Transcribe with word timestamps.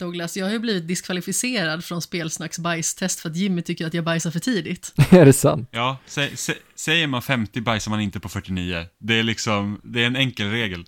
Douglas, 0.00 0.36
jag 0.36 0.46
har 0.46 0.52
ju 0.52 0.58
blivit 0.58 0.88
diskvalificerad 0.88 1.84
från 1.84 2.02
Spelsnacks 2.02 2.58
bajstest 2.58 3.20
för 3.20 3.30
att 3.30 3.36
Jimmy 3.36 3.62
tycker 3.62 3.86
att 3.86 3.94
jag 3.94 4.04
bajsar 4.04 4.30
för 4.30 4.40
tidigt. 4.40 4.92
är 5.10 5.24
det 5.24 5.32
sant? 5.32 5.68
Ja, 5.72 5.96
sä, 6.06 6.28
sä, 6.34 6.54
säger 6.74 7.06
man 7.06 7.22
50 7.22 7.60
bajsar 7.60 7.90
man 7.90 8.00
inte 8.00 8.20
på 8.20 8.28
49. 8.28 8.84
Det 8.98 9.18
är 9.18 9.22
liksom, 9.22 9.80
det 9.84 10.02
är 10.02 10.06
en 10.06 10.16
enkel 10.16 10.50
regel. 10.50 10.84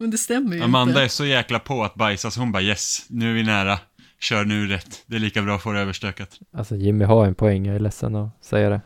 Men 0.00 0.10
det 0.10 0.18
stämmer 0.18 0.56
ju 0.56 0.62
Amanda 0.62 0.92
inte. 0.92 1.02
är 1.02 1.08
så 1.08 1.24
jäkla 1.24 1.58
på 1.58 1.84
att 1.84 1.94
bajsa 1.94 2.30
så 2.30 2.40
hon 2.40 2.52
bara 2.52 2.62
yes, 2.62 3.06
nu 3.08 3.30
är 3.30 3.34
vi 3.34 3.42
nära. 3.42 3.78
Kör 4.20 4.44
nu 4.44 4.66
rätt. 4.66 5.02
Det 5.06 5.16
är 5.16 5.20
lika 5.20 5.42
bra 5.42 5.56
att 5.56 5.62
få 5.62 5.72
det 5.72 5.80
överstökat. 5.80 6.38
Alltså 6.52 6.76
Jimmy 6.76 7.04
har 7.04 7.26
en 7.26 7.34
poäng, 7.34 7.66
jag 7.66 7.76
är 7.76 7.80
ledsen 7.80 8.16
att 8.16 8.44
säga 8.44 8.70
det. 8.70 8.80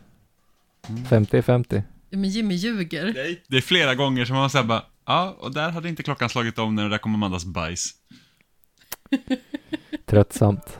50 1.09 1.37
är 1.37 1.41
50. 1.41 1.83
Ja, 2.09 2.17
Men 2.17 2.29
Jimmy 2.29 2.55
ljuger. 2.55 3.13
Nej. 3.15 3.43
Det 3.47 3.57
är 3.57 3.61
flera 3.61 3.95
gånger 3.95 4.25
som 4.25 4.35
man 4.35 4.49
säger 4.49 4.65
bara, 4.65 4.83
ja, 5.05 5.37
och 5.39 5.53
där 5.53 5.69
hade 5.69 5.89
inte 5.89 6.03
klockan 6.03 6.29
slagit 6.29 6.59
om 6.59 6.75
när 6.75 6.83
och 6.83 6.89
där 6.89 6.97
kom 6.97 7.15
Amandas 7.15 7.45
bajs. 7.45 7.93
Tröttsamt. 10.05 10.79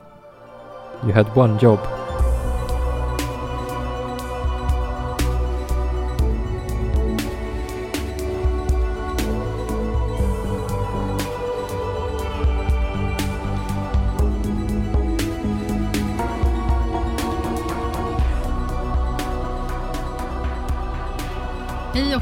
You 1.04 1.14
had 1.14 1.36
one 1.36 1.58
job. 1.60 2.03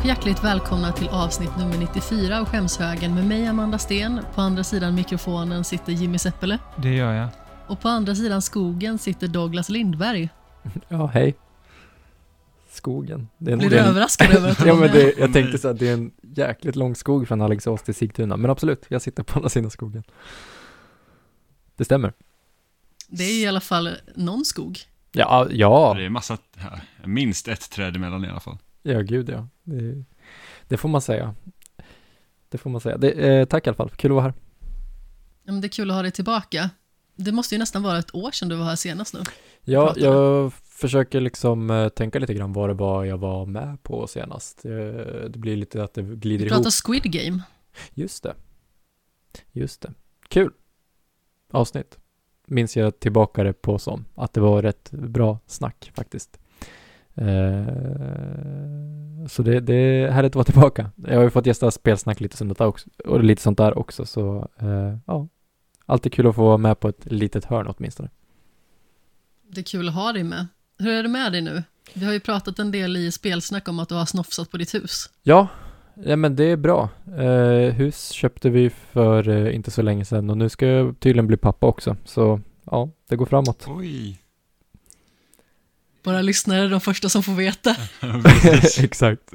Och 0.01 0.07
hjärtligt 0.07 0.43
välkomna 0.43 0.91
till 0.91 1.07
avsnitt 1.09 1.57
nummer 1.57 1.77
94 1.77 2.39
av 2.39 2.45
Skämshögen 2.45 3.15
med 3.15 3.25
mig 3.27 3.47
Amanda 3.47 3.77
Sten. 3.77 4.19
På 4.35 4.41
andra 4.41 4.63
sidan 4.63 4.95
mikrofonen 4.95 5.63
sitter 5.63 5.91
Jimmy 5.93 6.17
Seppele. 6.17 6.59
Det 6.77 6.93
gör 6.95 7.13
jag. 7.13 7.29
Och 7.67 7.79
på 7.79 7.87
andra 7.89 8.15
sidan 8.15 8.41
skogen 8.41 8.97
sitter 8.97 9.27
Douglas 9.27 9.69
Lindberg. 9.69 10.29
Ja, 10.87 11.05
hej. 11.05 11.35
Skogen. 12.69 13.27
Det 13.37 13.51
är 13.51 13.53
en- 13.53 13.59
Blir 13.59 13.69
det 13.69 13.75
du 13.75 13.79
är 13.79 13.83
en- 13.83 13.89
överraskad 13.89 14.31
över 14.31 14.49
att 14.51 14.57
han 14.59 14.67
Ja 14.67 14.75
men 14.75 14.91
det, 14.91 15.13
jag 15.17 15.33
tänkte 15.33 15.57
så 15.57 15.67
att 15.67 15.79
det 15.79 15.89
är 15.89 15.93
en 15.93 16.11
jäkligt 16.21 16.75
lång 16.75 16.95
skog 16.95 17.27
från 17.27 17.41
Alingsås 17.41 17.81
till 17.83 17.95
Sigtuna. 17.95 18.37
Men 18.37 18.51
absolut, 18.51 18.85
jag 18.87 19.01
sitter 19.01 19.23
på 19.23 19.39
andra 19.39 19.49
sidan 19.49 19.71
skogen. 19.71 20.03
Det 21.77 21.85
stämmer. 21.85 22.13
Det 23.07 23.23
är 23.23 23.43
i 23.43 23.47
alla 23.47 23.61
fall 23.61 23.89
någon 24.15 24.45
skog. 24.45 24.79
Ja, 25.11 25.47
ja, 25.51 25.93
Det 25.97 26.05
är 26.05 26.09
massa, 26.09 26.37
minst 27.05 27.47
ett 27.47 27.69
träd 27.71 27.95
emellan 27.95 28.25
i 28.25 28.29
alla 28.29 28.39
fall. 28.39 28.57
Ja 28.81 29.01
gud 29.01 29.29
ja. 29.29 29.47
Det, 29.63 30.03
det 30.67 30.77
får 30.77 30.89
man 30.89 31.01
säga. 31.01 31.35
Det 32.49 32.57
får 32.57 32.69
man 32.69 32.81
säga. 32.81 32.97
Det, 32.97 33.11
eh, 33.11 33.45
tack 33.45 33.67
i 33.67 33.69
alla 33.69 33.77
fall, 33.77 33.89
kul 33.89 34.11
att 34.11 34.15
vara 34.15 34.23
här. 34.23 34.33
Ja, 35.43 35.51
men 35.51 35.61
det 35.61 35.67
är 35.67 35.69
kul 35.69 35.89
att 35.91 35.95
ha 35.95 36.01
dig 36.01 36.11
tillbaka. 36.11 36.69
Det 37.15 37.31
måste 37.31 37.55
ju 37.55 37.59
nästan 37.59 37.83
vara 37.83 37.99
ett 37.99 38.15
år 38.15 38.31
sedan 38.31 38.49
du 38.49 38.55
var 38.55 38.65
här 38.65 38.75
senast 38.75 39.13
nu. 39.13 39.19
Ja, 39.63 39.85
Pratar 39.85 40.01
jag 40.01 40.53
försöker 40.53 41.21
liksom 41.21 41.69
eh, 41.69 41.89
tänka 41.89 42.19
lite 42.19 42.33
grann 42.33 42.53
vad 42.53 42.69
det 42.69 42.73
var 42.73 43.05
jag 43.05 43.17
var 43.17 43.45
med 43.45 43.83
på 43.83 44.07
senast. 44.07 44.65
Eh, 44.65 44.71
det 45.29 45.35
blir 45.39 45.55
lite 45.55 45.83
att 45.83 45.93
det 45.93 46.01
glider 46.01 46.43
Vi 46.45 46.49
ihop. 46.49 46.57
pratar 46.57 46.71
Squid 46.85 47.03
Game. 47.03 47.41
Just 47.93 48.23
det. 48.23 48.35
Just 49.51 49.81
det. 49.81 49.93
Kul. 50.27 50.51
Avsnitt. 51.51 51.97
Minns 52.47 52.77
jag 52.77 52.99
tillbaka 52.99 53.43
det 53.43 53.53
på 53.53 53.79
som. 53.79 54.05
Att 54.15 54.33
det 54.33 54.41
var 54.41 54.61
rätt 54.61 54.91
bra 54.91 55.39
snack 55.47 55.91
faktiskt. 55.95 56.39
Eh, 57.15 57.67
så 59.27 59.43
det, 59.43 59.59
det 59.59 59.73
är 59.73 60.11
härligt 60.11 60.31
att 60.31 60.35
vara 60.35 60.45
tillbaka. 60.45 60.91
Jag 60.95 61.15
har 61.15 61.23
ju 61.23 61.29
fått 61.29 61.45
gästa 61.45 61.71
spelsnack 61.71 62.19
lite 62.19 62.37
sånt 62.37 62.57
där 62.57 62.65
också. 62.65 62.89
Och 63.05 63.23
lite 63.23 63.41
sånt 63.41 63.57
där 63.57 63.77
också. 63.77 64.05
Så 64.05 64.49
eh, 64.59 64.97
ja. 65.05 65.27
Alltid 65.85 66.13
kul 66.13 66.27
att 66.27 66.35
få 66.35 66.43
vara 66.43 66.57
med 66.57 66.79
på 66.79 66.87
ett 66.89 67.05
litet 67.11 67.45
hörn 67.45 67.67
åtminstone. 67.67 68.09
Det 69.47 69.61
är 69.61 69.65
kul 69.65 69.87
att 69.87 69.95
ha 69.95 70.11
dig 70.11 70.23
med. 70.23 70.47
Hur 70.79 70.89
är 70.89 71.03
det 71.03 71.09
med 71.09 71.31
dig 71.31 71.41
nu? 71.41 71.63
Vi 71.93 72.05
har 72.05 72.13
ju 72.13 72.19
pratat 72.19 72.59
en 72.59 72.71
del 72.71 72.97
i 72.97 73.11
spelsnack 73.11 73.67
om 73.67 73.79
att 73.79 73.89
du 73.89 73.95
har 73.95 74.05
snofsat 74.05 74.51
på 74.51 74.57
ditt 74.57 74.73
hus. 74.73 75.09
Ja, 75.23 75.47
ja 75.95 76.15
men 76.15 76.35
det 76.35 76.43
är 76.43 76.57
bra. 76.57 76.89
Eh, 77.17 77.73
hus 77.73 78.09
köpte 78.09 78.49
vi 78.49 78.69
för 78.69 79.29
eh, 79.29 79.55
inte 79.55 79.71
så 79.71 79.81
länge 79.81 80.05
sedan 80.05 80.29
och 80.29 80.37
nu 80.37 80.49
ska 80.49 80.65
jag 80.67 80.99
tydligen 80.99 81.27
bli 81.27 81.37
pappa 81.37 81.67
också. 81.67 81.95
Så 82.05 82.41
ja, 82.63 82.89
det 83.09 83.15
går 83.15 83.25
framåt. 83.25 83.65
Oj. 83.67 84.20
Våra 86.03 86.21
lyssnare 86.21 86.63
är 86.65 86.69
de 86.69 86.81
första 86.81 87.09
som 87.09 87.23
får 87.23 87.33
veta. 87.33 87.75
Exakt, 88.83 89.33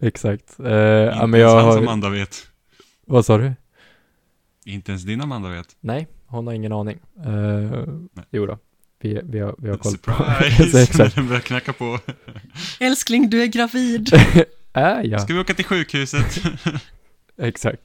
exakt. 0.00 0.60
Eh, 0.60 0.64
Inte 0.64 0.70
ja, 1.16 1.26
men 1.26 1.40
ens 1.40 1.52
jag 1.52 1.62
hans 1.62 1.74
har, 1.74 1.82
Amanda 1.82 2.08
vet. 2.08 2.46
vad 3.06 3.26
sa 3.26 3.38
du? 3.38 3.52
Inte 4.64 4.92
ens 4.92 5.02
din 5.02 5.20
Amanda 5.20 5.48
vet. 5.48 5.76
Nej, 5.80 6.06
hon 6.26 6.46
har 6.46 6.54
ingen 6.54 6.72
aning. 6.72 6.98
Uh, 7.26 7.84
jo 8.30 8.46
då, 8.46 8.58
vi, 9.00 9.20
vi, 9.24 9.38
har, 9.38 9.54
vi 9.58 9.68
har 9.68 9.76
koll 9.76 9.98
på 9.98 10.12
Surprise! 10.12 10.82
exakt. 10.82 11.14
Den 11.14 11.28
börjar 11.28 11.40
knacka 11.40 11.72
på. 11.72 11.98
Älskling, 12.80 13.30
du 13.30 13.42
är 13.42 13.46
gravid. 13.46 14.08
Är 14.72 15.04
jag? 15.04 15.20
Ska 15.20 15.34
vi 15.34 15.40
åka 15.40 15.54
till 15.54 15.64
sjukhuset? 15.64 16.42
Exakt. 17.38 17.82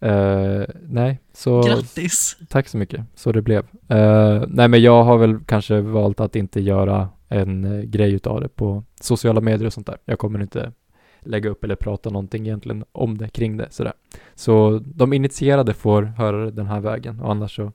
Eh, 0.00 0.62
nej, 0.88 1.20
så 1.32 1.62
Grattis. 1.62 2.36
tack 2.48 2.68
så 2.68 2.76
mycket. 2.76 3.00
Så 3.14 3.32
det 3.32 3.42
blev. 3.42 3.66
Eh, 3.88 4.42
nej, 4.48 4.68
men 4.68 4.82
jag 4.82 5.04
har 5.04 5.18
väl 5.18 5.38
kanske 5.46 5.80
valt 5.80 6.20
att 6.20 6.36
inte 6.36 6.60
göra 6.60 7.08
en 7.34 7.64
eh, 7.64 7.82
grej 7.82 8.12
utav 8.12 8.40
det 8.40 8.48
på 8.48 8.84
sociala 9.00 9.40
medier 9.40 9.66
och 9.66 9.72
sånt 9.72 9.86
där. 9.86 9.98
Jag 10.04 10.18
kommer 10.18 10.42
inte 10.42 10.72
lägga 11.20 11.50
upp 11.50 11.64
eller 11.64 11.74
prata 11.76 12.10
någonting 12.10 12.46
egentligen 12.46 12.84
om 12.92 13.18
det, 13.18 13.28
kring 13.28 13.56
det, 13.56 13.66
sådär. 13.70 13.92
Så 14.34 14.80
de 14.84 15.12
initierade 15.12 15.74
får 15.74 16.02
höra 16.02 16.44
det 16.44 16.50
den 16.50 16.66
här 16.66 16.80
vägen 16.80 17.20
och 17.20 17.30
annars 17.30 17.56
så 17.56 17.72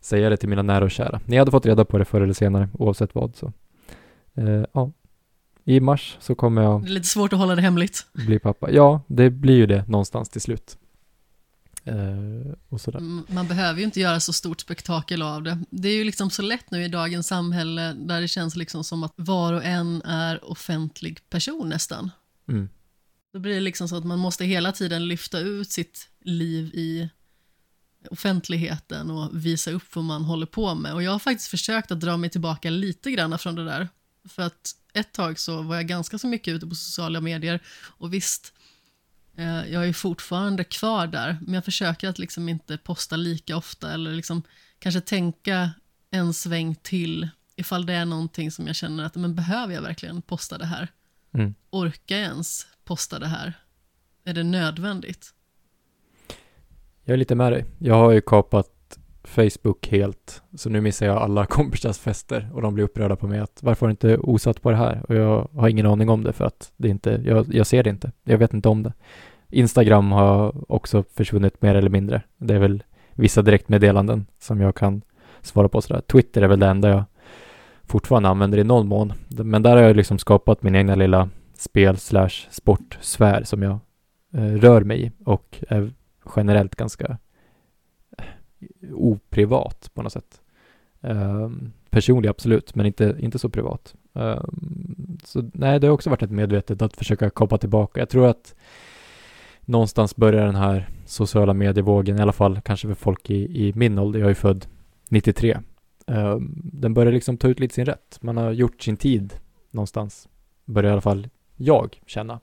säger 0.00 0.22
jag 0.22 0.32
det 0.32 0.36
till 0.36 0.48
mina 0.48 0.62
nära 0.62 0.84
och 0.84 0.90
kära. 0.90 1.20
Ni 1.24 1.36
hade 1.36 1.50
fått 1.50 1.66
reda 1.66 1.84
på 1.84 1.98
det 1.98 2.04
förr 2.04 2.20
eller 2.20 2.32
senare, 2.32 2.68
oavsett 2.78 3.14
vad. 3.14 3.36
Så. 3.36 3.52
Eh, 4.34 4.64
ja. 4.72 4.90
I 5.64 5.80
mars 5.80 6.16
så 6.20 6.34
kommer 6.34 6.62
jag 6.62 6.82
Det 6.82 6.88
är 6.88 6.90
lite 6.90 7.06
svårt 7.06 7.32
att 7.32 7.38
hålla 7.38 7.54
det 7.54 7.62
hemligt. 7.62 8.06
bli 8.26 8.38
pappa. 8.38 8.70
Ja, 8.70 9.00
det 9.06 9.30
blir 9.30 9.56
ju 9.56 9.66
det 9.66 9.88
någonstans 9.88 10.28
till 10.28 10.40
slut. 10.40 10.78
Eh, 11.77 11.77
och 11.77 11.77
sådär. 11.77 11.77
Mm, 11.77 11.77
Man 13.28 13.48
behöver 13.48 13.78
ju 13.78 13.84
inte 13.84 14.00
göra 14.00 14.20
så 14.20 14.32
stort 14.32 14.60
spektakel 14.60 15.22
av 15.22 15.42
det. 15.42 15.58
Det 15.70 15.88
är 15.88 15.94
ju 15.94 16.04
liksom 16.04 16.30
så 16.30 16.42
lätt 16.42 16.70
nu 16.70 16.84
i 16.84 16.88
dagens 16.88 17.26
samhälle 17.26 17.92
där 17.92 18.20
det 18.20 18.28
känns 18.28 18.56
liksom 18.56 18.84
som 18.84 19.02
att 19.02 19.12
var 19.16 19.52
och 19.52 19.64
en 19.64 20.02
är 20.02 20.44
offentlig 20.44 21.30
person 21.30 21.68
nästan. 21.68 22.10
Mm. 22.48 22.68
Då 23.32 23.38
blir 23.38 23.54
det 23.54 23.60
liksom 23.60 23.88
så 23.88 23.96
att 23.96 24.04
man 24.04 24.18
måste 24.18 24.44
hela 24.44 24.72
tiden 24.72 25.08
lyfta 25.08 25.38
ut 25.38 25.70
sitt 25.70 26.08
liv 26.24 26.70
i 26.74 27.08
offentligheten 28.10 29.10
och 29.10 29.44
visa 29.44 29.70
upp 29.70 29.94
vad 29.96 30.04
man 30.04 30.24
håller 30.24 30.46
på 30.46 30.74
med. 30.74 30.94
Och 30.94 31.02
jag 31.02 31.12
har 31.12 31.18
faktiskt 31.18 31.50
försökt 31.50 31.90
att 31.90 32.00
dra 32.00 32.16
mig 32.16 32.30
tillbaka 32.30 32.70
lite 32.70 33.10
grann 33.10 33.38
från 33.38 33.54
det 33.54 33.64
där. 33.64 33.88
För 34.28 34.42
att 34.42 34.74
ett 34.92 35.12
tag 35.12 35.38
så 35.38 35.62
var 35.62 35.76
jag 35.76 35.86
ganska 35.86 36.18
så 36.18 36.26
mycket 36.26 36.54
ute 36.54 36.66
på 36.66 36.74
sociala 36.74 37.20
medier 37.20 37.62
och 37.80 38.14
visst, 38.14 38.52
eh, 38.52 38.57
jag 39.44 39.88
är 39.88 39.92
fortfarande 39.92 40.64
kvar 40.64 41.06
där, 41.06 41.38
men 41.40 41.54
jag 41.54 41.64
försöker 41.64 42.08
att 42.08 42.18
liksom 42.18 42.48
inte 42.48 42.78
posta 42.78 43.16
lika 43.16 43.56
ofta 43.56 43.92
eller 43.92 44.12
liksom 44.12 44.42
kanske 44.78 45.00
tänka 45.00 45.70
en 46.10 46.34
sväng 46.34 46.74
till 46.74 47.28
ifall 47.56 47.86
det 47.86 47.92
är 47.92 48.04
någonting 48.04 48.50
som 48.50 48.66
jag 48.66 48.76
känner 48.76 49.04
att, 49.04 49.14
men 49.14 49.34
behöver 49.34 49.74
jag 49.74 49.82
verkligen 49.82 50.22
posta 50.22 50.58
det 50.58 50.66
här? 50.66 50.88
Mm. 51.34 51.54
Orkar 51.70 52.16
jag 52.16 52.24
ens 52.24 52.66
posta 52.84 53.18
det 53.18 53.26
här? 53.26 53.54
Är 54.24 54.34
det 54.34 54.42
nödvändigt? 54.42 55.34
Jag 57.04 57.14
är 57.14 57.18
lite 57.18 57.34
med 57.34 57.52
dig. 57.52 57.64
Jag 57.78 57.94
har 57.94 58.12
ju 58.12 58.20
kapat 58.20 58.77
Facebook 59.28 59.88
helt, 59.88 60.42
så 60.54 60.70
nu 60.70 60.80
missar 60.80 61.06
jag 61.06 61.16
alla 61.16 61.46
kompisars 61.46 61.98
fester 61.98 62.50
och 62.54 62.62
de 62.62 62.74
blir 62.74 62.84
upprörda 62.84 63.16
på 63.16 63.26
mig 63.26 63.40
att 63.40 63.58
varför 63.62 63.86
har 63.86 63.88
du 63.88 63.90
inte 63.90 64.18
osat 64.18 64.62
på 64.62 64.70
det 64.70 64.76
här? 64.76 65.02
Och 65.08 65.14
jag 65.14 65.48
har 65.54 65.68
ingen 65.68 65.86
aning 65.86 66.08
om 66.08 66.24
det 66.24 66.32
för 66.32 66.44
att 66.44 66.72
det 66.76 66.88
inte, 66.88 67.22
jag, 67.24 67.54
jag 67.54 67.66
ser 67.66 67.82
det 67.82 67.90
inte. 67.90 68.12
Jag 68.24 68.38
vet 68.38 68.54
inte 68.54 68.68
om 68.68 68.82
det. 68.82 68.92
Instagram 69.50 70.12
har 70.12 70.72
också 70.72 71.04
försvunnit 71.14 71.62
mer 71.62 71.74
eller 71.74 71.90
mindre. 71.90 72.22
Det 72.38 72.54
är 72.54 72.58
väl 72.58 72.82
vissa 73.14 73.42
direktmeddelanden 73.42 74.26
som 74.38 74.60
jag 74.60 74.74
kan 74.74 75.02
svara 75.40 75.68
på 75.68 75.80
sådär. 75.80 76.00
Twitter 76.00 76.42
är 76.42 76.48
väl 76.48 76.60
det 76.60 76.66
enda 76.66 76.88
jag 76.88 77.04
fortfarande 77.86 78.28
använder 78.28 78.58
i 78.58 78.64
någon 78.64 78.88
mån. 78.88 79.12
Men 79.28 79.62
där 79.62 79.76
har 79.76 79.82
jag 79.82 79.96
liksom 79.96 80.18
skapat 80.18 80.62
min 80.62 80.74
egna 80.74 80.94
lilla 80.94 81.28
spel 81.58 81.96
slash 81.96 82.48
sportsfär 82.50 83.42
som 83.42 83.62
jag 83.62 83.78
eh, 84.34 84.54
rör 84.54 84.80
mig 84.80 85.06
i 85.06 85.12
och 85.24 85.64
är 85.68 85.92
generellt 86.36 86.76
ganska 86.76 87.18
oprivat 88.92 89.90
på 89.94 90.02
något 90.02 90.12
sätt. 90.12 90.40
Um, 91.00 91.72
personlig 91.90 92.28
absolut, 92.28 92.74
men 92.74 92.86
inte, 92.86 93.16
inte 93.20 93.38
så 93.38 93.48
privat. 93.48 93.94
Um, 94.12 95.18
så 95.24 95.50
nej, 95.54 95.80
det 95.80 95.86
har 95.86 95.94
också 95.94 96.10
varit 96.10 96.22
ett 96.22 96.30
medvetet 96.30 96.82
att 96.82 96.96
försöka 96.96 97.30
komma 97.30 97.58
tillbaka. 97.58 98.00
Jag 98.00 98.08
tror 98.08 98.26
att 98.26 98.54
någonstans 99.60 100.16
börjar 100.16 100.46
den 100.46 100.54
här 100.54 100.88
sociala 101.06 101.54
medievågen, 101.54 102.18
i 102.18 102.22
alla 102.22 102.32
fall 102.32 102.60
kanske 102.60 102.88
för 102.88 102.94
folk 102.94 103.30
i, 103.30 103.68
i 103.68 103.72
min 103.76 103.98
ålder, 103.98 104.20
jag 104.20 104.30
är 104.30 104.34
född 104.34 104.66
93. 105.08 105.58
Um, 106.06 106.14
ehm, 106.16 106.60
den 106.64 106.94
börjar 106.94 107.12
liksom 107.12 107.36
ta 107.36 107.48
ut 107.48 107.60
lite 107.60 107.74
sin 107.74 107.86
rätt. 107.86 108.18
Man 108.20 108.36
har 108.36 108.52
gjort 108.52 108.82
sin 108.82 108.96
tid 108.96 109.34
någonstans, 109.70 110.28
börjar 110.64 110.90
i 110.90 110.92
alla 110.92 111.00
fall 111.00 111.28
jag 111.56 112.00
känna. 112.06 112.40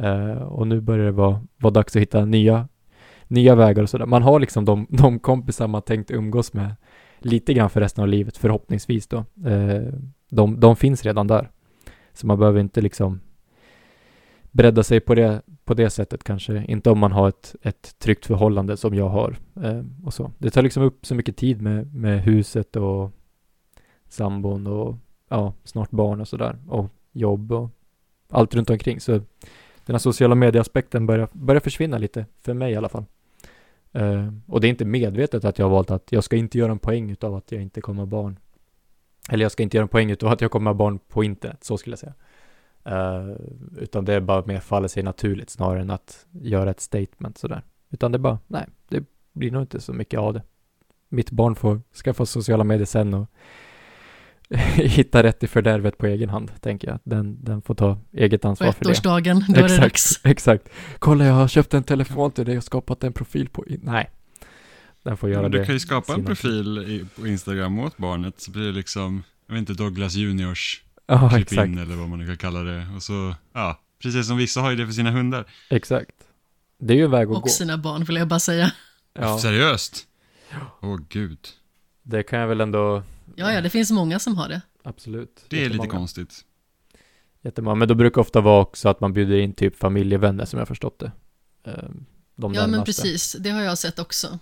Uh, 0.00 0.42
och 0.42 0.66
nu 0.66 0.80
börjar 0.80 1.04
det 1.04 1.12
vara, 1.12 1.40
vara 1.56 1.72
dags 1.72 1.96
att 1.96 2.02
hitta 2.02 2.24
nya 2.24 2.68
nya 3.28 3.54
vägar 3.54 3.82
och 3.82 3.90
sådär. 3.90 4.06
Man 4.06 4.22
har 4.22 4.40
liksom 4.40 4.64
de, 4.64 4.86
de 4.90 5.18
kompisar 5.18 5.68
man 5.68 5.82
tänkt 5.82 6.10
umgås 6.10 6.52
med 6.52 6.74
lite 7.18 7.54
grann 7.54 7.70
för 7.70 7.80
resten 7.80 8.02
av 8.02 8.08
livet, 8.08 8.36
förhoppningsvis 8.36 9.06
då. 9.06 9.16
Eh, 9.46 9.92
de, 10.28 10.60
de 10.60 10.76
finns 10.76 11.04
redan 11.04 11.26
där. 11.26 11.50
Så 12.12 12.26
man 12.26 12.38
behöver 12.38 12.60
inte 12.60 12.80
liksom 12.80 13.20
bredda 14.50 14.82
sig 14.82 15.00
på 15.00 15.14
det, 15.14 15.42
på 15.64 15.74
det 15.74 15.90
sättet 15.90 16.24
kanske. 16.24 16.64
Inte 16.68 16.90
om 16.90 16.98
man 16.98 17.12
har 17.12 17.28
ett, 17.28 17.56
ett 17.62 17.98
tryggt 17.98 18.26
förhållande 18.26 18.76
som 18.76 18.94
jag 18.94 19.08
har. 19.08 19.36
Eh, 19.62 19.82
och 20.04 20.14
så. 20.14 20.32
Det 20.38 20.50
tar 20.50 20.62
liksom 20.62 20.82
upp 20.82 21.06
så 21.06 21.14
mycket 21.14 21.36
tid 21.36 21.62
med, 21.62 21.94
med 21.94 22.22
huset 22.22 22.76
och 22.76 23.10
sambon 24.08 24.66
och 24.66 24.96
ja, 25.28 25.52
snart 25.64 25.90
barn 25.90 26.20
och 26.20 26.28
sådär. 26.28 26.58
Och 26.68 26.86
jobb 27.12 27.52
och 27.52 27.70
allt 28.30 28.54
runt 28.54 28.70
omkring. 28.70 29.00
Så 29.00 29.12
den 29.86 29.94
här 29.94 29.98
sociala 29.98 30.34
medieaspekten 30.34 31.06
börjar, 31.06 31.28
börjar 31.32 31.60
försvinna 31.60 31.98
lite, 31.98 32.26
för 32.42 32.54
mig 32.54 32.72
i 32.72 32.76
alla 32.76 32.88
fall. 32.88 33.04
Uh, 33.96 34.32
och 34.46 34.60
det 34.60 34.66
är 34.66 34.68
inte 34.68 34.84
medvetet 34.84 35.44
att 35.44 35.58
jag 35.58 35.66
har 35.66 35.70
valt 35.70 35.90
att 35.90 36.12
jag 36.12 36.24
ska 36.24 36.36
inte 36.36 36.58
göra 36.58 36.72
en 36.72 36.78
poäng 36.78 37.10
utav 37.10 37.34
att 37.34 37.52
jag 37.52 37.62
inte 37.62 37.80
kommer 37.80 38.02
ha 38.02 38.06
barn. 38.06 38.38
Eller 39.28 39.44
jag 39.44 39.52
ska 39.52 39.62
inte 39.62 39.76
göra 39.76 39.82
en 39.82 39.88
poäng 39.88 40.10
utav 40.10 40.32
att 40.32 40.40
jag 40.40 40.50
kommer 40.50 40.70
ha 40.70 40.74
barn 40.74 40.98
på 41.08 41.24
internet, 41.24 41.64
så 41.64 41.78
skulle 41.78 41.92
jag 41.92 41.98
säga. 41.98 42.14
Uh, 42.88 43.36
utan 43.78 44.04
det 44.04 44.14
är 44.14 44.20
bara 44.20 44.46
mer 44.46 44.60
faller 44.60 44.88
sig 44.88 45.02
naturligt 45.02 45.50
snarare 45.50 45.80
än 45.80 45.90
att 45.90 46.26
göra 46.30 46.70
ett 46.70 46.80
statement 46.80 47.38
sådär. 47.38 47.62
Utan 47.90 48.12
det 48.12 48.16
är 48.16 48.20
bara, 48.20 48.38
nej, 48.46 48.66
det 48.88 49.04
blir 49.32 49.50
nog 49.50 49.62
inte 49.62 49.80
så 49.80 49.92
mycket 49.92 50.20
av 50.20 50.34
det. 50.34 50.42
Mitt 51.08 51.30
barn 51.30 51.54
får 51.54 51.80
skaffa 52.04 52.26
sociala 52.26 52.64
medier 52.64 52.86
sen 52.86 53.14
och 53.14 53.30
hitta 54.74 55.22
rätt 55.22 55.42
i 55.42 55.46
fördärvet 55.46 55.98
på 55.98 56.06
egen 56.06 56.28
hand, 56.28 56.50
tänker 56.60 56.88
jag. 56.88 56.98
Den, 57.04 57.44
den 57.44 57.62
får 57.62 57.74
ta 57.74 57.98
eget 58.12 58.44
ansvar 58.44 58.72
för 58.72 58.84
det. 58.84 58.90
Ettårsdagen, 58.90 59.44
då 59.48 59.60
är 59.60 59.68
det 59.68 59.76
dags. 59.76 60.20
Exakt. 60.24 60.68
Kolla, 60.98 61.24
jag 61.24 61.34
har 61.34 61.48
köpt 61.48 61.74
en 61.74 61.82
telefon 61.82 62.30
till 62.30 62.44
dig 62.44 62.58
och 62.58 62.64
skapat 62.64 63.04
en 63.04 63.12
profil 63.12 63.48
på... 63.48 63.64
Nej. 63.82 64.10
Den 65.02 65.16
får 65.16 65.30
göra 65.30 65.48
det. 65.48 65.58
Du 65.58 65.64
kan 65.64 65.74
ju 65.74 65.80
skapa 65.80 66.14
en 66.14 66.24
profil 66.24 66.78
i, 66.78 67.20
på 67.20 67.26
Instagram 67.26 67.78
åt 67.78 67.96
barnet, 67.96 68.40
så 68.40 68.50
blir 68.50 68.66
det 68.66 68.72
liksom, 68.72 69.22
jag 69.46 69.54
vet 69.54 69.60
inte, 69.60 69.72
Douglas 69.72 70.14
Juniors 70.14 70.82
Ja, 71.06 71.28
klipp 71.30 71.42
exakt. 71.42 71.68
in 71.68 71.78
eller 71.78 71.96
vad 71.96 72.08
man 72.08 72.18
nu 72.18 72.26
kan 72.26 72.36
kalla 72.36 72.62
det. 72.62 72.86
Och 72.96 73.02
så, 73.02 73.34
ja, 73.52 73.80
precis 74.02 74.26
som 74.26 74.36
vissa 74.36 74.60
har 74.60 74.70
ju 74.70 74.76
det 74.76 74.86
för 74.86 74.92
sina 74.92 75.10
hundar. 75.10 75.44
Exakt. 75.70 76.10
Det 76.78 76.92
är 76.92 76.96
ju 76.96 77.04
en 77.04 77.10
väg 77.10 77.22
att 77.22 77.34
gå. 77.34 77.40
Och 77.40 77.50
sina 77.50 77.78
barn 77.78 78.04
vill 78.04 78.16
jag 78.16 78.28
bara 78.28 78.40
säga. 78.40 78.72
Ja, 79.14 79.38
Seriöst? 79.38 80.06
Åh 80.80 80.98
gud. 81.08 81.38
det 82.02 82.22
kan 82.22 82.38
jag 82.38 82.48
väl 82.48 82.60
ändå... 82.60 83.02
Ja, 83.36 83.52
ja, 83.52 83.60
det 83.60 83.70
finns 83.70 83.90
många 83.90 84.18
som 84.18 84.36
har 84.36 84.48
det. 84.48 84.60
Absolut. 84.84 85.44
Det 85.48 85.64
är 85.64 85.70
lite 85.70 85.86
konstigt. 85.86 86.44
Jättemånga. 87.42 87.74
Men 87.74 87.88
då 87.88 87.94
brukar 87.94 88.20
ofta 88.20 88.40
vara 88.40 88.62
också 88.62 88.88
att 88.88 89.00
man 89.00 89.12
bjuder 89.12 89.36
in 89.36 89.52
typ 89.54 89.76
familjevänner 89.76 90.44
som 90.44 90.58
jag 90.58 90.68
förstått 90.68 90.98
det. 90.98 91.12
Ehm, 91.70 92.06
De 92.36 92.54
Ja, 92.54 92.66
men 92.66 92.84
precis. 92.84 93.36
Det 93.40 93.50
har 93.50 93.62
jag 93.62 93.78
sett 93.78 93.98
också. 93.98 94.38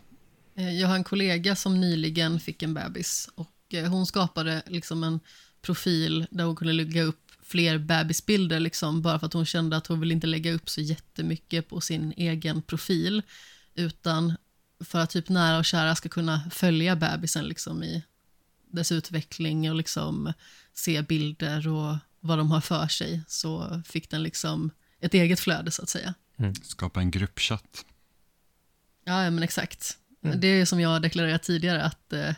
Eh, 0.55 0.81
Jag 0.81 0.89
har 0.89 0.95
en 0.95 1.05
kollega 1.05 1.57
som 1.57 1.81
nyligen 1.81 2.41
fick 2.41 2.63
en 2.63 2.75
bebis 2.75 3.29
och 3.35 3.75
eh, 3.75 3.85
hon 3.91 4.07
skapade 4.07 4.63
liksom 4.67 5.05
en 5.05 5.21
profil 5.63 6.27
där 6.31 6.45
hon 6.45 6.57
kunde 6.57 6.73
lägga 6.73 7.03
upp 7.03 7.21
fler 7.43 7.79
bebisbilder 7.79 8.61
liksom, 8.61 9.03
bara 9.03 9.19
för 9.19 9.27
att 9.27 9.33
hon 9.33 9.47
kände 9.47 9.77
att 9.77 9.87
hon 9.87 10.01
vill 10.01 10.13
inte 10.13 10.27
lägga 10.27 10.53
upp 10.53 10.71
så 10.71 10.81
jättemycket 10.81 11.69
på 11.69 11.81
sin 11.81 12.13
egen 12.17 12.63
profil 12.63 13.23
utan 13.75 14.35
för 14.85 14.99
att 14.99 15.11
typ 15.11 15.29
nära 15.29 15.59
och 15.59 15.65
kära 15.65 15.95
ska 15.95 16.09
kunna 16.09 16.51
följa 16.51 16.97
bebisen 16.97 17.45
liksom 17.45 17.83
i 17.83 18.05
dess 18.75 18.93
utveckling 18.93 19.71
och 19.71 19.77
liksom 19.77 20.33
se 20.73 21.03
bilder 21.03 21.69
och 21.69 21.97
vad 22.21 22.39
de 22.39 22.51
har 22.51 22.61
för 22.61 22.89
sig 22.89 23.23
så 23.29 23.83
fick 23.87 24.11
den 24.11 24.23
liksom 24.23 24.71
ett 25.01 25.15
eget 25.15 25.41
flöde 25.41 25.71
så 25.71 25.83
att 25.83 25.89
säga. 25.89 26.15
Skapa 26.63 27.01
en 27.01 27.11
gruppchatt. 27.11 27.85
Ja, 29.05 29.31
men 29.31 29.43
exakt. 29.43 29.99
Mm. 30.23 30.41
Det 30.41 30.47
är 30.47 30.65
som 30.65 30.81
jag 30.81 31.03
deklarerat 31.03 31.43
tidigare 31.43 31.85
att 31.85 32.13
eh, 32.13 32.35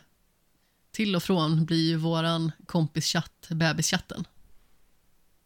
till 0.90 1.16
och 1.16 1.22
från 1.22 1.64
blir 1.64 1.88
ju 1.88 1.96
våran 1.96 2.52
kompischatt 2.66 3.48
bebischatten. 3.50 4.24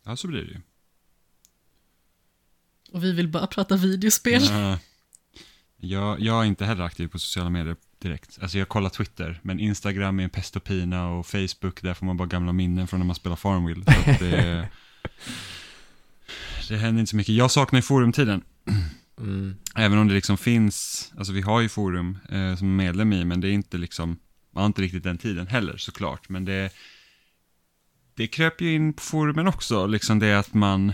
Ja, 0.05 0.17
så 0.17 0.29
blir 0.29 0.43
det 0.43 0.51
ju. 0.51 0.61
Och 2.93 3.05
vi 3.05 3.13
vill 3.13 3.29
bara 3.29 3.47
prata 3.47 3.77
videospel. 3.77 4.45
Ja. 4.45 4.79
Jag, 5.77 6.21
jag 6.21 6.41
är 6.41 6.45
inte 6.45 6.65
heller 6.65 6.85
aktiv 6.85 7.09
på 7.09 7.19
sociala 7.19 7.51
medier 7.51 7.77
direkt. 8.01 8.39
Alltså 8.43 8.59
jag 8.59 8.69
kollar 8.69 8.91
Twitter, 8.91 9.41
men 9.43 9.61
Instagram 9.61 10.21
är 10.21 10.25
en 10.25 10.31
pest 10.31 10.57
och 10.57 10.65
pina 10.65 11.09
och 11.09 11.27
Facebook, 11.27 11.83
där 11.83 11.95
får 11.95 12.07
man 12.07 12.17
bara 12.17 12.29
gamla 12.29 12.53
minnen 12.53 12.89
från 12.89 13.01
när 13.01 13.07
man 13.07 13.17
spelar 13.17 13.37
Farmville. 13.37 13.85
Så 13.85 14.25
det, 14.25 14.69
det 16.69 16.77
händer 16.77 17.01
inte 17.01 17.11
så 17.11 17.17
mycket. 17.17 17.35
Jag 17.35 17.51
saknar 17.51 17.79
ju 17.79 17.83
forumtiden. 17.83 18.43
Mm. 19.21 19.57
Även 19.77 19.99
om 19.99 20.09
det 20.09 20.15
liksom 20.15 20.39
finns, 20.39 21.13
alltså 21.19 21.33
vi 21.33 21.41
har 21.41 21.61
ju 21.61 21.69
forum 21.69 22.19
eh, 22.29 22.57
som 22.57 22.77
medlem 22.77 23.13
i, 23.13 23.25
men 23.25 23.41
det 23.41 23.49
är 23.49 23.53
inte 23.53 23.79
liksom, 23.79 24.19
man 24.51 24.63
har 24.63 24.67
inte 24.67 24.83
riktigt 24.83 25.03
den 25.03 25.19
tiden 25.19 25.47
heller 25.47 25.77
såklart. 25.77 26.29
Men 26.29 26.45
det, 26.45 26.73
det 28.15 28.27
kröp 28.27 28.61
ju 28.61 28.75
in 28.75 28.93
på 28.93 29.03
forumen 29.03 29.49
också, 29.49 29.87
liksom 29.87 30.19
det 30.19 30.39
att 30.39 30.55
man, 30.55 30.93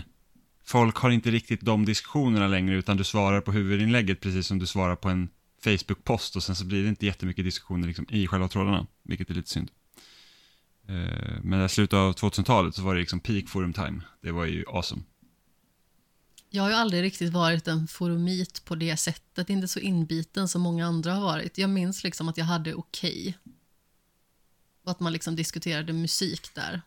folk 0.65 0.95
har 0.95 1.09
inte 1.09 1.31
riktigt 1.31 1.61
de 1.61 1.85
diskussionerna 1.85 2.47
längre, 2.47 2.75
utan 2.75 2.97
du 2.97 3.03
svarar 3.03 3.41
på 3.41 3.51
huvudinlägget 3.51 4.21
precis 4.21 4.47
som 4.47 4.59
du 4.59 4.65
svarar 4.65 4.95
på 4.95 5.09
en 5.09 5.29
Facebook-post 5.67 6.35
och 6.35 6.43
sen 6.43 6.55
så 6.55 6.65
blir 6.65 6.83
det 6.83 6.89
inte 6.89 7.05
jättemycket 7.05 7.45
diskussioner 7.45 7.87
liksom 7.87 8.05
i 8.09 8.27
själva 8.27 8.47
trådarna, 8.47 8.87
vilket 9.03 9.29
är 9.29 9.33
lite 9.33 9.49
synd. 9.49 9.71
Eh, 10.87 11.39
men 11.43 11.65
i 11.65 11.69
slutet 11.69 11.97
av 11.97 12.13
2000-talet 12.15 12.75
så 12.75 12.81
var 12.81 12.93
det 12.93 12.99
liksom 12.99 13.19
peak 13.19 13.49
forum 13.49 13.73
time, 13.73 14.01
det 14.21 14.31
var 14.31 14.45
ju 14.45 14.65
awesome. 14.67 15.01
Jag 16.49 16.63
har 16.63 16.69
ju 16.69 16.75
aldrig 16.75 17.03
riktigt 17.03 17.33
varit 17.33 17.67
en 17.67 17.87
forumit 17.87 18.65
på 18.65 18.75
det 18.75 18.97
sättet, 18.97 19.49
inte 19.49 19.67
så 19.67 19.79
inbiten 19.79 20.47
som 20.47 20.61
många 20.61 20.87
andra 20.87 21.13
har 21.13 21.21
varit. 21.21 21.57
Jag 21.57 21.69
minns 21.69 22.03
liksom 22.03 22.29
att 22.29 22.37
jag 22.37 22.45
hade 22.45 22.73
okej. 22.73 23.37
Och 24.83 24.91
att 24.91 24.99
man 24.99 25.13
liksom 25.13 25.35
diskuterade 25.35 25.93
musik 25.93 26.55
där. 26.55 26.81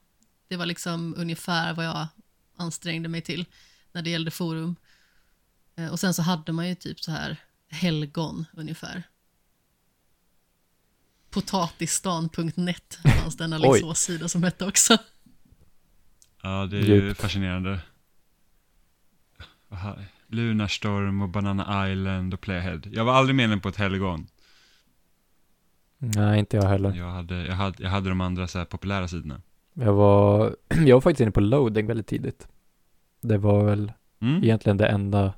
Det 0.49 0.56
var 0.56 0.67
liksom 0.67 1.15
ungefär 1.17 1.75
vad 1.75 1.87
jag 1.87 2.09
ansträngde 2.56 3.09
mig 3.09 3.21
till 3.21 3.47
när 3.93 4.03
det 4.03 4.11
gällde 4.11 4.31
forum. 4.31 4.77
Eh, 5.77 5.88
och 5.88 6.00
sen 6.00 6.15
så 6.15 6.23
hade 6.23 6.53
man 6.53 6.69
ju 6.69 6.75
typ 6.75 7.00
så 7.00 7.11
här 7.11 7.37
helgon 7.70 8.46
ungefär. 8.52 9.02
Potatistan.net 11.31 12.99
fanns 13.22 13.37
det 13.37 13.44
en. 13.44 13.52
Alingsås-sida 13.52 14.28
som 14.28 14.43
hette 14.43 14.67
också. 14.67 14.96
Ja, 16.43 16.67
det 16.67 16.76
är 16.76 16.82
ju 16.82 16.94
Djupt. 16.94 17.20
fascinerande. 17.20 17.81
Lunarstorm 20.26 21.22
och 21.22 21.28
Banana 21.28 21.90
Island 21.93 22.34
och 22.34 22.40
Playhead. 22.40 22.81
Jag 22.84 23.05
var 23.05 23.12
aldrig 23.12 23.37
medlem 23.37 23.61
på 23.61 23.69
ett 23.69 23.76
helgon. 23.76 24.26
Nej, 25.99 26.38
inte 26.38 26.56
jag 26.56 26.64
heller. 26.69 26.94
Jag 26.94 27.11
hade, 27.11 27.46
jag 27.46 27.55
hade, 27.55 27.82
jag 27.82 27.90
hade 27.90 28.08
de 28.08 28.20
andra 28.20 28.49
så 28.49 28.58
här 28.58 28.64
populära 28.64 29.08
sidorna. 29.08 29.43
Jag 29.74 29.93
var, 29.93 30.56
jag 30.86 30.96
var 30.96 31.00
faktiskt 31.00 31.20
inne 31.20 31.31
på 31.31 31.41
loading 31.41 31.86
väldigt 31.86 32.06
tidigt. 32.06 32.48
Det 33.20 33.39
var 33.39 33.65
väl 33.65 33.93
Mm? 34.22 34.44
egentligen 34.44 34.77
det 34.77 34.86
enda 34.89 35.32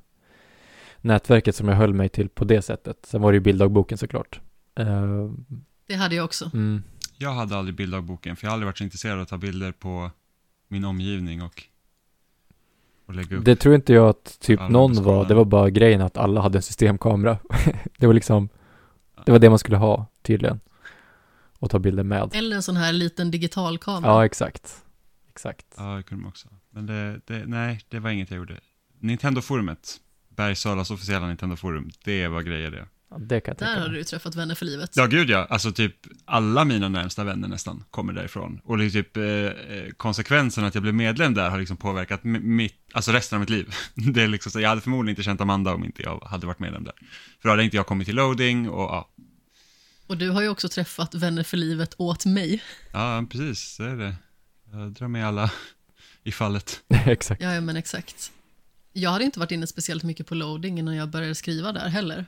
nätverket 1.03 1.57
som 1.57 1.69
jag 1.69 1.77
höll 1.77 1.95
mig 1.95 2.09
till 2.09 2.29
på 2.29 2.45
det 2.45 2.63
sättet. 2.63 2.97
Sen 3.07 3.23
var 3.23 3.33
det 3.33 3.37
ju 3.37 3.41
bilddagboken 3.41 3.99
såklart. 3.99 4.41
Eh, 4.75 5.31
Det 5.87 5.95
hade 5.95 6.15
jag 6.15 6.25
också. 6.25 6.51
mm, 6.55 6.83
Jag 7.19 7.33
hade 7.35 7.57
aldrig 7.57 7.75
bilddagboken, 7.75 8.37
för 8.37 8.45
jag 8.47 8.51
har 8.51 8.55
aldrig 8.55 8.67
varit 8.67 8.79
så 8.79 8.85
intresserad 8.85 9.17
av 9.17 9.23
att 9.23 9.29
ta 9.29 9.39
bilder 9.39 9.73
på 9.73 10.11
min 10.69 10.85
omgivning 10.85 11.43
och, 11.43 11.63
och 13.07 13.15
lägga 13.15 13.37
upp. 13.37 13.45
det 13.45 13.57
tror 13.57 13.75
inte 13.75 13.93
jag 13.93 14.09
att 14.09 14.41
typ 14.41 14.61
någon 14.71 15.03
var. 15.05 15.29
Det 15.29 15.35
var 15.35 15.45
bara 15.45 15.71
grejen 15.71 16.01
att 16.01 16.17
alla 16.17 16.41
hade 16.41 16.59
en 16.59 16.63
systemkamera. 16.63 17.39
det 17.99 18.07
var 18.07 18.15
liksom, 18.15 18.49
det 19.27 19.33
var 19.33 19.39
det 19.39 19.49
man 19.51 19.59
skulle 19.59 19.77
ha 19.77 20.07
tydligen. 20.23 20.61
Och 21.59 21.71
ta 21.71 21.79
bilder 21.79 22.03
med. 22.03 22.31
Eller 22.35 22.57
en 22.57 22.63
sån 22.63 22.77
här 22.77 22.93
liten 22.93 23.31
digitalkamera. 23.31 24.11
Ja, 24.11 24.25
exakt. 24.25 24.85
Exakt. 25.31 25.67
Ja, 25.77 25.97
det 25.97 26.03
kunde 26.03 26.23
man 26.23 26.29
också. 26.29 26.49
Men 26.71 26.87
det, 26.87 27.21
det, 27.27 27.43
nej, 27.47 27.81
det 27.89 27.99
var 27.99 28.11
inget 28.11 28.31
jag 28.31 28.39
gjorde. 28.39 28.61
Nintendo-forumet, 28.99 30.01
Bergsalas 30.37 30.91
officiella 30.91 31.27
Nintendo-forum, 31.27 31.91
det 32.05 32.29
var 32.29 32.43
grejer 32.43 32.71
det. 32.71 32.87
Ja, 33.13 33.19
det 33.19 33.41
kan 33.41 33.55
jag 33.59 33.69
Där 33.69 33.81
har 33.81 33.89
du 33.89 34.05
träffat 34.05 34.35
vänner 34.35 34.55
för 34.55 34.65
livet. 34.65 34.91
Ja, 34.95 35.07
gud 35.07 35.31
ja. 35.31 35.47
Alltså 35.51 35.73
typ 35.73 35.95
alla 36.25 36.65
mina 36.65 36.89
närmsta 36.89 37.25
vänner 37.25 37.49
nästan 37.49 37.85
kommer 37.91 38.13
därifrån. 38.13 38.61
Och 38.65 38.79
det 38.79 38.85
är 38.85 38.91
typ 38.91 39.17
eh, 39.17 39.25
eh, 39.25 39.91
konsekvensen 39.97 40.65
att 40.65 40.75
jag 40.75 40.83
blev 40.83 40.95
medlem 40.95 41.35
där 41.35 41.51
har 41.51 41.59
liksom 41.59 41.77
påverkat 41.77 42.25
mitt, 42.25 42.75
alltså 42.93 43.13
resten 43.13 43.37
av 43.37 43.41
mitt 43.41 43.51
liv. 43.51 43.75
Det 43.95 44.23
är 44.23 44.29
liksom 44.29 44.53
så, 44.53 44.61
jag 44.61 44.69
hade 44.69 44.81
förmodligen 44.81 45.13
inte 45.13 45.23
känt 45.23 45.41
Amanda 45.41 45.75
om 45.75 45.85
inte 45.85 46.03
jag 46.03 46.21
hade 46.21 46.47
varit 46.47 46.59
medlem 46.59 46.85
där. 46.85 46.95
För 47.41 47.49
då 47.49 47.51
hade 47.51 47.65
inte 47.65 47.77
jag 47.77 47.87
kommit 47.87 48.07
till 48.07 48.17
loading 48.17 48.71
och 48.71 48.83
ja, 48.83 49.11
Och 50.07 50.17
du 50.17 50.31
har 50.31 50.43
ju 50.43 50.49
också 50.49 50.69
träffat 50.69 51.15
vänner 51.15 51.43
för 51.43 51.57
livet 51.57 51.95
åt 51.99 52.27
mig. 52.27 52.63
ja 52.93 53.27
precis, 53.31 53.75
så 53.75 53.83
är 53.83 53.97
det. 53.97 54.15
Jag 54.73 54.93
drar 54.93 55.09
med 55.09 55.27
alla 55.27 55.51
i 56.25 56.33
fallet. 56.33 56.81
exakt. 57.07 57.43
Ja, 57.43 57.61
men 57.61 57.77
exakt. 57.77 58.33
Jag 58.93 59.11
hade 59.11 59.25
inte 59.25 59.39
varit 59.39 59.51
inne 59.51 59.67
speciellt 59.67 60.03
mycket 60.03 60.27
på 60.27 60.35
loading 60.35 60.79
innan 60.79 60.97
jag 60.97 61.11
började 61.11 61.35
skriva 61.35 61.73
där 61.73 61.89
heller. 61.89 62.27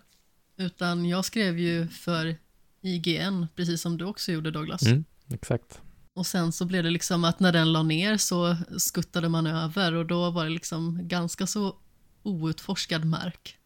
Utan 0.57 1.07
jag 1.07 1.25
skrev 1.25 1.59
ju 1.59 1.89
för 1.89 2.37
IGN, 2.81 3.47
precis 3.57 3.81
som 3.81 3.99
du 3.99 4.05
också 4.05 4.33
gjorde 4.33 4.51
Douglas. 4.51 4.87
Mm, 4.87 5.05
exakt. 5.29 5.81
Och 6.15 6.27
sen 6.27 6.53
så 6.53 6.65
blev 6.65 6.83
det 6.85 6.91
liksom 6.91 7.25
att 7.25 7.41
när 7.41 7.53
den 7.53 7.73
la 7.73 7.83
ner 7.83 8.17
så 8.17 8.57
skuttade 8.79 9.29
man 9.29 9.47
över 9.47 9.95
och 9.95 10.07
då 10.07 10.31
var 10.31 10.45
det 10.45 10.51
liksom 10.51 11.09
ganska 11.09 11.47
så 11.47 11.77
outforskad 12.23 13.05
mark. 13.05 13.59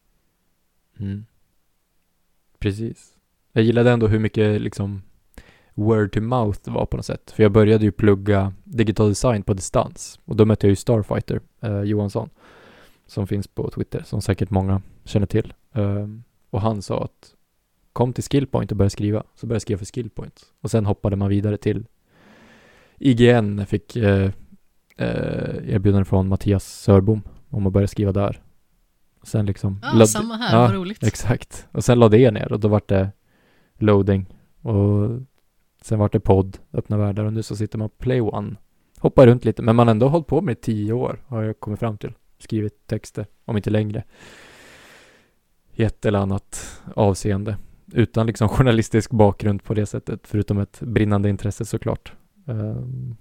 Mm. 0.99 1.25
Precis. 2.59 3.13
Jag 3.51 3.63
gillade 3.63 3.91
ändå 3.91 4.07
hur 4.07 4.19
mycket 4.19 4.61
liksom 4.61 5.01
word 5.73 6.11
to 6.11 6.21
mouth 6.21 6.69
var 6.71 6.85
på 6.85 6.97
något 6.97 7.05
sätt. 7.05 7.31
För 7.31 7.43
jag 7.43 7.51
började 7.51 7.85
ju 7.85 7.91
plugga 7.91 8.53
digital 8.63 9.09
design 9.09 9.43
på 9.43 9.53
distans. 9.53 10.19
Och 10.25 10.35
då 10.35 10.45
mötte 10.45 10.67
jag 10.67 10.69
ju 10.69 10.75
Starfighter 10.75 11.41
eh, 11.61 11.81
Johansson. 11.81 12.29
Som 13.09 13.27
finns 13.27 13.47
på 13.47 13.69
Twitter, 13.69 14.03
som 14.05 14.21
säkert 14.21 14.49
många 14.49 14.81
känner 15.03 15.27
till. 15.27 15.53
Um, 15.73 16.23
och 16.49 16.61
han 16.61 16.81
sa 16.81 17.03
att 17.03 17.33
kom 17.93 18.13
till 18.13 18.23
Skillpoint 18.23 18.71
och 18.71 18.77
börja 18.77 18.89
skriva. 18.89 19.23
Så 19.35 19.47
började 19.47 19.55
jag 19.55 19.61
skriva 19.61 19.77
för 19.77 19.85
Skillpoint. 19.85 20.45
Och 20.61 20.71
sen 20.71 20.85
hoppade 20.85 21.15
man 21.15 21.29
vidare 21.29 21.57
till 21.57 21.87
IGN, 22.99 23.65
fick 23.65 23.95
eh, 23.95 24.31
eh, 24.97 25.73
erbjudande 25.73 26.05
från 26.05 26.27
Mattias 26.27 26.81
Sörbom 26.81 27.21
om 27.49 27.67
att 27.67 27.73
börja 27.73 27.87
skriva 27.87 28.11
där. 28.11 28.41
Och 29.19 29.27
sen 29.27 29.45
liksom... 29.45 29.81
Ja, 29.83 30.05
samma 30.05 30.35
här, 30.35 30.55
ja, 30.55 30.61
vad 30.61 30.75
roligt. 30.75 31.03
Exakt. 31.03 31.67
Och 31.71 31.83
sen 31.83 31.99
lade 31.99 32.17
det 32.17 32.31
ner 32.31 32.51
och 32.51 32.59
då 32.59 32.67
var 32.67 32.81
det 32.85 33.11
loading. 33.77 34.25
Och 34.61 35.09
sen 35.81 35.99
var 35.99 36.09
det 36.09 36.19
podd, 36.19 36.57
öppna 36.73 36.97
världar 36.97 37.25
och 37.25 37.33
nu 37.33 37.43
så 37.43 37.55
sitter 37.55 37.77
man 37.77 37.89
på 37.89 37.95
Play 37.95 38.21
One. 38.21 38.55
Hoppar 38.99 39.27
runt 39.27 39.45
lite, 39.45 39.61
men 39.61 39.75
man 39.75 39.87
har 39.87 39.91
ändå 39.91 40.07
hållit 40.07 40.27
på 40.27 40.41
med 40.41 40.61
tio 40.61 40.93
år 40.93 41.23
har 41.27 41.43
jag 41.43 41.59
kommit 41.59 41.79
fram 41.79 41.97
till. 41.97 42.13
Skrivit 42.39 42.87
texter, 42.87 43.25
om 43.45 43.57
inte 43.57 43.69
längre. 43.69 44.03
I 45.73 45.83
ett 45.83 46.05
eller 46.05 46.19
annat 46.19 46.81
avseende. 46.95 47.57
Utan 47.93 48.27
liksom 48.27 48.49
journalistisk 48.49 49.11
bakgrund 49.11 49.63
på 49.63 49.73
det 49.73 49.85
sättet, 49.85 50.19
förutom 50.23 50.59
ett 50.59 50.79
brinnande 50.79 51.29
intresse 51.29 51.65
såklart. 51.65 52.13
Ehm, 52.47 53.15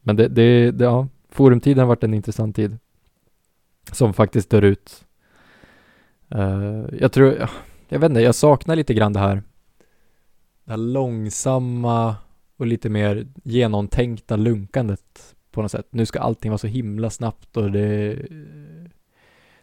men 0.00 0.16
det, 0.16 0.28
det, 0.28 0.70
det, 0.70 0.84
ja, 0.84 1.08
forumtiden 1.30 1.78
har 1.78 1.86
varit 1.86 2.04
en 2.04 2.14
intressant 2.14 2.56
tid. 2.56 2.78
Som 3.92 4.14
faktiskt 4.14 4.50
dör 4.50 4.62
ut. 4.62 5.04
Ehm, 6.28 6.88
jag 7.00 7.12
tror, 7.12 7.48
jag 7.88 7.98
vet 7.98 8.10
inte, 8.10 8.20
jag 8.20 8.34
saknar 8.34 8.76
lite 8.76 8.94
grann 8.94 9.12
det 9.12 9.20
här, 9.20 9.42
det 10.64 10.70
här 10.70 10.76
långsamma 10.76 12.16
och 12.56 12.66
lite 12.66 12.88
mer 12.88 13.26
genomtänkta 13.44 14.36
lunkandet 14.36 15.34
på 15.58 15.62
något 15.62 15.70
sätt. 15.70 15.88
Nu 15.90 16.06
ska 16.06 16.20
allting 16.20 16.50
vara 16.50 16.58
så 16.58 16.66
himla 16.66 17.10
snabbt 17.10 17.56
och 17.56 17.70
det 17.70 18.18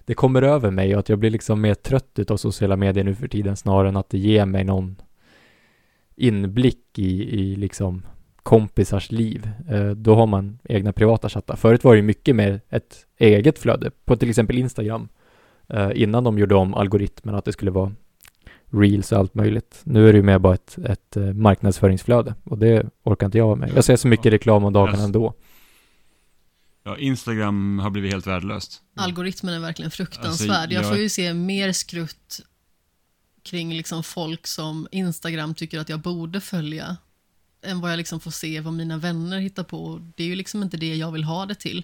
det 0.05 0.13
kommer 0.13 0.41
över 0.41 0.71
mig 0.71 0.93
och 0.93 0.99
att 0.99 1.09
jag 1.09 1.19
blir 1.19 1.29
liksom 1.29 1.61
mer 1.61 1.73
trött 1.73 2.19
utav 2.19 2.37
sociala 2.37 2.75
medier 2.75 3.03
nu 3.03 3.15
för 3.15 3.27
tiden 3.27 3.55
snarare 3.55 3.89
än 3.89 3.97
att 3.97 4.09
det 4.09 4.17
ger 4.17 4.45
mig 4.45 4.63
någon 4.63 4.95
inblick 6.15 6.99
i, 6.99 7.39
i 7.39 7.55
liksom 7.55 8.05
kompisars 8.43 9.11
liv. 9.11 9.49
Eh, 9.69 9.89
då 9.89 10.15
har 10.15 10.27
man 10.27 10.59
egna 10.63 10.93
privata 10.93 11.29
chattar. 11.29 11.55
Förut 11.55 11.83
var 11.83 11.95
det 11.95 12.01
mycket 12.01 12.35
mer 12.35 12.61
ett 12.69 13.05
eget 13.17 13.59
flöde 13.59 13.91
på 14.05 14.15
till 14.15 14.29
exempel 14.29 14.57
Instagram. 14.57 15.07
Eh, 15.67 15.91
innan 15.95 16.23
de 16.23 16.39
gjorde 16.39 16.55
om 16.55 16.73
algoritmen 16.73 17.35
att 17.35 17.45
det 17.45 17.51
skulle 17.51 17.71
vara 17.71 17.91
reels 18.65 19.11
och 19.11 19.17
allt 19.17 19.35
möjligt. 19.35 19.81
Nu 19.83 20.09
är 20.09 20.13
det 20.13 20.17
ju 20.17 20.23
mer 20.23 20.39
bara 20.39 20.53
ett, 20.53 20.77
ett 20.85 21.17
eh, 21.17 21.23
marknadsföringsflöde 21.23 22.33
och 22.43 22.57
det 22.57 22.89
orkar 23.03 23.25
inte 23.25 23.37
jag 23.37 23.57
med. 23.57 23.71
Jag 23.75 23.83
ser 23.83 23.95
så 23.95 24.07
mycket 24.07 24.33
reklam 24.33 24.63
om 24.63 24.73
dagarna 24.73 25.03
ändå. 25.03 25.33
Ja, 26.87 26.97
Instagram 26.97 27.79
har 27.79 27.89
blivit 27.89 28.11
helt 28.11 28.27
värdelöst. 28.27 28.81
Algoritmen 28.95 29.53
är 29.53 29.59
verkligen 29.59 29.91
fruktansvärd. 29.91 30.49
Alltså, 30.49 30.73
jag... 30.73 30.83
jag 30.83 30.89
får 30.89 30.97
ju 30.97 31.09
se 31.09 31.33
mer 31.33 31.71
skrutt 31.71 32.41
kring 33.43 33.73
liksom 33.73 34.03
folk 34.03 34.47
som 34.47 34.87
Instagram 34.91 35.55
tycker 35.55 35.79
att 35.79 35.89
jag 35.89 35.99
borde 35.99 36.41
följa 36.41 36.97
än 37.61 37.81
vad 37.81 37.91
jag 37.91 37.97
liksom 37.97 38.19
får 38.19 38.31
se 38.31 38.59
vad 38.61 38.73
mina 38.73 38.97
vänner 38.97 39.39
hittar 39.39 39.63
på. 39.63 40.11
Det 40.15 40.23
är 40.23 40.27
ju 40.27 40.35
liksom 40.35 40.63
inte 40.63 40.77
det 40.77 40.95
jag 40.95 41.11
vill 41.11 41.23
ha 41.23 41.45
det 41.45 41.55
till. 41.55 41.83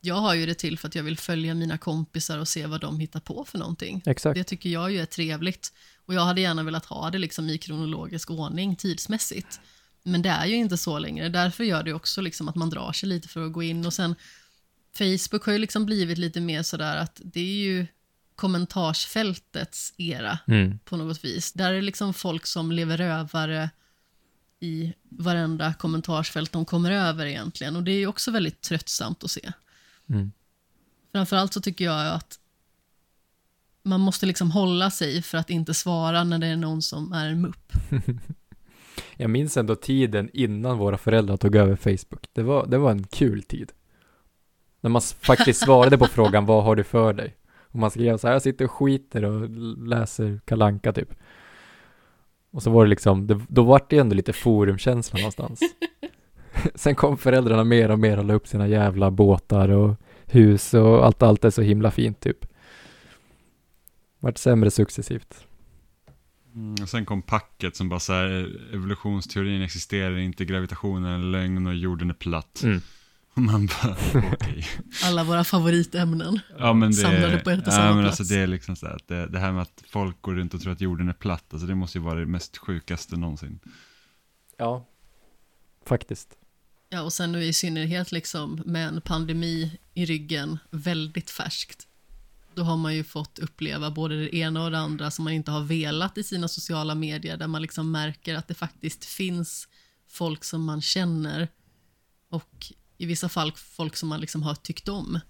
Jag 0.00 0.14
har 0.14 0.34
ju 0.34 0.46
det 0.46 0.54
till 0.54 0.78
för 0.78 0.88
att 0.88 0.94
jag 0.94 1.02
vill 1.02 1.18
följa 1.18 1.54
mina 1.54 1.78
kompisar 1.78 2.38
och 2.38 2.48
se 2.48 2.66
vad 2.66 2.80
de 2.80 3.00
hittar 3.00 3.20
på 3.20 3.44
för 3.44 3.58
någonting. 3.58 4.02
Exakt. 4.06 4.34
Det 4.34 4.44
tycker 4.44 4.70
jag 4.70 4.92
ju 4.92 4.98
är 4.98 5.06
trevligt. 5.06 5.72
Och 6.06 6.14
jag 6.14 6.24
hade 6.24 6.40
gärna 6.40 6.62
velat 6.62 6.86
ha 6.86 7.10
det 7.10 7.18
liksom 7.18 7.48
i 7.50 7.58
kronologisk 7.58 8.30
ordning 8.30 8.76
tidsmässigt. 8.76 9.60
Men 10.02 10.22
det 10.22 10.28
är 10.28 10.46
ju 10.46 10.54
inte 10.54 10.76
så 10.76 10.98
längre. 10.98 11.28
Därför 11.28 11.64
gör 11.64 11.82
det 11.82 11.92
också 11.92 12.20
liksom 12.20 12.48
att 12.48 12.54
man 12.54 12.70
drar 12.70 12.92
sig 12.92 13.08
lite 13.08 13.28
för 13.28 13.46
att 13.46 13.52
gå 13.52 13.62
in. 13.62 13.86
Och 13.86 13.92
sen 13.92 14.14
Facebook 14.98 15.44
har 15.44 15.52
ju 15.52 15.58
liksom 15.58 15.86
blivit 15.86 16.18
lite 16.18 16.40
mer 16.40 16.62
sådär 16.62 16.96
att 16.96 17.20
det 17.24 17.40
är 17.40 17.64
ju 17.64 17.86
kommentarsfältets 18.36 19.94
era 19.96 20.38
mm. 20.46 20.78
på 20.84 20.96
något 20.96 21.24
vis. 21.24 21.52
Där 21.52 21.70
är 21.70 21.74
det 21.74 21.82
liksom 21.82 22.14
folk 22.14 22.46
som 22.46 22.72
lever 22.72 22.96
rövare 22.96 23.70
i 24.60 24.94
varenda 25.08 25.74
kommentarsfält 25.74 26.52
de 26.52 26.64
kommer 26.64 26.90
över 26.90 27.26
egentligen. 27.26 27.76
Och 27.76 27.82
det 27.82 27.92
är 27.92 27.98
ju 27.98 28.06
också 28.06 28.30
väldigt 28.30 28.60
tröttsamt 28.60 29.24
att 29.24 29.30
se. 29.30 29.52
Mm. 30.08 30.32
Framförallt 31.12 31.52
så 31.52 31.60
tycker 31.60 31.84
jag 31.84 32.06
att 32.06 32.38
man 33.82 34.00
måste 34.00 34.26
liksom 34.26 34.50
hålla 34.50 34.90
sig 34.90 35.22
för 35.22 35.38
att 35.38 35.50
inte 35.50 35.74
svara 35.74 36.24
när 36.24 36.38
det 36.38 36.46
är 36.46 36.56
någon 36.56 36.82
som 36.82 37.12
är 37.12 37.26
en 37.26 37.40
mupp. 37.40 37.72
Jag 39.22 39.30
minns 39.30 39.56
ändå 39.56 39.74
tiden 39.74 40.30
innan 40.32 40.78
våra 40.78 40.98
föräldrar 40.98 41.36
tog 41.36 41.56
över 41.56 41.76
Facebook. 41.76 42.28
Det 42.32 42.42
var, 42.42 42.66
det 42.66 42.78
var 42.78 42.90
en 42.90 43.04
kul 43.04 43.42
tid. 43.42 43.72
När 44.80 44.90
man 44.90 45.02
faktiskt 45.02 45.60
svarade 45.64 45.98
på 45.98 46.06
frågan, 46.06 46.46
vad 46.46 46.64
har 46.64 46.76
du 46.76 46.84
för 46.84 47.12
dig? 47.12 47.36
Och 47.54 47.78
man 47.78 47.90
skrev 47.90 48.16
så 48.16 48.26
här, 48.26 48.34
jag 48.34 48.42
sitter 48.42 48.64
och 48.64 48.70
skiter 48.70 49.24
och 49.24 49.50
läser 49.88 50.40
kalanka 50.44 50.92
typ. 50.92 51.14
Och 52.50 52.62
så 52.62 52.70
var 52.70 52.84
det 52.84 52.90
liksom, 52.90 53.26
det, 53.26 53.40
då 53.48 53.62
var 53.62 53.82
det 53.88 53.98
ändå 53.98 54.14
lite 54.14 54.32
forumkänsla 54.32 55.18
någonstans. 55.18 55.60
Sen 56.74 56.94
kom 56.94 57.16
föräldrarna 57.16 57.64
mer 57.64 57.90
och 57.90 57.98
mer 57.98 58.18
och 58.18 58.24
la 58.24 58.34
upp 58.34 58.48
sina 58.48 58.68
jävla 58.68 59.10
båtar 59.10 59.68
och 59.68 59.94
hus 60.26 60.74
och 60.74 61.06
allt, 61.06 61.22
allt 61.22 61.44
är 61.44 61.50
så 61.50 61.62
himla 61.62 61.90
fint 61.90 62.20
typ. 62.20 62.46
Vart 64.18 64.38
sämre 64.38 64.70
successivt. 64.70 65.46
Mm, 66.54 66.74
och 66.82 66.88
sen 66.88 67.04
kom 67.06 67.22
packet 67.22 67.76
som 67.76 67.88
bara 67.88 68.00
så 68.00 68.12
här, 68.12 68.58
evolutionsteorin 68.74 69.62
existerar 69.62 70.18
inte, 70.18 70.44
gravitationen 70.44 71.20
är 71.20 71.30
lögn 71.30 71.66
och 71.66 71.74
jorden 71.74 72.10
är 72.10 72.14
platt. 72.14 72.62
Mm. 72.62 72.80
Och 73.34 73.42
man 73.42 73.66
bara, 73.66 73.96
okej. 74.14 74.32
Okay. 74.32 74.64
Alla 75.04 75.24
våra 75.24 75.44
favoritämnen 75.44 76.40
ja, 76.58 76.72
men 76.72 76.90
det, 76.90 76.96
samlade 76.96 77.38
på 77.38 77.50
ett 77.50 77.66
och 77.66 77.72
samma 77.72 77.86
ja, 77.86 77.94
men 77.94 78.04
plats. 78.04 78.20
Alltså 78.20 78.34
det 78.34 78.40
är 78.40 78.46
liksom 78.46 78.76
så 78.76 78.86
här, 78.86 78.94
att 78.94 79.08
det, 79.08 79.26
det, 79.26 79.38
här 79.38 79.52
med 79.52 79.62
att 79.62 79.84
folk 79.88 80.22
går 80.22 80.34
runt 80.34 80.54
och 80.54 80.60
tror 80.60 80.72
att 80.72 80.80
jorden 80.80 81.08
är 81.08 81.12
platt, 81.12 81.44
alltså 81.52 81.66
det 81.66 81.74
måste 81.74 81.98
ju 81.98 82.04
vara 82.04 82.20
det 82.20 82.26
mest 82.26 82.56
sjukaste 82.56 83.16
någonsin. 83.16 83.58
Ja, 84.56 84.86
faktiskt. 85.86 86.28
Ja, 86.88 87.02
och 87.02 87.12
sen 87.12 87.32
nu 87.32 87.44
i 87.44 87.52
synnerhet 87.52 88.12
liksom 88.12 88.62
med 88.66 88.88
en 88.88 89.00
pandemi 89.00 89.78
i 89.94 90.04
ryggen, 90.04 90.58
väldigt 90.70 91.30
färskt 91.30 91.86
då 92.54 92.62
har 92.62 92.76
man 92.76 92.94
ju 92.94 93.04
fått 93.04 93.38
uppleva 93.38 93.90
både 93.90 94.16
det 94.16 94.36
ena 94.36 94.64
och 94.64 94.70
det 94.70 94.78
andra 94.78 95.10
som 95.10 95.24
man 95.24 95.32
inte 95.32 95.50
har 95.50 95.60
velat 95.60 96.18
i 96.18 96.22
sina 96.22 96.48
sociala 96.48 96.94
medier, 96.94 97.36
där 97.36 97.46
man 97.46 97.62
liksom 97.62 97.90
märker 97.90 98.34
att 98.34 98.48
det 98.48 98.54
faktiskt 98.54 99.04
finns 99.04 99.68
folk 100.08 100.44
som 100.44 100.64
man 100.64 100.82
känner 100.82 101.48
och 102.28 102.72
i 102.98 103.06
vissa 103.06 103.28
fall 103.28 103.52
folk 103.56 103.96
som 103.96 104.08
man 104.08 104.20
liksom 104.20 104.42
har 104.42 104.54
tyckt 104.54 104.88
om, 104.88 105.20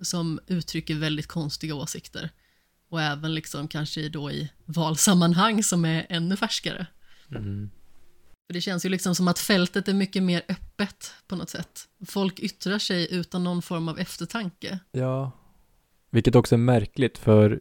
som 0.00 0.40
uttrycker 0.46 0.94
väldigt 0.94 1.26
konstiga 1.26 1.74
åsikter. 1.74 2.30
Och 2.90 3.02
även 3.02 3.34
liksom 3.34 3.68
kanske 3.68 4.08
då 4.08 4.30
i 4.30 4.50
valsammanhang 4.64 5.62
som 5.62 5.84
är 5.84 6.06
ännu 6.08 6.36
färskare. 6.36 6.86
Mm. 7.30 7.70
För 8.46 8.54
det 8.54 8.60
känns 8.60 8.84
ju 8.84 8.88
liksom 8.88 9.14
som 9.14 9.28
att 9.28 9.38
fältet 9.38 9.88
är 9.88 9.94
mycket 9.94 10.22
mer 10.22 10.42
öppet 10.48 11.12
på 11.26 11.36
något 11.36 11.50
sätt. 11.50 11.88
Folk 12.06 12.40
yttrar 12.40 12.78
sig 12.78 13.14
utan 13.14 13.44
någon 13.44 13.62
form 13.62 13.88
av 13.88 13.98
eftertanke. 13.98 14.78
Ja, 14.92 15.32
vilket 16.10 16.34
också 16.34 16.54
är 16.54 16.58
märkligt 16.58 17.18
för 17.18 17.60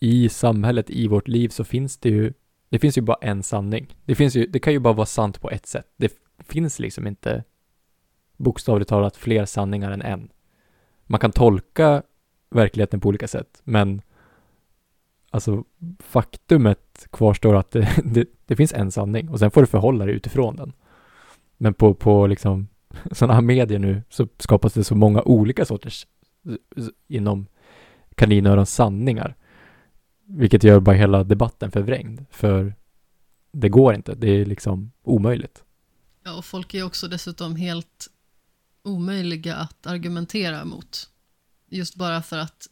i 0.00 0.28
samhället, 0.28 0.90
i 0.90 1.08
vårt 1.08 1.28
liv 1.28 1.48
så 1.48 1.64
finns 1.64 1.98
det 1.98 2.08
ju, 2.08 2.32
det 2.68 2.78
finns 2.78 2.98
ju 2.98 3.02
bara 3.02 3.18
en 3.20 3.42
sanning. 3.42 3.96
Det 4.04 4.14
finns 4.14 4.36
ju, 4.36 4.46
det 4.46 4.58
kan 4.58 4.72
ju 4.72 4.78
bara 4.78 4.92
vara 4.92 5.06
sant 5.06 5.40
på 5.40 5.50
ett 5.50 5.66
sätt. 5.66 5.86
Det 5.96 6.12
finns 6.38 6.78
liksom 6.78 7.06
inte 7.06 7.44
bokstavligt 8.36 8.88
talat 8.88 9.16
fler 9.16 9.44
sanningar 9.44 9.90
än 9.90 10.02
en. 10.02 10.28
Man 11.06 11.20
kan 11.20 11.32
tolka 11.32 12.02
verkligheten 12.50 13.00
på 13.00 13.08
olika 13.08 13.28
sätt, 13.28 13.60
men 13.64 14.02
alltså 15.30 15.64
faktumet 15.98 17.06
kvarstår 17.10 17.54
att 17.54 17.70
det, 17.70 17.88
det, 18.04 18.28
det 18.46 18.56
finns 18.56 18.72
en 18.72 18.92
sanning 18.92 19.28
och 19.28 19.38
sen 19.38 19.50
får 19.50 19.60
du 19.60 19.66
förhålla 19.66 20.04
dig 20.06 20.14
utifrån 20.14 20.56
den. 20.56 20.72
Men 21.56 21.74
på, 21.74 21.94
på 21.94 22.26
liksom 22.26 22.68
sådana 23.12 23.34
här 23.34 23.42
medier 23.42 23.78
nu 23.78 24.02
så 24.08 24.28
skapas 24.38 24.74
det 24.74 24.84
så 24.84 24.94
många 24.94 25.22
olika 25.22 25.64
sorters 25.64 26.06
inom 27.08 27.46
kaninörons 28.18 28.74
sanningar. 28.74 29.36
Vilket 30.26 30.64
gör 30.64 30.80
bara 30.80 30.96
hela 30.96 31.24
debatten 31.24 31.70
förvrängd. 31.70 32.24
För 32.30 32.74
det 33.52 33.68
går 33.68 33.94
inte. 33.94 34.14
Det 34.14 34.30
är 34.30 34.46
liksom 34.46 34.92
omöjligt. 35.02 35.62
Ja, 36.24 36.32
och 36.32 36.44
folk 36.44 36.74
är 36.74 36.82
också 36.82 37.08
dessutom 37.08 37.56
helt 37.56 38.08
omöjliga 38.82 39.56
att 39.56 39.86
argumentera 39.86 40.64
mot. 40.64 41.10
Just 41.68 41.94
bara 41.94 42.22
för 42.22 42.38
att 42.38 42.68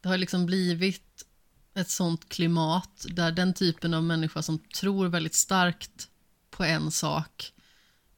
det 0.00 0.08
har 0.08 0.18
liksom 0.18 0.46
blivit 0.46 1.26
ett 1.74 1.90
sånt 1.90 2.28
klimat 2.28 3.06
där 3.08 3.32
den 3.32 3.54
typen 3.54 3.94
av 3.94 4.04
människa 4.04 4.42
som 4.42 4.58
tror 4.58 5.08
väldigt 5.08 5.34
starkt 5.34 6.08
på 6.50 6.64
en 6.64 6.90
sak 6.90 7.52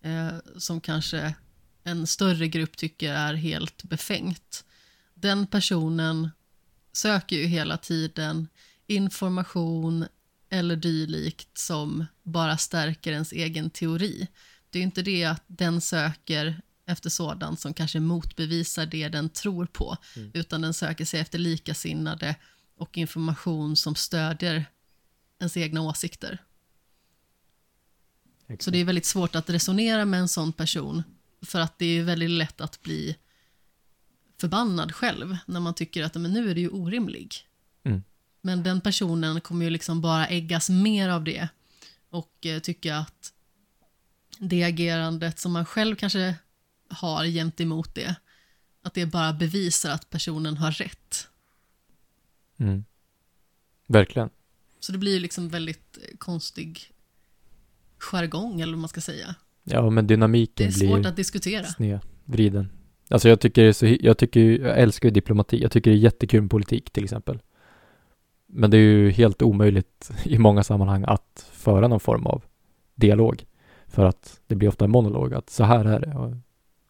eh, 0.02 0.28
som 0.56 0.80
kanske 0.80 1.34
en 1.82 2.06
större 2.06 2.48
grupp 2.48 2.76
tycker 2.76 3.12
är 3.12 3.34
helt 3.34 3.84
befängt. 3.84 4.64
Den 5.14 5.46
personen 5.46 6.30
söker 6.98 7.36
ju 7.36 7.46
hela 7.46 7.76
tiden 7.76 8.48
information 8.86 10.06
eller 10.50 10.76
dylikt 10.76 11.58
som 11.58 12.06
bara 12.22 12.56
stärker 12.56 13.12
ens 13.12 13.32
egen 13.32 13.70
teori. 13.70 14.28
Det 14.70 14.78
är 14.78 14.80
ju 14.80 14.84
inte 14.84 15.02
det 15.02 15.24
att 15.24 15.42
den 15.46 15.80
söker 15.80 16.60
efter 16.86 17.10
sådant 17.10 17.60
som 17.60 17.74
kanske 17.74 18.00
motbevisar 18.00 18.86
det 18.86 19.08
den 19.08 19.28
tror 19.28 19.66
på, 19.66 19.96
Mm. 20.16 20.30
utan 20.34 20.60
den 20.60 20.74
söker 20.74 21.04
sig 21.04 21.20
efter 21.20 21.38
likasinnade 21.38 22.34
och 22.78 22.98
information 22.98 23.76
som 23.76 23.94
stödjer 23.94 24.64
ens 25.40 25.56
egna 25.56 25.82
åsikter. 25.82 26.38
Så 28.58 28.70
det 28.70 28.78
är 28.78 28.84
väldigt 28.84 29.06
svårt 29.06 29.34
att 29.34 29.50
resonera 29.50 30.04
med 30.04 30.20
en 30.20 30.28
sån 30.28 30.52
person, 30.52 31.02
för 31.42 31.60
att 31.60 31.78
det 31.78 31.86
är 31.86 32.02
väldigt 32.02 32.30
lätt 32.30 32.60
att 32.60 32.82
bli 32.82 33.16
förbannad 34.40 34.94
själv 34.94 35.36
när 35.46 35.60
man 35.60 35.74
tycker 35.74 36.04
att 36.04 36.14
men 36.14 36.32
nu 36.32 36.50
är 36.50 36.54
det 36.54 36.60
ju 36.60 36.68
orimlig. 36.68 37.34
Mm. 37.84 38.02
Men 38.40 38.62
den 38.62 38.80
personen 38.80 39.40
kommer 39.40 39.64
ju 39.64 39.70
liksom 39.70 40.00
bara 40.00 40.26
äggas 40.26 40.70
mer 40.70 41.08
av 41.08 41.24
det 41.24 41.48
och 42.10 42.46
eh, 42.46 42.58
tycka 42.58 42.96
att 42.96 43.32
det 44.38 44.64
agerandet 44.64 45.38
som 45.38 45.52
man 45.52 45.64
själv 45.64 45.96
kanske 45.96 46.34
har 46.88 47.24
gentemot 47.24 47.94
det, 47.94 48.16
att 48.82 48.94
det 48.94 49.06
bara 49.06 49.32
bevisar 49.32 49.90
att 49.90 50.10
personen 50.10 50.56
har 50.56 50.70
rätt. 50.72 51.28
Mm. 52.56 52.84
Verkligen. 53.86 54.30
Så 54.80 54.92
det 54.92 54.98
blir 54.98 55.12
ju 55.12 55.20
liksom 55.20 55.48
väldigt 55.48 55.98
eh, 56.02 56.16
konstig 56.18 56.92
jargong, 57.98 58.60
eller 58.60 58.72
vad 58.72 58.80
man 58.80 58.88
ska 58.88 59.00
säga. 59.00 59.34
Ja, 59.64 59.90
men 59.90 60.06
Det 60.06 60.14
dynamiken 60.14 60.66
är 60.66 60.70
svårt 60.70 60.98
blir 60.98 61.06
att 61.06 61.16
diskutera. 61.16 61.66
snedvriden. 61.66 62.68
Alltså 63.10 63.28
jag 63.28 63.40
tycker 63.40 63.62
det 63.62 63.68
är 63.68 63.72
så, 63.72 63.96
jag 64.00 64.18
tycker 64.18 64.40
ju- 64.40 64.60
jag 64.60 64.78
älskar 64.78 65.08
ju 65.08 65.12
diplomati. 65.12 65.62
Jag 65.62 65.72
tycker 65.72 65.90
det 65.90 65.96
är 65.96 65.98
jättekul 65.98 66.40
med 66.42 66.50
politik 66.50 66.90
till 66.90 67.04
exempel. 67.04 67.38
Men 68.46 68.70
det 68.70 68.76
är 68.76 68.80
ju 68.80 69.10
helt 69.10 69.42
omöjligt 69.42 70.10
i 70.24 70.38
många 70.38 70.62
sammanhang 70.62 71.04
att 71.06 71.46
föra 71.52 71.88
någon 71.88 72.00
form 72.00 72.26
av 72.26 72.42
dialog. 72.94 73.44
För 73.86 74.04
att 74.04 74.40
det 74.46 74.54
blir 74.54 74.68
ofta 74.68 74.84
en 74.84 74.90
monolog, 74.90 75.34
att 75.34 75.50
så 75.50 75.64
här 75.64 75.84
är 75.84 76.00
det. 76.00 76.14
Och 76.14 76.34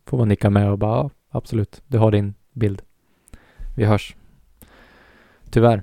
får 0.06 0.18
man 0.18 0.28
nicka 0.28 0.50
med 0.50 0.70
och 0.70 0.78
bara, 0.78 0.96
ja, 0.96 1.10
absolut, 1.30 1.82
du 1.86 1.98
har 1.98 2.10
din 2.12 2.34
bild. 2.52 2.82
Vi 3.76 3.84
hörs. 3.84 4.16
Tyvärr. 5.50 5.82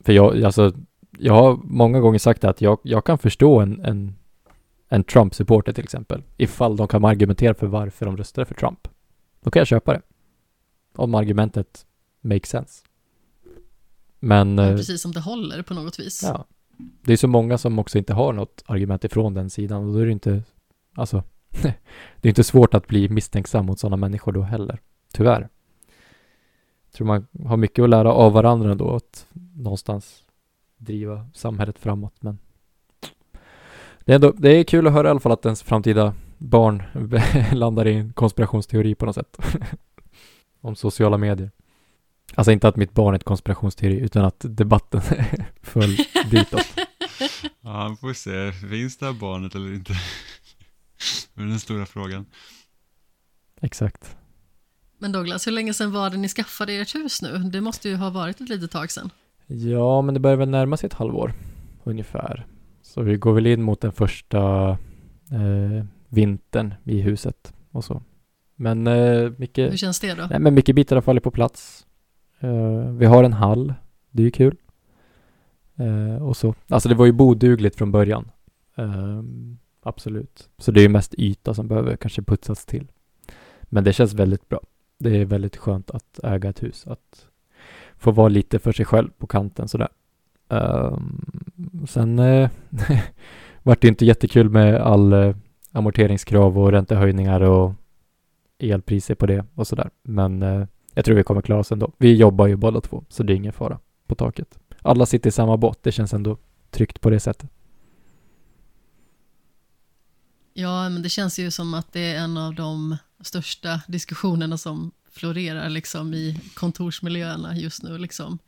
För 0.00 0.12
jag, 0.12 0.42
alltså, 0.44 0.72
jag 1.18 1.34
har 1.34 1.58
många 1.64 2.00
gånger 2.00 2.18
sagt 2.18 2.44
att 2.44 2.60
jag, 2.60 2.78
jag 2.82 3.04
kan 3.04 3.18
förstå 3.18 3.60
en, 3.60 3.80
en, 3.80 4.14
en 4.88 5.04
Trump-supporter 5.04 5.72
till 5.72 5.84
exempel. 5.84 6.22
Ifall 6.36 6.76
de 6.76 6.88
kan 6.88 7.04
argumentera 7.04 7.54
för 7.54 7.66
varför 7.66 8.06
de 8.06 8.16
röstade 8.16 8.44
för 8.44 8.54
Trump. 8.54 8.88
Då 9.42 9.50
kan 9.50 9.60
jag 9.60 9.66
köpa 9.66 9.92
det. 9.92 10.02
Om 10.96 11.14
argumentet 11.14 11.86
makes 12.20 12.50
sense. 12.50 12.84
Men, 14.18 14.54
Men 14.54 14.70
eh, 14.70 14.76
precis 14.76 15.02
som 15.02 15.12
det 15.12 15.20
håller 15.20 15.62
på 15.62 15.74
något 15.74 16.00
vis. 16.00 16.22
ja. 16.22 16.46
Det 17.02 17.12
är 17.12 17.16
så 17.16 17.28
många 17.28 17.58
som 17.58 17.78
också 17.78 17.98
inte 17.98 18.14
har 18.14 18.32
något 18.32 18.64
argument 18.66 19.04
ifrån 19.04 19.34
den 19.34 19.50
sidan 19.50 19.84
och 19.84 19.92
då 19.92 19.98
är 19.98 20.06
det 20.06 20.12
inte, 20.12 20.42
alltså, 20.94 21.22
det 22.20 22.22
är 22.22 22.28
inte 22.28 22.44
svårt 22.44 22.74
att 22.74 22.86
bli 22.86 23.08
misstänksam 23.08 23.66
mot 23.66 23.78
sådana 23.78 23.96
människor 23.96 24.32
då 24.32 24.42
heller. 24.42 24.80
Tyvärr. 25.12 25.48
Jag 26.84 26.92
tror 26.92 27.06
man 27.06 27.26
har 27.44 27.56
mycket 27.56 27.82
att 27.82 27.90
lära 27.90 28.12
av 28.12 28.32
varandra 28.32 28.72
ändå, 28.72 28.94
att 28.94 29.26
någonstans 29.54 30.22
driva 30.76 31.26
samhället 31.34 31.78
framåt, 31.78 32.14
men 32.20 32.38
det 34.04 34.12
är, 34.12 34.14
ändå, 34.14 34.32
det 34.32 34.50
är 34.50 34.64
kul 34.64 34.86
att 34.86 34.92
höra 34.92 35.08
i 35.08 35.10
alla 35.10 35.20
fall 35.20 35.32
att 35.32 35.44
ens 35.46 35.62
framtida 35.62 36.14
barn 36.42 36.82
landar 37.52 37.86
i 37.86 37.94
en 37.94 38.12
konspirationsteori 38.12 38.94
på 38.94 39.06
något 39.06 39.14
sätt. 39.14 39.36
Om 40.60 40.76
sociala 40.76 41.18
medier. 41.18 41.50
Alltså 42.34 42.52
inte 42.52 42.68
att 42.68 42.76
mitt 42.76 42.94
barn 42.94 43.14
är 43.14 43.18
ett 43.18 43.24
konspirationsteori, 43.24 43.98
utan 44.00 44.24
att 44.24 44.44
debatten 44.48 45.00
föll 45.62 45.96
ditåt. 46.30 46.66
Ja, 47.60 47.88
vi 47.88 47.96
får 47.96 48.12
se. 48.12 48.52
Finns 48.52 48.98
det 48.98 49.06
här 49.06 49.12
barnet 49.12 49.54
eller 49.54 49.74
inte? 49.74 49.92
Det 51.34 51.42
är 51.42 51.46
den 51.46 51.60
stora 51.60 51.86
frågan. 51.86 52.26
Exakt. 53.60 54.16
Men 54.98 55.12
Douglas, 55.12 55.46
hur 55.46 55.52
länge 55.52 55.74
sedan 55.74 55.92
var 55.92 56.10
det 56.10 56.16
ni 56.16 56.28
skaffade 56.28 56.72
ert 56.72 56.94
hus 56.94 57.22
nu? 57.22 57.38
Det 57.38 57.60
måste 57.60 57.88
ju 57.88 57.96
ha 57.96 58.10
varit 58.10 58.40
ett 58.40 58.48
litet 58.48 58.70
tag 58.70 58.90
sedan. 58.90 59.10
Ja, 59.46 60.02
men 60.02 60.14
det 60.14 60.20
börjar 60.20 60.36
väl 60.36 60.48
närma 60.48 60.76
sig 60.76 60.86
ett 60.86 60.92
halvår 60.92 61.34
ungefär. 61.84 62.46
Så 62.82 63.02
vi 63.02 63.16
går 63.16 63.32
väl 63.32 63.46
in 63.46 63.62
mot 63.62 63.80
den 63.80 63.92
första 63.92 64.70
eh, 65.30 65.84
vintern 66.12 66.74
i 66.84 67.00
huset 67.00 67.54
och 67.70 67.84
så. 67.84 68.02
Men 68.56 68.86
eh, 68.86 68.94
Hur 68.94 69.34
mycket, 69.38 69.78
känns 69.78 70.00
det 70.00 70.14
då? 70.14 70.26
nej, 70.30 70.38
men 70.38 70.54
mycket 70.54 70.76
bitar 70.76 70.96
har 70.96 71.02
fallit 71.02 71.22
på 71.22 71.30
plats. 71.30 71.86
Eh, 72.40 72.90
vi 72.90 73.06
har 73.06 73.24
en 73.24 73.32
hall, 73.32 73.74
det 74.10 74.22
är 74.22 74.24
ju 74.24 74.30
kul. 74.30 74.56
Eh, 75.76 76.22
och 76.22 76.36
så. 76.36 76.54
Alltså 76.68 76.88
det 76.88 76.94
var 76.94 77.06
ju 77.06 77.12
bodugligt 77.12 77.76
från 77.76 77.92
början. 77.92 78.30
Eh, 78.76 79.22
absolut. 79.82 80.48
Så 80.58 80.70
det 80.70 80.80
är 80.80 80.82
ju 80.82 80.88
mest 80.88 81.14
yta 81.14 81.54
som 81.54 81.68
behöver 81.68 81.96
kanske 81.96 82.22
putsas 82.22 82.66
till. 82.66 82.90
Men 83.62 83.84
det 83.84 83.92
känns 83.92 84.12
väldigt 84.14 84.48
bra. 84.48 84.60
Det 84.98 85.16
är 85.16 85.24
väldigt 85.24 85.56
skönt 85.56 85.90
att 85.90 86.20
äga 86.22 86.48
ett 86.50 86.62
hus. 86.62 86.86
Att 86.86 87.26
få 87.96 88.10
vara 88.10 88.28
lite 88.28 88.58
för 88.58 88.72
sig 88.72 88.86
själv 88.86 89.10
på 89.18 89.26
kanten 89.26 89.68
sådär. 89.68 89.88
Um, 90.48 91.86
sen 91.88 92.18
uh, 92.18 92.50
vart 93.62 93.80
det 93.80 93.88
inte 93.88 94.06
jättekul 94.06 94.48
med 94.48 94.74
all 94.74 95.12
uh, 95.12 95.36
amorteringskrav 95.72 96.58
och 96.58 96.72
räntehöjningar 96.72 97.40
och 97.40 97.72
elpriser 98.58 99.14
på 99.14 99.26
det 99.26 99.44
och 99.54 99.66
sådär. 99.66 99.90
Men 100.02 100.42
uh, 100.42 100.66
jag 100.94 101.04
tror 101.04 101.16
vi 101.16 101.22
kommer 101.22 101.42
klara 101.42 101.60
oss 101.60 101.72
ändå. 101.72 101.92
Vi 101.98 102.14
jobbar 102.14 102.46
ju 102.46 102.56
båda 102.56 102.80
två, 102.80 103.04
så 103.08 103.22
det 103.22 103.32
är 103.32 103.34
ingen 103.34 103.52
fara 103.52 103.78
på 104.06 104.14
taket. 104.14 104.58
Alla 104.82 105.06
sitter 105.06 105.28
i 105.28 105.32
samma 105.32 105.56
båt. 105.56 105.78
Det 105.82 105.92
känns 105.92 106.12
ändå 106.12 106.38
tryggt 106.70 107.00
på 107.00 107.10
det 107.10 107.20
sättet. 107.20 107.50
Ja, 110.54 110.88
men 110.88 111.02
det 111.02 111.08
känns 111.08 111.38
ju 111.38 111.50
som 111.50 111.74
att 111.74 111.92
det 111.92 112.00
är 112.00 112.18
en 112.18 112.36
av 112.36 112.54
de 112.54 112.96
största 113.20 113.80
diskussionerna 113.88 114.58
som 114.58 114.90
florerar 115.10 115.68
liksom 115.68 116.14
i 116.14 116.40
kontorsmiljöerna 116.54 117.56
just 117.56 117.82
nu. 117.82 117.98
Liksom. 117.98 118.38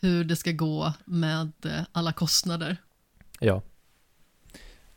Hur 0.00 0.24
det 0.24 0.36
ska 0.36 0.52
gå 0.52 0.92
med 1.04 1.52
eh, 1.64 1.82
alla 1.92 2.12
kostnader. 2.12 2.76
Ja. 3.40 3.62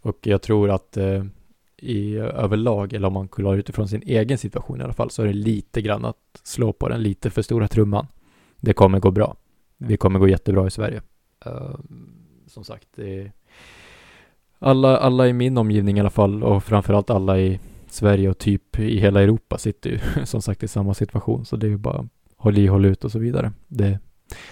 Och 0.01 0.17
jag 0.21 0.41
tror 0.41 0.71
att 0.71 0.97
eh, 0.97 1.25
i 1.83 2.17
överlag, 2.17 2.93
eller 2.93 3.07
om 3.07 3.13
man 3.13 3.27
kollar 3.27 3.55
utifrån 3.55 3.87
sin 3.87 4.01
egen 4.05 4.37
situation 4.37 4.81
i 4.81 4.83
alla 4.83 4.93
fall, 4.93 5.09
så 5.09 5.23
är 5.23 5.27
det 5.27 5.33
lite 5.33 5.81
grann 5.81 6.05
att 6.05 6.17
slå 6.43 6.73
på 6.73 6.89
den 6.89 7.03
lite 7.03 7.29
för 7.29 7.41
stora 7.41 7.67
trumman. 7.67 8.07
Det 8.59 8.73
kommer 8.73 8.99
gå 8.99 9.11
bra. 9.11 9.35
Vi 9.77 9.97
kommer 9.97 10.19
gå 10.19 10.27
jättebra 10.27 10.67
i 10.67 10.71
Sverige. 10.71 11.01
Uh, 11.45 11.75
som 12.47 12.63
sagt, 12.63 12.87
det 12.95 13.31
alla, 14.59 14.97
alla 14.97 15.27
i 15.27 15.33
min 15.33 15.57
omgivning 15.57 15.97
i 15.97 15.99
alla 15.99 16.09
fall 16.09 16.43
och 16.43 16.63
framförallt 16.63 17.09
alla 17.09 17.39
i 17.39 17.59
Sverige 17.87 18.29
och 18.29 18.37
typ 18.37 18.79
i 18.79 18.99
hela 18.99 19.21
Europa 19.21 19.57
sitter 19.57 19.89
ju 19.89 19.99
som 20.25 20.41
sagt 20.41 20.63
i 20.63 20.67
samma 20.67 20.93
situation. 20.93 21.45
Så 21.45 21.55
det 21.55 21.67
är 21.67 21.69
ju 21.69 21.77
bara 21.77 22.07
håll 22.37 22.57
i, 22.57 22.67
håll 22.67 22.85
ut 22.85 23.03
och 23.03 23.11
så 23.11 23.19
vidare. 23.19 23.51
Det, 23.67 23.99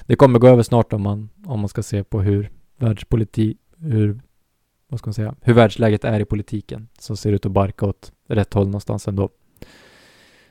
det 0.02 0.16
kommer 0.16 0.40
gå 0.40 0.48
över 0.48 0.64
snart 0.64 0.94
om 0.94 1.02
man, 1.02 1.30
om 1.46 1.60
man 1.60 1.70
ska 1.70 1.84
se 1.84 2.04
på 2.04 2.22
hur 2.22 2.50
världspolitik, 2.78 3.58
hur, 3.78 4.22
vad 4.92 5.00
ska 5.00 5.08
man 5.08 5.14
säga, 5.14 5.36
hur 5.42 5.54
världsläget 5.54 6.04
är 6.04 6.20
i 6.20 6.26
politiken 6.26 6.88
som 7.00 7.18
ser 7.18 7.34
ut 7.34 7.46
att 7.46 7.52
barka 7.52 7.86
åt 7.86 8.12
rätt 8.28 8.54
håll 8.54 8.66
någonstans 8.66 9.08
ändå. 9.08 9.30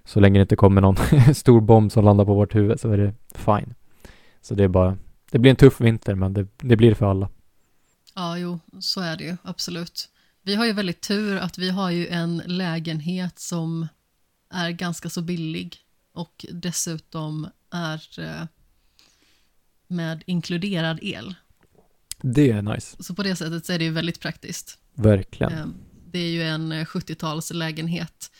Så 0.05 0.21
länge 0.21 0.39
det 0.39 0.43
inte 0.43 0.57
kommer 0.57 0.81
någon 0.81 0.97
stor 1.35 1.61
bomb 1.61 1.93
som 1.93 2.05
landar 2.05 2.25
på 2.25 2.35
vårt 2.35 2.55
huvud 2.55 2.81
så 2.81 2.91
är 2.91 2.99
det 2.99 3.15
fine. 3.35 3.75
Så 4.41 4.55
det 4.55 4.65
är 4.65 4.69
bara, 4.69 4.99
det 5.31 5.39
blir 5.39 5.51
en 5.51 5.57
tuff 5.57 5.81
vinter 5.81 6.15
men 6.15 6.33
det, 6.33 6.47
det 6.59 6.77
blir 6.77 6.89
det 6.89 6.95
för 6.95 7.07
alla. 7.07 7.29
Ja, 8.15 8.39
jo, 8.39 8.61
så 8.81 9.01
är 9.01 9.17
det 9.17 9.25
ju, 9.25 9.37
absolut. 9.43 10.09
Vi 10.43 10.55
har 10.55 10.67
ju 10.67 10.73
väldigt 10.73 11.01
tur 11.01 11.37
att 11.37 11.59
vi 11.59 11.71
har 11.71 11.91
ju 11.91 12.07
en 12.07 12.43
lägenhet 12.47 13.39
som 13.39 13.89
är 14.51 14.71
ganska 14.71 15.09
så 15.09 15.23
billig 15.23 15.77
och 16.13 16.47
dessutom 16.53 17.49
är 17.71 18.21
eh, 18.21 18.47
med 19.87 20.23
inkluderad 20.27 20.99
el. 21.03 21.35
Det 22.23 22.51
är 22.51 22.63
nice. 22.63 23.03
Så 23.03 23.15
på 23.15 23.23
det 23.23 23.37
sättet 23.37 23.67
så 23.67 23.73
är 23.73 23.79
det 23.79 23.85
ju 23.85 23.91
väldigt 23.91 24.21
praktiskt. 24.21 24.79
Verkligen. 24.95 25.53
Eh, 25.53 25.67
Det 26.13 26.19
är 26.19 26.31
ju 26.31 26.43
en 26.43 26.73
eh, 26.73 26.85
70-talslägenhet. 26.85 28.31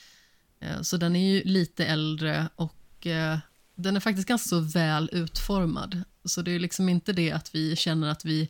Eh, 0.61 0.83
Så 0.83 0.97
den 0.97 1.17
är 1.17 1.31
ju 1.35 1.43
lite 1.45 1.87
äldre 1.87 2.49
och 2.57 3.07
eh, 3.07 3.39
den 3.75 3.97
är 3.97 4.01
faktiskt 4.01 4.29
ganska 4.29 4.49
så 4.49 4.61
väl 4.61 5.11
utformad. 5.13 6.03
Så 6.25 6.43
det 6.43 6.51
är 6.51 6.53
ju 6.53 6.59
liksom 6.59 6.89
inte 6.89 7.13
det 7.13 7.33
att 7.33 7.55
vi 7.55 7.77
känner 7.77 8.09
att 8.09 8.25
vi 8.25 8.49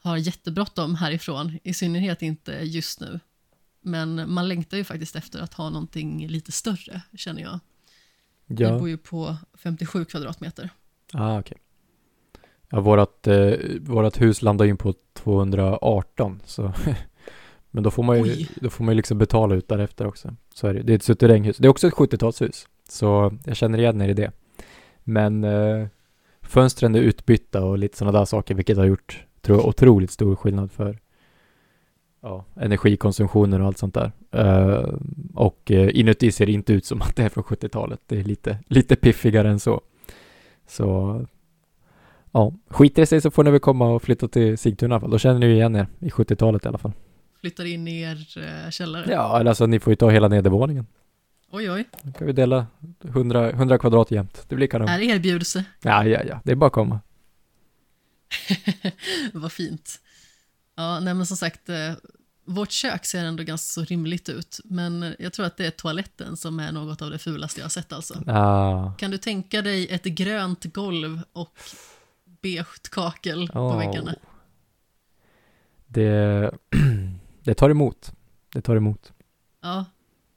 har 0.00 0.16
jättebråttom 0.16 0.94
härifrån, 0.94 1.58
i 1.64 1.74
synnerhet 1.74 2.22
inte 2.22 2.52
just 2.52 3.00
nu. 3.00 3.20
Men 3.80 4.32
man 4.32 4.48
längtar 4.48 4.76
ju 4.76 4.84
faktiskt 4.84 5.16
efter 5.16 5.38
att 5.40 5.54
ha 5.54 5.70
någonting 5.70 6.28
lite 6.28 6.52
större, 6.52 7.02
känner 7.16 7.42
jag. 7.42 7.60
Ja, 8.46 8.78
bor 8.78 8.88
ju 8.88 8.96
på 8.98 9.36
57 9.54 10.04
kvadratmeter. 10.04 10.70
ah, 11.12 11.38
okej. 11.38 11.58
Ja, 12.70 12.80
vårat, 12.80 13.26
eh, 13.26 13.52
vårat 13.80 14.20
hus 14.20 14.42
landar 14.42 14.64
ju 14.64 14.76
på 14.76 14.94
218 15.12 16.40
så 16.44 16.72
Men 17.70 17.82
då 17.82 17.90
får 17.90 18.02
man 18.02 18.16
ju, 18.16 18.22
Oj. 18.22 18.48
då 18.60 18.70
får 18.70 18.84
man 18.84 18.94
ju 18.94 18.96
liksom 18.96 19.18
betala 19.18 19.54
ut 19.54 19.68
därefter 19.68 20.06
också. 20.06 20.34
Så 20.54 20.66
är 20.66 20.74
det. 20.74 20.82
Det 20.82 20.92
är 20.92 20.96
ett 20.96 21.02
suterränghus. 21.02 21.56
Det 21.56 21.66
är 21.66 21.70
också 21.70 21.86
ett 21.86 21.94
70-talshus. 21.94 22.66
Så 22.88 23.32
jag 23.44 23.56
känner 23.56 23.78
igen 23.78 24.00
er 24.00 24.08
i 24.08 24.14
det. 24.14 24.30
Men 25.04 25.44
eh, 25.44 25.86
fönstren 26.42 26.94
är 26.94 27.00
utbytta 27.00 27.64
och 27.64 27.78
lite 27.78 27.98
sådana 27.98 28.18
där 28.18 28.24
saker, 28.24 28.54
vilket 28.54 28.76
har 28.76 28.84
gjort 28.84 29.24
tror 29.40 29.58
jag 29.58 29.66
otroligt 29.66 30.10
stor 30.10 30.36
skillnad 30.36 30.72
för 30.72 30.98
ja, 32.20 32.44
energikonsumtionen 32.56 33.60
och 33.60 33.66
allt 33.66 33.78
sånt 33.78 33.94
där. 33.94 34.12
Uh, 34.36 34.94
och 35.34 35.70
uh, 35.70 35.98
inuti 35.98 36.32
ser 36.32 36.46
det 36.46 36.52
inte 36.52 36.72
ut 36.72 36.84
som 36.84 37.02
att 37.02 37.16
det 37.16 37.22
är 37.22 37.28
från 37.28 37.44
70-talet. 37.44 38.00
Det 38.06 38.18
är 38.18 38.24
lite, 38.24 38.58
lite 38.66 38.96
piffigare 38.96 39.50
än 39.50 39.60
så. 39.60 39.80
Så 40.66 41.20
ja, 42.38 42.52
skiter 42.68 43.02
det 43.02 43.06
sig 43.06 43.20
så 43.20 43.30
får 43.30 43.44
ni 43.44 43.50
väl 43.50 43.60
komma 43.60 43.88
och 43.88 44.02
flytta 44.02 44.28
till 44.28 44.58
Sigtuna 44.58 44.92
i 44.92 44.94
alla 44.94 45.00
fall. 45.00 45.10
Då 45.10 45.18
känner 45.18 45.38
ni 45.40 45.46
igen 45.46 45.76
er 45.76 45.86
i 45.98 46.08
70-talet 46.08 46.64
i 46.64 46.68
alla 46.68 46.78
fall. 46.78 46.92
Flyttar 47.40 47.64
in 47.64 47.88
i 47.88 48.00
er 48.00 48.38
uh, 48.38 48.70
källare? 48.70 49.12
Ja, 49.12 49.40
eller 49.40 49.50
alltså 49.50 49.66
ni 49.66 49.80
får 49.80 49.90
ju 49.90 49.96
ta 49.96 50.10
hela 50.10 50.28
nedervåningen. 50.28 50.86
Oj, 51.50 51.70
oj. 51.70 51.84
Då 52.02 52.12
kan 52.12 52.26
vi 52.26 52.32
dela 52.32 52.66
100, 53.04 53.50
100 53.50 53.78
kvadrat 53.78 54.10
jämt. 54.10 54.44
Det 54.48 54.56
blir 54.56 54.66
kanon. 54.66 54.88
Är 54.88 55.00
erbjudelse? 55.00 55.64
Ja, 55.82 56.04
ja, 56.04 56.22
ja. 56.28 56.40
Det 56.44 56.52
är 56.52 56.56
bara 56.56 56.66
att 56.66 56.72
komma. 56.72 57.00
Vad 59.32 59.52
fint. 59.52 60.00
Ja, 60.76 61.00
nej 61.00 61.14
men 61.14 61.26
som 61.26 61.36
sagt, 61.36 61.68
eh, 61.68 61.92
vårt 62.44 62.70
kök 62.70 63.04
ser 63.04 63.24
ändå 63.24 63.42
ganska 63.42 63.80
så 63.80 63.84
rimligt 63.84 64.28
ut, 64.28 64.60
men 64.64 65.14
jag 65.18 65.32
tror 65.32 65.46
att 65.46 65.56
det 65.56 65.66
är 65.66 65.70
toaletten 65.70 66.36
som 66.36 66.60
är 66.60 66.72
något 66.72 67.02
av 67.02 67.10
det 67.10 67.18
fulaste 67.18 67.60
jag 67.60 67.64
har 67.64 67.70
sett 67.70 67.92
alltså. 67.92 68.22
Ah. 68.26 68.92
Kan 68.98 69.10
du 69.10 69.18
tänka 69.18 69.62
dig 69.62 69.88
ett 69.88 70.04
grönt 70.04 70.64
golv 70.64 71.22
och 71.32 71.58
beige 72.42 72.90
kakel 72.90 73.48
på 73.48 73.58
Oh. 73.58 73.78
väggarna? 73.78 74.14
Det, 75.86 76.50
det 77.44 77.54
tar 77.54 77.70
emot. 77.70 78.12
Det 78.52 78.60
tar 78.60 78.76
emot. 78.76 79.12
Ja, 79.62 79.84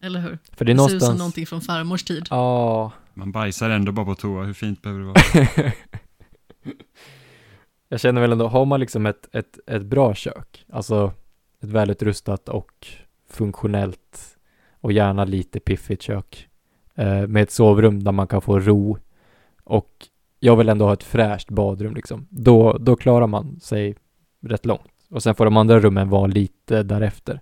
eller 0.02 0.20
hur? 0.20 0.38
För 0.52 0.66
det 0.66 0.72
är 0.72 0.76
Det 0.76 0.80
ser 0.80 0.86
ut 0.86 0.90
som 0.90 0.98
någonstans... 0.98 1.18
någonting 1.20 1.46
från 1.46 1.62
farmors 1.62 2.04
tid. 2.04 2.28
Ja, 2.30 2.92
Man 3.14 3.32
bajsar 3.32 3.70
ändå 3.70 3.92
bara 3.92 4.06
på 4.06 4.16
toa, 4.16 4.44
hur 4.44 4.54
fint 4.54 4.82
behöver 4.82 5.02
det 5.02 5.08
vara? 5.08 5.72
jag 7.90 8.00
känner 8.00 8.22
väl 8.22 8.32
ändå, 8.32 8.48
har 8.48 8.66
man 8.66 8.80
liksom 8.80 9.06
ett, 9.06 9.36
ett, 9.36 9.60
ett 9.68 9.86
bra 9.86 10.14
kök, 10.16 10.66
alltså 10.72 11.14
ett 11.62 11.70
välutrustat 11.70 12.50
och 12.50 12.88
funktionellt 13.30 14.38
och 14.74 14.92
gärna 14.92 15.26
lite 15.26 15.60
piffigt 15.60 16.02
kök 16.02 16.48
eh, 16.96 17.28
med 17.28 17.44
ett 17.44 17.52
sovrum 17.52 18.04
där 18.04 18.12
man 18.12 18.28
kan 18.28 18.42
få 18.42 18.60
ro 18.60 18.98
och 19.64 20.08
jag 20.44 20.56
vill 20.56 20.70
ändå 20.70 20.86
ha 20.86 20.94
ett 20.94 21.04
fräscht 21.04 21.50
badrum 21.50 21.94
liksom, 21.96 22.28
då, 22.30 22.78
då 22.78 22.96
klarar 22.96 23.28
man 23.28 23.60
sig 23.60 23.96
rätt 24.42 24.66
långt. 24.66 24.92
Och 25.10 25.24
sen 25.24 25.36
får 25.36 25.46
de 25.46 25.58
andra 25.58 25.80
rummen 25.80 26.10
vara 26.10 26.28
lite 26.28 26.84
därefter. 26.84 27.42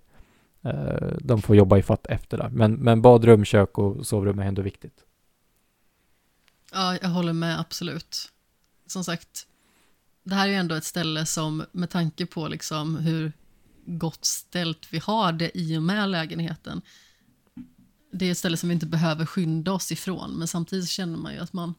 Eh, 0.61 1.17
de 1.21 1.41
får 1.41 1.55
jobba 1.55 1.77
i 1.77 1.81
fatt 1.81 2.05
efter 2.05 2.37
där. 2.37 2.49
Men, 2.49 2.73
men 2.73 3.01
badrum, 3.01 3.45
kök 3.45 3.77
och 3.77 4.07
sovrum 4.07 4.39
är 4.39 4.45
ändå 4.45 4.61
viktigt. 4.61 5.03
Ja, 6.71 6.97
jag 7.01 7.09
håller 7.09 7.33
med 7.33 7.59
absolut. 7.59 8.31
Som 8.87 9.03
sagt, 9.03 9.47
det 10.23 10.35
här 10.35 10.47
är 10.47 10.51
ju 10.51 10.57
ändå 10.57 10.75
ett 10.75 10.83
ställe 10.83 11.25
som 11.25 11.63
med 11.71 11.89
tanke 11.89 12.25
på 12.25 12.47
liksom 12.47 12.95
hur 12.95 13.31
gott 13.85 14.25
ställt 14.25 14.93
vi 14.93 14.99
har 14.99 15.31
det 15.31 15.57
i 15.57 15.77
och 15.77 15.83
med 15.83 16.09
lägenheten. 16.09 16.81
Det 18.11 18.25
är 18.25 18.31
ett 18.31 18.37
ställe 18.37 18.57
som 18.57 18.69
vi 18.69 18.73
inte 18.73 18.85
behöver 18.85 19.25
skynda 19.25 19.71
oss 19.71 19.91
ifrån, 19.91 20.31
men 20.37 20.47
samtidigt 20.47 20.89
känner 20.89 21.17
man 21.17 21.33
ju 21.33 21.39
att 21.39 21.53
man 21.53 21.73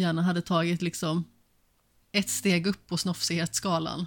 gärna 0.00 0.22
hade 0.22 0.42
tagit 0.42 0.82
liksom 0.82 1.24
ett 2.12 2.28
steg 2.28 2.66
upp 2.66 2.86
på 2.86 2.96
snofsighetsskalan. 2.96 4.06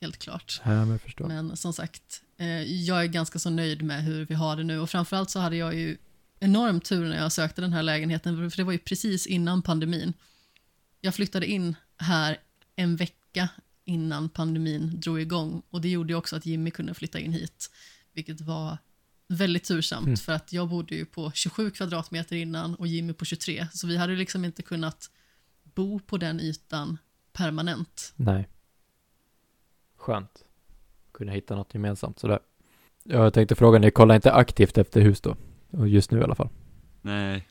Helt 0.00 0.18
klart. 0.18 0.60
Ja, 0.64 0.84
men. 0.84 0.98
Men 1.18 1.56
som 1.56 1.72
sagt, 1.72 2.22
eh, 2.36 2.62
jag 2.62 3.02
är 3.02 3.06
ganska 3.06 3.38
så 3.38 3.50
nöjd 3.50 3.82
med 3.82 4.04
hur 4.04 4.26
vi 4.26 4.34
har 4.34 4.56
det 4.56 4.64
nu 4.64 4.78
och 4.78 4.90
framförallt 4.90 5.30
så 5.30 5.38
hade 5.38 5.56
jag 5.56 5.74
ju 5.74 5.96
enorm 6.40 6.80
tur 6.80 7.08
när 7.08 7.16
jag 7.16 7.32
sökte 7.32 7.60
den 7.60 7.72
här 7.72 7.82
lägenheten 7.82 8.50
för 8.50 8.56
det 8.56 8.64
var 8.64 8.72
ju 8.72 8.78
precis 8.78 9.26
innan 9.26 9.62
pandemin. 9.62 10.12
Jag 11.00 11.14
flyttade 11.14 11.46
in 11.46 11.76
här 11.96 12.36
en 12.76 12.96
vecka 12.96 13.48
innan 13.84 14.28
pandemin 14.28 15.00
drog 15.00 15.20
igång 15.20 15.62
och 15.70 15.80
det 15.80 15.88
gjorde 15.88 16.12
ju 16.12 16.16
också 16.16 16.36
att 16.36 16.46
Jimmy 16.46 16.70
kunde 16.70 16.94
flytta 16.94 17.18
in 17.18 17.32
hit, 17.32 17.70
vilket 18.12 18.40
var 18.40 18.78
väldigt 19.28 19.64
tursamt 19.64 20.06
Mm. 20.06 20.16
för 20.16 20.32
att 20.32 20.52
jag 20.52 20.68
bodde 20.68 20.94
ju 20.94 21.06
på 21.06 21.32
27 21.34 21.70
kvadratmeter 21.70 22.36
innan 22.36 22.74
och 22.74 22.86
Jimmy 22.86 23.12
på 23.12 23.24
23 23.24 23.66
så 23.72 23.86
vi 23.86 23.96
hade 23.96 24.16
liksom 24.16 24.44
inte 24.44 24.62
kunnat 24.62 25.10
bo 25.62 25.98
på 26.00 26.16
den 26.18 26.40
ytan 26.40 26.98
permanent. 27.32 28.12
Nej. 28.16 28.48
Skönt. 29.96 30.44
Kunna 31.12 31.32
hitta 31.32 31.56
något 31.56 31.74
gemensamt 31.74 32.18
sådär. 32.18 32.38
Ja, 33.02 33.22
jag 33.24 33.34
tänkte 33.34 33.54
fråga, 33.54 33.78
ni 33.78 33.90
kollar 33.90 34.14
inte 34.14 34.32
aktivt 34.32 34.78
efter 34.78 35.00
hus 35.00 35.20
då? 35.20 35.36
Och 35.70 35.88
Just 35.88 36.10
nu 36.10 36.18
i 36.20 36.22
alla 36.22 36.34
fall. 36.34 36.48
Nej, 37.02 37.48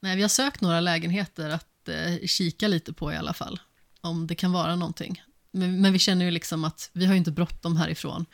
Nej, 0.00 0.16
vi 0.16 0.22
har 0.22 0.28
sökt 0.28 0.60
några 0.60 0.80
lägenheter 0.80 1.50
att 1.50 1.88
eh, 1.88 2.26
kika 2.26 2.68
lite 2.68 2.92
på 2.92 3.12
i 3.12 3.16
alla 3.16 3.32
fall. 3.32 3.60
Om 4.00 4.26
det 4.26 4.34
kan 4.34 4.52
vara 4.52 4.76
någonting. 4.76 5.22
Men, 5.50 5.80
men 5.80 5.92
vi 5.92 5.98
känner 5.98 6.24
ju 6.24 6.30
liksom 6.30 6.64
att 6.64 6.90
vi 6.92 7.06
har 7.06 7.12
ju 7.14 7.18
inte 7.18 7.30
bråttom 7.32 7.76
härifrån. 7.76 8.26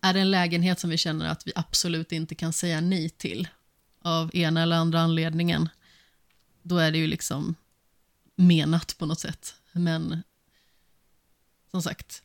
Är 0.00 0.14
det 0.14 0.20
en 0.20 0.30
lägenhet 0.30 0.80
som 0.80 0.90
vi 0.90 0.96
känner 0.96 1.28
att 1.28 1.46
vi 1.46 1.52
absolut 1.54 2.12
inte 2.12 2.34
kan 2.34 2.52
säga 2.52 2.80
nej 2.80 3.10
till 3.10 3.48
av 4.02 4.36
ena 4.36 4.62
eller 4.62 4.76
andra 4.76 5.00
anledningen, 5.00 5.68
då 6.62 6.78
är 6.78 6.92
det 6.92 6.98
ju 6.98 7.06
liksom 7.06 7.54
menat 8.36 8.98
på 8.98 9.06
något 9.06 9.20
sätt. 9.20 9.54
Men 9.72 10.22
som 11.70 11.82
sagt, 11.82 12.22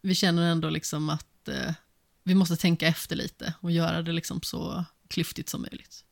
vi 0.00 0.14
känner 0.14 0.42
ändå 0.42 0.70
liksom 0.70 1.10
att 1.10 1.48
eh, 1.48 1.74
vi 2.22 2.34
måste 2.34 2.56
tänka 2.56 2.86
efter 2.86 3.16
lite 3.16 3.54
och 3.60 3.70
göra 3.70 4.02
det 4.02 4.12
liksom 4.12 4.42
så 4.42 4.84
klyftigt 5.08 5.48
som 5.48 5.62
möjligt. 5.62 6.04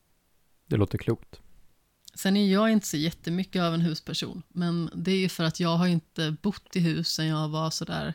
Det 0.67 0.77
låter 0.77 0.99
klokt. 0.99 1.41
Sen 2.15 2.37
är 2.37 2.53
jag 2.53 2.71
inte 2.71 2.87
så 2.87 2.97
jättemycket 2.97 3.63
av 3.63 3.75
en 3.75 3.81
husperson, 3.81 4.43
men 4.49 4.91
det 4.95 5.13
är 5.13 5.19
ju 5.19 5.29
för 5.29 5.45
att 5.45 5.61
jag 5.61 5.77
har 5.77 5.87
inte 5.87 6.37
bott 6.43 6.77
i 6.77 6.81
hus 6.81 7.09
sen 7.09 7.27
jag 7.27 7.49
var 7.49 7.71
sådär 7.71 8.15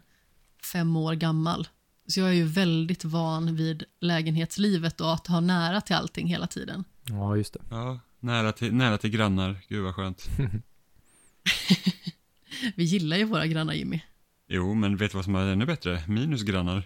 fem 0.72 0.96
år 0.96 1.14
gammal. 1.14 1.68
Så 2.08 2.20
jag 2.20 2.30
är 2.30 2.34
ju 2.34 2.46
väldigt 2.46 3.06
van 3.06 3.56
vid 3.56 3.84
lägenhetslivet 4.00 5.02
och 5.02 5.14
att 5.14 5.28
ha 5.28 5.40
nära 5.40 5.82
till 5.82 5.96
allting 5.96 6.28
hela 6.28 6.48
tiden. 6.48 6.84
Ja, 7.04 7.38
just 7.38 7.54
det. 7.54 7.60
ja, 7.70 8.00
nära 8.20 8.52
till, 8.52 8.74
nära 8.74 8.98
till 8.98 9.10
grannar, 9.10 9.58
gud 9.68 9.84
vad 9.84 9.96
skönt. 9.96 10.30
Vi 12.76 12.84
gillar 12.84 13.18
ju 13.18 13.24
våra 13.24 13.48
grannar 13.48 13.74
Jimmy. 13.74 14.02
Jo, 14.48 14.74
men 14.74 14.98
vet 14.98 15.12
du 15.12 15.18
vad 15.18 15.26
som 15.26 15.36
är 15.36 15.48
ännu 15.48 15.66
bättre? 15.66 16.04
Minusgrannar. 16.08 16.84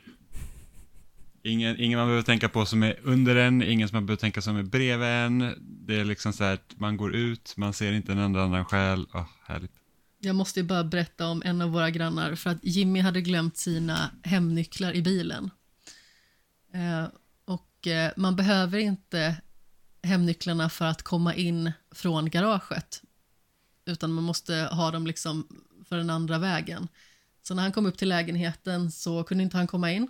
Ingen, 1.44 1.80
ingen 1.80 2.00
man 2.00 2.08
behöver 2.08 2.24
tänka 2.24 2.50
på 2.50 2.66
som 2.66 2.84
är 2.84 3.00
under 3.04 3.36
en, 3.36 3.64
ingen 3.64 3.88
som 3.88 3.96
man 3.96 4.06
behöver 4.06 4.20
tänka 4.22 4.42
som 4.42 4.56
är 4.56 4.64
bredvid 4.64 5.08
en. 5.08 5.56
Det 5.60 6.00
är 6.00 6.06
liksom 6.06 6.34
så 6.34 6.44
här 6.44 6.54
att 6.54 6.74
man 6.78 6.98
går 6.98 7.16
ut, 7.16 7.54
man 7.58 7.74
ser 7.74 7.94
inte 7.94 8.12
en 8.12 8.18
enda 8.18 8.44
annan 8.44 8.66
själ. 8.66 9.08
Åh, 9.14 9.26
härligt. 9.46 9.72
Jag 10.22 10.36
måste 10.36 10.60
ju 10.60 10.66
bara 10.66 10.84
berätta 10.84 11.28
om 11.28 11.42
en 11.46 11.62
av 11.62 11.70
våra 11.70 11.90
grannar 11.90 12.36
för 12.36 12.50
att 12.50 12.64
Jimmy 12.64 13.00
hade 13.00 13.22
glömt 13.22 13.58
sina 13.58 14.12
hemnycklar 14.24 14.96
i 14.96 15.02
bilen. 15.02 15.52
Eh, 16.74 17.08
och 17.46 17.88
eh, 17.88 18.12
man 18.18 18.36
behöver 18.36 18.78
inte 18.78 19.42
hemnycklarna 20.04 20.70
för 20.70 20.86
att 20.86 21.04
komma 21.04 21.36
in 21.36 21.72
från 21.92 22.30
garaget 22.30 23.02
utan 23.86 24.12
man 24.12 24.24
måste 24.24 24.56
ha 24.56 24.92
dem 24.92 25.08
liksom 25.08 25.48
för 25.90 25.98
den 25.98 26.10
andra 26.10 26.38
vägen. 26.38 26.88
Så 27.42 27.54
när 27.54 27.64
han 27.64 27.72
kom 27.72 27.86
upp 27.86 27.98
till 27.98 28.10
lägenheten 28.10 28.92
så 28.92 29.24
kunde 29.24 29.44
inte 29.44 29.58
han 29.58 29.68
komma 29.68 29.92
in. 29.92 30.08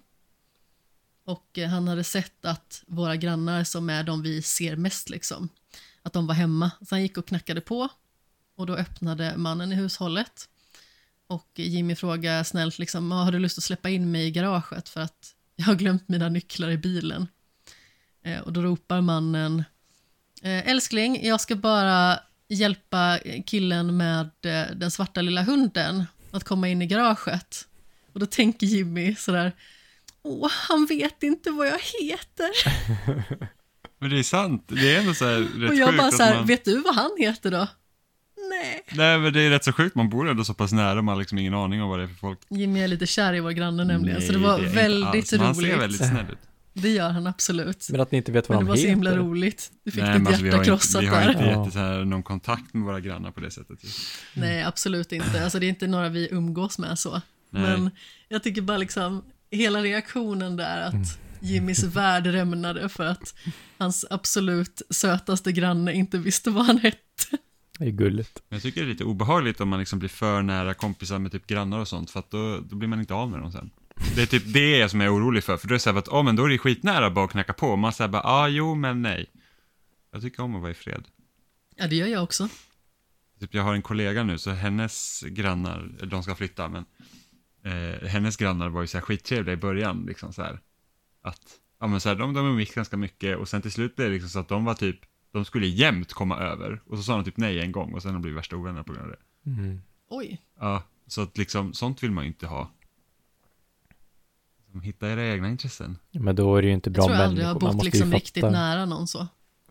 Och 1.26 1.58
eh, 1.58 1.70
han 1.70 1.88
hade 1.88 2.04
sett 2.04 2.46
att 2.46 2.84
våra 2.88 3.16
grannar 3.16 3.64
som 3.64 3.90
är 3.90 4.04
de 4.04 4.22
vi 4.22 4.42
ser 4.42 4.76
mest 4.76 5.10
liksom, 5.10 5.50
att 6.02 6.14
de 6.14 6.28
var 6.28 6.36
hemma. 6.36 6.72
Så 6.80 6.96
han 6.96 7.02
gick 7.02 7.18
och 7.18 7.28
knackade 7.28 7.62
på 7.62 7.90
och 8.60 8.66
då 8.66 8.76
öppnade 8.76 9.38
mannen 9.38 9.72
i 9.72 9.76
hushållet. 9.76 10.50
Och 11.28 11.50
Jimmy 11.56 11.96
frågade 11.96 12.44
snällt 12.44 12.80
liksom, 12.80 13.12
"Ja, 13.12 13.18
har 13.18 13.32
du 13.32 13.40
lust 13.40 13.58
att 13.58 13.64
släppa 13.64 13.90
in 13.90 14.12
mig 14.12 14.28
i 14.28 14.32
garaget 14.32 14.90
för 14.90 15.02
att 15.02 15.36
jag 15.56 15.66
har 15.66 15.76
glömt 15.76 16.10
mina 16.10 16.30
nycklar 16.30 16.70
i 16.70 16.78
bilen. 16.78 17.28
Eh, 18.24 18.40
och 18.40 18.54
då 18.54 18.62
ropar 18.62 19.02
mannen, 19.02 19.64
eh, 20.42 20.70
älskling, 20.70 21.26
jag 21.26 21.42
ska 21.42 21.56
bara 21.56 22.20
hjälpa 22.48 23.20
killen 23.46 23.98
med 23.98 24.30
eh, 24.46 24.76
den 24.76 24.92
svarta 24.92 25.22
lilla 25.22 25.44
hunden 25.44 26.06
att 26.32 26.44
komma 26.44 26.68
in 26.68 26.82
i 26.82 26.88
garaget. 26.88 27.68
Och 28.14 28.20
då 28.20 28.26
tänker 28.26 28.68
Jimmy 28.68 29.16
sådär, 29.16 29.56
åh, 30.24 30.52
han 30.52 30.86
vet 30.86 31.24
inte 31.24 31.52
vad 31.52 31.68
jag 31.68 31.80
heter. 32.02 32.50
Men 34.00 34.10
det 34.10 34.20
är 34.20 34.24
sant, 34.24 34.64
det 34.68 34.96
är 34.96 35.00
ändå 35.00 35.14
så 35.14 35.26
här 35.26 35.40
rätt 35.40 35.70
och 35.70 35.76
jag 35.76 35.90
sjukt 35.90 35.98
bara 35.98 36.08
att 36.08 36.18
så 36.18 36.24
här, 36.24 36.36
man... 36.36 36.46
vet 36.46 36.66
du 36.66 36.82
vad 36.82 36.96
han 36.96 37.12
heter 37.20 37.52
då? 37.52 37.68
Nej. 38.50 38.82
Nej, 38.92 39.20
men 39.20 39.34
det 39.34 39.42
är 39.42 39.50
rätt 39.50 39.64
så 39.64 39.74
sjukt, 39.74 39.96
man 39.96 40.10
bor 40.10 40.30
ändå 40.30 40.44
så 40.44 40.54
pass 40.54 40.72
nära, 40.72 41.02
man 41.02 41.14
har 41.14 41.20
liksom 41.20 41.38
ingen 41.38 41.54
aning 41.54 41.82
om 41.82 41.90
vad 41.90 42.00
det 42.00 42.04
är 42.04 42.08
för 42.08 42.16
folk. 42.16 42.40
Jimmy 42.50 42.80
är 42.82 42.88
lite 42.88 43.08
kär 43.08 43.34
i 43.34 43.40
vår 43.40 43.52
granne 43.52 43.84
nämligen, 43.86 44.22
så 44.22 44.32
det 44.32 44.38
Nej, 44.38 44.48
var 44.48 44.60
inte 44.60 44.72
väldigt 44.72 45.32
men 45.32 45.42
Han 45.42 45.56
ser 45.56 45.62
roligt. 45.64 45.78
väldigt 45.78 46.08
snäll 46.08 46.26
ut. 46.32 46.38
Det 46.74 46.90
gör 46.90 47.10
han 47.10 47.28
absolut. 47.28 47.88
Men 47.92 48.02
att 48.02 48.12
ni 48.12 48.18
inte 48.18 48.32
vet 48.32 48.50
vad 48.50 48.58
Men 48.58 48.66
det 48.66 48.68
de 48.68 48.70
var 48.70 48.76
så 48.76 48.80
heter. 48.82 48.90
himla 48.90 49.16
roligt. 49.16 49.72
Du 49.84 49.92
fick 49.92 50.04
Nej, 50.04 50.20
ditt 50.20 50.28
alltså, 50.28 50.44
vi 50.44 50.48
hjärta 50.48 50.58
har 50.58 50.64
inte, 50.64 50.70
krossat 50.70 51.04
vi 51.04 51.08
har 51.08 51.22
där. 51.22 51.30
inte 51.32 51.44
Ja. 51.44 51.60
jätte, 51.60 51.72
så 51.72 51.80
här, 51.80 52.06
någon 52.06 52.24
kontakt 52.24 52.74
med 52.74 52.84
våra 52.84 53.00
grannar 53.00 53.32
på 53.32 53.40
det 53.40 53.52
sättet. 53.52 53.84
ju. 53.84 53.88
Nej, 54.34 54.64
absolut 54.64 55.12
inte. 55.12 55.44
Alltså 55.44 55.60
det 55.60 55.66
är 55.66 55.70
inte 55.70 55.88
några 55.88 56.10
vi 56.10 56.28
umgås 56.32 56.78
med 56.80 57.00
så. 57.00 57.12
Nej. 57.12 57.62
Men 57.62 57.92
jag 58.30 58.44
tycker 58.44 58.62
bara 58.62 58.78
liksom, 58.78 59.24
hela 59.52 59.84
reaktionen 59.84 60.58
där 60.58 60.82
att 60.82 61.20
Jimmys 61.40 61.84
värld 61.96 62.26
rämnade 62.28 62.90
för 62.90 63.06
att 63.06 63.34
hans 63.78 64.06
absolut 64.10 64.82
sötaste 64.90 65.52
granne 65.52 65.94
inte 65.94 66.18
visste 66.18 66.50
vad 66.50 66.66
han 66.66 66.78
hette. 66.78 66.98
Det 67.80 67.86
är 67.86 67.92
gulligt. 67.92 68.44
Men 68.50 68.56
jag 68.56 68.64
tycker 68.64 68.82
det 68.82 68.88
är 68.88 68.90
lite 68.90 69.04
obehagligt 69.04 69.62
om 69.62 69.70
man 69.70 69.80
liksom 69.80 70.00
blir 70.00 70.10
för 70.10 70.42
nära 70.42 70.74
kompisar 70.74 71.20
med 71.20 71.32
typ 71.32 71.48
grannar 71.48 71.80
och 71.80 71.88
sånt, 71.88 72.12
för 72.12 72.20
att 72.20 72.32
då, 72.32 72.60
då 72.60 72.76
blir 72.76 72.90
man 72.90 73.00
inte 73.00 73.14
av 73.14 73.30
med 73.30 73.40
dem 73.40 73.52
sen. 73.52 73.72
Det 74.16 74.22
är 74.22 74.26
typ 74.26 74.54
det 74.54 74.90
som 74.90 75.02
jag 75.02 75.14
är 75.14 75.18
orolig 75.18 75.44
för, 75.44 75.58
för 75.58 75.68
då 75.68 75.72
är 75.72 75.76
det 75.76 75.80
så 75.80 75.92
här 75.92 75.98
att, 75.98 76.08
ja 76.12 76.22
men 76.22 76.36
då 76.36 76.46
är 76.46 76.50
det 76.50 76.58
skitnära 76.58 77.12
bara 77.12 77.26
att 77.26 77.32
knacka 77.32 77.54
på, 77.54 77.68
och 77.68 77.80
man 77.80 77.94
säger 77.94 78.08
bara, 78.08 78.22
ja 78.24 78.30
ah, 78.30 78.48
jo 78.48 78.76
men 78.76 79.02
nej. 79.02 79.26
Jag 80.12 80.22
tycker 80.22 80.44
om 80.44 80.56
att 80.56 80.62
vara 80.62 80.72
i 80.72 80.74
fred. 80.74 81.08
Ja, 81.76 81.88
det 81.88 81.96
gör 81.96 82.08
jag 82.08 82.24
också. 82.24 82.50
Typ 83.40 83.54
jag 83.54 83.64
har 83.64 83.74
en 83.74 83.82
kollega 83.82 84.24
nu, 84.24 84.38
så 84.38 84.52
hennes 84.52 85.22
grannar, 85.22 85.90
eller 85.98 86.12
de 86.12 86.24
ska 86.24 86.36
flytta, 86.36 86.70
men 86.70 86.86
eh, 87.64 88.08
hennes 88.08 88.38
grannar 88.38 88.70
var 88.70 88.82
ju 88.82 88.88
så 88.88 88.98
här 88.98 89.02
skittrevliga 89.02 89.54
i 89.54 89.58
början, 89.58 90.06
liksom 90.08 90.34
så 90.34 90.42
här. 90.42 90.60
Att, 91.22 91.42
ja 91.80 91.88
men 91.88 92.00
så 92.00 92.10
här, 92.10 92.16
de, 92.16 92.34
de 92.34 92.48
umgicks 92.48 92.76
ganska 92.76 92.98
mycket 92.98 93.38
och 93.38 93.50
sen 93.50 93.62
till 93.62 93.72
slut 93.72 93.96
blev 93.96 94.08
det 94.08 94.14
liksom 94.14 94.30
så 94.30 94.40
att 94.40 94.48
de 94.48 94.66
var 94.66 94.74
typ, 94.74 95.00
de 95.32 95.46
skulle 95.46 95.68
jämt 95.68 96.14
komma 96.14 96.38
över 96.38 96.82
och 96.86 96.98
så 96.98 97.04
sa 97.04 97.16
de 97.16 97.24
typ 97.26 97.38
nej 97.38 97.60
en 97.62 97.72
gång 97.72 97.94
och 97.94 98.02
sen 98.02 98.10
har 98.10 98.14
de 98.14 98.22
blivit 98.22 98.38
värsta 98.38 98.56
ovänner 98.58 98.84
på 98.84 98.94
grund 98.94 99.06
av 99.06 99.12
det. 99.12 99.50
Mm. 99.52 99.82
Oj. 100.10 100.42
Ja, 100.60 100.84
så 101.08 101.22
att 101.22 101.38
liksom, 101.38 101.74
sånt 101.74 102.04
vill 102.04 102.12
man 102.12 102.24
ju 102.24 102.28
inte 102.28 102.48
ha. 102.48 102.72
Liksom, 104.66 104.82
hitta 104.82 105.10
era 105.10 105.26
egna 105.28 105.50
intressen. 105.50 105.98
Men 106.12 106.36
då 106.36 106.56
är 106.56 106.62
det 106.62 106.68
ju 106.68 106.74
inte 106.74 106.90
Jag 106.90 106.94
bra 106.94 107.04
tror 107.04 107.16
jag 107.16 107.26
aldrig 107.26 107.46
människor. 107.46 107.48
jag 107.48 107.54
har 107.54 107.62
Man 107.62 107.68
bott 107.68 107.74
måste 107.76 107.86
liksom 107.98 108.10
ju 108.10 108.16
riktigt 108.16 108.42
fatta, 108.42 108.52
nära 108.52 108.86
någon 108.86 109.08
så. 109.08 109.28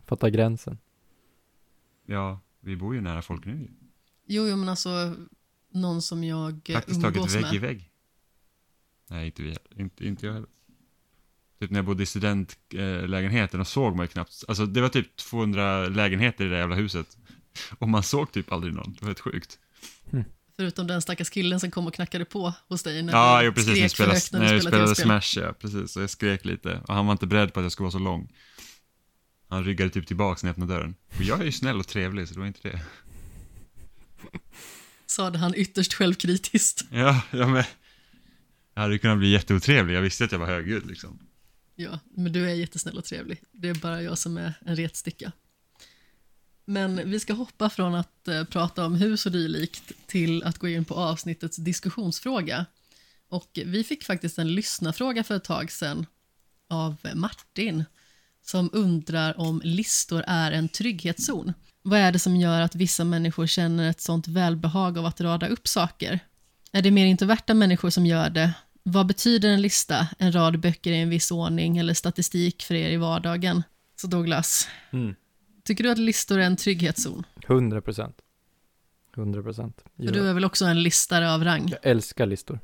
fatta 0.07 0.31
gränsen. 0.31 0.79
Ja, 2.07 2.40
vi 2.61 2.77
bor 2.77 2.94
ju 2.94 3.01
nära 3.01 3.23
folk 3.23 3.44
nu 3.44 3.53
ju. 3.59 3.68
Jo, 4.27 4.47
jo, 4.49 4.57
men 4.57 4.68
alltså 4.68 5.14
någon 5.73 6.03
som 6.03 6.25
jag 6.25 6.51
eh, 6.53 6.75
Praktiskt 6.75 7.01
taget 7.03 7.16
umgås 7.16 7.35
vägg 7.35 7.42
med. 7.42 7.55
i 7.55 7.59
vägg. 7.59 7.90
Nej, 9.11 9.27
inte 9.27 9.42
vi 9.42 9.57
inte, 9.77 10.07
inte 10.07 10.27
jag 10.27 10.33
heller. 10.33 10.49
Typ 11.61 11.71
när 11.71 11.79
jag 11.79 11.85
bodde 11.85 12.03
i 12.03 12.07
studentlägenheten 12.07 13.61
och 13.61 13.68
såg 13.68 13.97
man 13.97 14.05
ju 14.05 14.09
knappt, 14.09 14.44
alltså 14.49 14.66
det 14.66 14.81
var 14.81 14.88
typ 14.88 15.16
200 15.16 15.88
lägenheter 15.88 16.47
i 16.47 16.49
det 16.49 16.59
jävla 16.59 16.75
huset. 16.77 17.07
Och 17.79 17.88
man 17.88 18.03
såg 18.03 18.33
typ 18.33 18.53
aldrig 18.53 18.75
någon, 18.75 18.92
det 18.92 19.01
var 19.01 19.09
helt 19.09 19.21
sjukt. 19.21 19.59
Förutom 20.57 20.87
den 20.87 21.03
stackars 21.03 21.31
killen 21.31 21.61
som 21.61 21.71
kom 21.71 21.87
och 21.87 21.94
knackade 21.94 22.25
på 22.25 22.55
hos 22.68 22.83
dig 22.83 23.03
när 23.03 23.12
Ja, 23.12 23.40
du 23.40 23.47
jo 23.47 23.53
precis, 23.53 23.68
när 23.68 23.77
jag 23.77 23.90
skrek 23.90 23.97
spelade, 23.97 24.14
högt 24.14 24.33
när 24.33 24.53
jag 24.53 24.62
spelade 24.62 24.94
tv-spel. 24.94 25.23
Smash, 25.23 25.44
ja, 25.44 25.53
precis. 25.53 25.97
Och 25.97 26.03
jag 26.03 26.11
skrek 26.11 26.44
lite. 26.44 26.83
Och 26.88 26.94
han 26.94 27.07
var 27.07 27.12
inte 27.12 27.27
beredd 27.27 27.53
på 27.53 27.61
att 27.61 27.64
jag 27.64 27.73
skulle 27.73 27.85
vara 27.85 27.92
så 27.92 27.99
lång. 27.99 28.33
Han 29.49 29.64
ryggade 29.64 29.90
typ 29.90 30.07
tillbaks 30.07 30.42
när 30.42 30.49
jag 30.49 30.53
öppnade 30.53 30.75
dörren. 30.75 30.94
Och 31.16 31.23
jag 31.23 31.40
är 31.40 31.44
ju 31.44 31.53
snäll 31.53 31.79
och 31.79 31.87
trevlig, 31.87 32.29
så 32.29 32.35
det 32.35 32.40
var 32.40 32.47
inte 32.47 32.68
det. 32.68 32.81
Sade 35.07 35.38
han 35.38 35.55
ytterst 35.55 35.94
självkritiskt. 35.94 36.85
Ja, 36.90 37.23
ja 37.31 37.49
men. 37.49 37.64
Jag 38.75 38.83
hade 38.83 38.99
kunnat 38.99 39.18
bli 39.18 39.29
jätteotrevlig, 39.29 39.94
jag 39.94 40.03
visste 40.03 40.25
att 40.25 40.33
jag 40.33 40.38
var 40.38 40.47
högljudd 40.47 40.87
liksom. 40.87 41.18
Ja, 41.80 41.98
men 42.14 42.32
du 42.32 42.50
är 42.50 42.54
jättesnäll 42.54 42.98
och 42.98 43.04
trevlig. 43.04 43.42
Det 43.52 43.68
är 43.68 43.74
bara 43.74 44.02
jag 44.02 44.18
som 44.18 44.36
är 44.36 44.54
en 44.66 44.76
retsticka. 44.76 45.32
Men 46.64 47.10
vi 47.10 47.20
ska 47.20 47.32
hoppa 47.32 47.70
från 47.70 47.94
att 47.94 48.28
eh, 48.28 48.44
prata 48.44 48.86
om 48.86 48.94
hus 48.94 49.26
och 49.26 49.32
dylikt 49.32 49.92
till 50.06 50.42
att 50.42 50.58
gå 50.58 50.68
in 50.68 50.84
på 50.84 50.94
avsnittets 50.94 51.56
diskussionsfråga. 51.56 52.66
Och 53.28 53.58
vi 53.64 53.84
fick 53.84 54.04
faktiskt 54.04 54.38
en 54.38 54.54
lyssnarfråga 54.54 55.24
för 55.24 55.36
ett 55.36 55.44
tag 55.44 55.72
sedan 55.72 56.06
av 56.68 56.96
Martin 57.14 57.84
som 58.42 58.70
undrar 58.72 59.40
om 59.40 59.60
listor 59.64 60.24
är 60.26 60.52
en 60.52 60.68
trygghetszon. 60.68 61.52
Vad 61.82 62.00
är 62.00 62.12
det 62.12 62.18
som 62.18 62.36
gör 62.36 62.60
att 62.60 62.74
vissa 62.74 63.04
människor 63.04 63.46
känner 63.46 63.90
ett 63.90 64.00
sånt 64.00 64.28
välbehag 64.28 64.98
av 64.98 65.06
att 65.06 65.20
rada 65.20 65.48
upp 65.48 65.68
saker? 65.68 66.20
Är 66.72 66.82
det 66.82 66.90
mer 66.90 67.06
introverta 67.06 67.54
människor 67.54 67.90
som 67.90 68.06
gör 68.06 68.30
det? 68.30 68.54
Vad 68.90 69.07
betyder 69.07 69.48
en 69.48 69.62
lista, 69.62 70.09
en 70.18 70.33
rad 70.33 70.61
böcker 70.61 70.92
i 70.92 71.01
en 71.01 71.09
viss 71.11 71.31
ordning 71.31 71.77
eller 71.79 71.94
statistik 71.94 72.62
för 72.62 72.74
er 72.74 72.90
i 72.90 72.96
vardagen? 72.96 73.62
Så 73.96 74.07
Douglas, 74.07 74.68
Mm. 74.90 75.14
tycker 75.64 75.85
du 75.85 75.90
att 75.90 75.98
listor 75.98 76.38
är 76.38 76.42
en 76.46 76.57
trygghetszon? 76.57 77.27
100 77.46 77.81
procent. 77.81 78.16
100 79.16 79.42
procent. 79.42 79.85
Du 79.94 80.29
är 80.29 80.35
väl 80.35 80.44
också 80.44 80.64
en 80.64 80.83
listare 80.83 81.35
av 81.35 81.44
rang? 81.44 81.68
Jag 81.68 81.79
älskar 81.83 82.27
listor. 82.27 82.61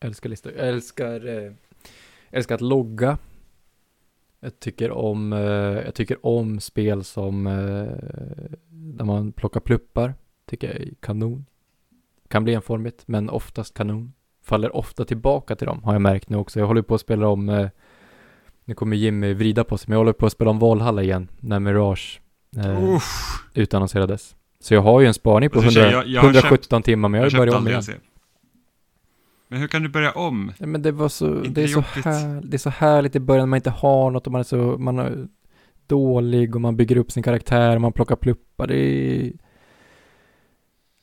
Älskar 0.00 0.30
listor. 0.30 0.52
Jag 0.52 0.68
älskar, 0.68 1.26
eh, 1.46 1.52
älskar 2.30 2.54
att 2.54 2.60
logga. 2.60 3.18
Jag 4.40 4.60
tycker 4.60 4.90
om, 4.90 5.32
eh, 5.32 5.38
jag 5.84 5.94
tycker 5.94 6.26
om 6.26 6.60
spel 6.60 7.04
som 7.04 7.46
eh, 7.46 7.52
där 8.68 9.04
man 9.04 9.32
plockar 9.32 9.60
pluppar. 9.60 10.14
Tycker 10.46 10.66
jag 10.68 10.76
är 10.80 10.94
kanon. 11.00 11.46
Kan 12.28 12.44
bli 12.44 12.54
enformigt, 12.54 13.02
men 13.08 13.30
oftast 13.30 13.74
kanon. 13.74 14.12
Faller 14.50 14.76
ofta 14.76 15.04
tillbaka 15.04 15.56
till 15.56 15.66
dem, 15.66 15.82
har 15.84 15.92
jag 15.92 16.02
märkt 16.02 16.28
nu 16.28 16.36
också. 16.36 16.58
Jag 16.60 16.66
håller 16.66 16.82
på 16.82 16.94
att 16.94 17.00
spela 17.00 17.28
om, 17.28 17.48
eh, 17.48 17.68
nu 18.64 18.74
kommer 18.74 18.96
Jimmy 18.96 19.32
vrida 19.34 19.64
på 19.64 19.78
sig, 19.78 19.84
men 19.88 19.92
jag 19.94 20.00
håller 20.00 20.12
på 20.12 20.26
att 20.26 20.32
spela 20.32 20.50
om 20.50 20.58
Valhalla 20.58 21.02
igen, 21.02 21.28
när 21.40 21.58
Mirage 21.60 22.20
eh, 22.56 22.94
Uff, 22.94 23.04
utannonserades. 23.54 24.36
Så 24.60 24.74
jag 24.74 24.82
har 24.82 25.00
ju 25.00 25.06
en 25.06 25.14
spaning 25.14 25.50
på 25.50 25.62
Jag 25.62 25.72
ska 25.72 25.80
100, 25.80 25.90
säga, 25.90 26.02
jag- 26.02 26.06
jag 26.14 26.20
har 26.22 26.28
117 26.28 26.82
timmar, 26.82 27.08
men 27.08 27.18
jag 27.20 27.26
har 27.26 27.30
ju 27.30 27.36
börjat 27.38 27.54
om 27.54 27.68
igen. 27.68 27.82
Men 29.48 29.60
hur 29.60 29.68
kan 29.68 29.82
du 29.82 29.88
börja 29.88 30.12
om? 30.12 30.52
Nej, 30.58 30.68
men 30.68 30.82
det 30.82 30.92
var 30.92 31.08
så, 31.08 31.36
Inte 31.36 31.48
det 31.50 31.62
är 31.62 31.66
så, 31.68 31.80
här, 31.80 32.40
det 32.44 32.56
är 32.56 32.58
så 32.58 32.70
härligt 32.70 33.16
i 33.16 33.20
början 33.20 33.42
när 33.42 33.50
man 33.50 33.56
inte 33.56 33.70
har 33.70 34.10
något 34.10 34.26
och 34.26 34.32
man 34.32 34.38
är 34.38 34.44
så, 34.44 34.56
man 34.78 34.98
är 34.98 35.28
dålig 35.86 36.54
och 36.54 36.60
man 36.60 36.76
bygger 36.76 36.96
upp 36.96 37.10
sin 37.12 37.22
karaktär 37.22 37.74
och 37.74 37.80
man 37.80 37.92
plockar 37.92 38.16
pluppar. 38.16 38.66
Det 38.66 38.76
är, 38.76 39.32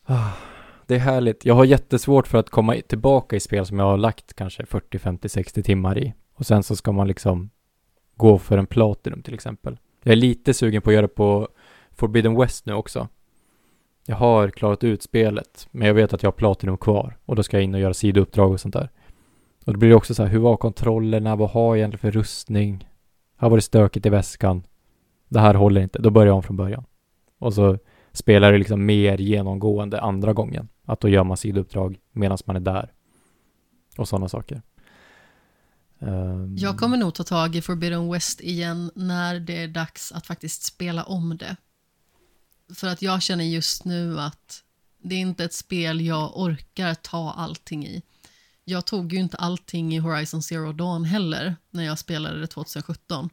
ah, 0.06 0.30
det 0.88 0.96
är 0.96 1.00
härligt. 1.00 1.46
Jag 1.46 1.54
har 1.54 1.66
jättesvårt 1.66 2.28
för 2.28 2.38
att 2.38 2.50
komma 2.50 2.76
tillbaka 2.88 3.36
i 3.36 3.40
spel 3.40 3.66
som 3.66 3.80
jag 3.80 3.86
har 3.86 3.98
lagt 3.98 4.34
kanske 4.34 4.66
40, 4.66 5.00
50, 5.00 5.30
60 5.30 5.64
timmar 5.64 5.98
i. 5.98 6.14
Och 6.34 6.46
sen 6.46 6.64
så 6.64 6.76
ska 6.76 6.92
man 6.92 7.08
liksom 7.08 7.50
gå 8.16 8.38
för 8.38 8.58
en 8.58 8.68
Platinum 8.68 9.22
till 9.22 9.34
exempel. 9.34 9.78
Jag 10.04 10.12
är 10.12 10.16
lite 10.16 10.54
sugen 10.54 10.82
på 10.82 10.90
att 10.90 10.94
göra 10.94 11.02
det 11.02 11.16
på 11.16 11.48
Forbidden 11.92 12.36
West 12.36 12.66
nu 12.66 12.74
också. 12.74 13.08
Jag 14.06 14.16
har 14.16 14.50
klarat 14.50 14.84
ut 14.84 15.04
spelet, 15.04 15.68
men 15.72 15.88
jag 15.88 15.94
vet 15.94 16.14
att 16.14 16.24
jag 16.24 16.28
har 16.28 16.38
Platinum 16.38 16.78
kvar 16.78 17.18
och 17.26 17.36
då 17.36 17.44
ska 17.44 17.58
jag 17.58 17.64
in 17.64 17.74
och 17.74 17.80
göra 17.82 17.94
sidouppdrag 17.94 18.52
och 18.52 18.60
sånt 18.60 18.74
där. 18.74 18.90
Och 19.66 19.74
då 19.74 19.80
blir 19.80 19.90
det 19.90 19.96
också 19.96 20.14
så 20.14 20.24
här, 20.24 20.30
hur 20.30 20.40
var 20.40 20.58
kontrollerna? 20.58 21.36
Vad 21.36 21.50
har 21.50 21.76
jag 21.76 21.78
egentligen 21.78 22.12
för 22.12 22.20
rustning? 22.20 22.90
Här 23.38 23.50
var 23.50 23.58
det 23.58 23.62
stökigt 23.62 24.06
i 24.06 24.10
väskan. 24.10 24.64
Det 25.30 25.40
här 25.40 25.54
håller 25.54 25.82
inte. 25.82 26.00
Då 26.00 26.10
börjar 26.10 26.28
jag 26.28 26.36
om 26.36 26.44
från 26.44 26.58
början. 26.58 26.84
Och 27.40 27.54
så 27.54 27.78
spelar 28.12 28.52
det 28.52 28.58
liksom 28.58 28.86
mer 28.86 29.18
genomgående 29.18 30.02
andra 30.02 30.34
gången. 30.34 30.68
Att 30.88 31.00
då 31.00 31.10
gör 31.10 31.24
man 31.24 31.38
sidouppdrag 31.38 32.00
medan 32.12 32.38
man 32.46 32.56
är 32.56 32.60
där. 32.60 32.94
Och 33.98 34.08
sådana 34.10 34.30
saker. 34.30 34.62
Ehm, 36.00 36.56
Jag 36.58 36.78
kommer 36.78 36.98
nog 36.98 37.14
ta 37.14 37.24
tag 37.24 37.56
i 37.56 37.62
Forbidden 37.62 38.12
West 38.12 38.42
igen 38.42 38.92
när 38.96 39.40
det 39.40 39.64
är 39.64 39.68
dags 39.68 40.12
att 40.12 40.26
faktiskt 40.28 40.64
spela 40.64 41.04
om 41.04 41.38
det. 41.38 41.56
För 42.76 42.88
att 42.88 43.02
jag 43.02 43.22
känner 43.22 43.44
just 43.44 43.86
nu 43.86 44.20
att 44.20 44.64
det 45.04 45.16
är 45.16 45.20
inte 45.20 45.44
ett 45.44 45.54
spel 45.54 46.02
jag 46.02 46.38
orkar 46.40 46.94
ta 46.94 47.32
allting 47.32 47.88
i. 47.88 48.02
Jag 48.64 48.86
tog 48.86 49.14
ju 49.14 49.20
inte 49.20 49.38
allting 49.38 49.96
i 49.96 49.98
Horizon 49.98 50.42
Zero 50.42 50.74
Dawn 50.74 51.04
heller 51.04 51.56
när 51.70 51.84
jag 51.84 52.00
spelade 52.00 52.40
det 52.40 52.48
2017. 52.48 53.30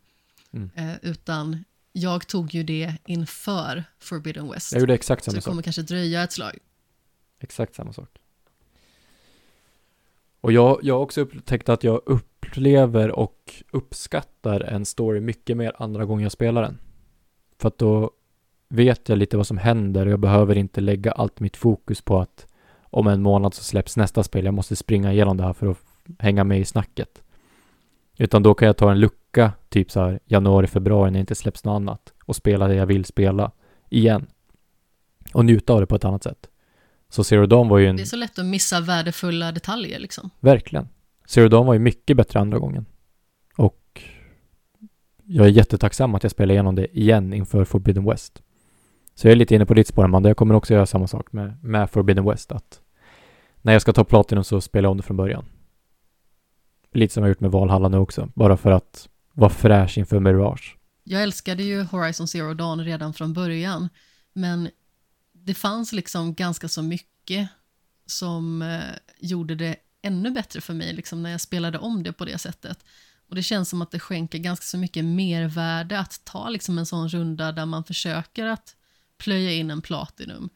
Mm. 0.53 0.71
Eh, 0.75 0.95
utan 1.03 1.65
jag 1.93 2.27
tog 2.27 2.55
ju 2.55 2.63
det 2.63 2.95
inför 3.07 3.85
Forbidden 3.99 4.51
West. 4.51 4.73
Jag 4.73 4.81
gjorde 4.81 4.95
exakt 4.95 5.25
Så 5.25 5.31
samma 5.31 5.37
det 5.37 5.43
sak. 5.43 5.51
kommer 5.51 5.63
kanske 5.63 5.83
dröja 5.83 6.23
ett 6.23 6.33
slag. 6.33 6.59
Exakt 7.45 7.75
samma 7.75 7.93
sak. 7.93 8.09
Och 10.41 10.53
jag, 10.53 10.79
jag 10.83 10.95
har 10.95 11.01
också 11.01 11.21
upptäckt 11.21 11.69
att 11.69 11.85
jag 11.85 12.01
upplever 12.07 13.11
och 13.11 13.63
uppskattar 13.71 14.61
en 14.61 14.85
story 14.85 15.21
mycket 15.21 15.57
mer 15.57 15.73
andra 15.79 16.05
gången 16.05 16.23
jag 16.23 16.33
spelar 16.33 16.63
den. 16.63 16.79
För 17.59 17.69
att 17.69 17.79
då 17.79 18.11
vet 18.69 19.09
jag 19.09 19.19
lite 19.19 19.37
vad 19.37 19.47
som 19.47 19.59
händer 19.59 20.07
och 20.07 20.13
jag 20.13 20.21
behöver 20.21 20.59
inte 20.59 20.81
lägga 20.81 21.13
allt 21.13 21.41
mitt 21.41 21.57
fokus 21.57 22.03
på 22.03 22.21
att 22.21 22.47
om 22.83 23.07
en 23.07 23.23
månad 23.23 23.55
så 23.55 23.65
släpps 23.65 23.97
nästa 23.97 24.23
spel. 24.23 24.45
Jag 24.45 24.55
måste 24.55 24.77
springa 24.77 25.13
igenom 25.13 25.37
det 25.37 25.43
här 25.43 25.53
för 25.53 25.67
att 25.71 25.79
hänga 26.19 26.45
med 26.45 26.61
i 26.61 26.65
snacket. 26.65 27.23
Utan 28.17 28.43
då 28.43 28.55
kan 28.55 28.67
jag 28.67 28.77
ta 28.77 28.91
en 28.91 29.01
lucka, 29.01 29.53
typ 29.69 29.91
så 29.91 30.01
här 30.01 30.21
januari, 30.25 30.67
februari 30.67 31.11
när 31.11 31.19
det 31.19 31.21
inte 31.21 31.35
släpps 31.35 31.65
något 31.65 31.77
annat 31.77 32.13
och 32.25 32.37
spela 32.37 32.69
det 32.69 32.75
jag 32.75 32.87
vill 32.87 33.05
spela 33.05 33.51
igen. 33.91 34.27
Och 35.33 35.45
njuta 35.45 35.73
av 35.73 35.81
det 35.81 35.87
på 35.87 35.95
ett 35.95 36.05
annat 36.05 36.23
sätt. 36.23 36.49
Så 37.15 37.25
Zero 37.25 37.47
Dawn 37.47 37.69
var 37.69 37.79
ju 37.79 37.87
en... 37.87 37.97
Det 37.97 38.03
är 38.03 38.05
så 38.05 38.17
lätt 38.17 38.39
att 38.39 38.47
missa 38.47 38.81
värdefulla 38.81 39.53
detaljer 39.53 39.99
liksom. 39.99 40.31
Verkligen. 40.41 40.89
Zero 41.27 41.49
Dawn 41.49 41.67
var 41.67 41.75
ju 41.75 41.81
mycket 41.81 42.17
bättre 42.17 42.41
andra 42.41 42.59
gången. 42.59 42.87
Och 43.57 44.03
jag 45.25 45.47
är 45.47 45.51
jättetacksam 45.51 46.15
att 46.15 46.23
jag 46.23 46.33
spelar 46.33 46.55
igenom 46.55 46.75
det 46.75 46.99
igen 46.99 47.33
inför 47.33 47.65
Forbidden 47.65 48.05
West. 48.05 48.43
Så 49.15 49.27
jag 49.27 49.33
är 49.33 49.37
lite 49.37 49.55
inne 49.55 49.67
på 49.67 49.75
ditt 49.75 49.89
spår, 49.89 50.05
Amanda. 50.05 50.29
Jag 50.29 50.37
kommer 50.37 50.55
också 50.55 50.75
göra 50.75 50.87
samma 50.87 51.07
sak 51.07 51.33
med, 51.33 51.65
med 51.65 51.91
Forbidden 51.91 52.25
West. 52.25 52.53
Att 52.53 52.81
när 53.63 53.73
jag 53.73 53.83
ska 53.83 53.93
ta 53.93 54.05
Platinum 54.05 54.45
så 54.45 54.61
spelar 54.61 54.87
jag 54.87 54.91
om 54.91 54.97
det 54.97 55.03
från 55.03 55.17
början. 55.17 55.45
Lite 56.93 57.15
som 57.15 57.23
jag 57.23 57.29
gjort 57.29 57.41
med 57.41 57.51
Valhalla 57.51 57.89
nu 57.89 57.99
också. 57.99 58.29
Bara 58.35 58.57
för 58.57 58.71
att 58.71 59.09
vara 59.33 59.51
fräsch 59.51 59.99
inför 59.99 60.21
Mirage. 60.21 60.77
Jag 61.05 61.23
älskade 61.23 61.63
ju 61.63 61.83
Horizon 61.83 62.29
Zero 62.29 62.55
Dawn 62.55 62.85
redan 62.85 63.15
från 63.15 63.33
början, 63.33 63.89
men 64.33 64.69
det 65.45 65.55
fanns 65.55 65.93
liksom 65.93 66.35
ganska 66.35 66.69
så 66.69 66.83
mycket 66.83 67.49
som 68.07 68.63
eh, 68.63 68.95
gjorde 69.19 69.55
det 69.55 69.77
ännu 70.03 70.31
bättre 70.31 70.61
för 70.61 70.75
mig 70.75 70.93
liksom, 70.93 71.23
när 71.23 71.31
jag 71.31 71.41
spelade 71.41 71.79
om 71.79 72.03
det 72.03 72.13
på 72.13 72.25
det 72.25 72.39
sättet. 72.39 72.85
Och 73.29 73.35
det 73.35 73.43
känns 73.43 73.69
som 73.69 73.83
att 73.83 73.91
det 73.91 74.01
skänker 74.01 74.39
ganska 74.39 74.65
så 74.65 74.79
mycket 74.79 75.05
mervärde 75.05 75.99
att 75.99 76.21
ta 76.25 76.49
liksom 76.49 76.79
en 76.79 76.87
sån 76.87 77.09
runda 77.09 77.53
där 77.53 77.67
man 77.67 77.85
försöker 77.85 78.47
att 78.47 78.77
plöja 79.19 79.53
in 79.53 79.71
en 79.71 79.83
Platinum. 79.83 80.51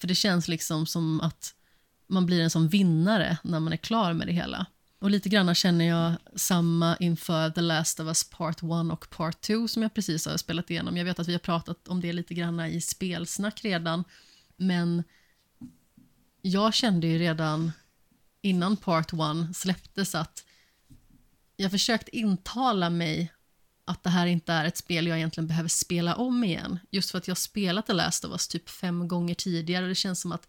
För 0.00 0.08
det 0.08 0.14
känns 0.14 0.48
liksom 0.48 0.86
som 0.86 1.20
att 1.20 1.54
man 2.06 2.26
blir 2.26 2.40
en 2.40 2.50
sån 2.50 2.68
vinnare 2.68 3.38
när 3.42 3.60
man 3.60 3.72
är 3.72 3.76
klar 3.76 4.12
med 4.12 4.26
det 4.26 4.32
hela. 4.32 4.66
Och 4.98 5.10
lite 5.10 5.28
grann 5.28 5.54
känner 5.54 5.84
jag 5.84 6.12
samma 6.36 6.96
inför 6.96 7.50
The 7.50 7.60
Last 7.60 8.00
of 8.00 8.06
Us 8.06 8.30
Part 8.30 8.56
1 8.56 8.62
och 8.92 9.10
Part 9.10 9.40
2 9.40 9.68
som 9.68 9.82
jag 9.82 9.94
precis 9.94 10.26
har 10.26 10.36
spelat 10.36 10.70
igenom. 10.70 10.96
Jag 10.96 11.04
vet 11.04 11.18
att 11.18 11.28
vi 11.28 11.32
har 11.32 11.38
pratat 11.38 11.88
om 11.88 12.00
det 12.00 12.12
lite 12.12 12.34
grann 12.34 12.60
i 12.60 12.80
spelsnack 12.80 13.64
redan, 13.64 14.04
men 14.56 15.04
jag 16.42 16.74
kände 16.74 17.06
ju 17.06 17.18
redan 17.18 17.72
innan 18.40 18.76
Part 18.76 19.12
1 19.12 19.56
släpptes 19.56 20.14
att 20.14 20.44
jag 21.56 21.70
försökt 21.70 22.08
intala 22.08 22.90
mig 22.90 23.32
att 23.84 24.02
det 24.02 24.10
här 24.10 24.26
inte 24.26 24.52
är 24.52 24.64
ett 24.64 24.76
spel 24.76 25.06
jag 25.06 25.16
egentligen 25.16 25.46
behöver 25.46 25.68
spela 25.68 26.14
om 26.14 26.44
igen. 26.44 26.78
Just 26.90 27.10
för 27.10 27.18
att 27.18 27.28
jag 27.28 27.38
spelat 27.38 27.86
The 27.86 27.92
Last 27.92 28.24
of 28.24 28.32
Us 28.32 28.48
typ 28.48 28.70
fem 28.70 29.08
gånger 29.08 29.34
tidigare 29.34 29.82
och 29.82 29.88
det 29.88 29.94
känns 29.94 30.20
som 30.20 30.32
att 30.32 30.48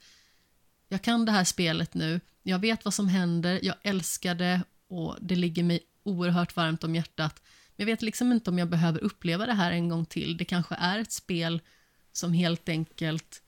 jag 0.88 1.02
kan 1.02 1.26
det 1.26 1.32
här 1.32 1.44
spelet 1.44 1.94
nu, 1.94 2.22
jag 2.44 2.60
vet 2.60 2.86
vad 2.86 2.94
som 2.94 3.08
händer, 3.08 3.60
jag 3.64 3.76
älskar 3.84 4.36
det 4.36 4.62
och 4.88 5.18
det 5.22 5.36
ligger 5.36 5.64
mig 5.64 5.80
oerhört 6.04 6.56
varmt 6.56 6.84
om 6.84 6.96
hjärtat. 6.96 7.42
Men 7.76 7.88
jag 7.88 7.94
vet 7.94 8.02
liksom 8.02 8.32
inte 8.32 8.50
om 8.50 8.60
jag 8.60 8.70
behöver 8.70 9.04
uppleva 9.04 9.46
det 9.46 9.54
här 9.54 9.72
en 9.72 9.90
gång 9.90 10.06
till. 10.06 10.38
Det 10.38 10.46
kanske 10.46 10.76
är 10.76 11.00
ett 11.00 11.12
spel 11.12 11.62
som 12.12 12.34
helt 12.34 12.70
enkelt 12.70 13.42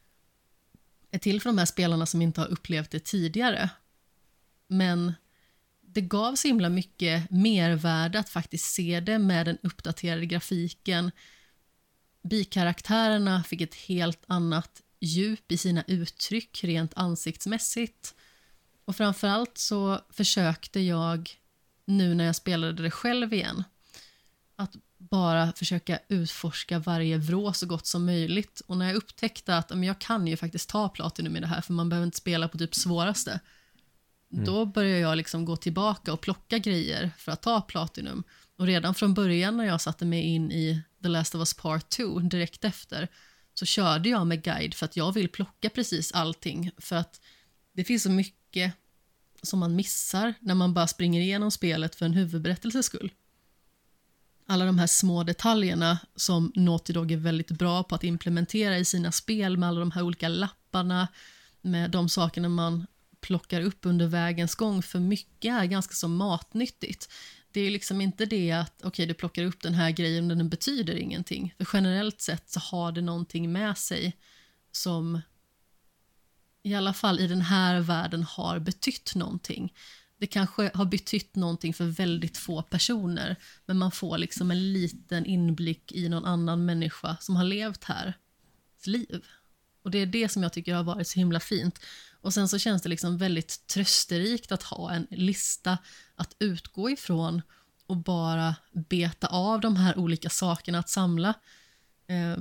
är 1.12 1.20
till 1.20 1.41
för 1.41 1.50
de 1.50 1.58
här 1.58 1.65
spelarna 1.65 2.06
som 2.06 2.22
inte 2.22 2.41
har 2.41 2.48
upplevt 2.48 2.91
det 2.91 3.00
tidigare. 3.00 3.70
Men 4.67 5.13
det 5.82 6.02
gav 6.02 6.36
så 6.36 6.48
himla 6.48 6.70
mycket 6.70 7.32
mervärde 7.32 8.20
att 8.20 8.30
faktiskt 8.30 8.74
se 8.74 9.00
det 9.00 9.20
med 9.20 9.46
den 9.46 9.58
uppdaterade 9.63 10.26
grafiken. 10.26 11.12
Bikaraktärerna 12.24 13.43
fick 13.43 13.62
ett 13.62 13.76
helt 13.76 14.24
annat 14.28 14.82
djup 15.00 15.52
i 15.52 15.58
sina 15.58 15.84
uttryck 15.88 16.63
rent 16.63 16.91
ansiktsmässigt. 16.96 18.15
Och 18.86 18.96
framförallt 18.96 19.58
så 19.58 20.02
försökte 20.10 20.80
jag, 20.80 21.30
nu 21.86 22.15
när 22.15 22.26
jag 22.26 22.36
spelade 22.36 22.84
det 22.84 22.91
själv 22.91 23.34
igen, 23.34 23.63
att 24.56 24.76
bara 24.97 25.53
försöka 25.53 25.99
utforska 26.07 26.79
varje 26.79 27.17
vrå 27.17 27.53
så 27.53 27.65
gott 27.65 27.88
som 27.88 28.05
möjligt. 28.05 28.62
Och 28.67 28.77
när 28.77 28.86
jag 28.86 28.95
upptäckte 28.95 29.57
att 29.57 29.69
men 29.69 29.83
jag 29.83 29.99
kan 29.99 30.27
ju 30.27 30.38
faktiskt 30.38 30.69
ta 30.69 30.89
Platinum 30.89 31.36
i 31.36 31.39
det 31.39 31.47
här, 31.47 31.62
för 31.62 31.73
man 31.73 31.89
behöver 31.89 32.05
inte 32.05 32.17
spela 32.17 32.47
på 32.47 32.57
typ 32.57 32.75
svåraste, 32.75 33.39
mm. 34.33 34.45
då 34.45 34.65
började 34.65 34.99
jag 34.99 35.17
liksom 35.17 35.45
gå 35.45 35.55
tillbaka 35.55 36.13
och 36.13 36.21
plocka 36.21 36.57
grejer 36.57 37.12
för 37.17 37.31
att 37.31 37.41
ta 37.41 37.62
Platinum. 37.62 38.23
Och 38.57 38.65
redan 38.65 38.95
från 38.95 39.13
början 39.13 39.57
när 39.57 39.65
jag 39.65 39.81
satte 39.81 40.05
mig 40.05 40.21
in 40.21 40.51
i 40.51 40.81
The 41.03 41.07
Last 41.07 41.36
of 41.36 41.39
Us 41.39 41.53
Part 41.53 41.89
2, 41.89 42.19
direkt 42.19 42.65
efter, 42.65 43.07
så 43.53 43.65
körde 43.65 44.10
jag 44.10 44.27
med 44.27 44.43
guide 44.43 44.73
för 44.73 44.86
att 44.86 44.97
jag 44.97 45.12
vill 45.12 45.29
plocka 45.29 45.69
precis 45.69 46.12
allting. 46.12 46.71
För 46.77 46.95
att 46.95 47.21
det 47.73 47.83
finns 47.83 48.03
så 48.03 48.10
mycket 48.10 48.73
som 49.41 49.60
man 49.60 49.75
missar 49.75 50.33
när 50.39 50.55
man 50.55 50.73
bara 50.73 50.88
springer 50.88 51.21
igenom 51.21 51.51
spelet 51.51 51.95
för 51.95 52.05
en 52.05 52.13
huvudberättelses 52.13 52.86
skull. 52.86 53.12
Alla 54.49 54.65
de 54.65 54.79
här 54.79 54.88
små 54.88 55.23
detaljerna 55.23 55.99
som 56.15 56.51
Naughty 56.55 56.93
Dog 56.93 57.12
är 57.12 57.17
väldigt 57.17 57.51
bra 57.51 57.83
på 57.83 57.95
att 57.95 58.03
implementera 58.03 58.77
i 58.77 58.86
sina 58.86 59.12
spel 59.12 59.57
med 59.57 59.69
alla 59.69 59.79
de 59.79 59.91
här 59.91 60.01
olika 60.01 60.27
lapparna, 60.27 61.07
med 61.62 61.91
de 61.91 62.10
sakerna 62.10 62.49
man 62.49 62.88
plockar 63.21 63.62
upp 63.62 63.79
under 63.86 64.07
vägens 64.07 64.55
gång, 64.55 64.81
för 64.81 64.99
mycket 64.99 65.53
är 65.53 65.65
ganska 65.65 65.93
så 65.93 66.07
matnyttigt. 66.07 67.10
Det 67.51 67.62
är 67.62 67.71
liksom 67.71 68.01
inte 68.01 68.25
det 68.25 68.51
att 68.51 68.73
okej, 68.77 68.88
okay, 68.88 69.05
du 69.05 69.13
plockar 69.13 69.43
upp 69.43 69.62
den 69.62 69.73
här 69.73 69.91
grejen 69.91 70.27
men 70.27 70.38
den 70.38 70.49
betyder 70.49 70.95
ingenting. 70.95 71.53
För 71.57 71.67
generellt 71.73 72.21
sett 72.21 72.49
så 72.49 72.60
har 72.60 72.91
det 72.91 73.01
någonting 73.01 73.51
med 73.51 73.77
sig 73.77 74.17
som 74.71 75.21
i 76.63 76.75
alla 76.75 76.93
fall 76.93 77.19
i 77.19 77.27
den 77.27 77.41
här 77.41 77.79
världen 77.79 78.23
har 78.23 78.60
betytt 78.60 79.15
någonting. 79.15 79.73
Det 80.19 80.27
kanske 80.27 80.71
har 80.73 80.86
betytt 80.86 81.36
någonting 81.36 81.73
för 81.73 81.86
väldigt 81.86 82.38
få 82.38 82.62
personer 82.62 83.36
men 83.65 83.77
man 83.77 83.91
får 83.91 84.17
liksom 84.17 84.51
en 84.51 84.73
liten 84.73 85.25
inblick 85.25 85.91
i 85.91 86.10
någon 86.10 86.25
annan 86.25 86.65
människa 86.65 87.17
som 87.19 87.36
har 87.36 87.43
levt 87.43 87.84
här 87.84 88.13
liv. 88.88 89.25
Och 89.84 89.91
det 89.91 89.97
är 89.97 90.06
det 90.06 90.30
som 90.30 90.43
jag 90.43 90.53
tycker 90.53 90.75
har 90.75 90.84
varit 90.84 91.08
så 91.08 91.19
himla 91.19 91.39
fint. 91.39 91.80
Och 92.21 92.34
sen 92.34 92.47
så 92.47 92.60
känns 92.60 92.82
det 92.82 92.89
liksom 92.89 93.17
väldigt 93.17 93.67
trösterikt 93.67 94.51
att 94.51 94.63
ha 94.63 94.91
en 94.91 95.08
lista 95.10 95.77
att 96.15 96.36
utgå 96.39 96.89
ifrån 96.89 97.41
och 97.88 97.97
bara 97.97 98.56
beta 98.89 99.27
av 99.27 99.62
de 99.62 99.75
här 99.75 99.97
olika 99.97 100.30
sakerna 100.30 100.80
att 100.80 100.89
samla. 100.89 101.34
Eh, 102.08 102.38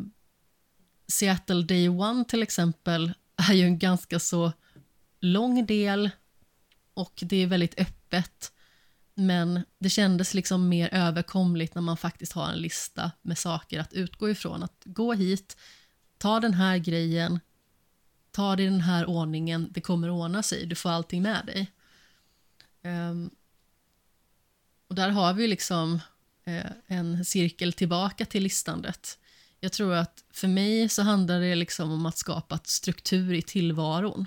Seattle 1.08 1.62
Day 1.62 1.88
One 1.88 2.24
till 2.24 2.42
exempel 2.42 3.12
är 3.36 3.54
ju 3.54 3.64
en 3.64 3.78
ganska 3.78 4.18
så 4.18 4.52
lång 5.20 5.66
del 5.66 6.10
och 6.96 7.22
det 7.22 7.36
är 7.36 7.46
väldigt 7.46 7.80
öppet. 7.80 8.52
Men 9.14 9.60
det 9.78 9.90
kändes 9.90 10.34
liksom 10.34 10.68
mer 10.68 10.88
överkomligt 10.94 11.74
när 11.74 11.82
man 11.82 11.96
faktiskt 11.96 12.32
har 12.32 12.48
en 12.48 12.58
lista 12.58 13.10
med 13.22 13.38
saker 13.38 13.80
att 13.80 13.92
utgå 13.92 14.30
ifrån. 14.30 14.62
Att 14.62 14.82
gå 14.84 15.12
hit, 15.12 15.56
ta 16.18 16.40
den 16.40 16.54
här 16.54 16.78
grejen, 16.78 17.40
ta 18.30 18.56
det 18.56 18.62
i 18.62 18.66
den 18.66 18.80
här 18.80 19.06
ordningen, 19.06 19.68
det 19.70 19.80
kommer 19.80 20.10
ordna 20.10 20.42
sig, 20.42 20.66
du 20.66 20.74
får 20.74 20.90
allting 20.90 21.22
med 21.22 21.46
dig. 21.46 21.72
Um, 22.82 23.30
och 24.88 24.94
där 24.94 25.08
har 25.08 25.34
vi 25.34 25.48
liksom 25.48 26.00
eh, 26.44 26.70
en 26.86 27.24
cirkel 27.24 27.72
tillbaka 27.72 28.26
till 28.26 28.42
listandet. 28.42 29.18
Jag 29.60 29.72
tror 29.72 29.94
att 29.94 30.24
för 30.30 30.48
mig 30.48 30.88
så 30.88 31.02
handlar 31.02 31.40
det 31.40 31.54
liksom 31.54 31.90
om 31.90 32.06
att 32.06 32.18
skapa 32.18 32.58
struktur 32.64 33.34
i 33.34 33.42
tillvaron. 33.42 34.26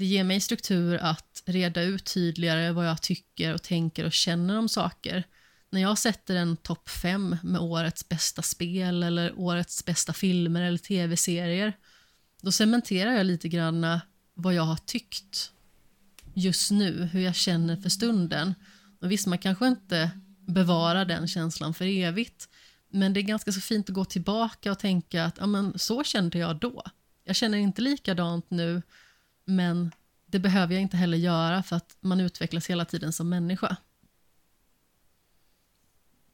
Det 0.00 0.06
ger 0.06 0.24
mig 0.24 0.40
struktur 0.40 0.96
att 0.96 1.42
reda 1.46 1.82
ut 1.82 2.04
tydligare 2.04 2.72
vad 2.72 2.86
jag 2.86 3.02
tycker 3.02 3.54
och 3.54 3.62
tänker 3.62 4.04
och 4.04 4.12
känner 4.12 4.58
om 4.58 4.68
saker. 4.68 5.24
När 5.70 5.80
jag 5.80 5.98
sätter 5.98 6.36
en 6.36 6.56
topp 6.56 6.88
fem 6.88 7.36
med 7.42 7.60
årets 7.60 8.08
bästa 8.08 8.42
spel 8.42 9.02
eller 9.02 9.38
årets 9.38 9.84
bästa 9.84 10.12
filmer 10.12 10.62
eller 10.62 10.78
tv-serier 10.78 11.76
då 12.42 12.52
cementerar 12.52 13.12
jag 13.12 13.26
lite 13.26 13.48
grann 13.48 14.00
vad 14.34 14.54
jag 14.54 14.62
har 14.62 14.76
tyckt 14.76 15.52
just 16.34 16.70
nu, 16.70 17.08
hur 17.12 17.20
jag 17.20 17.34
känner 17.34 17.76
för 17.76 17.88
stunden. 17.88 18.54
Och 19.00 19.12
visst, 19.12 19.26
man 19.26 19.38
kanske 19.38 19.66
inte 19.66 20.10
bevarar 20.46 21.04
den 21.04 21.28
känslan 21.28 21.74
för 21.74 21.84
evigt, 21.84 22.48
men 22.88 23.12
det 23.12 23.20
är 23.20 23.22
ganska 23.22 23.52
så 23.52 23.60
fint 23.60 23.88
att 23.88 23.94
gå 23.94 24.04
tillbaka 24.04 24.72
och 24.72 24.78
tänka 24.78 25.24
att 25.24 25.36
ja, 25.38 25.46
men, 25.46 25.78
så 25.78 26.04
kände 26.04 26.38
jag 26.38 26.56
då. 26.56 26.82
Jag 27.24 27.36
känner 27.36 27.58
inte 27.58 27.82
likadant 27.82 28.50
nu, 28.50 28.82
men 29.50 29.94
det 30.26 30.38
behöver 30.38 30.74
jag 30.74 30.82
inte 30.82 30.96
heller 30.96 31.18
göra 31.18 31.62
för 31.62 31.76
att 31.76 31.96
man 32.00 32.20
utvecklas 32.20 32.70
hela 32.70 32.84
tiden 32.84 33.12
som 33.12 33.28
människa. 33.28 33.76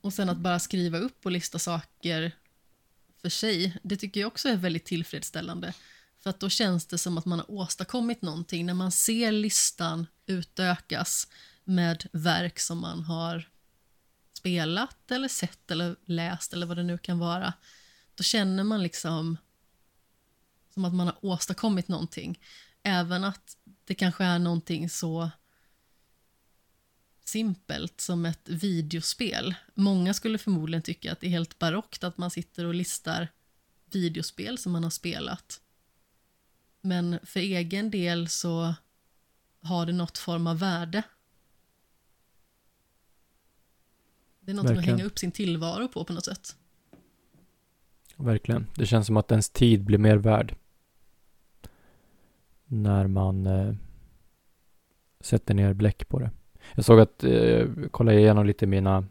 Och 0.00 0.12
sen 0.12 0.28
att 0.28 0.36
bara 0.36 0.58
skriva 0.58 0.98
upp 0.98 1.26
och 1.26 1.32
lista 1.32 1.58
saker 1.58 2.32
för 3.22 3.28
sig, 3.28 3.78
det 3.82 3.96
tycker 3.96 4.20
jag 4.20 4.28
också 4.28 4.48
är 4.48 4.56
väldigt 4.56 4.84
tillfredsställande. 4.84 5.74
För 6.18 6.30
att 6.30 6.40
då 6.40 6.48
känns 6.48 6.86
det 6.86 6.98
som 6.98 7.18
att 7.18 7.24
man 7.24 7.38
har 7.38 7.50
åstadkommit 7.50 8.22
någonting 8.22 8.66
när 8.66 8.74
man 8.74 8.92
ser 8.92 9.32
listan 9.32 10.06
utökas 10.26 11.28
med 11.64 12.06
verk 12.12 12.58
som 12.58 12.78
man 12.78 13.02
har 13.02 13.48
spelat 14.32 15.10
eller 15.10 15.28
sett 15.28 15.70
eller 15.70 15.96
läst 16.04 16.52
eller 16.52 16.66
vad 16.66 16.76
det 16.76 16.82
nu 16.82 16.98
kan 16.98 17.18
vara. 17.18 17.52
Då 18.14 18.22
känner 18.22 18.64
man 18.64 18.82
liksom 18.82 19.36
som 20.76 20.84
att 20.84 20.94
man 20.94 21.06
har 21.06 21.24
åstadkommit 21.24 21.88
någonting. 21.88 22.38
Även 22.88 23.24
att 23.24 23.56
det 23.84 23.94
kanske 23.94 24.24
är 24.24 24.38
någonting 24.38 24.90
så 24.90 25.30
simpelt 27.24 28.00
som 28.00 28.26
ett 28.26 28.48
videospel. 28.48 29.54
Många 29.74 30.14
skulle 30.14 30.38
förmodligen 30.38 30.82
tycka 30.82 31.12
att 31.12 31.20
det 31.20 31.26
är 31.26 31.30
helt 31.30 31.58
barockt 31.58 32.04
att 32.04 32.18
man 32.18 32.30
sitter 32.30 32.64
och 32.64 32.74
listar 32.74 33.28
videospel 33.92 34.58
som 34.58 34.72
man 34.72 34.82
har 34.82 34.90
spelat. 34.90 35.60
Men 36.80 37.18
för 37.22 37.40
egen 37.40 37.90
del 37.90 38.28
så 38.28 38.74
har 39.60 39.86
det 39.86 39.92
något 39.92 40.18
form 40.18 40.46
av 40.46 40.58
värde. 40.58 41.02
Det 44.40 44.50
är 44.50 44.54
något 44.54 44.64
Verkligen. 44.64 44.78
att 44.78 44.84
hänga 44.84 45.04
upp 45.04 45.18
sin 45.18 45.32
tillvaro 45.32 45.88
på 45.88 46.04
på 46.04 46.12
något 46.12 46.24
sätt. 46.24 46.56
Verkligen. 48.16 48.66
Det 48.74 48.86
känns 48.86 49.06
som 49.06 49.16
att 49.16 49.30
ens 49.30 49.50
tid 49.50 49.84
blir 49.84 49.98
mer 49.98 50.16
värd. 50.16 50.56
När 52.66 53.06
man 53.06 53.46
eh, 53.46 53.74
sätter 55.20 55.54
ner 55.54 55.72
bläck 55.72 56.08
på 56.08 56.18
det. 56.18 56.30
Jag 56.74 56.84
såg 56.84 57.00
att, 57.00 57.24
eh, 57.24 57.66
kollade 57.90 58.18
igenom 58.18 58.46
lite 58.46 58.66
mina 58.66 59.04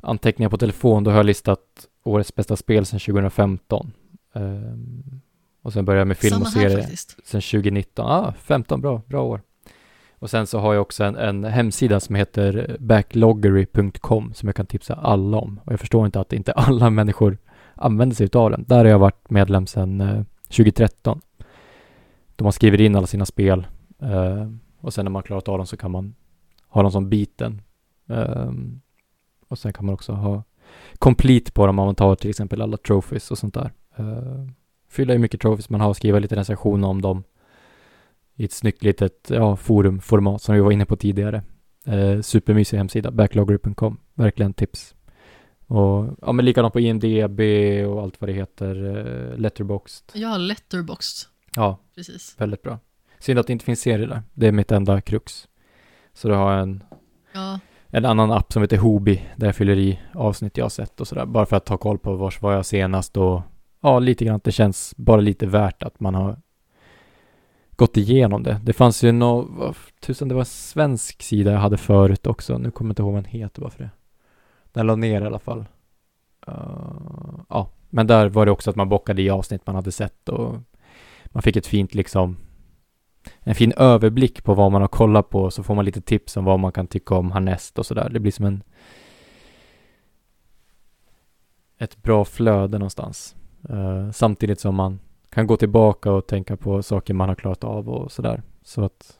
anteckningar 0.00 0.50
på 0.50 0.58
telefon. 0.58 1.04
Då 1.04 1.10
har 1.10 1.16
jag 1.16 1.26
listat 1.26 1.60
årets 2.02 2.34
bästa 2.34 2.56
spel 2.56 2.86
sedan 2.86 3.00
2015. 3.00 3.92
Um, 4.32 5.20
och 5.62 5.72
sen 5.72 5.84
började 5.84 6.00
jag 6.00 6.08
med 6.08 6.16
film 6.16 6.32
Samma 6.32 6.44
och 6.44 6.52
serie 6.52 6.88
sen 7.24 7.40
2019. 7.40 8.06
Ah, 8.06 8.32
15, 8.32 8.80
bra, 8.80 9.02
bra 9.06 9.22
år. 9.22 9.40
Och 10.18 10.30
sen 10.30 10.46
så 10.46 10.58
har 10.58 10.74
jag 10.74 10.82
också 10.82 11.04
en, 11.04 11.16
en 11.16 11.44
hemsida 11.44 12.00
som 12.00 12.14
heter 12.14 12.76
backloggery.com 12.80 14.34
som 14.34 14.48
jag 14.48 14.56
kan 14.56 14.66
tipsa 14.66 14.94
alla 14.94 15.38
om. 15.38 15.60
Och 15.64 15.72
jag 15.72 15.80
förstår 15.80 16.06
inte 16.06 16.20
att 16.20 16.32
inte 16.32 16.52
alla 16.52 16.90
människor 17.00 17.38
använder 17.74 18.16
sig 18.16 18.24
utav 18.24 18.50
den. 18.50 18.64
Där 18.68 18.76
har 18.76 18.84
jag 18.84 18.98
varit 18.98 19.30
medlem 19.30 19.66
sedan 19.66 20.00
eh, 20.00 20.22
2013. 20.42 21.20
Där 22.42 22.44
man 22.44 22.52
skriver 22.52 22.80
in 22.80 22.96
alla 22.96 23.06
sina 23.06 23.26
spel 23.26 23.66
eh, 24.02 24.48
och 24.80 24.94
sen 24.94 25.04
när 25.04 25.10
man 25.10 25.22
klarat 25.22 25.48
av 25.48 25.58
dem 25.58 25.66
så 25.66 25.76
kan 25.76 25.90
man 25.90 26.14
ha 26.68 26.82
dem 26.82 26.92
som 26.92 27.08
biten. 27.08 27.62
Eh, 28.08 28.52
och 29.48 29.58
sen 29.58 29.72
kan 29.72 29.86
man 29.86 29.94
också 29.94 30.12
ha 30.12 30.42
complete 30.98 31.52
på 31.52 31.66
dem 31.66 31.78
om 31.78 31.86
man 31.86 31.94
tar 31.94 32.14
till 32.14 32.30
exempel 32.30 32.62
alla 32.62 32.76
trophies 32.76 33.30
och 33.30 33.38
sånt 33.38 33.54
där. 33.54 33.72
Eh, 33.96 34.46
fylla 34.88 35.14
i 35.14 35.18
mycket 35.18 35.40
trophies 35.40 35.70
man 35.70 35.80
har, 35.80 35.94
skriva 35.94 36.18
lite 36.18 36.36
recensioner 36.36 36.88
om 36.88 37.02
dem 37.02 37.24
i 38.34 38.44
ett 38.44 38.52
snyggt 38.52 38.82
litet 38.82 39.30
ja, 39.30 39.56
forumformat 39.56 40.42
som 40.42 40.54
vi 40.54 40.60
var 40.60 40.72
inne 40.72 40.86
på 40.86 40.96
tidigare. 40.96 41.42
Eh, 41.86 42.20
supermysig 42.20 42.76
hemsida, 42.76 43.10
backlogger.com, 43.10 44.00
verkligen 44.14 44.54
tips. 44.54 44.94
Och 45.66 46.16
ja, 46.22 46.32
men 46.32 46.44
likadant 46.44 46.72
på 46.72 46.80
IMDB 46.80 47.40
och 47.86 48.02
allt 48.02 48.20
vad 48.20 48.28
det 48.28 48.34
heter, 48.34 48.96
eh, 48.96 49.38
Letterboxd. 49.38 50.10
Ja, 50.14 50.36
Letterboxd. 50.36 51.31
Ja, 51.56 51.78
Precis. 51.94 52.34
väldigt 52.38 52.62
bra. 52.62 52.78
Synd 53.18 53.38
att 53.38 53.46
det 53.46 53.52
inte 53.52 53.64
finns 53.64 53.80
serier 53.80 54.08
där. 54.08 54.22
Det 54.32 54.48
är 54.48 54.52
mitt 54.52 54.72
enda 54.72 55.00
krux. 55.00 55.48
Så 56.12 56.28
då 56.28 56.34
har 56.34 56.52
jag 56.52 56.62
en 56.62 56.84
Ja, 57.32 57.58
en 57.86 58.04
annan 58.04 58.32
app 58.32 58.52
som 58.52 58.62
heter 58.62 58.76
Hobi 58.76 59.22
där 59.36 59.46
jag 59.46 59.56
fyller 59.56 59.78
i 59.78 60.00
avsnitt 60.14 60.56
jag 60.56 60.64
har 60.64 60.70
sett 60.70 61.00
och 61.00 61.08
sådär. 61.08 61.26
Bara 61.26 61.46
för 61.46 61.56
att 61.56 61.64
ta 61.64 61.76
koll 61.76 61.98
på 61.98 62.14
vars 62.14 62.42
var 62.42 62.52
jag 62.52 62.66
senast 62.66 63.16
och 63.16 63.42
ja, 63.80 63.98
lite 63.98 64.24
grann. 64.24 64.40
Det 64.44 64.52
känns 64.52 64.94
bara 64.96 65.20
lite 65.20 65.46
värt 65.46 65.82
att 65.82 66.00
man 66.00 66.14
har 66.14 66.36
gått 67.76 67.96
igenom 67.96 68.42
det. 68.42 68.60
Det 68.64 68.72
fanns 68.72 69.04
ju 69.04 69.12
nå, 69.12 69.42
vad 69.42 69.76
tusan, 70.00 70.28
det 70.28 70.34
var 70.34 70.42
en 70.42 70.46
svensk 70.46 71.22
sida 71.22 71.52
jag 71.52 71.58
hade 71.58 71.76
förut 71.76 72.26
också. 72.26 72.58
Nu 72.58 72.70
kommer 72.70 72.88
jag 72.88 72.92
inte 72.92 73.02
ihåg 73.02 73.12
vad 73.12 73.22
den 73.24 73.30
heter 73.30 73.60
bara 73.60 73.70
för 73.70 73.82
det. 73.82 73.90
Den 74.72 74.86
la 74.86 74.96
ner 74.96 75.22
i 75.22 75.26
alla 75.26 75.38
fall. 75.38 75.64
Uh, 76.48 77.40
ja, 77.48 77.68
men 77.90 78.06
där 78.06 78.28
var 78.28 78.46
det 78.46 78.52
också 78.52 78.70
att 78.70 78.76
man 78.76 78.88
bockade 78.88 79.22
i 79.22 79.30
avsnitt 79.30 79.66
man 79.66 79.74
hade 79.74 79.92
sett 79.92 80.28
och 80.28 80.56
man 81.32 81.42
fick 81.42 81.56
ett 81.56 81.66
fint 81.66 81.94
liksom 81.94 82.36
en 83.40 83.54
fin 83.54 83.72
överblick 83.76 84.44
på 84.44 84.54
vad 84.54 84.72
man 84.72 84.80
har 84.80 84.88
kollat 84.88 85.30
på 85.30 85.50
så 85.50 85.62
får 85.62 85.74
man 85.74 85.84
lite 85.84 86.00
tips 86.00 86.36
om 86.36 86.44
vad 86.44 86.60
man 86.60 86.72
kan 86.72 86.86
tycka 86.86 87.14
om 87.14 87.32
härnäst 87.32 87.78
och 87.78 87.86
sådär. 87.86 88.08
Det 88.08 88.20
blir 88.20 88.32
som 88.32 88.44
en 88.44 88.62
ett 91.78 92.02
bra 92.02 92.24
flöde 92.24 92.78
någonstans. 92.78 93.36
Uh, 93.70 94.10
samtidigt 94.10 94.60
som 94.60 94.74
man 94.74 95.00
kan 95.30 95.46
gå 95.46 95.56
tillbaka 95.56 96.12
och 96.12 96.26
tänka 96.26 96.56
på 96.56 96.82
saker 96.82 97.14
man 97.14 97.28
har 97.28 97.36
klarat 97.36 97.64
av 97.64 97.88
och 97.88 98.12
sådär. 98.12 98.42
Så 98.62 98.84
att 98.84 99.18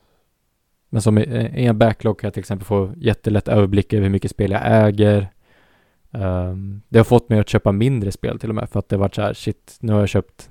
men 0.88 1.02
som 1.02 1.18
i, 1.18 1.66
en 1.66 1.78
backlog 1.78 2.18
kan 2.18 2.26
jag 2.26 2.34
till 2.34 2.40
exempel 2.40 2.66
få 2.66 2.92
jättelätt 2.96 3.48
överblick 3.48 3.92
över 3.92 4.02
hur 4.02 4.10
mycket 4.10 4.30
spel 4.30 4.50
jag 4.50 4.62
äger. 4.64 5.28
Um, 6.10 6.82
det 6.88 6.98
har 6.98 7.04
fått 7.04 7.28
mig 7.28 7.40
att 7.40 7.48
köpa 7.48 7.72
mindre 7.72 8.12
spel 8.12 8.38
till 8.38 8.48
och 8.48 8.54
med 8.54 8.68
för 8.70 8.78
att 8.78 8.88
det 8.88 8.96
varit 8.96 9.14
så 9.14 9.22
här 9.22 9.34
shit, 9.34 9.76
nu 9.80 9.92
har 9.92 10.00
jag 10.00 10.08
köpt 10.08 10.50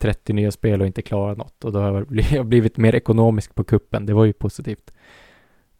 30 0.00 0.32
nya 0.32 0.50
spel 0.50 0.80
och 0.80 0.86
inte 0.86 1.02
klarat 1.02 1.38
något 1.38 1.64
och 1.64 1.72
då 1.72 1.80
har 1.80 2.06
jag 2.32 2.46
blivit 2.46 2.76
mer 2.76 2.94
ekonomisk 2.94 3.54
på 3.54 3.64
kuppen. 3.64 4.06
Det 4.06 4.14
var 4.14 4.24
ju 4.24 4.32
positivt. 4.32 4.92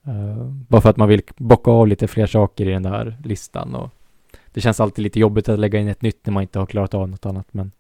Uh, 0.09 0.45
bara 0.69 0.81
för 0.81 0.91
att 0.91 0.97
man 0.97 1.09
vill 1.09 1.23
bocka 1.37 1.71
av 1.71 1.89
lite 1.89 2.09
fler 2.09 2.27
saker 2.27 2.69
i 2.69 2.73
den 2.73 2.83
där 2.83 3.17
listan 3.25 3.75
och 3.75 3.91
det 4.53 4.61
känns 4.61 4.81
alltid 4.81 5.03
lite 5.03 5.21
jobbigt 5.21 5.49
att 5.49 5.59
lägga 5.59 5.79
in 5.79 5.89
ett 5.89 6.03
nytt 6.03 6.27
när 6.27 6.33
man 6.33 6.43
inte 6.43 6.59
har 6.59 6.67
klarat 6.67 6.95
av 6.95 7.09
något 7.09 7.27
annat 7.27 7.47
men 7.51 7.73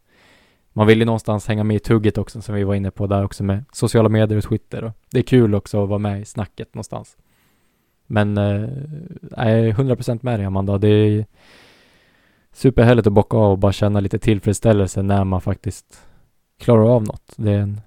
man 0.72 0.86
vill 0.86 0.99
ju 0.99 1.05
någonstans 1.05 1.49
hänga 1.49 1.64
med 1.64 1.76
i 1.76 1.80
tugget 1.80 2.18
också 2.18 2.43
som 2.43 2.55
vi 2.55 2.64
var 2.64 2.74
inne 2.74 2.91
på 2.91 3.07
där 3.07 3.24
också 3.24 3.45
med 3.45 3.64
sociala 3.72 4.09
medier 4.09 4.38
och 4.38 4.45
Twitter 4.45 4.84
och 4.84 4.93
det 5.11 5.18
är 5.18 5.22
kul 5.22 5.55
också 5.55 5.82
att 5.82 5.88
vara 5.88 5.99
med 5.99 6.20
i 6.20 6.24
snacket 6.24 6.74
någonstans. 6.74 7.16
Men 8.07 8.38
uh, 8.38 8.68
jag 9.36 9.51
är 9.51 9.72
100% 9.72 10.18
med 10.22 10.38
dig 10.38 10.47
Amanda. 10.47 10.78
Det 10.78 10.88
är 10.88 11.26
superhärligt 12.53 13.07
att 13.07 13.12
bocka 13.12 13.36
av 13.36 13.53
och 13.53 13.59
bara 13.59 13.72
känna 13.72 14.01
lite 14.01 14.18
tillfredsställelse 14.18 15.03
när 15.03 15.24
man 15.24 15.41
faktiskt 15.41 16.07
klarar 16.61 16.94
av 16.94 17.02
något. 17.02 17.32
Det 17.36 17.52
är 17.52 17.58
en, 17.58 17.80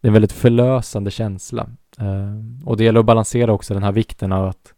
det 0.00 0.06
är 0.06 0.08
en 0.08 0.12
väldigt 0.12 0.32
förlösande 0.32 1.10
känsla. 1.10 1.70
Uh, 2.00 2.68
och 2.68 2.76
det 2.76 2.84
gäller 2.84 3.00
att 3.00 3.06
balansera 3.06 3.52
också 3.52 3.74
den 3.74 3.82
här 3.82 3.92
vikten 3.92 4.32
av 4.32 4.48
att 4.48 4.74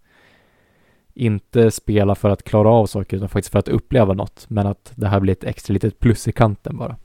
inte 1.15 1.71
spela 1.71 2.15
för 2.15 2.31
att 2.31 2.43
klara 2.43 2.69
av 2.69 2.87
saker 2.87 3.17
utan 3.17 3.29
faktiskt 3.29 3.53
för 3.53 3.59
att 3.59 3.69
uppleva 3.69 4.15
något. 4.15 4.51
Men 4.51 4.67
att 4.67 4.93
det 4.95 5.09
här 5.09 5.21
blir 5.21 5.33
ett 5.33 5.45
extra 5.45 5.73
litet 5.73 5.99
plus 5.99 6.29
i 6.29 6.33
kanten 6.33 6.77
bara. 6.77 6.97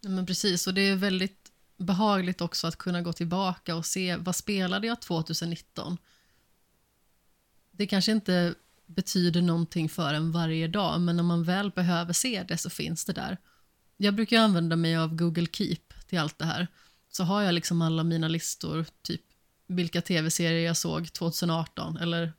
Ja, 0.00 0.10
men 0.10 0.26
precis, 0.26 0.66
och 0.66 0.74
det 0.74 0.80
är 0.80 0.96
väldigt 0.96 1.50
behagligt 1.76 2.40
också 2.40 2.66
att 2.66 2.76
kunna 2.76 3.02
gå 3.02 3.12
tillbaka 3.12 3.76
och 3.76 3.86
se 3.86 4.16
vad 4.16 4.36
spelade 4.36 4.86
jag 4.86 5.02
2019? 5.02 5.98
Det 7.70 7.86
kanske 7.86 8.12
inte 8.12 8.54
betyder 8.86 9.42
någonting 9.42 9.88
för 9.88 10.14
en 10.14 10.32
varje 10.32 10.68
dag, 10.68 11.00
men 11.00 11.16
när 11.16 11.22
man 11.22 11.44
väl 11.44 11.70
behöver 11.70 12.12
se 12.12 12.44
det 12.48 12.58
så 12.58 12.70
finns 12.70 13.04
det 13.04 13.12
där. 13.12 13.38
Jag 13.96 14.14
brukar 14.14 14.40
använda 14.40 14.76
mig 14.76 14.96
av 14.96 15.16
Google 15.16 15.46
Keep 15.52 15.80
till 16.06 16.18
allt 16.18 16.38
det 16.38 16.44
här. 16.44 16.66
Så 17.10 17.24
har 17.24 17.42
jag 17.42 17.54
liksom 17.54 17.82
alla 17.82 18.04
mina 18.04 18.28
listor, 18.28 18.86
typ 19.02 19.20
vilka 19.66 20.00
tv-serier 20.00 20.66
jag 20.66 20.76
såg 20.76 21.12
2018 21.12 21.96
eller 21.96 22.32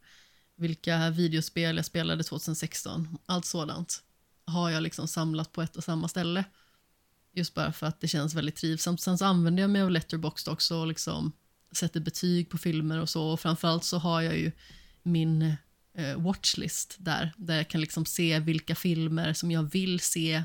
vilka 0.55 1.09
videospel 1.09 1.75
jag 1.75 1.85
spelade 1.85 2.23
2016. 2.23 3.17
Allt 3.25 3.45
sådant 3.45 4.03
har 4.45 4.69
jag 4.69 4.83
liksom 4.83 5.07
samlat 5.07 5.51
på 5.51 5.61
ett 5.61 5.75
och 5.75 5.83
samma 5.83 6.07
ställe. 6.07 6.43
Just 7.33 7.53
bara 7.53 7.71
för 7.71 7.87
att 7.87 8.01
det 8.01 8.07
känns 8.07 8.33
väldigt 8.33 8.55
trivsamt. 8.55 9.01
Sen 9.01 9.17
så 9.17 9.25
använder 9.25 9.63
jag 9.63 9.69
mig 9.69 9.81
av 9.81 9.91
Letterboxd 9.91 10.47
också 10.47 10.77
och 10.77 10.87
liksom 10.87 11.31
sätter 11.71 11.99
betyg 11.99 12.49
på 12.49 12.57
filmer 12.57 12.99
och 12.99 13.09
så. 13.09 13.27
Och 13.27 13.39
framförallt 13.39 13.83
så 13.83 13.97
har 13.97 14.21
jag 14.21 14.37
ju 14.37 14.51
min 15.03 15.55
eh, 15.95 16.21
watchlist 16.21 16.95
där, 16.99 17.33
där 17.37 17.57
jag 17.57 17.67
kan 17.67 17.81
liksom 17.81 18.05
se 18.05 18.39
vilka 18.39 18.75
filmer 18.75 19.33
som 19.33 19.51
jag 19.51 19.63
vill 19.63 19.99
se 19.99 20.43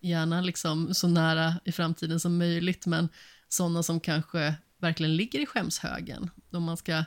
gärna 0.00 0.40
liksom 0.40 0.94
så 0.94 1.08
nära 1.08 1.54
i 1.64 1.72
framtiden 1.72 2.20
som 2.20 2.38
möjligt, 2.38 2.86
men 2.86 3.08
sådana 3.48 3.82
som 3.82 4.00
kanske 4.00 4.54
verkligen 4.78 5.16
ligger 5.16 5.40
i 5.40 5.46
skämshögen. 5.46 6.30
Om 6.50 6.62
man 6.62 6.76
ska 6.76 7.04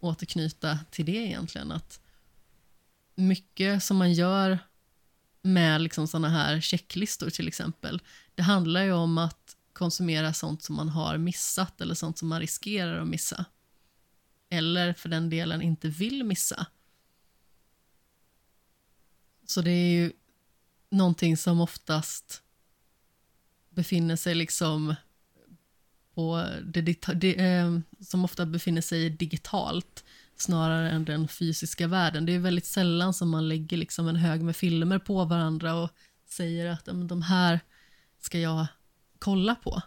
återknyta 0.00 0.78
till 0.90 1.06
det 1.06 1.16
egentligen, 1.16 1.72
att 1.72 2.00
mycket 3.14 3.82
som 3.84 3.96
man 3.96 4.12
gör 4.12 4.58
med 5.42 5.80
liksom 5.80 6.08
sådana 6.08 6.28
här 6.28 6.60
checklistor 6.60 7.30
till 7.30 7.48
exempel, 7.48 8.00
det 8.34 8.42
handlar 8.42 8.82
ju 8.82 8.92
om 8.92 9.18
att 9.18 9.56
konsumera 9.72 10.32
sånt 10.32 10.62
som 10.62 10.76
man 10.76 10.88
har 10.88 11.18
missat 11.18 11.80
eller 11.80 11.94
sånt 11.94 12.18
som 12.18 12.28
man 12.28 12.40
riskerar 12.40 13.00
att 13.00 13.08
missa. 13.08 13.44
Eller 14.56 14.92
för 14.92 15.08
den 15.08 15.30
delen 15.30 15.62
inte 15.62 15.88
vill 15.88 16.24
missa. 16.24 16.66
Så 19.46 19.62
det 19.62 19.70
är 19.70 19.90
ju 19.90 20.12
någonting 20.90 21.36
som 21.36 21.60
oftast 21.60 22.42
befinner 23.70 24.16
sig 24.16 24.34
liksom 24.34 24.94
på 26.14 26.46
det, 26.64 26.80
det, 27.14 27.40
eh, 27.40 27.78
som 28.00 28.24
ofta 28.24 28.46
befinner 28.46 28.80
sig 28.80 29.10
digitalt 29.10 30.04
snarare 30.36 30.90
än 30.90 31.04
den 31.04 31.28
fysiska 31.28 31.86
världen. 31.86 32.26
Det 32.26 32.32
är 32.32 32.38
väldigt 32.38 32.66
sällan 32.66 33.14
som 33.14 33.30
man 33.30 33.48
lägger 33.48 33.76
liksom 33.76 34.08
en 34.08 34.16
hög 34.16 34.42
med 34.42 34.56
filmer 34.56 34.98
på 34.98 35.24
varandra 35.24 35.74
och 35.74 35.90
säger 36.26 36.66
att 36.66 36.84
de 36.84 37.22
här 37.22 37.60
ska 38.18 38.38
jag 38.38 38.66
kolla 39.18 39.54
på. 39.54 39.82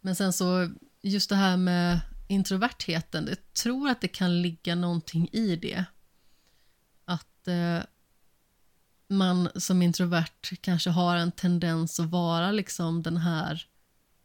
Men 0.00 0.16
sen 0.16 0.32
så, 0.32 0.70
just 1.02 1.28
det 1.28 1.36
här 1.36 1.56
med 1.56 2.00
introvertheten, 2.28 3.26
jag 3.28 3.52
tror 3.52 3.88
att 3.88 4.00
det 4.00 4.08
kan 4.08 4.42
ligga 4.42 4.74
någonting 4.74 5.28
i 5.32 5.56
det. 5.56 5.84
Att 7.04 7.48
eh, 7.48 7.80
man 9.08 9.48
som 9.56 9.82
introvert 9.82 10.56
kanske 10.60 10.90
har 10.90 11.16
en 11.16 11.32
tendens 11.32 12.00
att 12.00 12.10
vara 12.10 12.52
liksom 12.52 13.02
den 13.02 13.16
här 13.16 13.66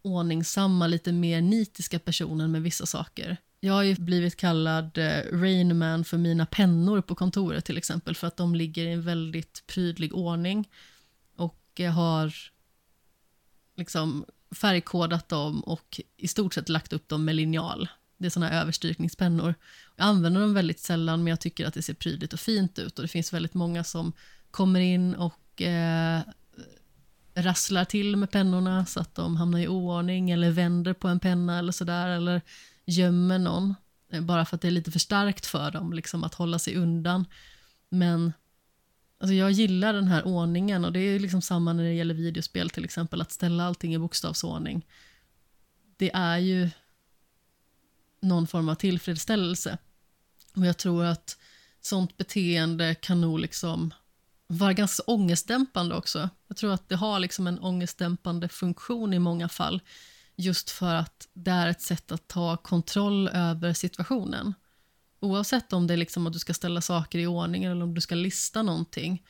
ordningsamma, 0.01 0.87
lite 0.87 1.11
mer 1.11 1.41
nitiska 1.41 1.99
personen 1.99 2.51
med 2.51 2.61
vissa 2.61 2.85
saker. 2.85 3.37
Jag 3.59 3.73
har 3.73 3.83
ju 3.83 3.95
blivit 3.95 4.35
kallad 4.35 4.97
eh, 4.97 5.21
Rainman 5.31 6.05
för 6.05 6.17
mina 6.17 6.45
pennor 6.45 7.01
på 7.01 7.15
kontoret 7.15 7.65
till 7.65 7.77
exempel 7.77 8.15
för 8.15 8.27
att 8.27 8.37
de 8.37 8.55
ligger 8.55 8.85
i 8.85 8.91
en 8.91 9.01
väldigt 9.01 9.63
prydlig 9.67 10.13
ordning 10.13 10.69
och 11.35 11.79
eh, 11.79 11.91
har 11.91 12.33
liksom 13.75 14.25
färgkodat 14.55 15.29
dem 15.29 15.61
och 15.61 16.01
i 16.17 16.27
stort 16.27 16.53
sett 16.53 16.69
lagt 16.69 16.93
upp 16.93 17.09
dem 17.09 17.25
med 17.25 17.35
linjal. 17.35 17.89
Det 18.17 18.25
är 18.25 18.29
såna 18.29 18.61
överstrykningspennor. 18.61 19.55
Jag 19.95 20.05
använder 20.05 20.41
dem 20.41 20.53
väldigt 20.53 20.79
sällan 20.79 21.23
men 21.23 21.31
jag 21.31 21.39
tycker 21.39 21.65
att 21.65 21.73
det 21.73 21.81
ser 21.81 21.93
prydligt 21.93 22.33
och 22.33 22.39
fint 22.39 22.79
ut 22.79 22.99
och 22.99 23.03
det 23.03 23.07
finns 23.07 23.33
väldigt 23.33 23.53
många 23.53 23.83
som 23.83 24.13
kommer 24.51 24.79
in 24.79 25.15
och 25.15 25.61
eh, 25.61 26.21
rasslar 27.35 27.85
till 27.85 28.15
med 28.15 28.31
pennorna 28.31 28.85
så 28.85 28.99
att 28.99 29.15
de 29.15 29.35
hamnar 29.35 29.59
i 29.59 29.67
oordning 29.67 30.31
eller 30.31 30.51
vänder 30.51 30.93
på 30.93 31.07
en 31.07 31.19
penna 31.19 31.59
eller 31.59 31.71
sådär 31.71 32.07
eller 32.07 32.41
gömmer 32.85 33.39
någon 33.39 33.75
eh, 34.11 34.21
bara 34.21 34.45
för 34.45 34.55
att 34.55 34.61
det 34.61 34.67
är 34.67 34.71
lite 34.71 34.91
för 34.91 34.99
starkt 34.99 35.45
för 35.45 35.71
dem 35.71 35.93
liksom, 35.93 36.23
att 36.23 36.33
hålla 36.33 36.59
sig 36.59 36.75
undan. 36.75 37.25
Men 37.89 38.33
alltså, 39.25 39.33
jag 39.33 39.51
gillar 39.51 39.93
den 39.93 40.07
här 40.07 40.27
ordningen 40.27 40.85
och 40.85 40.91
det 40.91 40.99
är 40.99 41.19
liksom 41.19 41.41
samma 41.41 41.73
när 41.73 41.83
det 41.83 41.93
gäller 41.93 42.13
videospel 42.13 42.69
till 42.69 42.85
exempel, 42.85 43.21
att 43.21 43.31
ställa 43.31 43.65
allting 43.65 43.93
i 43.93 43.97
bokstavsordning. 43.97 44.85
Det 45.97 46.11
är 46.13 46.37
ju 46.37 46.69
någon 48.21 48.47
form 48.47 48.69
av 48.69 48.75
tillfredsställelse. 48.75 49.77
Och 50.55 50.65
jag 50.65 50.77
tror 50.77 51.05
att 51.05 51.37
sånt 51.81 52.17
beteende 52.17 52.95
kan 52.95 53.21
nog 53.21 53.39
liksom 53.39 53.93
vara 54.47 54.73
ganska 54.73 55.03
ångestdämpande 55.03 55.95
också. 55.95 56.29
Jag 56.47 56.57
tror 56.57 56.73
att 56.73 56.89
det 56.89 56.95
har 56.95 57.19
liksom 57.19 57.47
en 57.47 57.59
ångestdämpande 57.59 58.49
funktion 58.49 59.13
i 59.13 59.19
många 59.19 59.49
fall 59.49 59.81
just 60.35 60.69
för 60.69 60.95
att 60.95 61.27
det 61.33 61.51
är 61.51 61.67
ett 61.67 61.81
sätt 61.81 62.11
att 62.11 62.27
ta 62.27 62.57
kontroll 62.57 63.27
över 63.27 63.73
situationen. 63.73 64.53
Oavsett 65.25 65.73
om 65.73 65.87
det 65.87 65.93
är 65.93 65.97
liksom 65.97 66.27
att 66.27 66.33
du 66.33 66.39
ska 66.39 66.53
ställa 66.53 66.81
saker 66.81 67.19
i 67.19 67.27
ordning 67.27 67.63
eller 67.63 67.83
om 67.83 67.93
du 67.93 68.01
ska 68.01 68.15
lista 68.15 68.63
någonting 68.63 69.23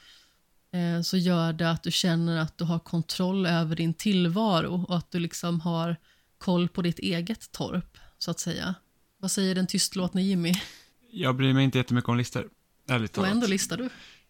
eh, 0.72 1.02
så 1.02 1.18
gör 1.18 1.54
det 1.54 1.72
att 1.72 1.84
du 1.84 1.91
känner 1.91 2.38
att 2.38 2.58
du 2.58 2.64
har 2.64 2.80
kontroll 2.80 3.46
över 3.46 3.76
din 3.76 3.93
tillvaro 3.93 4.86
och 4.88 4.98
att 4.98 5.12
du 5.12 5.20
liksom 5.20 5.60
har 5.60 5.96
koll 6.38 6.70
på 6.70 6.82
ditt 6.82 7.00
eget 7.00 7.52
torp, 7.52 7.98
så 8.18 8.32
att 8.32 8.39
säga. 8.39 8.76
Vad 9.18 9.32
säger 9.32 9.56
den 9.56 9.68
tystlåtne 9.68 10.24
Jimmy? 10.24 10.54
Jag 11.12 11.36
bryr 11.36 11.54
mig 11.54 11.64
inte 11.64 11.78
jättemycket 11.78 12.10
om 12.10 12.18
listor, 12.18 12.50
ärligt 12.89 13.12
Och 13.12 13.16
talat. 13.16 13.32
ändå 13.32 13.48
listar 13.48 13.78
du. 13.78 13.89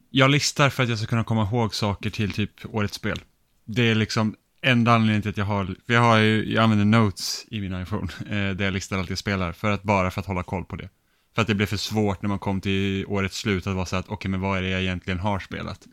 Jag 0.10 0.32
listar 0.32 0.70
för 0.70 0.84
att 0.84 0.90
jag 0.90 0.98
ska 0.98 1.08
kunna 1.08 1.24
komma 1.24 1.44
ihåg 1.44 1.76
saker 1.76 2.10
till 2.10 2.32
typ 2.32 2.76
årets 2.76 2.96
spel. 2.96 3.22
Det 3.66 3.82
är 3.82 3.96
liksom 3.96 4.36
enda 4.62 4.92
anledningen 4.92 5.22
till 5.22 5.32
att 5.32 5.38
jag 5.38 5.46
har, 5.46 5.66
för 5.66 5.94
jag 5.94 6.02
har 6.02 6.18
ju, 6.18 6.54
jag 6.54 6.64
använder 6.64 7.00
notes 7.00 7.46
i 7.48 7.62
min 7.62 7.82
iPhone, 7.82 8.08
eh, 8.20 8.56
där 8.56 8.66
jag 8.66 8.74
listar 8.74 8.98
allt 8.98 9.10
jag 9.10 9.20
spelar, 9.20 9.52
för 9.52 9.72
att 9.72 9.84
bara 9.84 10.12
för 10.12 10.22
att 10.22 10.28
hålla 10.28 10.44
koll 10.44 10.66
på 10.66 10.76
det. 10.76 10.90
För 11.36 11.42
att 11.42 11.48
det 11.48 11.56
blev 11.56 11.66
för 11.66 11.78
svårt 11.78 12.22
när 12.22 12.30
man 12.30 12.40
kom 12.40 12.62
till 12.62 13.06
årets 13.08 13.38
slut 13.38 13.68
att 13.68 13.76
vara 13.76 13.86
så 13.86 13.96
att, 13.96 14.10
okej 14.10 14.32
men 14.32 14.42
vad 14.42 14.58
är 14.58 14.62
det 14.62 14.70
jag 14.70 14.82
egentligen 14.82 15.20
har 15.20 15.40
spelat? 15.40 15.88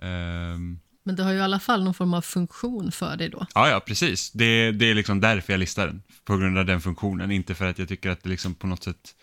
Ehm, 0.00 0.78
Men 1.04 1.16
det 1.16 1.22
har 1.22 1.32
ju 1.32 1.38
i 1.38 1.42
alla 1.42 1.60
fall 1.60 1.84
någon 1.84 1.94
form 1.94 2.14
av 2.14 2.22
funktion 2.22 2.92
för 2.92 3.16
dig 3.16 3.28
då. 3.28 3.46
ja, 3.54 3.68
ja, 3.68 3.80
precis. 3.80 4.30
Det, 4.30 4.72
det 4.72 4.90
är 4.90 4.94
liksom 4.94 5.20
därför 5.20 5.52
jag 5.52 5.60
listar 5.60 5.86
den, 5.86 6.02
på 6.24 6.36
grund 6.36 6.58
av 6.58 6.66
den 6.66 6.80
funktionen, 6.80 7.30
inte 7.30 7.54
för 7.54 7.64
att 7.64 7.78
jag 7.78 7.88
tycker 7.88 8.10
att 8.10 8.22
det 8.22 8.28
liksom 8.28 8.54
på 8.54 8.66
något 8.66 8.82
sätt 8.82 9.14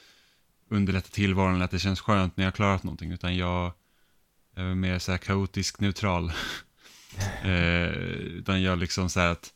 underlättar 0.70 1.10
tillvaron 1.10 1.56
eller 1.56 1.66
att 1.66 1.72
det 1.72 1.80
känns 1.80 2.00
skönt 2.02 2.38
när 2.38 2.44
jag 2.44 2.52
har 2.52 2.56
klarat 2.56 2.84
någonting, 2.84 3.12
utan 3.12 3.38
jag 3.38 3.74
jag 4.56 4.66
är 4.66 4.76
mer 4.76 5.00
så 5.00 5.12
här 5.12 5.18
kaotisk 5.18 5.80
neutral. 5.80 6.32
eh, 7.44 7.88
utan 8.38 8.62
jag 8.62 8.78
liksom 8.80 9.10
så 9.10 9.20
här 9.20 9.28
att 9.28 9.54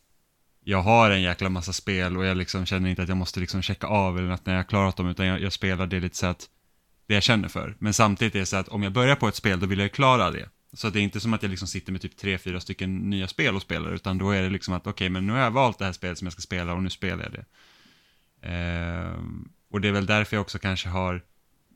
jag 0.69 0.81
har 0.81 1.11
en 1.11 1.21
jäkla 1.21 1.49
massa 1.49 1.73
spel 1.73 2.17
och 2.17 2.25
jag 2.25 2.37
liksom 2.37 2.65
känner 2.65 2.89
inte 2.89 3.03
att 3.03 3.09
jag 3.09 3.17
måste 3.17 3.39
liksom 3.39 3.61
checka 3.61 3.87
av 3.87 4.17
eller 4.17 4.29
att 4.29 4.45
när 4.45 4.53
jag 4.53 4.59
har 4.59 4.63
klarat 4.63 4.97
dem, 4.97 5.07
utan 5.07 5.25
jag, 5.25 5.41
jag 5.41 5.53
spelar 5.53 5.87
det 5.87 5.99
lite 5.99 6.17
så 6.17 6.25
att 6.25 6.49
det 7.07 7.13
jag 7.13 7.23
känner 7.23 7.47
för. 7.47 7.75
Men 7.79 7.93
samtidigt 7.93 8.35
är 8.35 8.39
det 8.39 8.45
så 8.45 8.57
att 8.57 8.67
om 8.67 8.83
jag 8.83 8.91
börjar 8.91 9.15
på 9.15 9.27
ett 9.27 9.35
spel, 9.35 9.59
då 9.59 9.65
vill 9.65 9.79
jag 9.79 9.91
klara 9.91 10.31
det. 10.31 10.49
Så 10.73 10.87
att 10.87 10.93
det 10.93 10.99
är 10.99 11.01
inte 11.01 11.19
som 11.19 11.33
att 11.33 11.43
jag 11.43 11.49
liksom 11.49 11.67
sitter 11.67 11.91
med 11.91 12.01
typ 12.01 12.17
tre, 12.17 12.37
fyra 12.37 12.59
stycken 12.59 13.09
nya 13.09 13.27
spel 13.27 13.55
och 13.55 13.61
spelar, 13.61 13.91
utan 13.91 14.17
då 14.17 14.31
är 14.31 14.41
det 14.41 14.49
liksom 14.49 14.73
att 14.73 14.87
okej, 14.87 15.09
men 15.09 15.27
nu 15.27 15.33
har 15.33 15.39
jag 15.39 15.51
valt 15.51 15.79
det 15.79 15.85
här 15.85 15.91
spelet 15.91 16.17
som 16.17 16.25
jag 16.25 16.33
ska 16.33 16.41
spela 16.41 16.73
och 16.73 16.83
nu 16.83 16.89
spelar 16.89 17.23
jag 17.23 17.31
det. 17.31 17.45
Ehm, 18.47 19.49
och 19.71 19.81
det 19.81 19.87
är 19.87 19.91
väl 19.91 20.05
därför 20.05 20.35
jag 20.35 20.41
också 20.41 20.59
kanske 20.59 20.89
har, 20.89 21.21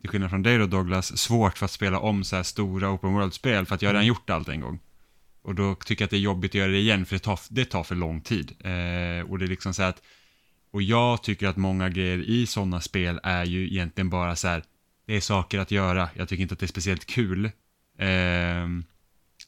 till 0.01 0.09
skillnad 0.09 0.29
från 0.29 0.43
dig 0.43 0.57
då 0.57 0.65
Douglas, 0.65 1.17
svårt 1.17 1.57
för 1.57 1.65
att 1.65 1.71
spela 1.71 1.99
om 1.99 2.23
så 2.23 2.35
här 2.35 2.43
stora 2.43 2.89
open 2.89 3.13
world-spel, 3.13 3.65
för 3.65 3.75
att 3.75 3.81
jag 3.81 3.89
har 3.89 3.93
redan 3.93 4.07
gjort 4.07 4.29
allt 4.29 4.49
en 4.49 4.61
gång. 4.61 4.79
Och 5.43 5.55
då 5.55 5.75
tycker 5.75 6.01
jag 6.01 6.07
att 6.07 6.11
det 6.11 6.17
är 6.17 6.21
jobbigt 6.21 6.51
att 6.51 6.55
göra 6.55 6.71
det 6.71 6.77
igen, 6.77 7.05
för 7.05 7.15
det 7.15 7.19
tar, 7.19 7.39
det 7.49 7.65
tar 7.65 7.83
för 7.83 7.95
lång 7.95 8.21
tid. 8.21 8.51
Eh, 8.59 9.29
och 9.29 9.39
det 9.39 9.45
är 9.45 9.47
liksom 9.47 9.73
så 9.73 9.83
att, 9.83 10.01
och 10.71 10.81
jag 10.81 11.23
tycker 11.23 11.47
att 11.47 11.57
många 11.57 11.89
grejer 11.89 12.17
i 12.17 12.45
sådana 12.45 12.81
spel 12.81 13.19
är 13.23 13.45
ju 13.45 13.67
egentligen 13.67 14.09
bara 14.09 14.35
så 14.35 14.47
här, 14.47 14.63
det 15.05 15.15
är 15.15 15.21
saker 15.21 15.59
att 15.59 15.71
göra. 15.71 16.09
Jag 16.15 16.29
tycker 16.29 16.41
inte 16.41 16.53
att 16.53 16.59
det 16.59 16.65
är 16.65 16.67
speciellt 16.67 17.05
kul. 17.05 17.45
Eh, 17.97 18.67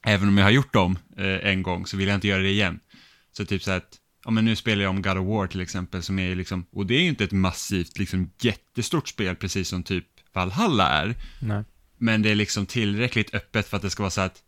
även 0.05 0.27
om 0.27 0.37
jag 0.37 0.45
har 0.45 0.51
gjort 0.51 0.73
dem 0.73 0.97
eh, 1.17 1.49
en 1.49 1.63
gång 1.63 1.85
så 1.85 1.97
vill 1.97 2.07
jag 2.07 2.15
inte 2.15 2.27
göra 2.27 2.41
det 2.41 2.49
igen. 2.49 2.79
Så 3.31 3.45
typ 3.45 3.63
så 3.63 3.71
att, 3.71 3.97
ja 4.25 4.31
men 4.31 4.45
nu 4.45 4.55
spelar 4.55 4.83
jag 4.83 4.89
om 4.89 5.01
God 5.01 5.17
of 5.17 5.27
War 5.27 5.47
till 5.47 5.61
exempel 5.61 6.03
som 6.03 6.19
är 6.19 6.35
liksom, 6.35 6.65
och 6.71 6.85
det 6.85 6.95
är 6.95 7.01
ju 7.01 7.07
inte 7.07 7.23
ett 7.23 7.31
massivt, 7.31 7.97
liksom 7.97 8.31
jättestort 8.41 9.07
spel 9.07 9.35
precis 9.35 9.67
som 9.67 9.83
typ 9.83 10.05
Valhalla 10.33 10.89
är. 10.89 11.15
Nej. 11.41 11.63
Men 11.97 12.21
det 12.21 12.29
är 12.29 12.35
liksom 12.35 12.65
tillräckligt 12.65 13.33
öppet 13.33 13.67
för 13.67 13.77
att 13.77 13.83
det 13.83 13.89
ska 13.89 14.03
vara 14.03 14.11
så 14.11 14.21
att 14.21 14.41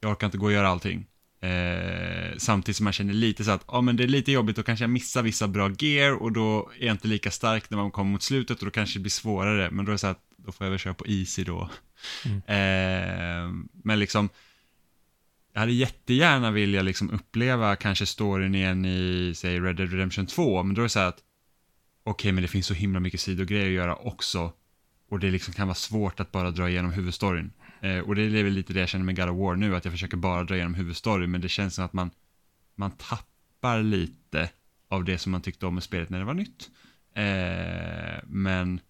jag 0.00 0.10
orkar 0.10 0.26
inte 0.26 0.38
gå 0.38 0.46
och 0.46 0.52
göra 0.52 0.68
allting. 0.68 1.06
Eh, 1.40 2.36
samtidigt 2.36 2.76
som 2.76 2.84
man 2.84 2.92
känner 2.92 3.12
lite 3.12 3.44
så 3.44 3.50
att, 3.50 3.64
ja 3.68 3.80
men 3.80 3.96
det 3.96 4.04
är 4.04 4.08
lite 4.08 4.32
jobbigt, 4.32 4.56
då 4.56 4.62
kanske 4.62 4.82
jag 4.82 4.90
missar 4.90 5.22
vissa 5.22 5.48
bra 5.48 5.70
gear 5.78 6.22
och 6.22 6.32
då 6.32 6.70
är 6.78 6.86
jag 6.86 6.94
inte 6.94 7.08
lika 7.08 7.30
stark 7.30 7.70
när 7.70 7.78
man 7.78 7.90
kommer 7.90 8.10
mot 8.10 8.22
slutet 8.22 8.58
och 8.58 8.64
då 8.64 8.70
kanske 8.70 8.98
det 8.98 9.02
blir 9.02 9.10
svårare, 9.10 9.70
men 9.70 9.84
då 9.84 9.90
är 9.90 9.94
det 9.94 9.98
så 9.98 10.06
att 10.06 10.22
då 10.36 10.52
får 10.52 10.64
jag 10.64 10.70
väl 10.70 10.78
köra 10.78 10.94
på 10.94 11.06
easy 11.06 11.44
då. 11.44 11.70
Eh, 12.24 13.50
men 13.84 13.98
liksom, 13.98 14.28
jag 15.52 15.60
hade 15.60 15.72
jättegärna 15.72 16.50
vilja 16.50 16.82
liksom 16.82 17.10
uppleva 17.10 17.76
kanske 17.76 18.06
storyn 18.06 18.54
igen 18.54 18.84
i, 18.84 19.32
säg 19.36 19.60
Red 19.60 19.76
Dead 19.76 19.92
Redemption 19.92 20.26
2, 20.26 20.62
men 20.62 20.74
då 20.74 20.80
är 20.80 20.82
det 20.82 20.88
så 20.88 20.98
här 20.98 21.06
att 21.06 21.22
okej, 22.04 22.32
men 22.32 22.42
det 22.42 22.48
finns 22.48 22.66
så 22.66 22.74
himla 22.74 23.00
mycket 23.00 23.20
sidogrejer 23.20 23.66
att 23.66 23.72
göra 23.72 23.96
också. 23.96 24.52
Och 25.10 25.18
det 25.18 25.30
liksom 25.30 25.54
kan 25.54 25.66
vara 25.66 25.74
svårt 25.74 26.20
att 26.20 26.32
bara 26.32 26.50
dra 26.50 26.68
igenom 26.68 26.92
huvudstoryn. 26.92 27.52
Eh, 27.80 27.98
och 27.98 28.14
det 28.14 28.22
är 28.22 28.44
väl 28.44 28.52
lite 28.52 28.72
det 28.72 28.80
jag 28.80 28.88
känner 28.88 29.04
med 29.04 29.16
God 29.16 29.28
of 29.28 29.38
War 29.38 29.56
nu, 29.56 29.76
att 29.76 29.84
jag 29.84 29.92
försöker 29.92 30.16
bara 30.16 30.44
dra 30.44 30.54
igenom 30.54 30.74
huvudstoryn, 30.74 31.30
men 31.30 31.40
det 31.40 31.48
känns 31.48 31.74
som 31.74 31.84
att 31.84 31.92
man, 31.92 32.10
man 32.74 32.90
tappar 32.90 33.82
lite 33.82 34.50
av 34.88 35.04
det 35.04 35.18
som 35.18 35.32
man 35.32 35.42
tyckte 35.42 35.66
om 35.66 35.74
med 35.74 35.82
spelet 35.82 36.10
när 36.10 36.18
det 36.18 36.24
var 36.24 36.34
nytt. 36.34 36.70
Eh, 37.14 38.22
men 38.26 38.80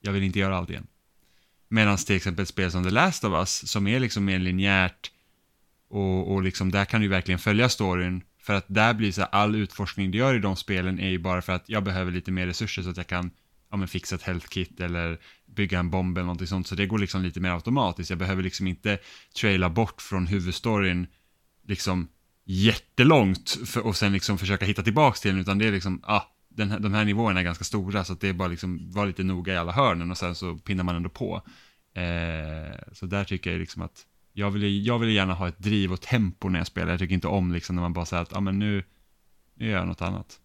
jag 0.00 0.12
vill 0.12 0.22
inte 0.22 0.38
göra 0.38 0.56
allt 0.56 0.70
igen. 0.70 0.86
Medan 1.68 1.96
till 1.96 2.16
exempel 2.16 2.42
ett 2.42 2.48
spel 2.48 2.70
som 2.70 2.84
The 2.84 2.90
Last 2.90 3.24
of 3.24 3.32
Us, 3.32 3.70
som 3.70 3.86
är 3.86 4.00
liksom 4.00 4.24
mer 4.24 4.38
linjärt, 4.38 5.10
och, 5.88 6.32
och 6.32 6.42
liksom 6.42 6.70
där 6.70 6.84
kan 6.84 7.00
du 7.00 7.08
verkligen 7.08 7.38
följa 7.38 7.68
storyn, 7.68 8.22
för 8.38 8.54
att 8.54 8.64
där 8.68 8.94
blir 8.94 9.12
så 9.12 9.20
här, 9.20 9.28
all 9.32 9.54
utforskning 9.54 10.10
du 10.10 10.18
gör 10.18 10.34
i 10.34 10.38
de 10.38 10.56
spelen 10.56 11.00
är 11.00 11.08
ju 11.08 11.18
bara 11.18 11.42
för 11.42 11.52
att 11.52 11.68
jag 11.68 11.84
behöver 11.84 12.12
lite 12.12 12.30
mer 12.30 12.46
resurser 12.46 12.82
så 12.82 12.90
att 12.90 12.96
jag 12.96 13.06
kan 13.06 13.30
ja, 13.70 13.76
men 13.76 13.88
fixa 13.88 14.14
ett 14.14 14.22
health 14.22 14.48
kit 14.48 14.80
eller 14.80 15.18
bygga 15.58 15.78
en 15.78 15.90
bomb 15.90 16.18
eller 16.18 16.26
någonting 16.26 16.46
sånt. 16.46 16.66
Så 16.66 16.74
det 16.74 16.86
går 16.86 16.98
liksom 16.98 17.22
lite 17.22 17.40
mer 17.40 17.50
automatiskt. 17.50 18.10
Jag 18.10 18.18
behöver 18.18 18.42
liksom 18.42 18.66
inte 18.66 18.98
traila 19.40 19.70
bort 19.70 20.02
från 20.02 20.26
huvudstoryn 20.26 21.06
liksom 21.66 22.08
jättelångt 22.44 23.58
för, 23.66 23.86
och 23.86 23.96
sen 23.96 24.12
liksom 24.12 24.38
försöka 24.38 24.64
hitta 24.64 24.82
tillbaks 24.82 25.20
till 25.20 25.30
den, 25.30 25.40
utan 25.40 25.58
det 25.58 25.66
är 25.66 25.72
liksom, 25.72 26.00
ah, 26.02 26.22
den 26.48 26.70
här, 26.70 26.78
de 26.78 26.94
här 26.94 27.04
nivåerna 27.04 27.40
är 27.40 27.44
ganska 27.44 27.64
stora 27.64 28.04
så 28.04 28.12
att 28.12 28.20
det 28.20 28.28
är 28.28 28.32
bara 28.32 28.48
liksom, 28.48 28.90
var 28.90 29.06
lite 29.06 29.24
noga 29.24 29.52
i 29.52 29.56
alla 29.56 29.72
hörnen 29.72 30.10
och 30.10 30.18
sen 30.18 30.34
så 30.34 30.56
pinnar 30.56 30.84
man 30.84 30.96
ändå 30.96 31.08
på. 31.08 31.42
Eh, 31.94 32.78
så 32.92 33.06
där 33.06 33.24
tycker 33.24 33.50
jag 33.50 33.58
liksom 33.58 33.82
att 33.82 34.06
jag 34.32 34.50
vill, 34.50 34.86
jag 34.86 34.98
vill 34.98 35.10
gärna 35.10 35.34
ha 35.34 35.48
ett 35.48 35.58
driv 35.58 35.92
och 35.92 36.00
tempo 36.00 36.48
när 36.48 36.60
jag 36.60 36.66
spelar. 36.66 36.90
Jag 36.90 36.98
tycker 36.98 37.14
inte 37.14 37.28
om 37.28 37.52
liksom 37.52 37.76
när 37.76 37.82
man 37.82 37.92
bara 37.92 38.06
säger 38.06 38.22
att, 38.22 38.32
ja 38.32 38.38
ah, 38.38 38.40
men 38.40 38.58
nu, 38.58 38.84
nu 39.54 39.68
gör 39.70 39.78
jag 39.78 39.86
något 39.86 40.02
annat. 40.02 40.40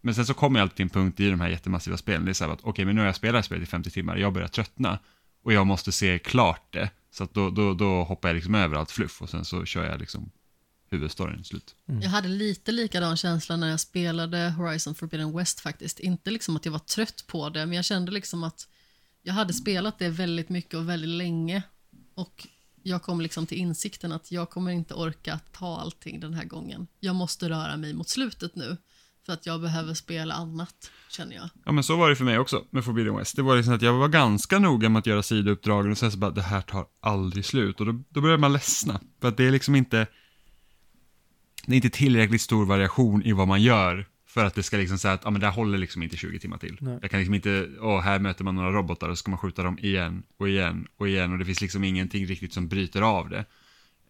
Men 0.00 0.14
sen 0.14 0.26
så 0.26 0.34
kommer 0.34 0.58
jag 0.58 0.64
alltid 0.64 0.76
till 0.76 0.84
en 0.84 0.90
punkt 0.90 1.20
i 1.20 1.30
de 1.30 1.40
här 1.40 1.48
jättemassiva 1.48 1.96
spelen, 1.96 2.24
det 2.24 2.30
är 2.30 2.34
så 2.34 2.44
här 2.44 2.52
att 2.52 2.60
okej, 2.60 2.70
okay, 2.70 2.84
men 2.84 2.94
nu 2.94 3.00
har 3.00 3.06
jag 3.06 3.16
spelat 3.16 3.44
spelet 3.44 3.62
i 3.62 3.66
50 3.66 3.90
timmar, 3.90 4.16
jag 4.16 4.32
börjar 4.32 4.48
tröttna 4.48 4.98
och 5.44 5.52
jag 5.52 5.66
måste 5.66 5.92
se 5.92 6.18
klart 6.18 6.72
det. 6.72 6.90
Så 7.10 7.24
att 7.24 7.34
då, 7.34 7.50
då, 7.50 7.74
då 7.74 8.04
hoppar 8.04 8.28
jag 8.28 8.34
liksom 8.34 8.54
över 8.54 8.76
allt 8.76 8.90
fluff 8.90 9.22
och 9.22 9.30
sen 9.30 9.44
så 9.44 9.64
kör 9.64 9.84
jag 9.84 10.00
liksom 10.00 10.30
huvudstoryn 10.90 11.44
slut. 11.44 11.74
Mm. 11.88 12.02
Jag 12.02 12.10
hade 12.10 12.28
lite 12.28 12.72
likadan 12.72 13.16
känsla 13.16 13.56
när 13.56 13.68
jag 13.70 13.80
spelade 13.80 14.50
Horizon 14.50 14.94
Forbidden 14.94 15.36
West 15.36 15.60
faktiskt. 15.60 16.00
Inte 16.00 16.30
liksom 16.30 16.56
att 16.56 16.64
jag 16.64 16.72
var 16.72 16.78
trött 16.78 17.24
på 17.26 17.48
det, 17.48 17.66
men 17.66 17.76
jag 17.76 17.84
kände 17.84 18.12
liksom 18.12 18.44
att 18.44 18.68
jag 19.22 19.34
hade 19.34 19.52
spelat 19.52 19.98
det 19.98 20.08
väldigt 20.08 20.48
mycket 20.48 20.74
och 20.74 20.88
väldigt 20.88 21.10
länge. 21.10 21.62
Och 22.14 22.46
jag 22.82 23.02
kom 23.02 23.20
liksom 23.20 23.46
till 23.46 23.58
insikten 23.58 24.12
att 24.12 24.32
jag 24.32 24.50
kommer 24.50 24.70
inte 24.70 24.94
orka 24.94 25.40
ta 25.52 25.80
allting 25.80 26.20
den 26.20 26.34
här 26.34 26.44
gången. 26.44 26.86
Jag 27.00 27.16
måste 27.16 27.48
röra 27.48 27.76
mig 27.76 27.92
mot 27.92 28.08
slutet 28.08 28.56
nu. 28.56 28.76
För 29.26 29.32
att 29.32 29.46
jag 29.46 29.60
behöver 29.60 29.94
spela 29.94 30.34
annat, 30.34 30.90
känner 31.08 31.36
jag. 31.36 31.48
Ja, 31.64 31.72
men 31.72 31.84
så 31.84 31.96
var 31.96 32.08
det 32.08 32.16
för 32.16 32.24
mig 32.24 32.38
också 32.38 32.64
med 32.70 32.84
Forbidden 32.84 33.16
West. 33.16 33.36
Det 33.36 33.42
var 33.42 33.56
liksom 33.56 33.74
att 33.74 33.82
jag 33.82 33.92
var 33.92 34.08
ganska 34.08 34.58
noga 34.58 34.88
med 34.88 35.00
att 35.00 35.06
göra 35.06 35.22
sidouppdragen 35.22 35.90
och 35.90 35.98
sen 35.98 36.12
så 36.12 36.18
bara, 36.18 36.30
det 36.30 36.42
här 36.42 36.60
tar 36.60 36.86
aldrig 37.00 37.44
slut. 37.44 37.80
Och 37.80 37.86
då, 37.86 38.02
då 38.08 38.20
börjar 38.20 38.38
man 38.38 38.52
ledsna. 38.52 39.00
För 39.20 39.28
att 39.28 39.36
det 39.36 39.44
är 39.44 39.50
liksom 39.50 39.74
inte, 39.74 40.06
det 41.66 41.72
är 41.72 41.76
inte 41.76 41.90
tillräckligt 41.90 42.42
stor 42.42 42.66
variation 42.66 43.22
i 43.22 43.32
vad 43.32 43.48
man 43.48 43.62
gör 43.62 44.06
för 44.26 44.44
att 44.44 44.54
det 44.54 44.62
ska 44.62 44.76
liksom 44.76 44.98
säga 44.98 45.14
att, 45.14 45.20
ja 45.24 45.30
men 45.30 45.40
det 45.40 45.46
här 45.46 45.54
håller 45.54 45.78
liksom 45.78 46.02
inte 46.02 46.16
20 46.16 46.38
timmar 46.38 46.58
till. 46.58 46.78
Nej. 46.80 46.98
Jag 47.02 47.10
kan 47.10 47.20
liksom 47.20 47.34
inte, 47.34 47.68
åh, 47.80 48.00
här 48.00 48.18
möter 48.18 48.44
man 48.44 48.54
några 48.54 48.72
robotar 48.72 49.08
och 49.08 49.18
så 49.18 49.20
ska 49.20 49.30
man 49.30 49.38
skjuta 49.38 49.62
dem 49.62 49.78
igen 49.78 50.22
och 50.38 50.48
igen 50.48 50.86
och 50.96 51.08
igen 51.08 51.32
och 51.32 51.38
det 51.38 51.44
finns 51.44 51.60
liksom 51.60 51.84
ingenting 51.84 52.26
riktigt 52.26 52.52
som 52.52 52.68
bryter 52.68 53.02
av 53.02 53.28
det. 53.28 53.44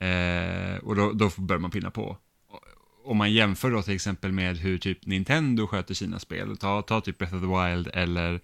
Eh, 0.07 0.77
och 0.79 0.97
då, 0.97 1.13
då 1.13 1.31
börjar 1.37 1.61
man 1.61 1.71
pinna 1.71 1.91
på. 1.91 2.19
Om 3.05 3.17
man 3.17 3.33
jämför 3.33 3.71
då 3.71 3.83
till 3.83 3.95
exempel 3.95 4.33
med 4.33 4.57
hur 4.57 4.79
typ 4.79 5.07
Nintendo 5.07 5.67
sköter 5.67 5.95
sina 5.95 6.19
spel, 6.19 6.57
ta, 6.57 6.83
ta 6.83 7.01
typ 7.01 7.19
Breath 7.19 7.35
of 7.35 7.41
the 7.41 7.47
Wild 7.47 7.89
eller 7.95 8.41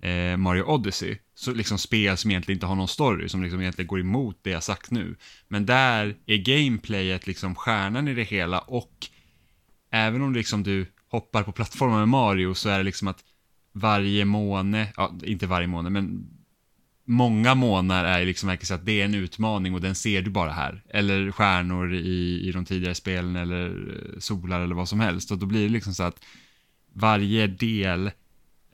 eh, 0.00 0.36
Mario 0.36 0.62
Odyssey, 0.62 1.18
så 1.34 1.52
liksom 1.52 1.78
spel 1.78 2.16
som 2.16 2.30
egentligen 2.30 2.56
inte 2.56 2.66
har 2.66 2.74
någon 2.74 2.88
story, 2.88 3.28
som 3.28 3.42
liksom 3.42 3.60
egentligen 3.60 3.86
går 3.86 4.00
emot 4.00 4.38
det 4.42 4.50
jag 4.50 4.62
sagt 4.62 4.90
nu. 4.90 5.16
Men 5.48 5.66
där 5.66 6.16
är 6.26 6.36
gameplayet 6.36 7.26
liksom 7.26 7.54
stjärnan 7.54 8.08
i 8.08 8.14
det 8.14 8.22
hela 8.22 8.58
och 8.58 9.06
även 9.90 10.22
om 10.22 10.34
liksom 10.34 10.62
du 10.62 10.86
hoppar 11.08 11.42
på 11.42 11.52
plattformar 11.52 11.98
med 11.98 12.08
Mario 12.08 12.54
så 12.54 12.68
är 12.68 12.78
det 12.78 12.84
liksom 12.84 13.08
att 13.08 13.24
varje 13.72 14.24
måne, 14.24 14.92
ja 14.96 15.14
inte 15.22 15.46
varje 15.46 15.66
måne 15.66 15.90
men 15.90 16.28
många 17.06 17.54
månar 17.54 18.04
är 18.04 18.24
liksom 18.24 18.46
verkligen 18.46 18.66
så 18.66 18.74
att 18.74 18.86
det 18.86 19.00
är 19.00 19.04
en 19.04 19.14
utmaning 19.14 19.74
och 19.74 19.80
den 19.80 19.94
ser 19.94 20.22
du 20.22 20.30
bara 20.30 20.50
här. 20.50 20.82
Eller 20.88 21.32
stjärnor 21.32 21.94
i, 21.94 22.48
i 22.48 22.52
de 22.52 22.64
tidigare 22.64 22.94
spelen 22.94 23.36
eller 23.36 23.66
eh, 23.68 24.18
solar 24.18 24.60
eller 24.60 24.74
vad 24.74 24.88
som 24.88 25.00
helst. 25.00 25.30
Och 25.30 25.38
då 25.38 25.46
blir 25.46 25.62
det 25.62 25.68
liksom 25.68 25.94
så 25.94 26.02
att 26.02 26.24
varje 26.92 27.46
del 27.46 28.10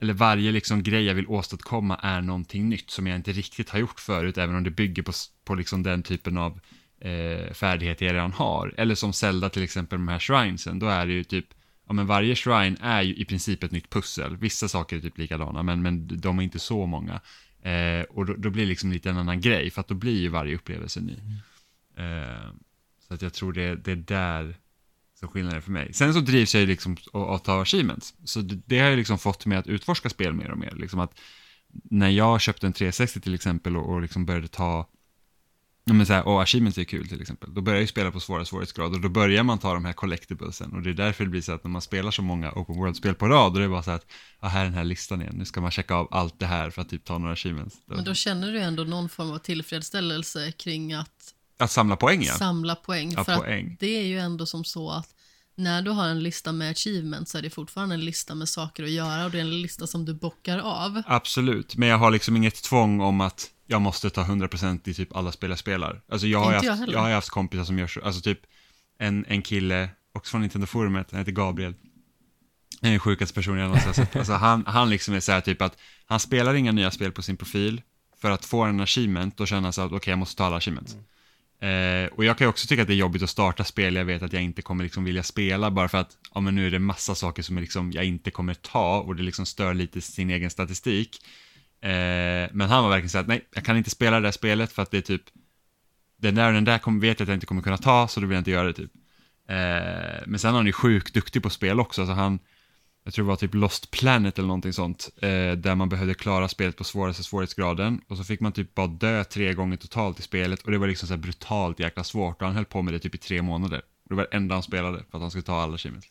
eller 0.03 0.13
varje 0.13 0.51
liksom 0.51 0.83
grej 0.83 1.03
jag 1.03 1.15
vill 1.15 1.27
åstadkomma 1.27 1.99
är 2.01 2.21
någonting 2.21 2.69
nytt 2.69 2.89
som 2.89 3.07
jag 3.07 3.15
inte 3.15 3.31
riktigt 3.31 3.69
har 3.69 3.79
gjort 3.79 3.99
förut, 3.99 4.37
även 4.37 4.55
om 4.55 4.63
det 4.63 4.71
bygger 4.71 5.03
på, 5.03 5.11
på 5.45 5.55
liksom 5.55 5.83
den 5.83 6.03
typen 6.03 6.37
av 6.37 6.59
eh, 6.99 7.53
färdigheter 7.53 8.05
jag 8.05 8.13
redan 8.13 8.31
har. 8.31 8.73
Eller 8.77 8.95
som 8.95 9.13
Zelda 9.13 9.49
till 9.49 9.63
exempel, 9.63 9.99
de 9.99 10.07
här 10.07 10.19
shrinesen, 10.19 10.79
då 10.79 10.87
är 10.87 11.07
det 11.07 11.13
ju 11.13 11.23
typ, 11.23 11.45
ja 11.87 11.93
men 11.93 12.07
varje 12.07 12.35
shrine 12.35 12.77
är 12.81 13.01
ju 13.01 13.15
i 13.15 13.25
princip 13.25 13.63
ett 13.63 13.71
nytt 13.71 13.89
pussel. 13.89 14.37
Vissa 14.37 14.67
saker 14.67 14.95
är 14.95 15.01
typ 15.01 15.17
likadana, 15.17 15.63
men, 15.63 15.81
men 15.81 16.19
de 16.21 16.39
är 16.39 16.43
inte 16.43 16.59
så 16.59 16.85
många. 16.85 17.21
Eh, 17.63 18.01
och 18.09 18.25
då, 18.25 18.33
då, 18.33 18.49
blir 18.49 18.63
det 18.63 18.69
liksom 18.69 18.91
lite 18.91 19.09
en 19.09 19.17
annan 19.17 19.41
grej, 19.41 19.71
för 19.71 19.81
att 19.81 19.87
då 19.87 19.95
blir 19.95 20.21
ju 20.21 20.29
varje 20.29 20.55
upplevelse 20.55 21.01
ny. 21.01 21.17
Mm. 21.97 22.23
Eh, 22.23 22.51
så 23.07 23.13
att 23.13 23.21
jag 23.21 23.33
tror 23.33 23.53
det, 23.53 23.75
det 23.75 23.91
är 23.91 23.95
där 23.95 24.55
som 25.19 25.29
skillnaden 25.29 25.61
för 25.61 25.71
mig. 25.71 25.93
Sen 25.93 26.13
så 26.13 26.19
drivs 26.19 26.55
jag 26.55 26.61
ju 26.61 26.67
liksom 26.67 26.97
att 27.13 27.43
ta 27.43 27.61
achievements. 27.61 28.13
Så 28.23 28.41
det, 28.41 28.61
det, 28.65 28.79
har 28.79 28.89
ju 28.89 28.95
liksom 28.95 29.19
fått 29.19 29.45
mig 29.45 29.57
att 29.57 29.67
utforska 29.67 30.09
spel 30.09 30.33
mer 30.33 30.51
och 30.51 30.57
mer. 30.57 30.71
Liksom 30.75 30.99
att 30.99 31.19
när 31.83 32.09
jag 32.09 32.41
köpte 32.41 32.67
en 32.67 32.73
360 32.73 33.21
till 33.21 33.33
exempel 33.33 33.77
och, 33.77 33.93
och 33.93 34.01
liksom 34.01 34.25
började 34.25 34.47
ta 34.47 34.89
Ja, 35.85 35.93
men 35.93 36.05
så 36.05 36.13
här, 36.13 36.27
och 36.27 36.41
achievements 36.41 36.77
är 36.77 36.83
kul 36.83 37.07
till 37.07 37.21
exempel. 37.21 37.53
Då 37.53 37.61
börjar 37.61 37.77
jag 37.77 37.81
ju 37.81 37.87
spela 37.87 38.11
på 38.11 38.19
svåra 38.19 38.45
svårighetsgrader 38.45 38.95
och 38.95 39.01
då 39.01 39.09
börjar 39.09 39.43
man 39.43 39.59
ta 39.59 39.73
de 39.73 39.85
här 39.85 39.93
collectiblesen. 39.93 40.73
Och 40.73 40.81
det 40.81 40.89
är 40.89 40.93
därför 40.93 41.23
det 41.23 41.29
blir 41.29 41.41
så 41.41 41.51
att 41.51 41.63
när 41.63 41.71
man 41.71 41.81
spelar 41.81 42.11
så 42.11 42.21
många 42.21 42.51
open 42.51 42.75
world-spel 42.75 43.15
på 43.15 43.27
rad, 43.27 43.53
då 43.53 43.57
är 43.57 43.63
det 43.63 43.69
bara 43.69 43.83
så 43.83 43.91
att, 43.91 44.05
ja, 44.41 44.47
här 44.47 44.61
är 44.61 44.65
den 44.65 44.73
här 44.73 44.83
listan 44.83 45.21
igen, 45.21 45.35
nu 45.37 45.45
ska 45.45 45.61
man 45.61 45.71
checka 45.71 45.95
av 45.95 46.07
allt 46.11 46.39
det 46.39 46.45
här 46.45 46.69
för 46.69 46.81
att 46.81 46.89
typ 46.89 47.05
ta 47.05 47.17
några 47.17 47.33
achievements. 47.33 47.75
Men 47.85 48.03
då 48.03 48.13
känner 48.13 48.53
du 48.53 48.59
ändå 48.59 48.83
någon 48.83 49.09
form 49.09 49.31
av 49.31 49.37
tillfredsställelse 49.37 50.51
kring 50.51 50.93
att 50.93 51.33
att 51.57 51.71
samla 51.71 51.95
poäng, 51.95 52.23
ja. 52.23 52.33
Samla 52.33 52.75
poäng. 52.75 53.13
Ja, 53.17 53.23
för 53.23 53.37
poäng. 53.37 53.77
det 53.79 53.97
är 53.97 54.03
ju 54.03 54.19
ändå 54.19 54.45
som 54.45 54.65
så 54.65 54.91
att 54.91 55.09
när 55.55 55.81
du 55.81 55.91
har 55.91 56.07
en 56.07 56.23
lista 56.23 56.51
med 56.51 56.71
achievements 56.71 57.31
så 57.31 57.37
är 57.37 57.41
det 57.41 57.49
fortfarande 57.49 57.95
en 57.95 58.05
lista 58.05 58.35
med 58.35 58.49
saker 58.49 58.83
att 58.83 58.89
göra 58.89 59.25
och 59.25 59.31
det 59.31 59.37
är 59.37 59.41
en 59.41 59.61
lista 59.61 59.87
som 59.87 60.05
du 60.05 60.13
bockar 60.13 60.59
av. 60.59 61.01
Absolut, 61.05 61.75
men 61.75 61.89
jag 61.89 61.97
har 61.97 62.11
liksom 62.11 62.37
inget 62.37 62.63
tvång 62.63 63.01
om 63.01 63.21
att 63.21 63.49
jag 63.67 63.81
måste 63.81 64.09
ta 64.09 64.23
100% 64.23 64.89
i 64.89 64.93
typ 64.93 65.15
alla 65.15 65.31
spel 65.31 65.49
jag 65.49 65.59
spelar. 65.59 66.01
Alltså 66.09 66.27
jag 66.27 66.39
har, 66.39 66.55
Inte 66.55 66.69
haft, 66.69 66.81
jag 66.81 66.89
jag, 66.89 66.99
har 66.99 67.11
haft 67.11 67.29
kompisar 67.29 67.63
som 67.63 67.79
gör 67.79 67.87
så, 67.87 68.01
alltså 68.01 68.21
typ 68.21 68.39
en, 68.97 69.25
en 69.27 69.41
kille, 69.41 69.89
också 70.13 70.31
från 70.31 70.41
Nintendo-forumet, 70.41 71.07
han 71.11 71.19
heter 71.19 71.31
Gabriel. 71.31 71.73
Han 72.81 72.87
är 72.87 72.91
den 72.91 72.99
sjukaste 72.99 73.35
personen 73.35 73.59
jag 73.59 73.67
någonsin 73.67 73.87
har 73.87 73.93
sett. 73.93 74.15
Alltså 74.15 74.33
han, 74.33 74.63
han 74.67 74.89
liksom 74.89 75.13
är 75.13 75.19
så 75.19 75.31
här 75.31 75.41
typ 75.41 75.61
att 75.61 75.77
han 76.05 76.19
spelar 76.19 76.53
inga 76.53 76.71
nya 76.71 76.91
spel 76.91 77.11
på 77.11 77.21
sin 77.21 77.37
profil 77.37 77.81
för 78.21 78.31
att 78.31 78.45
få 78.45 78.61
en 78.61 78.79
achievement, 78.79 79.47
känner 79.47 79.61
han 79.61 79.73
så 79.73 79.81
att 79.81 79.87
okej, 79.87 79.97
okay, 79.97 80.11
jag 80.11 80.19
måste 80.19 80.37
ta 80.37 80.45
alla 80.45 80.57
achievements. 80.57 80.95
Eh, 81.63 82.05
och 82.05 82.25
jag 82.25 82.37
kan 82.37 82.45
ju 82.45 82.49
också 82.49 82.67
tycka 82.67 82.81
att 82.81 82.87
det 82.87 82.93
är 82.93 82.95
jobbigt 82.95 83.23
att 83.23 83.29
starta 83.29 83.63
spel 83.63 83.95
jag 83.95 84.05
vet 84.05 84.23
att 84.23 84.33
jag 84.33 84.41
inte 84.41 84.61
kommer 84.61 84.83
liksom 84.83 85.03
vilja 85.03 85.23
spela 85.23 85.71
bara 85.71 85.89
för 85.89 85.97
att 85.97 86.17
ja, 86.33 86.41
men 86.41 86.55
nu 86.55 86.67
är 86.67 86.71
det 86.71 86.79
massa 86.79 87.15
saker 87.15 87.43
som 87.43 87.57
jag, 87.57 87.61
liksom, 87.61 87.91
jag 87.91 88.05
inte 88.05 88.31
kommer 88.31 88.53
ta 88.53 88.99
och 88.99 89.15
det 89.15 89.23
liksom 89.23 89.45
stör 89.45 89.73
lite 89.73 90.01
sin 90.01 90.29
egen 90.29 90.49
statistik. 90.49 91.19
Eh, 91.83 92.49
men 92.51 92.69
han 92.69 92.83
var 92.83 92.89
verkligen 92.89 93.09
så 93.09 93.17
att 93.17 93.27
nej, 93.27 93.47
jag 93.53 93.65
kan 93.65 93.77
inte 93.77 93.89
spela 93.89 94.19
det 94.19 94.27
där 94.27 94.31
spelet 94.31 94.71
för 94.71 94.81
att 94.81 94.91
det 94.91 94.97
är 94.97 95.01
typ 95.01 95.21
den 96.17 96.35
där 96.35 96.47
och 96.47 96.53
den 96.53 96.65
där 96.65 96.77
kom, 96.77 96.99
vet 96.99 97.19
jag 97.19 97.25
att 97.25 97.29
jag 97.29 97.35
inte 97.35 97.45
kommer 97.45 97.61
kunna 97.61 97.77
ta 97.77 98.07
så 98.07 98.19
då 98.19 98.27
vill 98.27 98.35
jag 98.35 98.41
inte 98.41 98.51
göra 98.51 98.67
det 98.67 98.73
typ. 98.73 98.91
Eh, 99.49 100.23
men 100.25 100.39
sen 100.39 100.51
är 100.51 100.57
han 100.57 100.65
ju 100.65 100.71
sjukt 100.71 101.13
duktig 101.13 101.43
på 101.43 101.49
spel 101.49 101.79
också, 101.79 102.05
så 102.05 102.11
han 102.11 102.39
jag 103.03 103.13
tror 103.13 103.25
det 103.25 103.29
var 103.29 103.35
typ 103.35 103.53
Lost 103.53 103.91
Planet 103.91 104.37
eller 104.37 104.47
någonting 104.47 104.73
sånt, 104.73 105.09
eh, 105.21 105.51
där 105.51 105.75
man 105.75 105.89
behövde 105.89 106.13
klara 106.13 106.47
spelet 106.47 106.77
på 106.77 106.83
svåraste 106.83 107.23
svårighetsgraden 107.23 108.01
och 108.07 108.17
så 108.17 108.23
fick 108.23 108.39
man 108.39 108.51
typ 108.51 108.75
bara 108.75 108.87
dö 108.87 109.23
tre 109.23 109.53
gånger 109.53 109.77
totalt 109.77 110.19
i 110.19 110.21
spelet 110.21 110.61
och 110.61 110.71
det 110.71 110.77
var 110.77 110.87
liksom 110.87 111.07
så 111.07 111.17
brutalt 111.17 111.79
jäkla 111.79 112.03
svårt 112.03 112.41
och 112.41 112.47
han 112.47 112.55
höll 112.55 112.65
på 112.65 112.81
med 112.81 112.93
det 112.93 112.99
typ 112.99 113.15
i 113.15 113.17
tre 113.17 113.41
månader. 113.41 113.77
Och 113.77 114.09
det 114.09 114.15
var 114.15 114.27
det 114.31 114.37
enda 114.37 114.55
han 114.55 114.63
spelade 114.63 114.97
för 114.97 115.17
att 115.17 115.21
han 115.21 115.31
skulle 115.31 115.43
ta 115.43 115.61
alla 115.61 115.75
achievements. 115.75 116.07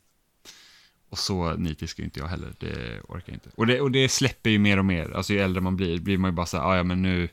Och 1.13 1.19
så 1.19 1.55
nitisk 1.55 1.99
är 1.99 2.03
inte 2.03 2.19
jag 2.19 2.27
heller, 2.27 2.53
det 2.59 3.01
orkar 3.07 3.23
jag 3.25 3.35
inte. 3.35 3.49
Och 3.55 3.67
det, 3.67 3.81
och 3.81 3.91
det 3.91 4.09
släpper 4.09 4.49
ju 4.49 4.59
mer 4.59 4.79
och 4.79 4.85
mer, 4.85 5.11
alltså 5.11 5.33
ju 5.33 5.39
äldre 5.39 5.61
man 5.61 5.75
blir, 5.75 5.99
blir 5.99 6.17
man 6.17 6.31
ju 6.31 6.35
bara 6.35 6.45
så 6.45 6.57
här, 6.57 6.63
ah, 6.63 6.77
ja 6.77 6.83
men 6.83 7.01
nu, 7.01 7.29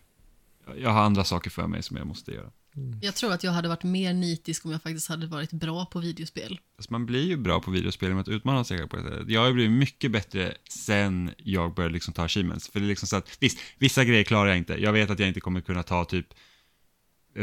jag 0.77 0.91
har 0.91 1.03
andra 1.03 1.25
saker 1.25 1.51
för 1.51 1.67
mig 1.67 1.83
som 1.83 1.97
jag 1.97 2.07
måste 2.07 2.33
göra. 2.33 2.51
Mm. 2.77 2.99
Jag 3.03 3.15
tror 3.15 3.33
att 3.33 3.45
jag 3.45 3.53
hade 3.53 3.69
varit 3.69 3.83
mer 3.83 4.15
nitisk 4.15 4.65
om 4.65 4.73
jag 4.73 4.83
faktiskt 4.83 5.09
hade 5.09 5.27
varit 5.27 5.51
bra 5.53 5.87
på 5.87 5.99
videospel. 5.99 6.61
Alltså 6.77 6.93
man 6.93 7.07
blir 7.07 7.25
ju 7.25 7.37
bra 7.37 7.61
på 7.61 7.71
videospel 7.71 8.15
med 8.15 8.21
att 8.21 8.29
utmana 8.29 8.65
sig 8.65 8.89
på 8.89 8.97
det 8.97 9.03
sättet. 9.03 9.29
Jag 9.29 9.41
har 9.41 9.53
blivit 9.53 9.73
mycket 9.73 10.11
bättre 10.11 10.55
sen 10.69 11.31
jag 11.37 11.75
började 11.75 11.95
liksom 11.95 12.15
ta 12.15 12.25
achievements. 12.25 12.69
För 12.69 12.81
det 12.81 12.87
är 12.87 12.89
liksom 12.89 13.09
så 13.09 13.17
att, 13.17 13.37
visst, 13.41 13.59
vissa 13.79 14.05
grejer 14.05 14.25
klarar 14.25 14.49
jag 14.49 14.59
inte. 14.59 14.75
Jag 14.75 14.93
vet 14.93 15.11
att 15.11 15.19
jag 15.19 15.29
inte 15.29 15.41
kommer 15.41 15.61
kunna 15.61 15.83
ta 15.83 16.05
typ 16.05 16.27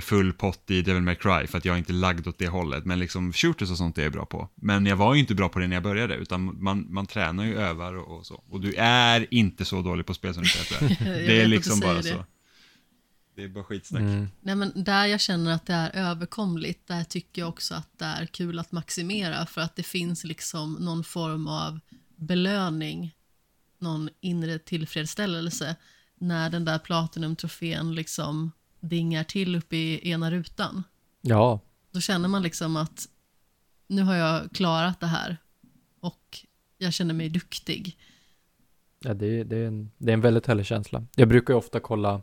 full 0.02 0.34
pott 0.34 0.72
i 0.72 0.82
Devil 0.82 1.02
May 1.02 1.16
Cry 1.16 1.48
för 1.48 1.58
att 1.58 1.66
jag 1.66 1.74
är 1.74 1.78
inte 1.78 1.94
lagd 1.94 2.28
åt 2.28 2.38
det 2.38 2.48
hållet. 2.48 2.86
Men 2.86 3.00
liksom 3.00 3.34
shooters 3.34 3.72
och 3.72 3.78
sånt 3.78 3.98
är 3.98 4.04
jag 4.04 4.12
bra 4.12 4.26
på. 4.26 4.50
Men 4.56 4.86
jag 4.86 4.96
var 4.96 5.14
ju 5.14 5.20
inte 5.20 5.36
bra 5.36 5.50
på 5.50 5.60
det 5.60 5.68
när 5.68 5.76
jag 5.76 5.84
började, 5.84 6.16
utan 6.16 6.64
man, 6.64 6.88
man 6.90 7.06
tränar 7.06 7.46
ju, 7.46 7.58
övar 7.58 7.94
och, 7.94 8.18
och 8.18 8.26
så. 8.26 8.44
Och 8.50 8.62
du 8.62 8.74
är 8.78 9.34
inte 9.34 9.66
så 9.66 9.82
dålig 9.82 10.06
på 10.06 10.14
spel 10.14 10.34
som 10.34 10.44
du 10.44 10.50
säger. 10.50 10.98
det 11.28 11.42
är 11.42 11.48
liksom 11.48 11.80
bara 11.80 11.94
det. 11.94 12.04
så. 12.04 12.26
Det 13.36 13.44
är 13.44 13.48
bara 13.48 13.64
skitsnack. 13.64 14.02
Mm. 14.02 14.28
Nej, 14.42 14.56
men 14.56 14.72
där 14.76 15.06
jag 15.06 15.22
känner 15.22 15.52
att 15.52 15.66
det 15.66 15.74
är 15.74 15.92
överkomligt, 15.94 16.88
där 16.88 17.04
tycker 17.04 17.42
jag 17.42 17.50
också 17.50 17.76
att 17.76 17.90
det 17.98 18.06
är 18.06 18.26
kul 18.26 18.60
att 18.60 18.72
maximera 18.72 19.46
för 19.46 19.62
att 19.62 19.76
det 19.76 19.84
finns 19.84 20.24
liksom 20.24 20.74
någon 20.74 21.04
form 21.04 21.48
av 21.48 21.80
belöning, 22.16 23.16
någon 23.80 24.10
inre 24.22 24.60
tillfredsställelse 24.60 25.76
när 26.20 26.50
den 26.50 26.66
där 26.66 26.80
Platinum-trofén 26.80 27.96
liksom 27.96 28.52
dingar 28.80 29.24
till 29.24 29.56
uppe 29.56 29.76
i 29.76 30.12
ena 30.12 30.32
rutan. 30.32 30.84
Ja. 31.22 31.60
Då 31.92 32.00
känner 32.00 32.28
man 32.28 32.42
liksom 32.42 32.76
att 32.76 33.08
nu 33.88 34.02
har 34.02 34.16
jag 34.16 34.52
klarat 34.52 35.00
det 35.00 35.08
här 35.08 35.38
och 36.00 36.46
jag 36.78 36.94
känner 36.94 37.14
mig 37.14 37.30
duktig. 37.30 37.98
Ja, 39.00 39.14
det, 39.14 39.44
det, 39.44 39.58
är, 39.58 39.68
en, 39.68 39.92
det 39.98 40.12
är 40.12 40.14
en 40.14 40.22
väldigt 40.22 40.48
härlig 40.48 40.66
känsla. 40.66 41.04
Jag 41.16 41.28
brukar 41.28 41.54
ju 41.54 41.58
ofta 41.58 41.80
kolla 41.80 42.22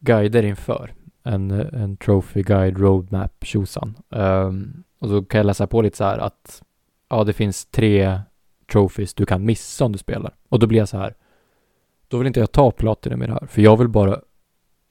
guider 0.00 0.42
inför. 0.42 0.94
En, 1.22 1.50
en 1.50 1.96
trophy 1.96 2.42
guide 2.42 2.78
roadmap 2.78 3.44
tjosan. 3.44 3.94
Um, 4.08 4.84
och 4.98 5.08
så 5.08 5.24
kan 5.24 5.38
jag 5.38 5.46
läsa 5.46 5.66
på 5.66 5.82
lite 5.82 5.96
så 5.96 6.04
här 6.04 6.18
att 6.18 6.62
ja, 7.08 7.24
det 7.24 7.32
finns 7.32 7.66
tre 7.66 8.20
trophies 8.72 9.14
du 9.14 9.26
kan 9.26 9.44
missa 9.44 9.84
om 9.84 9.92
du 9.92 9.98
spelar. 9.98 10.34
Och 10.48 10.58
då 10.58 10.66
blir 10.66 10.78
jag 10.78 10.88
så 10.88 10.96
här. 10.96 11.14
Då 12.08 12.18
vill 12.18 12.26
inte 12.26 12.40
jag 12.40 12.52
ta 12.52 12.70
platinum 12.70 13.22
i 13.22 13.26
det 13.26 13.32
här, 13.32 13.46
för 13.46 13.62
jag 13.62 13.76
vill 13.76 13.88
bara 13.88 14.20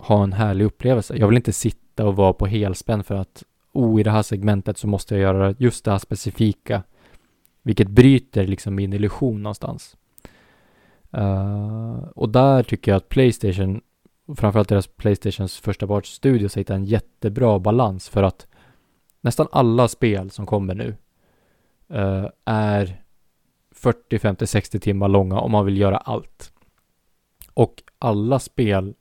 ha 0.04 0.24
en 0.24 0.34
härlig 0.34 0.66
upplevelse. 0.66 1.18
Jag 1.18 1.28
vill 1.28 1.38
inte 1.38 1.54
sitta 1.54 2.06
och 2.06 2.16
vara 2.16 2.34
på 2.34 2.46
helspänn 2.46 3.04
för 3.04 3.16
att 3.16 3.44
oh, 3.72 4.00
i 4.00 4.04
det 4.04 4.12
här 4.12 4.22
segmentet 4.22 4.78
så 4.78 4.88
måste 4.88 5.16
jag 5.16 5.22
göra 5.22 5.56
just 5.58 5.86
det 5.86 5.92
här 5.92 5.98
specifika, 5.98 6.84
vilket 7.62 7.88
bryter 7.88 8.48
liksom 8.48 8.76
min 8.76 8.94
illusion 8.94 9.44
någonstans. 9.44 9.98
Uh, 11.18 11.98
och 12.16 12.30
där 12.30 12.64
tycker 12.64 12.92
jag 12.92 12.98
att 12.98 13.10
Playstation 13.10 13.82
framförallt 14.38 14.70
deras 14.70 14.88
Playstations 14.88 15.60
första 15.60 15.88
parts 15.88 16.14
studios 16.14 16.58
hittar 16.58 16.76
en 16.76 16.86
jättebra 16.86 17.60
balans 17.60 18.10
för 18.10 18.24
att 18.24 18.48
nästan 19.22 19.48
alla 19.52 19.88
spel 19.88 20.32
som 20.32 20.46
kommer 20.46 20.76
nu 20.76 20.96
uh, 21.94 22.28
är 22.46 23.04
40, 23.72 24.20
50, 24.20 24.48
60 24.48 24.80
timmar 24.80 25.08
långa 25.08 25.40
om 25.40 25.52
man 25.52 25.66
vill 25.66 25.78
göra 25.78 25.98
allt. 25.98 26.54
Och 27.54 27.84
alla 28.00 28.40
spel 28.40 28.94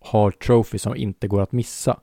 har 0.00 0.30
trophy 0.30 0.78
som 0.78 0.96
inte 0.96 1.28
går 1.28 1.42
att 1.42 1.52
missa. 1.52 2.00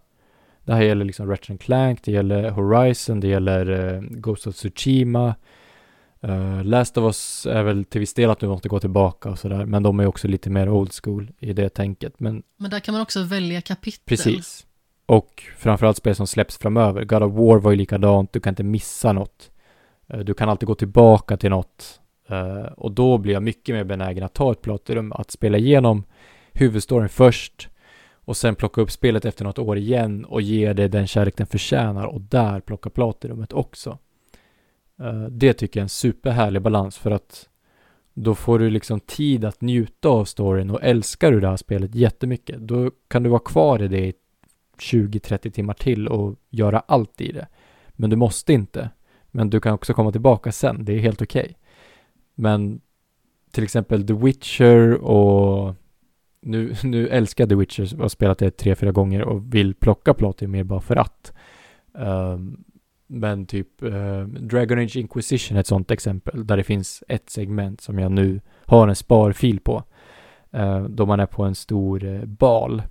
Det 0.63 0.73
här 0.73 0.81
gäller 0.81 1.05
liksom 1.05 1.29
Ratchet 1.29 1.61
Clank, 1.61 2.03
det 2.03 2.11
gäller 2.11 2.49
Horizon, 2.49 3.19
det 3.19 3.27
gäller 3.27 3.69
uh, 3.69 4.01
Ghost 4.01 4.47
of 4.47 4.55
Tsushima, 4.55 5.35
Uh, 6.23 6.63
Last 6.63 6.97
of 6.97 7.03
Us 7.03 7.45
är 7.45 7.63
väl 7.63 7.85
till 7.85 7.99
viss 7.99 8.13
del 8.13 8.29
att 8.29 8.39
du 8.39 8.47
måste 8.47 8.69
gå 8.69 8.79
tillbaka 8.79 9.29
och 9.29 9.39
sådär, 9.39 9.65
men 9.65 9.83
de 9.83 9.99
är 9.99 10.05
också 10.05 10.27
lite 10.27 10.49
mer 10.49 10.69
old 10.69 10.91
school 11.03 11.31
i 11.39 11.53
det 11.53 11.69
tänket. 11.69 12.19
Men, 12.19 12.43
men 12.57 12.71
där 12.71 12.79
kan 12.79 12.93
man 12.93 13.01
också 13.01 13.23
välja 13.23 13.61
kapitel. 13.61 14.03
Precis. 14.05 14.65
Och 15.05 15.43
framförallt 15.57 15.97
spel 15.97 16.15
som 16.15 16.27
släpps 16.27 16.57
framöver. 16.57 17.03
God 17.03 17.23
of 17.23 17.33
War 17.33 17.57
var 17.57 17.71
ju 17.71 17.77
likadant, 17.77 18.33
du 18.33 18.39
kan 18.39 18.51
inte 18.51 18.63
missa 18.63 19.13
något. 19.13 19.51
Uh, 20.13 20.19
du 20.19 20.33
kan 20.33 20.49
alltid 20.49 20.67
gå 20.67 20.75
tillbaka 20.75 21.37
till 21.37 21.49
något. 21.49 21.99
Uh, 22.31 22.71
och 22.77 22.91
då 22.91 23.17
blir 23.17 23.33
jag 23.33 23.43
mycket 23.43 23.75
mer 23.75 23.83
benägen 23.83 24.23
att 24.23 24.33
ta 24.33 24.51
ett 24.51 24.61
plotrum, 24.61 25.11
att 25.11 25.31
spela 25.31 25.57
igenom 25.57 26.03
huvudstoryn 26.53 27.09
först 27.09 27.69
och 28.27 28.37
sen 28.37 28.55
plocka 28.55 28.81
upp 28.81 28.91
spelet 28.91 29.25
efter 29.25 29.45
något 29.45 29.59
år 29.59 29.77
igen 29.77 30.25
och 30.25 30.41
ge 30.41 30.73
det 30.73 30.87
den 30.87 31.07
kärlek 31.07 31.37
den 31.37 31.47
förtjänar 31.47 32.05
och 32.05 32.21
där 32.21 32.59
plocka 32.59 32.89
platinumet 32.89 33.53
också. 33.53 33.97
Eh, 34.99 35.23
det 35.23 35.53
tycker 35.53 35.79
jag 35.79 35.81
är 35.81 35.85
en 35.85 35.89
superhärlig 35.89 36.61
balans 36.61 36.97
för 36.97 37.11
att 37.11 37.49
då 38.13 38.35
får 38.35 38.59
du 38.59 38.69
liksom 38.69 38.99
tid 38.99 39.45
att 39.45 39.61
njuta 39.61 40.09
av 40.09 40.25
storyn 40.25 40.69
och 40.69 40.83
älskar 40.83 41.31
du 41.31 41.39
det 41.39 41.47
här 41.47 41.57
spelet 41.57 41.95
jättemycket, 41.95 42.59
då 42.59 42.91
kan 43.07 43.23
du 43.23 43.29
vara 43.29 43.39
kvar 43.39 43.83
i 43.83 43.87
det 43.87 44.07
i 44.07 44.13
20-30 44.77 45.49
timmar 45.49 45.73
till 45.73 46.07
och 46.07 46.35
göra 46.49 46.79
allt 46.79 47.21
i 47.21 47.31
det. 47.31 47.47
Men 47.89 48.09
du 48.09 48.15
måste 48.15 48.53
inte. 48.53 48.89
Men 49.27 49.49
du 49.49 49.59
kan 49.59 49.73
också 49.73 49.93
komma 49.93 50.11
tillbaka 50.11 50.51
sen, 50.51 50.85
det 50.85 50.93
är 50.93 50.99
helt 50.99 51.21
okej. 51.21 51.41
Okay. 51.41 51.53
Men 52.35 52.81
till 53.51 53.63
exempel 53.63 54.07
The 54.07 54.13
Witcher 54.13 54.93
och 54.93 55.75
nu, 56.47 56.75
nu 56.83 57.07
älskar 57.07 57.41
jag 57.41 57.49
The 57.49 57.55
Witcher 57.55 57.95
och 57.95 58.01
har 58.01 58.09
spelat 58.09 58.37
det 58.37 58.51
tre, 58.51 58.75
fyra 58.75 58.91
gånger 58.91 59.21
och 59.21 59.53
vill 59.53 59.75
plocka 59.75 60.13
Platinum 60.13 60.51
mer 60.51 60.63
bara 60.63 60.81
för 60.81 60.95
att. 60.95 61.33
Um, 61.91 62.63
men 63.07 63.45
typ 63.45 63.83
uh, 63.83 64.23
Dragon 64.23 64.79
Age 64.79 64.97
Inquisition 64.97 65.57
är 65.57 65.59
ett 65.61 65.67
sånt 65.67 65.91
exempel 65.91 66.47
där 66.47 66.57
det 66.57 66.63
finns 66.63 67.03
ett 67.07 67.29
segment 67.29 67.81
som 67.81 67.99
jag 67.99 68.11
nu 68.11 68.41
har 68.65 68.87
en 68.87 68.95
sparfil 68.95 69.59
på. 69.59 69.83
Uh, 70.55 70.83
då 70.83 71.05
man 71.05 71.19
är 71.19 71.25
på 71.25 71.43
en 71.43 71.55
stor 71.55 72.03
uh, 72.03 72.25
bal. 72.25 72.81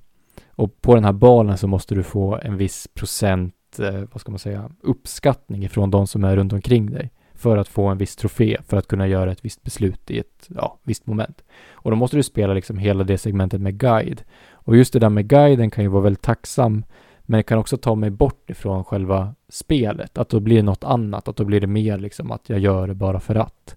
Och 0.49 0.83
på 0.83 0.95
den 0.95 1.05
här 1.05 1.13
balen 1.13 1.59
så 1.59 1.67
måste 1.67 1.95
du 1.95 2.03
få 2.03 2.39
en 2.43 2.57
viss 2.57 2.89
procent, 2.95 3.55
eh, 3.79 4.03
vad 4.13 4.21
ska 4.21 4.33
man 4.33 4.39
säga, 4.39 4.71
uppskattning 4.81 5.65
ifrån 5.65 5.91
de 5.91 6.07
som 6.07 6.25
är 6.25 6.37
runt 6.37 6.53
omkring 6.53 6.91
dig 6.91 7.11
för 7.37 7.57
att 7.57 7.68
få 7.68 7.87
en 7.87 7.99
viss 7.99 8.16
trofé, 8.16 8.59
för 8.66 8.76
att 8.76 8.89
kunna 8.89 9.07
göra 9.07 9.32
ett 9.32 9.45
visst 9.45 9.62
beslut 9.62 10.11
i 10.11 10.18
ett 10.18 10.49
ja, 10.49 10.78
visst 10.82 11.07
moment. 11.07 11.43
Och 11.70 11.91
då 11.91 11.97
måste 11.97 12.16
du 12.16 12.22
spela 12.22 12.55
liksom 12.55 12.78
hela 12.78 13.05
det 13.05 13.18
segmentet 13.18 13.61
med 13.61 13.78
guide. 13.78 14.22
Och 14.53 14.76
just 14.76 14.93
det 14.93 14.99
där 14.99 15.09
med 15.09 15.28
guiden 15.28 15.70
kan 15.70 15.84
ju 15.84 15.91
vara 15.91 16.03
väldigt 16.03 16.22
tacksam, 16.22 16.84
men 17.22 17.39
det 17.39 17.43
kan 17.43 17.59
också 17.59 17.76
ta 17.76 17.95
mig 17.95 18.11
bort 18.11 18.51
ifrån 18.51 18.84
själva 18.84 19.34
spelet. 19.49 20.18
Att 20.18 20.28
då 20.28 20.41
blir 20.41 20.57
det 20.57 20.62
något 20.62 20.84
annat, 20.84 21.28
att 21.28 21.37
då 21.37 21.45
blir 21.45 21.61
det 21.61 21.66
mer 21.66 21.99
liksom 21.99 22.32
att 22.32 22.49
jag 22.49 22.59
gör 22.59 22.89
det 22.89 22.95
bara 22.95 23.20
för 23.20 23.34
att. 23.34 23.76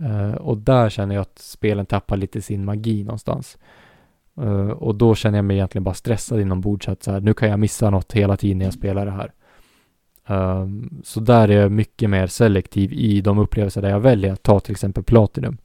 Uh, 0.00 0.34
och 0.34 0.58
där 0.58 0.90
känner 0.90 1.14
jag 1.14 1.22
att 1.22 1.38
spelen 1.38 1.86
tappar 1.86 2.16
lite 2.16 2.42
sin 2.42 2.64
magi 2.64 3.04
någonstans. 3.04 3.58
Uh, 4.40 4.70
och 4.70 4.94
då 4.94 5.14
känner 5.14 5.38
jag 5.38 5.44
mig 5.44 5.56
egentligen 5.56 5.84
bara 5.84 5.94
stressad 5.94 6.40
inombords 6.40 6.88
att 6.88 7.02
så 7.02 7.12
här, 7.12 7.20
nu 7.20 7.34
kan 7.34 7.50
jag 7.50 7.58
missa 7.60 7.90
något 7.90 8.12
hela 8.12 8.36
tiden 8.36 8.58
när 8.58 8.64
jag 8.64 8.74
spelar 8.74 9.06
det 9.06 9.12
här. 9.12 9.32
Um, 10.26 11.02
så 11.04 11.20
där 11.20 11.48
är 11.48 11.60
jag 11.60 11.72
mycket 11.72 12.10
mer 12.10 12.26
selektiv 12.26 12.92
i 12.92 13.20
de 13.20 13.38
upplevelser 13.38 13.82
där 13.82 13.90
jag 13.90 14.00
väljer 14.00 14.32
att 14.32 14.42
ta 14.42 14.60
till 14.60 14.72
exempel 14.72 15.04
Platinum. 15.04 15.58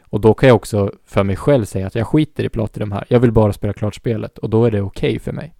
Och 0.00 0.20
då 0.20 0.34
kan 0.34 0.48
jag 0.48 0.56
också 0.56 0.92
för 1.04 1.24
mig 1.24 1.36
själv 1.36 1.64
säga 1.64 1.86
att 1.86 1.94
jag 1.94 2.06
skiter 2.06 2.44
i 2.44 2.48
Platinum 2.48 2.92
här. 2.92 3.04
Jag 3.08 3.20
vill 3.20 3.32
bara 3.32 3.52
spela 3.52 3.72
klart 3.72 3.94
spelet 3.94 4.38
och 4.38 4.50
då 4.50 4.64
är 4.64 4.70
det 4.70 4.80
okej 4.80 5.10
okay 5.10 5.18
för 5.18 5.32
mig. 5.32 5.54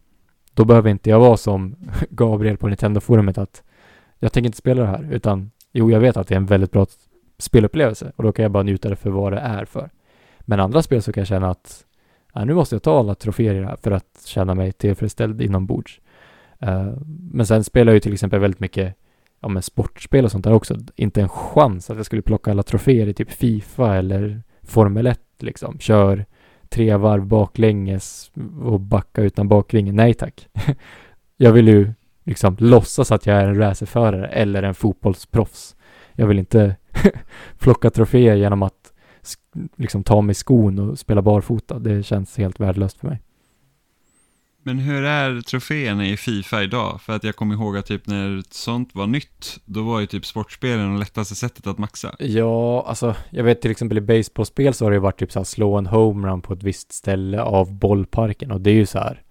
Då 0.54 0.64
behöver 0.64 0.90
inte 0.90 1.10
jag 1.10 1.20
vara 1.20 1.36
som 1.36 1.76
Gabriel 2.10 2.56
på 2.56 2.68
Nintendo-forumet 2.68 3.38
att 3.38 3.62
jag 4.18 4.32
tänker 4.32 4.46
inte 4.46 4.58
spela 4.58 4.82
det 4.82 4.88
här 4.88 5.08
utan 5.12 5.50
jo, 5.72 5.90
jag 5.90 6.00
vet 6.00 6.16
att 6.16 6.28
det 6.28 6.34
är 6.34 6.36
en 6.36 6.46
väldigt 6.46 6.70
bra 6.72 6.86
spelupplevelse 7.38 8.12
och 8.16 8.22
då 8.22 8.32
kan 8.32 8.42
jag 8.42 8.52
bara 8.52 8.62
njuta 8.62 8.88
det 8.88 8.96
för 8.96 9.10
vad 9.10 9.32
det 9.32 9.38
är 9.38 9.64
för. 9.64 9.90
Men 10.40 10.60
andra 10.60 10.82
spel 10.82 11.02
så 11.02 11.12
kan 11.12 11.20
jag 11.20 11.28
känna 11.28 11.50
att 11.50 11.84
ja, 12.34 12.44
nu 12.44 12.54
måste 12.54 12.74
jag 12.74 12.82
ta 12.82 12.98
alla 12.98 13.14
troféer 13.14 13.54
i 13.54 13.58
det 13.58 13.66
här 13.66 13.76
för 13.76 13.90
att 13.90 14.22
känna 14.24 14.54
mig 14.54 14.72
tillfredsställd 14.72 15.42
inombords. 15.42 16.00
Uh, 16.66 16.94
men 17.32 17.46
sen 17.46 17.64
spelar 17.64 17.92
jag 17.92 17.96
ju 17.96 18.00
till 18.00 18.12
exempel 18.12 18.40
väldigt 18.40 18.60
mycket 18.60 18.96
ja, 19.40 19.48
men 19.48 19.62
sportspel 19.62 20.24
och 20.24 20.30
sånt 20.30 20.44
där 20.44 20.52
också. 20.52 20.76
Inte 20.96 21.22
en 21.22 21.28
chans 21.28 21.90
att 21.90 21.96
jag 21.96 22.06
skulle 22.06 22.22
plocka 22.22 22.50
alla 22.50 22.62
troféer 22.62 23.06
i 23.06 23.14
typ 23.14 23.30
Fifa 23.30 23.96
eller 23.96 24.42
Formel 24.62 25.06
1 25.06 25.20
liksom. 25.38 25.78
Kör 25.78 26.24
tre 26.68 26.96
varv 26.96 27.26
baklänges 27.26 28.32
och 28.62 28.80
backa 28.80 29.22
utan 29.22 29.48
bakringen. 29.48 29.96
Nej 29.96 30.14
tack. 30.14 30.48
jag 31.36 31.52
vill 31.52 31.68
ju 31.68 31.92
liksom 32.24 32.56
låtsas 32.58 33.12
att 33.12 33.26
jag 33.26 33.36
är 33.36 33.48
en 33.48 33.58
racerförare 33.58 34.28
eller 34.28 34.62
en 34.62 34.74
fotbollsproffs. 34.74 35.76
Jag 36.12 36.26
vill 36.26 36.38
inte 36.38 36.76
plocka 37.58 37.90
troféer 37.90 38.34
genom 38.34 38.62
att 38.62 38.92
liksom 39.76 40.04
ta 40.04 40.20
mig 40.20 40.34
skon 40.34 40.78
och 40.78 40.98
spela 40.98 41.22
barfota. 41.22 41.78
Det 41.78 42.02
känns 42.02 42.38
helt 42.38 42.60
värdelöst 42.60 42.98
för 42.98 43.08
mig. 43.08 43.20
Men 44.62 44.78
hur 44.78 45.04
är 45.04 45.40
troféerna 45.40 46.06
i 46.06 46.16
Fifa 46.16 46.62
idag? 46.62 47.00
För 47.00 47.12
att 47.12 47.24
jag 47.24 47.36
kommer 47.36 47.54
ihåg 47.54 47.76
att 47.76 47.86
typ 47.86 48.06
när 48.06 48.42
sånt 48.50 48.94
var 48.94 49.06
nytt, 49.06 49.58
då 49.64 49.82
var 49.82 50.00
ju 50.00 50.06
typ 50.06 50.26
sportspelen 50.26 50.92
det 50.92 50.98
lättaste 50.98 51.34
sättet 51.34 51.66
att 51.66 51.78
maxa. 51.78 52.14
Ja, 52.18 52.84
alltså 52.86 53.14
jag 53.30 53.44
vet 53.44 53.60
till 53.60 53.70
exempel 53.70 53.98
i 53.98 54.00
baseballspel 54.00 54.74
så 54.74 54.84
har 54.84 54.90
det 54.90 54.94
ju 54.94 55.00
varit 55.00 55.18
typ 55.18 55.32
så 55.32 55.38
här 55.38 55.44
slå 55.44 55.78
en 55.78 55.86
homerun 55.86 56.42
på 56.42 56.52
ett 56.52 56.62
visst 56.62 56.92
ställe 56.92 57.42
av 57.42 57.72
bollparken 57.72 58.50
och 58.50 58.60
det 58.60 58.70
är 58.70 58.74
ju 58.74 58.86
så 58.86 58.98
här 58.98 59.22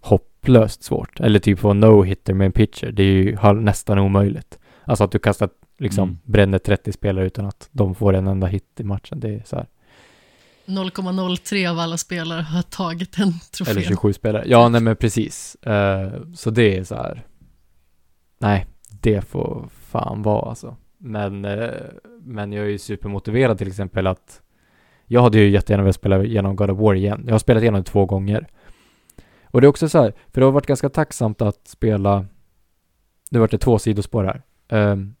hopplöst 0.00 0.82
svårt. 0.82 1.20
Eller 1.20 1.38
typ 1.38 1.58
få 1.58 1.72
no-hitter 1.72 2.34
med 2.34 2.46
en 2.46 2.52
pitcher, 2.52 2.92
det 2.92 3.02
är 3.02 3.06
ju 3.06 3.54
nästan 3.54 3.98
omöjligt. 3.98 4.58
Alltså 4.84 5.04
att 5.04 5.12
du 5.12 5.18
kastar 5.18 5.50
liksom 5.78 6.08
mm. 6.08 6.18
bränner 6.24 6.58
30 6.58 6.92
spelare 6.92 7.26
utan 7.26 7.46
att 7.46 7.68
de 7.72 7.94
får 7.94 8.12
en 8.12 8.26
enda 8.26 8.46
hit 8.46 8.80
i 8.80 8.84
matchen, 8.84 9.20
det 9.20 9.28
är 9.28 9.42
så 9.44 9.56
här 9.56 9.66
0,03 10.70 11.70
av 11.70 11.78
alla 11.78 11.96
spelare 11.96 12.42
har 12.42 12.62
tagit 12.62 13.18
en 13.18 13.32
trofé. 13.56 13.70
Eller 13.70 13.82
27 13.82 14.12
spelare. 14.12 14.44
Ja, 14.46 14.68
nej 14.68 14.80
men 14.80 14.96
precis. 14.96 15.56
Uh, 15.66 16.32
så 16.34 16.50
det 16.50 16.78
är 16.78 16.84
så 16.84 16.94
här. 16.94 17.26
Nej, 18.38 18.66
det 19.00 19.20
får 19.20 19.68
fan 19.72 20.22
vara 20.22 20.48
alltså. 20.48 20.76
Men, 20.98 21.44
uh, 21.44 21.70
men 22.22 22.52
jag 22.52 22.64
är 22.64 22.70
ju 22.70 22.78
supermotiverad 22.78 23.58
till 23.58 23.68
exempel 23.68 24.06
att 24.06 24.40
jag 25.06 25.22
hade 25.22 25.38
ju 25.38 25.50
jättegärna 25.50 25.82
velat 25.82 25.96
spela 25.96 26.24
igenom 26.24 26.56
God 26.56 26.70
of 26.70 26.78
War 26.78 26.94
igen. 26.94 27.22
Jag 27.26 27.34
har 27.34 27.38
spelat 27.38 27.62
igenom 27.62 27.80
det 27.80 27.90
två 27.90 28.06
gånger. 28.06 28.46
Och 29.44 29.60
det 29.60 29.66
är 29.66 29.68
också 29.68 29.88
så 29.88 30.02
här, 30.02 30.14
för 30.28 30.40
det 30.40 30.44
har 30.46 30.52
varit 30.52 30.66
ganska 30.66 30.88
tacksamt 30.88 31.42
att 31.42 31.68
spela, 31.68 32.26
nu 33.30 33.38
vart 33.38 33.50
det 33.50 33.58
två 33.58 33.78
sidospår 33.78 34.24
här. 34.24 34.42
Um, 34.92 35.14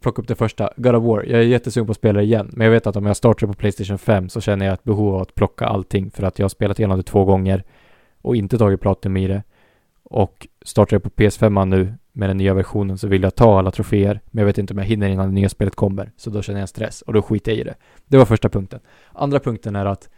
plocka 0.00 0.22
upp 0.22 0.28
det 0.28 0.34
första, 0.34 0.70
God 0.76 0.94
of 0.94 1.04
War. 1.04 1.22
Jag 1.22 1.40
är 1.40 1.44
jättesugen 1.44 1.86
på 1.86 1.90
att 1.90 1.96
spela 1.96 2.18
det 2.18 2.24
igen, 2.24 2.50
men 2.52 2.64
jag 2.64 2.72
vet 2.72 2.86
att 2.86 2.96
om 2.96 3.06
jag 3.06 3.16
startar 3.16 3.46
på 3.46 3.52
Playstation 3.52 3.98
5 3.98 4.28
så 4.28 4.40
känner 4.40 4.66
jag 4.66 4.72
ett 4.72 4.84
behov 4.84 5.14
av 5.14 5.22
att 5.22 5.34
plocka 5.34 5.66
allting 5.66 6.10
för 6.10 6.22
att 6.22 6.38
jag 6.38 6.44
har 6.44 6.48
spelat 6.48 6.78
igenom 6.78 6.96
det 6.96 7.02
två 7.02 7.24
gånger 7.24 7.64
och 8.20 8.36
inte 8.36 8.58
tagit 8.58 8.80
Platinum 8.80 9.16
i 9.16 9.28
det. 9.28 9.42
Och 10.02 10.48
startar 10.62 10.94
jag 10.94 11.02
på 11.02 11.10
PS5 11.10 11.64
nu 11.64 11.94
med 12.12 12.30
den 12.30 12.36
nya 12.36 12.54
versionen 12.54 12.98
så 12.98 13.08
vill 13.08 13.22
jag 13.22 13.34
ta 13.34 13.58
alla 13.58 13.70
troféer, 13.70 14.20
men 14.26 14.42
jag 14.42 14.46
vet 14.46 14.58
inte 14.58 14.72
om 14.72 14.78
jag 14.78 14.86
hinner 14.86 15.08
innan 15.08 15.28
det 15.28 15.34
nya 15.34 15.48
spelet 15.48 15.76
kommer, 15.76 16.12
så 16.16 16.30
då 16.30 16.42
känner 16.42 16.60
jag 16.60 16.68
stress 16.68 17.02
och 17.02 17.12
då 17.12 17.22
skiter 17.22 17.52
jag 17.52 17.58
i 17.58 17.64
det. 17.64 17.74
Det 18.06 18.16
var 18.16 18.24
första 18.24 18.48
punkten. 18.48 18.80
Andra 19.12 19.40
punkten 19.40 19.76
är 19.76 19.86
att 19.86 20.08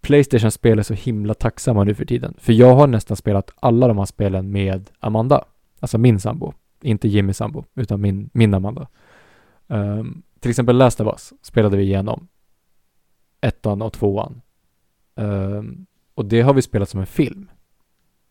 Playstation-spel 0.00 0.78
är 0.78 0.82
så 0.82 0.94
himla 0.94 1.34
tacksamma 1.34 1.84
nu 1.84 1.94
för 1.94 2.04
tiden, 2.04 2.34
för 2.38 2.52
jag 2.52 2.74
har 2.74 2.86
nästan 2.86 3.16
spelat 3.16 3.50
alla 3.60 3.88
de 3.88 3.98
här 3.98 4.04
spelen 4.04 4.52
med 4.52 4.90
Amanda, 5.00 5.44
alltså 5.80 5.98
min 5.98 6.20
sambo 6.20 6.54
inte 6.82 7.08
Jimmy 7.08 7.32
sambo, 7.32 7.64
utan 7.74 8.00
min, 8.00 8.30
min 8.32 8.54
Amanda. 8.54 8.88
Um, 9.66 10.22
till 10.40 10.50
exempel 10.50 10.76
Last 10.76 11.00
of 11.00 11.06
Us 11.06 11.32
spelade 11.42 11.76
vi 11.76 11.82
igenom. 11.82 12.28
Ettan 13.40 13.82
och 13.82 13.92
tvåan. 13.92 14.40
Um, 15.14 15.86
och 16.14 16.24
det 16.24 16.40
har 16.40 16.54
vi 16.54 16.62
spelat 16.62 16.88
som 16.88 17.00
en 17.00 17.06
film. 17.06 17.50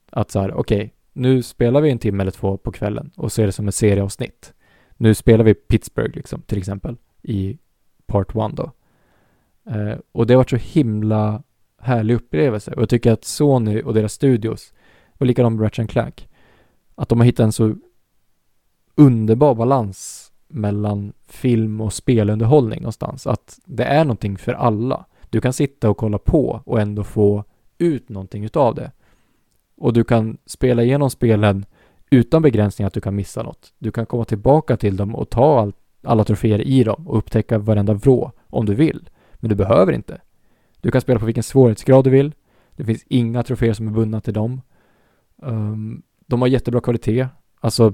Att 0.10 0.32
så 0.32 0.39
här, 0.39 0.54
okej, 0.54 0.78
okay, 0.78 0.89
nu 1.14 1.43
spelar 1.43 1.82
vi 1.82 1.91
en 1.91 2.00
timme 2.00 2.24
eller 2.24 2.32
två 2.32 2.58
på 2.58 2.72
kvällen 2.72 3.12
och 3.16 3.32
ser 3.32 3.45
det 3.45 3.52
som 3.52 3.68
en 3.68 3.72
serieavsnitt. 3.72 4.54
Nu 4.98 5.14
spelar 5.14 5.43
vi 5.43 5.54
Pittsburgh 5.54 6.16
liksom, 6.16 6.41
till 6.41 6.58
exempel, 6.58 6.98
i 7.22 7.58
Part 8.06 8.30
1 8.30 8.36
då. 8.56 8.72
Uh, 9.72 9.98
och 10.12 10.28
det 10.28 10.34
har 10.34 10.38
varit 10.39 10.50
så 10.50 10.56
himla 10.56 11.43
härlig 11.82 12.16
upplevelse. 12.16 12.72
Och 12.72 12.82
jag 12.82 12.89
tycker 12.89 13.12
att 13.12 13.26
Sony 13.26 13.82
och 13.82 13.93
deras 13.93 14.14
studios, 14.14 14.74
och 15.18 15.26
likadant 15.26 15.56
med 15.56 15.66
Ratchet 15.66 15.89
Clank, 15.89 16.30
att 16.95 17.10
de 17.10 17.20
har 17.20 17.26
hittat 17.26 17.43
en 17.43 17.52
så 17.52 17.76
underbar 18.98 19.56
balans 19.56 20.32
mellan 20.48 21.14
film 21.28 21.82
och 21.82 21.93
spelunderhållning 21.93 22.82
någonstans. 22.82 23.28
Att 23.28 23.60
det 23.66 23.84
är 23.84 24.04
någonting 24.04 24.38
för 24.38 24.54
alla. 24.54 25.06
Du 25.30 25.41
kan 25.41 25.54
sitta 25.54 25.89
och 25.89 25.98
kolla 25.98 26.18
på 26.18 26.62
och 26.66 26.82
ändå 26.82 27.04
få 27.04 27.43
ut 27.78 28.10
någonting 28.10 28.43
utav 28.43 28.76
det. 28.76 28.91
Och 29.78 29.93
du 29.93 30.04
kan 30.04 30.38
spela 30.45 30.84
igenom 30.84 31.10
spelen 31.10 31.66
utan 32.10 32.41
begränsning 32.41 32.86
att 32.86 32.93
du 32.93 33.02
kan 33.02 33.16
missa 33.16 33.43
något. 33.43 33.74
Du 33.80 33.91
kan 33.91 34.06
komma 34.06 34.26
tillbaka 34.26 34.78
till 34.78 34.98
dem 34.98 35.16
och 35.16 35.30
ta 35.30 35.60
all, 35.60 35.74
alla 36.04 36.24
troféer 36.24 36.62
i 36.62 36.84
dem 36.84 37.08
och 37.08 37.18
upptäcka 37.18 37.58
varenda 37.58 37.93
vrå 37.93 38.32
om 38.48 38.66
du 38.66 38.76
vill. 38.76 39.10
Men 39.36 39.50
du 39.50 39.56
behöver 39.56 39.93
inte. 39.93 40.22
Du 40.82 40.91
kan 40.91 41.02
spela 41.02 41.20
på 41.20 41.26
vilken 41.26 41.43
svårighetsgrad 41.43 42.04
du 42.04 42.10
vill. 42.10 42.34
Det 42.76 42.84
finns 42.84 43.04
inga 43.08 43.43
troféer 43.43 43.74
som 43.74 43.88
är 43.88 43.91
bundna 43.91 44.22
till 44.22 44.34
dem. 44.34 44.62
Um, 45.36 46.04
de 46.26 46.41
har 46.41 46.48
jättebra 46.48 46.82
kvalitet. 46.82 47.28
Alltså 47.60 47.93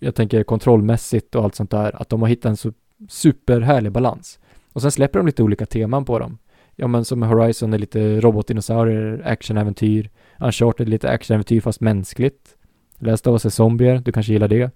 jag 0.00 0.14
tänker 0.14 0.42
kontrollmässigt 0.42 1.34
och 1.34 1.44
allt 1.44 1.54
sånt 1.54 1.70
där, 1.70 2.02
att 2.02 2.08
de 2.08 2.22
har 2.22 2.28
hittat 2.28 2.50
en 2.50 2.56
så 2.56 2.72
superhärlig 3.08 3.92
balans. 3.92 4.38
Och 4.72 4.82
sen 4.82 4.90
släpper 4.90 5.18
de 5.18 5.26
lite 5.26 5.42
olika 5.42 5.66
teman 5.66 6.04
på 6.04 6.18
dem. 6.18 6.38
Ja 6.76 6.86
men 6.86 7.04
som 7.04 7.22
Horizon 7.22 7.72
är 7.72 7.78
lite 7.78 8.20
robotdinosaurier, 8.20 9.22
actionäventyr. 9.24 10.10
Uncharted 10.38 10.86
är 10.86 10.90
lite 10.90 11.10
actionäventyr 11.10 11.60
fast 11.60 11.80
mänskligt. 11.80 12.56
Last 12.98 13.26
of 13.26 13.32
Us 13.32 13.44
är 13.44 13.50
zombier, 13.50 13.98
du 14.04 14.12
kanske 14.12 14.32
gillar 14.32 14.48
det. 14.48 14.70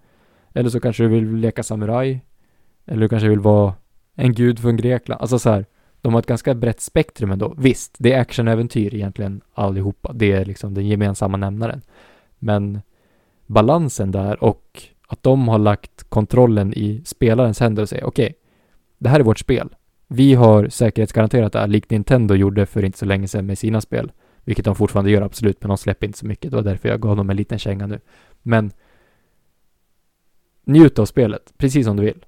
Eller 0.54 0.70
så 0.70 0.80
kanske 0.80 1.02
du 1.02 1.08
vill 1.08 1.36
leka 1.36 1.62
samuraj. 1.62 2.24
Eller 2.86 3.00
du 3.00 3.08
kanske 3.08 3.28
vill 3.28 3.40
vara 3.40 3.74
en 4.14 4.34
gud 4.34 4.58
från 4.58 4.76
Grekland. 4.76 5.20
Alltså 5.20 5.38
så 5.38 5.50
här, 5.50 5.66
de 6.00 6.12
har 6.12 6.20
ett 6.20 6.26
ganska 6.26 6.54
brett 6.54 6.80
spektrum 6.80 7.30
ändå. 7.30 7.54
Visst, 7.58 7.96
det 7.98 8.12
är 8.12 8.20
actionäventyr 8.20 8.94
egentligen 8.94 9.40
allihopa. 9.54 10.12
Det 10.12 10.32
är 10.32 10.44
liksom 10.44 10.74
den 10.74 10.86
gemensamma 10.86 11.36
nämnaren. 11.36 11.82
Men 12.38 12.80
balansen 13.46 14.10
där 14.10 14.44
och 14.44 14.82
att 15.06 15.22
de 15.22 15.48
har 15.48 15.58
lagt 15.58 16.04
kontrollen 16.08 16.74
i 16.74 17.02
spelarens 17.04 17.60
händer 17.60 17.82
och 17.82 17.88
säger 17.88 18.04
okej, 18.04 18.24
okay, 18.24 18.34
det 18.98 19.08
här 19.08 19.20
är 19.20 19.24
vårt 19.24 19.38
spel. 19.38 19.74
Vi 20.08 20.34
har 20.34 20.68
säkerhetsgaranterat 20.68 21.52
det 21.52 21.58
här, 21.58 21.66
likt 21.66 21.90
Nintendo 21.90 22.34
gjorde 22.34 22.66
för 22.66 22.84
inte 22.84 22.98
så 22.98 23.04
länge 23.04 23.28
sedan 23.28 23.46
med 23.46 23.58
sina 23.58 23.80
spel. 23.80 24.12
Vilket 24.44 24.64
de 24.64 24.74
fortfarande 24.74 25.10
gör 25.10 25.22
absolut, 25.22 25.60
men 25.60 25.68
de 25.68 25.78
släpper 25.78 26.06
inte 26.06 26.18
så 26.18 26.26
mycket. 26.26 26.50
Det 26.50 26.56
var 26.56 26.62
därför 26.64 26.88
jag 26.88 27.00
gav 27.00 27.16
dem 27.16 27.30
en 27.30 27.36
liten 27.36 27.58
känga 27.58 27.86
nu. 27.86 28.00
Men 28.42 28.72
njut 30.64 30.98
av 30.98 31.06
spelet, 31.06 31.52
precis 31.56 31.86
som 31.86 31.96
du 31.96 32.02
vill. 32.02 32.24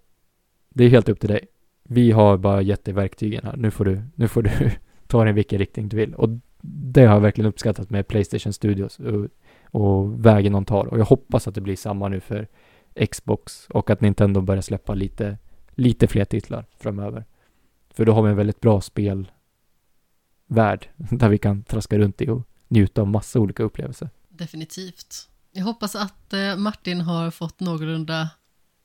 Det 0.69 0.85
är 0.85 0.89
helt 0.89 1.09
upp 1.09 1.21
till 1.21 1.29
dig. 1.29 1.47
Vi 1.83 2.11
har 2.11 2.37
bara 2.37 2.63
gett 2.63 2.85
dig 2.85 2.95
verktygen 2.95 3.45
här. 3.45 3.57
Nu 3.57 3.71
får 3.71 3.85
du, 3.85 4.03
nu 4.15 4.29
får 4.29 4.43
du 4.43 4.51
ta 5.07 5.19
den 5.19 5.29
i 5.29 5.33
vilken 5.33 5.59
riktning 5.59 5.89
du 5.89 5.97
vill. 5.97 6.15
Och 6.15 6.29
det 6.69 7.05
har 7.05 7.15
jag 7.15 7.21
verkligen 7.21 7.49
uppskattat 7.49 7.91
med 7.91 8.09
Playstation 8.09 8.53
Studios 8.53 8.99
och, 8.99 9.29
och 9.65 10.27
vägen 10.27 10.53
de 10.53 10.65
tar. 10.65 10.87
Och 10.87 10.99
jag 10.99 11.05
hoppas 11.05 11.49
att 11.49 11.55
det 11.55 11.61
blir 11.61 11.77
samma 11.77 12.09
nu 12.09 12.21
för 12.21 12.49
Xbox 13.11 13.67
och 13.69 13.91
att 13.91 14.01
Nintendo 14.01 14.41
börjar 14.41 14.63
släppa 14.63 14.95
lite, 14.95 15.39
lite 15.75 16.07
fler 16.07 16.25
titlar 16.25 16.67
framöver. 16.79 17.25
För 17.91 18.05
då 18.05 18.13
har 18.13 18.23
vi 18.23 18.31
en 18.31 18.37
väldigt 18.37 18.61
bra 18.61 18.81
spelvärld 18.81 19.31
där 20.97 21.29
vi 21.29 21.39
kan 21.39 21.63
traska 21.63 21.99
runt 21.99 22.21
i 22.21 22.29
och 22.29 22.43
njuta 22.69 23.01
av 23.01 23.09
massa 23.09 23.41
olika 23.41 23.63
upplevelser. 23.63 24.11
Definitivt. 24.29 25.29
Jag 25.53 25.65
hoppas 25.65 25.97
att 25.97 26.33
eh, 26.33 26.57
Martin 26.57 27.01
har 27.01 27.31
fått 27.31 27.61
någorlunda 27.61 28.29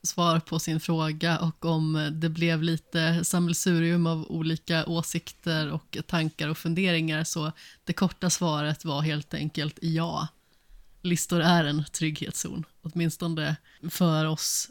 svar 0.02 0.40
på 0.40 0.58
sin 0.58 0.80
fråga 0.80 1.38
och 1.38 1.64
om 1.64 2.10
det 2.12 2.28
blev 2.28 2.62
lite 2.62 3.24
sammelsurium 3.24 4.06
av 4.06 4.26
olika 4.30 4.86
åsikter 4.86 5.72
och 5.72 5.98
tankar 6.06 6.48
och 6.48 6.58
funderingar 6.58 7.24
så 7.24 7.52
det 7.84 7.92
korta 7.92 8.30
svaret 8.30 8.84
var 8.84 9.00
helt 9.00 9.34
enkelt 9.34 9.78
ja. 9.82 10.28
Listor 11.02 11.40
är 11.40 11.64
en 11.64 11.84
trygghetszon, 11.92 12.64
åtminstone 12.82 13.56
för 13.90 14.26
oss 14.26 14.70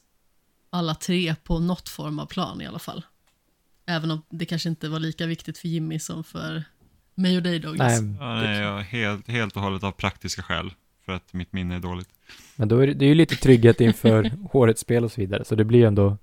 alla 0.70 0.96
tre 0.96 1.36
på 1.44 1.60
något 1.60 1.90
form 1.90 2.20
av 2.20 2.26
plan 2.26 2.62
i 2.62 2.66
alla 2.66 2.80
fall. 2.80 3.04
Även 3.86 4.12
om 4.12 4.22
det 4.30 4.46
kanske 4.46 4.70
inte 4.70 4.90
var 4.90 5.00
lika 5.00 5.26
viktigt 5.26 5.58
för 5.58 5.68
Jimmy 5.68 6.00
som 6.00 6.24
för 6.24 6.64
mig 7.16 7.38
och 7.38 7.44
dig 7.44 7.60
Douglas. 7.60 8.02
Nej, 8.02 8.16
Ja, 8.20 8.36
nej, 8.36 8.60
jag, 8.60 8.80
helt, 8.82 9.28
helt 9.28 9.56
och 9.56 9.62
hållet 9.62 9.84
av 9.84 9.92
praktiska 9.92 10.44
skäl. 10.44 10.74
För 11.06 11.12
att 11.14 11.34
mitt 11.34 11.54
minne 11.54 11.76
är 11.76 11.80
dåligt. 11.80 12.10
men 12.56 12.68
då 12.68 12.80
är 12.80 12.88
det, 12.88 12.94
det 12.94 13.06
är 13.06 13.10
ju 13.10 13.16
lite 13.16 13.36
trygghet 13.36 13.82
inför 13.82 14.32
årets 14.54 14.82
spel 14.82 15.04
och 15.04 15.12
så 15.12 15.22
vidare, 15.22 15.46
så 15.46 15.56
det 15.56 15.64
blir 15.64 15.80
ju 15.80 15.86
ändå, 15.86 16.18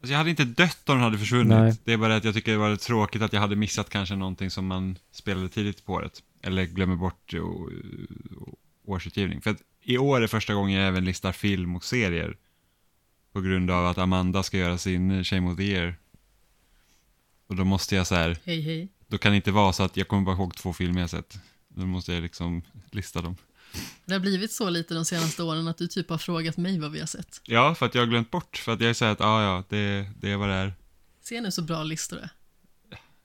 Alltså 0.00 0.12
jag 0.12 0.18
hade 0.18 0.30
inte 0.30 0.44
dött 0.44 0.88
om 0.88 0.94
den 0.96 1.04
hade 1.04 1.18
försvunnit. 1.18 1.58
Nej. 1.58 1.76
Det 1.84 1.92
är 1.92 1.96
bara 1.96 2.16
att 2.16 2.24
jag 2.24 2.34
tycker 2.34 2.52
det 2.52 2.58
var 2.58 2.76
tråkigt 2.76 3.22
att 3.22 3.32
jag 3.32 3.40
hade 3.40 3.56
missat 3.56 3.90
kanske 3.90 4.16
någonting 4.16 4.50
som 4.50 4.66
man 4.66 4.98
spelade 5.12 5.48
tidigt 5.48 5.84
på 5.84 5.92
året. 5.92 6.22
Eller 6.42 6.64
glömmer 6.64 6.96
bort 6.96 7.34
i 7.34 7.40
å- 7.40 7.70
årsutgivning. 8.86 9.40
För 9.40 9.50
att 9.50 9.62
i 9.82 9.98
år 9.98 10.20
är 10.22 10.26
första 10.26 10.54
gången 10.54 10.80
jag 10.80 10.88
även 10.88 11.04
listar 11.04 11.32
film 11.32 11.76
och 11.76 11.84
serier. 11.84 12.36
På 13.32 13.40
grund 13.40 13.70
av 13.70 13.86
att 13.86 13.98
Amanda 13.98 14.42
ska 14.42 14.58
göra 14.58 14.78
sin 14.78 15.24
Shame 15.24 15.50
of 15.50 15.56
the 15.56 15.62
Year. 15.62 15.96
Och 17.46 17.56
då 17.56 17.64
måste 17.64 17.96
jag 17.96 18.06
så 18.06 18.14
här, 18.14 18.38
Hej 18.44 18.60
hej. 18.60 18.88
då 19.06 19.18
kan 19.18 19.32
det 19.32 19.36
inte 19.36 19.50
vara 19.50 19.72
så 19.72 19.82
att 19.82 19.96
jag 19.96 20.08
kommer 20.08 20.22
bara 20.22 20.36
ihåg 20.36 20.56
två 20.56 20.72
filmer 20.72 21.00
jag 21.00 21.10
sett. 21.10 21.38
Då 21.68 21.86
måste 21.86 22.12
jag 22.14 22.22
liksom 22.22 22.62
lista 22.90 23.22
dem. 23.22 23.36
Det 24.04 24.12
har 24.12 24.20
blivit 24.20 24.52
så 24.52 24.70
lite 24.70 24.94
de 24.94 25.04
senaste 25.04 25.42
åren 25.42 25.68
att 25.68 25.78
du 25.78 25.86
typ 25.86 26.10
har 26.10 26.18
frågat 26.18 26.56
mig 26.56 26.78
vad 26.78 26.92
vi 26.92 27.00
har 27.00 27.06
sett. 27.06 27.40
Ja, 27.44 27.74
för 27.74 27.86
att 27.86 27.94
jag 27.94 28.02
har 28.02 28.06
glömt 28.06 28.30
bort. 28.30 28.56
För 28.56 28.72
att 28.72 28.80
jag 28.80 28.96
säger 28.96 29.12
att, 29.12 29.20
ja, 29.20 29.42
ja, 29.42 29.64
det, 29.68 30.10
det 30.20 30.30
är 30.30 30.36
vad 30.36 30.48
det 30.48 30.54
är. 30.54 30.74
Se 31.22 31.40
nu 31.40 31.50
så 31.50 31.62
bra 31.62 31.82
listor 31.82 32.16
det 32.16 32.22
är. 32.22 32.30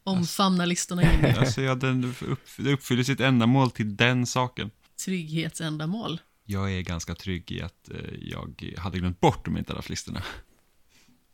Omfamna 0.03 0.65
listorna 0.65 1.03
i 1.03 1.35
Alltså, 1.37 1.61
ja, 1.61 1.75
den 1.75 2.15
upp, 2.27 2.39
det 2.57 2.73
uppfyller 2.73 3.03
sitt 3.03 3.19
ändamål 3.19 3.71
till 3.71 3.95
den 3.95 4.25
saken. 4.25 4.71
Trygghetsändamål. 5.05 6.21
Jag 6.45 6.73
är 6.73 6.81
ganska 6.81 7.15
trygg 7.15 7.51
i 7.51 7.61
att 7.61 7.89
eh, 7.89 7.97
jag 8.19 8.73
hade 8.77 8.99
glömt 8.99 9.19
bort 9.19 9.47
hade 9.47 9.75
haft 9.75 9.89
listorna. 9.89 10.23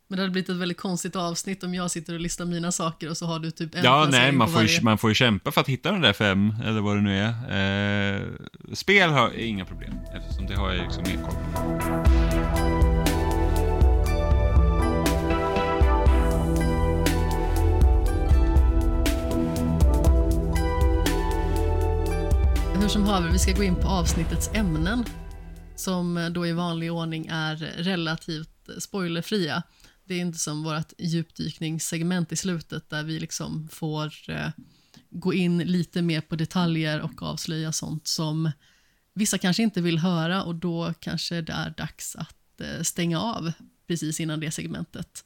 Men 0.08 0.18
det 0.18 0.24
hade 0.24 0.32
blivit 0.32 0.50
ett 0.50 0.56
väldigt 0.56 0.78
konstigt 0.78 1.16
avsnitt 1.16 1.64
om 1.64 1.74
jag 1.74 1.92
sitter 1.92 2.14
och 2.14 2.20
listar 2.20 2.46
mina 2.46 2.72
saker 2.72 3.10
och 3.10 3.18
så 3.18 3.26
har 3.26 3.40
du 3.40 3.52
typ 3.52 3.76
en 3.76 3.84
Ja, 3.84 4.08
nej, 4.12 4.32
man 4.32 4.50
får, 4.50 4.64
ju, 4.64 4.82
man 4.82 4.98
får 4.98 5.10
ju 5.10 5.16
kämpa 5.16 5.52
för 5.52 5.62
att 5.62 5.70
hitta 5.70 5.92
de 5.92 6.02
där 6.02 6.14
fem, 6.14 6.54
eller 6.66 6.82
vad 6.82 6.98
det 6.98 7.02
nu 7.02 7.18
är. 7.18 8.16
Eh, 8.16 8.22
spel 8.74 9.10
har 9.10 9.32
inga 9.40 9.66
problem, 9.66 9.94
eftersom 10.14 10.46
det 10.46 10.56
har 10.56 10.74
jag 10.74 10.84
liksom 10.84 11.04
mer 11.04 11.24
koll 11.24 11.36
på. 11.54 12.77
Hur 22.88 22.92
som 22.92 23.04
haver, 23.04 23.32
vi 23.32 23.40
ska 23.40 23.52
gå 23.52 23.64
in 23.64 23.76
på 23.76 23.88
avsnittets 23.88 24.50
ämnen 24.54 25.06
som 25.76 26.18
eh, 26.18 26.30
då 26.30 26.48
i 26.48 26.52
vanlig 26.52 26.92
ordning 26.92 27.28
är 27.32 27.56
relativt 27.56 28.70
eh, 28.70 28.78
spoilerfria. 28.78 29.64
Det 30.04 30.14
är 30.14 30.20
inte 30.20 30.38
som 30.38 30.64
vårt 30.64 30.94
djupdykningssegment 30.98 32.32
i 32.32 32.36
slutet 32.36 32.90
där 32.90 33.04
vi 33.04 33.20
liksom 33.20 33.68
får 33.72 34.14
eh, 34.30 34.50
gå 35.10 35.34
in 35.34 35.58
lite 35.58 36.02
mer 36.02 36.22
på 36.22 36.36
detaljer 36.36 37.02
och 37.02 37.24
avslöja 37.24 37.72
sånt 37.72 38.08
som 38.08 38.52
vissa 39.14 39.38
kanske 39.38 39.64
inte 39.64 39.82
vill 39.82 40.00
höra 40.00 40.44
och 40.44 40.56
då 40.56 40.94
kanske 41.00 41.42
det 41.42 41.54
är 41.54 41.70
dags 41.70 42.16
att 42.16 42.62
stänga 42.82 43.22
av 43.22 43.52
precis 43.88 44.20
innan 44.20 44.40
det 44.40 44.52
segmentet. 44.52 45.26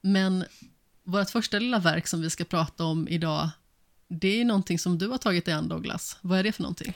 Men 0.00 0.44
vårt 1.04 1.30
första 1.30 1.58
lilla 1.58 1.78
verk 1.78 2.06
som 2.06 2.20
vi 2.20 2.30
ska 2.30 2.44
prata 2.44 2.84
om 2.84 3.08
idag 3.08 3.50
det 4.08 4.40
är 4.40 4.44
någonting 4.44 4.78
som 4.78 4.98
du 4.98 5.08
har 5.08 5.18
tagit 5.18 5.44
dig 5.44 5.54
an 5.54 5.68
Douglas. 5.68 6.18
Vad 6.22 6.38
är 6.38 6.42
det 6.42 6.52
för 6.52 6.62
någonting? 6.62 6.94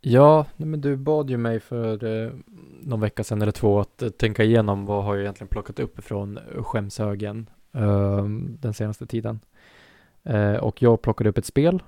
Ja, 0.00 0.46
men 0.56 0.80
du 0.80 0.96
bad 0.96 1.30
ju 1.30 1.36
mig 1.36 1.60
för 1.60 2.04
eh, 2.04 2.32
någon 2.82 3.00
vecka 3.00 3.24
sedan 3.24 3.42
eller 3.42 3.52
två 3.52 3.80
att 3.80 4.02
eh, 4.02 4.08
tänka 4.08 4.44
igenom 4.44 4.86
vad 4.86 5.04
har 5.04 5.14
jag 5.14 5.22
egentligen 5.22 5.48
plockat 5.48 5.78
upp 5.78 6.04
från 6.04 6.38
skämshögen 6.56 7.50
eh, 7.72 8.24
den 8.60 8.74
senaste 8.74 9.06
tiden. 9.06 9.40
Eh, 10.22 10.54
och 10.54 10.82
jag 10.82 11.02
plockade 11.02 11.30
upp 11.30 11.38
ett 11.38 11.46
spel 11.46 11.82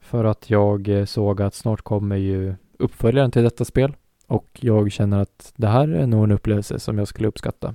för 0.00 0.24
att 0.24 0.50
jag 0.50 0.88
eh, 0.88 1.04
såg 1.04 1.42
att 1.42 1.54
snart 1.54 1.82
kommer 1.82 2.16
ju 2.16 2.54
uppföljaren 2.78 3.30
till 3.30 3.42
detta 3.42 3.64
spel 3.64 3.96
och 4.26 4.58
jag 4.60 4.92
känner 4.92 5.22
att 5.22 5.52
det 5.56 5.68
här 5.68 5.88
är 5.88 6.06
nog 6.06 6.24
en 6.24 6.30
upplevelse 6.30 6.78
som 6.78 6.98
jag 6.98 7.08
skulle 7.08 7.28
uppskatta. 7.28 7.74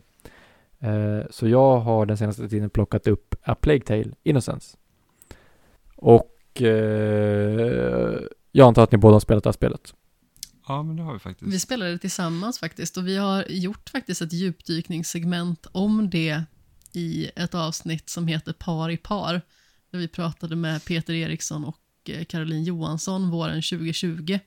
Eh, 0.80 1.22
så 1.30 1.48
jag 1.48 1.80
har 1.80 2.06
den 2.06 2.18
senaste 2.18 2.50
tiden 2.50 2.70
plockat 2.70 3.08
upp 3.08 3.36
A 3.44 3.56
Plague 3.62 3.82
Tale 3.82 4.12
Innocence. 4.24 4.78
Och 6.02 6.62
eh, 6.62 8.20
jag 8.52 8.68
antar 8.68 8.84
att 8.84 8.92
ni 8.92 8.98
båda 8.98 9.16
har 9.16 9.20
spelat 9.20 9.44
det 9.44 9.48
här 9.48 9.54
spelet. 9.54 9.94
Ja, 10.68 10.84
men 10.84 10.96
det 10.96 11.04
har 11.04 11.12
vi 11.12 11.18
Vi 11.18 11.20
faktiskt. 11.20 11.62
spelade 11.62 11.98
tillsammans 11.98 12.60
faktiskt 12.60 12.98
och 12.98 13.08
vi 13.08 13.18
har 13.18 13.46
gjort 13.50 13.90
faktiskt 13.90 14.22
ett 14.22 14.34
djupdykningssegment 14.34 15.68
om 15.72 16.10
det 16.10 16.44
i 16.94 17.32
ett 17.36 17.56
avsnitt 17.56 18.10
som 18.10 18.28
heter 18.28 18.54
Par 18.54 18.90
i 18.90 18.98
par. 18.98 19.42
Där 19.92 20.00
vi 20.00 20.08
pratade 20.08 20.56
med 20.56 20.86
Peter 20.86 21.14
Eriksson 21.14 21.66
och 21.66 21.80
eh, 22.10 22.26
Caroline 22.26 22.64
Johansson 22.64 23.30
våren 23.30 23.62
2020. 23.62 24.40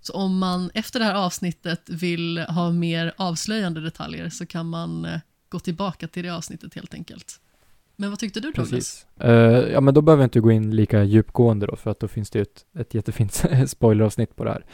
Så 0.00 0.12
om 0.12 0.38
man 0.38 0.70
efter 0.74 0.98
det 0.98 1.04
här 1.04 1.14
avsnittet 1.14 1.90
vill 1.90 2.38
ha 2.38 2.70
mer 2.70 3.14
avslöjande 3.16 3.80
detaljer 3.80 4.28
så 4.30 4.46
kan 4.46 4.66
man 4.68 5.04
eh, 5.04 5.20
gå 5.48 5.58
tillbaka 5.58 6.08
till 6.08 6.22
det 6.22 6.30
avsnittet 6.30 6.74
helt 6.74 6.94
enkelt. 6.94 7.40
Men 7.96 8.10
vad 8.10 8.18
tyckte 8.18 8.40
du 8.40 8.50
Douglas? 8.50 8.70
Precis. 8.70 9.06
Eh, 9.20 9.32
ja, 9.72 9.80
men 9.80 9.94
då 9.94 10.02
behöver 10.02 10.22
jag 10.22 10.26
inte 10.26 10.40
gå 10.40 10.50
in 10.50 10.76
lika 10.76 11.04
djupgående 11.04 11.66
då, 11.66 11.76
för 11.76 11.90
att 11.90 12.00
då 12.00 12.08
finns 12.08 12.30
det 12.30 12.38
ju 12.38 12.42
ett, 12.42 12.66
ett 12.78 12.94
jättefint 12.94 13.44
spoileravsnitt 13.66 14.36
på 14.36 14.44
det 14.44 14.50
här. 14.50 14.64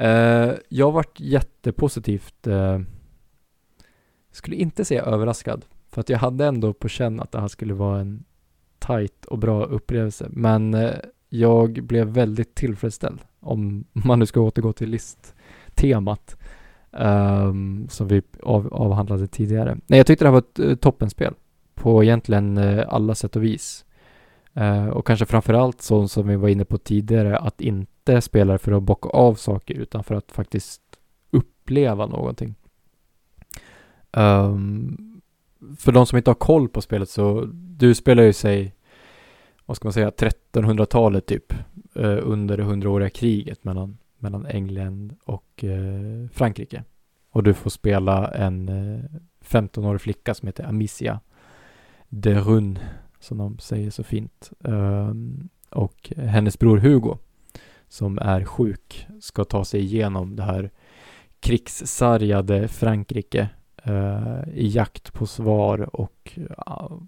Uh, 0.00 0.54
jag 0.68 0.92
varit 0.92 1.20
jättepositivt, 1.20 2.46
uh, 2.46 2.80
skulle 4.32 4.56
inte 4.56 4.84
säga 4.84 5.02
överraskad, 5.02 5.64
för 5.90 6.00
att 6.00 6.08
jag 6.08 6.18
hade 6.18 6.46
ändå 6.46 6.72
på 6.72 6.88
känn 6.88 7.20
att 7.20 7.32
det 7.32 7.40
här 7.40 7.48
skulle 7.48 7.74
vara 7.74 8.00
en 8.00 8.24
tight 8.78 9.24
och 9.24 9.38
bra 9.38 9.64
upplevelse, 9.64 10.26
men 10.30 10.74
uh, 10.74 10.90
jag 11.28 11.72
blev 11.72 12.06
väldigt 12.06 12.54
tillfredsställd, 12.54 13.20
om 13.40 13.84
man 13.92 14.18
nu 14.18 14.26
ska 14.26 14.40
återgå 14.40 14.72
till 14.72 14.90
listtemat, 14.90 16.36
ehm, 16.92 17.86
som 17.90 18.08
vi 18.08 18.22
av, 18.42 18.74
avhandlade 18.74 19.26
tidigare. 19.26 19.78
Nej, 19.86 19.98
jag 19.98 20.06
tyckte 20.06 20.24
det 20.24 20.28
här 20.28 20.32
var 20.32 20.38
ett 20.38 20.60
uh, 20.60 20.74
toppenspel 20.74 21.34
på 21.78 22.04
egentligen 22.04 22.58
eh, 22.58 22.84
alla 22.88 23.14
sätt 23.14 23.36
och 23.36 23.44
vis. 23.44 23.84
Eh, 24.54 24.86
och 24.86 25.06
kanske 25.06 25.26
framförallt 25.26 25.82
så 25.82 26.08
som 26.08 26.28
vi 26.28 26.36
var 26.36 26.48
inne 26.48 26.64
på 26.64 26.78
tidigare, 26.78 27.38
att 27.38 27.60
inte 27.60 28.20
spela 28.20 28.58
för 28.58 28.72
att 28.72 28.82
bocka 28.82 29.08
av 29.08 29.34
saker 29.34 29.74
utan 29.74 30.04
för 30.04 30.14
att 30.14 30.32
faktiskt 30.32 30.82
uppleva 31.30 32.06
någonting. 32.06 32.54
Um, 34.12 35.20
för 35.78 35.92
de 35.92 36.06
som 36.06 36.16
inte 36.16 36.30
har 36.30 36.34
koll 36.34 36.68
på 36.68 36.80
spelet 36.80 37.08
så, 37.08 37.48
du 37.52 37.94
spelar 37.94 38.22
ju 38.22 38.32
sig, 38.32 38.74
vad 39.66 39.76
ska 39.76 39.86
man 39.86 39.92
säga, 39.92 40.10
1300-talet 40.10 41.26
typ, 41.26 41.52
eh, 41.94 42.18
under 42.22 42.56
det 42.56 42.62
hundraåriga 42.62 43.10
kriget 43.10 43.64
mellan, 43.64 43.98
mellan 44.18 44.46
England 44.46 45.16
och 45.24 45.64
eh, 45.64 46.28
Frankrike. 46.32 46.84
Och 47.30 47.42
du 47.42 47.54
får 47.54 47.70
spela 47.70 48.28
en 48.28 48.68
eh, 48.68 49.04
15-årig 49.44 50.00
flicka 50.00 50.34
som 50.34 50.46
heter 50.46 50.64
Amicia 50.64 51.20
de 52.08 52.34
Run, 52.34 52.78
som 53.20 53.38
de 53.38 53.58
säger 53.58 53.90
så 53.90 54.02
fint. 54.02 54.52
Ehm, 54.64 55.48
och 55.70 56.12
hennes 56.16 56.58
bror 56.58 56.78
Hugo, 56.78 57.18
som 57.88 58.18
är 58.18 58.44
sjuk, 58.44 59.06
ska 59.20 59.44
ta 59.44 59.64
sig 59.64 59.80
igenom 59.80 60.36
det 60.36 60.42
här 60.42 60.70
krigssargade 61.40 62.68
Frankrike 62.68 63.48
eh, 63.82 64.48
i 64.54 64.68
jakt 64.68 65.12
på 65.12 65.26
svar 65.26 65.96
och 65.96 66.38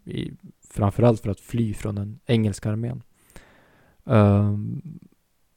i, 0.04 0.32
framförallt 0.70 1.20
för 1.20 1.30
att 1.30 1.40
fly 1.40 1.74
från 1.74 1.94
den 1.94 2.20
engelska 2.26 2.70
armén. 2.70 3.02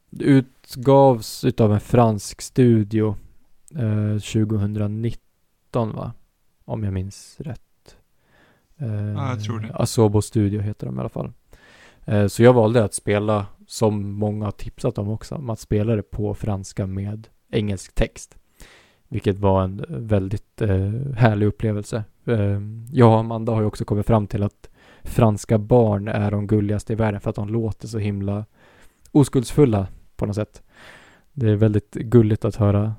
Det 0.10 0.26
utgavs 0.26 1.44
utav 1.44 1.74
en 1.74 1.80
fransk 1.80 2.41
studio 2.41 3.16
eh, 3.76 4.20
2019 4.20 5.96
va? 5.96 6.14
Om 6.66 6.84
jag 6.84 6.94
minns 6.94 7.36
rätt. 7.39 7.72
Ja, 8.78 9.30
jag 9.30 9.43
tror 9.43 9.59
det. 9.59 9.67
Eh, 9.67 9.76
Asobo 9.82 10.21
Studio 10.21 10.61
heter 10.61 10.88
de 10.88 10.97
i 10.97 10.99
alla 10.99 11.09
fall. 11.09 11.32
Eh, 12.05 12.28
Så 12.28 12.43
jag 12.43 12.53
valde 12.53 12.84
att 12.84 12.93
spela, 12.93 13.45
som 13.67 14.11
många 14.13 14.45
har 14.45 14.51
tipsat 14.51 14.97
om 14.97 15.09
också, 15.09 15.36
om 15.36 15.49
att 15.49 15.59
spela 15.59 15.95
det 15.95 16.03
på 16.03 16.34
franska 16.34 16.88
med 16.88 17.28
engelsk 17.51 17.95
text. 17.95 18.36
vilket 19.07 19.38
var 19.39 19.63
en 19.63 19.86
väldigt 19.89 20.61
eh, 20.61 20.91
härlig 21.15 21.45
upplevelse. 21.45 22.03
Eh, 22.26 22.59
jag 22.91 23.11
och 23.11 23.19
Amanda 23.19 23.51
har 23.53 23.61
ju 23.61 23.67
också 23.67 23.86
kommit 23.86 24.05
fram 24.07 24.28
till 24.28 24.43
att 24.43 24.69
franska 25.03 25.57
barn 25.57 26.07
är 26.07 26.32
de 26.32 26.47
gulligaste 26.47 26.93
i 26.93 26.95
världen 26.95 27.21
för 27.21 27.30
att 27.30 27.36
de 27.36 27.49
låter 27.49 27.88
så 27.88 27.97
himla 27.99 28.45
oskuldsfulla 29.11 29.88
på 30.15 30.26
något 30.26 30.36
sätt. 30.36 30.63
Det 31.34 31.49
är 31.49 31.55
väldigt 31.55 31.93
gulligt 31.93 32.45
att 32.45 32.55
höra 32.55 32.95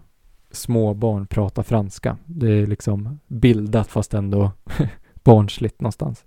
små 0.51 0.95
barn 0.95 1.27
prata 1.27 1.63
franska. 1.63 2.19
Det 2.27 2.51
är 2.53 2.67
liksom 2.67 3.19
bildat 3.27 3.89
fast 3.89 4.15
ändå 4.15 4.53
barnsligt 5.25 5.81
någonstans. 5.81 6.25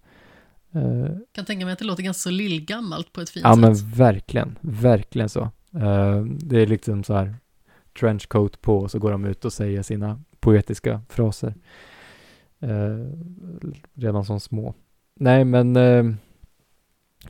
Uh, 0.76 1.18
kan 1.32 1.46
tänka 1.46 1.66
mig 1.66 1.74
att 1.74 1.80
det 1.80 1.86
låter 1.86 2.04
ganska 2.04 2.20
så 2.20 2.30
lillgammalt 2.30 3.14
på 3.14 3.22
ett 3.22 3.30
fint 3.30 3.44
ja, 3.44 3.56
sätt. 3.56 3.62
Ja 3.62 3.70
men 3.70 3.92
verkligen, 3.92 4.58
verkligen 4.62 5.30
så. 5.30 5.42
Uh, 5.76 6.24
det 6.24 6.62
är 6.62 6.68
liksom 6.68 7.04
så 7.04 7.14
här 7.14 7.36
trenchcoat 8.00 8.62
på 8.62 8.78
och 8.78 8.92
så 8.92 9.00
går 9.00 9.12
de 9.12 9.26
ut 9.26 9.46
och 9.46 9.54
säger 9.54 9.82
sina 9.84 10.22
poetiska 10.40 11.02
fraser. 11.10 11.56
Uh, 12.64 13.12
redan 13.94 14.26
som 14.26 14.40
små. 14.40 14.74
Nej 15.16 15.46
men 15.46 15.74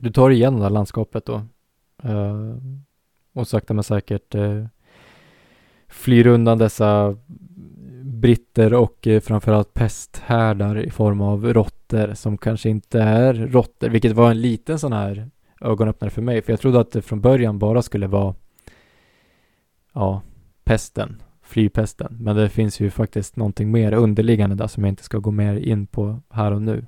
du 0.00 0.10
tar 0.10 0.30
igen 0.30 0.56
det 0.56 0.62
här 0.62 0.70
landskapet 0.70 1.26
då. 1.26 1.42
och 3.32 3.48
sakta 3.48 3.74
men 3.74 3.84
säkert 3.84 4.34
flyr 5.88 6.26
undan 6.26 6.58
dessa 6.58 7.16
britter 8.20 8.74
och 8.74 9.06
eh, 9.06 9.20
framförallt 9.20 9.74
pesthärdar 9.74 10.78
i 10.78 10.90
form 10.90 11.20
av 11.20 11.52
råttor 11.52 12.14
som 12.14 12.38
kanske 12.38 12.68
inte 12.68 13.00
är 13.00 13.34
råttor, 13.34 13.88
vilket 13.88 14.12
var 14.12 14.30
en 14.30 14.40
liten 14.40 14.78
sån 14.78 14.92
här 14.92 15.30
ögonöppnare 15.60 16.10
för 16.10 16.22
mig, 16.22 16.42
för 16.42 16.52
jag 16.52 16.60
trodde 16.60 16.80
att 16.80 16.92
det 16.92 17.02
från 17.02 17.20
början 17.20 17.58
bara 17.58 17.82
skulle 17.82 18.06
vara 18.06 18.34
ja, 19.92 20.22
pesten, 20.64 21.22
flypesten, 21.42 22.16
men 22.20 22.36
det 22.36 22.48
finns 22.48 22.80
ju 22.80 22.90
faktiskt 22.90 23.36
någonting 23.36 23.70
mer 23.70 23.92
underliggande 23.92 24.56
där 24.56 24.66
som 24.66 24.84
jag 24.84 24.92
inte 24.92 25.04
ska 25.04 25.18
gå 25.18 25.30
mer 25.30 25.54
in 25.54 25.86
på 25.86 26.20
här 26.30 26.52
och 26.52 26.62
nu. 26.62 26.86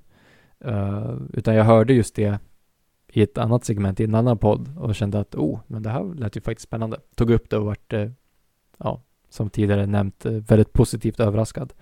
Uh, 0.66 1.16
utan 1.32 1.54
jag 1.54 1.64
hörde 1.64 1.92
just 1.92 2.14
det 2.14 2.38
i 3.12 3.22
ett 3.22 3.38
annat 3.38 3.64
segment 3.64 4.00
i 4.00 4.04
en 4.04 4.14
annan 4.14 4.38
podd 4.38 4.78
och 4.78 4.94
kände 4.94 5.20
att 5.20 5.34
oh, 5.34 5.60
men 5.66 5.82
det 5.82 5.90
här 5.90 6.14
lät 6.14 6.36
ju 6.36 6.40
faktiskt 6.40 6.68
spännande. 6.68 7.00
Tog 7.14 7.30
upp 7.30 7.50
det 7.50 7.56
och 7.56 7.64
vart 7.64 7.92
eh, 7.92 8.10
ja, 8.78 9.02
som 9.30 9.50
tidigare 9.50 9.86
nämnt, 9.86 10.26
eh, 10.26 10.32
väldigt 10.32 10.72
positivt 10.72 11.20
överraskad. 11.20 11.72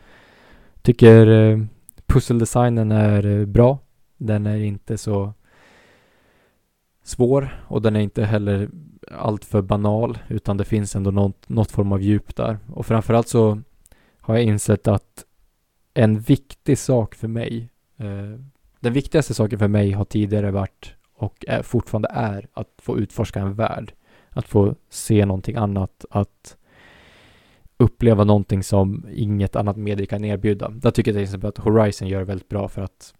Tycker 0.82 1.26
eh, 1.26 1.59
pusseldesignen 2.07 2.92
är 2.92 3.26
eh, 3.26 3.46
bra. 3.46 3.78
Den 4.16 4.46
är 4.46 4.57
inte 4.57 4.99
så 4.99 5.32
svår 7.03 7.64
och 7.68 7.82
den 7.82 7.96
är 7.96 8.01
inte 8.01 8.24
heller 8.24 8.68
alltför 9.11 9.62
banal 9.62 10.18
utan 10.28 10.57
det 10.57 10.64
finns 10.64 10.96
ändå 10.96 11.11
något, 11.11 11.49
något 11.49 11.70
form 11.70 11.92
av 11.92 12.03
djup 12.03 12.36
där. 12.36 12.59
Och 12.72 12.86
framförallt 12.86 13.28
så 13.28 13.62
har 14.20 14.34
jag 14.34 14.44
insett 14.44 14.88
att 14.88 15.24
en 15.94 16.20
viktig 16.20 16.78
sak 16.78 17.14
för 17.14 17.28
mig, 17.28 17.70
eh, 17.96 18.40
den 18.80 18.92
viktigaste 18.92 19.34
saken 19.34 19.59
för 19.59 19.68
mig 19.68 19.92
har 19.92 20.05
tidigare 20.05 20.51
varit 20.51 20.94
och 21.14 21.44
är, 21.49 21.62
fortfarande 21.62 22.09
är 22.12 22.49
att 22.53 22.68
få 22.78 22.99
utforska 22.99 23.40
en 23.40 23.55
värld. 23.55 23.92
Att 24.30 24.49
få 24.49 24.74
se 24.88 25.26
någonting 25.26 25.57
annat, 25.57 26.05
att 26.11 26.57
uppleva 27.79 28.24
någonting 28.24 28.62
som 28.62 29.07
inget 29.12 29.57
annat 29.57 29.76
medie 29.76 30.07
kan 30.07 30.24
erbjuda. 30.24 30.68
Där 30.68 30.91
tycker 30.91 31.11
jag 31.11 31.16
till 31.16 31.24
exempel 31.24 31.49
att 31.49 31.59
Horizon 31.59 32.09
gör 32.09 32.22
väldigt 32.22 32.49
bra 32.49 32.68
för 32.68 32.83
att 32.83 33.14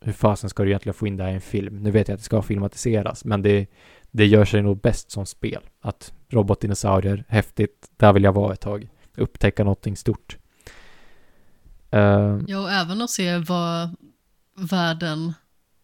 hur 0.00 0.12
fasen 0.12 0.50
ska 0.50 0.62
du 0.62 0.68
egentligen 0.68 0.94
få 0.94 1.06
in 1.06 1.16
det 1.16 1.24
här 1.24 1.30
i 1.30 1.34
en 1.34 1.40
film? 1.40 1.76
Nu 1.76 1.90
vet 1.90 2.08
jag 2.08 2.14
att 2.14 2.20
det 2.20 2.24
ska 2.24 2.42
filmatiseras, 2.42 3.24
men 3.24 3.42
det, 3.42 3.66
det 4.10 4.26
gör 4.26 4.44
sig 4.44 4.62
nog 4.62 4.80
bäst 4.80 5.10
som 5.10 5.26
spel. 5.26 5.62
Att 5.80 6.12
robotdinosaurier, 6.28 7.24
häftigt, 7.28 7.90
där 7.96 8.12
vill 8.12 8.24
jag 8.24 8.32
vara 8.32 8.52
ett 8.52 8.60
tag. 8.60 8.88
Upptäcka 9.16 9.64
någonting 9.64 9.96
stort. 9.96 10.38
Uh, 11.94 12.40
ja, 12.46 12.60
och 12.60 12.70
även 12.70 13.02
att 13.02 13.10
se 13.10 13.38
vad 13.38 13.96
världen 14.70 15.32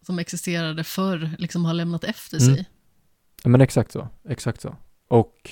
som 0.06 0.18
existerade 0.18 0.84
förr 0.84 1.30
liksom 1.38 1.64
har 1.64 1.74
lämnat 1.74 2.04
efter 2.04 2.42
mm. 2.42 2.54
sig. 2.54 2.68
Ja, 3.42 3.50
men 3.50 3.60
exakt 3.60 3.92
så, 3.92 4.08
exakt 4.28 4.60
så. 4.60 4.76
Och 5.08 5.50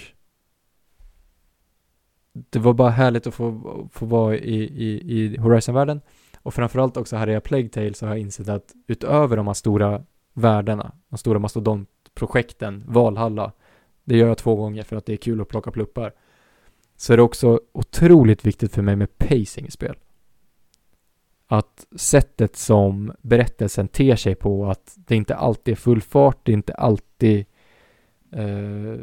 det 2.33 2.59
var 2.59 2.73
bara 2.73 2.91
härligt 2.91 3.27
att 3.27 3.35
få, 3.35 3.89
få 3.93 4.07
vara 4.07 4.37
i, 4.37 4.63
i, 4.63 5.17
i 5.17 5.37
Horizon-världen. 5.39 6.01
Och 6.43 6.55
framförallt 6.55 6.97
också 6.97 7.17
här 7.17 7.31
i 7.31 7.41
Plague 7.41 7.69
Tale 7.69 7.95
så 7.95 8.07
har 8.07 8.13
jag 8.13 8.21
insett 8.21 8.49
att 8.49 8.75
utöver 8.87 9.37
de 9.37 9.47
här 9.47 9.55
stora 9.55 10.05
värdena, 10.33 10.93
de 11.09 11.19
stora 11.19 11.39
mastodontprojekten, 11.39 12.85
Valhalla, 12.87 13.53
det 14.05 14.17
gör 14.17 14.29
jag 14.29 14.39
två 14.39 14.57
gånger 14.57 14.83
för 14.83 14.97
att 14.97 15.07
det 15.07 15.13
är 15.13 15.17
kul 15.17 15.41
att 15.41 15.49
plocka 15.49 15.71
pluppar. 15.71 16.13
Så 16.97 17.13
är 17.13 17.17
det 17.17 17.23
också 17.23 17.61
otroligt 17.73 18.47
viktigt 18.47 18.75
för 18.75 18.83
mig 18.83 18.97
med 18.97 19.19
pacing 19.19 19.67
i 19.67 19.71
spel. 19.71 19.97
Att 21.47 21.87
sättet 21.97 22.57
som 22.57 23.13
berättelsen 23.23 23.89
ter 23.89 24.17
sig 24.17 24.35
på, 24.35 24.71
att 24.71 24.97
det 24.97 25.17
inte 25.17 25.35
alltid 25.35 25.73
är 25.73 25.77
full 25.77 26.03
fart, 26.03 26.39
det 26.43 26.53
är 26.53 26.55
inte 26.55 26.75
alltid 26.75 27.47
eh, 28.33 28.95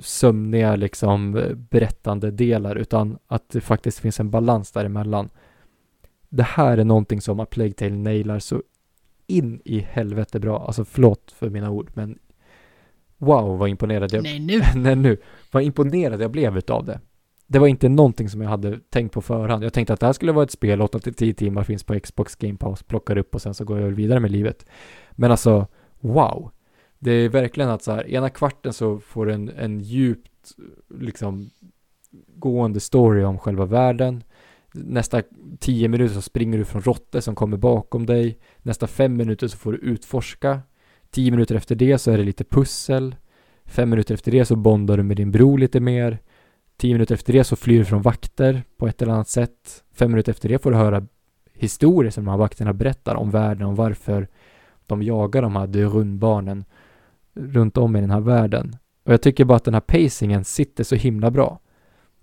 sömniga 0.00 0.76
liksom 0.76 1.32
berättande 1.70 2.30
delar 2.30 2.76
utan 2.76 3.18
att 3.26 3.48
det 3.48 3.60
faktiskt 3.60 3.98
finns 3.98 4.20
en 4.20 4.30
balans 4.30 4.72
däremellan. 4.72 5.28
Det 6.28 6.42
här 6.42 6.78
är 6.78 6.84
någonting 6.84 7.20
som 7.20 7.40
A 7.40 7.46
Plague 7.50 7.72
Tale 7.72 7.96
nailar 7.96 8.38
så 8.38 8.62
in 9.26 9.60
i 9.64 9.78
helvete 9.78 10.40
bra. 10.40 10.66
Alltså 10.66 10.84
förlåt 10.84 11.32
för 11.32 11.50
mina 11.50 11.70
ord 11.70 11.90
men 11.94 12.18
wow 13.18 13.58
vad 13.58 13.68
imponerad 13.68 14.12
jag 14.12 14.22
Nej 14.22 14.40
nu! 14.40 14.62
Nej 14.76 14.96
nu! 14.96 15.16
Vad 15.52 15.62
imponerad 15.62 16.22
jag 16.22 16.30
blev 16.30 16.58
utav 16.58 16.84
det. 16.84 17.00
Det 17.46 17.58
var 17.58 17.66
inte 17.66 17.88
någonting 17.88 18.28
som 18.28 18.40
jag 18.40 18.48
hade 18.48 18.78
tänkt 18.78 19.12
på 19.12 19.22
förhand. 19.22 19.64
Jag 19.64 19.72
tänkte 19.72 19.92
att 19.92 20.00
det 20.00 20.06
här 20.06 20.12
skulle 20.12 20.32
vara 20.32 20.44
ett 20.44 20.50
spel, 20.50 20.80
8-10 20.80 21.32
timmar 21.32 21.64
finns 21.64 21.84
på 21.84 22.00
Xbox 22.00 22.36
Game 22.36 22.56
Pass, 22.56 22.82
plockar 22.82 23.18
upp 23.18 23.34
och 23.34 23.42
sen 23.42 23.54
så 23.54 23.64
går 23.64 23.80
jag 23.80 23.88
vidare 23.88 24.20
med 24.20 24.30
livet. 24.30 24.66
Men 25.10 25.30
alltså, 25.30 25.66
wow! 26.00 26.50
Det 27.00 27.10
är 27.12 27.28
verkligen 27.28 27.70
att 27.70 27.82
så 27.82 27.92
här, 27.92 28.10
ena 28.10 28.30
kvarten 28.30 28.72
så 28.72 29.00
får 29.00 29.26
du 29.26 29.32
en, 29.32 29.48
en 29.48 29.80
djupt 29.80 30.52
liksom 30.88 31.50
gående 32.26 32.80
story 32.80 33.24
om 33.24 33.38
själva 33.38 33.64
världen. 33.64 34.24
Nästa 34.72 35.22
tio 35.60 35.88
minuter 35.88 36.14
så 36.14 36.22
springer 36.22 36.58
du 36.58 36.64
från 36.64 36.82
råttor 36.82 37.20
som 37.20 37.34
kommer 37.34 37.56
bakom 37.56 38.06
dig. 38.06 38.38
Nästa 38.58 38.86
fem 38.86 39.16
minuter 39.16 39.48
så 39.48 39.56
får 39.56 39.72
du 39.72 39.78
utforska. 39.78 40.60
Tio 41.10 41.30
minuter 41.30 41.54
efter 41.54 41.74
det 41.74 41.98
så 41.98 42.10
är 42.10 42.18
det 42.18 42.24
lite 42.24 42.44
pussel. 42.44 43.16
Fem 43.64 43.90
minuter 43.90 44.14
efter 44.14 44.32
det 44.32 44.44
så 44.44 44.56
bondar 44.56 44.96
du 44.96 45.02
med 45.02 45.16
din 45.16 45.30
bror 45.30 45.58
lite 45.58 45.80
mer. 45.80 46.18
Tio 46.76 46.92
minuter 46.92 47.14
efter 47.14 47.32
det 47.32 47.44
så 47.44 47.56
flyr 47.56 47.78
du 47.78 47.84
från 47.84 48.02
vakter 48.02 48.62
på 48.76 48.88
ett 48.88 49.02
eller 49.02 49.12
annat 49.12 49.28
sätt. 49.28 49.84
Fem 49.92 50.10
minuter 50.10 50.32
efter 50.32 50.48
det 50.48 50.58
får 50.58 50.70
du 50.70 50.76
höra 50.76 51.06
historier 51.52 52.10
som 52.10 52.24
de 52.24 52.30
här 52.30 52.38
vakterna 52.38 52.72
berättar 52.72 53.14
om 53.14 53.30
världen 53.30 53.66
och 53.66 53.76
varför 53.76 54.28
de 54.86 55.02
jagar 55.02 55.42
de 55.42 55.56
här 55.56 55.66
rundbarnen 55.66 56.64
runt 57.34 57.76
om 57.76 57.96
i 57.96 58.00
den 58.00 58.10
här 58.10 58.20
världen. 58.20 58.76
Och 59.04 59.12
jag 59.12 59.22
tycker 59.22 59.44
bara 59.44 59.56
att 59.56 59.64
den 59.64 59.74
här 59.74 59.80
pacingen 59.80 60.44
sitter 60.44 60.84
så 60.84 60.94
himla 60.94 61.30
bra. 61.30 61.60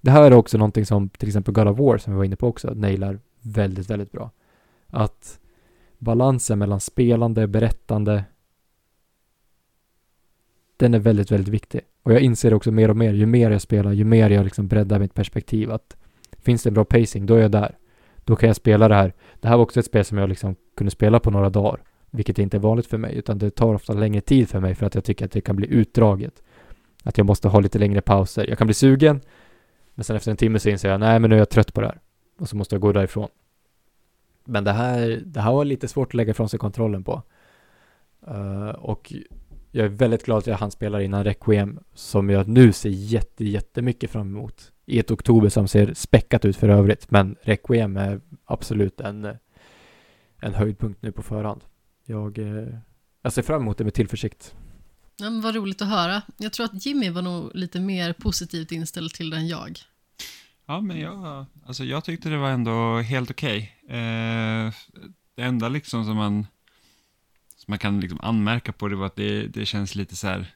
Det 0.01 0.11
här 0.11 0.23
är 0.23 0.33
också 0.33 0.57
någonting 0.57 0.85
som 0.85 1.09
till 1.09 1.29
exempel 1.29 1.53
God 1.53 1.67
of 1.67 1.79
War 1.79 1.97
som 1.97 2.13
vi 2.13 2.17
var 2.17 2.23
inne 2.23 2.35
på 2.35 2.47
också 2.47 2.73
nailar 2.73 3.19
väldigt, 3.41 3.89
väldigt 3.89 4.11
bra. 4.11 4.31
Att 4.87 5.39
balansen 5.97 6.59
mellan 6.59 6.79
spelande, 6.79 7.47
berättande 7.47 8.23
den 10.77 10.93
är 10.93 10.99
väldigt, 10.99 11.31
väldigt 11.31 11.53
viktig. 11.53 11.81
Och 12.03 12.13
jag 12.13 12.21
inser 12.21 12.53
också 12.53 12.71
mer 12.71 12.89
och 12.89 12.97
mer, 12.97 13.13
ju 13.13 13.25
mer 13.25 13.51
jag 13.51 13.61
spelar, 13.61 13.91
ju 13.91 14.03
mer 14.03 14.29
jag 14.29 14.43
liksom 14.43 14.67
breddar 14.67 14.99
mitt 14.99 15.13
perspektiv 15.13 15.71
att 15.71 15.97
finns 16.39 16.63
det 16.63 16.69
en 16.69 16.73
bra 16.73 16.85
pacing, 16.85 17.25
då 17.25 17.35
är 17.35 17.41
jag 17.41 17.51
där. 17.51 17.77
Då 18.17 18.35
kan 18.35 18.47
jag 18.47 18.55
spela 18.55 18.87
det 18.87 18.95
här. 18.95 19.13
Det 19.39 19.47
här 19.47 19.57
var 19.57 19.63
också 19.63 19.79
ett 19.79 19.85
spel 19.85 20.05
som 20.05 20.17
jag 20.17 20.29
liksom 20.29 20.55
kunde 20.77 20.91
spela 20.91 21.19
på 21.19 21.31
några 21.31 21.49
dagar. 21.49 21.81
Vilket 22.17 22.39
inte 22.39 22.57
är 22.57 22.61
vanligt 22.61 22.87
för 22.87 22.97
mig, 22.97 23.15
utan 23.15 23.37
det 23.37 23.49
tar 23.49 23.73
ofta 23.73 23.93
längre 23.93 24.21
tid 24.21 24.49
för 24.49 24.59
mig 24.59 24.75
för 24.75 24.85
att 24.85 24.95
jag 24.95 25.03
tycker 25.03 25.25
att 25.25 25.31
det 25.31 25.41
kan 25.41 25.55
bli 25.55 25.67
utdraget. 25.67 26.43
Att 27.03 27.17
jag 27.17 27.25
måste 27.25 27.47
ha 27.47 27.59
lite 27.59 27.79
längre 27.79 28.01
pauser. 28.01 28.47
Jag 28.47 28.57
kan 28.57 28.67
bli 28.67 28.73
sugen, 28.73 29.21
men 29.95 30.03
sen 30.03 30.15
efter 30.15 30.31
en 30.31 30.37
timme 30.37 30.59
så 30.59 30.69
inser 30.69 30.89
jag, 30.89 30.99
nej 30.99 31.19
men 31.19 31.29
nu 31.29 31.35
är 31.35 31.39
jag 31.39 31.49
trött 31.49 31.73
på 31.73 31.81
det 31.81 31.87
här. 31.87 31.99
Och 32.39 32.49
så 32.49 32.55
måste 32.55 32.75
jag 32.75 32.81
gå 32.81 32.91
därifrån. 32.91 33.29
Men 34.45 34.63
det 34.63 34.71
här, 34.71 35.21
det 35.25 35.41
här 35.41 35.53
var 35.53 35.65
lite 35.65 35.87
svårt 35.87 36.07
att 36.07 36.13
lägga 36.13 36.31
ifrån 36.31 36.49
sig 36.49 36.59
kontrollen 36.59 37.03
på. 37.03 37.23
Uh, 38.27 38.69
och 38.69 39.13
jag 39.71 39.85
är 39.85 39.89
väldigt 39.89 40.25
glad 40.25 40.37
att 40.37 40.47
jag 40.47 40.57
hann 40.57 40.71
spela 40.71 41.01
innan 41.01 41.23
Requiem, 41.23 41.79
som 41.93 42.29
jag 42.29 42.47
nu 42.47 42.71
ser 42.71 42.89
jätte, 42.89 43.45
jättemycket 43.45 44.09
fram 44.09 44.27
emot. 44.27 44.71
I 44.85 44.99
ett 44.99 45.11
oktober 45.11 45.49
som 45.49 45.67
ser 45.67 45.93
späckat 45.93 46.45
ut 46.45 46.57
för 46.57 46.69
övrigt, 46.69 47.11
men 47.11 47.35
Requiem 47.41 47.97
är 47.97 48.21
absolut 48.45 49.01
en, 49.01 49.27
en 50.41 50.53
höjdpunkt 50.53 51.01
nu 51.01 51.11
på 51.11 51.23
förhand 51.23 51.61
jag, 52.09 52.37
eh, 52.37 52.79
jag 53.21 53.33
ser 53.33 53.41
fram 53.41 53.61
emot 53.61 53.77
det 53.77 53.83
med 53.83 53.93
tillförsikt. 53.93 54.55
Ja, 55.17 55.29
men 55.29 55.41
vad 55.41 55.55
roligt 55.55 55.81
att 55.81 55.87
höra. 55.87 56.21
Jag 56.37 56.53
tror 56.53 56.65
att 56.65 56.85
Jimmy 56.85 57.09
var 57.09 57.21
nog 57.21 57.51
lite 57.55 57.79
mer 57.79 58.13
positivt 58.13 58.71
inställd 58.71 59.13
till 59.13 59.29
det 59.29 59.37
än 59.37 59.47
jag. 59.47 59.79
Ja, 60.65 60.81
men 60.81 60.99
jag, 60.99 61.45
alltså 61.65 61.83
jag 61.83 62.03
tyckte 62.03 62.29
det 62.29 62.37
var 62.37 62.49
ändå 62.49 62.99
helt 62.99 63.31
okej. 63.31 63.77
Okay. 63.83 63.99
Eh, 63.99 64.73
det 65.35 65.43
enda 65.43 65.69
liksom 65.69 66.05
som 66.05 66.15
man, 66.15 66.47
som 67.55 67.71
man 67.71 67.79
kan 67.79 67.99
liksom 67.99 68.19
anmärka 68.21 68.71
på 68.71 68.87
det 68.87 68.95
var 68.95 69.05
att 69.05 69.15
det, 69.15 69.47
det 69.47 69.65
känns 69.65 69.95
lite 69.95 70.15
så 70.15 70.27
här 70.27 70.55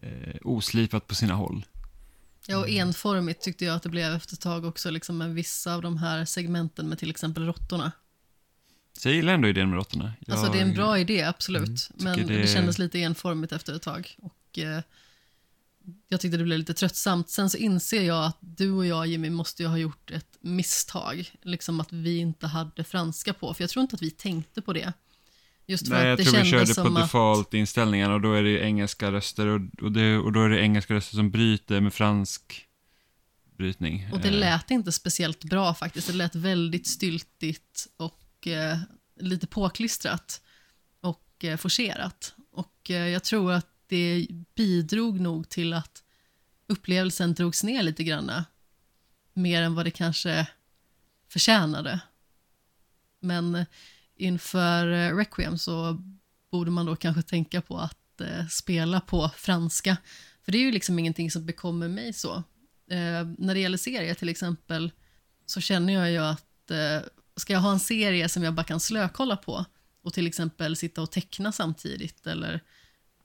eh, 0.00 0.36
oslipat 0.42 1.06
på 1.06 1.14
sina 1.14 1.34
håll. 1.34 1.64
Ja, 2.46 2.58
och 2.58 2.68
enformigt 2.68 3.42
tyckte 3.42 3.64
jag 3.64 3.76
att 3.76 3.82
det 3.82 3.88
blev 3.88 4.14
efter 4.14 4.34
ett 4.34 4.40
tag 4.40 4.64
också, 4.64 4.90
liksom 4.90 5.18
med 5.18 5.34
vissa 5.34 5.74
av 5.74 5.82
de 5.82 5.96
här 5.96 6.24
segmenten 6.24 6.88
med 6.88 6.98
till 6.98 7.10
exempel 7.10 7.46
råttorna. 7.46 7.92
Så 9.02 9.08
jag 9.08 9.14
gillar 9.16 9.34
ändå 9.34 9.48
idén 9.48 9.70
med 9.70 9.76
råttorna. 9.76 10.12
Alltså 10.28 10.52
det 10.52 10.58
är 10.58 10.62
en 10.62 10.74
bra 10.74 10.98
idé, 10.98 11.22
absolut. 11.22 11.68
Mm, 12.00 12.04
men 12.04 12.26
det... 12.26 12.38
det- 12.38 12.46
kändes 12.46 12.78
lite 12.78 12.98
enformigt 12.98 13.52
efter 13.52 13.74
ett 13.74 13.82
tag. 13.82 14.16
Och 14.18 14.58
eh, 14.58 14.80
jag 16.08 16.20
tyckte 16.20 16.36
det 16.38 16.44
blev 16.44 16.58
lite 16.58 16.74
tröttsamt. 16.74 17.30
Sen 17.30 17.50
så 17.50 17.56
inser 17.56 18.02
jag 18.02 18.24
att 18.24 18.36
du 18.40 18.70
och 18.72 18.86
jag, 18.86 19.06
Jimmy, 19.06 19.30
måste 19.30 19.62
ju 19.62 19.68
ha 19.68 19.78
gjort 19.78 20.10
ett 20.10 20.36
misstag. 20.40 21.30
Liksom 21.42 21.80
att 21.80 21.92
vi 21.92 22.18
inte 22.18 22.46
hade 22.46 22.84
franska 22.84 23.32
på, 23.32 23.54
för 23.54 23.62
jag 23.62 23.70
tror 23.70 23.82
inte 23.82 23.96
att 23.96 24.02
vi 24.02 24.10
tänkte 24.10 24.62
på 24.62 24.72
det. 24.72 24.92
Just 25.66 25.88
för 25.88 25.94
Nej, 25.94 26.02
att 26.02 26.06
jag 26.08 26.18
det 26.18 26.24
tror 26.24 26.42
vi 26.44 26.50
körde 26.50 26.74
på 26.74 26.98
att... 26.98 27.04
default-inställningarna 27.04 28.14
och 28.14 28.20
då 28.20 28.32
är 28.32 28.42
det 28.42 28.60
engelska 28.60 29.12
röster 29.12 29.46
och, 29.46 29.60
och, 29.82 29.92
det, 29.92 30.18
och 30.18 30.32
då 30.32 30.42
är 30.42 30.48
det 30.48 30.60
engelska 30.60 30.94
röster 30.94 31.16
som 31.16 31.30
bryter 31.30 31.80
med 31.80 31.94
fransk 31.94 32.66
brytning. 33.56 34.08
Och 34.12 34.20
det 34.20 34.28
Eh, 34.28 34.34
lät 34.34 34.70
inte 34.70 34.92
speciellt 34.92 35.44
bra 35.44 35.74
faktiskt. 35.74 36.06
Det 36.06 36.12
lät 36.12 36.34
väldigt 36.34 36.86
styltigt 36.86 37.86
och 37.96 38.21
eh, 38.46 38.78
lite 39.16 39.46
påklistrat 39.46 40.42
och 41.00 41.44
eh, 41.44 41.56
forcerat. 41.56 42.34
Och 42.50 42.90
eh, 42.90 43.08
jag 43.08 43.24
tror 43.24 43.52
att 43.52 43.66
det 43.86 44.26
bidrog 44.54 45.20
nog 45.20 45.48
till 45.48 45.72
att 45.72 46.02
upplevelsen 46.66 47.34
drogs 47.34 47.62
ner 47.62 47.82
lite 47.82 48.04
grann. 48.04 48.32
Mer 49.32 49.62
än 49.62 49.74
vad 49.74 49.86
det 49.86 49.90
kanske 49.90 50.46
förtjänade. 51.28 52.00
Men 53.20 53.54
eh, 53.54 53.66
inför 54.16 54.92
eh, 54.92 55.16
Requiem 55.16 55.58
så 55.58 56.02
borde 56.50 56.70
man 56.70 56.86
då 56.86 56.96
kanske 56.96 57.22
tänka 57.22 57.62
på 57.62 57.78
att 57.78 58.20
eh, 58.20 58.46
spela 58.46 59.00
på 59.00 59.30
franska. 59.36 59.96
För 60.44 60.52
det 60.52 60.58
är 60.58 60.62
ju 60.62 60.72
liksom 60.72 60.98
ingenting 60.98 61.30
som 61.30 61.46
bekommer 61.46 61.88
mig 61.88 62.12
så. 62.12 62.34
Eh, 62.90 63.26
när 63.38 63.54
det 63.54 63.60
gäller 63.60 63.78
serier 63.78 64.14
till 64.14 64.28
exempel 64.28 64.92
så 65.46 65.60
känner 65.60 65.92
jag 65.92 66.10
ju 66.10 66.18
att 66.18 66.70
eh, 66.70 67.00
ska 67.36 67.52
jag 67.52 67.60
ha 67.60 67.72
en 67.72 67.80
serie 67.80 68.28
som 68.28 68.42
jag 68.42 68.54
bara 68.54 68.64
kan 68.64 68.80
slökolla 68.80 69.36
på 69.36 69.64
och 70.02 70.12
till 70.12 70.26
exempel 70.26 70.76
sitta 70.76 71.02
och 71.02 71.10
teckna 71.10 71.52
samtidigt 71.52 72.26
eller 72.26 72.60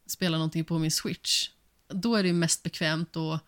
spela 0.06 0.38
någonting 0.38 0.66
på 0.66 0.80
min 0.80 0.92
switch, 0.92 1.50
då 1.88 2.16
är 2.16 2.24
det 2.24 2.34
mest 2.34 2.64
bekvämt 2.64 3.18
att 3.18 3.44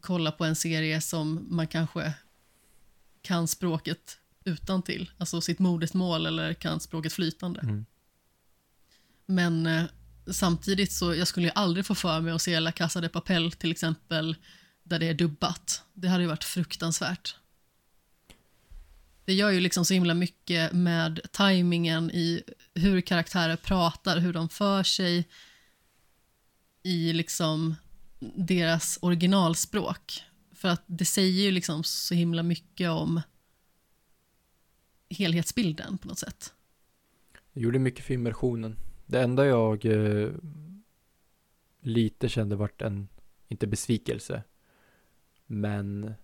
kolla 0.00 0.32
på 0.32 0.44
en 0.44 0.56
serie 0.56 1.00
som 1.00 1.46
man 1.50 1.66
kanske 1.66 2.12
kan 3.22 3.48
språket 3.48 4.18
utan 4.44 4.82
till, 4.82 5.10
alltså 5.18 5.40
sitt 5.40 5.58
modersmål 5.58 6.26
eller 6.26 6.54
kan 6.54 6.80
språket 6.80 7.12
flytande. 7.12 7.60
Mm. 7.60 7.86
Men 9.26 9.66
eh, 9.66 9.84
samtidigt 10.26 10.92
så, 10.92 11.14
jag 11.14 11.28
skulle 11.28 11.46
ju 11.46 11.52
aldrig 11.54 11.86
få 11.86 11.94
för 11.94 12.20
mig 12.20 12.32
att 12.32 12.42
se 12.42 12.60
La 12.60 12.72
Casa 12.72 13.00
de 13.00 13.08
Papel 13.08 13.52
till 13.52 13.70
exempel, 13.70 14.36
där 14.82 14.98
det 14.98 15.06
är 15.06 15.14
dubbat. 15.14 15.82
Det 15.94 16.08
hade 16.08 16.22
ju 16.22 16.28
varit 16.28 16.44
fruktansvärt. 16.44 17.36
Det 19.24 19.34
gör 19.34 19.50
ju 19.50 19.60
liksom 19.60 19.84
så 19.84 19.94
himla 19.94 20.14
mycket 20.14 20.72
med 20.72 21.20
tajmingen 21.32 22.10
i 22.10 22.42
hur 22.74 23.00
karaktärer 23.00 23.56
pratar, 23.56 24.18
hur 24.18 24.32
de 24.32 24.48
för 24.48 24.82
sig 24.82 25.28
i 26.82 27.12
liksom 27.12 27.74
deras 28.36 28.98
originalspråk. 29.02 30.22
För 30.52 30.68
att 30.68 30.84
det 30.86 31.04
säger 31.04 31.42
ju 31.42 31.50
liksom 31.50 31.84
så 31.84 32.14
himla 32.14 32.42
mycket 32.42 32.90
om 32.90 33.20
helhetsbilden 35.10 35.98
på 35.98 36.08
något 36.08 36.18
sätt. 36.18 36.52
Jag 37.52 37.62
gjorde 37.62 37.78
mycket 37.78 38.04
för 38.04 38.14
immersionen. 38.14 38.76
Det 39.06 39.22
enda 39.22 39.46
jag 39.46 39.84
eh, 39.84 40.30
lite 41.80 42.28
kände 42.28 42.56
vart 42.56 42.82
en, 42.82 43.08
inte 43.48 43.66
besvikelse, 43.66 44.42
men 45.46 46.14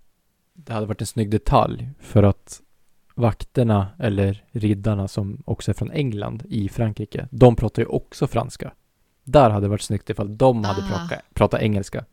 det 0.53 0.73
hade 0.73 0.87
varit 0.87 1.01
en 1.01 1.07
snygg 1.07 1.31
detalj 1.31 1.91
för 2.01 2.23
att 2.23 2.63
vakterna 3.19 3.87
eller 3.99 4.45
riddarna 4.53 5.09
som 5.09 5.43
också 5.47 5.71
är 5.71 5.75
från 5.75 5.91
England 5.91 6.43
i 6.49 6.69
Frankrike, 6.69 7.29
de 7.31 7.57
pratar 7.57 7.83
ju 7.83 7.87
också 7.89 8.27
franska. 8.27 8.73
Där 9.25 9.51
hade 9.51 9.65
det 9.67 9.71
varit 9.71 9.81
snyggt 9.81 10.11
ifall 10.11 10.37
de 10.37 10.65
hade 10.65 10.83
Ah. 10.83 10.89
pratat, 10.89 11.25
pratat 11.35 11.61
engelska 11.63 12.05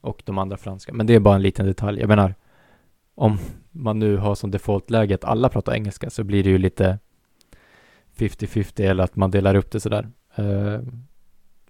och 0.00 0.22
de 0.24 0.38
andra 0.38 0.56
franska. 0.56 0.92
Men 0.92 1.06
det 1.06 1.14
är 1.14 1.20
bara 1.20 1.34
en 1.34 1.42
liten 1.42 1.66
detalj. 1.66 2.00
Jag 2.00 2.08
menar, 2.08 2.34
om 3.14 3.38
man 3.70 3.98
nu 3.98 4.16
har 4.16 4.34
som 4.34 4.50
defaultläge 4.50 5.14
att 5.14 5.24
alla 5.24 5.48
pratar 5.48 5.72
engelska 5.74 6.10
så 6.10 6.24
blir 6.24 6.44
det 6.44 6.50
ju 6.50 6.58
lite 6.58 6.98
50-50 8.16 8.82
eller 8.90 9.04
att 9.04 9.16
man 9.16 9.30
delar 9.30 9.54
upp 9.54 9.70
det 9.70 9.80
sådär. 9.80 10.08
Uh, 10.38 10.78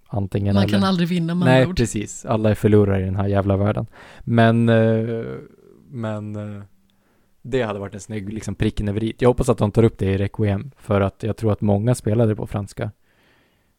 antingen 0.06 0.54
Man 0.54 0.62
eller. 0.62 0.72
kan 0.72 0.84
aldrig 0.84 1.08
vinna 1.08 1.34
med 1.34 1.46
Nej, 1.46 1.66
ord. 1.66 1.76
precis. 1.76 2.24
Alla 2.24 2.50
är 2.50 2.54
förlorare 2.54 3.00
i 3.02 3.04
den 3.04 3.16
här 3.16 3.26
jävla 3.28 3.56
världen. 3.56 3.86
Men, 4.20 4.68
eh, 4.68 5.24
men 5.88 6.36
eh, 6.36 6.62
det 7.46 7.62
hade 7.62 7.78
varit 7.78 7.94
en 7.94 8.00
snygg 8.00 8.32
liksom 8.32 8.54
pricken 8.54 8.88
över 8.88 9.04
i. 9.04 9.14
Jag 9.18 9.28
hoppas 9.28 9.48
att 9.48 9.58
de 9.58 9.70
tar 9.70 9.82
upp 9.82 9.98
det 9.98 10.06
i 10.06 10.18
Requiem 10.18 10.70
för 10.76 11.00
att 11.00 11.22
jag 11.22 11.36
tror 11.36 11.52
att 11.52 11.60
många 11.60 11.94
spelade 11.94 12.36
på 12.36 12.46
franska 12.46 12.90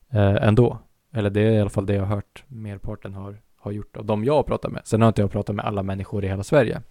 eh, 0.09 0.35
ändå. 0.47 0.79
Eller 1.13 1.29
det 1.29 1.41
är 1.41 1.51
i 1.51 1.59
alla 1.59 1.69
fall 1.69 1.85
det 1.85 1.93
jag 1.93 2.05
har 2.05 2.15
hört 2.15 2.43
merparten 2.47 3.13
har, 3.13 3.41
har 3.57 3.71
gjort 3.71 3.97
av 3.97 4.05
de 4.05 4.23
jag 4.23 4.33
har 4.33 4.43
pratat 4.43 4.71
med. 4.71 4.81
Sen 4.85 5.01
har 5.01 5.07
inte 5.07 5.21
jag 5.21 5.31
pratat 5.31 5.55
med 5.55 5.65
alla 5.65 5.83
människor 5.83 6.25
i 6.25 6.27
hela 6.27 6.43
Sverige. 6.43 6.81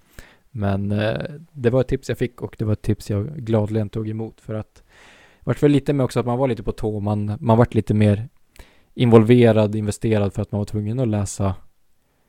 Men 0.51 0.93
eh, 0.93 1.21
det 1.53 1.71
var 1.71 1.81
ett 1.81 1.89
tips 1.89 2.09
jag 2.09 2.19
fick 2.19 2.43
och 2.43 2.57
det 2.59 2.65
var 2.65 2.73
ett 2.73 2.83
tips 2.83 3.11
jag 3.11 3.27
gladeligen 3.27 3.89
tog 3.89 4.09
emot 4.09 4.41
för 4.41 4.55
att 4.55 4.75
det 4.75 4.83
vart 5.45 5.63
väl 5.63 5.71
lite 5.71 5.93
med 5.93 6.05
också 6.05 6.21
att 6.21 6.27
man 6.27 6.39
var 6.39 6.49
lite 6.49 6.63
på 6.63 6.73
tå. 6.73 7.01
Man, 7.01 7.37
man 7.41 7.59
vart 7.59 7.75
lite 7.75 7.95
mer 7.95 8.29
involverad, 8.95 9.75
investerad 9.75 10.35
för 10.35 10.43
att 10.43 10.53
man 10.53 10.59
var 10.59 10.67
tvungen 10.67 11.01
att 11.01 11.09
läsa 11.09 11.55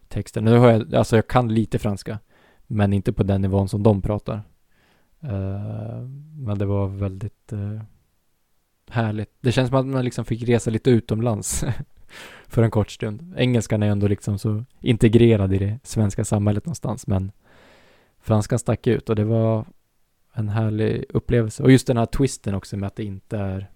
texten. 0.08 0.46
Nu 0.46 0.58
har 0.58 0.72
jag, 0.72 0.96
alltså 0.96 1.16
jag 1.16 1.28
kan 1.28 1.54
lite 1.54 1.80
franska, 1.80 2.20
men 2.68 2.94
inte 2.94 3.14
på 3.14 3.24
den 3.24 3.42
nivån 3.42 3.70
som 3.70 3.84
de 3.84 4.02
pratar. 4.02 4.42
Uh, 5.24 6.00
men 6.38 6.58
det 6.58 6.66
var 6.66 6.88
väldigt 6.88 7.54
uh, 7.54 7.82
härligt. 8.90 9.32
Det 9.42 9.52
känns 9.52 9.70
som 9.70 9.78
att 9.78 9.86
man 9.86 10.06
liksom 10.06 10.26
fick 10.26 10.44
resa 10.44 10.72
lite 10.72 10.90
utomlands 10.90 11.66
för 12.48 12.64
en 12.64 12.72
kort 12.72 12.92
stund. 12.92 13.34
Engelskan 13.38 13.84
är 13.84 13.88
ändå 13.88 14.08
liksom 14.08 14.40
så 14.40 14.64
integrerad 14.80 15.54
i 15.54 15.58
det 15.58 15.80
svenska 15.84 16.26
samhället 16.26 16.66
någonstans, 16.66 17.08
men 17.08 17.32
franskan 18.20 18.60
stack 18.60 18.88
ut 18.88 19.10
och 19.10 19.16
det 19.16 19.24
var 19.24 19.66
en 20.34 20.50
härlig 20.50 21.06
upplevelse. 21.10 21.64
Och 21.64 21.72
just 21.72 21.88
den 21.88 21.98
här 21.98 22.06
twisten 22.06 22.56
också 22.56 22.78
med 22.78 22.88
att 22.88 22.96
det 22.96 23.04
inte 23.04 23.38
är 23.38 23.70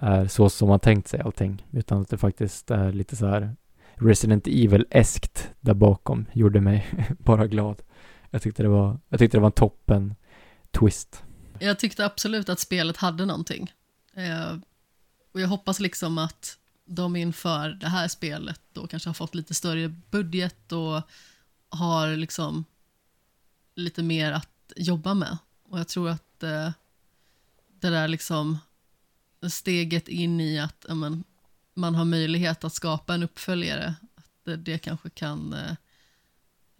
är 0.00 0.26
så 0.26 0.48
som 0.48 0.68
man 0.68 0.80
tänkt 0.80 1.08
sig 1.08 1.20
allting, 1.20 1.66
utan 1.70 2.02
att 2.02 2.08
det 2.08 2.18
faktiskt 2.18 2.70
är 2.70 2.92
lite 2.92 3.16
så 3.16 3.26
här 3.26 3.56
Resident 4.00 4.46
Evil-eskt 4.46 5.48
där 5.60 5.74
bakom 5.74 6.26
gjorde 6.32 6.60
mig 6.60 6.86
bara 7.18 7.46
glad. 7.46 7.82
Jag 8.30 8.42
tyckte 8.42 8.62
det 8.62 8.68
var, 8.68 9.00
jag 9.08 9.18
tyckte 9.18 9.36
det 9.36 9.40
var 9.40 9.48
en 9.48 9.52
toppen 9.52 10.14
twist. 10.70 11.22
Jag 11.58 11.78
tyckte 11.78 12.04
absolut 12.04 12.48
att 12.48 12.60
spelet 12.60 12.96
hade 12.96 13.26
någonting. 13.26 13.72
Eh, 14.14 14.56
och 15.32 15.40
jag 15.40 15.48
hoppas 15.48 15.80
liksom 15.80 16.18
att 16.18 16.58
de 16.84 17.16
inför 17.16 17.68
det 17.68 17.88
här 17.88 18.08
spelet 18.08 18.60
då 18.72 18.86
kanske 18.86 19.08
har 19.08 19.14
fått 19.14 19.34
lite 19.34 19.54
större 19.54 19.88
budget 20.10 20.72
och 20.72 21.02
har 21.68 22.16
liksom 22.16 22.64
lite 23.74 24.02
mer 24.02 24.32
att 24.32 24.72
jobba 24.76 25.14
med. 25.14 25.38
Och 25.68 25.78
jag 25.78 25.88
tror 25.88 26.08
att 26.08 26.42
eh, 26.42 26.70
det 27.80 27.90
där 27.90 28.08
liksom 28.08 28.58
steget 29.50 30.08
in 30.08 30.40
i 30.40 30.58
att 30.58 30.84
ja, 30.88 30.94
men, 30.94 31.24
man 31.78 31.94
har 31.94 32.04
möjlighet 32.04 32.64
att 32.64 32.74
skapa 32.74 33.14
en 33.14 33.22
uppföljare, 33.22 33.94
att 34.14 34.64
det, 34.64 34.78
kanske 34.78 35.10
kan 35.10 35.52
eh, 35.52 35.70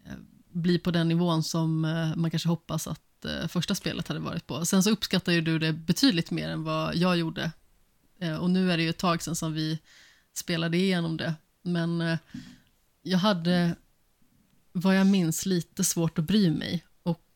eh, 0.06 0.18
bli 0.52 0.78
på 0.78 0.90
den 0.90 1.08
nivån 1.08 1.42
som 1.42 1.84
eh, 1.84 2.16
man 2.16 2.30
kanske 2.30 2.48
hoppas 2.48 2.86
att 2.86 3.02
första 3.48 3.74
spelet 3.74 4.08
hade 4.08 4.20
varit 4.20 4.46
på. 4.46 4.64
Sen 4.64 4.82
så 4.82 4.90
uppskattar 4.90 5.32
ju 5.32 5.40
du 5.40 5.58
det 5.58 5.72
betydligt 5.72 6.30
mer 6.30 6.48
än 6.48 6.64
vad 6.64 6.96
jag 6.96 7.16
gjorde. 7.16 7.50
Och 8.40 8.50
nu 8.50 8.72
är 8.72 8.76
det 8.76 8.82
ju 8.82 8.90
ett 8.90 8.98
tag 8.98 9.22
sedan 9.22 9.36
som 9.36 9.52
vi 9.52 9.78
spelade 10.34 10.76
igenom 10.76 11.16
det. 11.16 11.34
Men 11.62 12.18
jag 13.02 13.18
hade, 13.18 13.76
vad 14.72 14.96
jag 14.96 15.06
minns, 15.06 15.46
lite 15.46 15.84
svårt 15.84 16.18
att 16.18 16.24
bry 16.24 16.50
mig. 16.50 16.84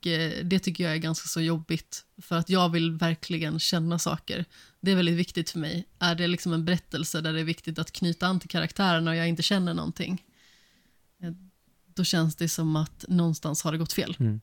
Och 0.03 0.07
eh, 0.07 0.45
det 0.45 0.59
tycker 0.59 0.85
jag 0.85 0.93
är 0.93 0.99
ganska 0.99 1.29
så 1.29 1.41
jobbigt. 1.41 2.05
För 2.19 2.37
att 2.37 2.51
jag 2.51 2.69
vill 2.69 2.93
verkligen 2.93 3.59
känna 3.59 3.99
saker. 3.99 4.45
Det 4.81 4.91
är 4.91 4.97
väldigt 4.97 5.15
viktigt 5.17 5.51
för 5.51 5.59
mig. 5.59 5.89
Är 5.99 6.15
det 6.15 6.27
liksom 6.27 6.53
en 6.53 6.65
berättelse 6.65 7.21
där 7.21 7.33
det 7.33 7.41
är 7.41 7.45
viktigt 7.45 7.79
att 7.79 7.93
knyta 7.93 8.27
an 8.27 8.41
till 8.41 8.49
karaktärerna 8.49 9.11
och 9.11 9.17
jag 9.17 9.29
inte 9.29 9.43
känner 9.43 9.75
någonting. 9.75 10.25
eh, 11.23 11.31
Då 11.95 12.05
känns 12.05 12.37
det 12.37 12.49
som 12.49 12.77
att 12.77 13.05
någonstans 13.09 13.63
har 13.65 13.73
det 13.73 13.79
gått 13.79 13.93
fel. 13.93 14.17
Mm. 14.21 14.41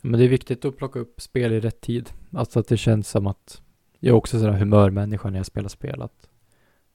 Men 0.00 0.20
det 0.20 0.24
är 0.24 0.28
viktigt 0.28 0.64
att 0.64 0.76
plocka 0.76 0.98
upp 0.98 1.20
spel 1.20 1.52
i 1.52 1.60
rätt 1.60 1.80
tid. 1.80 2.10
Alltså 2.32 2.60
att 2.60 2.68
det 2.68 2.76
känns 2.76 3.08
som 3.08 3.26
att 3.26 3.62
jag 3.98 4.12
är 4.12 4.16
också 4.16 4.38
sådär 4.38 4.52
humörmänniska 4.52 5.30
när 5.30 5.38
jag 5.38 5.46
spelar 5.46 5.68
spel. 5.68 6.02
Att 6.02 6.28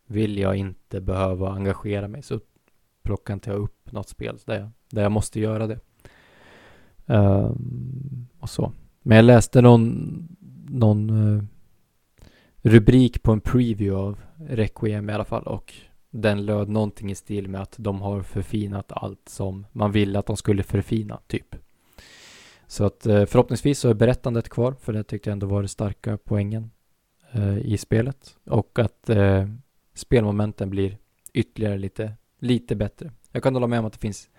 vill 0.05 0.37
jag 0.37 0.55
inte 0.55 1.01
behöva 1.01 1.51
engagera 1.51 2.07
mig 2.07 2.23
så 2.23 2.39
plockar 3.03 3.33
inte 3.33 3.49
jag 3.49 3.59
upp 3.59 3.91
något 3.91 4.09
spel 4.09 4.37
där 4.45 4.59
jag, 4.59 4.69
där 4.89 5.03
jag 5.03 5.11
måste 5.11 5.39
göra 5.39 5.67
det. 5.67 5.79
Ehm, 7.07 8.27
och 8.39 8.49
så. 8.49 8.71
Men 9.01 9.15
jag 9.15 9.25
läste 9.25 9.61
någon, 9.61 10.27
någon 10.69 11.09
uh, 11.09 11.43
rubrik 12.61 13.23
på 13.23 13.31
en 13.31 13.41
preview 13.41 13.95
av 13.95 14.19
Requiem 14.49 15.09
i 15.09 15.13
alla 15.13 15.25
fall 15.25 15.43
och 15.43 15.73
den 16.09 16.45
löd 16.45 16.69
någonting 16.69 17.11
i 17.11 17.15
stil 17.15 17.47
med 17.47 17.61
att 17.61 17.75
de 17.77 18.01
har 18.01 18.21
förfinat 18.21 18.91
allt 18.91 19.29
som 19.29 19.65
man 19.71 19.91
ville 19.91 20.19
att 20.19 20.25
de 20.25 20.38
skulle 20.38 20.63
förfina, 20.63 21.19
typ. 21.27 21.55
Så 22.67 22.85
att 22.85 23.05
eh, 23.05 23.25
förhoppningsvis 23.25 23.79
så 23.79 23.89
är 23.89 23.93
berättandet 23.93 24.49
kvar, 24.49 24.75
för 24.81 24.93
det 24.93 25.03
tyckte 25.03 25.29
jag 25.29 25.34
ändå 25.34 25.47
var 25.47 25.61
det 25.61 25.67
starka 25.67 26.17
poängen 26.23 26.71
eh, 27.31 27.57
i 27.57 27.77
spelet. 27.77 28.35
Och 28.45 28.79
att 28.79 29.09
eh, 29.09 29.47
spelmomenten 29.93 30.69
blir 30.69 30.97
ytterligare 31.34 31.77
lite, 31.77 32.13
lite 32.39 32.75
bättre. 32.75 33.11
Jag 33.31 33.43
kan 33.43 33.53
hålla 33.53 33.67
med 33.67 33.79
om 33.79 33.85
att 33.85 33.93
det 33.93 33.99
finns, 33.99 34.29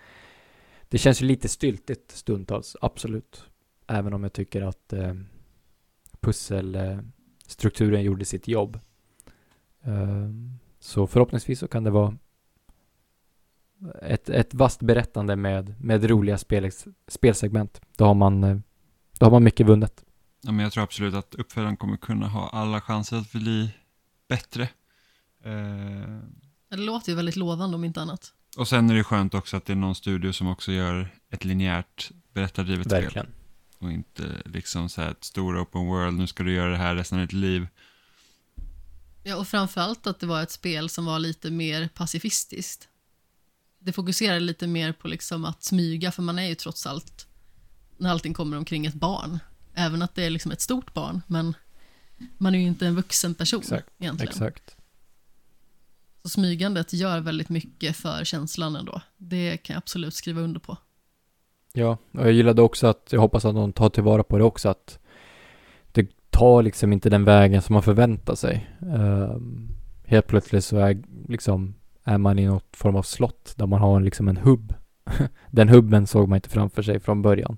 det 0.88 0.98
känns 0.98 1.22
ju 1.22 1.26
lite 1.26 1.48
styltigt 1.48 2.12
stundtals, 2.12 2.76
absolut. 2.80 3.44
Även 3.86 4.12
om 4.12 4.22
jag 4.22 4.32
tycker 4.32 4.62
att 4.62 4.92
eh, 4.92 5.14
pusselstrukturen 6.20 8.02
gjorde 8.02 8.24
sitt 8.24 8.48
jobb. 8.48 8.78
Eh, 9.82 10.28
så 10.80 11.06
förhoppningsvis 11.06 11.58
så 11.58 11.68
kan 11.68 11.84
det 11.84 11.90
vara 11.90 12.16
ett, 14.02 14.28
ett 14.28 14.54
vasst 14.54 14.80
berättande 14.80 15.36
med, 15.36 15.74
med 15.80 16.04
roliga 16.10 16.38
spel, 16.38 16.70
spelsegment. 17.08 17.80
Då 17.96 18.04
har, 18.04 18.14
man, 18.14 18.44
eh, 18.44 18.58
då 19.18 19.26
har 19.26 19.30
man 19.30 19.44
mycket 19.44 19.66
vunnet. 19.66 20.04
Ja, 20.40 20.52
men 20.52 20.62
jag 20.62 20.72
tror 20.72 20.84
absolut 20.84 21.14
att 21.14 21.34
uppföljaren 21.34 21.76
kommer 21.76 21.96
kunna 21.96 22.28
ha 22.28 22.48
alla 22.48 22.80
chanser 22.80 23.16
att 23.16 23.32
bli 23.32 23.74
bättre. 24.28 24.62
Eh, 25.44 26.18
Det 26.70 26.76
låter 26.76 27.10
ju 27.10 27.16
väldigt 27.16 27.36
lovande 27.36 27.76
om 27.76 27.84
inte 27.84 28.00
annat. 28.00 28.34
Och 28.58 28.68
sen 28.68 28.90
är 28.90 28.94
det 28.94 29.04
skönt 29.04 29.34
också 29.34 29.56
att 29.56 29.64
det 29.64 29.72
är 29.72 29.76
någon 29.76 29.94
studio 29.94 30.32
som 30.32 30.48
också 30.48 30.72
gör 30.72 31.14
ett 31.30 31.44
linjärt 31.44 32.10
berättardrivet 32.32 32.86
spel. 32.86 33.02
Verkligen. 33.02 33.26
Och 33.78 33.92
inte 33.92 34.42
liksom 34.44 34.88
så 34.88 35.00
här 35.00 35.10
ett 35.10 35.24
stor 35.24 35.62
open 35.62 35.86
world, 35.86 36.18
nu 36.18 36.26
ska 36.26 36.42
du 36.42 36.54
göra 36.54 36.70
det 36.70 36.76
här 36.76 36.94
resten 36.94 37.18
av 37.18 37.26
ditt 37.26 37.32
liv. 37.32 37.66
Ja, 39.22 39.36
och 39.36 39.48
framförallt 39.48 40.06
att 40.06 40.20
det 40.20 40.26
var 40.26 40.42
ett 40.42 40.50
spel 40.50 40.88
som 40.88 41.04
var 41.04 41.18
lite 41.18 41.50
mer 41.50 41.88
pacifistiskt. 41.94 42.88
Det 43.78 43.92
fokuserade 43.92 44.40
lite 44.40 44.66
mer 44.66 44.92
på 44.92 45.08
liksom 45.08 45.44
att 45.44 45.62
smyga, 45.62 46.12
för 46.12 46.22
man 46.22 46.38
är 46.38 46.48
ju 46.48 46.54
trots 46.54 46.86
allt, 46.86 47.26
när 47.96 48.10
allting 48.10 48.34
kommer 48.34 48.56
omkring, 48.56 48.86
ett 48.86 48.94
barn. 48.94 49.38
Även 49.74 50.02
att 50.02 50.14
det 50.14 50.24
är 50.24 50.30
liksom 50.30 50.52
ett 50.52 50.60
stort 50.60 50.94
barn, 50.94 51.22
men 51.26 51.54
man 52.38 52.54
är 52.54 52.58
ju 52.58 52.66
inte 52.66 52.86
en 52.86 52.96
vuxen 52.96 53.34
person 53.34 53.60
Exakt, 53.60 53.88
egentligen. 53.98 54.32
Exakt. 54.32 54.77
Så 56.22 56.28
smygandet 56.28 56.92
gör 56.92 57.20
väldigt 57.20 57.48
mycket 57.48 57.96
för 57.96 58.24
känslan 58.24 58.76
ändå. 58.76 59.00
Det 59.16 59.56
kan 59.56 59.74
jag 59.74 59.78
absolut 59.78 60.14
skriva 60.14 60.40
under 60.40 60.60
på. 60.60 60.76
Ja, 61.72 61.98
och 62.12 62.26
jag 62.26 62.32
gillade 62.32 62.62
också 62.62 62.86
att, 62.86 63.08
jag 63.10 63.20
hoppas 63.20 63.44
att 63.44 63.54
de 63.54 63.72
tar 63.72 63.88
tillvara 63.88 64.22
på 64.22 64.38
det 64.38 64.44
också, 64.44 64.68
att 64.68 64.98
det 65.92 66.30
tar 66.30 66.62
liksom 66.62 66.92
inte 66.92 67.10
den 67.10 67.24
vägen 67.24 67.62
som 67.62 67.72
man 67.72 67.82
förväntar 67.82 68.34
sig. 68.34 68.70
Ehm, 68.80 69.68
helt 70.04 70.26
plötsligt 70.26 70.64
så 70.64 70.76
är 70.76 71.02
liksom, 71.28 71.74
är 72.04 72.18
man 72.18 72.38
i 72.38 72.46
något 72.46 72.76
form 72.76 72.96
av 72.96 73.02
slott 73.02 73.54
där 73.56 73.66
man 73.66 73.80
har 73.80 73.96
en, 73.96 74.04
liksom 74.04 74.28
en 74.28 74.36
hubb. 74.36 74.74
den 75.50 75.68
hubben 75.68 76.06
såg 76.06 76.28
man 76.28 76.36
inte 76.36 76.48
framför 76.48 76.82
sig 76.82 77.00
från 77.00 77.22
början. 77.22 77.56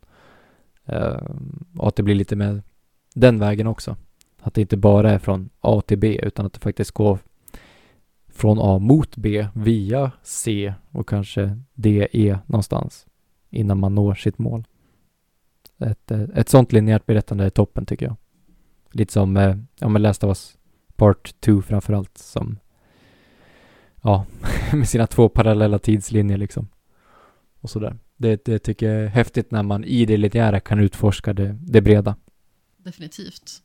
Ehm, 0.87 1.65
och 1.78 1.89
att 1.89 1.97
det 1.97 2.03
blir 2.03 2.15
lite 2.15 2.37
mer 2.37 2.62
den 3.15 3.39
vägen 3.39 3.66
också. 3.66 3.97
Att 4.43 4.55
det 4.55 4.61
inte 4.61 4.77
bara 4.77 5.11
är 5.11 5.19
från 5.19 5.51
A 5.61 5.82
till 5.87 5.99
B, 5.99 6.20
utan 6.23 6.47
att 6.47 6.53
det 6.53 6.61
faktiskt 6.61 6.91
går 6.91 7.19
från 8.41 8.59
A 8.61 8.79
mot 8.79 9.17
B 9.17 9.47
via 9.55 10.12
C 10.23 10.75
och 10.91 11.09
kanske 11.09 11.59
D, 11.75 12.09
E 12.12 12.39
någonstans 12.47 13.07
innan 13.51 13.79
man 13.81 13.95
når 13.95 14.15
sitt 14.15 14.39
mål. 14.39 14.65
Ett, 15.79 16.11
eh, 16.11 16.23
ett 16.35 16.49
sånt 16.49 16.73
linjärt 16.73 17.07
berättande 17.07 17.45
är 17.45 17.51
toppen 17.51 17.87
tycker 17.87 18.07
jag. 18.07 18.17
Lite 18.93 19.12
som, 19.12 19.37
eh, 19.37 19.57
ja 19.79 19.89
men 19.89 20.03
Last 20.03 20.25
of 20.25 20.29
Us 20.29 20.59
Part 20.97 21.41
2 21.41 21.62
framförallt 21.62 22.19
som, 22.19 22.59
ja, 24.03 24.27
med 24.73 24.89
sina 24.89 25.07
två 25.07 25.29
parallella 25.29 25.79
tidslinjer 25.79 26.37
liksom. 26.37 26.69
Och 27.61 27.71
sådär. 27.71 27.99
Det, 28.17 28.45
det 28.45 28.59
tycker 28.59 28.93
jag 28.93 29.05
är 29.05 29.09
häftigt 29.09 29.51
när 29.51 29.62
man 29.62 29.85
i 29.85 30.07
det 30.07 30.17
linjära 30.17 30.61
kan 30.61 30.81
utforska 30.81 31.33
det, 31.33 31.59
det 31.62 31.81
breda. 31.81 32.17
Definitivt. 32.77 33.62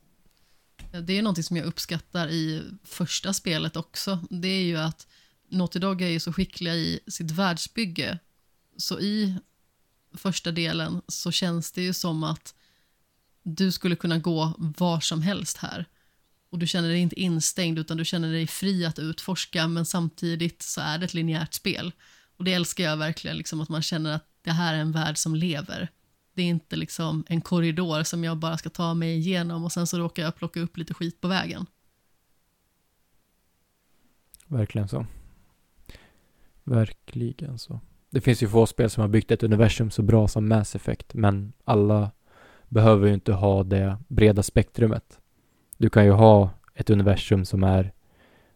Det 1.02 1.18
är 1.18 1.22
någonting 1.22 1.44
som 1.44 1.58
jag 1.58 1.66
uppskattar 1.66 2.28
i 2.28 2.64
första 2.84 3.34
spelet 3.34 3.76
också. 3.76 4.20
Det 4.30 4.48
är 4.48 4.64
ju 4.64 4.78
att 4.78 5.08
Naughty 5.50 5.80
Dog 5.80 6.02
är 6.02 6.08
ju 6.08 6.20
så 6.20 6.34
skickliga 6.34 6.76
i 6.76 7.00
sitt 7.08 7.32
världsbygge. 7.32 8.20
Så 8.78 9.00
i 9.00 9.36
första 10.14 10.52
delen 10.52 11.02
så 11.08 11.32
känns 11.32 11.72
det 11.72 11.82
ju 11.82 11.94
som 11.94 12.24
att 12.24 12.56
du 13.44 13.72
skulle 13.72 13.96
kunna 13.96 14.18
gå 14.18 14.54
var 14.58 15.00
som 15.00 15.22
helst 15.22 15.58
här. 15.58 15.86
Och 16.50 16.60
du 16.60 16.68
känner 16.68 16.90
dig 16.90 17.00
inte 17.00 17.20
instängd 17.20 17.80
utan 17.80 17.98
du 17.98 18.06
känner 18.06 18.32
dig 18.32 18.48
fri 18.48 18.86
att 18.86 19.00
utforska 19.00 19.68
men 19.68 19.86
samtidigt 19.86 20.62
så 20.62 20.82
är 20.82 20.98
det 20.98 21.06
ett 21.06 21.14
linjärt 21.14 21.54
spel. 21.54 21.92
Och 22.38 22.44
det 22.44 22.54
älskar 22.54 22.84
jag 22.84 22.98
verkligen, 22.98 23.38
liksom, 23.38 23.62
att 23.62 23.70
man 23.70 23.82
känner 23.82 24.16
att 24.16 24.28
det 24.42 24.52
här 24.52 24.74
är 24.74 24.78
en 24.78 24.92
värld 24.92 25.18
som 25.18 25.36
lever. 25.36 25.90
Det 26.36 26.42
är 26.42 26.48
inte 26.48 26.76
liksom 26.76 27.24
en 27.28 27.42
korridor 27.42 28.04
som 28.04 28.24
jag 28.24 28.38
bara 28.38 28.58
ska 28.58 28.70
ta 28.70 28.94
mig 28.94 29.18
igenom 29.18 29.64
och 29.64 29.72
sen 29.72 29.88
så 29.88 29.98
råkar 29.98 30.24
jag 30.24 30.36
plocka 30.36 30.60
upp 30.60 30.78
lite 30.78 30.94
skit 30.94 31.22
på 31.22 31.28
vägen. 31.28 31.66
Verkligen 34.48 34.88
så. 34.88 35.06
Verkligen 36.64 37.60
så. 37.60 37.80
Det 38.10 38.22
finns 38.22 38.44
ju 38.44 38.48
få 38.48 38.66
spel 38.66 38.90
som 38.90 39.02
har 39.02 39.08
byggt 39.08 39.32
ett 39.32 39.44
universum 39.44 39.92
så 39.92 40.02
bra 40.02 40.28
som 40.28 40.48
Mass 40.48 40.76
Effect, 40.76 41.14
men 41.14 41.54
alla 41.64 42.12
behöver 42.70 43.08
ju 43.08 43.14
inte 43.14 43.34
ha 43.34 43.64
det 43.64 43.98
breda 44.08 44.44
spektrumet. 44.44 45.20
Du 45.78 45.90
kan 45.90 46.06
ju 46.06 46.12
ha 46.12 46.50
ett 46.74 46.90
universum 46.90 47.46
som 47.46 47.64
är 47.64 47.94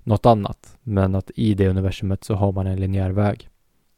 något 0.04 0.26
annat, 0.26 0.78
men 0.84 1.16
att 1.16 1.32
i 1.36 1.54
det 1.54 1.70
universumet 1.70 2.24
så 2.24 2.36
har 2.36 2.52
man 2.52 2.68
en 2.68 2.80
linjär 2.80 3.12
väg. 3.12 3.49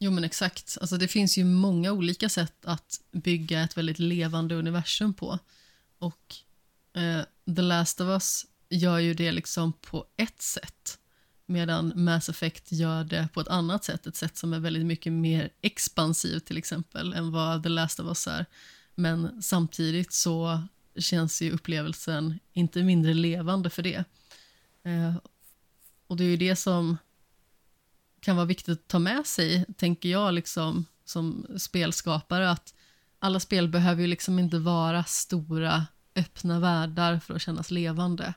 Jo 0.03 0.11
men 0.11 0.23
exakt, 0.23 0.78
alltså 0.82 0.98
det 0.98 1.07
finns 1.07 1.38
ju 1.38 1.44
många 1.44 1.91
olika 1.91 2.30
sätt 2.30 2.65
att 2.65 3.02
bygga 3.11 3.64
ett 3.64 3.78
väldigt 3.78 3.99
levande 3.99 4.56
universum 4.56 5.14
på. 5.14 5.40
Och 5.98 6.36
eh, 6.94 7.22
The 7.56 7.61
Last 7.61 8.02
of 8.02 8.06
Us 8.06 8.45
gör 8.69 8.99
ju 8.99 9.14
det 9.14 9.32
liksom 9.32 9.73
på 9.73 10.06
ett 10.18 10.41
sätt. 10.41 10.99
Medan 11.45 11.94
Mass 11.95 12.30
Effect 12.30 12.72
gör 12.72 13.03
det 13.03 13.28
på 13.34 13.41
ett 13.41 13.48
annat 13.48 13.84
sätt, 13.84 14.07
ett 14.07 14.15
sätt 14.15 14.38
som 14.38 14.53
är 14.53 14.60
väldigt 14.60 14.86
mycket 14.86 15.14
mer 15.14 15.49
expansivt 15.61 16.45
till 16.45 16.57
exempel 16.57 17.14
än 17.14 17.32
vad 17.32 17.64
The 17.64 17.69
Last 17.69 17.99
of 17.99 18.07
Us 18.07 18.28
är. 18.28 18.45
Men 18.95 19.41
samtidigt 19.41 20.14
så 20.14 20.64
känns 20.98 21.41
ju 21.41 21.52
upplevelsen 21.52 22.40
inte 22.53 22.84
mindre 22.84 23.14
levande 23.14 23.69
för 23.69 23.84
det. 23.84 24.03
Eh, 24.84 25.15
och 26.07 26.18
det 26.18 26.23
är 26.23 26.30
ju 26.30 26.38
det 26.38 26.56
som 26.56 26.98
kan 28.22 28.35
vara 28.35 28.45
viktigt 28.45 28.80
att 28.80 28.88
ta 28.88 28.99
med 28.99 29.26
sig, 29.26 29.65
tänker 29.77 30.10
jag 30.10 30.34
liksom 30.34 30.85
som 31.06 31.45
spelskapare, 31.57 32.52
att 32.52 32.73
alla 33.19 33.39
spel 33.39 33.68
behöver 33.68 34.02
ju 34.02 34.07
liksom 34.07 34.39
inte 34.39 34.60
vara 34.60 35.03
stora 35.03 35.85
öppna 36.15 36.60
världar 36.60 37.19
för 37.19 37.34
att 37.34 37.41
kännas 37.41 37.72
levande. 37.72 38.34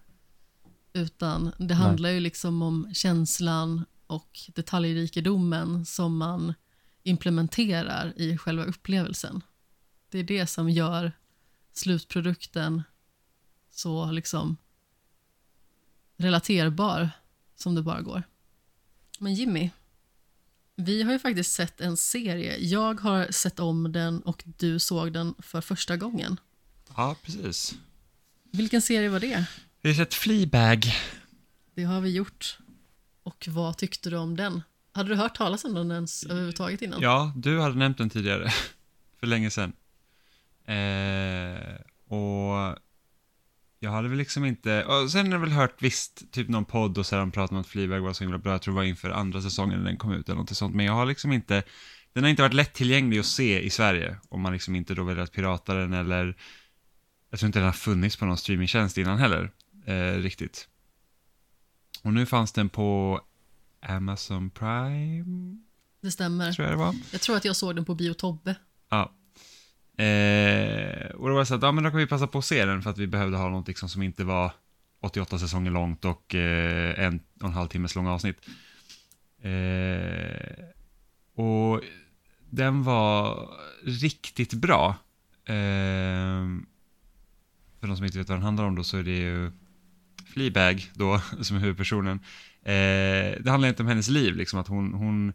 Utan 0.93 1.53
det 1.59 1.75
handlar 1.75 2.11
ju 2.11 2.21
liksom 2.21 2.63
om 2.63 2.95
känslan 2.95 3.85
och 4.07 4.41
detaljrikedomen 4.55 5.87
som 5.87 6.17
man 6.17 6.55
implementerar 7.03 8.13
i 8.17 8.39
själva 8.39 8.65
upplevelsen. 8.65 9.43
Det 10.09 10.19
är 10.19 10.25
det 10.25 10.47
som 10.47 10.71
gör 10.71 11.13
slutprodukten 11.73 12.83
så 13.71 14.11
liksom 14.11 14.57
relaterbar 16.17 17.11
som 17.57 17.75
det 17.75 17.83
bara 17.83 18.01
går. 18.01 18.23
Men 19.19 19.35
Jimmy, 19.35 19.71
vi 20.77 21.03
har 21.03 21.13
ju 21.13 21.19
faktiskt 21.19 21.53
sett 21.53 21.81
en 21.81 21.97
serie. 21.97 22.57
Jag 22.59 23.01
har 23.01 23.33
sett 23.33 23.61
om 23.61 23.93
den 23.93 24.21
och 24.21 24.43
du 24.45 24.79
såg 24.79 25.13
den 25.13 25.35
för 25.39 25.61
första 25.61 25.97
gången. 25.97 26.41
Ja, 26.97 27.17
precis. 27.23 27.75
Vilken 28.51 28.83
serie 28.83 29.09
var 29.09 29.21
det? 29.21 29.45
Vi 29.81 29.89
har 29.91 29.97
sett 29.97 30.15
Fleabag. 30.15 30.93
Det 31.75 31.85
har 31.85 32.01
vi 32.01 32.11
gjort. 32.11 32.59
Och 33.23 33.49
vad 33.49 33.79
tyckte 33.79 34.11
du 34.11 34.17
om 34.17 34.37
den? 34.37 34.63
Hade 34.93 35.09
du 35.09 35.15
hört 35.15 35.37
talas 35.37 35.65
om 35.65 35.75
den 35.75 35.91
ens 35.91 36.25
överhuvudtaget 36.25 36.83
innan? 36.83 37.01
Ja, 37.03 37.33
du 37.37 37.61
hade 37.61 37.75
nämnt 37.75 37.99
den 37.99 38.11
tidigare. 38.11 38.51
För 39.21 39.27
länge 39.27 39.51
sedan. 39.51 39.73
Eh, 40.65 41.75
och 42.17 42.79
jag 43.85 43.91
hade 43.91 44.09
väl 44.09 44.19
liksom 44.19 44.45
inte, 44.45 44.85
och 44.85 45.11
sen 45.11 45.27
har 45.27 45.33
jag 45.33 45.41
väl 45.41 45.51
hört 45.51 45.83
visst, 45.83 46.33
typ 46.33 46.49
någon 46.49 46.65
podd 46.65 46.99
och 46.99 47.07
så 47.07 47.17
de 47.17 47.31
pratat 47.31 47.53
om 47.53 47.59
att 47.59 47.67
Fleabag 47.67 48.01
var 48.01 48.13
så 48.13 48.25
himla 48.25 48.39
bra, 48.39 48.53
jag 48.53 48.63
tror 48.63 48.75
det 48.75 48.77
var 48.77 48.85
inför 48.85 49.11
andra 49.11 49.43
säsongen 49.43 49.79
när 49.79 49.87
den 49.87 49.97
kom 49.97 50.13
ut 50.13 50.29
eller 50.29 50.39
något 50.41 50.57
sånt, 50.57 50.75
men 50.75 50.87
jag 50.87 50.93
har 50.93 51.07
liksom 51.07 51.33
inte, 51.33 51.63
den 52.13 52.23
har 52.25 52.31
inte 52.31 52.43
varit 52.43 52.55
lättillgänglig 52.55 53.19
att 53.19 53.27
se 53.27 53.61
i 53.61 53.71
Sverige, 53.71 54.17
om 54.29 54.41
man 54.41 54.53
liksom 54.53 54.77
inte 54.77 54.95
då 54.95 55.05
väljer 55.05 55.25
att 55.25 55.33
pirata 55.33 55.75
den 55.75 55.93
eller, 55.93 56.37
jag 57.31 57.41
tror 57.41 57.47
inte 57.47 57.59
den 57.59 57.67
har 57.67 57.73
funnits 57.73 58.17
på 58.17 58.25
någon 58.25 58.37
streamingtjänst 58.39 58.99
innan 58.99 59.19
heller, 59.19 59.51
eh, 59.87 60.19
riktigt. 60.19 60.69
Och 62.03 62.13
nu 62.13 62.27
fanns 62.27 62.53
den 62.53 62.69
på 62.69 63.21
Amazon 63.83 64.51
Prime, 64.51 65.57
Det 66.01 66.11
stämmer. 66.11 66.53
tror 66.53 66.69
jag 66.69 66.73
det 66.79 66.79
var. 66.85 66.95
Jag 67.13 67.21
tror 67.21 67.37
att 67.37 67.45
jag 67.45 67.57
såg 67.57 67.75
den 67.77 67.85
på 67.85 67.95
Bio 67.95 68.15
Tobbe. 68.15 68.55
Ja. 68.89 69.13
Eh, 70.05 70.84
och 71.25 71.31
då 71.31 71.35
var 71.35 71.41
det 71.41 71.47
så 71.47 71.55
att, 71.55 71.63
ja 71.63 71.73
men 71.73 71.85
då 71.85 71.91
kan 71.91 71.99
vi 71.99 72.07
passa 72.07 72.27
på 72.27 72.39
att 72.39 72.45
se 72.45 72.65
den 72.65 72.83
för 72.83 72.91
att 72.91 72.99
vi 72.99 73.07
behövde 73.07 73.37
ha 73.37 73.49
något 73.49 73.69
liksom 73.69 73.89
som 73.89 74.03
inte 74.03 74.25
var 74.25 74.53
88 75.01 75.39
säsonger 75.39 75.71
långt 75.71 76.05
och 76.05 76.35
eh, 76.35 77.05
en 77.05 77.21
och 77.41 77.49
en 77.49 77.53
halv 77.53 77.69
timmes 77.69 77.95
långa 77.95 78.13
avsnitt. 78.13 78.37
Eh, 79.43 80.65
och 81.35 81.81
den 82.51 82.83
var 82.83 83.49
riktigt 83.85 84.55
bra. 84.55 84.97
Eh, 85.45 86.45
för 87.81 87.87
de 87.87 87.97
som 87.97 88.05
inte 88.05 88.19
vet 88.19 88.29
vad 88.29 88.39
den 88.39 88.45
handlar 88.45 88.65
om 88.65 88.75
då 88.75 88.85
så 88.85 88.97
är 88.97 89.03
det 89.03 89.17
ju 89.17 89.53
Fleabag 90.33 90.91
då, 90.95 91.21
som 91.41 91.57
är 91.57 91.61
huvudpersonen. 91.61 92.21
Eh, 92.63 93.43
det 93.43 93.51
handlar 93.51 93.69
inte 93.69 93.83
om 93.83 93.89
hennes 93.89 94.09
liv, 94.09 94.37
liksom 94.37 94.59
att 94.59 94.69
hon, 94.69 94.95
hon, 94.95 95.33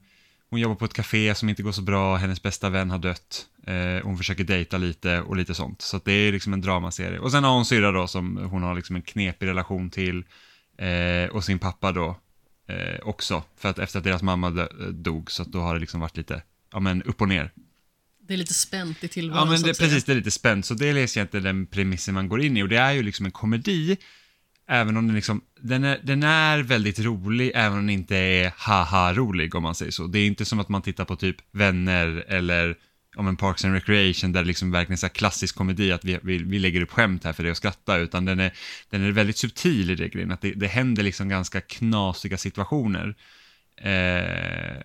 hon 0.49 0.59
jobbar 0.59 0.75
på 0.75 0.85
ett 0.85 0.93
café 0.93 1.35
som 1.35 1.49
inte 1.49 1.63
går 1.63 1.71
så 1.71 1.81
bra, 1.81 2.15
hennes 2.15 2.41
bästa 2.41 2.69
vän 2.69 2.91
har 2.91 2.97
dött, 2.97 3.47
eh, 3.67 4.03
hon 4.03 4.17
försöker 4.17 4.43
dejta 4.43 4.77
lite 4.77 5.21
och 5.21 5.35
lite 5.35 5.53
sånt. 5.53 5.81
Så 5.81 6.01
det 6.05 6.11
är 6.11 6.31
liksom 6.31 6.53
en 6.53 6.61
dramaserie. 6.61 7.19
Och 7.19 7.31
sen 7.31 7.43
har 7.43 7.51
hon 7.51 7.65
syrra 7.65 7.91
då 7.91 8.07
som 8.07 8.37
hon 8.37 8.63
har 8.63 8.75
liksom 8.75 8.95
en 8.95 9.01
knepig 9.01 9.47
relation 9.47 9.89
till 9.89 10.23
eh, 10.77 11.29
och 11.31 11.43
sin 11.43 11.59
pappa 11.59 11.91
då 11.91 12.19
eh, 12.67 12.99
också. 13.03 13.43
För 13.57 13.69
att 13.69 13.79
efter 13.79 13.97
att 13.97 14.03
deras 14.03 14.21
mamma 14.21 14.49
dö- 14.49 14.91
dog 14.91 15.31
så 15.31 15.41
att 15.41 15.51
då 15.51 15.59
har 15.59 15.73
det 15.73 15.79
liksom 15.79 15.99
varit 15.99 16.17
lite, 16.17 16.41
ja 16.71 16.79
men 16.79 17.03
upp 17.03 17.21
och 17.21 17.29
ner. 17.29 17.51
Det 18.27 18.33
är 18.33 18.37
lite 18.37 18.53
spänt 18.53 19.03
i 19.03 19.07
tillvaron. 19.07 19.47
Ja 19.47 19.51
men 19.51 19.61
det, 19.61 19.79
precis, 19.79 20.03
det 20.03 20.11
är 20.11 20.15
lite 20.15 20.31
spänt. 20.31 20.65
Så 20.65 20.73
det 20.73 20.87
är 20.89 20.97
egentligen 20.97 21.43
den 21.43 21.65
premissen 21.65 22.13
man 22.13 22.29
går 22.29 22.41
in 22.41 22.57
i 22.57 22.63
och 22.63 22.69
det 22.69 22.77
är 22.77 22.91
ju 22.91 23.03
liksom 23.03 23.25
en 23.25 23.31
komedi. 23.31 23.97
Även 24.71 24.97
om 24.97 25.07
den 25.07 25.15
liksom, 25.15 25.41
den 25.61 25.83
är, 25.83 25.99
den 26.03 26.23
är 26.23 26.59
väldigt 26.59 26.99
rolig 26.99 27.51
även 27.55 27.77
om 27.77 27.87
den 27.87 27.89
inte 27.89 28.15
är 28.15 28.53
haha-rolig 28.57 29.55
om 29.55 29.63
man 29.63 29.75
säger 29.75 29.91
så. 29.91 30.07
Det 30.07 30.19
är 30.19 30.27
inte 30.27 30.45
som 30.45 30.59
att 30.59 30.69
man 30.69 30.81
tittar 30.81 31.05
på 31.05 31.15
typ 31.15 31.35
Vänner 31.51 32.25
eller 32.27 32.75
om 33.15 33.27
en 33.27 33.37
Parks 33.37 33.65
and 33.65 33.73
Recreation 33.73 34.31
där 34.31 34.41
det 34.41 34.47
liksom 34.47 34.71
verkligen 34.71 34.93
är 34.93 34.97
så 34.97 35.09
klassisk 35.09 35.55
komedi 35.55 35.91
att 35.91 36.05
vi, 36.05 36.19
vi, 36.23 36.37
vi 36.37 36.59
lägger 36.59 36.81
upp 36.81 36.91
skämt 36.91 37.23
här 37.23 37.33
för 37.33 37.43
det 37.43 37.51
att 37.51 37.57
skratta 37.57 37.97
utan 37.97 38.25
den 38.25 38.39
är, 38.39 38.53
den 38.89 39.03
är 39.03 39.11
väldigt 39.11 39.37
subtil 39.37 39.89
i 39.89 39.95
det 39.95 40.09
grejen, 40.09 40.31
att 40.31 40.41
det, 40.41 40.51
det 40.51 40.67
händer 40.67 41.03
liksom 41.03 41.29
ganska 41.29 41.61
knasiga 41.61 42.37
situationer. 42.37 43.15
Eh, 43.81 44.81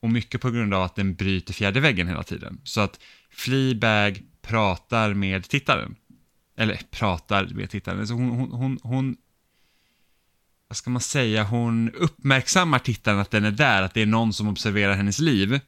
och 0.00 0.10
mycket 0.10 0.40
på 0.40 0.50
grund 0.50 0.74
av 0.74 0.82
att 0.82 0.96
den 0.96 1.14
bryter 1.14 1.52
fjärde 1.52 1.80
väggen 1.80 2.08
hela 2.08 2.22
tiden. 2.22 2.60
Så 2.64 2.80
att 2.80 3.00
Fleabag 3.30 4.22
pratar 4.42 5.14
med 5.14 5.48
tittaren. 5.48 5.96
Eller 6.58 6.80
pratar 6.90 7.46
med 7.46 7.70
tittaren. 7.70 7.98
Alltså 7.98 8.14
hon, 8.14 8.30
hon, 8.30 8.52
hon, 8.52 8.78
hon, 8.82 9.16
vad 10.68 10.76
ska 10.76 10.90
man 10.90 11.00
säga, 11.00 11.44
hon 11.44 11.90
uppmärksammar 11.90 12.78
tittaren 12.78 13.18
att 13.18 13.30
den 13.30 13.44
är 13.44 13.50
där, 13.50 13.82
att 13.82 13.94
det 13.94 14.02
är 14.02 14.06
någon 14.06 14.32
som 14.32 14.48
observerar 14.48 14.94
hennes 14.94 15.18
liv. 15.18 15.60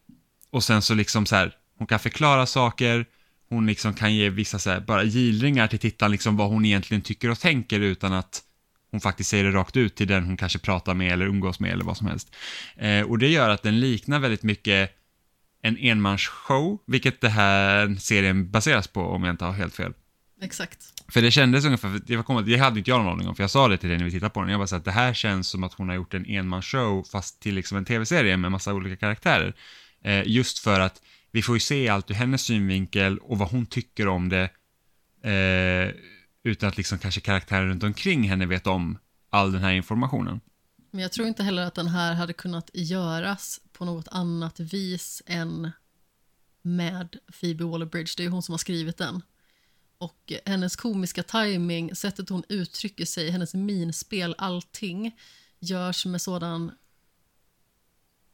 Och 0.50 0.64
sen 0.64 0.82
så 0.82 0.94
liksom 0.94 1.26
så 1.26 1.36
här, 1.36 1.56
hon 1.78 1.86
kan 1.86 1.98
förklara 1.98 2.46
saker, 2.46 3.06
hon 3.48 3.66
liksom 3.66 3.94
kan 3.94 4.14
ge 4.14 4.30
vissa 4.30 4.58
så 4.58 4.70
här, 4.70 4.80
bara 4.80 5.02
gillringar 5.02 5.66
till 5.66 5.78
tittaren, 5.78 6.12
liksom 6.12 6.36
vad 6.36 6.48
hon 6.48 6.64
egentligen 6.64 7.02
tycker 7.02 7.30
och 7.30 7.40
tänker 7.40 7.80
utan 7.80 8.12
att 8.12 8.42
hon 8.90 9.00
faktiskt 9.00 9.30
säger 9.30 9.44
det 9.44 9.50
rakt 9.50 9.76
ut 9.76 9.94
till 9.94 10.08
den 10.08 10.24
hon 10.24 10.36
kanske 10.36 10.58
pratar 10.58 10.94
med 10.94 11.12
eller 11.12 11.26
umgås 11.26 11.60
med 11.60 11.72
eller 11.72 11.84
vad 11.84 11.96
som 11.96 12.06
helst. 12.06 12.36
Eh, 12.76 13.02
och 13.02 13.18
det 13.18 13.28
gör 13.28 13.48
att 13.48 13.62
den 13.62 13.80
liknar 13.80 14.18
väldigt 14.18 14.42
mycket 14.42 14.96
en 15.62 15.76
enmansshow, 15.76 16.78
vilket 16.86 17.20
det 17.20 17.28
här 17.28 17.94
serien 17.94 18.50
baseras 18.50 18.86
på 18.86 19.02
om 19.02 19.24
jag 19.24 19.32
inte 19.32 19.44
har 19.44 19.52
helt 19.52 19.76
fel. 19.76 19.92
Exakt. 20.40 21.02
För 21.08 21.22
det 21.22 21.30
kändes 21.30 21.64
ungefär, 21.64 21.90
för 21.90 21.98
det, 22.06 22.16
var 22.16 22.22
kommit, 22.22 22.46
det 22.46 22.56
hade 22.56 22.78
inte 22.78 22.90
jag 22.90 23.04
någon 23.04 23.12
aning 23.12 23.28
om, 23.28 23.36
för 23.36 23.42
jag 23.42 23.50
sa 23.50 23.68
det 23.68 23.76
till 23.76 23.88
dig 23.88 23.98
när 23.98 24.04
vi 24.04 24.10
tittade 24.10 24.30
på 24.30 24.40
den. 24.40 24.50
Jag 24.50 24.60
bara 24.60 24.66
så 24.66 24.76
att 24.76 24.84
det 24.84 24.90
här 24.90 25.14
känns 25.14 25.48
som 25.48 25.64
att 25.64 25.74
hon 25.74 25.88
har 25.88 25.96
gjort 25.96 26.14
en 26.14 26.26
enmansshow 26.26 27.04
fast 27.12 27.40
till 27.40 27.54
liksom 27.54 27.78
en 27.78 27.84
tv-serie 27.84 28.36
med 28.36 28.52
massa 28.52 28.74
olika 28.74 28.96
karaktärer. 28.96 29.54
Eh, 30.04 30.22
just 30.26 30.58
för 30.58 30.80
att 30.80 31.02
vi 31.30 31.42
får 31.42 31.56
ju 31.56 31.60
se 31.60 31.88
allt 31.88 32.10
ur 32.10 32.14
hennes 32.14 32.42
synvinkel 32.42 33.18
och 33.18 33.38
vad 33.38 33.50
hon 33.50 33.66
tycker 33.66 34.08
om 34.08 34.28
det. 34.28 34.50
Eh, 35.30 35.94
utan 36.42 36.68
att 36.68 36.76
liksom 36.76 36.98
kanske 36.98 37.20
karaktärer 37.20 37.66
runt 37.66 37.82
omkring 37.82 38.28
henne 38.28 38.46
vet 38.46 38.66
om 38.66 38.98
all 39.30 39.52
den 39.52 39.62
här 39.62 39.72
informationen. 39.72 40.40
Men 40.90 41.02
jag 41.02 41.12
tror 41.12 41.28
inte 41.28 41.42
heller 41.42 41.62
att 41.62 41.74
den 41.74 41.88
här 41.88 42.14
hade 42.14 42.32
kunnat 42.32 42.70
göras 42.74 43.60
på 43.72 43.84
något 43.84 44.08
annat 44.08 44.60
vis 44.60 45.22
än 45.26 45.70
med 46.62 47.16
Phoebe 47.40 47.64
Waller-Bridge. 47.64 48.14
Det 48.16 48.22
är 48.22 48.24
ju 48.24 48.30
hon 48.30 48.42
som 48.42 48.52
har 48.52 48.58
skrivit 48.58 48.96
den. 48.96 49.22
Och 50.01 50.32
hennes 50.47 50.77
komiska 50.77 51.22
timing, 51.22 51.94
sättet 51.94 52.28
hon 52.28 52.43
uttrycker 52.48 53.05
sig, 53.05 53.31
hennes 53.31 53.55
minspel, 53.55 54.35
allting 54.39 55.18
görs 55.59 56.06
med 56.06 56.22
sådan 56.22 56.72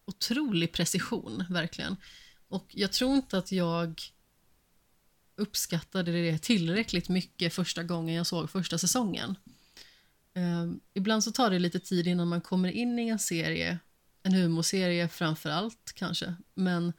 otrolig 0.05 0.73
precision, 0.73 1.45
verkligen. 1.51 1.97
Och 2.49 2.67
jag 2.69 2.93
tror 2.93 3.15
inte 3.15 3.39
att 3.39 3.53
jag 3.53 4.03
uppskattade 5.37 6.13
det 6.13 6.39
tillräckligt 6.39 7.09
mycket 7.09 7.55
första 7.55 7.83
gången 7.83 8.15
jag 8.15 8.27
såg 8.27 8.51
första 8.51 8.79
säsongen. 8.79 9.37
Eh, 10.35 10.67
ibland 10.95 11.25
så 11.25 11.33
tar 11.33 11.51
det 11.51 11.59
lite 11.59 11.81
tid 11.81 12.07
innan 12.07 12.29
man 12.29 12.41
kommer 12.41 12.69
in 12.69 12.99
i 12.99 13.09
en 13.09 13.19
serie, 13.19 13.79
en 14.23 14.33
humorserie 14.33 15.09
framför 15.09 15.51
allt 15.51 15.93
kanske, 15.95 16.35
men 16.55 16.93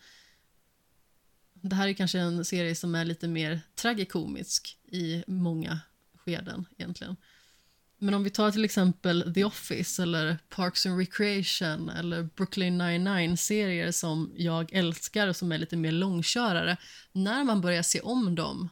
det 1.61 1.75
här 1.75 1.87
är 1.87 1.93
kanske 1.93 2.19
en 2.19 2.45
serie 2.45 2.75
som 2.75 2.95
är 2.95 3.05
lite 3.05 3.27
mer 3.27 3.61
tragikomisk 3.75 4.77
i 4.91 5.23
många 5.27 5.79
skeden 6.15 6.65
egentligen. 6.77 7.15
Men 7.99 8.13
om 8.13 8.23
vi 8.23 8.29
tar 8.29 8.51
till 8.51 8.65
exempel 8.65 9.33
The 9.33 9.43
Office 9.43 10.03
eller 10.03 10.37
Parks 10.49 10.85
and 10.85 10.99
Recreation 10.99 11.89
eller 11.89 12.23
Brooklyn 12.23 12.81
99-serier 12.81 13.91
som 13.91 14.33
jag 14.35 14.73
älskar 14.73 15.27
och 15.27 15.35
som 15.35 15.51
är 15.51 15.57
lite 15.57 15.77
mer 15.77 15.91
långkörare. 15.91 16.77
När 17.11 17.43
man 17.43 17.61
börjar 17.61 17.83
se 17.83 17.99
om 17.99 18.35
dem, 18.35 18.69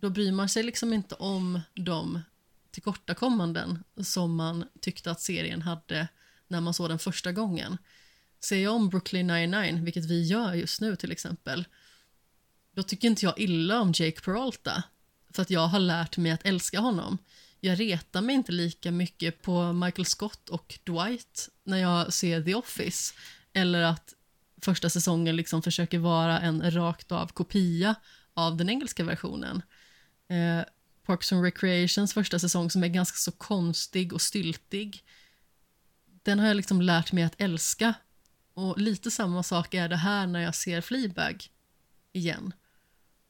då 0.00 0.10
bryr 0.10 0.32
man 0.32 0.48
sig 0.48 0.62
liksom 0.62 0.92
inte 0.92 1.14
om 1.14 1.60
de 1.74 2.20
tillkortakommanden 2.70 3.84
som 4.02 4.36
man 4.36 4.64
tyckte 4.80 5.10
att 5.10 5.20
serien 5.20 5.62
hade 5.62 6.08
när 6.48 6.60
man 6.60 6.74
såg 6.74 6.88
den 6.88 6.98
första 6.98 7.32
gången. 7.32 7.78
Ser 8.40 8.62
jag 8.62 8.74
om 8.74 8.88
Brooklyn 8.88 9.26
99, 9.26 9.84
vilket 9.84 10.04
vi 10.04 10.22
gör 10.22 10.54
just 10.54 10.80
nu 10.80 10.96
till 10.96 11.12
exempel, 11.12 11.64
då 12.74 12.82
tycker 12.82 13.08
inte 13.08 13.24
jag 13.24 13.38
illa 13.38 13.80
om 13.80 13.92
Jake 13.94 14.20
Peralta 14.20 14.82
för 15.30 15.42
att 15.42 15.50
jag 15.50 15.66
har 15.66 15.78
lärt 15.78 16.16
mig 16.16 16.32
att 16.32 16.46
älska 16.46 16.80
honom. 16.80 17.18
Jag 17.60 17.80
retar 17.80 18.22
mig 18.22 18.34
inte 18.34 18.52
lika 18.52 18.90
mycket 18.90 19.42
på 19.42 19.72
Michael 19.72 20.06
Scott 20.06 20.48
och 20.48 20.78
Dwight 20.84 21.48
när 21.64 21.78
jag 21.78 22.12
ser 22.12 22.42
The 22.42 22.54
Office 22.54 23.14
eller 23.52 23.82
att 23.82 24.14
första 24.62 24.90
säsongen 24.90 25.36
liksom 25.36 25.62
försöker 25.62 25.98
vara 25.98 26.40
en 26.40 26.70
rakt 26.70 27.12
av 27.12 27.26
kopia 27.26 27.94
av 28.34 28.56
den 28.56 28.70
engelska 28.70 29.04
versionen. 29.04 29.62
Eh, 30.28 30.64
Parks 31.06 31.32
and 31.32 31.44
Recreations 31.44 32.14
första 32.14 32.38
säsong 32.38 32.70
som 32.70 32.84
är 32.84 32.88
ganska 32.88 33.16
så 33.16 33.32
konstig 33.32 34.12
och 34.12 34.22
styltig. 34.22 35.04
Den 36.22 36.38
har 36.38 36.46
jag 36.46 36.56
liksom 36.56 36.82
lärt 36.82 37.12
mig 37.12 37.24
att 37.24 37.40
älska. 37.40 37.94
Och 38.60 38.78
lite 38.78 39.10
samma 39.10 39.42
sak 39.42 39.74
är 39.74 39.88
det 39.88 39.96
här 39.96 40.26
när 40.26 40.40
jag 40.40 40.54
ser 40.54 40.80
Fleabag 40.80 41.46
igen. 42.12 42.52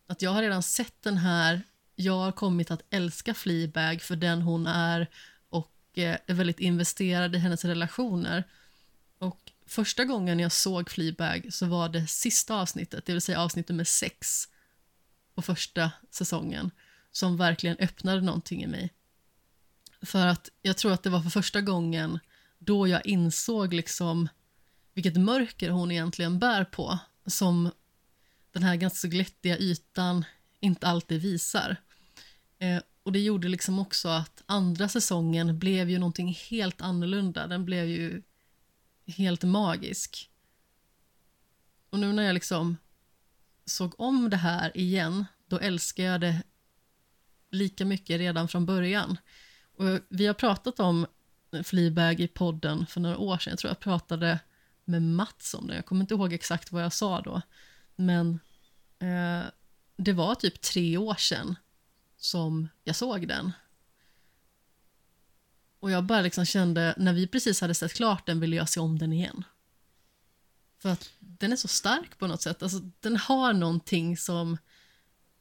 Att 0.06 0.22
jag 0.22 0.30
har 0.30 0.42
redan 0.42 0.62
sett 0.62 1.02
den 1.02 1.16
här, 1.16 1.62
jag 1.96 2.18
har 2.18 2.32
kommit 2.32 2.70
att 2.70 2.82
älska 2.90 3.34
Fleabag 3.34 4.02
för 4.02 4.16
den 4.16 4.42
hon 4.42 4.66
är 4.66 5.10
och 5.48 5.72
eh, 5.94 6.16
är 6.26 6.34
väldigt 6.34 6.60
investerad 6.60 7.34
i 7.34 7.38
hennes 7.38 7.64
relationer. 7.64 8.44
Och 9.18 9.52
första 9.66 10.04
gången 10.04 10.40
jag 10.40 10.52
såg 10.52 10.90
Fleabag 10.90 11.46
så 11.50 11.66
var 11.66 11.88
det 11.88 12.06
sista 12.06 12.54
avsnittet, 12.54 13.06
det 13.06 13.12
vill 13.12 13.22
säga 13.22 13.40
avsnitt 13.40 13.68
nummer 13.68 13.84
sex 13.84 14.48
på 15.34 15.42
första 15.42 15.90
säsongen 16.10 16.70
som 17.12 17.36
verkligen 17.36 17.76
öppnade 17.76 18.20
någonting 18.20 18.62
i 18.62 18.66
mig. 18.66 18.92
För 20.02 20.26
att 20.26 20.48
jag 20.62 20.76
tror 20.76 20.92
att 20.92 21.02
det 21.02 21.10
var 21.10 21.22
för 21.22 21.30
första 21.30 21.60
gången 21.60 22.18
då 22.58 22.88
jag 22.88 23.06
insåg 23.06 23.74
liksom 23.74 24.28
vilket 25.02 25.22
mörker 25.22 25.70
hon 25.70 25.90
egentligen 25.90 26.38
bär 26.38 26.64
på 26.64 26.98
som 27.26 27.70
den 28.52 28.62
här 28.62 28.76
ganska 28.76 28.96
så 28.96 29.08
glättiga 29.08 29.58
ytan 29.58 30.24
inte 30.60 30.86
alltid 30.86 31.22
visar. 31.22 31.76
Eh, 32.58 32.82
och 33.02 33.12
det 33.12 33.20
gjorde 33.20 33.48
liksom 33.48 33.78
också 33.78 34.08
att 34.08 34.42
andra 34.46 34.88
säsongen 34.88 35.58
blev 35.58 35.90
ju 35.90 35.98
någonting 35.98 36.38
helt 36.50 36.80
annorlunda. 36.80 37.46
Den 37.46 37.64
blev 37.64 37.86
ju 37.86 38.22
helt 39.06 39.42
magisk. 39.42 40.30
Och 41.90 41.98
nu 41.98 42.12
när 42.12 42.22
jag 42.22 42.34
liksom 42.34 42.76
såg 43.64 44.00
om 44.00 44.30
det 44.30 44.36
här 44.36 44.76
igen, 44.76 45.24
då 45.46 45.58
älskar 45.58 46.04
jag 46.04 46.20
det 46.20 46.42
lika 47.50 47.84
mycket 47.84 48.18
redan 48.18 48.48
från 48.48 48.66
början. 48.66 49.18
Och 49.76 50.00
vi 50.08 50.26
har 50.26 50.34
pratat 50.34 50.80
om 50.80 51.06
Fleabag 51.64 52.20
i 52.20 52.28
podden 52.28 52.86
för 52.86 53.00
några 53.00 53.18
år 53.18 53.38
sedan. 53.38 53.50
Jag 53.50 53.58
tror 53.58 53.70
jag 53.70 53.80
pratade 53.80 54.38
med 54.90 55.02
Mats 55.02 55.54
om 55.54 55.66
det. 55.66 55.74
Jag 55.74 55.86
kommer 55.86 56.00
inte 56.00 56.14
ihåg 56.14 56.32
exakt 56.32 56.72
vad 56.72 56.82
jag 56.82 56.92
sa 56.92 57.20
då. 57.20 57.42
Men 57.96 58.40
eh, 58.98 59.42
det 59.96 60.12
var 60.12 60.34
typ 60.34 60.60
tre 60.60 60.96
år 60.96 61.14
sedan 61.14 61.54
som 62.16 62.68
jag 62.84 62.96
såg 62.96 63.28
den. 63.28 63.52
Och 65.80 65.90
jag 65.90 66.04
bara 66.04 66.20
liksom 66.20 66.44
kände, 66.44 66.94
när 66.96 67.12
vi 67.12 67.26
precis 67.26 67.60
hade 67.60 67.74
sett 67.74 67.94
klart 67.94 68.26
den 68.26 68.40
ville 68.40 68.56
jag 68.56 68.68
se 68.68 68.80
om 68.80 68.98
den 68.98 69.12
igen. 69.12 69.44
För 70.78 70.88
att 70.88 71.10
den 71.18 71.52
är 71.52 71.56
så 71.56 71.68
stark 71.68 72.18
på 72.18 72.26
något 72.26 72.42
sätt. 72.42 72.62
Alltså, 72.62 72.78
den 73.00 73.16
har 73.16 73.52
någonting 73.52 74.16
som 74.16 74.58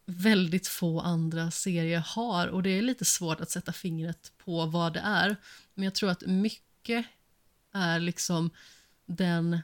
väldigt 0.06 0.68
få 0.68 1.00
andra 1.00 1.52
serier 1.52 2.00
har 2.00 2.48
och 2.48 2.64
det 2.64 2.70
är 2.70 2.82
lite 2.82 3.06
svårt 3.06 3.42
att 3.42 3.52
sätta 3.52 3.74
fingret 3.74 4.32
på 4.38 4.66
vad 4.66 4.94
det 4.94 5.00
är. 5.00 5.36
Men 5.74 5.84
jag 5.84 5.96
tror 5.96 6.10
att 6.10 6.24
mycket 6.26 7.06
är 7.74 8.00
liksom 8.00 8.50
den 9.10 9.60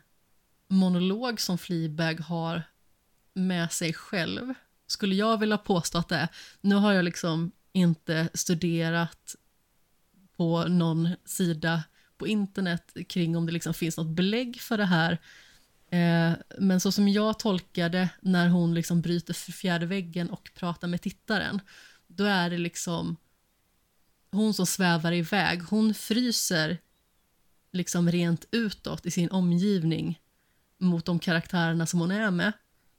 monolog 0.68 1.42
som 1.42 1.58
Fleabag 1.58 2.20
har 2.20 2.64
med 3.34 3.72
sig 3.72 3.94
själv. 3.94 4.54
Skulle 4.88 5.16
jag 5.16 5.40
vilja 5.40 5.58
påstå 5.58 5.98
att 5.98 6.10
det 6.10 6.16
är. 6.16 6.30
Nu 6.62 6.76
har 6.76 6.94
jag 6.94 7.06
liksom 7.06 7.52
inte 7.72 8.30
studerat 8.34 9.36
på 10.38 10.64
någon 10.68 11.10
sida 11.26 11.84
på 12.18 12.28
internet 12.28 12.98
kring 13.08 13.38
om 13.38 13.46
det 13.46 13.52
liksom 13.52 13.74
finns 13.74 13.98
något 13.98 14.16
belägg 14.16 14.62
för 14.62 14.78
det 14.78 14.86
här. 14.86 15.12
Eh, 15.90 16.34
men 16.60 16.80
så 16.80 16.92
som 16.92 17.08
jag 17.08 17.40
tolkade 17.40 18.10
när 18.22 18.50
hon 18.50 18.74
liksom 18.74 19.02
bryter 19.02 19.34
fjärde 19.34 19.86
väggen 19.86 20.30
och 20.30 20.52
pratar 20.56 20.88
med 20.88 21.02
tittaren, 21.02 21.62
då 22.08 22.24
är 22.24 22.50
det 22.50 22.58
liksom 22.58 23.18
hon 24.32 24.54
som 24.54 24.66
svävar 24.66 25.12
iväg. 25.12 25.62
Hon 25.64 25.94
fryser 25.94 26.78
liksom 27.76 28.12
rent 28.12 28.46
utåt 28.52 29.06
i 29.06 29.12
sin 29.12 29.32
omgivning 29.32 30.20
mot 30.78 31.06
de 31.06 31.20
karaktärerna 31.20 31.86
som 31.86 32.00
hon 32.00 32.12
är 32.12 32.32
med. 32.32 32.54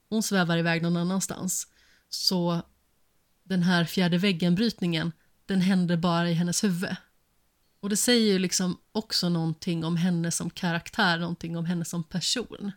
Hon 0.08 0.22
svävar 0.22 0.58
iväg 0.58 0.82
någon 0.82 0.96
annanstans. 0.96 1.66
Så 2.08 2.62
den 3.42 3.62
här 3.62 3.84
fjärde 3.84 4.18
väggen-brytningen, 4.18 5.12
den 5.46 5.60
händer 5.60 5.96
bara 5.96 6.30
i 6.30 6.34
hennes 6.34 6.64
huvud. 6.64 6.96
Och 7.80 7.88
det 7.88 7.96
säger 7.96 8.32
ju 8.32 8.38
liksom 8.38 8.78
också 8.92 9.28
någonting 9.28 9.84
om 9.84 9.96
henne 9.96 10.30
som 10.30 10.50
karaktär, 10.50 11.18
någonting 11.18 11.56
om 11.56 11.64
henne 11.64 11.84
som 11.84 12.04
person. 12.04 12.72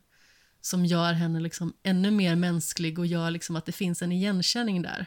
Som 0.62 0.86
gör 0.86 1.14
henne 1.14 1.40
liksom 1.40 1.74
ännu 1.84 2.12
mer 2.12 2.36
mänsklig 2.36 3.00
och 3.00 3.06
gör 3.06 3.32
liksom 3.32 3.56
att 3.56 3.66
det 3.66 3.72
finns 3.72 4.02
en 4.02 4.12
igenkänning 4.12 4.82
där. 4.82 5.06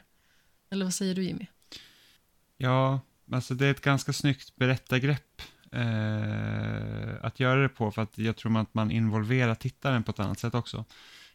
Eller 0.70 0.84
vad 0.84 0.94
säger 0.94 1.14
du 1.14 1.24
Jimmy? 1.24 1.46
Ja, 2.56 3.00
alltså 3.32 3.54
det 3.54 3.66
är 3.66 3.70
ett 3.70 3.80
ganska 3.80 4.12
snyggt 4.12 4.56
berättargrepp 4.56 5.42
eh, 5.72 7.24
att 7.24 7.40
göra 7.40 7.62
det 7.62 7.68
på 7.68 7.90
för 7.90 8.02
att 8.02 8.18
jag 8.18 8.36
tror 8.36 8.58
att 8.58 8.74
man 8.74 8.90
involverar 8.90 9.54
tittaren 9.54 10.02
på 10.02 10.10
ett 10.10 10.20
annat 10.20 10.38
sätt 10.38 10.54
också. 10.54 10.84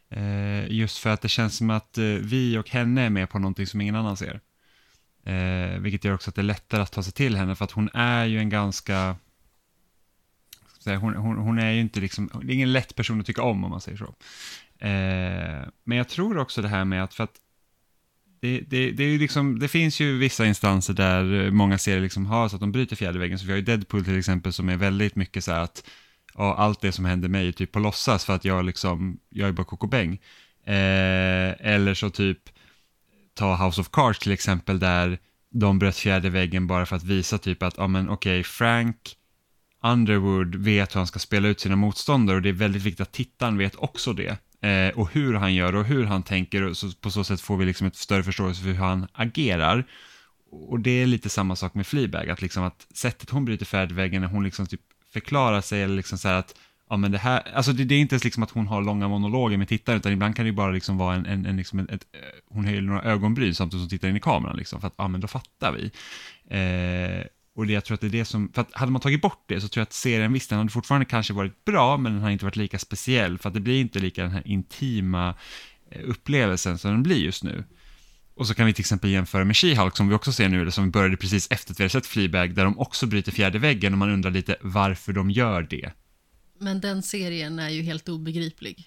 Eh, 0.08 0.72
just 0.72 0.98
för 0.98 1.10
att 1.10 1.20
det 1.20 1.28
känns 1.28 1.56
som 1.56 1.70
att 1.70 1.98
eh, 1.98 2.04
vi 2.04 2.58
och 2.58 2.70
henne 2.70 3.02
är 3.02 3.10
med 3.10 3.30
på 3.30 3.38
någonting 3.38 3.66
som 3.66 3.80
ingen 3.80 3.94
annan 3.94 4.16
ser. 4.16 4.40
Eh, 5.24 5.78
vilket 5.78 6.04
gör 6.04 6.14
också 6.14 6.30
att 6.30 6.34
det 6.34 6.40
är 6.40 6.42
lättare 6.42 6.82
att 6.82 6.92
ta 6.92 7.02
sig 7.02 7.12
till 7.12 7.36
henne 7.36 7.54
för 7.54 7.64
att 7.64 7.72
hon 7.72 7.90
är 7.94 8.24
ju 8.24 8.38
en 8.38 8.48
ganska 8.48 9.16
hon, 10.84 11.14
hon, 11.14 11.36
hon, 11.36 11.58
är 11.58 11.70
ju 11.70 11.80
inte 11.80 12.00
liksom, 12.00 12.30
det 12.42 12.52
är 12.52 12.54
ingen 12.54 12.72
lätt 12.72 12.94
person 12.94 13.20
att 13.20 13.26
tycka 13.26 13.42
om 13.42 13.64
om 13.64 13.70
man 13.70 13.80
säger 13.80 13.98
så. 13.98 14.14
Eh, 14.86 15.68
men 15.84 15.98
jag 15.98 16.08
tror 16.08 16.38
också 16.38 16.62
det 16.62 16.68
här 16.68 16.84
med 16.84 17.04
att, 17.04 17.14
för 17.14 17.24
att 17.24 17.40
det, 18.40 18.60
det, 18.60 18.90
det, 18.90 19.04
är 19.04 19.18
liksom, 19.18 19.58
det 19.58 19.68
finns 19.68 20.00
ju 20.00 20.18
vissa 20.18 20.46
instanser 20.46 20.94
där 20.94 21.44
eh, 21.44 21.50
många 21.50 21.78
serier 21.78 22.00
liksom 22.00 22.26
har 22.26 22.48
så 22.48 22.56
att 22.56 22.60
de 22.60 22.72
bryter 22.72 22.96
fjärde 22.96 23.18
väggen. 23.18 23.38
Så 23.38 23.46
vi 23.46 23.52
har 23.52 23.56
ju 23.56 23.64
Deadpool 23.64 24.04
till 24.04 24.18
exempel 24.18 24.52
som 24.52 24.68
är 24.68 24.76
väldigt 24.76 25.16
mycket 25.16 25.44
så 25.44 25.52
här 25.52 25.60
att 25.60 25.84
ja, 26.34 26.54
allt 26.54 26.80
det 26.80 26.92
som 26.92 27.04
händer 27.04 27.28
mig 27.28 27.48
är 27.48 27.52
typ 27.52 27.72
på 27.72 27.78
låtsas 27.78 28.24
för 28.24 28.34
att 28.34 28.44
jag 28.44 28.64
liksom, 28.64 29.18
jag 29.28 29.48
är 29.48 29.52
bara 29.52 29.64
kokobäng. 29.64 30.12
Eh, 30.64 31.54
eller 31.60 31.94
så 31.94 32.10
typ 32.10 32.38
ta 33.34 33.66
House 33.66 33.80
of 33.80 33.90
Cards 33.90 34.18
till 34.18 34.32
exempel 34.32 34.78
där 34.78 35.18
de 35.50 35.78
bröt 35.78 35.96
fjärde 35.96 36.30
väggen 36.30 36.66
bara 36.66 36.86
för 36.86 36.96
att 36.96 37.04
visa 37.04 37.38
typ 37.38 37.62
att, 37.62 37.74
ja 37.76 37.86
men 37.86 38.08
okej, 38.08 38.40
okay, 38.40 38.44
Frank 38.44 38.96
Underwood 39.82 40.54
vet 40.54 40.94
hur 40.94 41.00
han 41.00 41.06
ska 41.06 41.18
spela 41.18 41.48
ut 41.48 41.60
sina 41.60 41.76
motståndare 41.76 42.36
och 42.36 42.42
det 42.42 42.48
är 42.48 42.52
väldigt 42.52 42.82
viktigt 42.82 43.00
att 43.00 43.12
tittaren 43.12 43.58
vet 43.58 43.76
också 43.76 44.12
det. 44.12 44.38
Eh, 44.60 44.98
och 44.98 45.12
hur 45.12 45.34
han 45.34 45.54
gör 45.54 45.74
och 45.74 45.84
hur 45.84 46.04
han 46.04 46.22
tänker 46.22 46.62
och 46.62 46.76
så, 46.76 46.92
på 47.00 47.10
så 47.10 47.24
sätt 47.24 47.40
får 47.40 47.56
vi 47.56 47.66
liksom 47.66 47.86
ett 47.86 47.96
större 47.96 48.22
förståelse 48.22 48.62
för 48.62 48.68
hur 48.68 48.76
han 48.76 49.06
agerar. 49.12 49.84
Och 50.50 50.80
det 50.80 50.90
är 50.90 51.06
lite 51.06 51.28
samma 51.28 51.56
sak 51.56 51.74
med 51.74 51.86
Fleabag, 51.86 52.30
att 52.30 52.42
liksom 52.42 52.62
att 52.62 52.86
sättet 52.94 53.30
hon 53.30 53.44
bryter 53.44 53.66
färdväggen 53.66 54.22
när 54.22 54.28
hon 54.28 54.44
liksom 54.44 54.66
typ 54.66 54.80
förklarar 55.12 55.60
sig 55.60 55.82
eller 55.82 55.96
liksom 55.96 56.18
så 56.18 56.28
här 56.28 56.34
att 56.34 56.54
ja 56.90 56.96
men 56.96 57.12
det 57.12 57.18
här, 57.18 57.42
alltså 57.54 57.72
det, 57.72 57.84
det, 57.84 57.94
är 57.94 57.98
inte 57.98 58.14
ens 58.14 58.24
liksom 58.24 58.42
att 58.42 58.50
hon 58.50 58.66
har 58.66 58.82
långa 58.82 59.08
monologer 59.08 59.56
med 59.56 59.68
tittaren, 59.68 59.98
utan 59.98 60.12
ibland 60.12 60.36
kan 60.36 60.44
det 60.44 60.50
ju 60.50 60.56
bara 60.56 60.70
liksom 60.70 60.98
vara 60.98 61.14
en, 61.14 61.26
en, 61.26 61.46
en 61.46 61.56
liksom 61.56 61.78
ett, 61.78 61.90
ett, 61.90 62.06
hon 62.50 62.64
höjer 62.64 62.80
några 62.80 63.02
ögonbryn 63.02 63.54
samtidigt 63.54 63.82
som 63.82 63.88
tittar 63.88 64.08
in 64.08 64.16
i 64.16 64.20
kameran 64.20 64.56
liksom, 64.56 64.80
för 64.80 64.86
att 64.88 64.94
ja 64.96 65.08
men 65.08 65.20
då 65.20 65.28
fattar 65.28 65.72
vi. 65.72 65.90
Eh, 66.56 67.26
och 67.58 67.66
det, 67.66 67.72
jag 67.72 67.84
tror 67.84 67.94
att 67.94 68.00
det 68.00 68.06
är 68.06 68.10
det 68.10 68.24
som, 68.24 68.52
för 68.52 68.62
att 68.62 68.74
hade 68.74 68.92
man 68.92 69.00
tagit 69.00 69.22
bort 69.22 69.44
det 69.46 69.60
så 69.60 69.68
tror 69.68 69.80
jag 69.80 69.86
att 69.86 69.92
serien, 69.92 70.32
visst 70.32 70.50
den 70.50 70.58
hade 70.58 70.70
fortfarande 70.70 71.04
kanske 71.04 71.32
varit 71.32 71.64
bra, 71.64 71.96
men 71.96 72.12
den 72.12 72.22
har 72.22 72.30
inte 72.30 72.44
varit 72.44 72.56
lika 72.56 72.78
speciell, 72.78 73.38
för 73.38 73.48
att 73.48 73.54
det 73.54 73.60
blir 73.60 73.80
inte 73.80 73.98
lika 73.98 74.22
den 74.22 74.30
här 74.30 74.42
intima 74.46 75.34
eh, 75.90 76.00
upplevelsen 76.04 76.78
som 76.78 76.90
den 76.90 77.02
blir 77.02 77.16
just 77.16 77.44
nu. 77.44 77.64
Och 78.34 78.46
så 78.46 78.54
kan 78.54 78.66
vi 78.66 78.72
till 78.72 78.82
exempel 78.82 79.10
jämföra 79.10 79.44
med 79.44 79.56
She-Hulk 79.56 79.96
som 79.96 80.08
vi 80.08 80.14
också 80.14 80.32
ser 80.32 80.48
nu, 80.48 80.60
eller 80.60 80.70
som 80.70 80.84
vi 80.84 80.90
började 80.90 81.16
precis 81.16 81.48
efter 81.50 81.72
att 81.72 81.80
vi 81.80 81.84
hade 81.84 81.90
sett 81.90 82.06
Fleabag, 82.06 82.54
där 82.54 82.64
de 82.64 82.78
också 82.78 83.06
bryter 83.06 83.32
fjärde 83.32 83.58
väggen 83.58 83.92
och 83.92 83.98
man 83.98 84.10
undrar 84.10 84.30
lite 84.30 84.56
varför 84.60 85.12
de 85.12 85.30
gör 85.30 85.62
det. 85.62 85.92
Men 86.58 86.80
den 86.80 87.02
serien 87.02 87.58
är 87.58 87.68
ju 87.68 87.82
helt 87.82 88.08
obegriplig. 88.08 88.84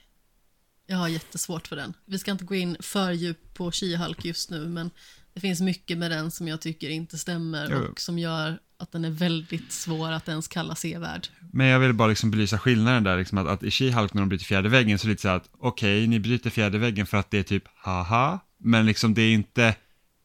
Jag 0.87 0.97
har 0.97 1.07
jättesvårt 1.07 1.67
för 1.67 1.75
den. 1.75 1.93
Vi 2.05 2.19
ska 2.19 2.31
inte 2.31 2.45
gå 2.45 2.55
in 2.55 2.77
för 2.79 3.11
djupt 3.11 3.53
på 3.53 3.71
She-Hulk 3.71 4.17
just 4.27 4.49
nu, 4.49 4.69
men 4.69 4.91
det 5.33 5.39
finns 5.39 5.61
mycket 5.61 5.97
med 5.97 6.11
den 6.11 6.31
som 6.31 6.47
jag 6.47 6.61
tycker 6.61 6.89
inte 6.89 7.17
stämmer 7.17 7.67
jo. 7.71 7.77
och 7.77 8.01
som 8.01 8.19
gör 8.19 8.59
att 8.81 8.91
den 8.91 9.05
är 9.05 9.09
väldigt 9.09 9.71
svår 9.71 10.11
att 10.11 10.29
ens 10.29 10.47
kalla 10.47 10.75
sevärd. 10.75 11.27
Men 11.53 11.67
jag 11.67 11.79
vill 11.79 11.93
bara 11.93 12.07
liksom 12.07 12.31
belysa 12.31 12.59
skillnaden 12.59 13.03
där, 13.03 13.17
liksom 13.17 13.37
att, 13.37 13.47
att 13.47 13.63
i 13.63 13.69
She-Hulk 13.69 14.09
när 14.13 14.21
de 14.21 14.29
bryter 14.29 14.45
fjärde 14.45 14.69
väggen 14.69 14.99
så 14.99 15.05
är 15.05 15.07
det 15.07 15.11
lite 15.11 15.21
så 15.21 15.29
att 15.29 15.49
okej, 15.59 15.99
okay, 15.99 16.07
ni 16.07 16.19
bryter 16.19 16.49
fjärde 16.49 16.77
väggen 16.77 17.05
för 17.05 17.17
att 17.17 17.31
det 17.31 17.39
är 17.39 17.43
typ 17.43 17.63
haha, 17.75 18.39
men 18.57 18.85
liksom 18.85 19.13
det 19.13 19.21
är 19.21 19.33
inte, 19.33 19.75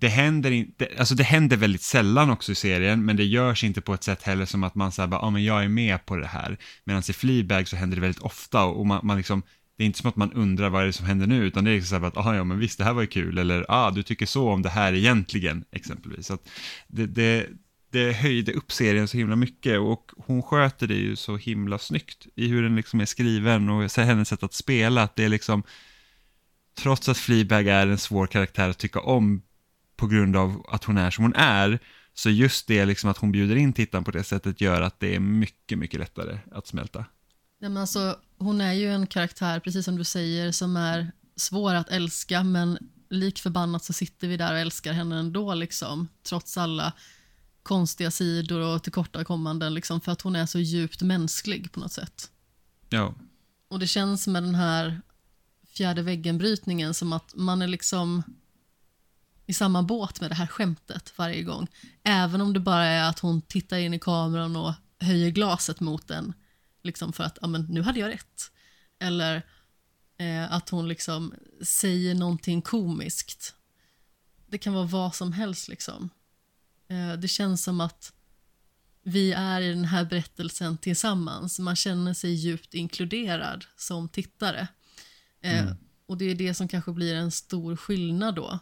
det 0.00 0.08
händer 0.08 0.50
inte, 0.50 0.88
alltså 0.98 1.14
det 1.14 1.24
händer 1.24 1.56
väldigt 1.56 1.82
sällan 1.82 2.30
också 2.30 2.52
i 2.52 2.54
serien, 2.54 3.04
men 3.04 3.16
det 3.16 3.24
görs 3.24 3.64
inte 3.64 3.80
på 3.80 3.94
ett 3.94 4.04
sätt 4.04 4.22
heller 4.22 4.46
som 4.46 4.64
att 4.64 4.74
man 4.74 4.92
säger 4.92 5.06
bara, 5.06 5.20
ja 5.20 5.30
men 5.30 5.44
jag 5.44 5.64
är 5.64 5.68
med 5.68 6.06
på 6.06 6.16
det 6.16 6.26
här. 6.26 6.56
Medan 6.84 7.02
i 7.08 7.12
Fleabag 7.12 7.68
så 7.68 7.76
händer 7.76 7.96
det 7.96 8.00
väldigt 8.00 8.22
ofta 8.22 8.64
och 8.64 8.86
man, 8.86 9.00
man 9.06 9.16
liksom, 9.16 9.42
det 9.76 9.84
är 9.84 9.86
inte 9.86 9.98
som 9.98 10.08
att 10.08 10.16
man 10.16 10.32
undrar 10.32 10.70
vad 10.70 10.82
är 10.82 10.86
det 10.86 10.92
som 10.92 11.06
händer 11.06 11.26
nu, 11.26 11.44
utan 11.44 11.64
det 11.64 11.70
är 11.70 11.80
så 11.80 11.98
här 11.98 12.06
att, 12.06 12.14
ja 12.14 12.44
men 12.44 12.58
visst 12.58 12.78
det 12.78 12.84
här 12.84 12.92
var 12.92 13.02
ju 13.02 13.06
kul, 13.06 13.38
eller 13.38 13.66
ah, 13.68 13.90
du 13.90 14.02
tycker 14.02 14.26
så 14.26 14.50
om 14.50 14.62
det 14.62 14.68
här 14.68 14.92
egentligen, 14.92 15.64
exempelvis. 15.72 16.26
Så 16.26 16.34
att 16.34 16.48
det, 16.88 17.06
det, 17.06 17.46
det 17.90 18.12
höjde 18.12 18.52
upp 18.52 18.72
serien 18.72 19.08
så 19.08 19.16
himla 19.16 19.36
mycket 19.36 19.78
och 19.78 20.12
hon 20.16 20.42
sköter 20.42 20.86
det 20.86 20.94
ju 20.94 21.16
så 21.16 21.36
himla 21.36 21.78
snyggt 21.78 22.26
i 22.34 22.48
hur 22.48 22.62
den 22.62 22.76
liksom 22.76 23.00
är 23.00 23.04
skriven 23.04 23.68
och 23.68 23.90
hennes 23.96 24.28
sätt 24.28 24.42
att 24.42 24.54
spela, 24.54 25.02
att 25.02 25.16
det 25.16 25.24
är 25.24 25.28
liksom, 25.28 25.62
trots 26.78 27.08
att 27.08 27.18
Fleabag 27.18 27.68
är 27.68 27.86
en 27.86 27.98
svår 27.98 28.26
karaktär 28.26 28.68
att 28.68 28.78
tycka 28.78 29.00
om 29.00 29.42
på 29.96 30.06
grund 30.06 30.36
av 30.36 30.66
att 30.68 30.84
hon 30.84 30.98
är 30.98 31.10
som 31.10 31.24
hon 31.24 31.34
är, 31.34 31.78
så 32.14 32.30
just 32.30 32.66
det 32.66 32.84
liksom 32.84 33.10
att 33.10 33.18
hon 33.18 33.32
bjuder 33.32 33.56
in 33.56 33.72
tittaren 33.72 34.04
på 34.04 34.10
det 34.10 34.24
sättet 34.24 34.60
gör 34.60 34.82
att 34.82 35.00
det 35.00 35.14
är 35.14 35.20
mycket, 35.20 35.78
mycket 35.78 36.00
lättare 36.00 36.38
att 36.52 36.66
smälta. 36.66 37.04
Ja, 37.58 37.68
men 37.68 37.76
alltså, 37.76 38.16
hon 38.38 38.60
är 38.60 38.72
ju 38.72 38.92
en 38.92 39.06
karaktär, 39.06 39.60
precis 39.60 39.84
som 39.84 39.96
du 39.96 40.04
säger, 40.04 40.52
som 40.52 40.76
är 40.76 41.12
svår 41.36 41.74
att 41.74 41.88
älska, 41.88 42.42
men 42.42 42.78
lik 43.10 43.38
förbannat 43.38 43.84
så 43.84 43.92
sitter 43.92 44.28
vi 44.28 44.36
där 44.36 44.52
och 44.52 44.58
älskar 44.58 44.92
henne 44.92 45.18
ändå, 45.18 45.54
liksom, 45.54 46.08
trots 46.22 46.58
alla 46.58 46.92
konstiga 47.62 48.10
sidor 48.10 48.60
och 48.60 48.82
tillkortakommanden, 48.82 49.74
liksom, 49.74 50.00
för 50.00 50.12
att 50.12 50.22
hon 50.22 50.36
är 50.36 50.46
så 50.46 50.58
djupt 50.58 51.02
mänsklig 51.02 51.72
på 51.72 51.80
något 51.80 51.92
sätt. 51.92 52.30
Ja. 52.88 53.14
Och 53.68 53.78
det 53.78 53.86
känns 53.86 54.26
med 54.26 54.42
den 54.42 54.54
här 54.54 55.00
fjärde 55.68 56.02
väggen-brytningen 56.02 56.94
som 56.94 57.12
att 57.12 57.34
man 57.34 57.62
är 57.62 57.66
liksom 57.66 58.22
i 59.46 59.54
samma 59.54 59.82
båt 59.82 60.20
med 60.20 60.30
det 60.30 60.34
här 60.34 60.46
skämtet 60.46 61.12
varje 61.16 61.42
gång. 61.42 61.66
Även 62.02 62.40
om 62.40 62.52
det 62.52 62.60
bara 62.60 62.84
är 62.84 63.08
att 63.08 63.18
hon 63.18 63.42
tittar 63.42 63.76
in 63.76 63.94
i 63.94 63.98
kameran 63.98 64.56
och 64.56 64.72
höjer 65.00 65.30
glaset 65.30 65.80
mot 65.80 66.08
den 66.08 66.32
liksom 66.86 67.12
för 67.12 67.24
att, 67.24 67.38
ja 67.40 67.46
men 67.46 67.62
nu 67.62 67.82
hade 67.82 68.00
jag 68.00 68.08
rätt. 68.08 68.50
Eller 68.98 69.42
eh, 70.18 70.52
att 70.52 70.68
hon 70.68 70.88
liksom 70.88 71.34
säger 71.62 72.14
någonting 72.14 72.62
komiskt. 72.62 73.54
Det 74.46 74.58
kan 74.58 74.72
vara 74.72 74.86
vad 74.86 75.14
som 75.14 75.32
helst 75.32 75.68
liksom. 75.68 76.10
Eh, 76.88 77.12
det 77.12 77.28
känns 77.28 77.64
som 77.64 77.80
att 77.80 78.12
vi 79.02 79.32
är 79.32 79.60
i 79.60 79.68
den 79.68 79.84
här 79.84 80.04
berättelsen 80.04 80.78
tillsammans. 80.78 81.58
Man 81.58 81.76
känner 81.76 82.14
sig 82.14 82.32
djupt 82.32 82.74
inkluderad 82.74 83.64
som 83.76 84.08
tittare. 84.08 84.68
Eh, 85.40 85.58
mm. 85.58 85.74
Och 86.06 86.18
det 86.18 86.24
är 86.24 86.34
det 86.34 86.54
som 86.54 86.68
kanske 86.68 86.92
blir 86.92 87.14
en 87.14 87.30
stor 87.30 87.76
skillnad 87.76 88.34
då. 88.34 88.58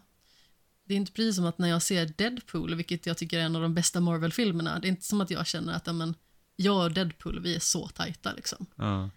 Det 0.84 0.94
är 0.94 0.96
inte 0.96 1.12
precis 1.12 1.36
som 1.36 1.44
att 1.44 1.58
när 1.58 1.68
jag 1.68 1.82
ser 1.82 2.06
Deadpool, 2.06 2.74
vilket 2.74 3.06
jag 3.06 3.18
tycker 3.18 3.38
är 3.38 3.42
en 3.42 3.56
av 3.56 3.62
de 3.62 3.74
bästa 3.74 4.00
Marvel-filmerna, 4.00 4.78
det 4.78 4.86
är 4.86 4.90
inte 4.90 5.04
som 5.04 5.20
att 5.20 5.30
jag 5.30 5.46
känner 5.46 5.72
att 5.72 5.88
amen, 5.88 6.14
jag 6.56 6.84
och 6.84 6.92
Deadpool, 6.92 7.40
vi 7.40 7.54
är 7.54 7.60
så 7.60 7.88
tajta 7.88 8.32
liksom. 8.32 8.66
Ja. 8.76 9.10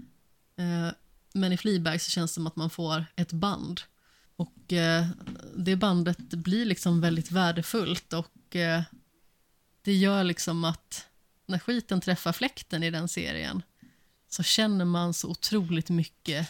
Eh, 0.57 0.91
men 1.33 1.53
i 1.53 1.57
Fleabag 1.57 2.01
så 2.01 2.11
känns 2.11 2.31
det 2.31 2.35
som 2.35 2.47
att 2.47 2.55
man 2.55 2.69
får 2.69 3.05
ett 3.15 3.31
band. 3.31 3.81
Och 4.35 4.73
eh, 4.73 5.07
det 5.55 5.75
bandet 5.75 6.17
blir 6.17 6.65
liksom 6.65 7.01
väldigt 7.01 7.31
värdefullt 7.31 8.13
och 8.13 8.55
eh, 8.55 8.81
det 9.81 9.93
gör 9.93 10.23
liksom 10.23 10.63
att 10.63 11.07
när 11.45 11.59
skiten 11.59 12.01
träffar 12.01 12.33
fläkten 12.33 12.83
i 12.83 12.91
den 12.91 13.07
serien 13.07 13.61
så 14.29 14.43
känner 14.43 14.85
man 14.85 15.13
så 15.13 15.29
otroligt 15.29 15.89
mycket 15.89 16.49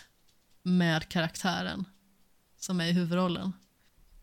med 0.63 1.09
karaktären 1.09 1.85
som 2.57 2.81
är 2.81 2.85
i 2.85 2.91
huvudrollen. 2.91 3.53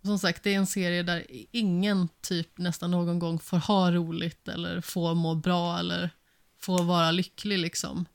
Som 0.02 0.18
sagt, 0.18 0.42
det 0.42 0.54
är 0.54 0.58
en 0.58 0.66
serie 0.66 1.02
där 1.02 1.26
ingen 1.50 2.08
typ 2.20 2.58
nästan 2.58 2.90
någon 2.90 3.18
gång 3.18 3.38
får 3.38 3.58
ha 3.58 3.92
roligt 3.92 4.48
eller 4.48 4.80
får 4.80 5.14
må 5.14 5.34
bra 5.34 5.78
eller 5.78 6.10
får 6.64 6.84
vara 6.84 7.10
lycklig 7.10 7.58
liksom. 7.58 8.06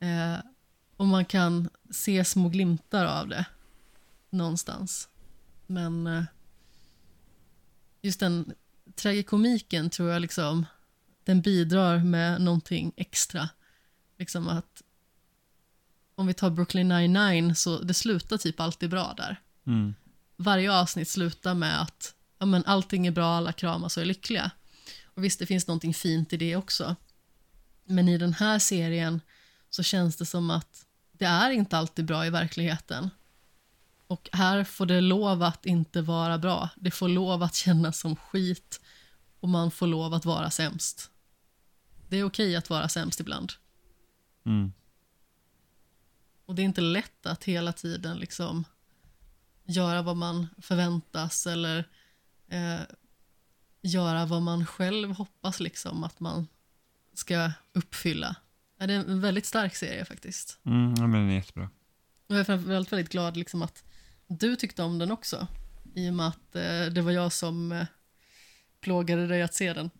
Eh, 0.00 0.38
och 0.96 1.06
man 1.06 1.24
kan 1.24 1.68
se 1.90 2.24
små 2.24 2.48
glimtar 2.48 3.04
av 3.04 3.28
det 3.28 3.44
någonstans. 4.30 5.08
Men 5.66 6.06
eh, 6.06 6.24
just 8.02 8.20
den 8.20 8.52
tragikomiken 8.94 9.90
tror 9.90 10.10
jag 10.10 10.22
liksom, 10.22 10.66
den 11.24 11.40
bidrar 11.40 11.98
med 11.98 12.40
någonting 12.40 12.92
extra. 12.96 13.48
Liksom 14.18 14.48
att 14.48 14.82
om 16.14 16.26
vi 16.26 16.34
tar 16.34 16.50
Brooklyn 16.50 16.88
99 16.88 17.54
så 17.54 17.78
det 17.78 17.94
slutar 17.94 18.36
typ 18.36 18.60
alltid 18.60 18.90
bra 18.90 19.14
där. 19.16 19.40
Mm. 19.66 19.94
Varje 20.36 20.72
avsnitt 20.72 21.08
slutar 21.08 21.54
med 21.54 21.82
att 21.82 22.14
ja, 22.38 22.46
men 22.46 22.64
allting 22.64 23.06
är 23.06 23.10
bra, 23.10 23.36
alla 23.36 23.52
kramas 23.52 23.96
och 23.96 24.02
är 24.02 24.06
lyckliga. 24.06 24.50
Och 25.04 25.24
visst, 25.24 25.38
det 25.38 25.46
finns 25.46 25.66
någonting 25.66 25.94
fint 25.94 26.32
i 26.32 26.36
det 26.36 26.56
också. 26.56 26.96
Men 27.88 28.08
i 28.08 28.18
den 28.18 28.32
här 28.32 28.58
serien 28.58 29.20
så 29.70 29.82
känns 29.82 30.16
det 30.16 30.26
som 30.26 30.50
att 30.50 30.86
det 31.12 31.24
är 31.24 31.50
inte 31.50 31.78
alltid 31.78 32.04
bra 32.04 32.26
i 32.26 32.30
verkligheten. 32.30 33.10
Och 34.06 34.28
här 34.32 34.64
får 34.64 34.86
det 34.86 35.00
lov 35.00 35.42
att 35.42 35.66
inte 35.66 36.02
vara 36.02 36.38
bra. 36.38 36.68
Det 36.76 36.90
får 36.90 37.08
lov 37.08 37.42
att 37.42 37.54
kännas 37.54 37.98
som 37.98 38.16
skit 38.16 38.80
och 39.40 39.48
man 39.48 39.70
får 39.70 39.86
lov 39.86 40.14
att 40.14 40.24
vara 40.24 40.50
sämst. 40.50 41.10
Det 42.08 42.16
är 42.16 42.24
okej 42.24 42.56
att 42.56 42.70
vara 42.70 42.88
sämst 42.88 43.20
ibland. 43.20 43.52
Mm. 44.46 44.72
Och 46.46 46.54
det 46.54 46.62
är 46.62 46.64
inte 46.64 46.80
lätt 46.80 47.26
att 47.26 47.44
hela 47.44 47.72
tiden 47.72 48.18
liksom 48.18 48.64
göra 49.64 50.02
vad 50.02 50.16
man 50.16 50.48
förväntas 50.62 51.46
eller 51.46 51.88
eh, 52.48 52.80
göra 53.82 54.26
vad 54.26 54.42
man 54.42 54.66
själv 54.66 55.10
hoppas 55.10 55.60
liksom 55.60 56.04
att 56.04 56.20
man 56.20 56.46
ska 57.18 57.52
uppfylla. 57.72 58.36
Ja, 58.78 58.86
det 58.86 58.94
är 58.94 58.98
en 58.98 59.20
väldigt 59.20 59.46
stark 59.46 59.74
serie 59.74 60.04
faktiskt. 60.04 60.58
Mm, 60.66 60.94
ja, 60.98 61.06
men 61.06 61.20
den 61.20 61.30
är 61.30 61.34
jättebra. 61.34 61.70
Och 62.26 62.34
jag 62.34 62.40
är 62.40 62.44
framförallt 62.44 62.92
väldigt 62.92 63.12
glad 63.12 63.36
liksom 63.36 63.62
att 63.62 63.84
du 64.26 64.56
tyckte 64.56 64.82
om 64.82 64.98
den 64.98 65.10
också. 65.10 65.46
I 65.94 66.10
och 66.10 66.14
med 66.14 66.26
att 66.28 66.56
eh, 66.56 66.86
det 66.92 67.02
var 67.02 67.10
jag 67.10 67.32
som 67.32 67.72
eh, 67.72 67.86
plågade 68.80 69.26
dig 69.26 69.42
att 69.42 69.54
se 69.54 69.72
den. 69.72 69.90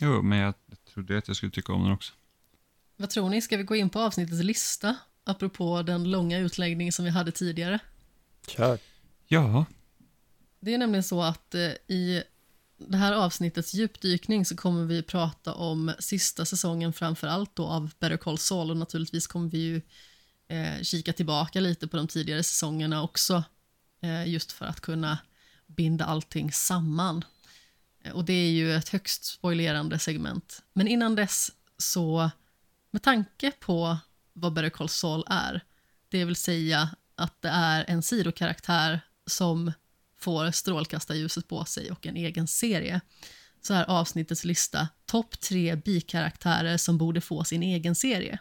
Jo, 0.00 0.22
men 0.22 0.38
jag 0.38 0.54
trodde 0.94 1.18
att 1.18 1.28
jag 1.28 1.36
skulle 1.36 1.52
tycka 1.52 1.72
om 1.72 1.82
den 1.82 1.92
också. 1.92 2.12
Vad 2.96 3.10
tror 3.10 3.30
ni? 3.30 3.42
Ska 3.42 3.56
vi 3.56 3.62
gå 3.62 3.76
in 3.76 3.90
på 3.90 4.00
avsnittets 4.00 4.42
lista? 4.42 4.96
Apropå 5.24 5.82
den 5.82 6.10
långa 6.10 6.38
utläggning 6.38 6.92
som 6.92 7.04
vi 7.04 7.10
hade 7.10 7.32
tidigare. 7.32 7.78
Kör. 8.48 8.78
Ja, 9.26 9.64
Det 10.60 10.74
är 10.74 10.78
nämligen 10.78 11.02
så 11.04 11.22
att 11.22 11.54
eh, 11.54 11.70
i 11.88 12.22
det 12.78 12.96
här 12.96 13.12
avsnittets 13.12 13.74
djupdykning 13.74 14.44
så 14.44 14.56
kommer 14.56 14.84
vi 14.84 15.02
prata 15.02 15.54
om 15.54 15.92
sista 15.98 16.44
säsongen 16.44 16.92
framför 16.92 17.26
allt 17.26 17.56
då 17.56 17.66
av 17.66 17.90
Better 17.98 18.16
Call 18.16 18.38
Saul 18.38 18.70
och 18.70 18.76
naturligtvis 18.76 19.26
kommer 19.26 19.50
vi 19.50 19.58
ju 19.58 19.82
eh, 20.48 20.82
kika 20.82 21.12
tillbaka 21.12 21.60
lite 21.60 21.88
på 21.88 21.96
de 21.96 22.08
tidigare 22.08 22.42
säsongerna 22.42 23.02
också 23.02 23.44
eh, 24.00 24.28
just 24.28 24.52
för 24.52 24.66
att 24.66 24.80
kunna 24.80 25.18
binda 25.66 26.04
allting 26.04 26.52
samman. 26.52 27.24
Eh, 28.04 28.12
och 28.12 28.24
det 28.24 28.32
är 28.32 28.50
ju 28.50 28.74
ett 28.74 28.88
högst 28.88 29.24
spoilerande 29.24 29.98
segment. 29.98 30.62
Men 30.72 30.88
innan 30.88 31.14
dess 31.14 31.50
så, 31.78 32.30
med 32.90 33.02
tanke 33.02 33.52
på 33.60 33.98
vad 34.32 34.52
Better 34.52 34.70
Call 34.70 34.88
Saul 34.88 35.24
är, 35.26 35.64
det 36.08 36.24
vill 36.24 36.36
säga 36.36 36.90
att 37.14 37.42
det 37.42 37.48
är 37.48 37.84
en 37.88 38.02
sidokaraktär 38.02 39.00
som 39.26 39.72
får 40.26 40.50
strålkastarljuset 40.50 41.48
på 41.48 41.64
sig 41.64 41.90
och 41.90 42.06
en 42.06 42.16
egen 42.16 42.46
serie. 42.46 43.00
Så 43.62 43.74
är 43.74 43.84
avsnittets 43.90 44.44
lista 44.44 44.88
topp 45.06 45.40
tre 45.40 45.76
bikaraktärer 45.76 46.76
som 46.76 46.98
borde 46.98 47.20
få 47.20 47.44
sin 47.44 47.62
egen 47.62 47.94
serie. 47.94 48.38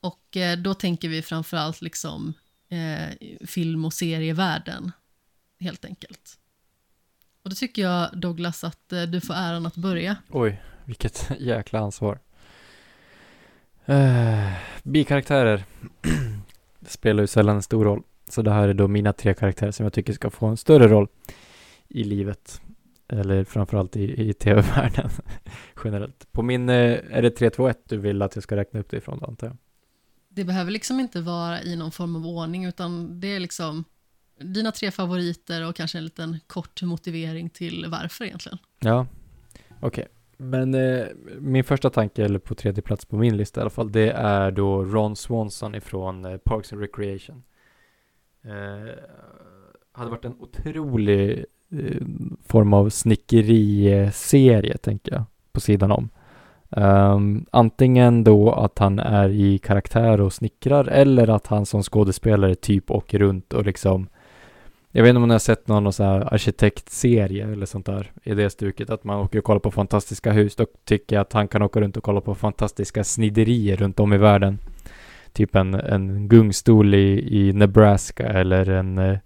Och 0.00 0.36
eh, 0.36 0.58
då 0.58 0.74
tänker 0.74 1.08
vi 1.08 1.22
framförallt 1.22 1.82
liksom 1.82 2.34
eh, 2.68 3.36
film 3.46 3.84
och 3.84 3.92
serievärlden, 3.92 4.92
helt 5.58 5.84
enkelt. 5.84 6.38
Och 7.42 7.50
då 7.50 7.56
tycker 7.56 7.82
jag 7.82 8.20
Douglas 8.20 8.64
att 8.64 8.92
eh, 8.92 9.02
du 9.02 9.20
får 9.20 9.34
äran 9.34 9.66
att 9.66 9.76
börja. 9.76 10.16
Oj, 10.30 10.62
vilket 10.84 11.30
jäkla 11.38 11.78
ansvar. 11.80 12.18
Uh, 13.88 14.52
bikaraktärer 14.82 15.64
spelar 16.86 17.22
ju 17.22 17.26
sällan 17.26 17.56
en 17.56 17.62
stor 17.62 17.84
roll. 17.84 18.02
Så 18.32 18.42
det 18.42 18.50
här 18.50 18.68
är 18.68 18.74
då 18.74 18.88
mina 18.88 19.12
tre 19.12 19.34
karaktärer 19.34 19.70
som 19.70 19.84
jag 19.84 19.92
tycker 19.92 20.12
ska 20.12 20.30
få 20.30 20.46
en 20.46 20.56
större 20.56 20.88
roll 20.88 21.08
i 21.88 22.04
livet. 22.04 22.60
Eller 23.08 23.44
framförallt 23.44 23.96
i, 23.96 24.28
i 24.28 24.32
tv-världen 24.32 25.10
generellt. 25.84 26.32
På 26.32 26.42
min, 26.42 26.68
eh, 26.68 26.98
är 27.10 27.22
det 27.22 27.30
3, 27.30 27.50
2, 27.50 27.68
1 27.68 27.78
du 27.88 27.96
vill 27.96 28.22
att 28.22 28.34
jag 28.34 28.42
ska 28.42 28.56
räkna 28.56 28.80
upp 28.80 28.90
det 28.90 28.96
ifrån 28.96 29.18
då 29.18 29.26
antar 29.26 29.46
jag? 29.46 29.56
Det 30.28 30.44
behöver 30.44 30.70
liksom 30.70 31.00
inte 31.00 31.20
vara 31.20 31.62
i 31.62 31.76
någon 31.76 31.92
form 31.92 32.16
av 32.16 32.26
ordning 32.26 32.64
utan 32.64 33.20
det 33.20 33.34
är 33.34 33.40
liksom 33.40 33.84
dina 34.38 34.72
tre 34.72 34.90
favoriter 34.90 35.68
och 35.68 35.76
kanske 35.76 35.98
en 35.98 36.04
liten 36.04 36.40
kort 36.46 36.82
motivering 36.82 37.50
till 37.50 37.86
varför 37.88 38.24
egentligen. 38.24 38.58
Ja, 38.80 39.06
okej. 39.80 40.08
Men 40.36 40.74
eh, 40.74 41.06
min 41.38 41.64
första 41.64 41.90
tanke, 41.90 42.24
eller 42.24 42.38
på 42.38 42.54
tredje 42.54 42.82
plats 42.82 43.04
på 43.04 43.16
min 43.16 43.36
lista 43.36 43.60
i 43.60 43.62
alla 43.62 43.70
fall, 43.70 43.92
det 43.92 44.10
är 44.10 44.50
då 44.50 44.84
Ron 44.84 45.16
Swanson 45.16 45.74
ifrån 45.74 46.24
eh, 46.24 46.36
Parks 46.36 46.72
and 46.72 46.82
Recreation. 46.82 47.42
Eh, 48.44 48.94
hade 49.92 50.10
varit 50.10 50.24
en 50.24 50.36
otrolig 50.40 51.44
eh, 51.72 52.06
form 52.46 52.72
av 52.72 52.90
snickeriserie, 52.90 54.76
tänker 54.76 55.12
jag, 55.12 55.24
på 55.52 55.60
sidan 55.60 55.92
om. 55.92 56.08
Um, 56.76 57.46
antingen 57.50 58.24
då 58.24 58.52
att 58.52 58.78
han 58.78 58.98
är 58.98 59.28
i 59.28 59.58
karaktär 59.58 60.20
och 60.20 60.32
snickrar 60.32 60.84
eller 60.84 61.28
att 61.28 61.46
han 61.46 61.66
som 61.66 61.82
skådespelare 61.82 62.54
typ 62.54 62.90
åker 62.90 63.18
runt 63.18 63.52
och 63.52 63.64
liksom 63.64 64.08
jag 64.92 65.02
vet 65.02 65.10
inte 65.10 65.20
om 65.20 65.28
ni 65.28 65.34
har 65.34 65.38
sett 65.38 65.68
någon 65.68 65.92
sån 65.92 66.06
här 66.06 66.34
arkitektserie 66.34 67.52
eller 67.52 67.66
sånt 67.66 67.86
där 67.86 68.12
i 68.22 68.34
det 68.34 68.50
stuket, 68.50 68.90
att 68.90 69.04
man 69.04 69.20
åker 69.20 69.38
och 69.38 69.44
kollar 69.44 69.60
på 69.60 69.70
fantastiska 69.70 70.32
hus. 70.32 70.56
Då 70.56 70.66
tycker 70.84 71.16
jag 71.16 71.20
att 71.20 71.32
han 71.32 71.48
kan 71.48 71.62
åka 71.62 71.80
runt 71.80 71.96
och 71.96 72.02
kolla 72.02 72.20
på 72.20 72.34
fantastiska 72.34 73.04
sniderier 73.04 73.76
runt 73.76 74.00
om 74.00 74.12
i 74.12 74.18
världen. 74.18 74.58
Typ 75.32 75.56
en, 75.56 75.74
en 75.74 76.28
gungstol 76.28 76.94
i, 76.94 77.38
i 77.40 77.52
Nebraska 77.52 78.26
eller 78.26 78.68
en 78.68 78.98
eh, 78.98 79.18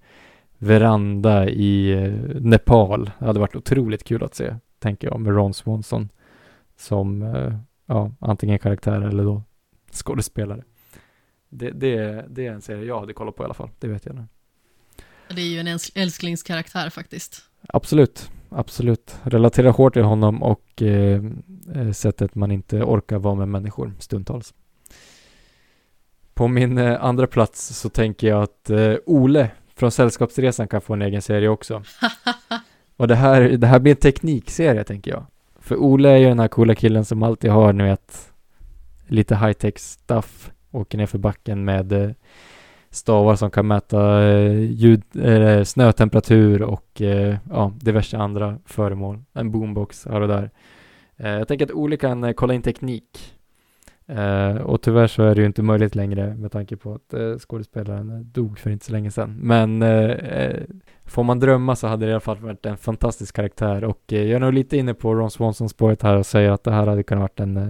veranda 0.59 1.49
i 1.49 1.93
eh, 1.93 2.13
Nepal. 2.41 3.11
Det 3.19 3.25
hade 3.25 3.41
varit 3.41 3.57
otroligt 3.57 4.05
kul 4.05 4.25
att 4.25 4.35
se, 4.35 4.57
tänker 4.79 5.09
jag, 5.09 5.21
med 5.21 5.35
Ron 5.35 5.55
Swanson 5.55 6.09
som 6.77 7.23
eh, 7.23 7.55
ja, 7.87 8.13
antingen 8.19 8.59
karaktär 8.59 9.01
eller 9.01 9.25
då 9.25 9.43
skådespelare. 9.93 10.63
Det, 11.49 11.71
det, 11.71 12.25
det 12.29 12.47
är 12.47 12.53
en 12.53 12.63
serie 12.63 12.85
jag 12.85 13.01
hade 13.01 13.13
kollat 13.13 13.37
på 13.37 13.43
i 13.43 13.45
alla 13.45 13.55
fall, 13.55 13.71
det 13.79 13.89
vet 13.89 14.07
jag 14.07 14.15
nu. 14.15 14.25
Det 15.29 15.43
är 15.43 15.47
ju 15.47 15.59
en 15.59 15.69
äls- 15.69 15.93
älsklingskaraktär 15.95 16.91
faktiskt. 16.91 17.43
Absolut, 17.69 18.31
absolut. 18.49 19.17
Relaterar 19.23 19.71
hårt 19.71 19.93
till 19.93 20.03
honom 20.03 20.43
och 20.43 20.83
eh, 20.83 21.23
eh, 21.75 21.93
sättet 21.93 22.35
man 22.35 22.51
inte 22.51 22.83
orkar 22.83 23.19
vara 23.19 23.35
med 23.35 23.49
människor 23.49 23.93
stundtals. 23.99 24.55
På 26.35 26.49
min 26.49 26.79
eh, 26.79 27.05
andra 27.05 27.27
plats 27.27 27.79
så 27.79 27.89
tänker 27.89 28.29
jag 28.29 28.43
att 28.43 28.71
eh, 28.71 28.95
Ole 29.07 29.51
från 29.77 29.91
Sällskapsresan 29.91 30.69
kan 30.69 30.81
få 30.81 30.93
en 30.93 31.03
egen 31.03 31.23
serie 31.23 31.49
också. 31.49 31.83
och 32.97 33.09
det 33.09 33.15
här, 33.15 33.41
det 33.41 33.67
här 33.67 33.79
blir 33.79 33.93
en 33.93 33.97
teknikserie 33.97 34.85
tänker 34.85 35.11
jag. 35.11 35.27
För 35.61 35.77
Ole 35.77 36.11
är 36.11 36.17
ju 36.17 36.27
den 36.27 36.39
här 36.39 36.49
coola 36.49 36.75
killen 36.75 37.05
som 37.05 37.23
alltid 37.23 37.51
har, 37.51 37.73
ni 37.73 37.85
vet, 37.85 38.33
lite 39.07 39.35
high-tech 39.35 39.79
stuff. 39.79 40.51
Åker 40.71 40.99
ner 40.99 41.07
för 41.07 41.19
backen 41.19 41.65
med 41.65 41.93
eh, 41.93 42.11
stavar 42.91 43.37
som 43.37 43.51
kan 43.51 43.67
mäta 43.67 44.23
ljud, 44.55 45.03
eh, 45.23 45.63
snötemperatur 45.63 46.63
och 46.63 47.03
ja, 47.51 47.73
diverse 47.81 48.19
andra 48.19 48.59
föremål. 48.67 49.23
En 49.33 49.51
boombox 49.51 50.07
här 50.07 50.21
och 50.21 50.29
där. 50.29 50.51
Jag 51.17 51.49
tänker 51.49 51.65
att 51.65 51.73
Ole 51.73 51.97
kan 51.97 52.35
kolla 52.35 52.55
in 52.55 52.63
teknik. 52.63 53.35
Eh, 54.07 54.57
och 54.57 54.83
tyvärr 54.83 55.07
så 55.07 55.23
är 55.23 55.35
det 55.35 55.41
ju 55.41 55.47
inte 55.47 55.63
möjligt 55.63 55.95
längre 55.95 56.35
med 56.35 56.53
tanke 56.53 56.77
på 56.77 56.95
att 56.95 57.15
eh, 57.15 57.39
skådespelaren 57.39 58.31
dog 58.33 58.59
för 58.59 58.71
inte 58.71 58.85
så 58.85 58.93
länge 58.93 59.11
sedan. 59.11 59.37
Men 59.41 59.83
eh, 59.83 60.11
eh 60.11 60.63
får 61.05 61.25
man 61.25 61.41
drömma 61.41 61.77
så 61.77 61.87
hade 61.87 62.07
det 62.07 62.11
i 62.11 62.13
alla 62.13 62.21
fall 62.21 62.39
varit 62.39 62.67
en 62.67 62.77
fantastisk 62.77 63.37
karaktär 63.37 63.85
och 63.85 64.13
eh, 64.13 64.23
jag 64.23 64.31
är 64.31 64.41
nog 64.41 64.53
lite 64.53 64.77
inne 64.77 64.95
på 64.95 65.15
Ron 65.15 65.31
Swanson 65.31 65.69
spåret 65.69 66.03
här 66.03 66.17
och 66.17 66.27
säger 66.27 66.51
att 66.51 66.65
det 66.65 66.71
här 66.71 66.87
hade 66.87 67.03
kunnat 67.03 67.23
varit 67.23 67.41
en 67.41 67.57
eh, 67.57 67.69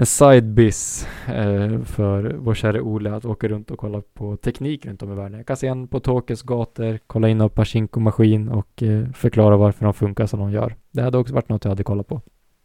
en 0.00 0.06
sidebiz 0.06 1.08
eh, 1.26 1.80
för 1.80 2.36
vår 2.38 2.54
kära 2.54 2.82
Ole 2.82 3.14
att 3.14 3.24
åka 3.24 3.48
runt 3.48 3.70
och 3.70 3.78
kolla 3.78 4.02
på 4.14 4.36
teknik 4.36 4.86
runt 4.86 5.02
om 5.02 5.12
i 5.12 5.14
världen. 5.14 5.36
Jag 5.38 5.46
kan 5.46 5.56
se 5.56 5.66
en 5.66 5.88
på 5.88 6.00
Tokyos 6.00 6.42
gator, 6.42 6.98
kolla 7.06 7.28
in 7.28 7.40
en 7.40 7.50
Pachinko-maskin 7.50 8.48
och 8.48 8.82
eh, 8.82 9.12
förklara 9.12 9.56
varför 9.56 9.84
de 9.84 9.94
funkar 9.94 10.26
som 10.26 10.40
de 10.40 10.52
gör. 10.52 10.76
Det 10.90 11.02
hade 11.02 11.18
också 11.18 11.34
varit 11.34 11.48
något 11.48 11.64
jag 11.64 11.70
hade 11.70 11.84
kollat 11.84 12.06
på. 12.06 12.20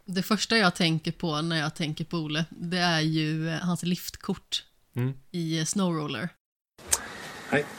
Det 0.06 0.24
första 0.24 0.58
jag 0.58 0.76
tänker 0.76 1.12
på 1.12 1.42
när 1.42 1.60
jag 1.60 1.76
tänker 1.76 2.06
på 2.06 2.18
Ole, 2.18 2.46
det 2.50 2.78
är 2.78 3.02
ju 3.02 3.50
eh, 3.50 3.60
hans 3.60 3.84
liftkort 3.84 4.64
Mm. 4.98 5.14
i 5.32 5.60
eh, 5.60 5.66
Snowroller. 5.66 6.30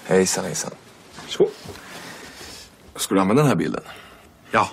Hejsan, 0.05 0.44
hejsan. 0.44 0.70
Så. 1.28 1.48
Ska 2.97 3.15
du 3.15 3.20
använda 3.20 3.43
den 3.43 3.48
här 3.48 3.57
bilden? 3.57 3.82
Ja. 4.51 4.70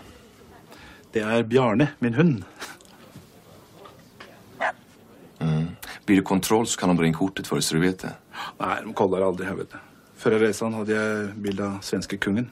Det 1.12 1.20
är 1.20 1.44
Bjarne, 1.44 1.88
min 2.00 2.14
hund. 2.14 2.44
Blir 6.06 6.16
det 6.18 6.22
kontroll 6.22 6.68
så 6.68 6.80
kan 6.80 6.90
de 6.90 6.98
dra 6.98 7.06
in 7.06 7.14
kortet 7.14 7.48
för 7.48 7.56
dig 7.56 7.64
så 7.64 7.76
du 7.76 7.82
vet 7.82 8.00
det. 8.00 8.14
Nej, 8.60 8.78
de 8.84 8.94
kollar 8.94 9.22
aldrig 9.28 9.48
här 9.50 9.56
vet 9.56 9.72
du. 9.72 9.78
Förra 10.18 10.40
resan 10.40 10.74
hade 10.74 10.94
jag 10.94 11.36
bild 11.36 11.62
av 11.62 11.80
svenska 11.82 12.18
kungen. 12.18 12.50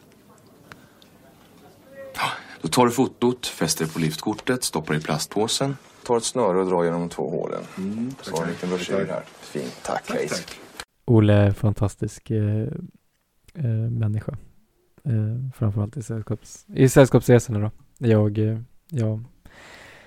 Då 2.62 2.68
tar 2.68 2.86
du 2.86 2.92
fotot, 2.92 3.48
fäster 3.48 3.86
det 3.86 3.94
på 3.94 4.00
liftkortet, 4.00 4.64
stoppar 4.64 4.96
i 4.96 5.00
plastpåsen. 5.00 5.78
Tar 6.06 6.18
ett 6.18 6.24
snöre 6.24 6.60
och 6.60 6.66
drar 6.66 6.84
genom 6.84 7.00
de 7.00 7.10
två 7.10 7.30
hålen. 7.30 7.64
Mm, 7.78 8.16
Så 8.22 8.32
har 8.32 8.38
du 8.38 8.44
en 8.44 8.50
liten 8.52 8.70
broschyr 8.70 9.08
här. 9.10 9.24
Fint, 9.42 9.80
tack. 9.84 10.08
Tack, 10.08 10.30
tack. 10.30 10.60
Olle 11.06 11.34
är 11.34 11.46
en 11.46 11.54
fantastisk 11.54 12.32
eh, 12.32 12.68
eh, 13.54 13.64
människa. 13.92 14.38
Eh, 15.04 15.52
framförallt 15.56 15.98
i, 15.98 16.04
sällskaps, 16.04 16.66
i 16.76 16.90
sällskapsresorna 16.90 17.60
då. 17.60 17.72
Jag, 18.08 18.38
eh, 18.38 18.60
jag, 18.90 19.24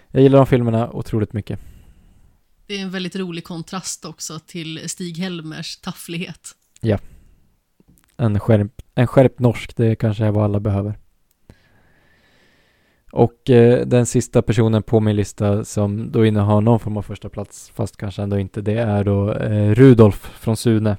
jag 0.08 0.22
gillar 0.22 0.38
de 0.38 0.46
filmerna 0.46 0.90
otroligt 0.90 1.32
mycket. 1.32 1.60
Det 2.66 2.74
är 2.78 2.82
en 2.82 2.90
väldigt 2.90 3.16
rolig 3.16 3.44
kontrast 3.44 4.04
också 4.04 4.38
till 4.46 4.88
Stig-Helmers 4.88 5.80
tafflighet. 5.80 6.56
En 8.16 8.40
skärp, 8.40 8.82
en 8.94 9.06
skärpt 9.06 9.38
norsk, 9.38 9.76
det 9.76 9.96
kanske 9.96 10.24
är 10.24 10.30
vad 10.30 10.44
alla 10.44 10.60
behöver. 10.60 10.98
Och 13.16 13.50
eh, 13.50 13.86
den 13.86 14.06
sista 14.06 14.42
personen 14.42 14.82
på 14.82 15.00
min 15.00 15.16
lista 15.16 15.64
som 15.64 16.12
då 16.12 16.26
innehar 16.26 16.60
någon 16.60 16.80
form 16.80 16.96
av 16.96 17.02
första 17.02 17.28
plats, 17.28 17.70
fast 17.74 17.96
kanske 17.96 18.22
ändå 18.22 18.38
inte, 18.38 18.60
det 18.60 18.78
är 18.78 19.04
då 19.04 19.32
eh, 19.32 19.74
Rudolf 19.74 20.16
från 20.16 20.56
Sune. 20.56 20.96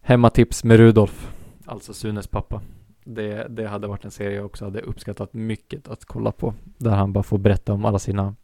Hemmatips 0.00 0.64
med 0.64 0.76
Rudolf, 0.76 1.32
alltså 1.66 1.94
Sunes 1.94 2.26
pappa. 2.26 2.60
Det, 3.04 3.46
det 3.48 3.66
hade 3.66 3.86
varit 3.86 4.04
en 4.04 4.10
serie 4.10 4.36
jag 4.36 4.46
också 4.46 4.64
hade 4.64 4.80
uppskattat 4.80 5.34
mycket 5.34 5.88
att 5.88 6.04
kolla 6.04 6.32
på. 6.32 6.54
Där 6.78 6.90
han 6.90 7.12
bara 7.12 7.24
får 7.24 7.38
berätta 7.38 7.72
om 7.72 7.84
alla 7.84 7.98
sina 7.98 8.34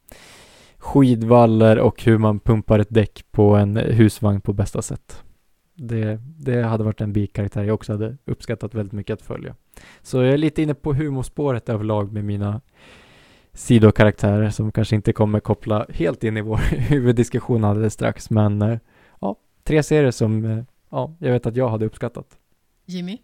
skidvaller 0.78 1.78
och 1.78 2.02
hur 2.02 2.18
man 2.18 2.40
pumpar 2.40 2.78
ett 2.78 2.90
däck 2.90 3.24
på 3.30 3.56
en 3.56 3.76
husvagn 3.76 4.40
på 4.40 4.52
bästa 4.52 4.82
sätt. 4.82 5.22
Det, 5.80 6.18
det 6.38 6.62
hade 6.62 6.84
varit 6.84 7.00
en 7.00 7.12
bikaraktär 7.12 7.64
jag 7.64 7.74
också 7.74 7.92
hade 7.92 8.16
uppskattat 8.24 8.74
väldigt 8.74 8.92
mycket 8.92 9.14
att 9.14 9.22
följa. 9.22 9.55
Så 10.02 10.22
jag 10.22 10.32
är 10.32 10.38
lite 10.38 10.62
inne 10.62 10.74
på 10.74 10.94
humorspåret 10.94 11.68
överlag 11.68 12.12
med 12.12 12.24
mina 12.24 12.60
sidokaraktärer 13.52 14.50
som 14.50 14.72
kanske 14.72 14.96
inte 14.96 15.12
kommer 15.12 15.40
koppla 15.40 15.86
helt 15.88 16.24
in 16.24 16.36
i 16.36 16.40
vår 16.40 16.56
huvuddiskussion 16.70 17.64
alldeles 17.64 17.94
strax. 17.94 18.30
Men 18.30 18.62
eh, 18.62 18.78
ja, 19.20 19.36
tre 19.64 19.82
serier 19.82 20.10
som 20.10 20.44
eh, 20.44 20.64
ja, 20.90 21.16
jag 21.18 21.32
vet 21.32 21.46
att 21.46 21.56
jag 21.56 21.68
hade 21.68 21.86
uppskattat. 21.86 22.26
Jimmy? 22.86 23.18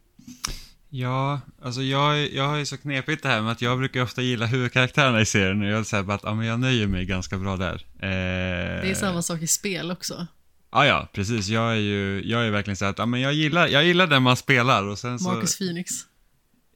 Ja, 0.89 1.40
alltså 1.62 1.82
jag, 1.82 2.28
jag 2.32 2.48
har 2.48 2.56
ju 2.56 2.66
så 2.66 2.76
knepigt 2.76 3.22
det 3.22 3.28
här 3.28 3.43
med 3.43 3.52
att 3.52 3.62
jag 3.62 3.78
brukar 3.78 4.02
ofta 4.02 4.22
gilla 4.22 4.47
huvudkaraktärerna 4.47 5.20
i 5.20 5.26
serien 5.26 5.62
och 5.62 5.68
jag 5.68 5.86
säger 5.86 6.05
bara 6.05 6.14
att 6.14 6.24
ja, 6.24 6.35
men 6.35 6.47
jag 6.47 6.60
nöjer 6.60 6.86
mig 6.86 7.05
ganska 7.05 7.39
bra 7.39 7.56
där. 7.56 7.74
Eh, 7.97 8.82
Det 8.82 8.90
är 8.90 8.94
samma 8.94 9.22
sak 9.22 9.43
i 9.43 9.47
spel 9.47 9.90
också. 9.90 10.26
Ja, 10.75 10.87
ja, 10.87 11.09
precis. 11.13 11.49
Jag 11.49 11.71
är 11.73 11.77
ju, 11.81 12.23
jag 12.25 12.47
är 12.47 12.51
verkligen 12.51 12.77
så 12.77 12.85
att, 12.85 12.99
ja 12.99 13.07
men 13.07 13.21
jag 13.21 13.33
gillar, 13.35 13.69
jag 13.69 13.85
gillar 13.85 14.07
den 14.07 14.23
man 14.23 14.37
spelar 14.37 14.83
och 14.87 14.99
sen 14.99 15.19
så... 15.19 15.29
Marcus 15.33 15.59
Phoenix. 15.59 15.91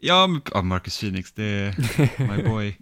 Ja, 0.01 0.27
men- 0.27 0.41
ja, 0.53 0.63
Marcus 0.63 1.01
Phoenix, 1.01 1.33
det 1.33 1.45
är 1.45 2.37
my 2.37 2.43
boy. 2.49 2.69
eh, 2.69 2.77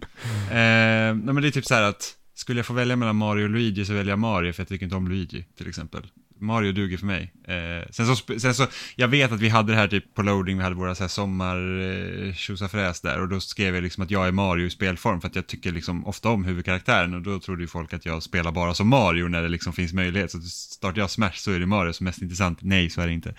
nej 0.49 1.13
men 1.33 1.35
det 1.41 1.47
är 1.47 1.51
typ 1.51 1.65
så 1.65 1.73
här 1.73 1.81
att, 1.81 2.13
skulle 2.35 2.59
jag 2.59 2.65
få 2.65 2.73
välja 2.73 2.95
mellan 2.95 3.15
Mario 3.15 3.43
och 3.43 3.49
Luigi 3.49 3.85
så 3.85 3.93
väljer 3.93 4.11
jag 4.11 4.19
Mario 4.19 4.53
för 4.53 4.61
jag 4.61 4.67
tycker 4.67 4.83
inte 4.85 4.95
om 4.95 5.07
Luigi, 5.07 5.45
till 5.57 5.69
exempel. 5.69 6.07
Mario 6.39 6.71
duger 6.71 6.97
för 6.97 7.05
mig. 7.05 7.33
Eh, 7.47 7.89
sen, 7.89 8.15
så, 8.15 8.39
sen 8.39 8.53
så, 8.53 8.67
jag 8.95 9.07
vet 9.07 9.31
att 9.31 9.39
vi 9.39 9.49
hade 9.49 9.71
det 9.71 9.77
här 9.77 9.87
typ 9.87 10.13
på 10.13 10.21
loading, 10.21 10.57
vi 10.57 10.63
hade 10.63 10.75
våra 10.75 10.95
så 10.95 11.03
här 11.03 11.07
sommar 11.07 11.57
eh, 11.79 12.33
tjosafräs 12.33 13.01
där 13.01 13.21
och 13.21 13.27
då 13.27 13.39
skrev 13.39 13.75
jag 13.75 13.83
liksom 13.83 14.03
att 14.03 14.11
jag 14.11 14.27
är 14.27 14.31
Mario 14.31 14.65
i 14.65 14.69
spelform 14.69 15.21
för 15.21 15.27
att 15.27 15.35
jag 15.35 15.47
tycker 15.47 15.71
liksom 15.71 16.07
ofta 16.07 16.29
om 16.29 16.45
huvudkaraktären 16.45 17.13
och 17.13 17.21
då 17.21 17.39
trodde 17.39 17.61
ju 17.61 17.67
folk 17.67 17.93
att 17.93 18.05
jag 18.05 18.23
spelar 18.23 18.51
bara 18.51 18.73
som 18.73 18.87
Mario 18.87 19.27
när 19.27 19.41
det 19.41 19.49
liksom 19.49 19.73
finns 19.73 19.93
möjlighet. 19.93 20.31
Så 20.31 20.41
startar 20.41 21.01
jag 21.01 21.09
Smash 21.09 21.35
så 21.35 21.51
är 21.51 21.59
det 21.59 21.65
Mario 21.65 21.93
som 21.93 22.07
är 22.07 22.09
mest 22.09 22.21
intressant. 22.21 22.59
Nej, 22.61 22.89
så 22.89 23.01
är 23.01 23.07
det 23.07 23.13
inte. 23.13 23.33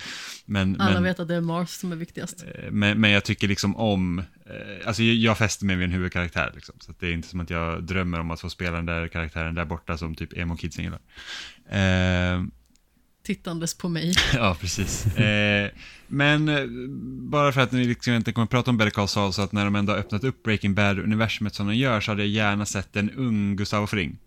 Men, 0.45 0.81
Alla 0.81 0.95
men, 0.95 1.03
vet 1.03 1.21
att 1.21 1.29
det 1.29 1.35
är 1.35 1.41
Marth 1.41 1.73
som 1.73 1.93
är 1.93 1.97
viktigast. 1.97 2.45
Eh, 2.55 2.71
Men, 2.71 3.01
men 3.01 3.11
jag 3.11 3.25
tycker 3.25 3.49
liksom 3.49 3.77
om, 3.77 4.19
eh, 4.19 4.87
alltså 4.87 5.03
jag, 5.03 5.39
fäster 5.39 5.67
mig 5.67 5.77
vid 5.77 5.85
en 5.85 5.93
huvudkaraktär 5.93 6.53
liksom. 6.55 6.75
Så 6.81 6.95
det 6.99 7.07
är 7.07 7.13
inte 7.13 7.29
som 7.29 7.41
att 7.41 7.51
jag 7.51 7.85
drömmer 7.85 8.21
om 8.21 8.31
att 8.31 8.41
få 8.41 8.51
spela 8.51 8.77
den 8.77 8.87
där 8.87 9.09
karaktären 9.09 9.55
där 9.55 9.65
borta 9.65 9.99
som 9.99 10.15
typ 10.15 10.33
emo-kidsen 10.33 10.85
gillar. 10.85 11.01
Eh, 11.71 12.43
Tittandes 13.29 13.75
på 13.75 13.89
mig. 13.89 14.15
ja, 14.35 14.57
precis. 14.61 15.07
Eh, 15.07 15.71
men 16.07 16.49
eh, 16.49 16.65
bara 17.31 17.53
för 17.53 17.61
att 17.61 17.73
ni 17.73 17.85
liksom 17.85 18.13
inte 18.13 18.33
kommer 18.33 18.45
att 18.45 18.51
prata 18.51 18.71
om 18.71 18.77
Better 18.77 18.91
Call 18.91 19.09
Saul 19.09 19.33
så 19.33 19.43
att 19.43 19.53
när 19.53 19.65
de 19.65 19.77
ändå 19.77 19.93
har 19.93 19.99
öppnat 19.99 20.25
upp 20.25 20.43
Breaking 20.43 20.75
Bad-universumet 20.75 21.55
som 21.55 21.67
de 21.67 21.75
gör 21.75 22.01
så 22.01 22.11
hade 22.11 22.23
jag 22.23 22.31
gärna 22.31 22.67
sett 22.67 22.97
en 22.97 23.11
ung 23.11 23.57
Gustavo 23.57 23.87
Fring. 23.87 24.19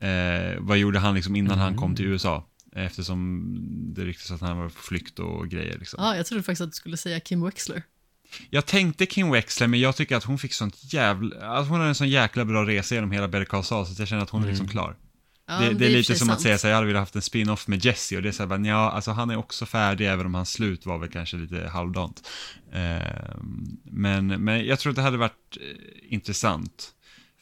Eh, 0.00 0.58
vad 0.58 0.78
gjorde 0.78 0.98
han 0.98 1.14
liksom 1.14 1.36
innan 1.36 1.58
han 1.58 1.76
kom 1.76 1.94
till 1.94 2.04
USA? 2.04 2.46
Eftersom 2.76 3.44
det 3.96 4.04
ryktas 4.04 4.30
att 4.30 4.40
han 4.40 4.58
var 4.58 4.68
på 4.68 4.82
flykt 4.82 5.18
och 5.18 5.48
grejer 5.48 5.78
liksom. 5.78 6.02
Ja, 6.02 6.16
jag 6.16 6.26
trodde 6.26 6.42
faktiskt 6.42 6.60
att 6.60 6.70
du 6.70 6.76
skulle 6.76 6.96
säga 6.96 7.20
Kim 7.20 7.44
Wexler. 7.44 7.82
Jag 8.50 8.66
tänkte 8.66 9.06
Kim 9.06 9.30
Wexler, 9.30 9.66
men 9.66 9.80
jag 9.80 9.96
tycker 9.96 10.16
att 10.16 10.24
hon 10.24 10.38
fick 10.38 10.52
sånt 10.52 10.92
jävla... 10.92 11.46
Alltså 11.46 11.70
hon 11.70 11.80
har 11.80 11.86
en 11.86 11.94
sån 11.94 12.08
jäkla 12.08 12.44
bra 12.44 12.66
resa 12.66 12.94
genom 12.94 13.10
hela 13.10 13.28
Better 13.28 13.44
Call 13.44 13.64
Saul, 13.64 13.86
så 13.86 13.92
att 13.92 13.98
jag 13.98 14.08
känner 14.08 14.22
att 14.22 14.30
hon 14.30 14.42
är 14.44 14.48
liksom 14.48 14.68
klar. 14.68 14.96
Ja, 15.48 15.58
det, 15.58 15.74
det 15.74 15.86
är 15.86 15.90
lite 15.90 16.14
som 16.14 16.28
att 16.28 16.34
sant. 16.34 16.42
säga 16.42 16.58
så 16.58 16.66
här, 16.66 16.72
jag 16.72 16.76
hade 16.76 16.86
velat 16.86 17.00
haft 17.00 17.16
en 17.16 17.22
spin-off 17.22 17.68
med 17.68 17.84
Jesse 17.84 18.16
och 18.16 18.22
det 18.22 18.28
är 18.28 18.32
så 18.32 18.42
här, 18.42 18.48
bara, 18.48 18.60
ja, 18.60 18.90
alltså 18.90 19.10
han 19.10 19.30
är 19.30 19.36
också 19.36 19.66
färdig 19.66 20.08
även 20.08 20.26
om 20.26 20.34
hans 20.34 20.52
slut 20.52 20.86
var 20.86 20.98
väl 20.98 21.08
kanske 21.08 21.36
lite 21.36 21.68
halvdant. 21.68 22.28
Eh, 22.72 23.36
men, 23.82 24.26
men 24.26 24.66
jag 24.66 24.78
tror 24.78 24.90
att 24.90 24.96
det 24.96 25.02
hade 25.02 25.16
varit 25.16 25.56
eh, 25.60 26.14
intressant. 26.14 26.92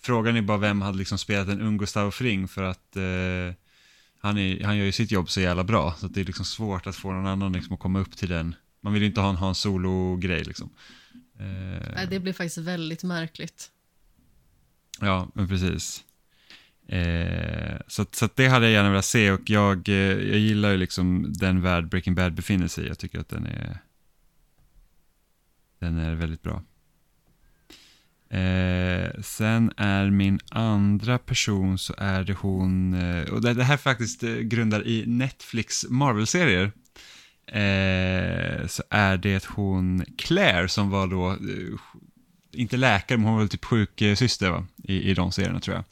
Frågan 0.01 0.37
är 0.37 0.43
bara 0.43 0.59
vem 0.59 0.83
hade 0.83 0.99
liksom 0.99 1.19
spelat 1.19 1.49
en 1.49 1.61
ung 1.61 1.79
Gustavo 1.79 2.11
Fring 2.11 2.49
för 2.49 2.63
att 2.63 2.97
eh, 2.97 3.57
han, 4.19 4.39
är, 4.39 4.65
han 4.65 4.77
gör 4.77 4.85
ju 4.85 4.93
sitt 4.93 5.11
jobb 5.11 5.31
så 5.31 5.41
jävla 5.41 5.65
bra 5.65 5.95
så 5.99 6.07
att 6.07 6.15
det 6.15 6.21
är 6.21 6.25
liksom 6.25 6.45
svårt 6.45 6.87
att 6.87 6.97
få 6.97 7.13
någon 7.13 7.27
annan 7.27 7.53
liksom 7.53 7.75
att 7.75 7.81
komma 7.81 8.01
upp 8.01 8.17
till 8.17 8.29
den. 8.29 8.55
Man 8.81 8.93
vill 8.93 9.03
ju 9.03 9.09
inte 9.09 9.21
ha 9.21 9.31
en, 9.31 9.37
ha 9.37 9.49
en 9.49 9.55
solo-grej 9.55 10.45
liksom. 10.45 10.71
Nej, 11.95 12.07
det 12.11 12.21
blir 12.21 12.33
faktiskt 12.33 12.59
väldigt 12.59 13.03
märkligt. 13.03 13.71
Ja, 15.01 15.29
men 15.35 15.49
precis. 15.49 16.04
Eh, 16.89 17.77
så 17.86 18.06
så 18.11 18.24
att 18.24 18.36
det 18.36 18.48
hade 18.48 18.66
jag 18.66 18.73
gärna 18.73 18.90
velat 18.90 19.05
se 19.05 19.32
och 19.32 19.51
jag, 19.51 19.89
eh, 19.89 19.94
jag 19.94 20.39
gillar 20.39 20.70
ju 20.70 20.77
liksom 20.77 21.32
den 21.32 21.61
värld 21.61 21.89
Breaking 21.89 22.15
Bad 22.15 22.35
befinner 22.35 22.69
sig 22.69 22.85
i. 22.85 22.89
Jag 22.89 22.98
tycker 22.98 23.20
att 23.20 23.28
den 23.28 23.47
är, 23.47 23.78
den 25.78 25.98
är 25.98 26.15
väldigt 26.15 26.43
bra. 26.43 26.62
Eh, 28.35 29.11
sen 29.23 29.73
är 29.77 30.11
min 30.11 30.39
andra 30.51 31.19
person 31.19 31.78
så 31.78 31.94
är 31.98 32.24
det 32.24 32.32
hon, 32.32 32.94
eh, 32.94 33.32
och 33.32 33.40
det, 33.40 33.55
det 33.55 33.65
här 33.65 33.77
faktiskt 33.77 34.23
eh, 34.23 34.35
grundar 34.35 34.86
i 34.86 35.05
Netflix 35.06 35.85
Marvel-serier. 35.89 36.73
Eh, 37.47 38.66
så 38.66 38.82
är 38.90 39.16
det 39.16 39.47
hon 39.47 40.05
Claire 40.19 40.69
som 40.69 40.90
var 40.90 41.06
då, 41.06 41.31
eh, 41.31 41.78
inte 42.52 42.77
läkare 42.77 43.19
men 43.19 43.27
hon 43.27 43.35
var 43.35 43.40
väl 43.40 43.48
typ 43.48 43.65
sjuksyster 43.65 44.47
eh, 44.47 44.52
va? 44.52 44.66
I, 44.85 45.11
i 45.11 45.15
de 45.15 45.32
serierna 45.32 45.61
tror 45.61 45.77
jag. 45.77 45.85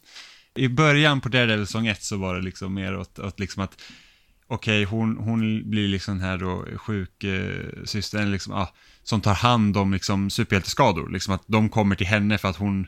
I 0.54 0.68
början 0.68 1.20
på 1.20 1.28
Daredevil 1.28 1.66
säsong 1.66 1.86
1 1.86 2.02
så 2.02 2.16
var 2.16 2.34
det 2.34 2.42
liksom 2.42 2.74
mer 2.74 2.96
åt, 2.96 3.18
åt 3.18 3.40
liksom 3.40 3.62
att 3.62 3.82
okej, 4.46 4.84
hon, 4.84 5.16
hon 5.16 5.70
blir 5.70 5.88
liksom 5.88 6.18
den 6.18 6.26
här 6.26 6.38
då 6.38 6.64
sjuksystern 6.76 8.22
eh, 8.22 8.30
liksom, 8.30 8.52
ah, 8.52 8.74
som 9.02 9.20
tar 9.20 9.34
hand 9.34 9.76
om 9.76 9.92
liksom 9.92 10.30
superhjälteskador. 10.30 11.10
Liksom 11.10 11.34
att 11.34 11.44
de 11.46 11.68
kommer 11.68 11.96
till 11.96 12.06
henne 12.06 12.38
för 12.38 12.48
att 12.48 12.56
hon, 12.56 12.86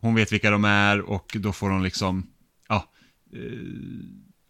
hon 0.00 0.14
vet 0.14 0.32
vilka 0.32 0.50
de 0.50 0.64
är 0.64 1.00
och 1.00 1.36
då 1.40 1.52
får 1.52 1.70
hon 1.70 1.82
liksom, 1.82 2.26
ja, 2.68 2.92
eh, 3.32 3.40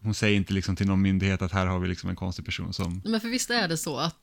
hon 0.01 0.13
säger 0.13 0.37
inte 0.37 0.53
liksom 0.53 0.75
till 0.75 0.87
någon 0.87 1.01
myndighet 1.01 1.41
att 1.41 1.51
här 1.51 1.65
har 1.65 1.79
vi 1.79 1.87
liksom 1.87 2.09
en 2.09 2.15
konstig 2.15 2.45
person 2.45 2.73
som 2.73 3.01
Men 3.05 3.21
för 3.21 3.29
visst 3.29 3.49
är 3.49 3.67
det 3.67 3.77
så 3.77 3.97
att 3.97 4.17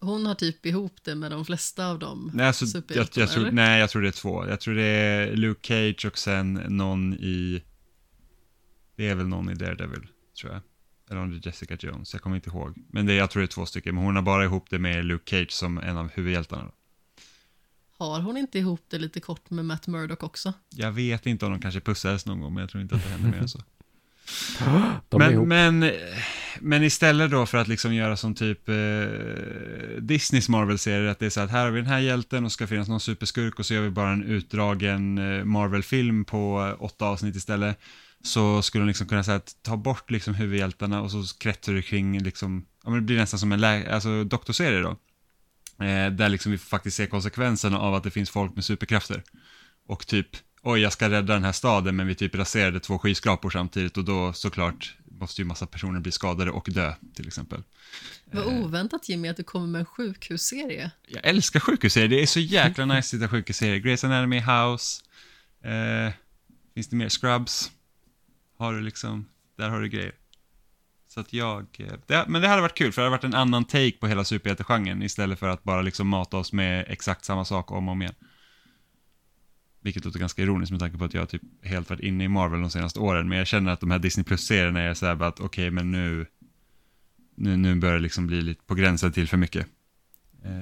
hon 0.00 0.26
har 0.26 0.34
typ 0.34 0.66
ihop 0.66 0.96
det 1.04 1.14
med 1.14 1.30
de 1.30 1.44
flesta 1.44 1.86
av 1.86 1.98
dem 1.98 2.30
Nej, 2.34 2.46
alltså, 2.46 2.82
jag, 2.88 3.08
jag 3.14 3.30
tror, 3.30 3.50
nej, 3.50 3.80
jag 3.80 3.90
tror 3.90 4.02
det 4.02 4.08
är 4.08 4.12
två. 4.12 4.46
Jag 4.48 4.60
tror 4.60 4.74
det 4.74 4.82
är 4.82 5.36
Luke 5.36 5.68
Cage 5.68 6.04
och 6.06 6.18
sen 6.18 6.52
någon 6.54 7.14
i... 7.14 7.62
Det 8.96 9.08
är 9.08 9.14
väl 9.14 9.28
någon 9.28 9.50
i 9.50 9.54
Daredevil, 9.54 10.06
tror 10.40 10.52
jag. 10.52 10.60
Eller 11.10 11.20
om 11.20 11.30
det 11.30 11.36
är 11.36 11.46
Jessica 11.46 11.76
Jones, 11.80 12.12
jag 12.12 12.22
kommer 12.22 12.36
inte 12.36 12.50
ihåg. 12.50 12.74
Men 12.88 13.06
det, 13.06 13.14
jag 13.14 13.30
tror 13.30 13.40
det 13.40 13.44
är 13.44 13.46
två 13.46 13.66
stycken, 13.66 13.94
men 13.94 14.04
hon 14.04 14.16
har 14.16 14.22
bara 14.22 14.44
ihop 14.44 14.70
det 14.70 14.78
med 14.78 15.04
Luke 15.04 15.30
Cage 15.30 15.52
som 15.52 15.78
en 15.78 15.96
av 15.96 16.10
huvudhjältarna. 16.10 16.70
Har 17.98 18.20
hon 18.20 18.36
inte 18.36 18.58
ihop 18.58 18.84
det 18.88 18.98
lite 18.98 19.20
kort 19.20 19.50
med 19.50 19.64
Matt 19.64 19.86
Murdock 19.86 20.22
också? 20.22 20.52
Jag 20.70 20.92
vet 20.92 21.26
inte 21.26 21.46
om 21.46 21.52
de 21.52 21.60
kanske 21.60 21.80
pussades 21.80 22.26
någon 22.26 22.40
gång, 22.40 22.54
men 22.54 22.60
jag 22.60 22.70
tror 22.70 22.82
inte 22.82 22.94
att 22.94 23.02
det 23.02 23.08
händer 23.08 23.30
mer 23.30 23.38
än 23.38 23.48
så. 23.48 23.58
De 25.08 25.20
är 25.22 25.30
men, 25.30 25.32
ihop. 25.32 25.48
men, 25.48 25.92
men 26.60 26.82
istället 26.82 27.30
då 27.30 27.46
för 27.46 27.58
att 27.58 27.68
liksom 27.68 27.94
göra 27.94 28.16
som 28.16 28.34
typ 28.34 28.68
eh, 28.68 28.74
Disneys 30.00 30.48
Marvel-serier, 30.48 31.08
att 31.08 31.18
det 31.18 31.26
är 31.26 31.30
så 31.30 31.40
att 31.40 31.50
här 31.50 31.64
har 31.64 31.70
vi 31.70 31.80
den 31.80 31.90
här 31.90 31.98
hjälten 31.98 32.44
och 32.44 32.52
ska 32.52 32.66
finnas 32.66 32.88
någon 32.88 33.00
superskurk 33.00 33.58
och 33.58 33.66
så 33.66 33.74
gör 33.74 33.82
vi 33.82 33.90
bara 33.90 34.10
en 34.10 34.24
utdragen 34.24 35.18
eh, 35.18 35.44
Marvel-film 35.44 36.24
på 36.24 36.66
eh, 36.66 36.84
åtta 36.84 37.04
avsnitt 37.04 37.36
istället. 37.36 37.78
Så 38.22 38.62
skulle 38.62 38.82
de 38.84 38.88
liksom 38.88 39.08
kunna 39.08 39.24
säga 39.24 39.36
att 39.36 39.56
ta 39.62 39.76
bort 39.76 40.10
liksom 40.10 40.34
huvudhjältarna 40.34 41.02
och 41.02 41.10
så 41.10 41.22
kretsar 41.38 41.72
det 41.72 41.82
kring 41.82 42.18
liksom, 42.22 42.64
ja 42.84 42.90
men 42.90 42.98
det 42.98 43.04
blir 43.06 43.16
nästan 43.16 43.40
som 43.40 43.52
en 43.52 43.60
lä- 43.60 43.94
alltså 43.94 44.24
doktorserie 44.24 44.80
då. 44.80 44.96
Eh, 45.84 46.10
där 46.12 46.28
liksom 46.28 46.52
vi 46.52 46.58
faktiskt 46.58 46.96
ser 46.96 47.06
konsekvenserna 47.06 47.78
av 47.78 47.94
att 47.94 48.02
det 48.04 48.10
finns 48.10 48.30
folk 48.30 48.54
med 48.54 48.64
superkrafter. 48.64 49.22
Och 49.88 50.06
typ, 50.06 50.28
oj 50.62 50.80
jag 50.80 50.92
ska 50.92 51.10
rädda 51.10 51.34
den 51.34 51.44
här 51.44 51.52
staden 51.52 51.96
men 51.96 52.06
vi 52.06 52.14
typ 52.14 52.34
raserade 52.34 52.80
två 52.80 52.98
skyskrapor 52.98 53.50
samtidigt 53.50 53.96
och 53.96 54.04
då 54.04 54.32
såklart 54.32 54.96
måste 55.20 55.40
ju 55.40 55.44
massa 55.44 55.66
personer 55.66 56.00
bli 56.00 56.12
skadade 56.12 56.50
och 56.50 56.68
dö, 56.70 56.94
till 57.14 57.26
exempel. 57.26 57.62
Vad 58.24 58.46
oväntat 58.46 59.08
Jimmy 59.08 59.28
att 59.28 59.36
du 59.36 59.44
kommer 59.44 59.66
med 59.66 59.78
en 59.78 59.86
sjukhusserie. 59.86 60.90
Jag 61.06 61.26
älskar 61.26 61.60
sjukhusserier, 61.60 62.08
det 62.08 62.22
är 62.22 62.26
så 62.26 62.40
jäkla 62.40 62.84
nice 62.84 62.98
att 62.98 63.10
titta 63.10 63.28
sjukhusserier. 63.28 63.80
Grey's 63.80 64.06
Anatomy, 64.06 64.40
House, 64.40 65.02
eh, 65.62 66.12
finns 66.74 66.88
det 66.88 66.96
mer? 66.96 67.08
Scrubs. 67.08 67.70
Har 68.56 68.72
du 68.72 68.80
liksom, 68.80 69.28
där 69.56 69.68
har 69.68 69.80
du 69.80 69.88
grejer. 69.88 70.14
Så 71.08 71.20
att 71.20 71.32
jag, 71.32 71.66
eh, 71.78 71.92
det, 72.06 72.24
men 72.28 72.42
det 72.42 72.48
hade 72.48 72.62
varit 72.62 72.78
kul 72.78 72.92
för 72.92 73.02
det 73.02 73.06
hade 73.06 73.16
varit 73.16 73.24
en 73.24 73.34
annan 73.34 73.64
take 73.64 73.98
på 74.00 74.06
hela 74.06 74.24
superhjältegenren 74.24 75.02
istället 75.02 75.38
för 75.38 75.48
att 75.48 75.64
bara 75.64 75.82
liksom 75.82 76.08
mata 76.08 76.36
oss 76.36 76.52
med 76.52 76.84
exakt 76.88 77.24
samma 77.24 77.44
sak 77.44 77.70
om 77.70 77.88
och 77.88 77.92
om 77.92 78.02
igen. 78.02 78.14
Vilket 79.80 80.04
låter 80.04 80.18
ganska 80.18 80.42
ironiskt 80.42 80.70
med 80.70 80.80
tanke 80.80 80.98
på 80.98 81.04
att 81.04 81.14
jag 81.14 81.28
typ 81.28 81.42
helt 81.62 81.90
varit 81.90 82.00
inne 82.00 82.24
i 82.24 82.28
Marvel 82.28 82.60
de 82.60 82.70
senaste 82.70 83.00
åren. 83.00 83.28
Men 83.28 83.38
jag 83.38 83.46
känner 83.46 83.72
att 83.72 83.80
de 83.80 83.90
här 83.90 83.98
Disney 83.98 84.24
Plus-serierna 84.24 84.80
är 84.80 84.94
så 84.94 85.06
här 85.06 85.14
bara 85.14 85.28
att 85.28 85.40
okej, 85.40 85.46
okay, 85.46 85.70
men 85.70 85.92
nu, 85.92 86.26
nu, 87.34 87.56
nu 87.56 87.74
börjar 87.74 87.94
det 87.94 88.00
liksom 88.00 88.26
bli 88.26 88.42
lite 88.42 88.64
på 88.64 88.74
gränsen 88.74 89.12
till 89.12 89.28
för 89.28 89.36
mycket. 89.36 89.66
Eh, 90.44 90.52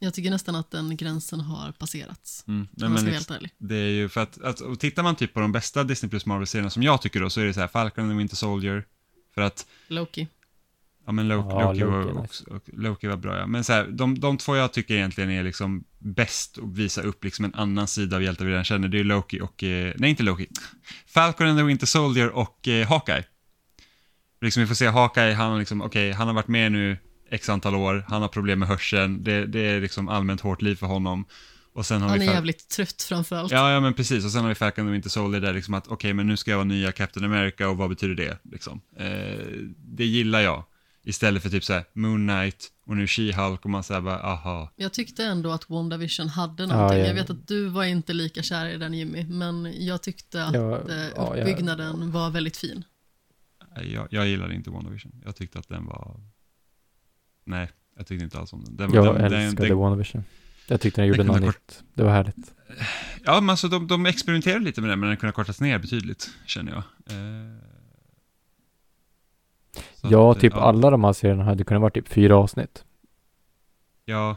jag 0.00 0.14
tycker 0.14 0.30
nästan 0.30 0.54
att 0.54 0.70
den 0.70 0.96
gränsen 0.96 1.40
har 1.40 1.72
passerats. 1.72 2.44
Mm. 2.48 2.60
Om 2.60 2.68
jag 2.76 2.92
ska 2.92 3.04
vara 3.04 3.14
helt 3.14 3.30
ärlig. 3.30 3.50
Det 3.58 3.76
är 3.76 3.90
ju 3.90 4.08
för 4.08 4.20
att, 4.20 4.42
att 4.42 4.60
och 4.60 4.80
tittar 4.80 5.02
man 5.02 5.16
typ 5.16 5.34
på 5.34 5.40
de 5.40 5.52
bästa 5.52 5.84
Disney 5.84 6.10
Plus 6.10 6.26
Marvel-serierna 6.26 6.70
som 6.70 6.82
jag 6.82 7.02
tycker 7.02 7.20
då, 7.20 7.30
så 7.30 7.40
är 7.40 7.44
det 7.44 7.54
så 7.54 7.60
här 7.60 7.68
Falcon 7.68 8.04
and 8.04 8.12
the 8.12 8.16
Winter 8.18 8.36
Soldier. 8.36 8.84
För 9.34 9.42
att... 9.42 9.66
Loki. 9.88 10.28
Ja, 11.08 11.12
men 11.12 11.28
Loki, 11.28 11.48
Ja, 11.50 11.72
Loki, 11.72 11.84
var, 11.84 12.04
Loki, 12.04 12.18
också, 12.18 12.44
och 12.50 12.62
Loki 12.72 13.06
var 13.06 13.16
bra, 13.16 13.38
ja. 13.38 13.46
Men 13.46 13.64
så 13.64 13.72
här, 13.72 13.84
de, 13.84 14.20
de 14.20 14.36
två 14.36 14.56
jag 14.56 14.72
tycker 14.72 14.94
egentligen 14.94 15.30
är 15.30 15.42
liksom 15.42 15.84
bäst 15.98 16.58
att 16.58 16.76
visa 16.76 17.02
upp 17.02 17.24
liksom 17.24 17.44
en 17.44 17.54
annan 17.54 17.88
sida 17.88 18.16
av 18.16 18.22
hjältar 18.22 18.44
vi 18.44 18.50
redan 18.50 18.64
känner. 18.64 18.88
Det 18.88 19.00
är 19.00 19.04
Loki 19.04 19.40
och, 19.40 19.64
eh, 19.64 19.94
nej 19.96 20.10
inte 20.10 20.22
Loki, 20.22 20.46
Falcon 21.06 21.46
and 21.46 21.58
the 21.58 21.62
Winter 21.62 21.86
Soldier 21.86 22.28
och 22.28 22.68
eh, 22.68 22.88
Hawkeye. 22.88 23.24
Liksom 24.40 24.60
vi 24.60 24.66
får 24.66 24.74
se 24.74 24.86
Hawkeye, 24.86 25.34
han, 25.34 25.58
liksom, 25.58 25.82
okay, 25.82 26.12
han 26.12 26.26
har 26.26 26.34
varit 26.34 26.48
med 26.48 26.72
nu 26.72 26.98
x 27.30 27.48
antal 27.48 27.74
år, 27.74 28.04
han 28.08 28.22
har 28.22 28.28
problem 28.28 28.58
med 28.58 28.68
hörseln, 28.68 29.24
det, 29.24 29.46
det 29.46 29.60
är 29.60 29.80
liksom 29.80 30.08
allmänt 30.08 30.40
hårt 30.40 30.62
liv 30.62 30.76
för 30.76 30.86
honom. 30.86 31.24
Och 31.72 31.86
sen 31.86 32.02
har 32.02 32.08
Han 32.08 32.18
vi 32.18 32.26
är 32.26 32.30
Fal- 32.30 32.34
jävligt 32.34 32.68
trött 32.68 33.02
framförallt. 33.02 33.52
Ja, 33.52 33.72
ja 33.72 33.80
men 33.80 33.94
precis. 33.94 34.24
Och 34.24 34.30
sen 34.30 34.42
har 34.42 34.48
vi 34.48 34.54
Falcon 34.54 34.82
and 34.82 34.88
the 34.88 34.92
Winter 34.92 35.10
Soldier 35.10 35.40
där 35.40 35.52
liksom 35.52 35.74
att 35.74 35.86
okej, 35.86 35.94
okay, 35.94 36.14
men 36.14 36.26
nu 36.26 36.36
ska 36.36 36.50
jag 36.50 36.58
vara 36.58 36.64
nya 36.64 36.92
Captain 36.92 37.26
America 37.26 37.68
och 37.68 37.76
vad 37.76 37.88
betyder 37.88 38.14
det? 38.14 38.38
Liksom. 38.52 38.80
Eh, 38.96 39.06
det 39.76 40.04
gillar 40.04 40.40
jag. 40.40 40.64
Istället 41.08 41.42
för 41.42 41.50
typ 41.50 41.64
såhär 41.64 41.84
Moon 41.92 42.28
Knight 42.28 42.68
och 42.86 42.96
nu 42.96 43.06
She-Hulk 43.06 43.58
och 43.62 43.70
man 43.70 43.82
säger 43.82 44.00
bara 44.00 44.20
aha. 44.22 44.72
Jag 44.76 44.92
tyckte 44.92 45.24
ändå 45.24 45.50
att 45.50 45.70
WandaVision 45.70 46.28
hade 46.28 46.66
någonting. 46.66 46.98
ja. 46.98 47.06
Jag 47.06 47.14
vet 47.14 47.30
att 47.30 47.48
du 47.48 47.68
var 47.68 47.84
inte 47.84 48.12
lika 48.12 48.42
kär 48.42 48.66
i 48.66 48.76
den 48.78 48.94
Jimmy, 48.94 49.24
men 49.24 49.74
jag 49.86 50.02
tyckte 50.02 50.44
att 50.44 50.54
Ja, 50.54 50.78
eh, 50.90 50.96
ja, 50.96 51.10
jag- 51.16 51.38
uppbyggnaden 51.38 52.10
var 52.12 52.30
väldigt 52.30 52.56
fin. 52.56 52.84
Jag, 53.82 54.08
jag 54.10 54.28
gillade 54.28 54.54
inte 54.54 54.70
WandaVision. 54.70 55.12
Jag 55.24 55.36
tyckte 55.36 55.58
att 55.58 55.68
den 55.68 55.86
var... 55.86 56.20
Nej, 57.44 57.70
jag 57.96 58.06
tyckte 58.06 58.24
inte 58.24 58.38
alls 58.38 58.52
om 58.52 58.64
den. 58.64 58.76
den 58.76 58.92
Jag 58.94 59.14
den, 59.14 59.32
älskade 59.32 59.68
den, 59.68 59.78
WandaVision. 59.78 60.24
Jag 60.66 60.80
tyckte 60.80 61.00
den 61.00 61.08
gjorde 61.08 61.22
något 61.24 61.36
kort- 61.36 61.46
nytt. 61.46 61.82
Det 61.94 62.02
var 62.02 62.10
härligt. 62.12 62.52
Ja, 63.24 63.40
men 63.40 63.50
alltså 63.50 63.68
de, 63.68 63.86
de 63.86 64.06
experimenterade 64.06 64.64
lite 64.64 64.80
med 64.80 64.90
den, 64.90 65.00
men 65.00 65.08
den 65.08 65.16
kunde 65.18 65.32
kortats 65.32 65.60
ner 65.60 65.78
betydligt, 65.78 66.30
känner 66.46 66.72
jag. 66.72 66.78
Eh, 66.78 67.58
så 67.58 67.77
Ja, 70.10 70.32
att, 70.32 70.40
typ 70.40 70.52
ja, 70.52 70.60
alla 70.60 70.90
de 70.90 71.04
här 71.04 71.12
serierna 71.12 71.44
hade 71.44 71.64
kunnat 71.64 71.80
vara 71.80 71.90
typ 71.90 72.08
fyra 72.08 72.36
avsnitt. 72.36 72.84
Ja. 74.04 74.36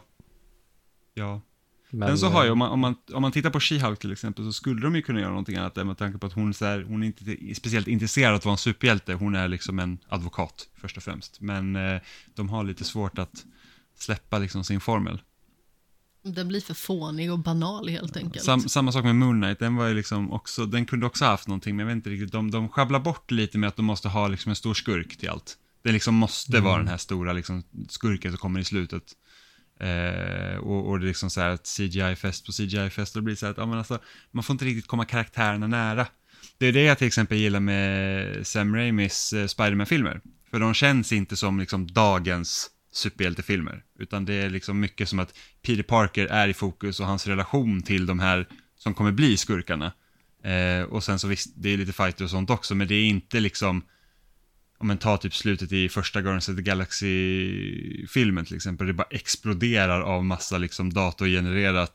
Ja. 1.13 1.41
Men, 1.89 2.09
Men 2.09 2.17
så 2.17 2.27
har 2.27 2.41
eh, 2.41 2.45
ju, 2.45 2.51
om 2.51 2.57
man, 2.57 2.71
om 2.71 2.79
man, 2.79 2.95
om 3.13 3.21
man 3.21 3.31
tittar 3.31 3.49
på 3.49 3.59
She-Hulk 3.59 3.95
till 3.95 4.11
exempel, 4.11 4.45
så 4.45 4.53
skulle 4.53 4.81
de 4.81 4.95
ju 4.95 5.01
kunna 5.01 5.19
göra 5.19 5.29
någonting 5.29 5.55
annat 5.55 5.75
där 5.75 5.83
med 5.83 5.97
tanke 5.97 6.17
på 6.17 6.27
att 6.27 6.33
hon, 6.33 6.53
så 6.53 6.65
här, 6.65 6.85
hon 6.87 7.03
är 7.03 7.07
inte 7.07 7.55
speciellt 7.55 7.87
intresserad 7.87 8.29
av 8.29 8.35
att 8.35 8.45
vara 8.45 8.53
en 8.53 8.57
superhjälte, 8.57 9.13
hon 9.13 9.35
är 9.35 9.47
liksom 9.47 9.79
en 9.79 9.97
advokat 10.09 10.67
först 10.75 10.97
och 10.97 11.03
främst. 11.03 11.41
Men 11.41 11.75
eh, 11.75 12.01
de 12.35 12.49
har 12.49 12.63
lite 12.63 12.83
svårt 12.83 13.19
att 13.19 13.45
släppa 13.95 14.37
liksom 14.37 14.63
sin 14.63 14.79
formel. 14.79 15.21
Den 16.23 16.47
blir 16.47 16.61
för 16.61 16.73
fånig 16.73 17.31
och 17.31 17.39
banal 17.39 17.89
helt 17.89 18.17
enkelt. 18.17 18.45
Sam, 18.45 18.61
samma 18.61 18.91
sak 18.91 19.03
med 19.03 19.15
Moon 19.15 19.41
Knight, 19.41 19.59
den 19.59 19.75
var 19.75 19.87
ju 19.87 19.93
liksom 19.93 20.31
också, 20.31 20.65
den 20.65 20.85
kunde 20.85 21.05
också 21.05 21.25
haft 21.25 21.47
någonting, 21.47 21.75
men 21.75 21.87
jag 21.87 21.87
vet 21.87 21.95
inte 21.95 22.09
riktigt, 22.09 22.31
de, 22.31 22.51
de 22.51 22.69
sjabblar 22.69 22.99
bort 22.99 23.31
lite 23.31 23.57
med 23.57 23.67
att 23.67 23.75
de 23.75 23.85
måste 23.85 24.09
ha 24.09 24.27
liksom 24.27 24.49
en 24.49 24.55
stor 24.55 24.73
skurk 24.73 25.17
till 25.17 25.29
allt. 25.29 25.57
Det 25.83 25.91
liksom 25.91 26.15
måste 26.15 26.57
Mm. 26.57 26.63
vara 26.63 26.77
den 26.77 26.87
här 26.87 26.97
stora 26.97 27.33
liksom, 27.33 27.63
skurken 27.89 28.31
som 28.31 28.37
kommer 28.37 28.59
i 28.59 28.63
slutet. 28.63 29.03
Eh, 29.79 30.57
och, 30.57 30.89
och 30.89 30.99
det 30.99 31.05
är 31.05 31.07
liksom 31.07 31.29
så 31.29 31.41
här 31.41 31.49
att 31.49 31.67
CGI-fest 31.77 32.45
på 32.45 32.51
CGI-fest, 32.51 33.15
och 33.15 33.21
det 33.21 33.25
blir 33.25 33.35
så 33.35 33.45
här 33.45 33.51
att, 33.51 33.57
ja 33.57 33.65
men 33.65 33.77
alltså, 33.77 33.99
man 34.31 34.43
får 34.43 34.53
inte 34.53 34.65
riktigt 34.65 34.87
komma 34.87 35.05
karaktärerna 35.05 35.67
nära. 35.67 36.07
Det 36.57 36.65
är 36.65 36.71
det 36.73 36.83
jag 36.83 36.97
till 36.97 37.07
exempel 37.07 37.37
gillar 37.37 37.59
med 37.59 38.47
Sam 38.47 38.75
Raimis 38.75 39.33
eh, 39.33 39.47
Spider-Man-filmer. 39.47 40.21
För 40.51 40.59
de 40.59 40.73
känns 40.73 41.11
inte 41.11 41.35
som 41.37 41.59
liksom 41.59 41.93
dagens 41.93 42.69
superhjältefilmer, 42.93 43.83
utan 43.99 44.25
det 44.25 44.33
är 44.33 44.49
liksom 44.49 44.79
mycket 44.79 45.09
som 45.09 45.19
att 45.19 45.33
Peter 45.61 45.83
Parker 45.83 46.25
är 46.27 46.47
i 46.47 46.53
fokus 46.53 46.99
och 46.99 47.05
hans 47.05 47.27
relation 47.27 47.81
till 47.81 48.05
de 48.05 48.19
här 48.19 48.47
som 48.77 48.93
kommer 48.93 49.11
bli 49.11 49.37
skurkarna. 49.37 49.91
Eh, 50.43 50.83
och 50.83 51.03
sen 51.03 51.19
så 51.19 51.27
visst, 51.27 51.53
det 51.55 51.69
är 51.69 51.77
lite 51.77 51.93
fighter 51.93 52.23
och 52.23 52.29
sånt 52.29 52.49
också, 52.49 52.75
men 52.75 52.87
det 52.87 52.95
är 52.95 53.03
inte 53.05 53.39
liksom, 53.39 53.83
om 54.81 54.87
man 54.87 54.97
tar 54.97 55.17
typ 55.17 55.33
slutet 55.33 55.71
i 55.71 55.89
första 55.89 56.21
Guardians 56.21 56.49
of 56.49 56.55
the 56.55 56.61
Galaxy-filmen 56.61 58.45
till 58.45 58.55
exempel, 58.55 58.87
det 58.87 58.93
bara 58.93 59.07
exploderar 59.09 60.01
av 60.01 60.25
massa 60.25 60.57
liksom 60.57 60.93
datorgenererat 60.93 61.93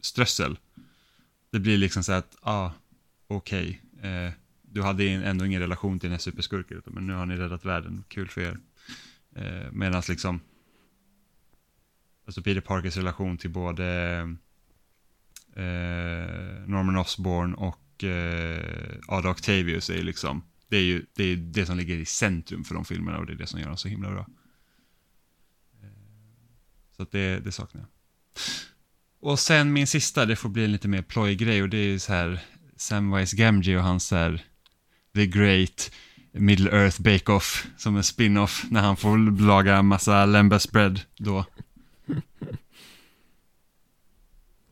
strössel. 0.00 0.58
Det 1.50 1.58
blir 1.58 1.78
liksom 1.78 2.04
så 2.04 2.12
här 2.12 2.18
att, 2.18 2.36
ah, 2.40 2.70
okej, 3.26 3.82
eh, 4.02 4.32
du 4.62 4.82
hade 4.82 5.04
ändå 5.04 5.46
ingen 5.46 5.60
relation 5.60 6.00
till 6.00 6.06
den 6.06 6.12
här 6.14 6.18
superskurken, 6.18 6.82
men 6.84 7.06
nu 7.06 7.12
har 7.12 7.26
ni 7.26 7.36
räddat 7.36 7.64
världen, 7.64 8.04
kul 8.08 8.28
för 8.28 8.40
er. 8.40 8.58
Eh, 9.36 9.72
Medan 9.72 10.02
liksom, 10.08 10.40
alltså 12.26 12.42
Peter 12.42 12.60
Parkers 12.60 12.96
relation 12.96 13.38
till 13.38 13.50
både 13.50 13.86
eh, 15.56 16.66
Norman 16.66 16.96
Osborn 16.96 17.54
och 17.54 18.04
eh, 18.04 18.98
Ada 19.08 19.30
Octavius 19.30 19.90
är 19.90 19.94
ju 19.94 20.02
liksom, 20.02 20.42
det 20.70 20.76
är 20.76 20.82
ju 20.82 21.06
det, 21.14 21.24
är 21.24 21.36
det 21.36 21.66
som 21.66 21.76
ligger 21.76 21.96
i 21.96 22.06
centrum 22.06 22.64
för 22.64 22.74
de 22.74 22.84
filmerna 22.84 23.18
och 23.18 23.26
det 23.26 23.32
är 23.32 23.36
det 23.36 23.46
som 23.46 23.60
gör 23.60 23.66
dem 23.66 23.76
så 23.76 23.88
himla 23.88 24.10
bra. 24.10 24.26
Eh, 25.82 25.88
så 26.96 27.02
att 27.02 27.12
det, 27.12 27.40
det 27.40 27.52
saknar 27.52 27.80
jag. 27.80 27.88
Och 29.20 29.38
sen 29.38 29.72
min 29.72 29.86
sista, 29.86 30.26
det 30.26 30.36
får 30.36 30.48
bli 30.48 30.64
en 30.64 30.72
lite 30.72 30.88
mer 30.88 31.02
plojig 31.02 31.38
grej 31.38 31.62
och 31.62 31.68
det 31.68 31.76
är 31.76 31.86
ju 31.86 31.98
så 31.98 32.12
här 32.12 32.40
Samwise 32.76 33.36
Gamgee 33.36 33.76
och 33.76 33.82
hans 33.82 34.06
så 34.06 34.16
här 34.16 34.44
The 35.14 35.26
Great 35.26 35.92
Middle 36.32 36.70
Earth 36.70 37.02
Bake 37.02 37.32
Off 37.32 37.66
som 37.76 37.96
en 37.96 38.04
spin-off 38.04 38.64
när 38.70 38.80
han 38.80 38.96
får 38.96 39.40
laga 39.40 39.76
en 39.76 39.86
massa 39.86 40.26
lembas 40.26 40.72
bread 40.72 41.00
då. 41.16 41.44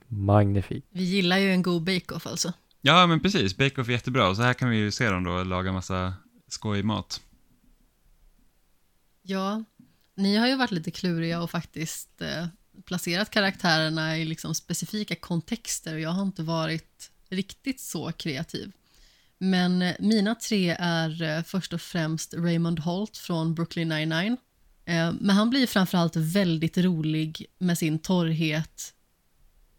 Magnifik. 0.08 0.84
Vi 0.90 1.02
gillar 1.02 1.38
ju 1.38 1.50
en 1.50 1.62
god 1.62 1.82
bake-off 1.82 2.26
alltså. 2.26 2.52
Ja, 2.89 3.06
men 3.06 3.20
precis. 3.20 3.56
Bake 3.56 3.81
Off 3.81 3.89
är 3.89 3.93
jättebra. 3.93 4.28
Och 4.28 4.36
så 4.36 4.43
här 4.43 4.55
kan 4.55 4.70
vi 4.70 4.77
ju 4.77 4.90
se 4.90 5.10
dem 5.10 5.24
då 5.24 5.44
laga 5.44 5.73
massa 5.73 6.15
skojig 6.48 6.85
mat. 6.85 7.20
Ja, 9.23 9.65
ni 10.15 10.36
har 10.36 10.48
ju 10.48 10.56
varit 10.56 10.70
lite 10.70 10.90
kluriga 10.90 11.43
och 11.43 11.51
faktiskt 11.51 12.23
eh, 12.23 12.47
placerat 12.85 13.31
karaktärerna 13.31 14.19
i 14.19 14.24
liksom 14.24 14.55
specifika 14.55 15.15
kontexter 15.15 15.94
och 15.94 16.01
jag 16.01 16.10
har 16.10 16.23
inte 16.23 16.43
varit 16.43 17.10
riktigt 17.28 17.81
så 17.81 18.12
kreativ. 18.12 18.73
Men 19.39 19.82
eh, 19.82 19.94
mina 20.01 20.35
tre 20.35 20.77
är 20.78 21.23
eh, 21.23 21.43
först 21.43 21.73
och 21.73 21.81
främst 21.81 22.35
Raymond 22.35 22.78
Holt 22.78 23.16
från 23.16 23.55
Brooklyn 23.55 23.89
99. 23.89 24.36
Eh, 24.85 25.12
men 25.20 25.31
han 25.31 25.51
blir 25.51 25.66
framförallt 25.66 26.16
väldigt 26.16 26.78
rolig 26.78 27.47
med 27.59 27.78
sin 27.78 27.98
torrhet 27.98 28.94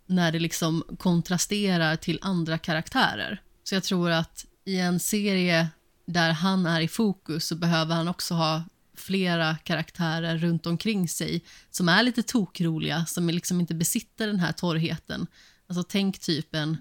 när 0.09 0.31
det 0.31 0.39
liksom 0.39 0.83
kontrasterar 0.99 1.95
till 1.95 2.19
andra 2.21 2.57
karaktärer. 2.57 3.41
Så 3.63 3.75
jag 3.75 3.83
tror 3.83 4.11
att 4.11 4.45
i 4.65 4.79
en 4.79 4.99
serie 4.99 5.69
där 6.05 6.31
han 6.31 6.65
är 6.65 6.81
i 6.81 6.87
fokus 6.87 7.47
så 7.47 7.55
behöver 7.55 7.95
han 7.95 8.07
också 8.07 8.33
ha 8.33 8.63
flera 8.95 9.57
karaktärer 9.57 10.37
runt 10.37 10.65
omkring 10.65 11.09
sig 11.09 11.43
som 11.71 11.89
är 11.89 12.03
lite 12.03 12.23
tokroliga, 12.23 13.05
som 13.05 13.29
liksom 13.29 13.59
inte 13.59 13.75
besitter 13.75 14.27
den 14.27 14.39
här 14.39 14.51
torrheten. 14.51 15.27
Alltså 15.67 15.83
tänk 15.83 16.19
typ 16.19 16.55
en 16.55 16.77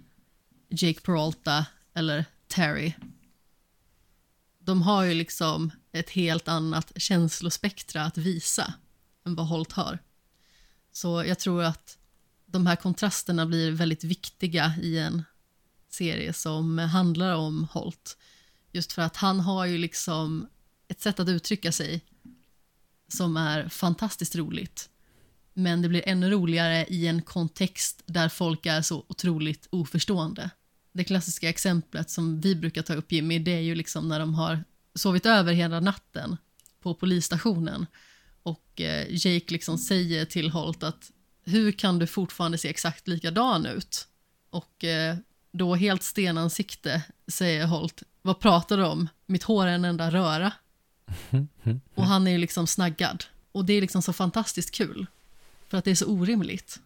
Jake 0.68 1.00
Peralta 1.00 1.66
eller 1.94 2.24
Terry. 2.48 2.92
De 4.58 4.82
har 4.82 5.04
ju 5.04 5.14
liksom 5.14 5.70
ett 5.92 6.10
helt 6.10 6.48
annat 6.48 6.92
känslospektra 6.96 8.02
att 8.04 8.18
visa 8.18 8.74
än 9.26 9.34
vad 9.34 9.46
Holt 9.46 9.72
har. 9.72 9.98
Så 10.92 11.24
jag 11.24 11.38
tror 11.38 11.62
att 11.62 11.98
de 12.50 12.66
här 12.66 12.76
kontrasterna 12.76 13.46
blir 13.46 13.70
väldigt 13.70 14.04
viktiga 14.04 14.74
i 14.82 14.98
en 14.98 15.24
serie 15.88 16.32
som 16.32 16.78
handlar 16.78 17.34
om 17.34 17.66
Holt. 17.72 18.16
Just 18.72 18.92
för 18.92 19.02
att 19.02 19.16
han 19.16 19.40
har 19.40 19.66
ju 19.66 19.78
liksom 19.78 20.48
ett 20.88 21.00
sätt 21.00 21.20
att 21.20 21.28
uttrycka 21.28 21.72
sig 21.72 22.04
som 23.08 23.36
är 23.36 23.68
fantastiskt 23.68 24.36
roligt. 24.36 24.88
Men 25.54 25.82
det 25.82 25.88
blir 25.88 26.02
ännu 26.08 26.30
roligare 26.30 26.86
i 26.86 27.06
en 27.06 27.22
kontext 27.22 28.02
där 28.06 28.28
folk 28.28 28.66
är 28.66 28.82
så 28.82 29.04
otroligt 29.08 29.68
oförstående. 29.70 30.50
Det 30.92 31.04
klassiska 31.04 31.48
exemplet 31.48 32.10
som 32.10 32.40
vi 32.40 32.54
brukar 32.54 32.82
ta 32.82 32.94
upp 32.94 33.12
Jimmy, 33.12 33.38
det 33.38 33.50
är 33.50 33.60
ju 33.60 33.74
liksom 33.74 34.08
när 34.08 34.20
de 34.20 34.34
har 34.34 34.64
sovit 34.94 35.26
över 35.26 35.52
hela 35.52 35.80
natten 35.80 36.36
på 36.80 36.94
polisstationen 36.94 37.86
och 38.42 38.80
eh, 38.80 39.06
Jake 39.10 39.52
liksom 39.52 39.78
säger 39.78 40.24
till 40.24 40.50
Holt 40.50 40.82
att 40.82 41.10
hur 41.48 41.72
kan 41.72 41.98
du 41.98 42.06
fortfarande 42.06 42.58
se 42.58 42.68
exakt 42.68 43.08
likadan 43.08 43.66
ut? 43.66 44.08
Och 44.50 44.84
eh, 44.84 45.16
då 45.52 45.74
helt 45.74 46.02
stenansikte 46.02 47.02
säger 47.26 47.66
Holt, 47.66 48.02
vad 48.22 48.40
pratar 48.40 48.76
du 48.76 48.84
om? 48.84 49.08
Mitt 49.26 49.42
hår 49.42 49.66
är 49.66 49.72
en 49.72 49.84
enda 49.84 50.10
röra. 50.10 50.52
Och 51.94 52.04
han 52.04 52.26
är 52.26 52.30
ju 52.30 52.38
liksom 52.38 52.66
snaggad. 52.66 53.24
Och 53.52 53.64
det 53.64 53.72
är 53.72 53.80
liksom 53.80 54.02
så 54.02 54.12
fantastiskt 54.12 54.70
kul. 54.70 55.06
För 55.68 55.78
att 55.78 55.84
det 55.84 55.90
är 55.90 55.94
så 55.94 56.06
orimligt. 56.06 56.80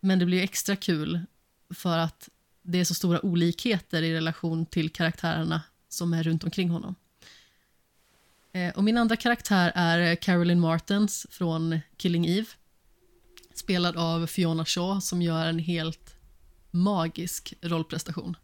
Men 0.00 0.18
det 0.18 0.26
blir 0.26 0.38
ju 0.38 0.44
extra 0.44 0.76
kul 0.76 1.20
för 1.74 1.98
att 1.98 2.28
det 2.62 2.78
är 2.78 2.84
så 2.84 2.94
stora 2.94 3.24
olikheter 3.24 4.02
i 4.02 4.14
relation 4.14 4.66
till 4.66 4.90
karaktärerna 4.90 5.62
som 5.88 6.14
är 6.14 6.22
runt 6.22 6.44
omkring 6.44 6.70
honom. 6.70 6.94
Eh, 8.52 8.74
och 8.74 8.84
min 8.84 8.98
andra 8.98 9.16
karaktär 9.16 9.72
är 9.74 10.14
Carolyn 10.14 10.60
Martens 10.60 11.26
från 11.30 11.80
Killing 11.96 12.26
Eve. 12.26 12.46
Spelad 13.54 13.96
av 13.96 14.26
Fiona 14.26 14.64
Shaw 14.64 15.00
som 15.00 15.22
gör 15.22 15.46
en 15.46 15.58
helt 15.58 16.16
magisk 16.70 17.54
rollprestation. 17.60 18.36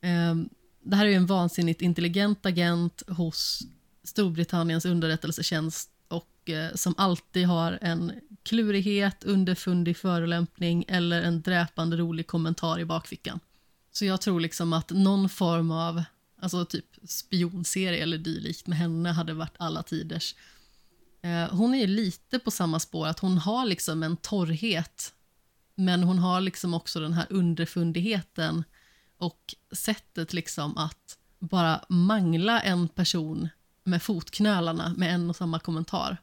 Ehm, 0.00 0.48
det 0.82 0.96
här 0.96 1.06
är 1.06 1.16
en 1.16 1.26
vansinnigt 1.26 1.82
intelligent 1.82 2.46
agent 2.46 3.02
hos 3.08 3.62
Storbritanniens 4.04 4.84
underrättelsetjänst 4.84 5.90
och 6.08 6.50
eh, 6.50 6.74
som 6.74 6.94
alltid 6.96 7.46
har 7.46 7.78
en 7.82 8.12
klurighet, 8.42 9.24
underfundig 9.24 9.96
förolämpning 9.96 10.84
eller 10.88 11.22
en 11.22 11.42
dräpande 11.42 11.96
rolig 11.96 12.26
kommentar 12.26 12.80
i 12.80 12.84
bakfickan. 12.84 13.40
Så 13.92 14.04
jag 14.04 14.20
tror 14.20 14.40
liksom 14.40 14.72
att 14.72 14.90
någon 14.90 15.28
form 15.28 15.70
av 15.70 16.02
alltså 16.40 16.64
typ 16.64 16.86
spionserie 17.04 18.02
eller 18.02 18.18
dylikt 18.18 18.66
med 18.66 18.78
henne 18.78 19.10
hade 19.10 19.34
varit 19.34 19.54
alla 19.56 19.82
tiders. 19.82 20.34
Eh, 21.22 21.54
hon 21.54 21.74
är 21.74 21.78
ju 21.78 21.86
lite 21.86 22.38
på 22.38 22.50
samma 22.50 22.80
spår, 22.80 23.06
att 23.06 23.18
hon 23.18 23.38
har 23.38 23.66
liksom 23.66 24.02
en 24.02 24.16
torrhet 24.16 25.14
men 25.74 26.02
hon 26.02 26.18
har 26.18 26.40
liksom 26.40 26.74
också 26.74 27.00
den 27.00 27.12
här 27.12 27.26
underfundigheten 27.30 28.64
och 29.16 29.54
sättet 29.72 30.32
liksom 30.32 30.76
att 30.76 31.18
bara 31.38 31.84
mangla 31.88 32.60
en 32.60 32.88
person 32.88 33.48
med 33.84 34.02
fotknölarna 34.02 34.94
med 34.96 35.14
en 35.14 35.30
och 35.30 35.36
samma 35.36 35.58
kommentar. 35.58 36.16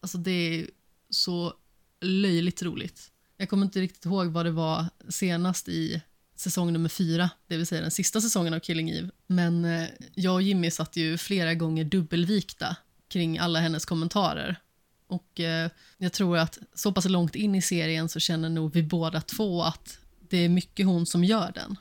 Alltså 0.00 0.18
det 0.18 0.30
är 0.30 0.70
så 1.10 1.54
löjligt 2.00 2.62
roligt. 2.62 3.12
Jag 3.36 3.48
kommer 3.48 3.66
inte 3.66 3.80
riktigt 3.80 4.04
ihåg 4.04 4.26
vad 4.26 4.46
det 4.46 4.50
var 4.50 4.86
senast 5.08 5.68
i 5.68 6.02
säsong 6.34 6.72
nummer 6.72 6.88
fyra, 6.88 7.30
det 7.46 7.56
vill 7.56 7.66
säga 7.66 7.80
den 7.82 7.90
sista 7.90 8.20
säsongen 8.20 8.54
av 8.54 8.60
Killing 8.60 8.90
Eve. 8.90 9.10
Men 9.26 9.64
eh, 9.64 9.88
jag 10.14 10.34
och 10.34 10.42
Jimmy 10.42 10.70
satt 10.70 10.96
ju 10.96 11.18
flera 11.18 11.54
gånger 11.54 11.84
dubbelvikta 11.84 12.76
kring 13.08 13.38
alla 13.38 13.60
hennes 13.60 13.84
kommentarer. 13.84 14.60
Och 15.06 15.40
eh, 15.40 15.70
jag 15.98 16.12
tror 16.12 16.38
att 16.38 16.58
så 16.74 16.92
pass 16.92 17.04
långt 17.04 17.34
in 17.34 17.54
i 17.54 17.62
serien 17.62 18.08
så 18.08 18.20
känner 18.20 18.48
nog 18.48 18.72
vi 18.72 18.82
båda 18.82 19.20
två 19.20 19.62
att 19.62 19.98
det 20.28 20.36
är 20.36 20.48
mycket 20.48 20.86
hon 20.86 21.06
som 21.06 21.24
gör 21.24 21.52
den. 21.54 21.76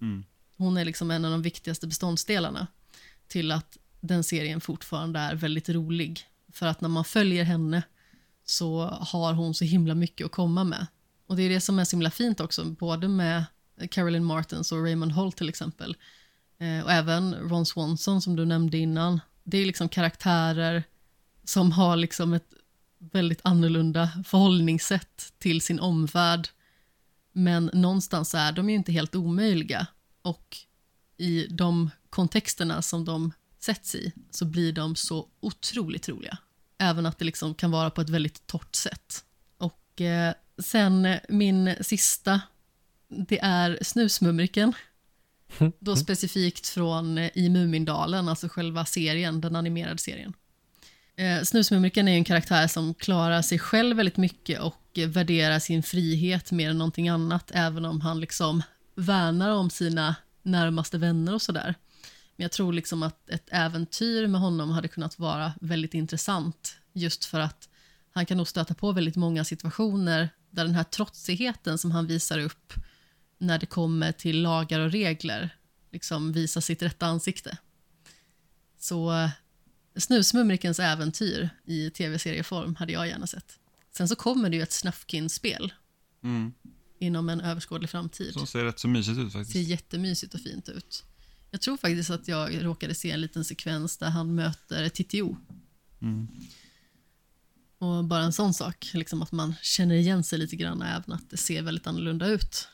Mm. 0.00 0.24
Hon 0.56 0.76
är 0.76 0.84
liksom 0.84 1.10
en 1.10 1.24
av 1.24 1.30
de 1.30 1.42
viktigaste 1.42 1.86
beståndsdelarna 1.86 2.66
till 3.28 3.52
att 3.52 3.76
den 4.00 4.24
serien 4.24 4.60
fortfarande 4.60 5.20
är 5.20 5.34
väldigt 5.34 5.68
rolig. 5.68 6.20
För 6.52 6.66
att 6.66 6.80
när 6.80 6.88
man 6.88 7.04
följer 7.04 7.44
henne 7.44 7.82
så 8.44 8.86
har 8.86 9.32
hon 9.32 9.54
så 9.54 9.64
himla 9.64 9.94
mycket 9.94 10.24
att 10.24 10.32
komma 10.32 10.64
med. 10.64 10.86
Och 11.26 11.36
det 11.36 11.42
är 11.42 11.48
det 11.48 11.60
som 11.60 11.78
är 11.78 11.84
så 11.84 11.96
himla 11.96 12.10
fint 12.10 12.40
också, 12.40 12.64
både 12.64 13.08
med 13.08 13.44
Carolyn 13.90 14.24
Martens 14.24 14.72
och 14.72 14.82
Raymond 14.82 15.12
Holt 15.12 15.36
till 15.36 15.48
exempel. 15.48 15.96
Eh, 16.58 16.84
och 16.84 16.92
även 16.92 17.34
Ron 17.34 17.66
Swanson 17.66 18.22
som 18.22 18.36
du 18.36 18.44
nämnde 18.44 18.78
innan. 18.78 19.20
Det 19.48 19.58
är 19.58 19.66
liksom 19.66 19.88
karaktärer 19.88 20.84
som 21.44 21.72
har 21.72 21.96
liksom 21.96 22.32
ett 22.32 22.54
väldigt 22.98 23.40
annorlunda 23.44 24.10
förhållningssätt 24.26 25.32
till 25.38 25.60
sin 25.60 25.80
omvärld. 25.80 26.48
Men 27.32 27.70
någonstans 27.72 28.34
är 28.34 28.52
de 28.52 28.70
ju 28.70 28.76
inte 28.76 28.92
helt 28.92 29.14
omöjliga. 29.14 29.86
Och 30.22 30.56
i 31.16 31.46
de 31.46 31.90
kontexterna 32.10 32.82
som 32.82 33.04
de 33.04 33.32
sätts 33.58 33.94
i 33.94 34.12
så 34.30 34.44
blir 34.44 34.72
de 34.72 34.96
så 34.96 35.28
otroligt 35.40 36.08
roliga. 36.08 36.38
Även 36.78 37.06
att 37.06 37.18
det 37.18 37.24
liksom 37.24 37.54
kan 37.54 37.70
vara 37.70 37.90
på 37.90 38.00
ett 38.00 38.10
väldigt 38.10 38.46
torrt 38.46 38.74
sätt. 38.74 39.24
Och 39.58 40.00
eh, 40.00 40.34
sen 40.58 41.18
min 41.28 41.74
sista, 41.80 42.40
det 43.08 43.38
är 43.42 43.78
Snusmumriken. 43.82 44.72
Då 45.78 45.96
specifikt 45.96 46.68
från 46.68 47.18
eh, 47.18 47.30
I 47.34 47.48
Mumindalen, 47.48 48.28
alltså 48.28 48.48
själva 48.48 48.84
serien, 48.84 49.40
den 49.40 49.56
animerade 49.56 49.98
serien. 49.98 50.32
Eh, 51.16 51.42
Snusmumriken 51.42 52.08
är 52.08 52.16
en 52.16 52.24
karaktär 52.24 52.66
som 52.66 52.94
klarar 52.94 53.42
sig 53.42 53.58
själv 53.58 53.96
väldigt 53.96 54.16
mycket 54.16 54.60
och 54.60 54.98
värderar 55.08 55.58
sin 55.58 55.82
frihet 55.82 56.52
mer 56.52 56.70
än 56.70 56.78
någonting 56.78 57.08
annat, 57.08 57.50
även 57.54 57.84
om 57.84 58.00
han 58.00 58.20
liksom 58.20 58.62
värnar 58.94 59.50
om 59.50 59.70
sina 59.70 60.16
närmaste 60.42 60.98
vänner 60.98 61.34
och 61.34 61.42
sådär. 61.42 61.74
Men 62.36 62.44
jag 62.44 62.52
tror 62.52 62.72
liksom 62.72 63.02
att 63.02 63.30
ett 63.30 63.48
äventyr 63.50 64.26
med 64.26 64.40
honom 64.40 64.70
hade 64.70 64.88
kunnat 64.88 65.18
vara 65.18 65.52
väldigt 65.60 65.94
intressant 65.94 66.76
just 66.92 67.24
för 67.24 67.40
att 67.40 67.68
han 68.12 68.26
kan 68.26 68.36
nog 68.36 68.48
stöta 68.48 68.74
på 68.74 68.92
väldigt 68.92 69.16
många 69.16 69.44
situationer 69.44 70.28
där 70.50 70.64
den 70.64 70.74
här 70.74 70.84
trotsigheten 70.84 71.78
som 71.78 71.90
han 71.90 72.06
visar 72.06 72.38
upp 72.38 72.72
när 73.38 73.58
det 73.58 73.66
kommer 73.66 74.12
till 74.12 74.42
lagar 74.42 74.80
och 74.80 74.90
regler 74.92 75.56
liksom 75.92 76.32
visar 76.32 76.60
sitt 76.60 76.82
rätta 76.82 77.06
ansikte. 77.06 77.58
Så 78.78 79.12
eh, 79.12 79.30
Snusmumrikens 79.96 80.78
äventyr 80.80 81.50
i 81.64 81.90
tv-serieform 81.90 82.74
hade 82.74 82.92
jag 82.92 83.08
gärna 83.08 83.26
sett. 83.26 83.58
Sen 83.96 84.08
så 84.08 84.16
kommer 84.16 84.50
det 84.50 84.56
ju 84.56 84.62
ett 84.62 84.72
Snufkin-spel 84.72 85.72
Mm. 86.22 86.52
inom 86.98 87.28
en 87.28 87.40
överskådlig 87.40 87.90
framtid. 87.90 88.32
Som 88.32 88.46
ser 88.46 88.64
rätt 88.64 88.78
så 88.78 88.88
mysigt 88.88 89.18
ut 89.18 89.32
ser 89.32 89.38
faktiskt. 89.38 89.68
jättemysigt 89.68 90.34
och 90.34 90.40
fint 90.40 90.68
ut. 90.68 91.04
Jag 91.50 91.60
tror 91.60 91.76
faktiskt 91.76 92.10
att 92.10 92.28
jag 92.28 92.64
råkade 92.64 92.94
se 92.94 93.10
en 93.10 93.20
liten 93.20 93.44
sekvens 93.44 93.96
där 93.98 94.10
han 94.10 94.34
möter 94.34 94.88
Titio. 94.88 95.36
Mm. 96.02 96.28
Och 97.78 98.04
bara 98.04 98.22
en 98.22 98.32
sån 98.32 98.54
sak, 98.54 98.90
liksom 98.94 99.22
att 99.22 99.32
man 99.32 99.54
känner 99.62 99.94
igen 99.94 100.24
sig 100.24 100.38
lite 100.38 100.56
grann 100.56 100.82
även 100.82 101.12
att 101.12 101.30
det 101.30 101.36
ser 101.36 101.62
väldigt 101.62 101.86
annorlunda 101.86 102.26
ut. 102.26 102.68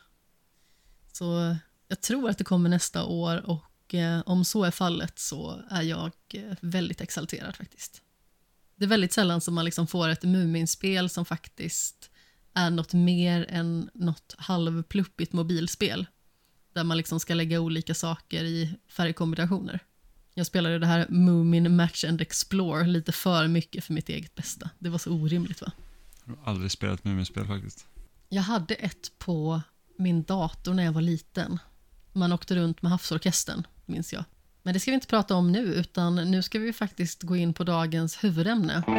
Så 1.12 1.56
jag 1.88 2.00
tror 2.00 2.30
att 2.30 2.38
det 2.38 2.44
kommer 2.44 2.68
nästa 2.68 3.04
år 3.04 3.50
och 3.50 3.94
eh, 3.94 4.22
om 4.26 4.44
så 4.44 4.64
är 4.64 4.70
fallet 4.70 5.18
så 5.18 5.62
är 5.70 5.82
jag 5.82 6.12
eh, 6.34 6.54
väldigt 6.60 7.00
exalterad 7.00 7.56
faktiskt. 7.56 8.02
Det 8.76 8.84
är 8.84 8.88
väldigt 8.88 9.12
sällan 9.12 9.40
som 9.40 9.54
man 9.54 9.64
liksom 9.64 9.86
får 9.86 10.08
ett 10.08 10.22
Muminspel 10.22 11.08
som 11.10 11.24
faktiskt 11.24 12.10
är 12.54 12.70
något 12.70 12.92
mer 12.92 13.46
än 13.48 13.90
något 13.94 14.34
halvpluppigt 14.38 15.32
mobilspel 15.32 16.06
där 16.72 16.84
man 16.84 16.96
liksom 16.96 17.20
ska 17.20 17.34
lägga 17.34 17.60
olika 17.60 17.94
saker 17.94 18.44
i 18.44 18.74
färgkombinationer. 18.88 19.80
Jag 20.34 20.46
spelade 20.46 20.78
det 20.78 20.86
här 20.86 21.06
Moomin 21.08 21.76
Match 21.76 22.04
and 22.04 22.20
Explore 22.20 22.86
lite 22.86 23.12
för 23.12 23.48
mycket 23.48 23.84
för 23.84 23.92
mitt 23.92 24.08
eget 24.08 24.34
bästa. 24.34 24.70
Det 24.78 24.88
var 24.88 24.98
så 24.98 25.10
orimligt 25.10 25.60
va? 25.60 25.72
Jag 26.24 26.36
har 26.36 26.52
aldrig 26.52 26.70
spelat 26.70 27.04
Muminspel 27.04 27.46
faktiskt. 27.46 27.86
Jag 28.28 28.42
hade 28.42 28.74
ett 28.74 29.18
på 29.18 29.62
min 29.96 30.22
dator 30.22 30.74
när 30.74 30.84
jag 30.84 30.92
var 30.92 31.00
liten. 31.00 31.58
Man 32.12 32.32
åkte 32.32 32.54
runt 32.54 32.82
med 32.82 32.92
havsorkestern, 32.92 33.66
minns 33.86 34.12
jag. 34.12 34.24
Men 34.62 34.74
det 34.74 34.80
ska 34.80 34.90
vi 34.90 34.94
inte 34.94 35.06
prata 35.06 35.34
om 35.34 35.52
nu, 35.52 35.74
utan 35.74 36.30
nu 36.30 36.42
ska 36.42 36.58
vi 36.58 36.72
faktiskt 36.72 37.22
gå 37.22 37.36
in 37.36 37.54
på 37.54 37.64
dagens 37.64 38.24
huvudämne. 38.24 38.82
Då 38.86 38.92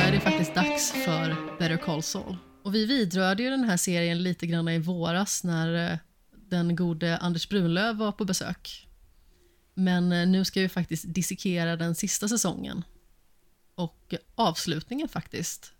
är 0.00 0.12
det 0.12 0.20
faktiskt 0.20 0.54
dags 0.54 0.92
för 0.92 1.36
Better 1.58 1.76
Call 1.76 2.02
Saul. 2.02 2.36
Och 2.64 2.74
vi 2.74 2.86
vidrörde 2.86 3.42
ju 3.42 3.50
den 3.50 3.64
här 3.64 3.76
serien 3.76 4.22
lite 4.22 4.46
grann 4.46 4.68
i 4.68 4.78
våras 4.78 5.44
när 5.44 5.92
eh, 5.92 5.98
den 6.50 6.76
gode 6.76 7.16
Anders 7.18 7.48
Brunlöv 7.48 7.96
var 7.96 8.12
på 8.12 8.24
besök. 8.24 8.88
Men 9.74 10.12
eh, 10.12 10.26
nu 10.26 10.44
ska 10.44 10.60
vi 10.60 10.68
faktiskt 10.68 11.04
dissekera 11.14 11.76
den 11.76 11.94
sista 11.94 12.28
säsongen. 12.28 12.84
Och 13.74 14.14
avslutningen 14.34 15.08
faktiskt 15.08 15.72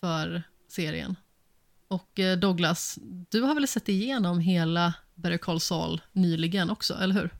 för 0.00 0.42
serien. 0.68 1.16
Och 1.88 2.20
eh, 2.20 2.38
Douglas, 2.38 2.98
du 3.30 3.40
har 3.40 3.54
väl 3.54 3.68
sett 3.68 3.88
igenom 3.88 4.38
hela 4.38 4.94
Better 5.14 5.38
Call 5.38 5.60
Saul 5.60 6.00
nyligen 6.12 6.70
också, 6.70 6.94
eller 6.94 7.14
hur? 7.14 7.30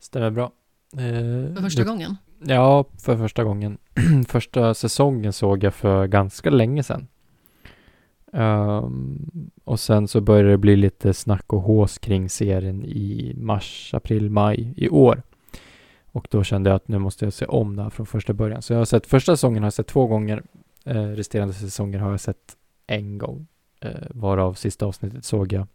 Stämmer 0.00 0.30
bra. 0.30 0.52
Eh, 0.92 1.54
För 1.54 1.62
första 1.62 1.82
nu- 1.82 1.88
gången. 1.88 2.16
Ja, 2.44 2.84
för 2.98 3.16
första 3.16 3.44
gången. 3.44 3.78
första 4.28 4.74
säsongen 4.74 5.32
såg 5.32 5.64
jag 5.64 5.74
för 5.74 6.06
ganska 6.06 6.50
länge 6.50 6.82
sedan. 6.82 7.08
Ehm, 8.32 9.30
och 9.64 9.80
sen 9.80 10.08
så 10.08 10.20
började 10.20 10.50
det 10.50 10.58
bli 10.58 10.76
lite 10.76 11.14
snack 11.14 11.52
och 11.52 11.60
hås 11.62 11.98
kring 11.98 12.28
serien 12.28 12.84
i 12.84 13.32
mars, 13.36 13.94
april, 13.94 14.30
maj 14.30 14.74
i 14.76 14.88
år. 14.88 15.22
och 16.12 16.28
då 16.30 16.44
kände 16.44 16.70
jag 16.70 16.76
att 16.76 16.88
nu 16.88 16.98
måste 16.98 17.24
jag 17.24 17.32
se 17.32 17.44
om 17.44 17.76
det 17.76 17.82
här 17.82 17.90
från 17.90 18.06
första 18.06 18.32
början. 18.32 18.62
Så 18.62 18.72
jag 18.72 18.80
har 18.80 18.84
sett 18.84 19.06
första 19.06 19.36
säsongen 19.36 19.62
har 19.62 19.66
jag 19.66 19.72
sett 19.72 19.86
två 19.86 20.06
gånger. 20.06 20.42
Eh, 20.84 21.02
resterande 21.02 21.54
säsonger 21.54 21.98
har 21.98 22.10
jag 22.10 22.20
sett 22.20 22.56
en 22.86 23.18
gång. 23.18 23.46
Eh, 23.80 23.90
varav 24.10 24.54
sista 24.54 24.86
avsnittet 24.86 25.24
såg 25.24 25.52
jag 25.52 25.66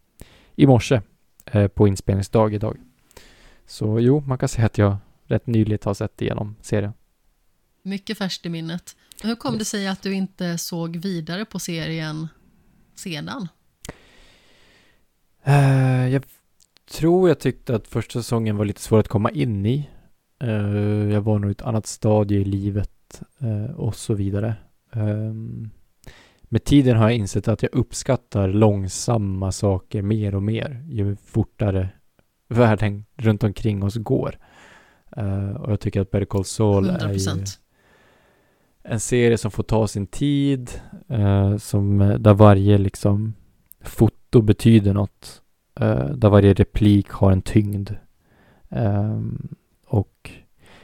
i 0.56 0.66
morse 0.66 1.00
eh, 1.46 1.68
på 1.68 1.88
inspelningsdag 1.88 2.54
idag. 2.54 2.76
Så 3.66 4.00
jo, 4.00 4.20
man 4.26 4.38
kan 4.38 4.48
säga 4.48 4.66
att 4.66 4.78
jag 4.78 4.96
rätt 5.26 5.46
nyligen 5.46 5.78
har 5.84 5.94
sett 5.94 6.22
igenom 6.22 6.56
serien. 6.60 6.92
Mycket 7.82 8.18
färskt 8.18 8.46
i 8.46 8.48
minnet. 8.48 8.96
Hur 9.22 9.34
kom 9.34 9.58
det 9.58 9.64
sig 9.64 9.88
att 9.88 10.02
du 10.02 10.14
inte 10.14 10.58
såg 10.58 10.96
vidare 10.96 11.44
på 11.44 11.58
serien 11.58 12.28
sedan? 12.98 13.48
Eh, 15.44 16.08
jag 16.08 16.24
tror 16.90 17.28
jag 17.28 17.38
tyckte 17.38 17.74
att 17.74 17.88
första 17.88 18.18
säsongen 18.18 18.56
var 18.56 18.64
lite 18.64 18.80
svår 18.80 18.98
att 18.98 19.08
komma 19.08 19.30
in 19.30 19.66
i. 19.66 19.90
Eh, 20.42 21.12
jag 21.12 21.20
var 21.20 21.38
nog 21.38 21.50
i 21.50 21.52
ett 21.52 21.62
annat 21.62 21.86
stadie 21.86 22.40
i 22.40 22.44
livet 22.44 23.22
eh, 23.38 23.74
och 23.74 23.96
så 23.96 24.14
vidare. 24.14 24.54
Ehm, 24.92 25.70
med 26.42 26.64
tiden 26.64 26.96
har 26.96 27.10
jag 27.10 27.18
insett 27.18 27.48
att 27.48 27.62
jag 27.62 27.74
uppskattar 27.74 28.48
långsamma 28.48 29.52
saker 29.52 30.02
mer 30.02 30.34
och 30.34 30.42
mer 30.42 30.84
ju 30.88 31.16
fortare 31.16 31.88
världen 32.48 33.04
runt 33.16 33.44
omkring 33.44 33.82
oss 33.82 33.94
går. 33.94 34.38
Uh, 35.18 35.50
och 35.50 35.72
jag 35.72 35.80
tycker 35.80 36.00
att 36.00 36.10
Better 36.10 36.26
Call 36.26 36.44
Saul 36.44 36.90
100%. 36.90 37.08
är 37.08 37.12
ju 37.12 37.44
en 38.84 39.00
serie 39.00 39.38
som 39.38 39.50
får 39.50 39.62
ta 39.62 39.88
sin 39.88 40.06
tid, 40.06 40.70
eh, 41.08 41.56
som, 41.56 42.00
eh, 42.00 42.18
där 42.18 42.34
varje 42.34 42.78
liksom 42.78 43.34
foto 43.80 44.42
betyder 44.42 44.94
något, 44.94 45.42
eh, 45.80 46.06
där 46.06 46.30
varje 46.30 46.54
replik 46.54 47.08
har 47.08 47.32
en 47.32 47.42
tyngd. 47.42 47.90
Eh, 48.68 49.20
och 49.86 50.30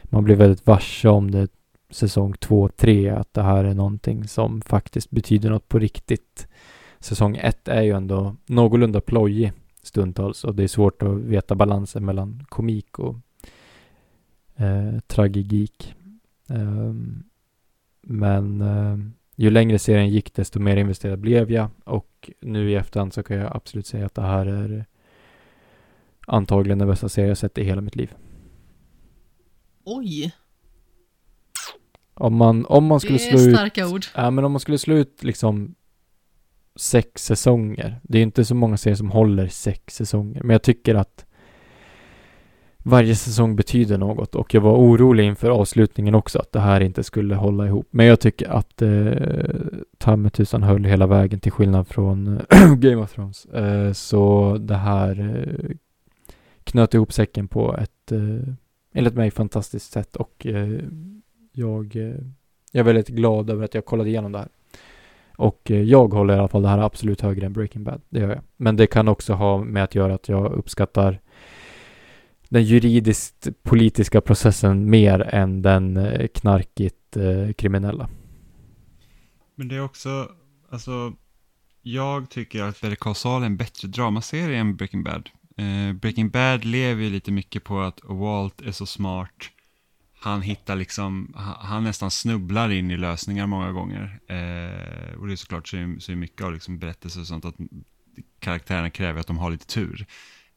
man 0.02 0.24
blir 0.24 0.36
väldigt 0.36 0.66
varse 0.66 1.08
om 1.08 1.30
det 1.30 1.48
säsong 1.90 2.32
två, 2.32 2.68
tre, 2.68 3.08
att 3.08 3.34
det 3.34 3.42
här 3.42 3.64
är 3.64 3.74
någonting 3.74 4.28
som 4.28 4.60
faktiskt 4.60 5.10
betyder 5.10 5.50
något 5.50 5.68
på 5.68 5.78
riktigt. 5.78 6.48
Säsong 7.00 7.36
ett 7.36 7.68
är 7.68 7.82
ju 7.82 7.92
ändå 7.92 8.36
någorlunda 8.46 9.00
plojig 9.00 9.52
stundtals 9.82 10.44
och 10.44 10.54
det 10.54 10.62
är 10.62 10.68
svårt 10.68 11.02
att 11.02 11.18
veta 11.18 11.54
balansen 11.54 12.04
mellan 12.04 12.46
komik 12.48 12.98
och 12.98 13.16
eh, 14.56 14.98
tragik. 15.06 15.94
Um, 16.48 17.22
men 18.02 18.60
eh, 18.60 18.98
ju 19.36 19.50
längre 19.50 19.78
serien 19.78 20.08
gick 20.08 20.34
desto 20.34 20.60
mer 20.60 20.76
investerad 20.76 21.18
blev 21.18 21.50
jag 21.50 21.68
och 21.84 22.30
nu 22.40 22.70
i 22.70 22.74
efterhand 22.74 23.14
så 23.14 23.22
kan 23.22 23.36
jag 23.36 23.56
absolut 23.56 23.86
säga 23.86 24.06
att 24.06 24.14
det 24.14 24.22
här 24.22 24.46
är 24.46 24.86
antagligen 26.26 26.78
den 26.78 26.88
bästa 26.88 27.08
serie 27.08 27.28
jag 27.28 27.38
sett 27.38 27.58
i 27.58 27.64
hela 27.64 27.80
mitt 27.80 27.96
liv. 27.96 28.14
Oj! 29.84 30.32
Om 32.14 32.36
man, 32.36 32.66
om 32.66 32.84
man 32.84 33.00
skulle 33.00 33.18
slå 33.18 33.38
ut... 33.38 33.44
Det 33.44 33.50
är 33.50 33.54
starka 33.54 33.88
ord. 33.88 34.04
Ja, 34.14 34.30
men 34.30 34.44
om 34.44 34.52
man 34.52 34.60
skulle 34.60 34.78
slå 34.78 34.94
ut 34.94 35.22
liksom 35.22 35.74
sex 36.76 37.24
säsonger. 37.24 38.00
Det 38.02 38.18
är 38.18 38.22
inte 38.22 38.44
så 38.44 38.54
många 38.54 38.76
serier 38.76 38.96
som 38.96 39.10
håller 39.10 39.48
sex 39.48 39.94
säsonger. 39.94 40.42
Men 40.42 40.50
jag 40.50 40.62
tycker 40.62 40.94
att 40.94 41.26
varje 42.82 43.14
säsong 43.14 43.56
betyder 43.56 43.98
något 43.98 44.34
och 44.34 44.54
jag 44.54 44.60
var 44.60 44.76
orolig 44.76 45.24
inför 45.24 45.50
avslutningen 45.50 46.14
också 46.14 46.38
att 46.38 46.52
det 46.52 46.60
här 46.60 46.80
inte 46.80 47.02
skulle 47.02 47.34
hålla 47.34 47.66
ihop. 47.66 47.88
Men 47.90 48.06
jag 48.06 48.20
tycker 48.20 48.48
att 48.48 48.82
eh, 48.82 49.12
ta 49.98 50.16
med 50.16 50.32
tusan 50.32 50.62
höll 50.62 50.84
hela 50.84 51.06
vägen 51.06 51.40
till 51.40 51.52
skillnad 51.52 51.88
från 51.88 52.40
eh, 52.50 52.74
Game 52.76 52.96
of 52.96 53.12
Thrones. 53.12 53.44
Eh, 53.46 53.92
så 53.92 54.56
det 54.60 54.76
här 54.76 55.20
eh, 55.20 55.76
knöt 56.64 56.94
ihop 56.94 57.12
säcken 57.12 57.48
på 57.48 57.76
ett 57.76 58.12
eh, 58.12 58.54
enligt 58.92 59.14
mig 59.14 59.30
fantastiskt 59.30 59.92
sätt 59.92 60.16
och 60.16 60.46
eh, 60.46 60.80
jag, 61.52 61.96
eh, 61.96 62.14
jag 62.72 62.80
är 62.80 62.82
väldigt 62.82 63.08
glad 63.08 63.50
över 63.50 63.64
att 63.64 63.74
jag 63.74 63.84
kollade 63.84 64.10
igenom 64.10 64.32
det 64.32 64.38
här. 64.38 64.48
Och 65.36 65.70
eh, 65.70 65.82
jag 65.82 66.12
håller 66.12 66.34
i 66.34 66.38
alla 66.38 66.48
fall 66.48 66.62
det 66.62 66.68
här 66.68 66.78
absolut 66.78 67.20
högre 67.20 67.46
än 67.46 67.52
Breaking 67.52 67.84
Bad. 67.84 68.00
Det 68.08 68.20
gör 68.20 68.28
jag. 68.28 68.40
Men 68.56 68.76
det 68.76 68.86
kan 68.86 69.08
också 69.08 69.32
ha 69.32 69.58
med 69.58 69.84
att 69.84 69.94
göra 69.94 70.14
att 70.14 70.28
jag 70.28 70.52
uppskattar 70.52 71.20
den 72.50 72.64
juridiskt 72.64 73.48
politiska 73.62 74.20
processen 74.20 74.90
mer 74.90 75.20
än 75.20 75.62
den 75.62 75.96
eh, 75.96 76.26
knarkigt 76.26 77.16
eh, 77.16 77.52
kriminella. 77.52 78.08
Men 79.54 79.68
det 79.68 79.76
är 79.76 79.80
också, 79.80 80.28
alltså, 80.70 81.12
jag 81.82 82.30
tycker 82.30 82.62
att 82.62 82.80
Better 82.80 82.96
Call 82.96 83.14
Saul 83.14 83.42
är 83.42 83.46
en 83.46 83.56
bättre 83.56 83.88
dramaserie 83.88 84.58
än 84.58 84.76
Breaking 84.76 85.04
Bad. 85.04 85.30
Eh, 85.56 85.92
Breaking 85.92 86.30
Bad 86.30 86.64
lever 86.64 87.02
ju 87.02 87.10
lite 87.10 87.32
mycket 87.32 87.64
på 87.64 87.80
att 87.80 88.00
Walt 88.04 88.60
är 88.60 88.72
så 88.72 88.86
smart 88.86 89.50
han 90.22 90.42
hittar 90.42 90.76
liksom, 90.76 91.34
han 91.60 91.84
nästan 91.84 92.10
snubblar 92.10 92.70
in 92.70 92.90
i 92.90 92.96
lösningar 92.96 93.46
många 93.46 93.72
gånger. 93.72 94.20
Eh, 94.26 95.18
och 95.18 95.26
det 95.26 95.32
är 95.32 95.36
såklart 95.36 95.68
så 95.68 95.76
är, 95.76 95.98
så 95.98 96.12
är 96.12 96.16
mycket 96.16 96.42
av 96.46 96.52
liksom 96.52 96.78
berättelser 96.78 97.20
och 97.20 97.26
sånt 97.26 97.44
att 97.44 97.54
karaktärerna 98.38 98.90
kräver 98.90 99.20
att 99.20 99.26
de 99.26 99.38
har 99.38 99.50
lite 99.50 99.66
tur. 99.66 100.06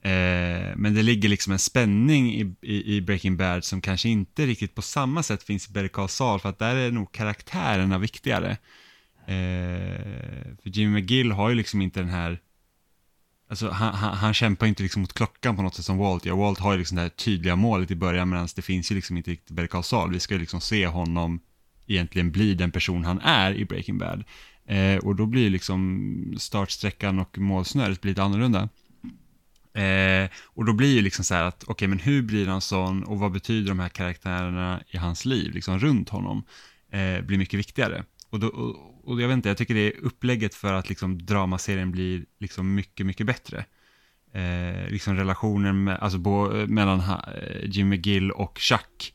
Eh, 0.05 0.75
men 0.75 0.93
det 0.93 1.03
ligger 1.03 1.29
liksom 1.29 1.53
en 1.53 1.59
spänning 1.59 2.33
i, 2.33 2.55
i, 2.61 2.95
i, 2.95 3.01
Breaking 3.01 3.37
Bad 3.37 3.63
som 3.63 3.81
kanske 3.81 4.09
inte 4.09 4.45
riktigt 4.45 4.75
på 4.75 4.81
samma 4.81 5.23
sätt 5.23 5.43
finns 5.43 5.69
i 5.69 5.71
Better 5.71 5.87
Call 5.87 6.09
Saul, 6.09 6.39
för 6.39 6.49
att 6.49 6.59
där 6.59 6.75
är 6.75 6.91
nog 6.91 7.11
karaktärerna 7.11 7.97
viktigare. 7.97 8.51
Eh, 9.25 10.55
för 10.63 10.69
Jimmy 10.69 11.01
McGill 11.01 11.31
har 11.31 11.49
ju 11.49 11.55
liksom 11.55 11.81
inte 11.81 11.99
den 11.99 12.09
här 12.09 12.39
Alltså 13.49 13.69
han, 13.69 13.93
han, 13.93 14.17
han 14.17 14.33
kämpar 14.33 14.67
inte 14.67 14.83
liksom 14.83 15.01
mot 15.01 15.13
klockan 15.13 15.55
på 15.55 15.61
något 15.61 15.75
sätt 15.75 15.85
som 15.85 15.97
Walt 15.97 16.25
gör. 16.25 16.35
Walt 16.35 16.59
har 16.59 16.71
ju 16.71 16.77
liksom 16.77 16.95
det 16.95 17.01
här 17.01 17.09
tydliga 17.09 17.55
målet 17.55 17.91
i 17.91 17.95
början 17.95 18.29
medan 18.29 18.47
det 18.55 18.61
finns 18.61 18.91
ju 18.91 18.95
liksom 18.95 19.17
inte 19.17 19.31
riktigt 19.31 19.55
Better 19.55 20.09
Vi 20.09 20.19
ska 20.19 20.33
ju 20.33 20.39
liksom 20.39 20.61
se 20.61 20.87
honom 20.87 21.39
egentligen 21.87 22.31
bli 22.31 22.53
den 22.53 22.71
person 22.71 23.05
han 23.05 23.19
är 23.19 23.53
i 23.53 23.65
Breaking 23.65 23.97
Bad. 23.97 24.23
Eh, 24.65 24.97
och 24.97 25.15
då 25.15 25.25
blir 25.25 25.49
liksom 25.49 26.35
startsträckan 26.37 27.19
och 27.19 27.37
målsnöret 27.37 28.05
lite 28.05 28.23
annorlunda. 28.23 28.69
Eh, 29.73 30.29
och 30.45 30.65
då 30.65 30.73
blir 30.73 30.95
ju 30.95 31.01
liksom 31.01 31.25
så 31.25 31.33
här 31.33 31.43
att, 31.43 31.63
okej 31.63 31.71
okay, 31.71 31.87
men 31.87 31.99
hur 31.99 32.21
blir 32.21 32.47
han 32.47 32.61
sån 32.61 33.03
och 33.03 33.19
vad 33.19 33.31
betyder 33.31 33.69
de 33.69 33.79
här 33.79 33.89
karaktärerna 33.89 34.83
i 34.87 34.97
hans 34.97 35.25
liv, 35.25 35.53
liksom 35.53 35.79
runt 35.79 36.09
honom, 36.09 36.43
eh, 36.91 37.21
blir 37.21 37.37
mycket 37.37 37.59
viktigare. 37.59 38.03
Och, 38.29 38.39
då, 38.39 38.47
och, 38.47 39.11
och, 39.11 39.21
jag 39.21 39.27
vet 39.27 39.35
inte, 39.35 39.49
jag 39.49 39.57
tycker 39.57 39.73
det 39.73 39.87
är 39.87 39.99
upplägget 40.01 40.55
för 40.55 40.73
att 40.73 40.89
liksom 40.89 41.25
dramaserien 41.25 41.91
blir 41.91 42.25
liksom 42.39 42.75
mycket, 42.75 43.05
mycket 43.05 43.27
bättre. 43.27 43.65
Eh, 44.33 44.89
liksom 44.89 45.15
relationen 45.15 45.83
med, 45.83 45.99
alltså 45.99 46.17
bo, 46.17 46.67
mellan 46.67 46.99
ha, 46.99 47.31
eh, 47.33 47.69
Jimmy 47.69 47.97
Gill 47.97 48.31
och 48.31 48.59
Chuck. 48.59 49.13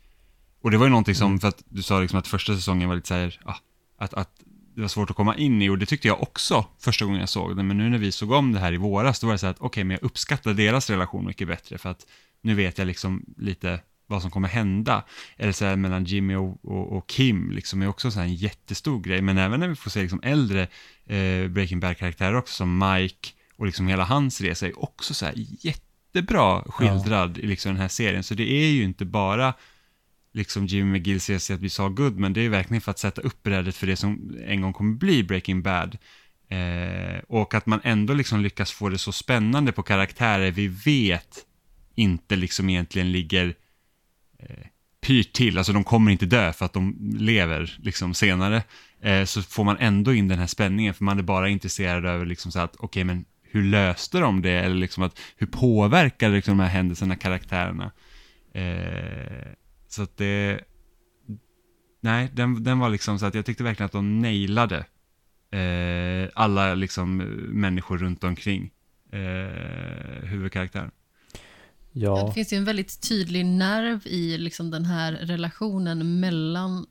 Och 0.62 0.70
det 0.70 0.78
var 0.78 0.86
ju 0.86 0.90
någonting 0.90 1.14
som, 1.14 1.26
mm. 1.26 1.40
för 1.40 1.48
att 1.48 1.62
du 1.68 1.82
sa 1.82 2.00
liksom 2.00 2.18
att 2.18 2.26
första 2.26 2.54
säsongen 2.54 2.88
var 2.88 2.96
lite 2.96 3.08
så 3.08 3.14
här, 3.14 3.40
ah, 3.44 3.56
att, 3.98 4.14
att 4.14 4.30
det 4.78 4.82
var 4.82 4.88
svårt 4.88 5.10
att 5.10 5.16
komma 5.16 5.36
in 5.36 5.62
i 5.62 5.68
och 5.68 5.78
det 5.78 5.86
tyckte 5.86 6.08
jag 6.08 6.22
också 6.22 6.64
första 6.80 7.04
gången 7.04 7.20
jag 7.20 7.28
såg 7.28 7.56
det. 7.56 7.62
Men 7.62 7.78
nu 7.78 7.88
när 7.90 7.98
vi 7.98 8.12
såg 8.12 8.32
om 8.32 8.52
det 8.52 8.60
här 8.60 8.72
i 8.72 8.76
våras, 8.76 9.20
då 9.20 9.26
var 9.26 9.34
det 9.34 9.38
så 9.38 9.46
här 9.46 9.50
att 9.50 9.56
okej, 9.56 9.66
okay, 9.66 9.84
men 9.84 9.94
jag 9.94 10.04
uppskattar 10.04 10.54
deras 10.54 10.90
relation 10.90 11.26
mycket 11.26 11.48
bättre 11.48 11.78
för 11.78 11.88
att 11.88 12.06
nu 12.40 12.54
vet 12.54 12.78
jag 12.78 12.86
liksom 12.86 13.24
lite 13.36 13.80
vad 14.06 14.22
som 14.22 14.30
kommer 14.30 14.48
hända. 14.48 15.04
Eller 15.36 15.52
så 15.52 15.64
här 15.64 15.76
mellan 15.76 16.04
Jimmy 16.04 16.34
och, 16.34 16.64
och, 16.64 16.96
och 16.96 17.08
Kim, 17.08 17.50
liksom 17.50 17.82
är 17.82 17.88
också 17.88 18.10
så 18.10 18.20
en 18.20 18.34
jättestor 18.34 19.00
grej. 19.00 19.22
Men 19.22 19.38
även 19.38 19.60
när 19.60 19.68
vi 19.68 19.74
får 19.74 19.90
se 19.90 20.02
liksom 20.02 20.20
äldre 20.22 20.62
eh, 21.06 21.48
Breaking 21.48 21.80
Bad-karaktärer 21.80 22.34
också, 22.34 22.54
som 22.54 22.78
Mike 22.78 23.28
och 23.56 23.66
liksom 23.66 23.88
hela 23.88 24.04
hans 24.04 24.40
resa 24.40 24.66
är 24.66 24.82
också 24.84 25.14
så 25.14 25.26
här 25.26 25.34
jättebra 25.36 26.62
skildrad 26.62 27.38
ja. 27.38 27.42
i 27.42 27.46
liksom 27.46 27.72
den 27.72 27.80
här 27.80 27.88
serien. 27.88 28.22
Så 28.22 28.34
det 28.34 28.52
är 28.52 28.70
ju 28.70 28.84
inte 28.84 29.04
bara 29.04 29.54
liksom 30.32 30.66
Jimmy 30.66 30.98
McGill 30.98 31.20
ser 31.20 31.38
sig 31.38 31.54
att 31.54 31.60
bli 31.60 31.70
Saul 31.70 31.92
Goodman, 31.92 32.32
det 32.32 32.40
är 32.40 32.48
verkligen 32.48 32.80
för 32.80 32.90
att 32.90 32.98
sätta 32.98 33.20
upp 33.20 33.42
brädet 33.42 33.76
för 33.76 33.86
det 33.86 33.96
som 33.96 34.36
en 34.46 34.60
gång 34.60 34.72
kommer 34.72 34.96
bli 34.96 35.22
Breaking 35.22 35.62
Bad. 35.62 35.98
Eh, 36.48 37.18
och 37.28 37.54
att 37.54 37.66
man 37.66 37.80
ändå 37.84 38.14
liksom 38.14 38.40
lyckas 38.40 38.72
få 38.72 38.88
det 38.88 38.98
så 38.98 39.12
spännande 39.12 39.72
på 39.72 39.82
karaktärer 39.82 40.50
vi 40.50 40.68
vet 40.68 41.44
inte 41.94 42.36
liksom 42.36 42.68
egentligen 42.68 43.12
ligger 43.12 43.54
eh, 44.38 44.66
pyrt 45.00 45.32
till, 45.32 45.58
alltså 45.58 45.72
de 45.72 45.84
kommer 45.84 46.10
inte 46.12 46.26
dö 46.26 46.52
för 46.52 46.64
att 46.64 46.72
de 46.72 46.96
lever 47.18 47.76
liksom 47.78 48.14
senare, 48.14 48.62
eh, 49.00 49.24
så 49.24 49.42
får 49.42 49.64
man 49.64 49.76
ändå 49.78 50.14
in 50.14 50.28
den 50.28 50.38
här 50.38 50.46
spänningen 50.46 50.94
för 50.94 51.04
man 51.04 51.18
är 51.18 51.22
bara 51.22 51.48
intresserad 51.48 52.06
över 52.06 52.26
liksom 52.26 52.52
så 52.52 52.60
att 52.60 52.74
okej 52.74 52.86
okay, 52.86 53.04
men 53.04 53.24
hur 53.42 53.62
löste 53.62 54.18
de 54.18 54.42
det 54.42 54.52
eller 54.52 54.76
liksom 54.76 55.02
att 55.02 55.20
hur 55.36 55.46
påverkade 55.46 56.34
liksom 56.34 56.58
de 56.58 56.62
här 56.64 56.70
händelserna 56.70 57.16
karaktärerna? 57.16 57.92
Eh, 58.54 59.52
så 59.88 60.02
att 60.02 60.16
det, 60.16 60.60
nej 62.00 62.30
den, 62.32 62.64
den 62.64 62.78
var 62.78 62.88
liksom 62.88 63.18
så 63.18 63.26
att 63.26 63.34
jag 63.34 63.46
tyckte 63.46 63.64
verkligen 63.64 63.86
att 63.86 63.92
de 63.92 64.18
nailade 64.18 64.86
eh, 65.50 66.30
alla 66.34 66.74
liksom 66.74 67.16
människor 67.60 67.98
runt 67.98 68.24
omkring 68.24 68.70
eh, 69.12 70.28
huvudkaraktären. 70.28 70.90
Ja. 71.92 72.26
Det 72.26 72.32
finns 72.32 72.52
ju 72.52 72.56
en 72.56 72.64
väldigt 72.64 73.00
tydlig 73.08 73.46
nerv 73.46 74.00
i 74.04 74.38
liksom 74.38 74.70
den 74.70 74.84
här 74.84 75.12
relationen 75.12 76.20
mellan 76.20 76.86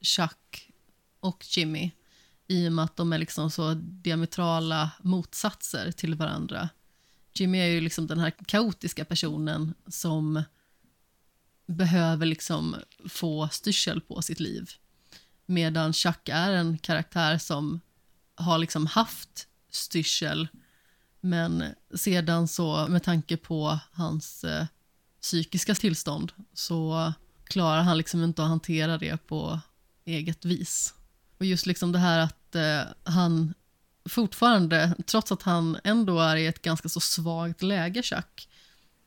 Chuck 0.00 0.70
och 1.20 1.44
Jimmy 1.56 1.90
i 2.48 2.68
och 2.68 2.72
med 2.72 2.84
att 2.84 2.96
de 2.96 3.12
är 3.12 3.18
liksom 3.18 3.50
så 3.50 3.74
diametrala 3.74 4.90
motsatser 5.02 5.92
till 5.92 6.14
varandra. 6.14 6.68
Jimmy 7.34 7.58
är 7.58 7.66
ju 7.66 7.80
liksom 7.80 8.06
den 8.06 8.18
här 8.18 8.32
kaotiska 8.46 9.04
personen 9.04 9.74
som 9.86 10.42
behöver 11.68 12.26
liksom 12.26 12.76
få 13.08 13.48
styrsel 13.52 14.00
på 14.00 14.22
sitt 14.22 14.40
liv. 14.40 14.70
Medan 15.46 15.92
Chuck 15.92 16.28
är 16.28 16.52
en 16.52 16.78
karaktär 16.78 17.38
som 17.38 17.80
har 18.34 18.58
liksom 18.58 18.86
haft 18.86 19.46
styrsel 19.70 20.48
men 21.20 21.64
sedan 21.94 22.48
så 22.48 22.86
med 22.88 23.02
tanke 23.02 23.36
på 23.36 23.78
hans 23.92 24.44
eh, 24.44 24.66
psykiska 25.20 25.74
tillstånd 25.74 26.32
så 26.54 27.12
klarar 27.44 27.82
han 27.82 27.98
liksom 27.98 28.24
inte 28.24 28.42
att 28.42 28.48
hantera 28.48 28.98
det 28.98 29.26
på 29.26 29.60
eget 30.04 30.44
vis. 30.44 30.94
Och 31.38 31.46
just 31.46 31.66
liksom 31.66 31.92
det 31.92 31.98
här 31.98 32.18
att 32.18 32.54
eh, 32.54 32.80
han 33.04 33.54
fortfarande, 34.08 34.94
trots 35.06 35.32
att 35.32 35.42
han 35.42 35.78
ändå 35.84 36.20
är 36.20 36.36
i 36.36 36.46
ett 36.46 36.62
ganska 36.62 36.88
så 36.88 37.00
svagt 37.00 37.62
läge, 37.62 38.02
Chuck, 38.02 38.48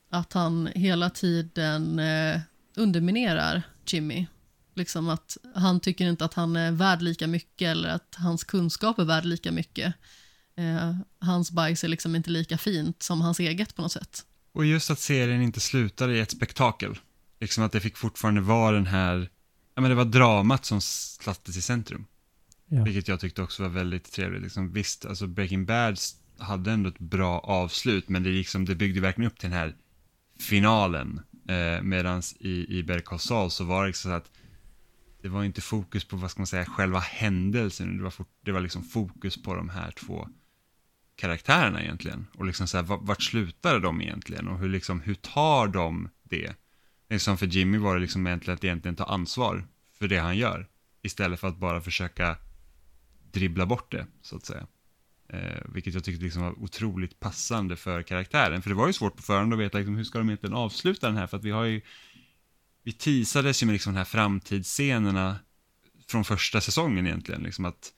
att 0.09 0.33
han 0.33 0.69
hela 0.75 1.09
tiden 1.09 1.99
eh, 1.99 2.39
underminerar 2.75 3.63
Jimmy. 3.85 4.27
Liksom 4.75 5.09
att 5.09 5.37
han 5.55 5.79
tycker 5.79 6.05
inte 6.05 6.25
att 6.25 6.33
han 6.33 6.55
är 6.55 6.71
värd 6.71 7.01
lika 7.01 7.27
mycket 7.27 7.67
eller 7.67 7.89
att 7.89 8.15
hans 8.17 8.43
kunskap 8.43 8.99
är 8.99 9.03
värd 9.03 9.25
lika 9.25 9.51
mycket. 9.51 9.93
Eh, 10.55 10.95
hans 11.19 11.51
bajs 11.51 11.83
är 11.83 11.87
liksom 11.87 12.15
inte 12.15 12.29
lika 12.29 12.57
fint 12.57 13.03
som 13.03 13.21
hans 13.21 13.39
eget 13.39 13.75
på 13.75 13.81
något 13.81 13.91
sätt. 13.91 14.25
Och 14.53 14.65
just 14.65 14.91
att 14.91 14.99
serien 14.99 15.41
inte 15.41 15.59
slutade 15.59 16.17
i 16.17 16.19
ett 16.19 16.31
spektakel. 16.31 16.99
Liksom 17.39 17.63
att 17.63 17.71
det 17.71 17.79
fick 17.79 17.97
fortfarande 17.97 18.41
vara 18.41 18.75
den 18.75 18.85
här, 18.85 19.29
ja 19.75 19.81
men 19.81 19.89
det 19.89 19.95
var 19.95 20.05
dramat 20.05 20.65
som 20.65 20.81
sattes 20.81 21.57
i 21.57 21.61
centrum. 21.61 22.05
Ja. 22.67 22.83
Vilket 22.83 23.07
jag 23.07 23.19
tyckte 23.19 23.41
också 23.41 23.63
var 23.63 23.69
väldigt 23.69 24.11
trevligt. 24.11 24.41
Liksom, 24.41 24.73
visst, 24.73 25.05
alltså 25.05 25.27
Breaking 25.27 25.65
Bad 25.65 25.97
hade 26.37 26.71
ändå 26.71 26.89
ett 26.89 26.99
bra 26.99 27.39
avslut, 27.39 28.09
men 28.09 28.23
det, 28.23 28.29
liksom, 28.29 28.65
det 28.65 28.75
byggde 28.75 29.01
verkligen 29.01 29.31
upp 29.31 29.39
till 29.39 29.49
den 29.49 29.59
här 29.59 29.75
finalen. 30.39 31.21
Eh, 31.47 31.81
Medan 31.81 32.21
i, 32.39 32.77
i 32.77 32.83
Better 32.83 33.49
så 33.49 33.63
var 33.63 33.81
det 33.81 33.87
liksom 33.87 34.11
så 34.11 34.15
att 34.15 34.31
det 35.21 35.29
var 35.29 35.43
inte 35.43 35.61
fokus 35.61 36.05
på, 36.05 36.15
vad 36.15 36.31
ska 36.31 36.39
man 36.39 36.47
säga, 36.47 36.65
själva 36.65 36.99
händelsen, 36.99 37.97
det 37.97 38.03
var, 38.03 38.09
fort, 38.09 38.29
det 38.41 38.51
var 38.51 38.61
liksom 38.61 38.83
fokus 38.83 39.43
på 39.43 39.55
de 39.55 39.69
här 39.69 39.91
två 39.91 40.27
karaktärerna 41.15 41.83
egentligen. 41.83 42.27
Och 42.37 42.45
liksom 42.45 42.67
så 42.67 42.77
här, 42.77 42.83
vart 42.83 43.21
slutade 43.23 43.79
de 43.79 44.01
egentligen? 44.01 44.47
Och 44.47 44.59
hur, 44.59 44.69
liksom, 44.69 45.01
hur 45.01 45.15
tar 45.15 45.67
de 45.67 46.09
det? 46.23 46.55
Liksom 47.09 47.37
för 47.37 47.47
Jimmy 47.47 47.77
var 47.77 47.95
det 47.95 48.01
liksom 48.01 48.27
egentligen 48.27 48.55
att 48.55 48.63
egentligen 48.63 48.95
ta 48.95 49.03
ansvar 49.03 49.67
för 49.93 50.07
det 50.07 50.17
han 50.17 50.37
gör. 50.37 50.67
Istället 51.01 51.39
för 51.39 51.47
att 51.47 51.57
bara 51.57 51.81
försöka 51.81 52.37
dribbla 53.31 53.65
bort 53.65 53.91
det, 53.91 54.07
så 54.21 54.35
att 54.35 54.45
säga. 54.45 54.67
Eh, 55.33 55.61
vilket 55.73 55.93
jag 55.93 56.03
tyckte 56.03 56.23
liksom 56.23 56.41
var 56.41 56.59
otroligt 56.59 57.19
passande 57.19 57.75
för 57.75 58.03
karaktären. 58.03 58.61
För 58.61 58.69
det 58.69 58.75
var 58.75 58.87
ju 58.87 58.93
svårt 58.93 59.15
på 59.15 59.21
förhand 59.21 59.53
att 59.53 59.59
veta 59.59 59.77
liksom, 59.77 59.95
hur 59.95 60.03
ska 60.03 60.17
de 60.17 60.29
egentligen 60.29 60.55
avsluta 60.55 61.07
den 61.07 61.17
här. 61.17 61.27
För 61.27 61.37
att 61.37 61.43
vi 61.43 61.51
har 61.51 61.63
ju, 61.63 61.81
vi 62.83 62.91
teasades 62.91 63.63
ju 63.63 63.65
med 63.65 63.73
liksom 63.73 63.93
de 63.93 63.97
här 63.97 64.05
framtidsscenerna 64.05 65.39
från 66.07 66.23
första 66.23 66.61
säsongen 66.61 67.07
egentligen. 67.07 67.43
Liksom 67.43 67.65
att 67.65 67.91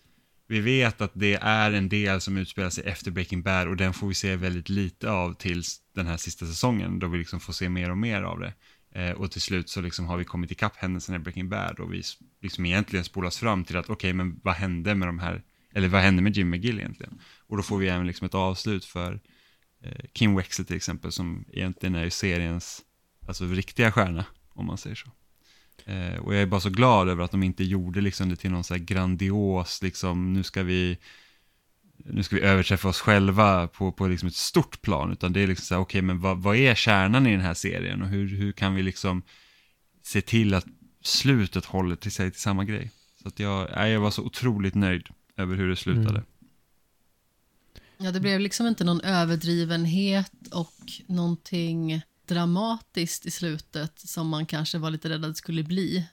vi 0.48 0.60
vet 0.60 1.02
att 1.02 1.12
det 1.14 1.36
är 1.36 1.72
en 1.72 1.90
del 1.90 2.22
som 2.22 2.38
utspelar 2.38 2.70
sig 2.70 2.84
efter 2.84 3.12
Breaking 3.12 3.44
Bad 3.44 3.68
och 3.68 3.78
den 3.78 3.94
får 3.94 4.08
vi 4.08 4.14
se 4.14 4.36
väldigt 4.36 4.70
lite 4.70 5.10
av 5.10 5.34
tills 5.34 5.82
den 5.96 6.08
här 6.08 6.18
sista 6.18 6.46
säsongen 6.46 7.00
då 7.00 7.08
vi 7.08 7.18
liksom 7.18 7.40
får 7.40 7.54
se 7.54 7.70
mer 7.70 7.92
och 7.92 7.98
mer 7.98 8.22
av 8.22 8.40
det. 8.40 8.54
Eh, 8.92 9.12
och 9.12 9.32
till 9.32 9.42
slut 9.42 9.70
så 9.70 9.82
liksom 9.82 10.06
har 10.06 10.18
vi 10.18 10.26
kommit 10.26 10.52
ikapp 10.52 10.76
händelserna 10.78 11.16
i 11.16 11.20
Breaking 11.20 11.50
Bad 11.50 11.80
och 11.80 11.94
vi 11.94 12.04
liksom 12.42 12.66
egentligen 12.66 13.06
spolas 13.06 13.38
fram 13.38 13.64
till 13.64 13.78
att 13.78 13.86
okej, 13.86 13.94
okay, 13.94 14.14
men 14.14 14.40
vad 14.44 14.56
hände 14.56 14.96
med 14.96 15.08
de 15.08 15.20
här, 15.20 15.44
eller 15.74 15.88
vad 15.88 16.02
hände 16.02 16.22
med 16.22 16.38
Jim 16.38 16.50
McGill 16.50 16.80
egentligen? 16.80 17.20
Och 17.48 17.58
då 17.58 17.64
får 17.64 17.78
vi 17.78 17.88
även 17.88 18.08
liksom 18.08 18.26
ett 18.26 18.36
avslut 18.36 18.86
för 18.86 19.20
eh, 19.82 20.06
Kim 20.14 20.36
Wexler 20.36 20.66
till 20.66 20.76
exempel 20.76 21.12
som 21.12 21.46
egentligen 21.54 21.96
är 21.96 22.10
seriens, 22.10 22.82
alltså 23.28 23.46
riktiga 23.46 23.92
stjärna, 23.92 24.26
om 24.50 24.66
man 24.66 24.78
säger 24.78 24.96
så. 24.96 25.10
Eh, 25.86 26.16
och 26.16 26.36
jag 26.36 26.42
är 26.42 26.46
bara 26.46 26.62
så 26.62 26.70
glad 26.70 27.10
över 27.10 27.24
att 27.24 27.32
de 27.32 27.44
inte 27.44 27.64
gjorde 27.64 28.02
liksom 28.02 28.30
det 28.30 28.36
till 28.36 28.52
någon 28.52 28.64
så 28.64 28.74
här 28.74 28.82
grandios, 28.82 29.82
liksom 29.82 30.34
nu 30.34 30.44
ska 30.44 30.64
vi 30.64 30.98
nu 32.06 32.24
ska 32.24 32.36
vi 32.36 32.42
överträffa 32.42 32.88
oss 32.88 33.00
själva 33.00 33.68
på, 33.68 33.92
på 33.92 34.08
liksom 34.08 34.28
ett 34.28 34.36
stort 34.36 34.82
plan, 34.82 35.12
utan 35.12 35.34
det 35.34 35.40
är 35.40 35.48
liksom 35.48 35.66
så 35.66 35.76
här, 35.76 35.82
okej, 35.82 36.00
okay, 36.00 36.02
men 36.02 36.20
vad, 36.20 36.38
vad, 36.38 36.56
är 36.56 36.76
kärnan 36.76 37.28
i 37.28 37.32
den 37.32 37.42
här 37.42 37.54
serien 37.54 38.02
och 38.02 38.08
hur, 38.08 38.28
hur 38.28 38.52
kan 38.52 38.76
vi 38.76 38.84
liksom 38.84 39.24
se 40.04 40.22
till 40.22 40.54
att 40.54 40.66
slutet 41.02 41.66
håller 41.66 41.96
till 41.96 42.12
sig 42.12 42.32
till 42.32 42.42
samma 42.42 42.66
grej? 42.66 42.92
Så 43.22 43.28
att 43.28 43.40
jag, 43.40 43.90
jag 43.90 44.00
var 44.00 44.12
så 44.12 44.24
otroligt 44.24 44.76
nöjd 44.76 45.08
över 45.38 45.56
hur 45.56 45.70
det 45.70 45.76
slutade. 45.76 46.10
Mm. 46.10 46.26
Ja, 47.98 48.12
det 48.12 48.20
blev 48.20 48.40
liksom 48.40 48.68
inte 48.68 48.84
någon 48.84 49.02
överdrivenhet 49.02 50.32
och 50.52 50.74
någonting 51.08 52.02
dramatiskt 52.26 53.26
i 53.26 53.32
slutet 53.32 54.00
som 54.00 54.28
man 54.28 54.46
kanske 54.46 54.78
var 54.78 54.92
lite 54.92 55.10
rädd 55.10 55.26
att 55.26 55.32
det 55.32 55.36
skulle 55.36 55.64
bli. 55.64 56.08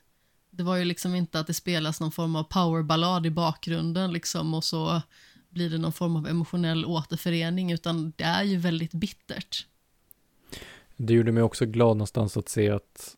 Det 0.50 0.62
var 0.62 0.76
ju 0.76 0.84
liksom 0.84 1.14
inte 1.14 1.40
att 1.40 1.46
det 1.46 1.54
spelas 1.54 2.00
någon 2.00 2.12
form 2.12 2.36
av 2.36 2.44
powerballad 2.44 3.26
i 3.26 3.30
bakgrunden 3.30 4.12
liksom 4.12 4.54
och 4.54 4.64
så 4.64 5.02
blir 5.48 5.70
det 5.70 5.78
någon 5.78 5.92
form 5.92 6.16
av 6.16 6.28
emotionell 6.28 6.84
återförening 6.84 7.72
utan 7.72 8.12
det 8.16 8.24
är 8.24 8.42
ju 8.42 8.56
väldigt 8.56 8.92
bittert. 8.92 9.66
Det 10.96 11.14
gjorde 11.14 11.32
mig 11.32 11.42
också 11.42 11.66
glad 11.66 11.96
någonstans 11.96 12.36
att 12.36 12.48
se 12.48 12.70
att 12.70 13.16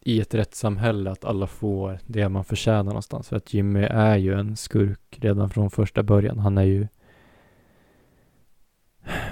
i 0.00 0.20
ett 0.20 0.34
rättssamhälle 0.34 1.10
att 1.10 1.24
alla 1.24 1.46
får 1.46 1.98
det 2.06 2.28
man 2.28 2.44
förtjänar 2.44 2.84
någonstans. 2.84 3.28
För 3.28 3.36
att 3.36 3.54
Jimmy 3.54 3.82
är 3.82 4.16
ju 4.16 4.34
en 4.34 4.56
skurk 4.56 5.18
redan 5.20 5.50
från 5.50 5.70
första 5.70 6.02
början. 6.02 6.38
Han 6.38 6.58
är 6.58 6.62
ju 6.62 6.88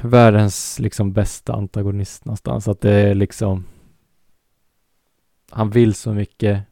världens 0.03 0.79
liksom 0.79 1.13
bästa 1.13 1.53
antagonist 1.53 2.25
någonstans. 2.25 2.69
Att 2.69 2.81
det 2.81 2.93
är 2.93 3.15
liksom 3.15 3.65
han 5.51 5.71
vill 5.71 5.95
så 5.95 6.13
mycket, 6.13 6.63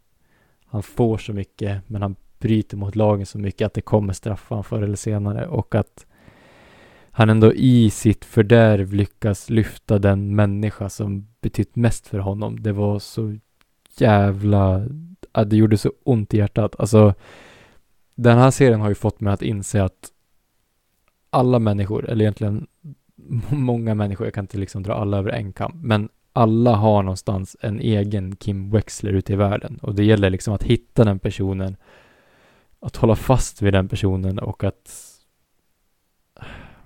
han 0.66 0.82
får 0.82 1.18
så 1.18 1.32
mycket, 1.32 1.82
men 1.86 2.02
han 2.02 2.16
bryter 2.38 2.76
mot 2.76 2.96
lagen 2.96 3.26
så 3.26 3.38
mycket 3.38 3.66
att 3.66 3.74
det 3.74 3.80
kommer 3.80 4.12
straffa 4.12 4.54
honom 4.54 4.64
förr 4.64 4.82
eller 4.82 4.96
senare 4.96 5.46
och 5.46 5.74
att 5.74 6.06
han 7.10 7.30
ändå 7.30 7.52
i 7.52 7.90
sitt 7.90 8.24
fördärv 8.24 8.92
lyckas 8.92 9.50
lyfta 9.50 9.98
den 9.98 10.34
människa 10.34 10.88
som 10.88 11.28
betytt 11.40 11.76
mest 11.76 12.06
för 12.06 12.18
honom. 12.18 12.62
Det 12.62 12.72
var 12.72 12.98
så 12.98 13.38
jävla, 14.00 14.86
det 15.46 15.56
gjorde 15.56 15.78
så 15.78 15.92
ont 16.04 16.34
i 16.34 16.36
hjärtat. 16.36 16.74
Alltså, 16.78 17.14
den 18.14 18.38
här 18.38 18.50
serien 18.50 18.80
har 18.80 18.88
ju 18.88 18.94
fått 18.94 19.20
mig 19.20 19.32
att 19.32 19.42
inse 19.42 19.84
att 19.84 20.10
alla 21.30 21.58
människor, 21.58 22.10
eller 22.10 22.24
egentligen 22.24 22.66
många 23.50 23.94
människor, 23.94 24.26
jag 24.26 24.34
kan 24.34 24.44
inte 24.44 24.58
liksom 24.58 24.82
dra 24.82 24.94
alla 24.94 25.18
över 25.18 25.30
en 25.30 25.52
kam, 25.52 25.80
men 25.82 26.08
alla 26.32 26.74
har 26.74 27.02
någonstans 27.02 27.56
en 27.60 27.80
egen 27.80 28.36
Kim 28.36 28.70
Wexler 28.70 29.12
ute 29.12 29.32
i 29.32 29.36
världen 29.36 29.78
och 29.82 29.94
det 29.94 30.04
gäller 30.04 30.30
liksom 30.30 30.54
att 30.54 30.62
hitta 30.62 31.04
den 31.04 31.18
personen 31.18 31.76
att 32.80 32.96
hålla 32.96 33.16
fast 33.16 33.62
vid 33.62 33.74
den 33.74 33.88
personen 33.88 34.38
och 34.38 34.64
att 34.64 35.14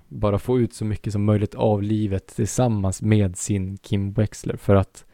bara 0.07 0.39
få 0.39 0.59
ut 0.59 0.73
så 0.73 0.85
mycket 0.85 1.13
som 1.13 1.23
möjligt 1.23 1.55
av 1.55 1.83
livet 1.83 2.27
tillsammans 2.27 3.01
med 3.01 3.37
sin 3.37 3.77
Kim 3.77 4.13
Wexler 4.13 4.57
för 4.57 4.75
att 4.75 5.05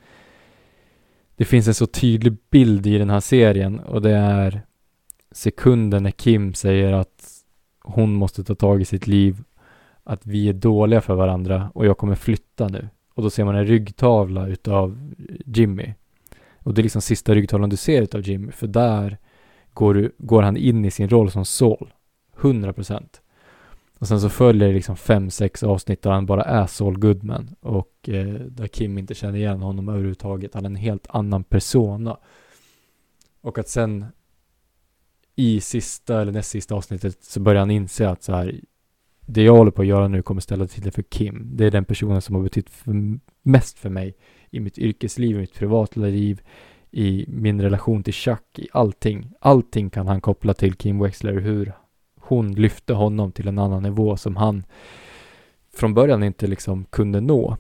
det 1.36 1.46
finns 1.46 1.68
en 1.68 1.74
så 1.74 1.88
tydlig 1.88 2.38
bild 2.50 2.88
i 2.88 2.98
den 2.98 3.10
här 3.10 3.20
serien 3.20 3.80
och 3.80 4.02
det 4.02 4.12
är 4.12 4.62
sekunden 5.32 6.04
när 6.04 6.12
Kim 6.12 6.54
säger 6.54 6.94
att 6.94 7.44
hon 7.84 8.14
måste 8.14 8.44
ta 8.44 8.56
tag 8.56 8.82
i 8.82 8.86
sitt 8.86 9.08
liv, 9.08 9.44
att 10.04 10.26
vi 10.26 10.50
är 10.50 10.54
dåliga 10.54 11.02
för 11.02 11.16
varandra 11.16 11.72
och 11.74 11.86
jag 11.86 11.98
kommer 11.98 12.16
flytta 12.16 12.68
nu. 12.68 12.90
Och 13.14 13.24
då 13.24 13.30
ser 13.30 13.44
man 13.44 13.56
en 13.56 13.66
ryggtavla 13.66 14.48
utav 14.48 15.14
Jimmy. 15.46 15.94
Och 16.58 16.74
det 16.74 16.82
är 16.82 16.84
liksom 16.84 17.02
sista 17.02 17.36
ryggtavlan 17.36 17.70
du 17.70 17.78
ser 17.78 18.02
utav 18.02 18.22
Jimmy, 18.22 18.52
för 18.52 18.68
där 18.68 19.18
går, 19.74 20.12
går 20.18 20.42
han 20.42 20.58
in 20.58 20.86
i 20.86 20.92
sin 20.92 21.10
roll 21.10 21.32
som 21.32 21.46
Saul. 21.46 21.94
100%. 22.38 23.04
Och 24.06 24.10
sen 24.10 24.22
så 24.22 24.30
följer 24.30 24.68
det 24.68 24.74
liksom 24.74 24.96
fem, 24.96 25.30
sex 25.30 25.64
avsnitt 25.64 26.02
där 26.02 26.12
han 26.12 26.26
bara 26.26 26.44
är 26.44 26.68
Saul 26.68 27.00
Goodman 27.00 27.56
och 27.62 28.10
eh, 28.10 28.26
där 28.28 28.68
Kim 28.68 28.98
inte 28.98 29.14
känner 29.14 29.38
igen 29.38 29.62
honom 29.62 29.90
överhuvudtaget. 29.90 30.54
Han 30.54 30.66
är 30.66 30.70
en 30.70 30.76
helt 30.76 31.08
annan 31.10 31.44
persona. 31.44 32.18
Och 33.42 33.58
att 33.58 33.70
sen 33.70 34.06
i 35.36 35.62
sista 35.62 36.22
eller 36.22 36.32
näst 36.32 36.50
sista 36.50 36.76
avsnittet 36.76 37.24
så 37.24 37.40
börjar 37.40 37.60
han 37.60 37.72
inse 37.72 38.10
att 38.10 38.24
så 38.24 38.34
här 38.34 38.60
det 39.22 39.44
jag 39.44 39.56
håller 39.56 39.72
på 39.72 39.82
att 39.82 39.88
göra 39.88 40.08
nu 40.08 40.22
kommer 40.22 40.42
ställa 40.42 40.68
till 40.68 40.84
det 40.84 40.92
för 40.92 41.04
Kim. 41.04 41.50
Det 41.54 41.66
är 41.66 41.72
den 41.72 41.86
personen 41.86 42.22
som 42.22 42.36
har 42.36 42.44
betytt 42.44 42.70
för, 42.70 43.20
mest 43.42 43.80
för 43.80 43.90
mig 43.90 44.16
i 44.50 44.60
mitt 44.60 44.78
yrkesliv, 44.78 45.36
i 45.36 45.40
mitt 45.40 45.54
privatliv, 45.54 46.42
i 46.92 47.26
min 47.28 47.62
relation 47.62 48.04
till 48.04 48.14
Chuck, 48.14 48.60
i 48.60 48.68
allting. 48.72 49.32
Allting 49.40 49.90
kan 49.90 50.08
han 50.08 50.22
koppla 50.22 50.54
till 50.54 50.74
Kim 50.74 51.00
Wexler, 51.00 51.34
hur 51.34 51.74
hon 52.28 52.54
lyfte 52.54 52.94
honom 52.94 53.32
till 53.32 53.48
en 53.48 53.60
annan 53.60 53.84
nivå 53.84 54.18
som 54.18 54.36
han 54.36 54.64
från 55.74 55.94
början 55.94 56.24
inte 56.24 56.48
liksom 56.48 56.86
kunde 56.86 57.22
nå. 57.22 57.58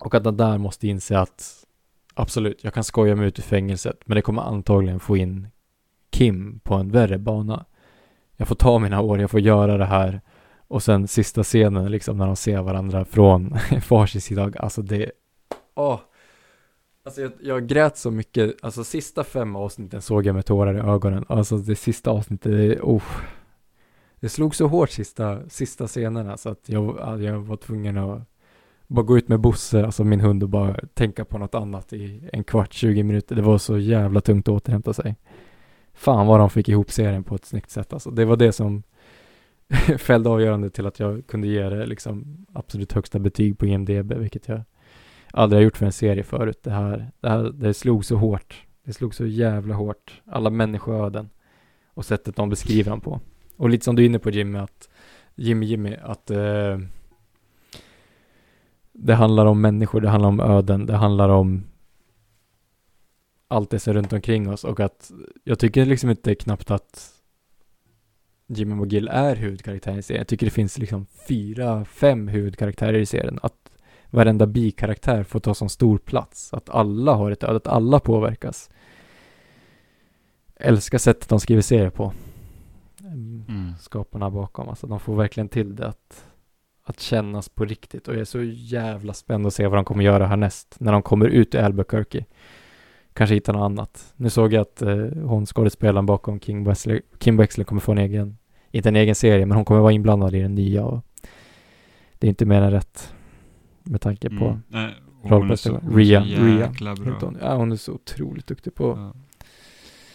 Och 0.00 0.14
att 0.14 0.24
han 0.24 0.36
där 0.36 0.58
måste 0.58 0.88
inse 0.88 1.18
att 1.18 1.64
absolut, 2.14 2.64
jag 2.64 2.74
kan 2.74 2.84
skoja 2.84 3.16
mig 3.16 3.28
ut 3.28 3.38
ur 3.38 3.42
fängelset, 3.42 4.00
men 4.04 4.14
det 4.14 4.22
kommer 4.22 4.42
antagligen 4.42 5.00
få 5.00 5.16
in 5.16 5.48
Kim 6.10 6.60
på 6.60 6.74
en 6.74 6.90
värre 6.90 7.18
bana. 7.18 7.64
Jag 8.36 8.48
får 8.48 8.54
ta 8.54 8.78
mina 8.78 9.00
år, 9.00 9.20
jag 9.20 9.30
får 9.30 9.40
göra 9.40 9.76
det 9.76 9.84
här. 9.84 10.20
Och 10.68 10.82
sen 10.82 11.08
sista 11.08 11.42
scenen 11.42 11.90
liksom 11.90 12.18
när 12.18 12.26
de 12.26 12.36
ser 12.36 12.62
varandra 12.62 13.04
från 13.04 13.58
farsin 13.82 14.20
sida, 14.20 14.52
alltså 14.56 14.82
det, 14.82 15.10
åh, 15.74 16.00
Alltså 17.04 17.20
jag, 17.20 17.32
jag 17.40 17.66
grät 17.66 17.96
så 17.96 18.10
mycket, 18.10 18.56
alltså 18.62 18.84
sista 18.84 19.24
fem 19.24 19.56
avsnitten 19.56 20.02
såg 20.02 20.26
jag 20.26 20.34
med 20.34 20.46
tårar 20.46 20.74
i 20.74 20.90
ögonen. 20.90 21.24
Alltså 21.28 21.56
det 21.56 21.76
sista 21.76 22.10
avsnittet, 22.10 22.52
det, 22.52 22.80
oh, 22.80 23.02
det 24.20 24.28
slog 24.28 24.54
så 24.54 24.66
hårt 24.66 24.90
sista, 24.90 25.48
sista 25.48 25.86
scenerna 25.86 26.36
så 26.36 26.48
att 26.48 26.68
jag, 26.68 27.22
jag 27.22 27.40
var 27.40 27.56
tvungen 27.56 27.98
att 27.98 28.22
bara 28.86 29.04
gå 29.04 29.18
ut 29.18 29.28
med 29.28 29.40
Bosse, 29.40 29.84
alltså 29.84 30.04
min 30.04 30.20
hund 30.20 30.42
och 30.42 30.48
bara 30.48 30.76
tänka 30.94 31.24
på 31.24 31.38
något 31.38 31.54
annat 31.54 31.92
i 31.92 32.28
en 32.32 32.44
kvart, 32.44 32.72
20 32.72 33.02
minuter. 33.02 33.36
Det 33.36 33.42
var 33.42 33.58
så 33.58 33.78
jävla 33.78 34.20
tungt 34.20 34.48
att 34.48 34.54
återhämta 34.54 34.92
sig. 34.92 35.16
Fan 35.94 36.26
vad 36.26 36.40
de 36.40 36.50
fick 36.50 36.68
ihop 36.68 36.90
serien 36.90 37.24
på 37.24 37.34
ett 37.34 37.44
snyggt 37.44 37.70
sätt 37.70 37.92
alltså. 37.92 38.10
Det 38.10 38.24
var 38.24 38.36
det 38.36 38.52
som 38.52 38.82
fällde 39.98 40.30
avgörande 40.30 40.70
till 40.70 40.86
att 40.86 41.00
jag 41.00 41.26
kunde 41.26 41.46
ge 41.46 41.62
det 41.62 41.86
liksom 41.86 42.46
absolut 42.52 42.92
högsta 42.92 43.18
betyg 43.18 43.58
på 43.58 43.66
IMDB, 43.66 44.12
vilket 44.12 44.48
jag 44.48 44.62
aldrig 45.32 45.58
har 45.58 45.64
gjort 45.64 45.76
för 45.76 45.86
en 45.86 45.92
serie 45.92 46.22
förut. 46.22 46.60
Det 46.62 46.70
här, 46.70 47.10
det 47.20 47.28
här, 47.28 47.42
det 47.42 47.74
slog 47.74 48.04
så 48.04 48.16
hårt. 48.16 48.66
Det 48.84 48.92
slog 48.92 49.14
så 49.14 49.26
jävla 49.26 49.74
hårt. 49.74 50.22
Alla 50.26 50.50
människoöden 50.50 51.30
och 51.94 52.04
sättet 52.04 52.36
de 52.36 52.48
beskriver 52.48 52.90
dem 52.90 53.00
på. 53.00 53.20
Och 53.58 53.68
lite 53.68 53.84
som 53.84 53.96
du 53.96 54.02
är 54.02 54.06
inne 54.06 54.18
på 54.18 54.30
Jimmy, 54.30 54.58
att 54.58 54.88
Jimmy, 55.34 55.66
Jimmy, 55.66 55.96
att 56.02 56.30
eh, 56.30 56.78
det 58.92 59.14
handlar 59.14 59.46
om 59.46 59.60
människor, 59.60 60.00
det 60.00 60.08
handlar 60.08 60.28
om 60.28 60.40
öden, 60.40 60.86
det 60.86 60.96
handlar 60.96 61.28
om 61.28 61.64
allt 63.48 63.70
det 63.70 63.78
som 63.78 63.90
är 63.90 63.94
runt 63.94 64.12
omkring 64.12 64.48
oss 64.48 64.64
och 64.64 64.80
att 64.80 65.10
jag 65.44 65.58
tycker 65.58 65.86
liksom 65.86 66.10
inte 66.10 66.34
knappt 66.34 66.70
att 66.70 67.12
Jimmy 68.46 68.74
McGill 68.74 69.08
är 69.08 69.36
huvudkaraktären 69.36 69.98
i 69.98 70.02
serien. 70.02 70.20
Jag 70.20 70.28
tycker 70.28 70.46
det 70.46 70.50
finns 70.50 70.78
liksom 70.78 71.06
fyra, 71.28 71.84
fem 71.84 72.28
huvudkaraktärer 72.28 72.98
i 72.98 73.06
serien. 73.06 73.38
Att 73.42 73.70
varenda 74.10 74.46
bikaraktär 74.46 75.22
får 75.22 75.40
ta 75.40 75.54
sån 75.54 75.70
stor 75.70 75.98
plats. 75.98 76.54
Att 76.54 76.68
alla 76.68 77.14
har 77.14 77.30
ett 77.30 77.44
öde, 77.44 77.56
att 77.56 77.66
alla 77.66 78.00
påverkas. 78.00 78.70
Älskar 80.56 80.98
sättet 80.98 81.28
de 81.28 81.40
skriver 81.40 81.62
serier 81.62 81.90
på. 81.90 82.12
Skaparna 83.78 84.30
bakom, 84.30 84.68
alltså 84.68 84.86
de 84.86 85.00
får 85.00 85.16
verkligen 85.16 85.48
till 85.48 85.76
det 85.76 85.86
att, 85.86 86.26
att 86.84 87.00
kännas 87.00 87.48
på 87.48 87.64
riktigt. 87.64 88.08
Och 88.08 88.14
jag 88.14 88.20
är 88.20 88.24
så 88.24 88.42
jävla 88.42 89.14
spänd 89.14 89.46
att 89.46 89.54
se 89.54 89.66
vad 89.66 89.78
de 89.78 89.84
kommer 89.84 90.04
göra 90.04 90.26
härnäst. 90.26 90.76
När 90.80 90.92
de 90.92 91.02
kommer 91.02 91.26
ut 91.26 91.54
i 91.54 91.58
Albuquerque. 91.58 92.24
Kanske 93.12 93.34
hitta 93.34 93.52
något 93.52 93.62
annat. 93.62 94.12
Nu 94.16 94.30
såg 94.30 94.52
jag 94.52 94.62
att 94.62 94.82
eh, 94.82 94.96
hon 95.24 95.46
skådespelaren 95.46 96.06
bakom 96.06 96.40
King 96.40 96.64
Wesley, 96.64 97.00
Kim 97.18 97.36
Wexley 97.36 97.64
kommer 97.64 97.80
få 97.80 97.92
en 97.92 97.98
egen, 97.98 98.38
inte 98.70 98.88
en 98.88 98.96
egen 98.96 99.14
serie, 99.14 99.46
men 99.46 99.56
hon 99.56 99.64
kommer 99.64 99.80
vara 99.80 99.92
inblandad 99.92 100.34
i 100.34 100.40
den 100.40 100.54
nya 100.54 100.84
och 100.84 101.04
det 102.18 102.26
är 102.26 102.28
inte 102.28 102.46
mer 102.46 102.62
än 102.62 102.70
rätt 102.70 103.14
med 103.82 104.00
tanke 104.00 104.28
på 104.30 104.44
Mm. 104.44 104.62
Nej, 104.68 104.94
hon 105.22 105.50
är 105.50 105.56
så, 105.56 105.80
Ria, 105.90 106.20
Ria. 106.20 106.72
bra. 106.94 107.32
Ja, 107.40 107.56
hon 107.56 107.72
är 107.72 107.76
så 107.76 107.92
otroligt 107.92 108.46
duktig 108.46 108.74
på 108.74 108.84
Ja. 108.84 109.12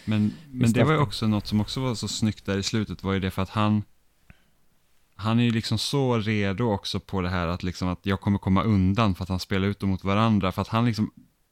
Men, 0.05 0.33
men 0.51 0.71
det 0.71 0.83
var 0.83 0.93
ju 0.93 0.99
också 0.99 1.27
något 1.27 1.47
som 1.47 1.61
också 1.61 1.81
var 1.81 1.95
så 1.95 2.07
snyggt 2.07 2.45
där 2.45 2.57
i 2.57 2.63
slutet 2.63 3.03
var 3.03 3.13
ju 3.13 3.19
det 3.19 3.31
för 3.31 3.41
att 3.41 3.49
han 3.49 3.83
han 5.15 5.39
är 5.39 5.43
ju 5.43 5.51
liksom 5.51 5.77
så 5.77 6.17
redo 6.17 6.63
också 6.63 6.99
på 6.99 7.21
det 7.21 7.29
här 7.29 7.47
att 7.47 7.63
liksom 7.63 7.87
att 7.87 7.99
jag 8.05 8.21
kommer 8.21 8.37
komma 8.37 8.63
undan 8.63 9.15
för 9.15 9.23
att 9.23 9.29
han 9.29 9.39
spelar 9.39 9.67
ut 9.67 9.79
dem 9.79 9.89
mot 9.89 10.03
varandra 10.03 10.51
för 10.51 10.61
att 10.61 10.67
han 10.67 10.85
liksom 10.85 11.11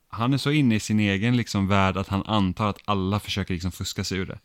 han 0.09 0.33
är 0.33 0.37
så 0.37 0.51
inne 0.51 0.75
i 0.75 0.79
sin 0.79 0.99
egen 0.99 1.37
liksom 1.37 1.67
värld 1.67 1.97
att 1.97 2.07
han 2.07 2.23
antar 2.25 2.67
att 2.67 2.79
alla 2.85 3.19
försöker 3.19 3.53
liksom 3.53 3.71
fuska 3.71 4.03
sig 4.03 4.17
ur 4.17 4.25
det. 4.25 4.39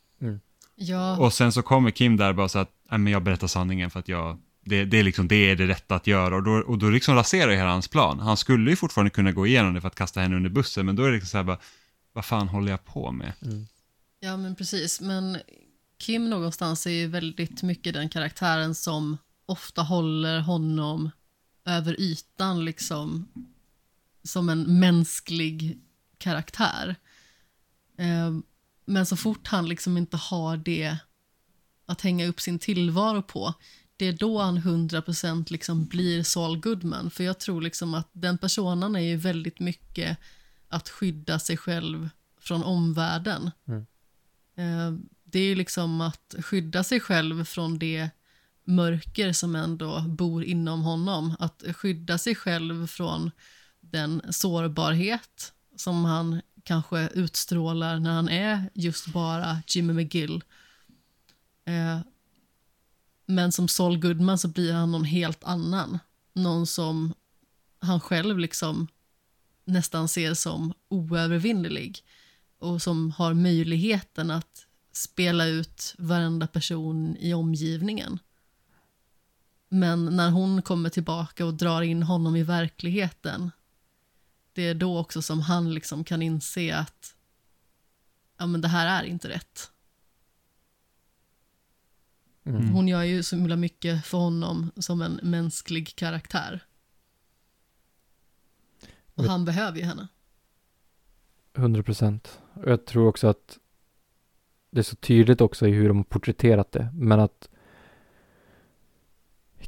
Ja, 0.74 1.16
Och 1.18 1.32
sen 1.32 1.52
så 1.52 1.62
kommer 1.62 1.90
Kim 1.90 2.16
där 2.16 2.32
bara 2.32 2.48
så 2.48 2.58
att, 2.58 2.70
nej 2.90 2.98
men 2.98 3.12
jag 3.12 3.22
berättar 3.22 3.46
sanningen 3.46 3.90
för 3.90 4.00
att 4.00 4.08
jag, 4.08 4.38
det, 4.64 4.84
det 4.84 4.98
är 4.98 5.02
liksom, 5.02 5.28
det 5.28 5.36
är 5.36 5.56
det 5.56 5.66
rätta 5.66 5.94
att 5.94 6.06
göra 6.06 6.36
och 6.36 6.42
då, 6.42 6.52
och 6.52 6.78
då 6.78 6.90
liksom 6.90 7.14
raserar 7.14 7.50
ju 7.50 7.56
hela 7.56 7.70
hans 7.70 7.88
plan. 7.88 8.20
Han 8.20 8.36
skulle 8.36 8.70
ju 8.70 8.76
fortfarande 8.76 9.10
kunna 9.10 9.32
gå 9.32 9.46
igenom 9.46 9.74
det 9.74 9.80
för 9.80 9.88
att 9.88 9.94
kasta 9.94 10.20
henne 10.20 10.36
under 10.36 10.50
bussen, 10.50 10.86
men 10.86 10.96
då 10.96 11.02
är 11.02 11.06
det 11.06 11.14
liksom 11.14 11.28
så 11.28 11.36
här 11.36 11.44
bara, 11.44 11.58
vad 12.12 12.24
fan 12.24 12.48
håller 12.48 12.70
jag 12.70 12.84
på 12.84 13.12
med? 13.12 13.32
Ja, 14.27 14.36
men 14.36 14.55
precis. 14.55 15.01
Men 15.01 15.39
Kim 15.98 16.31
någonstans 16.31 16.86
är 16.86 16.90
ju 16.90 17.07
väldigt 17.07 17.62
mycket 17.62 17.94
den 17.94 18.09
karaktären 18.09 18.74
som 18.74 19.19
ofta 19.47 19.82
håller 19.82 20.40
honom 20.40 21.11
över 21.65 22.01
ytan, 22.01 22.65
liksom 22.65 23.28
som 24.23 24.48
en 24.48 24.81
mänsklig 24.81 25.78
karaktär. 26.19 26.97
Eh, 27.98 28.39
men 28.85 29.07
så 29.07 29.16
fort 29.16 29.47
han 29.47 29.69
liksom 29.69 29.97
inte 29.97 30.16
har 30.16 30.57
det 30.57 30.97
att 31.86 32.01
hänga 32.01 32.27
upp 32.27 32.40
sin 32.40 32.59
tillvaro 32.59 33.23
på, 33.23 33.55
det 33.97 34.07
är 34.07 34.12
då 34.12 34.43
han 34.43 34.59
100% 34.59 35.53
liksom 35.53 35.86
blir 35.86 36.23
Saul 36.23 36.61
Goodman. 36.61 37.11
För 37.11 37.24
jag 37.24 37.40
tror 37.40 37.61
liksom 37.61 37.94
att 37.94 38.09
den 38.12 38.39
personen 38.39 38.97
är 38.97 39.01
ju 39.01 39.16
väldigt 39.16 39.61
mycket 39.61 40.19
att 40.69 40.89
skydda 40.89 41.39
sig 41.39 41.57
själv 41.57 42.09
från 42.40 42.62
omvärlden. 42.62 43.51
Mm. 43.69 43.86
Eh, 44.56 44.92
det 45.24 45.38
är 45.38 45.44
ju 45.44 45.54
liksom 45.54 46.00
att 46.00 46.34
skydda 46.38 46.84
sig 46.84 47.00
själv 47.00 47.44
från 47.44 47.78
det 47.78 48.10
mörker 48.64 49.32
som 49.32 49.56
ändå 49.56 50.00
bor 50.00 50.44
inom 50.44 50.82
honom. 50.82 51.36
Att 51.38 51.64
skydda 51.76 52.18
sig 52.18 52.34
själv 52.34 52.86
från 52.86 53.30
den 53.80 54.22
sårbarhet 54.30 55.52
som 55.76 56.04
han 56.04 56.42
kanske 56.62 57.08
utstrålar 57.08 57.98
när 57.98 58.12
han 58.12 58.28
är 58.28 58.70
just 58.74 59.06
bara 59.06 59.62
Jimmy 59.66 59.92
McGill. 59.92 60.44
Eh, 61.64 61.98
men 63.26 63.52
som 63.52 63.68
Saul 63.68 63.98
Goodman 63.98 64.38
så 64.38 64.48
blir 64.48 64.72
han 64.72 64.92
någon 64.92 65.04
helt 65.04 65.44
annan. 65.44 65.98
Någon 66.32 66.66
som 66.66 67.14
han 67.78 68.00
själv 68.00 68.38
liksom 68.38 68.88
nästan 69.64 70.08
ser 70.08 70.34
som 70.34 70.72
oövervinnelig 70.88 72.04
och 72.58 72.82
som 72.82 73.10
har 73.10 73.34
möjligheten 73.34 74.30
att 74.30 74.66
spela 74.92 75.46
ut 75.46 75.94
varenda 75.98 76.46
person 76.46 77.16
i 77.16 77.34
omgivningen. 77.34 78.18
Men 79.68 80.04
när 80.04 80.30
hon 80.30 80.62
kommer 80.62 80.90
tillbaka 80.90 81.46
och 81.46 81.54
drar 81.54 81.82
in 81.82 82.02
honom 82.02 82.36
i 82.36 82.42
verkligheten 82.42 83.50
det 84.56 84.62
är 84.62 84.74
då 84.74 84.98
också 84.98 85.22
som 85.22 85.40
han 85.40 85.74
liksom 85.74 86.04
kan 86.04 86.22
inse 86.22 86.76
att 86.76 87.16
ja, 88.38 88.46
men 88.46 88.60
det 88.60 88.68
här 88.68 89.02
är 89.02 89.06
inte 89.06 89.28
rätt. 89.28 89.70
Mm. 92.44 92.68
Hon 92.68 92.88
gör 92.88 93.02
ju 93.02 93.22
så 93.22 93.36
himla 93.36 93.56
mycket 93.56 94.06
för 94.06 94.18
honom 94.18 94.70
som 94.76 95.02
en 95.02 95.20
mänsklig 95.22 95.96
karaktär. 95.96 96.64
Och 99.14 99.24
han 99.24 99.44
behöver 99.44 99.78
ju 99.78 99.84
henne. 99.84 100.08
100 101.54 101.82
procent. 101.82 102.40
Och 102.56 102.70
jag 102.70 102.84
tror 102.84 103.08
också 103.08 103.28
att 103.28 103.58
det 104.70 104.80
är 104.80 104.82
så 104.82 104.96
tydligt 104.96 105.40
också 105.40 105.66
i 105.66 105.70
hur 105.70 105.88
de 105.88 105.96
har 105.96 106.04
porträtterat 106.04 106.72
det. 106.72 106.88
Men 106.94 107.20
att 107.20 107.48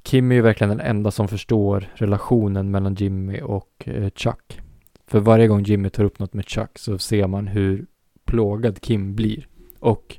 Kim 0.02 0.30
är 0.30 0.34
ju 0.34 0.42
verkligen 0.42 0.68
den 0.68 0.86
enda 0.86 1.10
som 1.10 1.28
förstår 1.28 1.88
relationen 1.94 2.70
mellan 2.70 2.94
Jimmy 2.94 3.40
och 3.40 3.88
eh, 3.88 4.10
Chuck. 4.14 4.60
För 5.06 5.20
varje 5.20 5.48
gång 5.48 5.62
Jimmy 5.62 5.90
tar 5.90 6.04
upp 6.04 6.18
något 6.18 6.34
med 6.34 6.48
Chuck 6.48 6.78
så 6.78 6.98
ser 6.98 7.26
man 7.26 7.46
hur 7.46 7.86
plågad 8.24 8.80
Kim 8.80 9.14
blir. 9.14 9.48
Och 9.78 10.18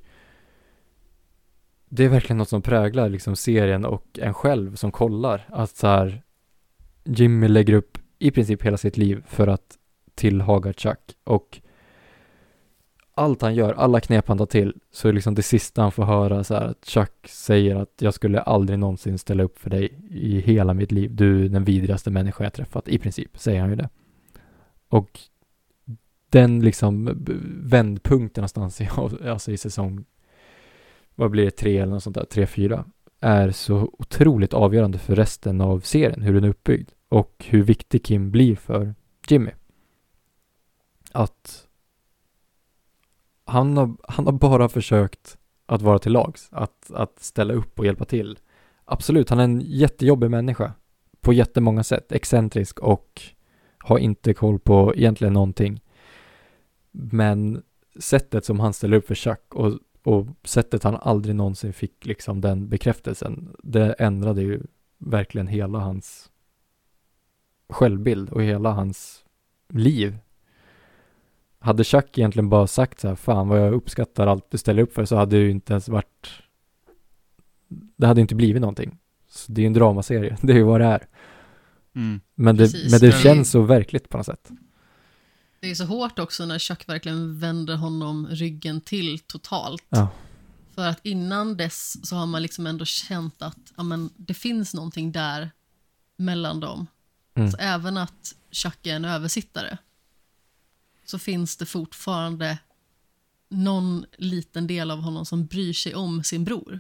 det 1.90 2.06
är 2.06 2.10
verkligen 2.10 2.38
något 2.38 2.50
som 2.50 2.62
präglar 2.62 3.10
liksom 3.10 3.36
serien 3.36 3.86
och 3.86 4.20
en 4.22 4.34
själv 4.34 4.76
som 4.76 4.92
kollar. 4.92 5.48
Att 5.50 5.76
så 5.76 5.88
här 5.88 6.24
Jimmy 7.04 7.48
lägger 7.48 7.74
upp 7.74 7.98
i 8.20 8.32
princip 8.32 8.62
hela 8.62 8.78
sitt 8.78 8.98
liv 8.98 9.24
för 9.28 9.48
att 9.48 9.78
tillhaga 10.16 10.74
Chuck 10.74 11.16
och 11.24 11.62
allt 13.20 13.42
han 13.42 13.56
gör, 13.56 13.74
alla 13.74 14.00
knep 14.00 14.28
han 14.28 14.38
tar 14.38 14.46
till, 14.46 14.76
så 14.92 15.08
är 15.08 15.14
liksom 15.14 15.36
det 15.36 15.44
sista 15.44 15.82
han 15.82 15.92
får 15.92 16.04
höra 16.04 16.44
så 16.44 16.54
här 16.54 16.66
att 16.66 16.86
Chuck 16.86 17.28
säger 17.28 17.76
att 17.76 17.94
jag 18.00 18.14
skulle 18.14 18.42
aldrig 18.42 18.80
någonsin 18.80 19.18
ställa 19.18 19.44
upp 19.44 19.60
för 19.60 19.70
dig 19.70 20.00
i 20.10 20.40
hela 20.40 20.74
mitt 20.74 20.92
liv. 20.92 21.16
Du 21.16 21.46
är 21.46 21.50
den 21.50 21.64
vidrigaste 21.64 22.12
människa 22.12 22.44
jag 22.44 22.54
träffat, 22.54 22.88
i 22.88 22.98
princip, 22.98 23.38
säger 23.38 23.62
han 23.62 23.70
ju 23.70 23.76
det. 23.76 23.90
Och 24.88 25.20
den 26.30 26.60
liksom 26.60 27.18
vändpunkten 27.64 28.42
någonstans 28.42 28.82
i, 28.82 28.90
alltså 29.30 29.52
i 29.52 29.58
säsong, 29.58 30.06
vad 31.16 31.32
blir 31.32 31.46
det, 31.46 31.52
tre 31.52 31.78
eller 31.78 31.94
något 31.94 32.04
sånt 32.04 32.16
där, 32.16 32.26
tre, 32.26 32.48
fyra, 32.48 32.86
är 33.20 33.52
så 33.52 33.96
otroligt 34.00 34.54
avgörande 34.54 34.98
för 34.98 35.16
resten 35.16 35.62
av 35.62 35.80
serien, 35.80 36.22
hur 36.22 36.34
den 36.34 36.44
är 36.44 36.50
uppbyggd 36.50 36.90
och 37.10 37.46
hur 37.50 37.64
viktig 37.64 38.04
Kim 38.04 38.32
blir 38.32 38.56
för 38.56 38.96
Jimmy. 39.28 39.52
Att 41.12 41.69
han 43.50 43.78
har, 43.78 43.96
han 44.08 44.26
har 44.26 44.34
bara 44.34 44.70
försökt 44.70 45.38
att 45.66 45.82
vara 45.82 46.00
till 46.00 46.12
lags, 46.12 46.50
att, 46.52 46.92
att 46.92 47.20
ställa 47.20 47.54
upp 47.54 47.80
och 47.80 47.86
hjälpa 47.86 48.06
till. 48.06 48.40
Absolut, 48.86 49.30
han 49.30 49.40
är 49.40 49.44
en 49.44 49.62
jättejobbig 49.62 50.32
människa 50.32 50.74
på 51.22 51.34
jättemånga 51.34 51.84
sätt, 51.84 52.12
excentrisk 52.12 52.80
och 52.80 53.22
har 53.78 53.98
inte 53.98 54.34
koll 54.34 54.60
på 54.60 54.94
egentligen 54.96 55.34
någonting. 55.34 55.82
Men 56.92 57.64
sättet 58.00 58.46
som 58.46 58.60
han 58.60 58.74
ställer 58.74 58.98
upp 58.98 59.08
för 59.08 59.16
Chuck 59.16 59.56
och, 59.56 59.80
och 60.04 60.28
sättet 60.44 60.84
han 60.84 60.96
aldrig 60.96 61.36
någonsin 61.36 61.74
fick 61.74 62.06
liksom 62.06 62.42
den 62.42 62.70
bekräftelsen, 62.70 63.56
det 63.64 63.94
ändrade 63.94 64.42
ju 64.42 64.62
verkligen 64.98 65.48
hela 65.48 65.80
hans 65.80 66.30
självbild 67.70 68.30
och 68.30 68.44
hela 68.44 68.72
hans 68.72 69.26
liv 69.70 70.18
hade 71.60 71.84
Chuck 71.84 72.18
egentligen 72.18 72.50
bara 72.50 72.68
sagt 72.68 73.00
så 73.00 73.08
här, 73.08 73.16
fan 73.16 73.48
vad 73.48 73.60
jag 73.60 73.74
uppskattar 73.74 74.28
allt 74.28 74.52
du 74.52 74.58
ställer 74.58 74.84
upp 74.84 74.94
för, 74.94 75.06
så 75.06 75.16
hade 75.16 75.38
det 75.38 75.44
ju 75.44 75.52
inte 75.52 75.74
ens 75.74 75.90
varit, 75.90 76.30
det 77.98 78.08
hade 78.08 78.22
inte 78.22 78.36
blivit 78.36 78.62
någonting. 78.62 78.98
Så 79.30 79.52
det 79.52 79.62
är 79.62 79.64
ju 79.64 79.68
en 79.68 79.74
dramaserie, 79.74 80.38
det 80.42 80.54
är 80.54 80.58
ju 80.58 80.64
vad 80.64 80.82
det 80.82 80.88
är. 80.88 81.08
Mm. 81.96 82.22
Men 82.36 82.58
det, 82.58 82.64
Precis. 82.64 82.92
men 82.92 83.00
det 83.00 83.12
känns 83.12 83.52
så 83.52 83.62
verkligt 83.62 84.10
på 84.10 84.18
något 84.18 84.26
sätt. 84.26 84.50
Det 85.60 85.72
är 85.72 85.76
så 85.76 85.86
hårt 85.86 86.20
också 86.20 86.46
när 86.46 86.60
Chuck 86.60 86.90
verkligen 86.90 87.40
vänder 87.40 87.76
honom 87.76 88.28
ryggen 88.32 88.82
till 88.82 89.20
totalt. 89.20 89.86
Ja. 89.90 90.08
För 90.76 90.88
att 90.88 91.00
innan 91.04 91.58
dess 91.58 92.08
så 92.10 92.16
har 92.16 92.26
man 92.26 92.42
liksom 92.42 92.68
ändå 92.68 92.86
känt 92.86 93.42
att 93.42 93.74
ja, 93.78 93.84
men, 93.84 94.10
det 94.18 94.34
finns 94.34 94.74
någonting 94.74 95.12
där 95.12 95.52
mellan 96.18 96.60
dem. 96.60 96.88
Mm. 97.36 97.52
Så 97.52 97.58
även 97.58 97.98
att 97.98 98.36
Chuck 98.52 98.88
är 98.88 98.96
en 98.96 99.06
översittare 99.06 99.78
så 101.10 101.20
finns 101.20 101.58
det 101.58 101.66
fortfarande 101.66 102.58
någon 103.50 104.06
liten 104.18 104.68
del 104.68 104.92
av 104.92 105.02
honom 105.02 105.26
som 105.26 105.46
bryr 105.46 105.74
sig 105.74 105.96
om 105.96 106.24
sin 106.24 106.44
bror. 106.44 106.80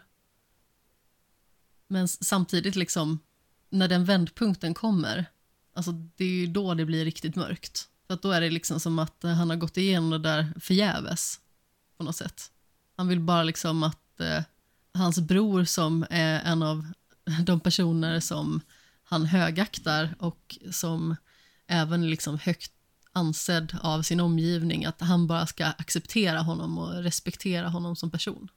Men 1.88 2.08
samtidigt, 2.08 2.76
liksom, 2.76 3.20
när 3.70 3.88
den 3.88 4.06
vändpunkten 4.06 4.74
kommer, 4.74 5.26
alltså 5.74 5.92
det 5.92 6.24
är 6.24 6.30
ju 6.30 6.48
då 6.48 6.74
det 6.74 6.86
blir 6.86 7.06
riktigt 7.06 7.36
mörkt. 7.36 7.88
För 8.08 8.14
att 8.14 8.22
då 8.22 8.32
är 8.32 8.42
det 8.42 8.50
liksom 8.50 8.80
som 8.80 9.00
att 9.00 9.24
eh, 9.24 9.32
han 9.32 9.50
har 9.50 9.58
gått 9.58 9.78
igenom 9.78 10.10
det 10.10 10.20
där 10.20 10.54
förgäves 10.60 11.40
på 11.98 12.04
något 12.04 12.16
sätt. 12.16 12.52
Han 12.96 13.08
vill 13.08 13.20
bara 13.20 13.44
liksom 13.44 13.84
att 13.84 14.20
eh, 14.20 14.44
hans 14.94 15.20
bror 15.20 15.64
som 15.64 16.06
är 16.10 16.42
en 16.42 16.64
av 16.64 16.88
de 17.44 17.60
personer 17.60 18.20
som 18.20 18.62
han 19.04 19.26
högaktar 19.26 20.16
och 20.20 20.58
som 20.72 21.16
även 21.68 22.10
liksom 22.10 22.40
högt 22.40 22.72
ansedd 23.14 23.78
av 23.82 24.02
sin 24.02 24.20
omgivning, 24.20 24.86
att 24.86 25.02
han 25.02 25.28
bara 25.28 25.46
ska 25.46 25.66
acceptera 25.66 26.40
honom 26.40 26.78
och 26.78 26.94
respektera 27.04 27.68
honom 27.68 27.96
som 27.96 28.12
person. 28.12 28.48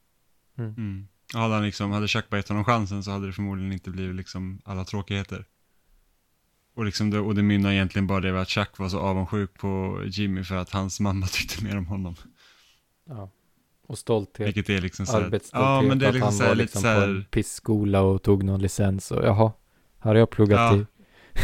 Mm. 0.58 1.08
Hade, 1.34 1.54
han 1.54 1.64
liksom, 1.64 1.90
hade 1.90 2.08
Chuck 2.08 2.30
bara 2.30 2.36
gett 2.36 2.48
honom 2.48 2.64
chansen 2.64 3.02
så 3.02 3.10
hade 3.10 3.26
det 3.26 3.32
förmodligen 3.32 3.72
inte 3.72 3.90
blivit 3.90 4.16
liksom 4.16 4.60
alla 4.64 4.84
tråkigheter. 4.84 5.44
Och, 6.74 6.84
liksom 6.84 7.10
det, 7.10 7.18
och 7.18 7.34
det 7.34 7.42
mynnar 7.42 7.72
egentligen 7.72 8.06
bara 8.06 8.20
det 8.20 8.40
att 8.40 8.48
Chuck 8.48 8.78
var 8.78 8.88
så 8.88 8.98
avundsjuk 8.98 9.54
på 9.54 10.02
Jimmy 10.06 10.44
för 10.44 10.56
att 10.56 10.70
hans 10.70 11.00
mamma 11.00 11.26
tyckte 11.32 11.64
mer 11.64 11.78
om 11.78 11.86
honom. 11.86 12.14
Ja. 13.08 13.30
Och 13.86 13.98
stolthet. 13.98 14.46
Vilket 14.46 14.70
är 14.70 14.80
liksom 14.80 15.06
så 15.06 15.12
här, 15.12 15.24
Arbetsstolthet. 15.24 15.66
Ja, 15.66 15.82
men 15.82 15.98
det 15.98 16.06
är 16.06 16.08
att 16.08 16.14
liksom 16.14 16.26
han 16.26 16.32
så 16.32 16.42
här, 16.42 16.48
var 16.48 16.56
lite 16.56 16.64
liksom 16.64 16.80
så 16.80 16.86
på 16.86 17.00
här, 17.00 17.08
en 17.08 17.24
pissskola 17.24 18.02
och 18.02 18.22
tog 18.22 18.42
någon 18.42 18.62
licens 18.62 19.10
och 19.10 19.24
jaha, 19.24 19.52
här 19.98 20.10
har 20.10 20.14
jag 20.14 20.30
pluggat 20.30 20.60
Ja. 20.60 20.76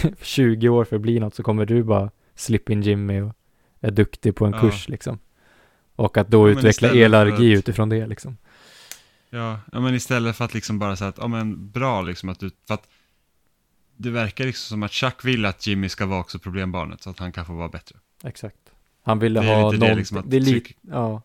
i 0.09 0.15
20 0.23 0.69
år 0.69 0.85
för 0.85 0.97
att 0.97 1.03
bli 1.03 1.21
något 1.21 1.35
så 1.35 1.43
kommer 1.43 1.67
du 1.67 1.83
bara 1.83 2.11
slip 2.39 2.70
in 2.70 2.82
Jimmy 2.82 3.20
och 3.20 3.32
är 3.81 3.90
duktig 3.90 4.36
på 4.36 4.47
en 4.47 4.52
Ja. 4.52 4.60
kurs 4.60 4.89
liksom. 4.89 5.19
Och 5.97 6.16
att 6.16 6.28
då 6.28 6.48
Ja, 6.48 6.52
utveckla 6.52 6.89
elallergi 6.90 7.52
att- 7.55 7.59
utifrån 7.59 7.89
det 7.89 8.06
liksom. 8.06 8.36
Ja, 9.31 9.60
ja, 9.73 9.81
men 9.81 9.94
istället 9.94 10.36
för 10.36 10.44
att 10.44 10.55
liksom 10.55 10.78
bara 10.78 10.97
säga 10.97 11.09
att, 11.09 11.19
ja 11.19 11.28
men 11.28 11.70
bra 11.70 12.02
liksom 12.02 12.28
att 12.28 12.40
du, 12.40 12.51
för 12.66 12.74
att 12.74 12.89
det 13.97 14.10
verkar 14.10 14.44
liksom 14.44 14.69
som 14.74 14.82
att 14.82 14.93
Chuck 14.93 15.24
vill 15.24 15.44
att 15.47 15.66
Jimmy 15.66 15.89
ska 15.89 16.06
vara 16.06 16.20
också 16.20 16.39
problembarnet 16.39 17.02
så 17.02 17.10
att 17.10 17.19
han 17.19 17.32
kan 17.32 17.47
få 17.47 17.52
vara 17.52 17.69
bättre. 17.69 17.97
Exakt. 18.24 18.56
Han 19.02 19.19
ville 19.19 19.40
ha 19.40 19.70
lite 19.70 19.85
det 19.85 19.89
någon, 19.89 19.98
liksom 19.98 20.23
det 20.27 20.36
är 20.36 20.40
lite, 20.40 20.69
tryck- 20.69 20.77
ja, 20.90 21.23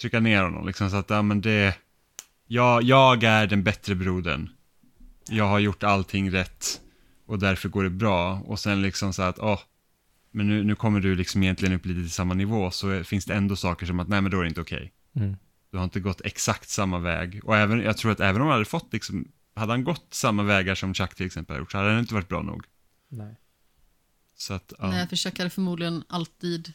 Trycka 0.00 0.20
ner 0.20 0.42
honom 0.42 0.66
liksom 0.66 0.90
så 0.90 0.96
att, 0.96 1.10
ja 1.10 1.22
men 1.22 1.40
det, 1.40 1.74
jag, 2.46 2.82
jag 2.82 3.22
är 3.22 3.46
den 3.46 3.62
bättre 3.62 3.94
brodern. 3.94 4.48
Jag 5.28 5.44
har 5.44 5.58
gjort 5.58 5.82
allting 5.82 6.30
rätt 6.32 6.80
och 7.26 7.38
därför 7.38 7.68
går 7.68 7.84
det 7.84 7.90
bra. 7.90 8.40
Och 8.46 8.58
sen 8.58 8.82
liksom 8.82 9.12
så 9.12 9.22
att, 9.22 9.38
åh, 9.38 9.60
men 10.32 10.46
nu, 10.48 10.64
nu 10.64 10.74
kommer 10.74 11.00
du 11.00 11.14
liksom 11.14 11.42
egentligen 11.42 11.74
upp 11.74 11.86
lite 11.86 12.00
till 12.00 12.10
samma 12.10 12.34
nivå 12.34 12.70
så 12.70 13.04
finns 13.04 13.24
det 13.24 13.34
ändå 13.34 13.56
saker 13.56 13.86
som 13.86 14.00
att, 14.00 14.08
nej 14.08 14.20
men 14.20 14.30
då 14.30 14.38
är 14.38 14.42
det 14.42 14.48
inte 14.48 14.60
okej. 14.60 14.92
mm, 15.16 15.36
Du 15.70 15.76
har 15.76 15.84
inte 15.84 16.00
gått 16.00 16.20
exakt 16.24 16.68
samma 16.68 16.98
väg. 16.98 17.40
Och 17.44 17.56
även, 17.56 17.80
jag 17.80 17.96
tror 17.96 18.12
att 18.12 18.20
även 18.20 18.40
om 18.42 18.46
han 18.48 18.52
hade 18.54 18.64
fått 18.64 18.92
liksom, 18.92 19.28
hade 19.54 19.72
han 19.72 19.84
gått 19.84 20.06
samma 20.14 20.42
vägar 20.42 20.74
som 20.74 20.94
Chuck 20.94 21.14
till 21.14 21.26
exempel 21.26 21.58
gjort 21.58 21.72
så 21.72 21.78
hade 21.78 21.92
det 21.94 21.98
inte 22.00 22.14
varit 22.14 22.28
bra 22.28 22.42
nog. 22.42 22.64
nej. 23.08 23.36
Så 24.36 24.54
att, 24.54 24.72
ja. 24.78 24.90
Nej, 24.90 25.08
för 25.08 25.16
Chuck 25.16 25.38
hade 25.38 25.50
förmodligen 25.50 26.04
alltid 26.08 26.72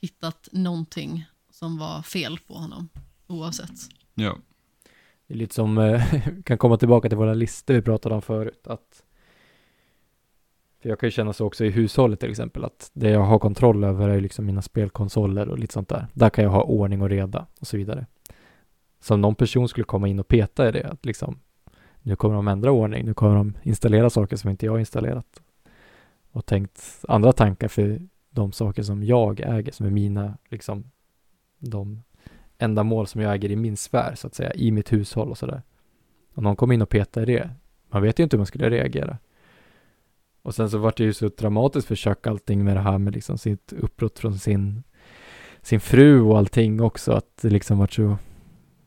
hittat 0.00 0.48
någonting 0.52 1.24
som 1.50 1.78
var 1.78 2.02
fel 2.02 2.38
på 2.46 2.54
honom, 2.54 2.88
oavsett. 3.26 3.70
ja. 4.14 4.38
Det 5.26 5.34
är 5.34 5.38
lite 5.38 5.54
som, 5.54 5.78
eh, 5.78 6.14
kan 6.44 6.58
komma 6.58 6.76
tillbaka 6.76 7.08
till 7.08 7.18
våra 7.18 7.34
listor 7.34 7.74
vi 7.74 7.82
pratade 7.82 8.14
om 8.14 8.22
förut, 8.22 8.66
att 8.66 9.02
för 10.82 10.88
jag 10.88 11.00
kan 11.00 11.06
ju 11.06 11.10
känna 11.10 11.32
så 11.32 11.46
också 11.46 11.64
i 11.64 11.70
hushållet 11.70 12.20
till 12.20 12.30
exempel, 12.30 12.64
att 12.64 12.90
det 12.92 13.10
jag 13.10 13.20
har 13.20 13.38
kontroll 13.38 13.84
över 13.84 14.08
är 14.08 14.14
ju 14.14 14.20
liksom 14.20 14.46
mina 14.46 14.62
spelkonsoler 14.62 15.48
och 15.48 15.58
lite 15.58 15.72
sånt 15.72 15.88
där. 15.88 16.06
Där 16.12 16.30
kan 16.30 16.44
jag 16.44 16.50
ha 16.50 16.62
ordning 16.62 17.02
och 17.02 17.08
reda 17.08 17.46
och 17.60 17.66
så 17.66 17.76
vidare. 17.76 18.06
Så 19.00 19.14
om 19.14 19.20
någon 19.20 19.34
person 19.34 19.68
skulle 19.68 19.84
komma 19.84 20.08
in 20.08 20.20
och 20.20 20.28
peta 20.28 20.68
i 20.68 20.72
det, 20.72 20.88
att 20.88 21.06
liksom 21.06 21.40
nu 22.02 22.16
kommer 22.16 22.34
de 22.34 22.48
ändra 22.48 22.70
ordning, 22.70 23.04
nu 23.04 23.14
kommer 23.14 23.36
de 23.36 23.54
installera 23.62 24.10
saker 24.10 24.36
som 24.36 24.50
inte 24.50 24.66
jag 24.66 24.72
har 24.72 24.78
installerat. 24.78 25.42
Och 26.32 26.46
tänkt 26.46 27.04
andra 27.08 27.32
tankar 27.32 27.68
för 27.68 28.00
de 28.30 28.52
saker 28.52 28.82
som 28.82 29.02
jag 29.02 29.40
äger, 29.40 29.72
som 29.72 29.86
är 29.86 29.90
mina, 29.90 30.38
liksom, 30.48 30.90
de 31.58 32.02
ändamål 32.58 33.06
som 33.06 33.20
jag 33.20 33.34
äger 33.34 33.50
i 33.50 33.56
min 33.56 33.76
sfär, 33.76 34.14
så 34.14 34.26
att 34.26 34.34
säga, 34.34 34.52
i 34.52 34.70
mitt 34.70 34.92
hushåll 34.92 35.30
och 35.30 35.38
sådär. 35.38 35.62
Om 36.34 36.44
någon 36.44 36.56
kommer 36.56 36.74
in 36.74 36.82
och 36.82 36.88
petar 36.88 37.22
i 37.22 37.24
det, 37.24 37.50
man 37.90 38.02
vet 38.02 38.18
ju 38.18 38.22
inte 38.22 38.36
hur 38.36 38.38
man 38.38 38.46
skulle 38.46 38.70
reagera. 38.70 39.18
Och 40.42 40.54
sen 40.54 40.70
så 40.70 40.78
vart 40.78 40.96
det 40.96 41.04
ju 41.04 41.12
så 41.12 41.28
dramatiskt 41.28 41.88
för 41.88 41.96
Chuck 41.96 42.26
allting 42.26 42.64
med 42.64 42.76
det 42.76 42.80
här 42.80 42.98
med 42.98 43.14
liksom 43.14 43.38
sitt 43.38 43.72
uppbrott 43.72 44.18
från 44.18 44.38
sin, 44.38 44.82
sin 45.62 45.80
fru 45.80 46.20
och 46.20 46.38
allting 46.38 46.80
också, 46.80 47.12
att 47.12 47.36
det 47.42 47.50
liksom 47.50 47.78
vart 47.78 47.92
så 47.92 48.16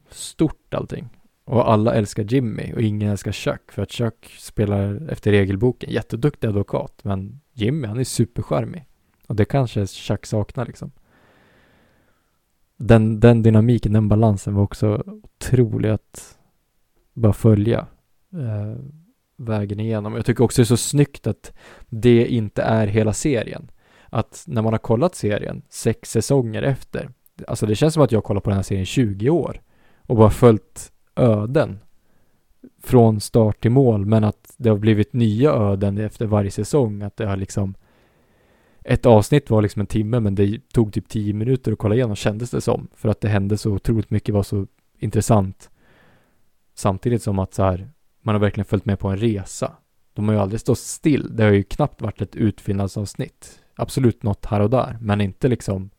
stort 0.09 0.73
allting. 0.73 1.09
Och 1.43 1.71
alla 1.71 1.93
älskar 1.93 2.23
Jimmy 2.23 2.73
och 2.73 2.81
ingen 2.81 3.11
älskar 3.11 3.31
Chuck, 3.31 3.71
för 3.71 3.81
att 3.81 3.91
Chuck 3.91 4.35
spelar 4.39 5.09
efter 5.09 5.31
regelboken, 5.31 5.91
jätteduktig 5.91 6.47
advokat, 6.47 7.03
men 7.03 7.41
Jimmy, 7.53 7.87
han 7.87 7.99
är 7.99 8.03
supercharmig. 8.03 8.85
Och 9.27 9.35
det 9.35 9.45
kanske 9.45 9.87
Chuck 9.87 10.25
saknar 10.25 10.65
liksom. 10.65 10.91
Den, 12.77 13.19
den 13.19 13.43
dynamiken, 13.43 13.93
den 13.93 14.07
balansen 14.07 14.55
var 14.55 14.63
också 14.63 15.03
otrolig 15.05 15.89
att 15.89 16.37
bara 17.13 17.33
följa 17.33 17.87
eh, 18.33 18.75
vägen 19.45 19.79
igenom. 19.79 20.15
Jag 20.15 20.25
tycker 20.25 20.43
också 20.43 20.61
det 20.61 20.63
är 20.63 20.65
så 20.65 20.77
snyggt 20.77 21.27
att 21.27 21.53
det 21.89 22.27
inte 22.27 22.61
är 22.61 22.87
hela 22.87 23.13
serien. 23.13 23.71
Att 24.09 24.43
när 24.47 24.61
man 24.61 24.73
har 24.73 24.77
kollat 24.77 25.15
serien 25.15 25.61
sex 25.69 26.11
säsonger 26.11 26.61
efter, 26.63 27.09
alltså 27.47 27.65
det 27.65 27.75
känns 27.75 27.93
som 27.93 28.03
att 28.03 28.11
jag 28.11 28.23
kollar 28.23 28.41
på 28.41 28.49
den 28.49 28.57
här 28.57 28.63
serien 28.63 28.83
i 28.83 28.85
20 28.85 29.29
år 29.29 29.61
och 30.01 30.15
bara 30.15 30.29
följt 30.29 30.91
öden 31.15 31.79
från 32.83 33.19
start 33.19 33.61
till 33.61 33.71
mål, 33.71 34.05
men 34.05 34.23
att 34.23 34.53
det 34.57 34.69
har 34.69 34.77
blivit 34.77 35.13
nya 35.13 35.51
öden 35.51 35.97
efter 35.97 36.25
varje 36.25 36.51
säsong, 36.51 37.01
att 37.01 37.17
det 37.17 37.25
har 37.25 37.37
liksom 37.37 37.75
ett 38.83 39.05
avsnitt 39.05 39.49
var 39.49 39.61
liksom 39.61 39.79
en 39.79 39.87
timme, 39.87 40.19
men 40.19 40.35
det 40.35 40.69
tog 40.73 40.93
typ 40.93 41.09
tio 41.09 41.33
minuter 41.33 41.71
att 41.71 41.77
kolla 41.77 41.95
igenom, 41.95 42.15
kändes 42.15 42.51
det 42.51 42.61
som, 42.61 42.87
för 42.95 43.09
att 43.09 43.21
det 43.21 43.27
hände 43.27 43.57
så 43.57 43.71
otroligt 43.71 44.09
mycket, 44.09 44.35
var 44.35 44.43
så 44.43 44.67
intressant. 44.99 45.69
Samtidigt 46.73 47.23
som 47.23 47.39
att 47.39 47.53
så 47.53 47.63
här, 47.63 47.89
man 48.21 48.35
har 48.35 48.39
verkligen 48.39 48.65
följt 48.65 48.85
med 48.85 48.99
på 48.99 49.07
en 49.07 49.17
resa. 49.17 49.75
De 50.13 50.27
har 50.27 50.35
ju 50.35 50.41
aldrig 50.41 50.61
stått 50.61 50.79
still. 50.79 51.35
Det 51.35 51.43
har 51.43 51.51
ju 51.51 51.63
knappt 51.63 52.01
varit 52.01 52.21
ett 52.21 52.35
utfyllnadsavsnitt. 52.35 53.61
Absolut 53.75 54.23
något 54.23 54.45
här 54.45 54.59
och 54.59 54.69
där, 54.69 54.97
men 55.01 55.21
inte 55.21 55.47
liksom 55.47 55.89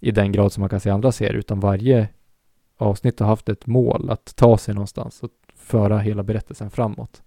i 0.00 0.10
den 0.10 0.32
grad 0.32 0.52
som 0.52 0.60
man 0.60 0.70
kan 0.70 0.80
se 0.80 0.90
andra 0.90 1.12
serier, 1.12 1.34
utan 1.34 1.60
varje 1.60 2.08
avsnitt 2.76 3.20
har 3.20 3.26
haft 3.26 3.48
ett 3.48 3.66
mål 3.66 4.10
att 4.10 4.36
ta 4.36 4.58
sig 4.58 4.74
någonstans 4.74 5.22
och 5.22 5.30
föra 5.54 5.98
hela 5.98 6.22
berättelsen 6.22 6.70
framåt. 6.70 7.22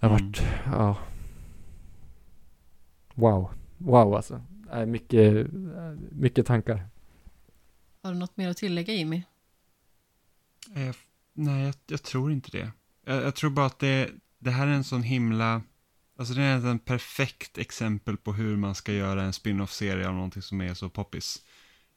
Det 0.00 0.06
har 0.06 0.08
Mm. 0.10 0.22
varit, 0.26 0.42
ja. 0.66 0.96
Wow. 3.14 3.50
Wow 3.78 4.14
alltså. 4.14 4.40
Äh, 4.72 4.86
mycket, 4.86 5.36
äh, 5.46 5.92
mycket 6.10 6.46
tankar. 6.46 6.88
Har 8.02 8.12
du 8.12 8.18
något 8.18 8.36
mer 8.36 8.48
att 8.48 8.56
tillägga, 8.56 8.94
Jimmy? 8.94 9.22
Nej, 11.40 11.64
jag, 11.64 11.74
jag 11.86 12.02
tror 12.02 12.32
inte 12.32 12.50
det. 12.50 12.72
Jag, 13.06 13.22
jag 13.22 13.34
tror 13.34 13.50
bara 13.50 13.66
att 13.66 13.78
det, 13.78 14.10
det 14.38 14.50
här 14.50 14.66
är 14.66 14.72
en 14.72 14.84
sån 14.84 15.02
himla... 15.02 15.62
Alltså 16.18 16.34
det 16.34 16.42
är 16.42 16.66
en 16.66 16.78
perfekt 16.78 17.58
exempel 17.58 18.16
på 18.16 18.32
hur 18.32 18.56
man 18.56 18.74
ska 18.74 18.92
göra 18.92 19.22
en 19.22 19.32
spin-off-serie 19.32 20.08
av 20.08 20.14
någonting 20.14 20.42
som 20.42 20.60
är 20.60 20.74
så 20.74 20.88
poppis. 20.88 21.42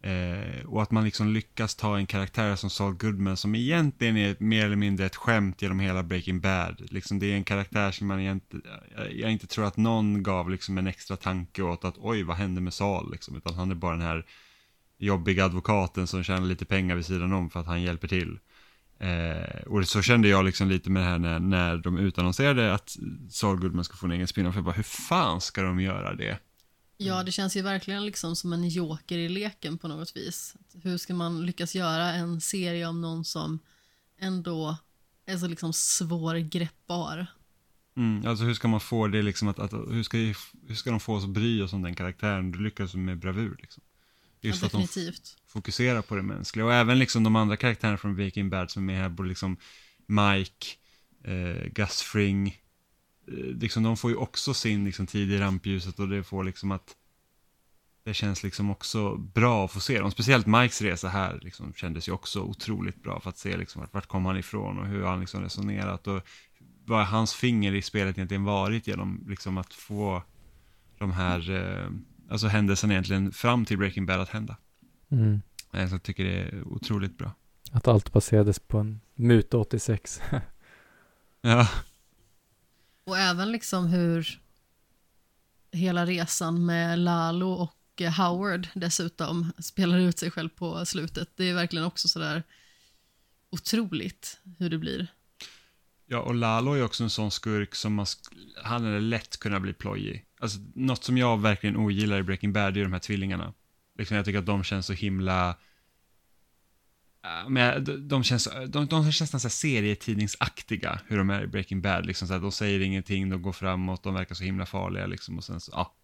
Eh, 0.03 0.65
och 0.65 0.81
att 0.81 0.91
man 0.91 1.03
liksom 1.03 1.27
lyckas 1.27 1.75
ta 1.75 1.97
en 1.97 2.05
karaktär 2.05 2.55
som 2.55 2.69
Saul 2.69 2.93
Goodman 2.93 3.37
som 3.37 3.55
egentligen 3.55 4.17
är 4.17 4.35
mer 4.39 4.65
eller 4.65 4.75
mindre 4.75 5.05
ett 5.05 5.15
skämt 5.15 5.61
genom 5.61 5.79
hela 5.79 6.03
Breaking 6.03 6.41
Bad. 6.41 6.91
Liksom 6.91 7.19
det 7.19 7.31
är 7.31 7.35
en 7.35 7.43
karaktär 7.43 7.91
som 7.91 8.07
man 8.07 8.19
egentligen, 8.19 8.65
jag, 8.95 9.13
jag 9.13 9.31
inte 9.31 9.47
tror 9.47 9.65
att 9.65 9.77
någon 9.77 10.23
gav 10.23 10.49
liksom 10.49 10.77
en 10.77 10.87
extra 10.87 11.17
tanke 11.17 11.61
åt 11.61 11.85
att 11.85 11.97
oj, 11.97 12.23
vad 12.23 12.37
hände 12.37 12.61
med 12.61 12.73
Saul 12.73 13.11
liksom, 13.11 13.35
utan 13.35 13.53
han 13.53 13.71
är 13.71 13.75
bara 13.75 13.95
den 13.95 14.05
här 14.05 14.25
jobbiga 14.97 15.45
advokaten 15.45 16.07
som 16.07 16.23
tjänar 16.23 16.47
lite 16.47 16.65
pengar 16.65 16.95
vid 16.95 17.05
sidan 17.05 17.33
om 17.33 17.49
för 17.49 17.59
att 17.59 17.67
han 17.67 17.81
hjälper 17.81 18.07
till. 18.07 18.39
Eh, 19.01 19.61
och 19.67 19.87
så 19.87 20.01
kände 20.01 20.27
jag 20.27 20.45
liksom 20.45 20.69
lite 20.69 20.89
med 20.89 21.03
det 21.03 21.07
här 21.07 21.19
när, 21.19 21.39
när 21.39 21.77
de 21.77 21.97
utannonserade 21.97 22.73
att 22.73 22.97
Saul 23.29 23.59
Goodman 23.59 23.83
ska 23.83 23.97
få 23.97 24.05
en 24.05 24.11
egen 24.11 24.27
spin-off. 24.27 24.55
Jag 24.55 24.63
bara, 24.63 24.75
hur 24.75 24.83
fan 24.83 25.41
ska 25.41 25.61
de 25.61 25.79
göra 25.79 26.15
det? 26.15 26.39
Ja, 26.97 27.23
det 27.23 27.31
känns 27.31 27.57
ju 27.57 27.61
verkligen 27.61 28.05
liksom 28.05 28.35
som 28.35 28.53
en 28.53 28.69
joker 28.69 29.17
i 29.17 29.29
leken 29.29 29.77
på 29.77 29.87
något 29.87 30.15
vis. 30.15 30.55
Hur 30.83 30.97
ska 30.97 31.13
man 31.13 31.45
lyckas 31.45 31.75
göra 31.75 32.13
en 32.13 32.41
serie 32.41 32.87
om 32.87 33.01
någon 33.01 33.25
som 33.25 33.59
ändå 34.19 34.77
är 35.25 35.37
så 35.37 35.47
liksom 35.47 35.73
svårgreppbar? 35.73 37.27
Mm, 37.97 38.27
alltså 38.27 38.45
hur 38.45 38.53
ska 38.53 38.67
man 38.67 38.79
få 38.79 39.07
det 39.07 39.21
liksom 39.21 39.47
att, 39.47 39.59
att 39.59 39.73
hur, 39.73 40.03
ska, 40.03 40.17
hur 40.67 40.75
ska 40.75 40.91
de 40.91 40.99
få 40.99 41.15
oss 41.15 41.23
att 41.23 41.29
bry 41.29 41.61
oss 41.61 41.73
om 41.73 41.81
den 41.81 41.95
karaktären? 41.95 42.51
Du 42.51 42.59
lyckas 42.59 42.93
med 42.93 43.19
bravur 43.19 43.57
liksom. 43.61 43.83
Just 44.41 44.61
ja, 44.61 44.65
att 44.65 44.93
de 44.93 45.11
fokuserar 45.47 46.01
på 46.01 46.15
det 46.15 46.21
mänskliga. 46.21 46.65
Och 46.65 46.73
även 46.73 46.99
liksom 46.99 47.23
de 47.23 47.35
andra 47.35 47.57
karaktärerna 47.57 47.97
från 47.97 48.15
Breaking 48.15 48.49
Bad 48.49 48.71
som 48.71 48.89
är 48.89 48.95
här, 48.95 49.09
både 49.09 49.29
liksom 49.29 49.57
Mike, 50.05 50.67
eh, 51.23 51.67
Gus 51.71 52.01
Fring, 52.01 52.47
eh, 53.27 53.33
liksom 53.33 53.83
de 53.83 53.97
får 53.97 54.11
ju 54.11 54.17
också 54.17 54.53
sin 54.53 54.85
liksom, 54.85 55.07
tid 55.07 55.31
i 55.31 55.37
rampljuset 55.37 55.99
och 55.99 56.09
det 56.09 56.23
får 56.23 56.43
liksom 56.43 56.71
att 56.71 56.95
det 58.03 58.13
känns 58.13 58.43
liksom 58.43 58.71
också 58.71 59.15
bra 59.15 59.65
att 59.65 59.71
få 59.71 59.79
se 59.79 59.99
dem. 59.99 60.11
Speciellt 60.11 60.47
Mikes 60.47 60.81
resa 60.81 61.09
här 61.09 61.39
liksom, 61.41 61.73
kändes 61.73 62.07
ju 62.07 62.11
också 62.11 62.41
otroligt 62.41 63.03
bra 63.03 63.19
för 63.19 63.29
att 63.29 63.37
se 63.37 63.57
liksom, 63.57 63.81
vart, 63.81 63.93
vart 63.93 64.07
kom 64.07 64.25
han 64.25 64.37
ifrån 64.37 64.79
och 64.79 64.87
hur 64.87 65.03
han 65.03 65.19
liksom 65.19 65.43
resonerat 65.43 66.07
och 66.07 66.21
vad 66.85 67.05
hans 67.05 67.33
finger 67.33 67.75
i 67.75 67.81
spelet 67.81 68.17
egentligen 68.17 68.43
varit 68.43 68.87
genom 68.87 69.25
liksom, 69.27 69.57
att 69.57 69.73
få 69.73 70.23
de 70.97 71.11
här 71.11 71.51
eh, 71.51 71.89
alltså 72.31 72.47
händelserna 72.47 72.93
egentligen 72.93 73.31
fram 73.31 73.65
till 73.65 73.77
Breaking 73.77 74.05
Bad 74.05 74.19
att 74.21 74.29
hända. 74.29 74.57
Mm. 75.11 75.41
Eh, 75.73 75.87
Så 75.87 75.95
jag 75.95 76.03
tycker 76.03 76.23
det 76.23 76.35
är 76.41 76.63
otroligt 76.67 77.17
bra. 77.17 77.31
Att 77.71 77.87
allt 77.87 78.13
baserades 78.13 78.59
på 78.59 78.77
en 78.77 79.01
Muta 79.15 79.57
86. 79.57 80.21
Ja, 81.43 81.67
Och 83.03 83.17
även 83.17 83.51
liksom 83.51 83.87
hur 83.87 84.41
hela 85.71 86.05
resan 86.05 86.65
med 86.65 86.99
Lalo 86.99 87.47
och 87.51 88.01
eh, 88.01 88.11
Howard 88.11 88.67
dessutom 88.73 89.51
spelar 89.59 89.99
ut 89.99 90.19
sig 90.19 90.31
själv 90.31 90.49
på 90.49 90.85
slutet. 90.85 91.29
Det 91.35 91.49
är 91.49 91.53
verkligen 91.53 91.85
också 91.85 92.07
sådär 92.07 92.43
otroligt 93.49 94.39
hur 94.59 94.69
det 94.69 94.77
blir. 94.77 95.07
ja 96.05 96.19
och 96.19 96.35
Lalo 96.35 96.73
är 96.73 96.83
också 96.83 97.03
en 97.03 97.09
sån 97.09 97.31
skurk 97.31 97.75
som 97.75 97.93
man, 97.93 98.05
han 98.63 98.83
hade 98.85 98.99
lätt 98.99 99.37
kunna 99.39 99.59
bli 99.59 99.73
plojig. 99.73 100.25
Alltså 100.41 100.59
något 100.75 101.03
som 101.03 101.17
jag 101.17 101.41
verkligen 101.41 101.77
ogillar 101.77 102.19
i 102.19 102.23
Breaking 102.23 102.53
Bad 102.53 102.77
är 102.77 102.83
de 102.83 102.93
här 102.93 102.99
tvillingarna. 102.99 103.53
Liksom 103.97 104.17
jag 104.17 104.25
tycker 104.25 104.39
att 104.39 104.45
de 104.45 104.63
känns 104.63 104.85
så 104.85 104.93
himla 104.93 105.57
Ja, 107.23 107.45
Men 107.49 107.83
de, 107.83 108.07
de 108.07 108.23
känns, 108.23 108.47
de, 108.67 108.85
de 108.85 109.11
känns 109.11 109.33
nästan 109.33 109.51
serietidningsaktiga, 109.51 110.99
hur 111.07 111.17
de 111.17 111.29
är 111.29 111.43
i 111.43 111.47
Breaking 111.47 111.81
Bad. 111.81 112.05
Liksom 112.05 112.27
så 112.27 112.33
här, 112.33 112.41
de 112.41 112.51
säger 112.51 112.79
ingenting, 112.79 113.29
de 113.29 113.41
går 113.41 113.51
framåt, 113.51 114.03
de 114.03 114.13
verkar 114.13 114.35
så 114.35 114.43
himla 114.43 114.65
farliga. 114.65 115.05
Liksom, 115.05 115.37
och 115.37 115.43
sen 115.43 115.59
så, 115.59 115.71
ja, 115.75 115.95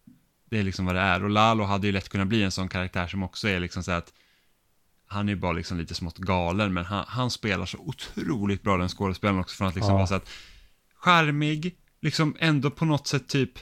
det 0.50 0.58
är 0.58 0.62
liksom 0.62 0.86
vad 0.86 0.94
det 0.94 1.00
är. 1.00 1.24
Och 1.24 1.30
Lalo 1.30 1.64
hade 1.64 1.86
ju 1.86 1.92
lätt 1.92 2.08
kunnat 2.08 2.28
bli 2.28 2.42
en 2.42 2.50
sån 2.52 2.68
karaktär 2.68 3.06
som 3.06 3.22
också 3.22 3.48
är 3.48 3.60
liksom 3.60 3.82
så 3.82 3.90
här 3.90 3.98
att 3.98 4.12
han 5.06 5.28
är 5.28 5.32
ju 5.32 5.38
bara 5.40 5.52
liksom 5.52 5.78
lite 5.78 5.94
smått 5.94 6.18
galen, 6.18 6.72
men 6.74 6.84
han, 6.84 7.04
han 7.08 7.30
spelar 7.30 7.66
så 7.66 7.78
otroligt 7.78 8.62
bra 8.62 8.76
den 8.76 8.88
skådespelaren 8.88 9.40
också, 9.40 9.56
från 9.56 9.68
att 9.68 9.74
liksom 9.74 9.90
Ja. 9.90 9.96
vara 9.96 10.06
så 10.06 10.14
att 10.14 10.28
charmig, 10.94 11.76
liksom 12.00 12.36
ändå 12.38 12.70
på 12.70 12.84
något 12.84 13.06
sätt 13.06 13.28
typ 13.28 13.52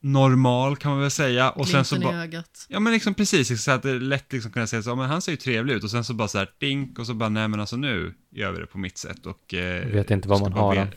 normal 0.00 0.76
kan 0.76 0.90
man 0.90 1.00
väl 1.00 1.10
säga. 1.10 1.50
Och 1.50 1.68
sen 1.68 1.84
så 1.84 1.96
i 1.96 2.04
ögat. 2.04 2.66
Ja 2.68 2.80
men 2.80 2.92
liksom 2.92 3.14
precis, 3.14 3.50
liksom 3.50 3.56
så 3.56 3.70
att 3.70 3.82
det 3.82 3.90
är 3.90 4.00
lätt 4.00 4.32
liksom 4.32 4.52
kunna 4.52 4.66
säga 4.66 4.82
så, 4.82 4.96
men 4.96 5.08
han 5.08 5.22
ser 5.22 5.32
ju 5.32 5.36
trevlig 5.36 5.74
ut 5.74 5.84
och 5.84 5.90
sen 5.90 6.04
så 6.04 6.14
bara 6.14 6.28
så 6.28 6.38
här 6.38 6.50
dink 6.58 6.98
och 6.98 7.06
så 7.06 7.14
bara 7.14 7.28
nej 7.28 7.48
men 7.48 7.60
alltså 7.60 7.76
nu 7.76 8.14
gör 8.30 8.52
vi 8.52 8.58
det 8.60 8.66
på 8.66 8.78
mitt 8.78 8.98
sätt 8.98 9.26
och... 9.26 9.54
Eh, 9.54 9.86
vet 9.86 10.10
inte 10.10 10.28
vad 10.28 10.40
man 10.40 10.52
har 10.52 10.74
be-. 10.74 10.88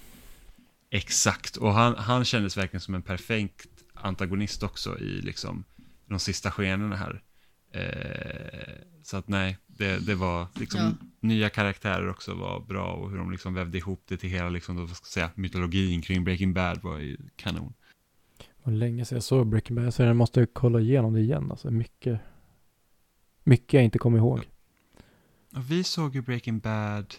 Exakt, 0.90 1.58
och 1.58 1.74
han, 1.74 1.96
han 1.96 2.26
kändes 2.26 2.58
verkligen 2.58 2.82
som 2.82 2.96
en 2.96 3.02
perfekt 3.02 3.68
antagonist 3.94 4.64
också 4.64 5.00
i 5.00 5.22
liksom 5.22 5.64
de 6.10 6.20
sista 6.20 6.52
skenorna 6.52 6.96
här. 6.96 7.22
Eh, 7.74 8.74
så 9.04 9.18
att 9.18 9.28
nej, 9.28 9.58
det, 9.68 10.06
det 10.06 10.16
var 10.16 10.48
liksom 10.56 10.80
Ja. 10.80 11.08
nya 11.20 11.50
karaktärer 11.50 12.10
också 12.10 12.34
var 12.34 12.60
bra 12.60 12.86
och 12.94 13.10
hur 13.12 13.18
de 13.18 13.32
liksom 13.32 13.54
vävde 13.54 13.78
ihop 13.78 14.04
det 14.08 14.18
till 14.18 14.30
hela 14.30 14.50
liksom, 14.50 14.76
då, 14.76 14.82
vad 14.82 14.96
ska 14.96 15.06
jag 15.06 15.12
säga, 15.12 15.30
mytologin 15.36 16.02
kring 16.02 16.24
Breaking 16.24 16.54
Bad 16.54 16.82
var 16.84 17.00
ju 17.00 17.18
kanon. 17.36 17.74
Var 18.64 18.74
länge 18.74 19.06
sedan 19.06 19.16
jag 19.16 19.24
såg 19.24 19.48
Breaking 19.48 19.76
Bad, 19.76 19.94
så 19.94 20.02
jag 20.02 20.16
måste 20.16 20.46
kolla 20.46 20.80
igenom 20.80 21.14
det 21.14 21.20
igen. 21.20 21.52
Alltså 21.52 21.72
mycket, 21.72 22.20
mycket 23.44 23.74
jag 23.74 23.84
inte 23.84 24.00
kommer 24.00 24.18
ihåg. 24.18 24.50
Och 25.56 25.72
vi 25.72 25.84
såg 25.84 26.16
ju 26.16 26.22
Breaking 26.22 26.60
Bad 26.60 27.14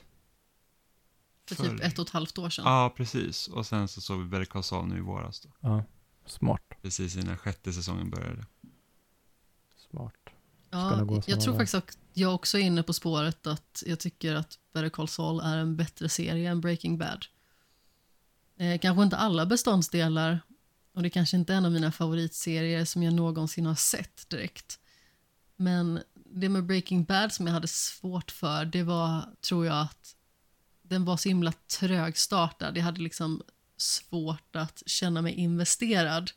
För 1.49 1.55
Förr. 1.55 1.65
typ 1.65 1.81
ett 1.81 1.99
och 1.99 2.07
ett 2.07 2.13
halvt 2.13 2.39
år 2.39 2.51
sedan. 2.51 2.65
Ja, 2.67 2.95
precis. 2.97 3.49
Och 3.49 3.67
sen 3.67 3.89
så 3.89 4.01
såg 4.01 4.19
vi 4.21 4.25
Better 4.25 4.45
Call 4.45 4.63
Saul 4.63 4.87
nu 4.89 4.97
i 4.97 5.01
våras 5.01 5.41
då. 5.41 5.49
Ja, 5.61 5.85
smart. 6.27 6.63
Precis 6.83 7.17
innan 7.17 7.37
sjätte 7.39 7.73
säsongen 7.73 8.11
började. 8.11 8.47
Smart. 9.91 10.15
Ja, 10.71 11.23
jag 11.27 11.41
tror 11.41 11.55
faktiskt 11.55 11.75
att 11.75 11.99
jag 12.13 12.35
också 12.35 12.59
är 12.59 12.63
inne 12.63 12.83
på 12.83 12.93
spåret 12.93 13.47
att 13.47 13.83
jag 13.87 13.99
tycker 13.99 14.35
att 14.35 14.59
Better 14.73 14.89
Call 14.89 15.09
Saul 15.09 15.41
är 15.41 15.57
en 15.57 15.77
bättre 15.77 16.09
serie 16.09 16.51
än 16.51 16.61
Breaking 16.61 16.99
Bad. 16.99 17.27
Eh, 18.57 18.79
kanske 18.79 19.03
inte 19.03 19.17
alla 19.17 19.47
beståndsdelar 19.47 20.41
och 20.95 21.03
det 21.03 21.11
kanske 21.11 21.37
inte 21.37 21.53
är 21.53 21.57
en 21.57 21.65
av 21.65 21.73
mina 21.73 21.93
favoritserier 21.93 22.85
som 22.85 23.03
jag 23.03 23.15
någonsin 23.15 23.67
har 23.67 23.75
sett 23.75 24.29
direkt. 24.29 24.79
Men 25.57 26.01
det 26.15 26.49
med 26.49 26.67
Breaking 26.67 27.05
Bad 27.05 27.33
som 27.33 27.47
jag 27.47 27.55
hade 27.55 27.69
svårt 27.69 28.31
för, 28.31 28.65
det 28.65 28.83
var, 28.83 29.35
tror 29.41 29.67
jag, 29.67 29.81
att 29.81 30.17
den 30.83 31.05
var 31.05 31.17
så 31.17 31.29
himla 31.29 31.53
trögstartad. 31.53 32.77
Jag 32.77 32.83
hade 32.83 33.01
liksom 33.01 33.43
svårt 33.77 34.57
att 34.57 34.83
känna 34.87 35.23
mig 35.23 35.33
investerad. 35.33 36.31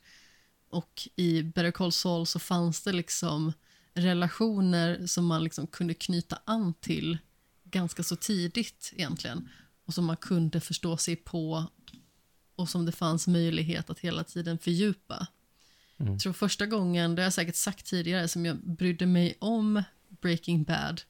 Och 0.69 1.07
i 1.15 1.43
Better 1.43 1.71
Call 1.71 1.91
Saul 1.91 2.25
så 2.25 2.39
fanns 2.39 2.83
det 2.83 2.91
liksom 2.91 3.53
relationer 3.93 5.07
som 5.07 5.25
man 5.25 5.43
liksom 5.43 5.67
kunde 5.67 5.93
knyta 5.93 6.39
an 6.45 6.73
till 6.73 7.17
ganska 7.63 8.03
så 8.03 8.15
tidigt 8.15 8.93
egentligen. 8.95 9.49
Och 9.85 9.93
som 9.93 10.05
man 10.05 10.17
kunde 10.17 10.61
förstå 10.61 10.97
sig 10.97 11.15
på 11.15 11.65
och 12.57 12.69
som 12.69 12.85
det 12.85 12.91
fanns 12.91 13.27
möjlighet 13.27 13.89
att 13.89 13.99
hela 13.99 14.23
tiden 14.23 14.57
fördjupa. 14.57 15.27
Mm. 15.97 16.11
Jag 16.11 16.21
tror 16.21 16.33
första 16.33 16.65
gången, 16.65 17.15
det 17.15 17.21
har 17.21 17.25
jag 17.25 17.33
säkert 17.33 17.55
sagt 17.55 17.85
tidigare, 17.85 18.27
som 18.27 18.45
jag 18.45 18.57
brydde 18.57 19.05
mig 19.05 19.37
om 19.39 19.83
Breaking 20.21 20.63
Bad, 20.63 21.01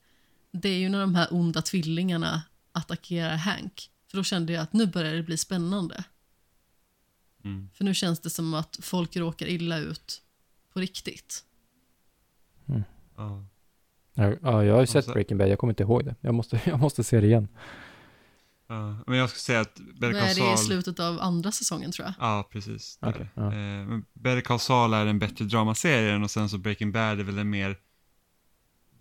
det 0.52 0.70
är 0.70 0.78
ju 0.78 0.90
när 0.90 1.00
de 1.00 1.16
här 1.16 1.28
onda 1.32 1.62
tvillingarna 1.62 2.42
attackerar 2.72 3.36
Hank. 3.36 3.92
För 4.08 4.18
då 4.18 4.24
kände 4.24 4.54
jag 4.54 4.64
att 4.64 4.74
nu 4.74 4.86
börjar 4.88 5.14
det 5.14 5.24
bli 5.24 5.38
spännande. 5.38 6.04
Mm. 7.44 7.70
För 7.74 7.84
nu 7.84 7.94
känns 7.94 8.20
det 8.20 8.30
som 8.30 8.54
att 8.54 8.80
folk 8.82 9.18
råkar 9.18 9.48
illa 9.48 9.78
ut 9.78 10.22
på 10.74 10.80
riktigt. 10.80 11.44
Ja. 12.66 13.46
Ja, 14.14 14.34
ja, 14.42 14.64
jag 14.64 14.74
har 14.74 14.82
ju 14.82 14.88
sett 14.88 15.06
Breaking 15.06 15.38
Bad, 15.38 15.50
jag 15.50 15.60
kommer 15.60 15.72
inte 15.72 15.84
ihåg 15.84 16.06
det. 16.06 16.16
Jag 16.22 16.34
måste, 16.34 16.62
jag 16.66 16.80
måste 16.80 17.04
se 17.04 17.22
det 17.22 17.28
igen. 17.28 17.48
Ja, 18.68 19.04
Men 19.08 19.18
jag 19.18 19.30
ska 19.30 19.40
säga 19.40 19.60
att 19.60 19.76
Better 19.76 20.12
Call 20.14 20.22
är 20.22 20.26
det 20.26 20.32
i 20.32 20.36
Saul... 20.36 20.58
slutet 20.58 21.00
av 21.00 21.20
andra 21.22 21.52
säsongen 21.52 21.92
tror 21.92 22.06
jag. 22.06 22.14
Ja, 22.20 22.50
precis. 22.52 22.98
Okej, 23.02 23.30
ja. 23.34 23.46
Eh, 23.46 23.52
men 23.88 24.06
Better 24.14 24.42
Call 24.42 24.60
Saul 24.60 24.94
är 24.94 25.06
en 25.06 25.20
bättre 25.20 25.46
dramaserie 25.46 26.18
och 26.24 26.32
sen 26.32 26.50
så 26.50 26.58
Breaking 26.58 26.92
Bad 26.92 27.20
är 27.20 27.24
väl 27.24 27.38
en 27.38 27.50
mer... 27.50 27.78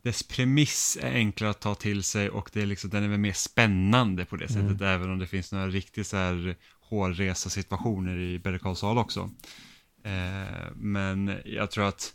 Dess 0.02 0.22
premiss 0.22 0.98
är 1.02 1.12
enklare 1.12 1.50
att 1.50 1.60
ta 1.60 1.74
till 1.74 2.02
sig 2.02 2.30
och 2.30 2.50
det 2.52 2.62
är 2.62 2.66
liksom, 2.66 2.90
den 2.90 3.04
är 3.04 3.08
väl 3.08 3.18
mer 3.18 3.32
spännande 3.32 4.24
på 4.24 4.36
det 4.36 4.50
Mm. 4.50 4.68
sättet, 4.68 4.82
även 4.82 5.10
om 5.10 5.18
det 5.18 5.26
finns 5.26 5.52
några 5.52 5.68
riktigt 5.68 6.06
så 6.06 6.16
här 6.16 6.56
hårresa 6.80 7.50
situationer 7.50 8.18
i 8.18 8.38
Better 8.38 8.58
Call 8.58 8.76
Saul 8.76 8.98
också. 8.98 9.30
Eh, 10.04 10.72
men 10.74 11.36
jag 11.44 11.70
tror 11.70 11.84
att 11.88 12.12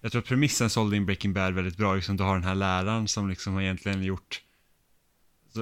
jag 0.00 0.12
tror 0.12 0.22
att 0.22 0.28
premissen 0.28 0.70
sålde 0.70 0.96
in 0.96 1.06
Breaking 1.06 1.32
Bad 1.32 1.54
väldigt 1.54 1.76
bra. 1.76 1.94
Liksom, 1.94 2.16
du 2.16 2.22
har 2.24 2.34
den 2.34 2.44
här 2.44 2.54
läraren 2.54 3.08
som 3.08 3.28
liksom 3.28 3.54
har 3.54 3.62
egentligen 3.62 4.02
gjort 4.02 4.42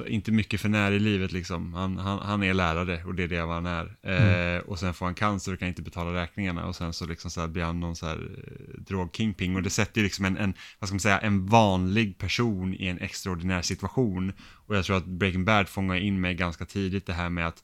inte 0.07 0.31
mycket 0.31 0.61
för 0.61 0.69
när 0.69 0.91
i 0.91 0.99
livet 0.99 1.31
liksom. 1.31 1.73
Han, 1.73 1.97
han, 1.97 2.19
han 2.19 2.43
är 2.43 2.53
lärare 2.53 3.03
och 3.03 3.15
det 3.15 3.23
är 3.23 3.27
det 3.27 3.45
vad 3.45 3.55
han 3.55 3.65
är. 3.65 3.97
Eh, 4.01 4.59
och 4.59 4.79
sen 4.79 4.93
får 4.93 5.05
han 5.05 5.15
cancer 5.15 5.53
och 5.53 5.59
kan 5.59 5.67
inte 5.67 5.81
betala 5.81 6.21
räkningarna 6.21 6.65
och 6.65 6.75
sen 6.75 6.93
så, 6.93 7.05
liksom 7.05 7.31
så 7.31 7.47
blir 7.47 7.63
han 7.63 7.79
någon 7.79 7.95
så 7.95 8.05
här 8.05 8.29
eh, 8.37 8.81
drogkingping 8.81 9.55
och 9.55 9.63
det 9.63 9.69
sätter 9.69 10.01
ju 10.01 10.03
liksom 10.03 10.25
en, 10.25 10.37
en, 10.37 10.53
vad 10.79 10.87
ska 10.87 10.93
man 10.93 10.99
säga, 10.99 11.19
en 11.19 11.45
vanlig 11.45 12.17
person 12.17 12.73
i 12.73 12.87
en 12.87 12.99
extraordinär 12.99 13.61
situation. 13.61 14.33
Och 14.39 14.75
jag 14.75 14.85
tror 14.85 14.97
att 14.97 15.05
Breaking 15.05 15.45
Bad 15.45 15.69
fångar 15.69 15.95
in 15.95 16.21
mig 16.21 16.35
ganska 16.35 16.65
tidigt 16.65 17.05
det 17.05 17.13
här 17.13 17.29
med 17.29 17.47
att 17.47 17.63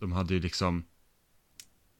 de 0.00 0.12
hade 0.12 0.34
ju 0.34 0.40
liksom 0.40 0.84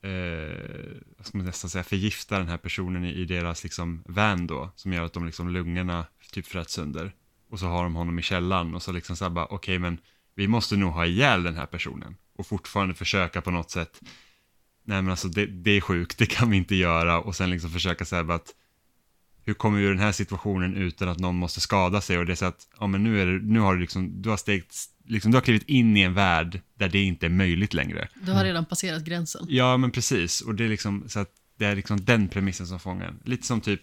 eh, 0.03 1.01
vad 1.17 1.27
ska 1.27 1.39
man 1.39 1.47
nästan 1.47 1.71
säga, 1.71 1.85
förgifta 1.85 2.39
den 2.39 2.49
här 2.49 2.59
personen 2.59 3.05
i, 3.05 3.13
i 3.13 3.25
deras 3.25 3.63
liksom 3.63 4.03
van 4.07 4.47
då, 4.47 4.71
som 4.77 4.93
gör 4.93 5.03
att 5.03 5.13
de 5.13 5.27
liksom 5.27 5.49
lungorna 5.49 6.07
typ 6.33 6.47
fräts 6.47 6.73
sönder. 6.73 7.13
Och 7.51 7.61
så 7.61 7.67
har 7.67 7.83
de 7.83 7.95
honom 7.95 8.19
i 8.19 8.23
källaren 8.23 8.75
och 8.75 8.83
så 8.83 8.93
liksom 8.93 9.17
så 9.17 9.25
här 9.25 9.31
bara, 9.31 9.47
okej 9.47 9.79
men 9.79 9.99
vi 10.35 10.49
måste 10.49 10.77
nog 10.77 10.93
ha 10.93 11.07
ihjäl 11.07 11.43
den 11.43 11.57
här 11.57 11.67
personen. 11.67 12.17
Och 12.37 12.47
fortfarande 12.47 12.95
försöka 12.95 13.41
på 13.41 13.51
något 13.51 13.71
sätt, 13.71 14.01
nej 14.85 15.03
men 15.03 15.11
alltså 15.11 15.29
det, 15.29 15.47
det 15.47 15.71
är 15.71 15.81
sjukt, 15.81 16.19
det 16.19 16.27
kan 16.27 16.51
vi 16.51 16.57
inte 16.57 16.75
göra. 16.75 17.21
Och 17.21 17.37
sen 17.37 17.51
liksom 17.51 17.71
försöka 17.71 18.05
säga 18.05 18.35
att, 18.35 18.55
hur 19.45 19.55
kommer 19.55 19.79
vi 19.79 19.85
ur 19.85 19.91
den 19.91 20.03
här 20.03 20.13
situationen 20.13 20.77
utan 20.77 21.09
att 21.09 21.19
någon 21.19 21.37
måste 21.37 21.61
skada 21.61 22.01
sig? 22.01 22.19
Och 22.19 22.27
det 22.27 22.33
är 22.33 22.37
så 22.37 22.45
att, 22.45 22.67
ja 22.81 22.87
men 22.87 23.05
nu 23.05 23.23
är 23.23 23.27
det, 23.27 23.39
nu 23.39 23.61
har 23.61 23.75
du 23.75 23.81
liksom, 23.81 24.23
du 24.23 24.31
har 24.31 24.37
stegt, 24.37 24.77
liksom, 25.05 25.31
du 25.31 25.37
har 25.37 25.43
klivit 25.43 25.69
in 25.69 25.97
i 25.97 26.01
en 26.01 26.15
värld 26.15 26.61
där 26.75 26.89
det 26.89 27.03
inte 27.03 27.27
är 27.27 27.31
möjligt 27.31 27.75
längre. 27.75 28.09
Du 28.23 28.33
har 28.33 28.45
redan 28.45 28.65
passerat 28.65 29.05
gränsen. 29.05 29.47
Ja, 29.49 29.77
men 29.77 29.91
precis. 29.91 30.41
Och 30.41 30.55
det 30.55 30.65
är 30.65 30.69
liksom 30.69 31.05
så 31.09 31.21
att 31.21 31.31
det 31.57 31.65
är 31.65 31.77
liksom 31.77 32.05
den 32.05 32.29
premissen 32.29 32.67
som 32.67 32.81
fångar. 32.81 33.15
Lite 33.25 33.47
som 33.47 33.61
typ, 33.61 33.83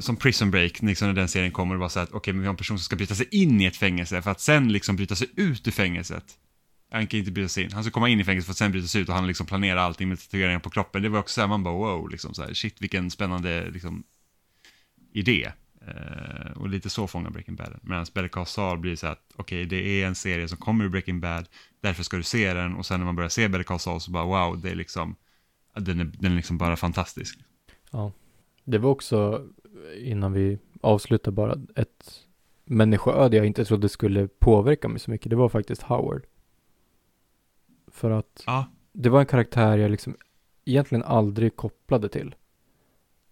som 0.00 0.16
Prison 0.16 0.50
Break, 0.50 0.82
liksom 0.82 1.08
när 1.08 1.14
den 1.14 1.28
serien 1.28 1.52
kommer 1.52 1.74
och 1.74 1.78
bara 1.78 1.88
så 1.88 2.00
att 2.00 2.12
okej, 2.12 2.32
men 2.32 2.40
vi 2.40 2.46
har 2.46 2.52
en 2.52 2.56
person 2.56 2.78
som 2.78 2.84
ska 2.84 2.96
bryta 2.96 3.14
sig 3.14 3.28
in 3.30 3.60
i 3.60 3.64
ett 3.64 3.76
fängelse 3.76 4.22
för 4.22 4.30
att 4.30 4.40
sen 4.40 4.72
liksom 4.72 4.96
bryta 4.96 5.14
sig 5.14 5.28
ut 5.36 5.68
ur 5.68 5.72
fängelset. 5.72 6.24
Han 6.90 7.06
kan 7.06 7.20
inte 7.20 7.30
bryta 7.30 7.48
sig 7.48 7.64
in, 7.64 7.72
han 7.72 7.84
ska 7.84 7.90
komma 7.90 8.08
in 8.08 8.20
i 8.20 8.24
fängelset 8.24 8.46
för 8.46 8.52
att 8.52 8.56
sen 8.56 8.72
bryta 8.72 8.88
sig 8.88 9.00
ut 9.00 9.08
och 9.08 9.14
han 9.14 9.26
liksom 9.26 9.46
planerar 9.46 9.80
allting 9.80 10.08
med 10.08 10.18
tatueringar 10.18 10.58
på 10.58 10.70
kroppen. 10.70 11.02
Det 11.02 11.08
var 11.08 11.18
också 11.18 11.34
så 11.34 11.40
här, 11.40 11.48
man 11.48 11.62
bara 11.62 11.74
wow, 11.74 12.10
liksom 12.10 12.34
så 12.34 12.42
här, 12.42 12.54
shit 12.54 12.82
vilken 12.82 13.10
spännande 13.10 13.70
liksom, 13.70 14.04
idé. 15.12 15.52
Uh, 15.88 16.52
och 16.56 16.68
lite 16.68 16.90
så 16.90 17.06
fångar 17.06 17.30
Breaking 17.30 17.56
Bad. 17.56 17.78
Medan 17.82 18.06
Better 18.14 18.28
Call 18.28 18.46
Saul 18.46 18.78
blir 18.78 18.96
så 18.96 19.06
att 19.06 19.32
okej, 19.36 19.64
det 19.64 20.02
är 20.02 20.06
en 20.06 20.14
serie 20.14 20.48
som 20.48 20.58
kommer 20.58 20.84
ur 20.84 20.88
Breaking 20.88 21.20
Bad, 21.20 21.48
därför 21.80 22.02
ska 22.02 22.16
du 22.16 22.22
se 22.22 22.54
den 22.54 22.74
och 22.74 22.86
sen 22.86 23.00
när 23.00 23.04
man 23.04 23.16
börjar 23.16 23.28
se 23.28 23.48
Better 23.48 23.62
Call 23.62 23.80
Saul 23.80 24.00
så 24.00 24.10
bara 24.10 24.24
wow, 24.24 24.60
det 24.60 24.70
är 24.70 24.74
liksom, 24.74 25.16
den 25.74 26.00
är, 26.00 26.04
den 26.04 26.32
är 26.32 26.36
liksom 26.36 26.58
bara 26.58 26.76
fantastisk. 26.76 27.38
Ja. 27.90 28.12
Det 28.70 28.78
var 28.78 28.90
också, 28.90 29.46
innan 29.96 30.32
vi 30.32 30.58
avslutar 30.80 31.32
bara, 31.32 31.56
ett 31.76 32.26
människoöde 32.64 33.36
jag 33.36 33.46
inte 33.46 33.64
trodde 33.64 33.88
skulle 33.88 34.28
påverka 34.28 34.88
mig 34.88 35.00
så 35.00 35.10
mycket. 35.10 35.30
Det 35.30 35.36
var 35.36 35.48
faktiskt 35.48 35.82
Howard. 35.82 36.26
För 37.86 38.10
att 38.10 38.42
Ja, 38.46 38.66
det 38.92 39.08
var 39.08 39.20
en 39.20 39.26
karaktär 39.26 39.78
jag 39.78 39.90
liksom 39.90 40.16
egentligen 40.64 41.04
aldrig 41.04 41.56
kopplade 41.56 42.08
till. 42.08 42.34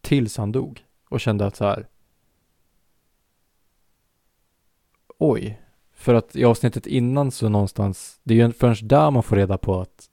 Tills 0.00 0.36
han 0.36 0.52
dog. 0.52 0.84
Och 1.08 1.20
kände 1.20 1.46
att 1.46 1.56
så 1.56 1.64
här. 1.64 1.88
Oj. 5.18 5.60
För 5.92 6.14
att 6.14 6.36
i 6.36 6.44
avsnittet 6.44 6.86
innan 6.86 7.30
så 7.30 7.48
någonstans, 7.48 8.20
det 8.22 8.34
är 8.34 8.46
ju 8.46 8.52
först 8.52 8.88
där 8.88 9.10
man 9.10 9.22
får 9.22 9.36
reda 9.36 9.58
på 9.58 9.80
att 9.80 10.10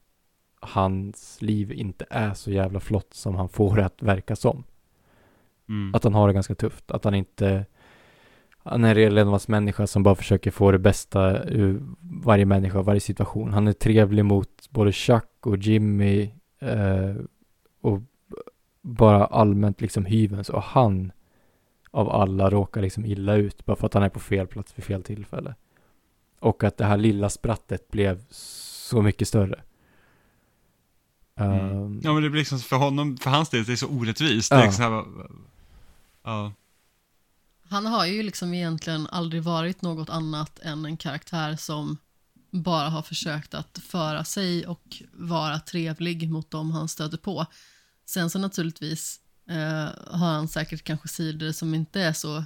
hans 0.59 1.41
liv 1.41 1.71
inte 1.71 2.05
är 2.09 2.33
så 2.33 2.51
jävla 2.51 2.79
flott 2.79 3.13
som 3.13 3.35
han 3.35 3.49
får 3.49 3.75
det 3.75 3.85
att 3.85 4.01
verka 4.01 4.35
som. 4.35 4.63
Mm. 5.69 5.95
Att 5.95 6.03
han 6.03 6.13
har 6.13 6.27
det 6.27 6.33
ganska 6.33 6.55
tufft. 6.55 6.91
Att 6.91 7.03
han 7.03 7.13
inte... 7.15 7.65
Han 8.65 8.83
är 8.83 8.89
en 8.89 8.95
renlevnadsmänniska 8.95 9.87
som 9.87 10.03
bara 10.03 10.15
försöker 10.15 10.51
få 10.51 10.71
det 10.71 10.79
bästa 10.79 11.43
ur 11.43 11.83
varje 12.01 12.45
människa, 12.45 12.81
varje 12.81 12.99
situation. 12.99 13.53
Han 13.53 13.67
är 13.67 13.73
trevlig 13.73 14.25
mot 14.25 14.69
både 14.69 14.91
Chuck 14.91 15.45
och 15.45 15.57
Jimmy 15.57 16.29
eh, 16.59 17.15
och 17.81 18.01
bara 18.81 19.25
allmänt 19.25 19.81
liksom 19.81 20.05
hyvens. 20.05 20.49
Och 20.49 20.63
han 20.63 21.11
av 21.91 22.09
alla 22.09 22.49
råkar 22.49 22.81
liksom 22.81 23.05
illa 23.05 23.35
ut 23.35 23.65
bara 23.65 23.75
för 23.75 23.85
att 23.85 23.93
han 23.93 24.03
är 24.03 24.09
på 24.09 24.19
fel 24.19 24.47
plats 24.47 24.73
vid 24.75 24.85
fel 24.85 25.03
tillfälle. 25.03 25.55
Och 26.39 26.63
att 26.63 26.77
det 26.77 26.85
här 26.85 26.97
lilla 26.97 27.29
sprattet 27.29 27.91
blev 27.91 28.23
så 28.29 29.01
mycket 29.01 29.27
större. 29.27 29.61
Mm. 31.35 31.59
Ehm, 31.59 32.01
Ja 32.03 32.13
men 32.13 32.23
det 32.23 32.29
blir 32.29 32.41
liksom 32.41 32.59
för 32.59 32.75
honom, 32.75 33.17
för 33.17 33.29
hans 33.29 33.49
del, 33.49 33.63
det 33.63 33.71
är 33.71 33.75
så 33.75 33.87
orättvist. 33.87 34.51
Ja. 34.51 34.57
Det 34.57 34.63
är 34.63 34.67
liksom 34.67 34.83
här, 34.83 35.03
ja. 36.23 36.53
Han 37.69 37.85
har 37.85 38.05
ju 38.05 38.23
liksom 38.23 38.53
egentligen 38.53 39.07
aldrig 39.07 39.43
varit 39.43 39.81
något 39.81 40.09
annat 40.09 40.59
än 40.59 40.85
en 40.85 40.97
karaktär 40.97 41.55
som 41.55 41.97
bara 42.51 42.89
har 42.89 43.01
försökt 43.01 43.53
att 43.53 43.79
föra 43.87 44.23
sig 44.23 44.67
och 44.67 45.03
vara 45.13 45.59
trevlig 45.59 46.29
mot 46.31 46.51
dem 46.51 46.71
han 46.71 46.87
stöter 46.87 47.17
på. 47.17 47.45
Sen 48.05 48.29
så 48.29 48.39
naturligtvis 48.39 49.19
eh, 49.49 49.89
har 50.07 50.33
han 50.33 50.47
säkert 50.47 50.83
kanske 50.83 51.07
sidor 51.07 51.51
som 51.51 51.73
inte 51.73 52.01
är 52.01 52.13
så 52.13 52.43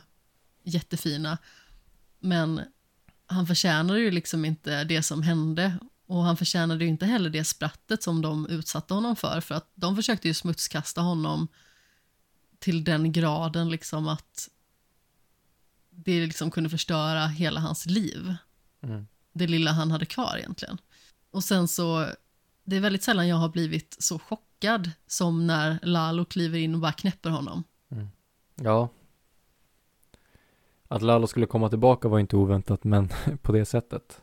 jättefina, 0.64 1.38
men 2.20 2.62
han 3.26 3.48
förtjänade 3.48 3.99
ju 3.99 4.12
liksom 4.12 4.45
inte 4.45 4.84
det 4.84 5.04
som 5.04 5.22
hände 5.22 5.80
och 6.08 6.24
han 6.24 6.38
förtjänade 6.38 6.84
ju 6.84 6.90
inte 6.90 7.06
heller 7.06 7.30
det 7.30 7.44
sprattet 7.44 8.04
som 8.04 8.22
de 8.22 8.48
utsatte 8.48 8.94
honom 8.94 9.16
för, 9.16 9.41
för 9.41 9.56
att 9.56 9.72
de 9.76 9.95
försökte 9.95 10.28
ju 10.28 10.34
smutskasta 10.34 11.02
honom 11.02 11.48
till 12.60 12.84
den 12.84 13.12
graden 13.12 13.70
liksom 13.70 14.08
att 14.08 14.50
det 15.90 16.26
liksom 16.26 16.52
kunde 16.52 16.70
förstöra 16.70 17.28
hela 17.28 17.60
hans 17.60 17.86
liv. 17.86 18.36
Mm. 18.82 19.08
Det 19.34 19.48
lilla 19.48 19.72
han 19.72 19.92
hade 19.92 20.06
kvar 20.06 20.38
egentligen. 20.38 20.78
Och 21.32 21.44
sen 21.44 21.68
så, 21.68 22.08
det 22.64 22.76
är 22.76 22.80
väldigt 22.80 23.04
sällan 23.04 23.28
jag 23.28 23.36
har 23.36 23.50
blivit 23.50 23.96
så 24.00 24.20
chockad 24.20 24.92
som 25.08 25.48
när 25.48 25.80
Lalo 25.82 26.26
kliver 26.26 26.60
in 26.60 26.76
och 26.76 26.82
bara 26.82 26.92
knäpper 26.92 27.30
honom. 27.30 27.64
Ja. 28.56 28.90
Att 30.88 31.02
Lalo 31.02 31.28
skulle 31.28 31.46
komma 31.46 31.70
tillbaka 31.70 32.08
var 32.08 32.20
inte 32.20 32.36
oväntat, 32.36 32.84
men 32.84 33.10
på 33.42 33.52
det 33.52 33.66
sättet. 33.66 34.22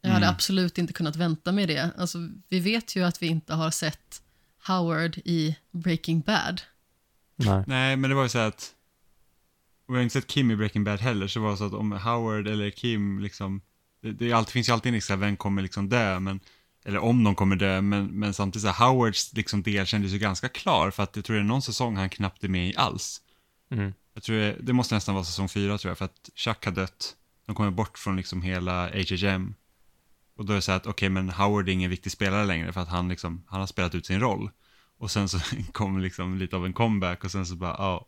Jag 0.00 0.10
hade 0.10 0.26
Mm. 0.26 0.34
absolut 0.34 0.78
inte 0.78 0.92
kunnat 0.92 1.16
vänta 1.16 1.52
med 1.52 1.68
det. 1.68 1.90
Alltså, 1.96 2.18
vi 2.48 2.60
vet 2.60 2.96
ju 2.96 3.04
att 3.04 3.22
vi 3.22 3.26
inte 3.26 3.54
har 3.54 3.70
sett 3.70 4.22
Howard 4.66 5.18
i 5.24 5.56
Breaking 5.70 6.20
Bad. 6.20 6.62
Nej. 7.36 7.64
Nej, 7.66 7.96
men 7.96 8.10
det 8.10 8.16
var 8.16 8.22
ju 8.22 8.28
så 8.28 8.38
här 8.38 8.48
att, 8.48 8.74
och 9.86 9.94
jag 9.94 9.98
har 9.98 10.02
inte 10.02 10.12
sett 10.12 10.26
Kim 10.26 10.50
i 10.50 10.56
Breaking 10.56 10.84
Bad 10.84 11.00
heller, 11.00 11.26
så 11.26 11.40
var 11.40 11.50
det 11.50 11.56
så 11.56 11.64
att 11.64 11.72
om 11.72 11.92
Howard 11.92 12.48
eller 12.48 12.70
Kim 12.70 13.18
liksom, 13.18 13.60
det, 14.02 14.12
det, 14.12 14.32
alltid, 14.32 14.52
finns 14.52 14.68
ju 14.68 14.72
alltid 14.72 14.90
en 14.90 14.94
risk 14.94 15.10
att 15.10 15.18
vem 15.18 15.36
kommer 15.36 15.62
liksom 15.62 15.88
dö, 15.88 16.20
men, 16.20 16.40
eller 16.84 16.98
om 16.98 17.24
de 17.24 17.34
kommer 17.34 17.56
dö, 17.56 17.80
men, 17.80 18.06
men 18.06 18.34
samtidigt 18.34 18.62
så 18.62 18.68
här, 18.68 18.88
Howards 18.88 19.32
liksom 19.32 19.62
del 19.62 19.86
kändes 19.86 20.12
ju 20.12 20.18
ganska 20.18 20.48
klar, 20.48 20.90
för 20.90 21.02
att 21.02 21.16
jag 21.16 21.24
tror 21.24 21.36
det 21.36 21.42
är 21.42 21.44
någon 21.44 21.62
säsong 21.62 21.96
han 21.96 22.08
knappt 22.08 22.44
är 22.44 22.48
med 22.48 22.68
i 22.68 22.76
alls. 22.76 23.20
Mm. 23.70 23.92
Jag 24.14 24.22
tror 24.22 24.36
det, 24.36 24.56
det 24.60 24.72
måste 24.72 24.94
nästan 24.94 25.14
vara 25.14 25.24
säsong 25.24 25.48
fyra 25.48 25.78
tror 25.78 25.90
jag, 25.90 25.98
för 25.98 26.04
att 26.04 26.30
Chuck 26.34 26.64
har 26.64 26.72
dött, 26.72 27.16
de 27.46 27.54
kommer 27.54 27.70
bort 27.70 27.98
från 27.98 28.16
liksom 28.16 28.42
hela 28.42 28.88
HHM. 28.88 29.54
Och 30.40 30.46
då 30.46 30.52
är 30.52 30.56
det 30.56 30.62
så 30.62 30.70
här 30.70 30.76
att, 30.76 30.86
okej, 30.86 31.08
men 31.08 31.30
Howard 31.30 31.68
är 31.68 31.72
ingen 31.72 31.90
viktig 31.90 32.12
spelare 32.12 32.44
längre, 32.44 32.72
för 32.72 32.80
att 32.80 32.88
han 32.88 33.08
liksom, 33.08 33.42
han 33.46 33.60
har 33.60 33.66
spelat 33.66 33.94
ut 33.94 34.06
sin 34.06 34.20
roll. 34.20 34.50
Och 34.98 35.10
sen 35.10 35.28
så 35.28 35.38
kom 35.72 36.00
liksom 36.00 36.38
lite 36.38 36.56
av 36.56 36.66
en 36.66 36.72
comeback 36.72 37.24
och 37.24 37.30
sen 37.30 37.46
så 37.46 37.54
bara, 37.54 37.76
ja, 37.78 38.06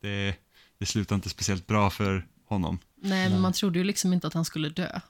det, 0.00 0.34
det 0.78 0.86
slutar 0.86 1.14
inte 1.14 1.28
speciellt 1.28 1.66
bra 1.66 1.90
för 1.90 2.26
honom. 2.44 2.78
Nej, 2.96 3.30
men 3.30 3.40
man 3.40 3.52
trodde 3.52 3.78
ju 3.78 3.84
liksom 3.84 4.12
inte 4.12 4.26
att 4.26 4.34
han 4.34 4.44
skulle 4.44 4.68
dö. 4.68 5.00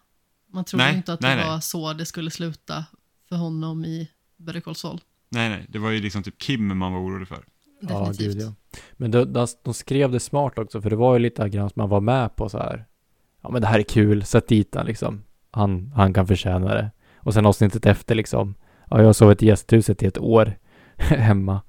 Man 0.53 0.65
trodde 0.65 0.85
Nej, 0.85 0.93
ju 0.93 0.97
inte 0.97 1.13
att 1.13 1.21
nej, 1.21 1.37
det 1.37 1.43
nej. 1.43 1.51
var 1.51 1.61
så 1.61 1.93
det 1.93 2.07
skulle 2.07 2.31
sluta 2.31 2.85
för 3.29 3.37
honom 3.37 3.85
i 3.85 4.11
Better 4.37 4.61
Call 4.61 4.77
Saul. 4.77 5.01
Nej, 5.29 5.49
nej, 5.49 5.67
det 5.69 5.79
var 5.79 5.91
ju 5.91 6.01
liksom 6.01 6.23
typ 6.23 6.39
Kim 6.39 6.79
man 6.79 6.93
var 6.93 7.01
orolig 7.01 7.29
för. 7.29 7.45
Ja, 7.81 7.99
Definitivt. 7.99 8.33
gud 8.33 8.43
ja. 8.43 8.81
Men 8.93 9.11
de, 9.11 9.33
de, 9.33 9.47
de 9.63 9.75
skrev 9.75 10.13
det 10.13 10.21
smart 10.21 10.59
också, 10.59 10.83
för 10.83 10.91
det 10.91 10.97
var 10.97 11.13
ju 11.15 11.19
lite 11.19 11.49
grann 11.49 11.71
som 11.71 11.81
man 11.81 11.89
var 11.89 12.01
med 12.01 12.37
på 12.37 12.49
så 12.49 12.59
här. 12.59 12.87
Ja, 13.43 13.51
men 13.51 13.63
det 13.63 13.69
här 13.69 13.79
är 13.79 13.83
kul, 13.83 14.25
sätt 14.25 14.49
dit 14.49 14.75
han 14.75 14.87
liksom. 14.87 15.23
Han, 15.55 15.93
han 15.95 16.13
kan 16.15 16.27
förtjäna 16.27 16.75
det. 16.75 16.91
Och 17.17 17.35
sen 17.35 17.47
avsnittet 17.47 17.87
efter 17.87 18.15
liksom. 18.15 18.55
Ja, 18.91 18.99
jag 18.99 19.07
har 19.07 19.13
sovit 19.13 19.43
i 19.43 19.47
gästhuset 19.47 20.03
i 20.03 20.07
ett 20.07 20.19
år 20.19 20.53
hemma. 20.97 21.61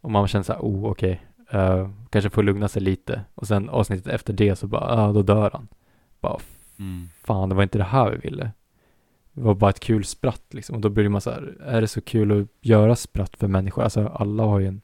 Och 0.00 0.10
man 0.10 0.28
känner 0.28 0.42
så 0.42 0.52
här, 0.52 0.60
oh, 0.60 0.90
okej. 0.90 1.26
eh, 1.50 1.88
kanske 2.10 2.30
får 2.30 2.42
lugna 2.42 2.68
sig 2.68 2.82
lite. 2.82 3.20
Och 3.34 3.46
sen 3.46 3.68
avsnittet 3.68 4.06
efter 4.06 4.32
det 4.32 4.56
så 4.56 4.66
bara, 4.66 4.94
ja, 5.00 5.12
då 5.12 5.22
dör 5.22 5.50
han. 5.52 5.68
Bara, 6.20 6.38
Mm. 6.78 7.08
fan, 7.24 7.48
det 7.48 7.54
var 7.54 7.62
inte 7.62 7.78
det 7.78 7.84
här 7.84 8.10
vi 8.10 8.16
ville. 8.16 8.50
Det 9.32 9.40
var 9.42 9.54
bara 9.54 9.70
ett 9.70 9.80
kul 9.80 10.04
spratt 10.04 10.44
liksom. 10.54 10.74
Och 10.76 10.80
då 10.82 10.88
blir 10.88 11.08
man 11.08 11.20
så 11.20 11.30
här, 11.30 11.56
är 11.64 11.80
det 11.80 11.88
så 11.88 12.00
kul 12.00 12.40
att 12.42 12.48
göra 12.60 12.96
spratt 12.96 13.36
för 13.36 13.48
människor? 13.48 13.82
Alltså 13.82 14.06
alla 14.08 14.42
har 14.42 14.58
ju 14.60 14.66
en, 14.66 14.80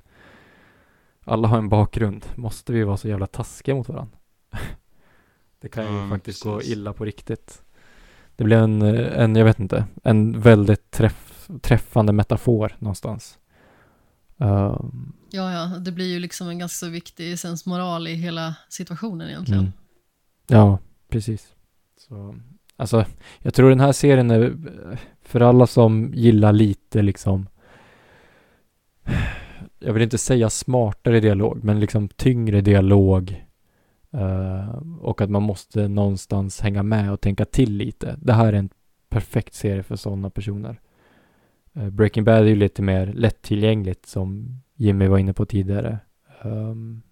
alla 1.24 1.48
har 1.48 1.58
en 1.58 1.68
bakgrund. 1.68 2.26
Måste 2.36 2.72
vi 2.72 2.84
vara 2.84 2.96
så 2.96 3.08
jävla 3.08 3.26
taskiga 3.26 3.74
mot 3.74 3.88
varandra? 3.88 4.18
det 5.60 5.68
kan 5.68 5.84
ju 5.84 5.90
men 5.90 6.10
faktiskt 6.10 6.42
gå 6.44 6.56
precis. 6.56 6.72
illa 6.72 6.92
på 6.92 7.04
riktigt. 7.04 7.62
Det 8.36 8.44
blir 8.44 8.56
en, 8.56 8.82
en, 8.82 9.36
jag 9.36 9.44
vet 9.44 9.60
inte, 9.60 9.84
en 10.02 10.40
väldigt 10.40 10.90
träff, 10.90 11.48
träffande 11.62 12.12
metafor 12.12 12.76
någonstans. 12.78 13.38
Ehm, 14.38 15.12
Ja, 15.30 15.52
ja, 15.52 15.78
det 15.78 15.92
blir 15.92 16.06
ju 16.06 16.18
liksom 16.18 16.48
en 16.48 16.58
ganska 16.58 16.86
viktig 16.86 17.38
sensmoral 17.38 18.08
i 18.08 18.14
hela 18.14 18.54
situationen 18.68 19.28
egentligen. 19.28 19.60
Mm. 19.60 19.72
Ja, 20.46 20.78
precis. 21.08 21.54
Så, 21.98 22.34
alltså, 22.76 23.04
jag 23.38 23.54
tror 23.54 23.68
den 23.70 23.80
här 23.80 23.92
serien 23.92 24.30
är 24.30 24.56
för 25.22 25.40
alla 25.40 25.66
som 25.66 26.12
gillar 26.14 26.52
lite 26.52 27.02
liksom 27.02 27.46
jag 29.78 29.92
vill 29.92 30.02
inte 30.02 30.18
säga 30.18 30.50
smartare 30.50 31.20
dialog, 31.20 31.64
men 31.64 31.80
liksom 31.80 32.08
tyngre 32.08 32.60
dialog 32.60 33.44
Eh, 34.14 34.68
och 35.00 35.20
att 35.20 35.30
man 35.30 35.42
måste 35.42 35.88
någonstans 35.88 36.60
hänga 36.60 36.82
med 36.82 37.12
och 37.12 37.20
tänka 37.20 37.44
till 37.44 37.76
lite. 37.76 38.16
Det 38.22 38.32
här 38.32 38.52
är 38.52 38.52
en 38.52 38.70
perfekt 39.08 39.54
serie 39.54 39.82
för 39.82 39.96
sådana 39.96 40.30
personer. 40.30 40.80
Uh, 41.76 41.90
Breaking 41.90 42.24
Bad 42.24 42.34
är 42.34 42.44
ju 42.44 42.56
lite 42.56 42.82
mer 42.82 43.06
lättillgängligt 43.06 44.06
som 44.06 44.58
Jimmy 44.74 45.06
var 45.06 45.18
inne 45.18 45.32
på 45.32 45.46
tidigare. 45.46 45.98
Um, 46.42 47.02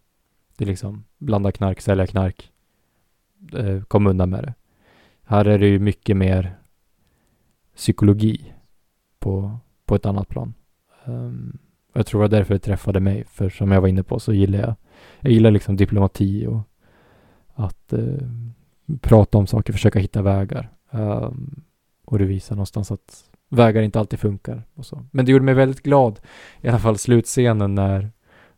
det 0.56 0.64
är 0.64 0.68
liksom 0.68 1.04
blanda 1.18 1.52
knark, 1.52 1.80
sälja 1.80 2.06
knark, 2.06 2.52
uh, 3.54 3.82
kom 3.82 4.06
undan 4.06 4.30
med 4.30 4.44
det. 4.44 4.54
Här 5.24 5.44
är 5.44 5.58
det 5.58 5.66
ju 5.66 5.78
mycket 5.78 6.16
mer 6.16 6.56
psykologi 7.76 8.52
på, 9.18 9.58
på 9.84 9.94
ett 9.94 10.06
annat 10.06 10.28
plan. 10.28 10.54
Um, 11.04 11.58
och 11.92 11.96
jag 11.96 12.06
tror 12.06 12.20
det 12.20 12.28
var 12.28 12.38
därför 12.38 12.54
det 12.54 12.60
träffade 12.60 13.00
mig, 13.00 13.24
för 13.24 13.50
som 13.50 13.72
jag 13.72 13.80
var 13.80 13.88
inne 13.88 14.02
på 14.02 14.18
så 14.18 14.32
gillar 14.32 14.58
jag, 14.58 14.74
jag 15.20 15.32
gillar 15.32 15.50
liksom 15.50 15.76
diplomati 15.76 16.46
och 16.46 16.60
att 17.54 17.92
eh, 17.92 18.00
prata 19.00 19.38
om 19.38 19.46
saker, 19.46 19.72
försöka 19.72 19.98
hitta 19.98 20.22
vägar. 20.22 20.70
Ehm, 20.90 21.62
och 22.04 22.18
det 22.18 22.24
visar 22.24 22.54
någonstans 22.56 22.90
att 22.92 23.24
vägar 23.48 23.82
inte 23.82 23.98
alltid 24.00 24.18
funkar 24.20 24.62
och 24.74 24.86
så. 24.86 25.06
Men 25.10 25.24
det 25.24 25.32
gjorde 25.32 25.44
mig 25.44 25.54
väldigt 25.54 25.82
glad, 25.82 26.20
i 26.60 26.68
alla 26.68 26.78
fall 26.78 26.98
slutscenen 26.98 27.74
när, 27.74 28.10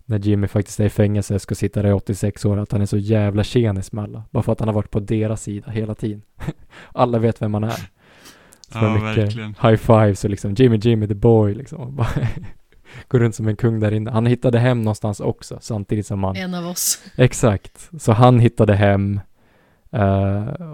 när 0.05 0.19
Jimmy 0.19 0.47
faktiskt 0.47 0.81
är 0.81 0.85
i 0.85 0.91
fängelse, 0.91 1.39
ska 1.39 1.55
sitta 1.55 1.83
där 1.83 1.89
i 1.89 1.93
86 1.93 2.45
år, 2.45 2.57
att 2.59 2.73
han 2.73 2.81
är 2.83 2.87
så 2.87 2.99
jävla 2.99 3.45
tjenis 3.45 3.93
med 3.93 4.05
alla. 4.05 4.23
Bara 4.31 4.43
för 4.43 4.53
att 4.53 4.61
han 4.61 4.69
har 4.69 4.75
varit 4.75 4.91
på 4.91 5.01
deras 5.01 5.43
sida 5.43 5.71
hela 5.71 5.95
tiden. 5.95 6.23
alla 6.93 7.19
vet 7.19 7.43
vem 7.43 7.53
man 7.53 7.65
är. 7.65 7.71
Så 7.71 8.79
Ja, 8.79 8.95
mycket 8.95 9.19
verkligen. 9.19 9.55
high 9.63 9.77
fives 9.77 10.25
och 10.25 10.31
liksom 10.31 10.55
Jimmy, 10.55 10.77
Jimmy 10.77 11.09
the 11.09 11.15
boy 11.15 11.55
liksom. 11.55 12.05
Går 13.09 13.19
runt 13.19 13.35
som 13.35 13.49
en 13.49 13.57
kung 13.57 13.81
där 13.81 13.93
inne. 13.93 14.11
Han 14.11 14.27
hittade 14.27 14.59
hem 14.59 14.83
någonstans 14.83 15.21
också, 15.21 15.59
samtidigt 15.61 16.07
som 16.07 16.25
han 16.25 16.37
En 16.37 16.55
av 16.55 16.67
oss. 16.67 17.03
Exakt, 17.17 17.91
så 17.99 18.13
han 18.13 18.41
hittade 18.41 18.75
hem 18.75 19.21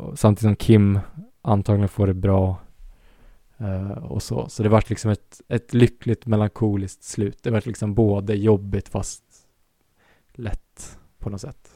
och 0.00 0.18
samtidigt 0.18 0.40
som 0.40 0.56
Kim 0.56 0.98
antagligen 1.42 1.88
får 1.88 2.06
det 2.06 2.14
bra 2.14 2.56
eh, 3.58 3.90
och 3.90 4.22
så. 4.22 4.48
Så 4.48 4.62
det 4.62 4.68
vart 4.68 4.90
liksom 4.90 5.10
ett, 5.10 5.40
ett 5.48 5.74
lyckligt 5.74 6.26
melankoliskt 6.26 7.04
slut. 7.04 7.38
Det 7.42 7.50
vart 7.50 7.66
liksom 7.66 7.94
både 7.94 8.34
jobbigt 8.34 8.88
fast 8.88 9.24
lätt 10.32 10.98
på 11.18 11.30
något 11.30 11.40
sätt. 11.40 11.70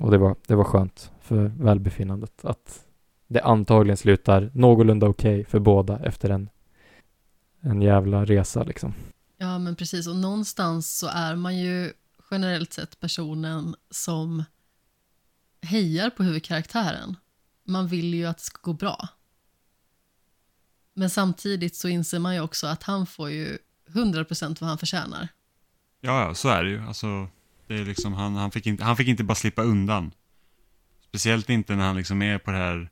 Och 0.00 0.10
det 0.10 0.18
var, 0.18 0.36
det 0.46 0.54
var 0.54 0.64
skönt 0.64 1.12
för 1.20 1.52
välbefinnandet 1.58 2.44
att 2.44 2.86
det 3.26 3.40
antagligen 3.40 3.96
slutar 3.96 4.50
någorlunda 4.54 5.08
okej 5.08 5.44
för 5.44 5.58
båda 5.58 5.98
efter 5.98 6.30
en, 6.30 6.48
en 7.60 7.82
jävla 7.82 8.24
resa 8.24 8.62
liksom. 8.62 8.94
Ja, 9.36 9.58
men 9.58 9.76
precis. 9.76 10.06
Och 10.06 10.16
någonstans 10.16 10.98
så 10.98 11.06
är 11.06 11.36
man 11.36 11.58
ju 11.58 11.92
generellt 12.30 12.72
sett 12.72 13.00
personen 13.00 13.74
som 13.90 14.44
hejar 15.62 16.10
på 16.10 16.22
huvudkaraktären. 16.22 17.16
Man 17.64 17.88
vill 17.88 18.14
ju 18.14 18.26
att 18.26 18.38
det 18.38 18.44
ska 18.44 18.58
gå 18.62 18.72
bra. 18.72 19.08
Men 20.94 21.10
samtidigt 21.10 21.76
så 21.76 21.88
inser 21.88 22.18
man 22.18 22.34
ju 22.34 22.40
också 22.40 22.66
att 22.66 22.82
han 22.82 23.06
får 23.06 23.30
ju 23.30 23.58
100% 23.88 24.60
vad 24.60 24.68
han 24.68 24.78
förtjänar. 24.78 25.28
Ja, 26.00 26.26
ja, 26.26 26.34
så 26.34 26.48
är 26.48 26.64
det 26.64 26.70
ju. 26.70 26.80
Alltså, 26.80 27.28
det 27.66 27.74
är 27.74 27.84
liksom, 27.84 28.12
han, 28.12 28.36
han, 28.36 28.50
fick 28.50 28.66
inte, 28.66 28.84
han 28.84 28.96
fick 28.96 29.08
inte 29.08 29.24
bara 29.24 29.34
slippa 29.34 29.62
undan. 29.62 30.12
Speciellt 31.08 31.50
inte 31.50 31.76
när 31.76 31.86
han 31.86 31.96
liksom 31.96 32.22
är 32.22 32.38
på 32.38 32.50
det 32.50 32.56
här 32.56 32.90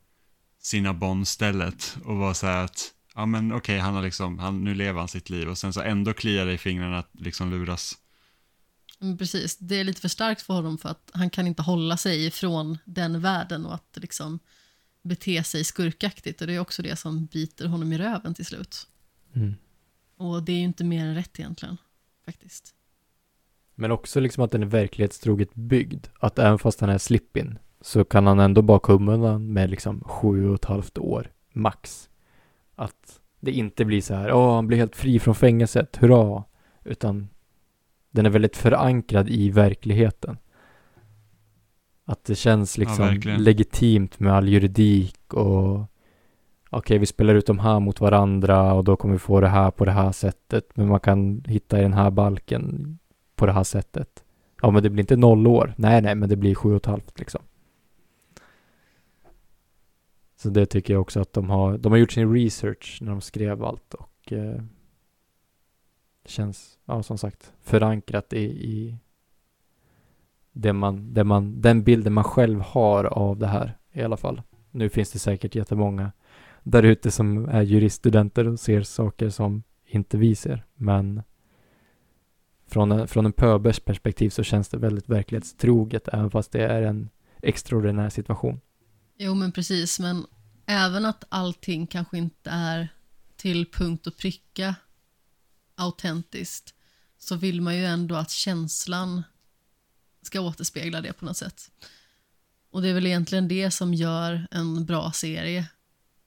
sina 0.60 1.24
stället 1.24 1.96
och 2.04 2.16
var 2.16 2.34
så 2.34 2.46
här 2.46 2.64
att, 2.64 2.94
ja 3.18 3.26
men 3.26 3.52
okej, 3.52 3.78
han 3.78 3.94
har 3.94 4.02
liksom, 4.02 4.38
han, 4.38 4.64
nu 4.64 4.74
lever 4.74 4.98
han 4.98 5.08
sitt 5.08 5.30
liv 5.30 5.48
och 5.48 5.58
sen 5.58 5.72
så 5.72 5.80
ändå 5.80 6.12
kliar 6.12 6.46
det 6.46 6.52
i 6.52 6.58
fingrarna 6.58 6.98
att 6.98 7.10
liksom 7.12 7.50
luras. 7.50 7.98
Men 8.98 9.18
precis, 9.18 9.56
det 9.56 9.76
är 9.76 9.84
lite 9.84 10.00
för 10.00 10.08
starkt 10.08 10.42
för 10.42 10.54
honom 10.54 10.78
för 10.78 10.88
att 10.88 11.10
han 11.14 11.30
kan 11.30 11.46
inte 11.46 11.62
hålla 11.62 11.96
sig 11.96 12.26
ifrån 12.26 12.78
den 12.84 13.20
världen 13.20 13.66
och 13.66 13.74
att 13.74 13.98
liksom 14.00 14.38
bete 15.02 15.44
sig 15.44 15.64
skurkaktigt 15.64 16.40
och 16.40 16.46
det 16.46 16.54
är 16.54 16.58
också 16.58 16.82
det 16.82 16.96
som 16.96 17.26
biter 17.26 17.66
honom 17.66 17.92
i 17.92 17.98
röven 17.98 18.34
till 18.34 18.46
slut. 18.46 18.86
Mm. 19.34 19.54
Och 20.16 20.42
det 20.42 20.52
är 20.52 20.56
ju 20.56 20.64
inte 20.64 20.84
mer 20.84 21.04
än 21.04 21.14
rätt 21.14 21.38
egentligen, 21.38 21.76
faktiskt. 22.24 22.74
Men 23.74 23.90
också 23.90 24.20
liksom 24.20 24.44
att 24.44 24.50
den 24.50 24.62
är 24.62 24.66
verklighetstroget 24.66 25.54
byggd. 25.54 26.06
Att 26.20 26.38
även 26.38 26.58
fast 26.58 26.80
han 26.80 26.90
är 26.90 26.98
slip-in 26.98 27.58
så 27.80 28.04
kan 28.04 28.26
han 28.26 28.40
ändå 28.40 28.62
bara 28.62 28.80
komma 28.80 29.14
undan 29.14 29.52
med 29.52 29.70
liksom 29.70 30.00
sju 30.00 30.48
och 30.48 30.54
ett 30.54 30.64
halvt 30.64 30.98
år, 30.98 31.32
max. 31.52 32.08
Att 32.78 33.20
det 33.40 33.52
inte 33.52 33.84
blir 33.84 34.00
så 34.00 34.14
här, 34.14 34.32
åh, 34.32 34.54
han 34.54 34.66
blir 34.66 34.78
helt 34.78 34.96
fri 34.96 35.18
från 35.18 35.34
fängelset, 35.34 35.96
hurra. 35.96 36.44
Utan 36.84 37.28
den 38.10 38.26
är 38.26 38.30
väldigt 38.30 38.56
förankrad 38.56 39.28
i 39.28 39.50
verkligheten. 39.50 40.38
Att 42.04 42.24
det 42.24 42.34
känns 42.34 42.78
liksom 42.78 43.06
verkligen. 43.06 43.42
legitimt 43.42 44.20
med 44.20 44.32
all 44.32 44.48
juridik 44.48 45.34
och 45.34 45.80
okej, 46.70 46.98
vi 46.98 47.06
spelar 47.06 47.34
ut 47.34 47.46
de 47.46 47.58
här 47.58 47.80
mot 47.80 48.00
varandra 48.00 48.72
och 48.72 48.84
då 48.84 48.96
kommer 48.96 49.14
vi 49.14 49.18
få 49.18 49.40
det 49.40 49.48
här 49.48 49.70
på 49.70 49.84
det 49.84 49.92
här 49.92 50.12
sättet. 50.12 50.70
Men 50.74 50.88
man 50.88 51.00
kan 51.00 51.44
hitta 51.46 51.78
i 51.78 51.82
den 51.82 51.92
här 51.92 52.10
balken 52.10 52.98
på 53.36 53.46
det 53.46 53.52
här 53.52 53.64
sättet. 53.64 54.24
Ja, 54.62 54.70
men 54.70 54.82
det 54.82 54.90
blir 54.90 55.02
inte 55.02 55.16
noll 55.16 55.46
år. 55.46 55.74
Nej, 55.76 56.02
nej, 56.02 56.14
men 56.14 56.28
det 56.28 56.36
blir 56.36 56.54
sju 56.54 56.70
och 56.70 56.76
ett 56.76 56.86
halvt 56.86 57.18
liksom. 57.18 57.40
Så 60.40 60.48
det 60.48 60.66
tycker 60.66 60.94
jag 60.94 61.00
också 61.00 61.20
att 61.20 61.32
de 61.32 61.50
har, 61.50 61.78
de 61.78 61.92
har 61.92 61.98
gjort 61.98 62.12
sin 62.12 62.34
research 62.34 62.98
när 63.00 63.10
de 63.10 63.20
skrev 63.20 63.64
allt 63.64 63.94
och 63.94 64.32
eh, 64.32 64.62
känns, 66.24 66.78
ja 66.84 67.02
som 67.02 67.18
sagt, 67.18 67.52
förankrat 67.60 68.32
i, 68.32 68.44
i 68.44 68.98
det 70.52 70.72
man, 70.72 71.14
det 71.14 71.24
man, 71.24 71.60
den 71.60 71.82
bilden 71.82 72.12
man 72.12 72.24
själv 72.24 72.60
har 72.60 73.04
av 73.04 73.38
det 73.38 73.46
här 73.46 73.78
i 73.92 74.02
alla 74.02 74.16
fall. 74.16 74.42
Nu 74.70 74.88
finns 74.88 75.12
det 75.12 75.18
säkert 75.18 75.54
jättemånga 75.54 76.12
där 76.62 76.82
ute 76.82 77.10
som 77.10 77.48
är 77.48 77.62
juriststudenter 77.62 78.48
och 78.48 78.60
ser 78.60 78.82
saker 78.82 79.28
som 79.28 79.62
inte 79.86 80.18
vi 80.18 80.34
ser, 80.34 80.64
men 80.74 81.22
från 82.66 82.92
en, 82.92 83.08
från 83.08 83.26
en 83.26 83.32
pöbers 83.32 83.80
perspektiv 83.80 84.30
så 84.30 84.42
känns 84.42 84.68
det 84.68 84.78
väldigt 84.78 85.08
verklighetstroget 85.08 86.08
även 86.08 86.30
fast 86.30 86.52
det 86.52 86.66
är 86.66 86.82
en 86.82 87.08
extraordinär 87.42 88.08
situation. 88.08 88.60
Jo, 89.18 89.34
men 89.34 89.52
precis. 89.52 90.00
Men 90.00 90.26
även 90.66 91.04
att 91.04 91.24
allting 91.28 91.86
kanske 91.86 92.18
inte 92.18 92.50
är 92.50 92.88
till 93.36 93.66
punkt 93.66 94.06
och 94.06 94.16
pricka 94.16 94.74
autentiskt 95.74 96.74
så 97.18 97.36
vill 97.36 97.60
man 97.60 97.76
ju 97.76 97.84
ändå 97.84 98.16
att 98.16 98.30
känslan 98.30 99.22
ska 100.22 100.40
återspegla 100.40 101.00
det 101.00 101.12
på 101.12 101.24
något 101.24 101.36
sätt. 101.36 101.70
Och 102.70 102.82
det 102.82 102.88
är 102.88 102.94
väl 102.94 103.06
egentligen 103.06 103.48
det 103.48 103.70
som 103.70 103.94
gör 103.94 104.48
en 104.50 104.84
bra 104.84 105.12
serie. 105.12 105.66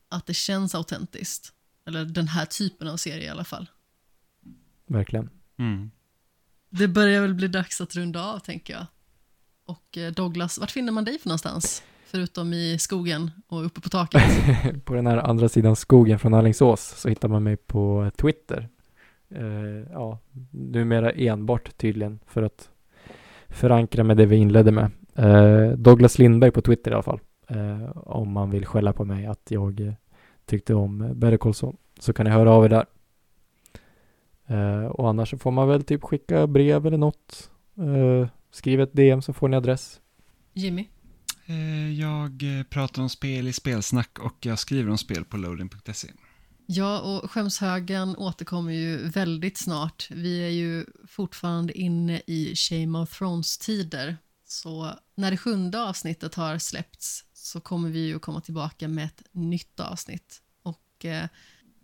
Att 0.09 0.25
det 0.25 0.33
känns 0.33 0.75
autentiskt. 0.75 1.53
Eller 1.85 2.05
den 2.05 2.27
här 2.27 2.45
typen 2.45 2.87
av 2.87 2.97
serie 2.97 3.23
i 3.25 3.29
alla 3.29 3.43
fall. 3.43 3.69
Verkligen. 4.85 5.29
Mm. 5.57 5.91
Det 6.69 6.87
börjar 6.87 7.21
väl 7.21 7.33
bli 7.33 7.47
dags 7.47 7.81
att 7.81 7.95
runda 7.95 8.23
av, 8.23 8.39
tänker 8.39 8.73
jag. 8.73 8.85
Och 9.65 9.97
eh, 9.97 10.11
Douglas, 10.11 10.57
vart 10.57 10.71
finner 10.71 10.91
man 10.91 11.05
dig 11.05 11.19
för 11.19 11.29
någonstans? 11.29 11.83
Förutom 12.11 12.53
i 12.53 12.77
skogen 12.79 13.31
och 13.47 13.65
uppe 13.65 13.81
på 13.81 13.89
taket. 13.89 14.21
på 14.85 14.93
den 14.93 15.07
här 15.07 15.17
andra 15.17 15.49
sidan 15.49 15.75
skogen 15.75 16.19
från 16.19 16.33
Alingsås 16.33 16.81
så 16.81 17.09
hittar 17.09 17.27
man 17.27 17.43
mig 17.43 17.57
på 17.57 18.11
Twitter. 18.17 18.69
Eh, 19.29 19.91
ja, 19.91 20.19
numera 20.51 21.11
enbart 21.11 21.77
tydligen 21.77 22.19
för 22.27 22.43
att 22.43 22.69
förankra 23.49 24.03
med 24.03 24.17
det 24.17 24.25
vi 24.25 24.35
inledde 24.35 24.71
med. 24.71 24.91
Eh, 25.15 25.71
Douglas 25.77 26.19
Lindberg 26.19 26.51
på 26.51 26.61
Twitter 26.61 26.91
i 26.91 26.93
alla 26.93 27.03
fall. 27.03 27.19
Eh, 27.47 27.97
om 27.97 28.31
man 28.31 28.49
vill 28.49 28.65
skälla 28.65 28.93
på 28.93 29.05
mig 29.05 29.25
att 29.25 29.51
jag 29.51 29.95
tyckte 30.45 30.73
om 30.73 31.11
Better 31.13 31.37
Call 31.37 31.53
Saul 31.53 31.75
så 31.99 32.13
kan 32.13 32.25
ni 32.25 32.31
höra 32.31 32.51
av 32.51 32.65
er 32.65 32.69
där. 32.69 32.85
Och 34.91 35.09
annars 35.09 35.29
så 35.29 35.37
får 35.37 35.51
man 35.51 35.67
väl 35.67 35.83
typ 35.83 36.03
skicka 36.03 36.47
brev 36.47 36.87
eller 36.87 36.97
något. 36.97 37.51
Skriv 38.51 38.81
ett 38.81 38.93
DM 38.93 39.21
så 39.21 39.33
får 39.33 39.47
ni 39.47 39.57
adress. 39.57 40.01
Jimmy? 40.53 40.87
Eh, 41.51 41.91
jag 41.99 42.43
eh, 42.43 42.63
pratar 42.63 43.01
om 43.01 43.09
spel 43.09 43.47
i 43.47 43.53
spelsnack 43.53 44.19
och 44.19 44.45
jag 44.45 44.59
skriver 44.59 44.91
om 44.91 44.97
spel 44.97 45.25
på 45.25 45.37
loading.se. 45.37 46.07
Ja, 46.65 46.99
och 46.99 47.31
skämshögen 47.31 48.15
återkommer 48.15 48.73
ju 48.73 48.97
väldigt 49.09 49.57
snart. 49.57 50.07
Vi 50.11 50.43
är 50.43 50.49
ju 50.49 50.85
fortfarande 51.07 51.73
inne 51.73 52.21
i 52.27 52.55
Shame 52.55 52.99
of 52.99 53.19
Thrones-tider. 53.19 54.17
Så 54.45 54.99
när 55.15 55.31
det 55.31 55.37
sjunde 55.37 55.81
avsnittet 55.81 56.35
har 56.35 56.57
släppts 56.57 57.25
så 57.33 57.61
kommer 57.61 57.89
vi 57.89 57.99
ju 57.99 58.19
komma 58.19 58.41
tillbaka 58.41 58.87
med 58.87 59.05
ett 59.05 59.23
nytt 59.31 59.79
avsnitt. 59.79 60.41
Och 60.63 61.05
eh, 61.05 61.27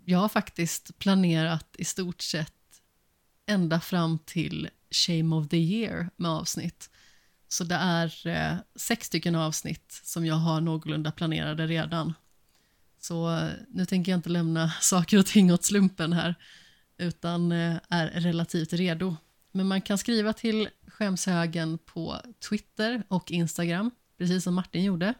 jag 0.06 0.20
har 0.20 0.30
faktiskt 0.30 1.00
planerat 1.00 1.76
i 1.78 1.86
stort 1.86 2.22
sett 2.22 2.54
ända 3.46 3.80
fram 3.80 4.20
till 4.20 4.70
Shame 4.92 5.36
of 5.36 5.50
the 5.50 5.58
Year 5.58 6.10
med 6.18 6.32
avsnitt. 6.32 6.90
Så 7.48 7.64
det 7.64 7.76
är 7.76 8.28
eh, 8.28 8.58
sex 8.76 9.08
stycken 9.08 9.36
avsnitt 9.36 10.02
som 10.04 10.26
jag 10.26 10.36
har 10.36 10.62
någorlunda 10.62 11.12
planerade 11.12 11.68
redan. 11.68 12.14
Så 13.00 13.38
eh, 13.38 13.50
nu 13.70 13.86
tänker 13.86 14.12
jag 14.12 14.18
inte 14.18 14.30
lämna 14.30 14.72
saker 14.82 15.20
och 15.20 15.26
ting 15.26 15.54
åt 15.54 15.64
slumpen 15.64 16.14
här, 16.14 16.36
utan 16.98 17.52
eh, 17.52 17.76
är 17.90 18.08
relativt 18.08 18.74
redo. 18.74 19.16
Men 19.52 19.68
man 19.68 19.82
kan 19.82 19.98
skriva 19.98 20.34
till 20.34 20.70
skämshögen 20.88 21.78
på 21.78 22.22
Twitter 22.50 23.04
och 23.08 23.32
Instagram, 23.32 23.92
precis 24.18 24.44
som 24.44 24.54
Martin 24.54 24.84
gjorde. 24.84 25.14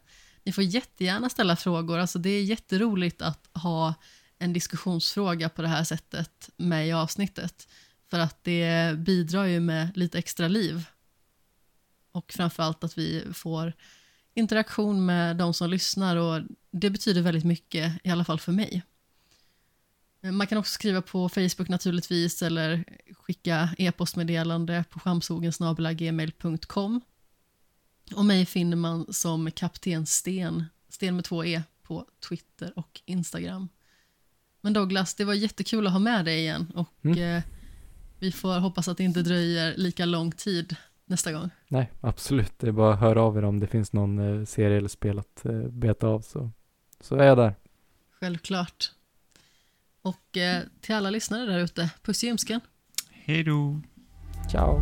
Ni 0.44 0.52
får 0.52 0.64
jättegärna 0.64 1.30
ställa 1.30 1.56
frågor, 1.56 2.00
alltså 2.00 2.20
det 2.20 2.30
är 2.30 2.44
jätteroligt 2.44 3.22
att 3.22 3.50
ha 3.54 3.94
en 4.40 4.54
diskussionsfråga 4.54 5.50
på 5.50 5.62
det 5.62 5.68
här 5.68 5.84
sättet 5.84 6.50
med 6.58 6.88
i 6.88 6.92
avsnittet. 6.92 7.68
För 8.10 8.20
att 8.20 8.44
det 8.44 8.98
bidrar 8.98 9.46
ju 9.46 9.60
med 9.60 9.98
lite 9.98 10.18
extra 10.18 10.48
liv. 10.48 10.86
Och 12.18 12.34
framförallt 12.34 12.84
att 12.84 12.98
vi 12.98 13.24
får 13.34 13.74
interaktion 14.34 15.06
med 15.06 15.38
de 15.38 15.54
som 15.54 15.70
lyssnar 15.70 16.16
och 16.16 16.42
det 16.72 16.90
betyder 16.90 17.22
väldigt 17.22 17.46
mycket, 17.46 17.94
i 18.04 18.10
alla 18.10 18.26
fall 18.26 18.40
för 18.40 18.52
mig. 18.52 18.84
Man 20.22 20.48
kan 20.48 20.58
också 20.58 20.74
skriva 20.74 21.02
på 21.02 21.30
Facebook 21.30 21.70
naturligtvis 21.70 22.42
eller 22.42 22.84
skicka 23.14 23.70
e-postmeddelande 23.78 24.84
på 24.90 25.00
skamsogensgmail.com. 25.00 27.02
Och 28.16 28.26
mig 28.26 28.46
finner 28.46 28.78
man 28.78 29.14
som 29.14 29.52
Kapten 29.52 30.06
Sten, 30.06 30.66
Sten 30.90 31.16
med 31.16 31.26
två 31.26 31.46
E, 31.46 31.64
på 31.84 32.06
Twitter 32.30 32.74
och 32.76 33.02
Instagram. 33.06 33.70
Men 34.62 34.74
Douglas, 34.74 35.16
det 35.16 35.26
var 35.26 35.34
jättekul 35.34 35.88
att 35.88 35.94
ha 35.94 36.00
med 36.00 36.26
dig 36.26 36.40
igen 36.40 36.72
och 36.76 37.06
Mm. 37.06 37.38
eh, 37.38 37.44
vi 38.20 38.32
får 38.32 38.60
hoppas 38.60 38.88
att 38.88 38.98
det 38.98 39.04
inte 39.04 39.22
dröjer 39.22 39.78
lika 39.78 40.06
lång 40.06 40.32
tid 40.32 40.76
nästa 41.08 41.32
gång. 41.32 41.50
Nej, 41.68 41.92
absolut. 42.02 42.54
Det 42.60 42.68
är 42.68 42.72
bara 42.72 42.94
att 42.94 43.00
höra 43.00 43.22
av 43.22 43.38
er 43.38 43.44
om 43.44 43.60
det 43.60 43.68
finns 43.68 43.94
någon 43.94 44.40
eh, 44.40 44.46
serie 44.46 44.78
eller 44.78 44.90
spel 44.90 45.20
att 45.20 45.46
eh, 45.46 45.62
beta 45.62 46.08
av 46.08 46.22
så, 46.22 46.52
så 47.00 47.16
är 47.16 47.26
jag 47.26 47.38
där. 47.38 47.56
Självklart. 48.20 48.92
Och 50.02 50.38
eh, 50.38 50.64
till 50.82 50.96
alla 50.96 51.10
lyssnare 51.10 51.46
där 51.46 51.60
ute, 51.60 51.90
puss 52.02 52.24
i 52.24 52.28
ljumsken. 52.28 52.62
Hej 53.12 53.44
då! 53.44 53.82
Ciao! 54.52 54.80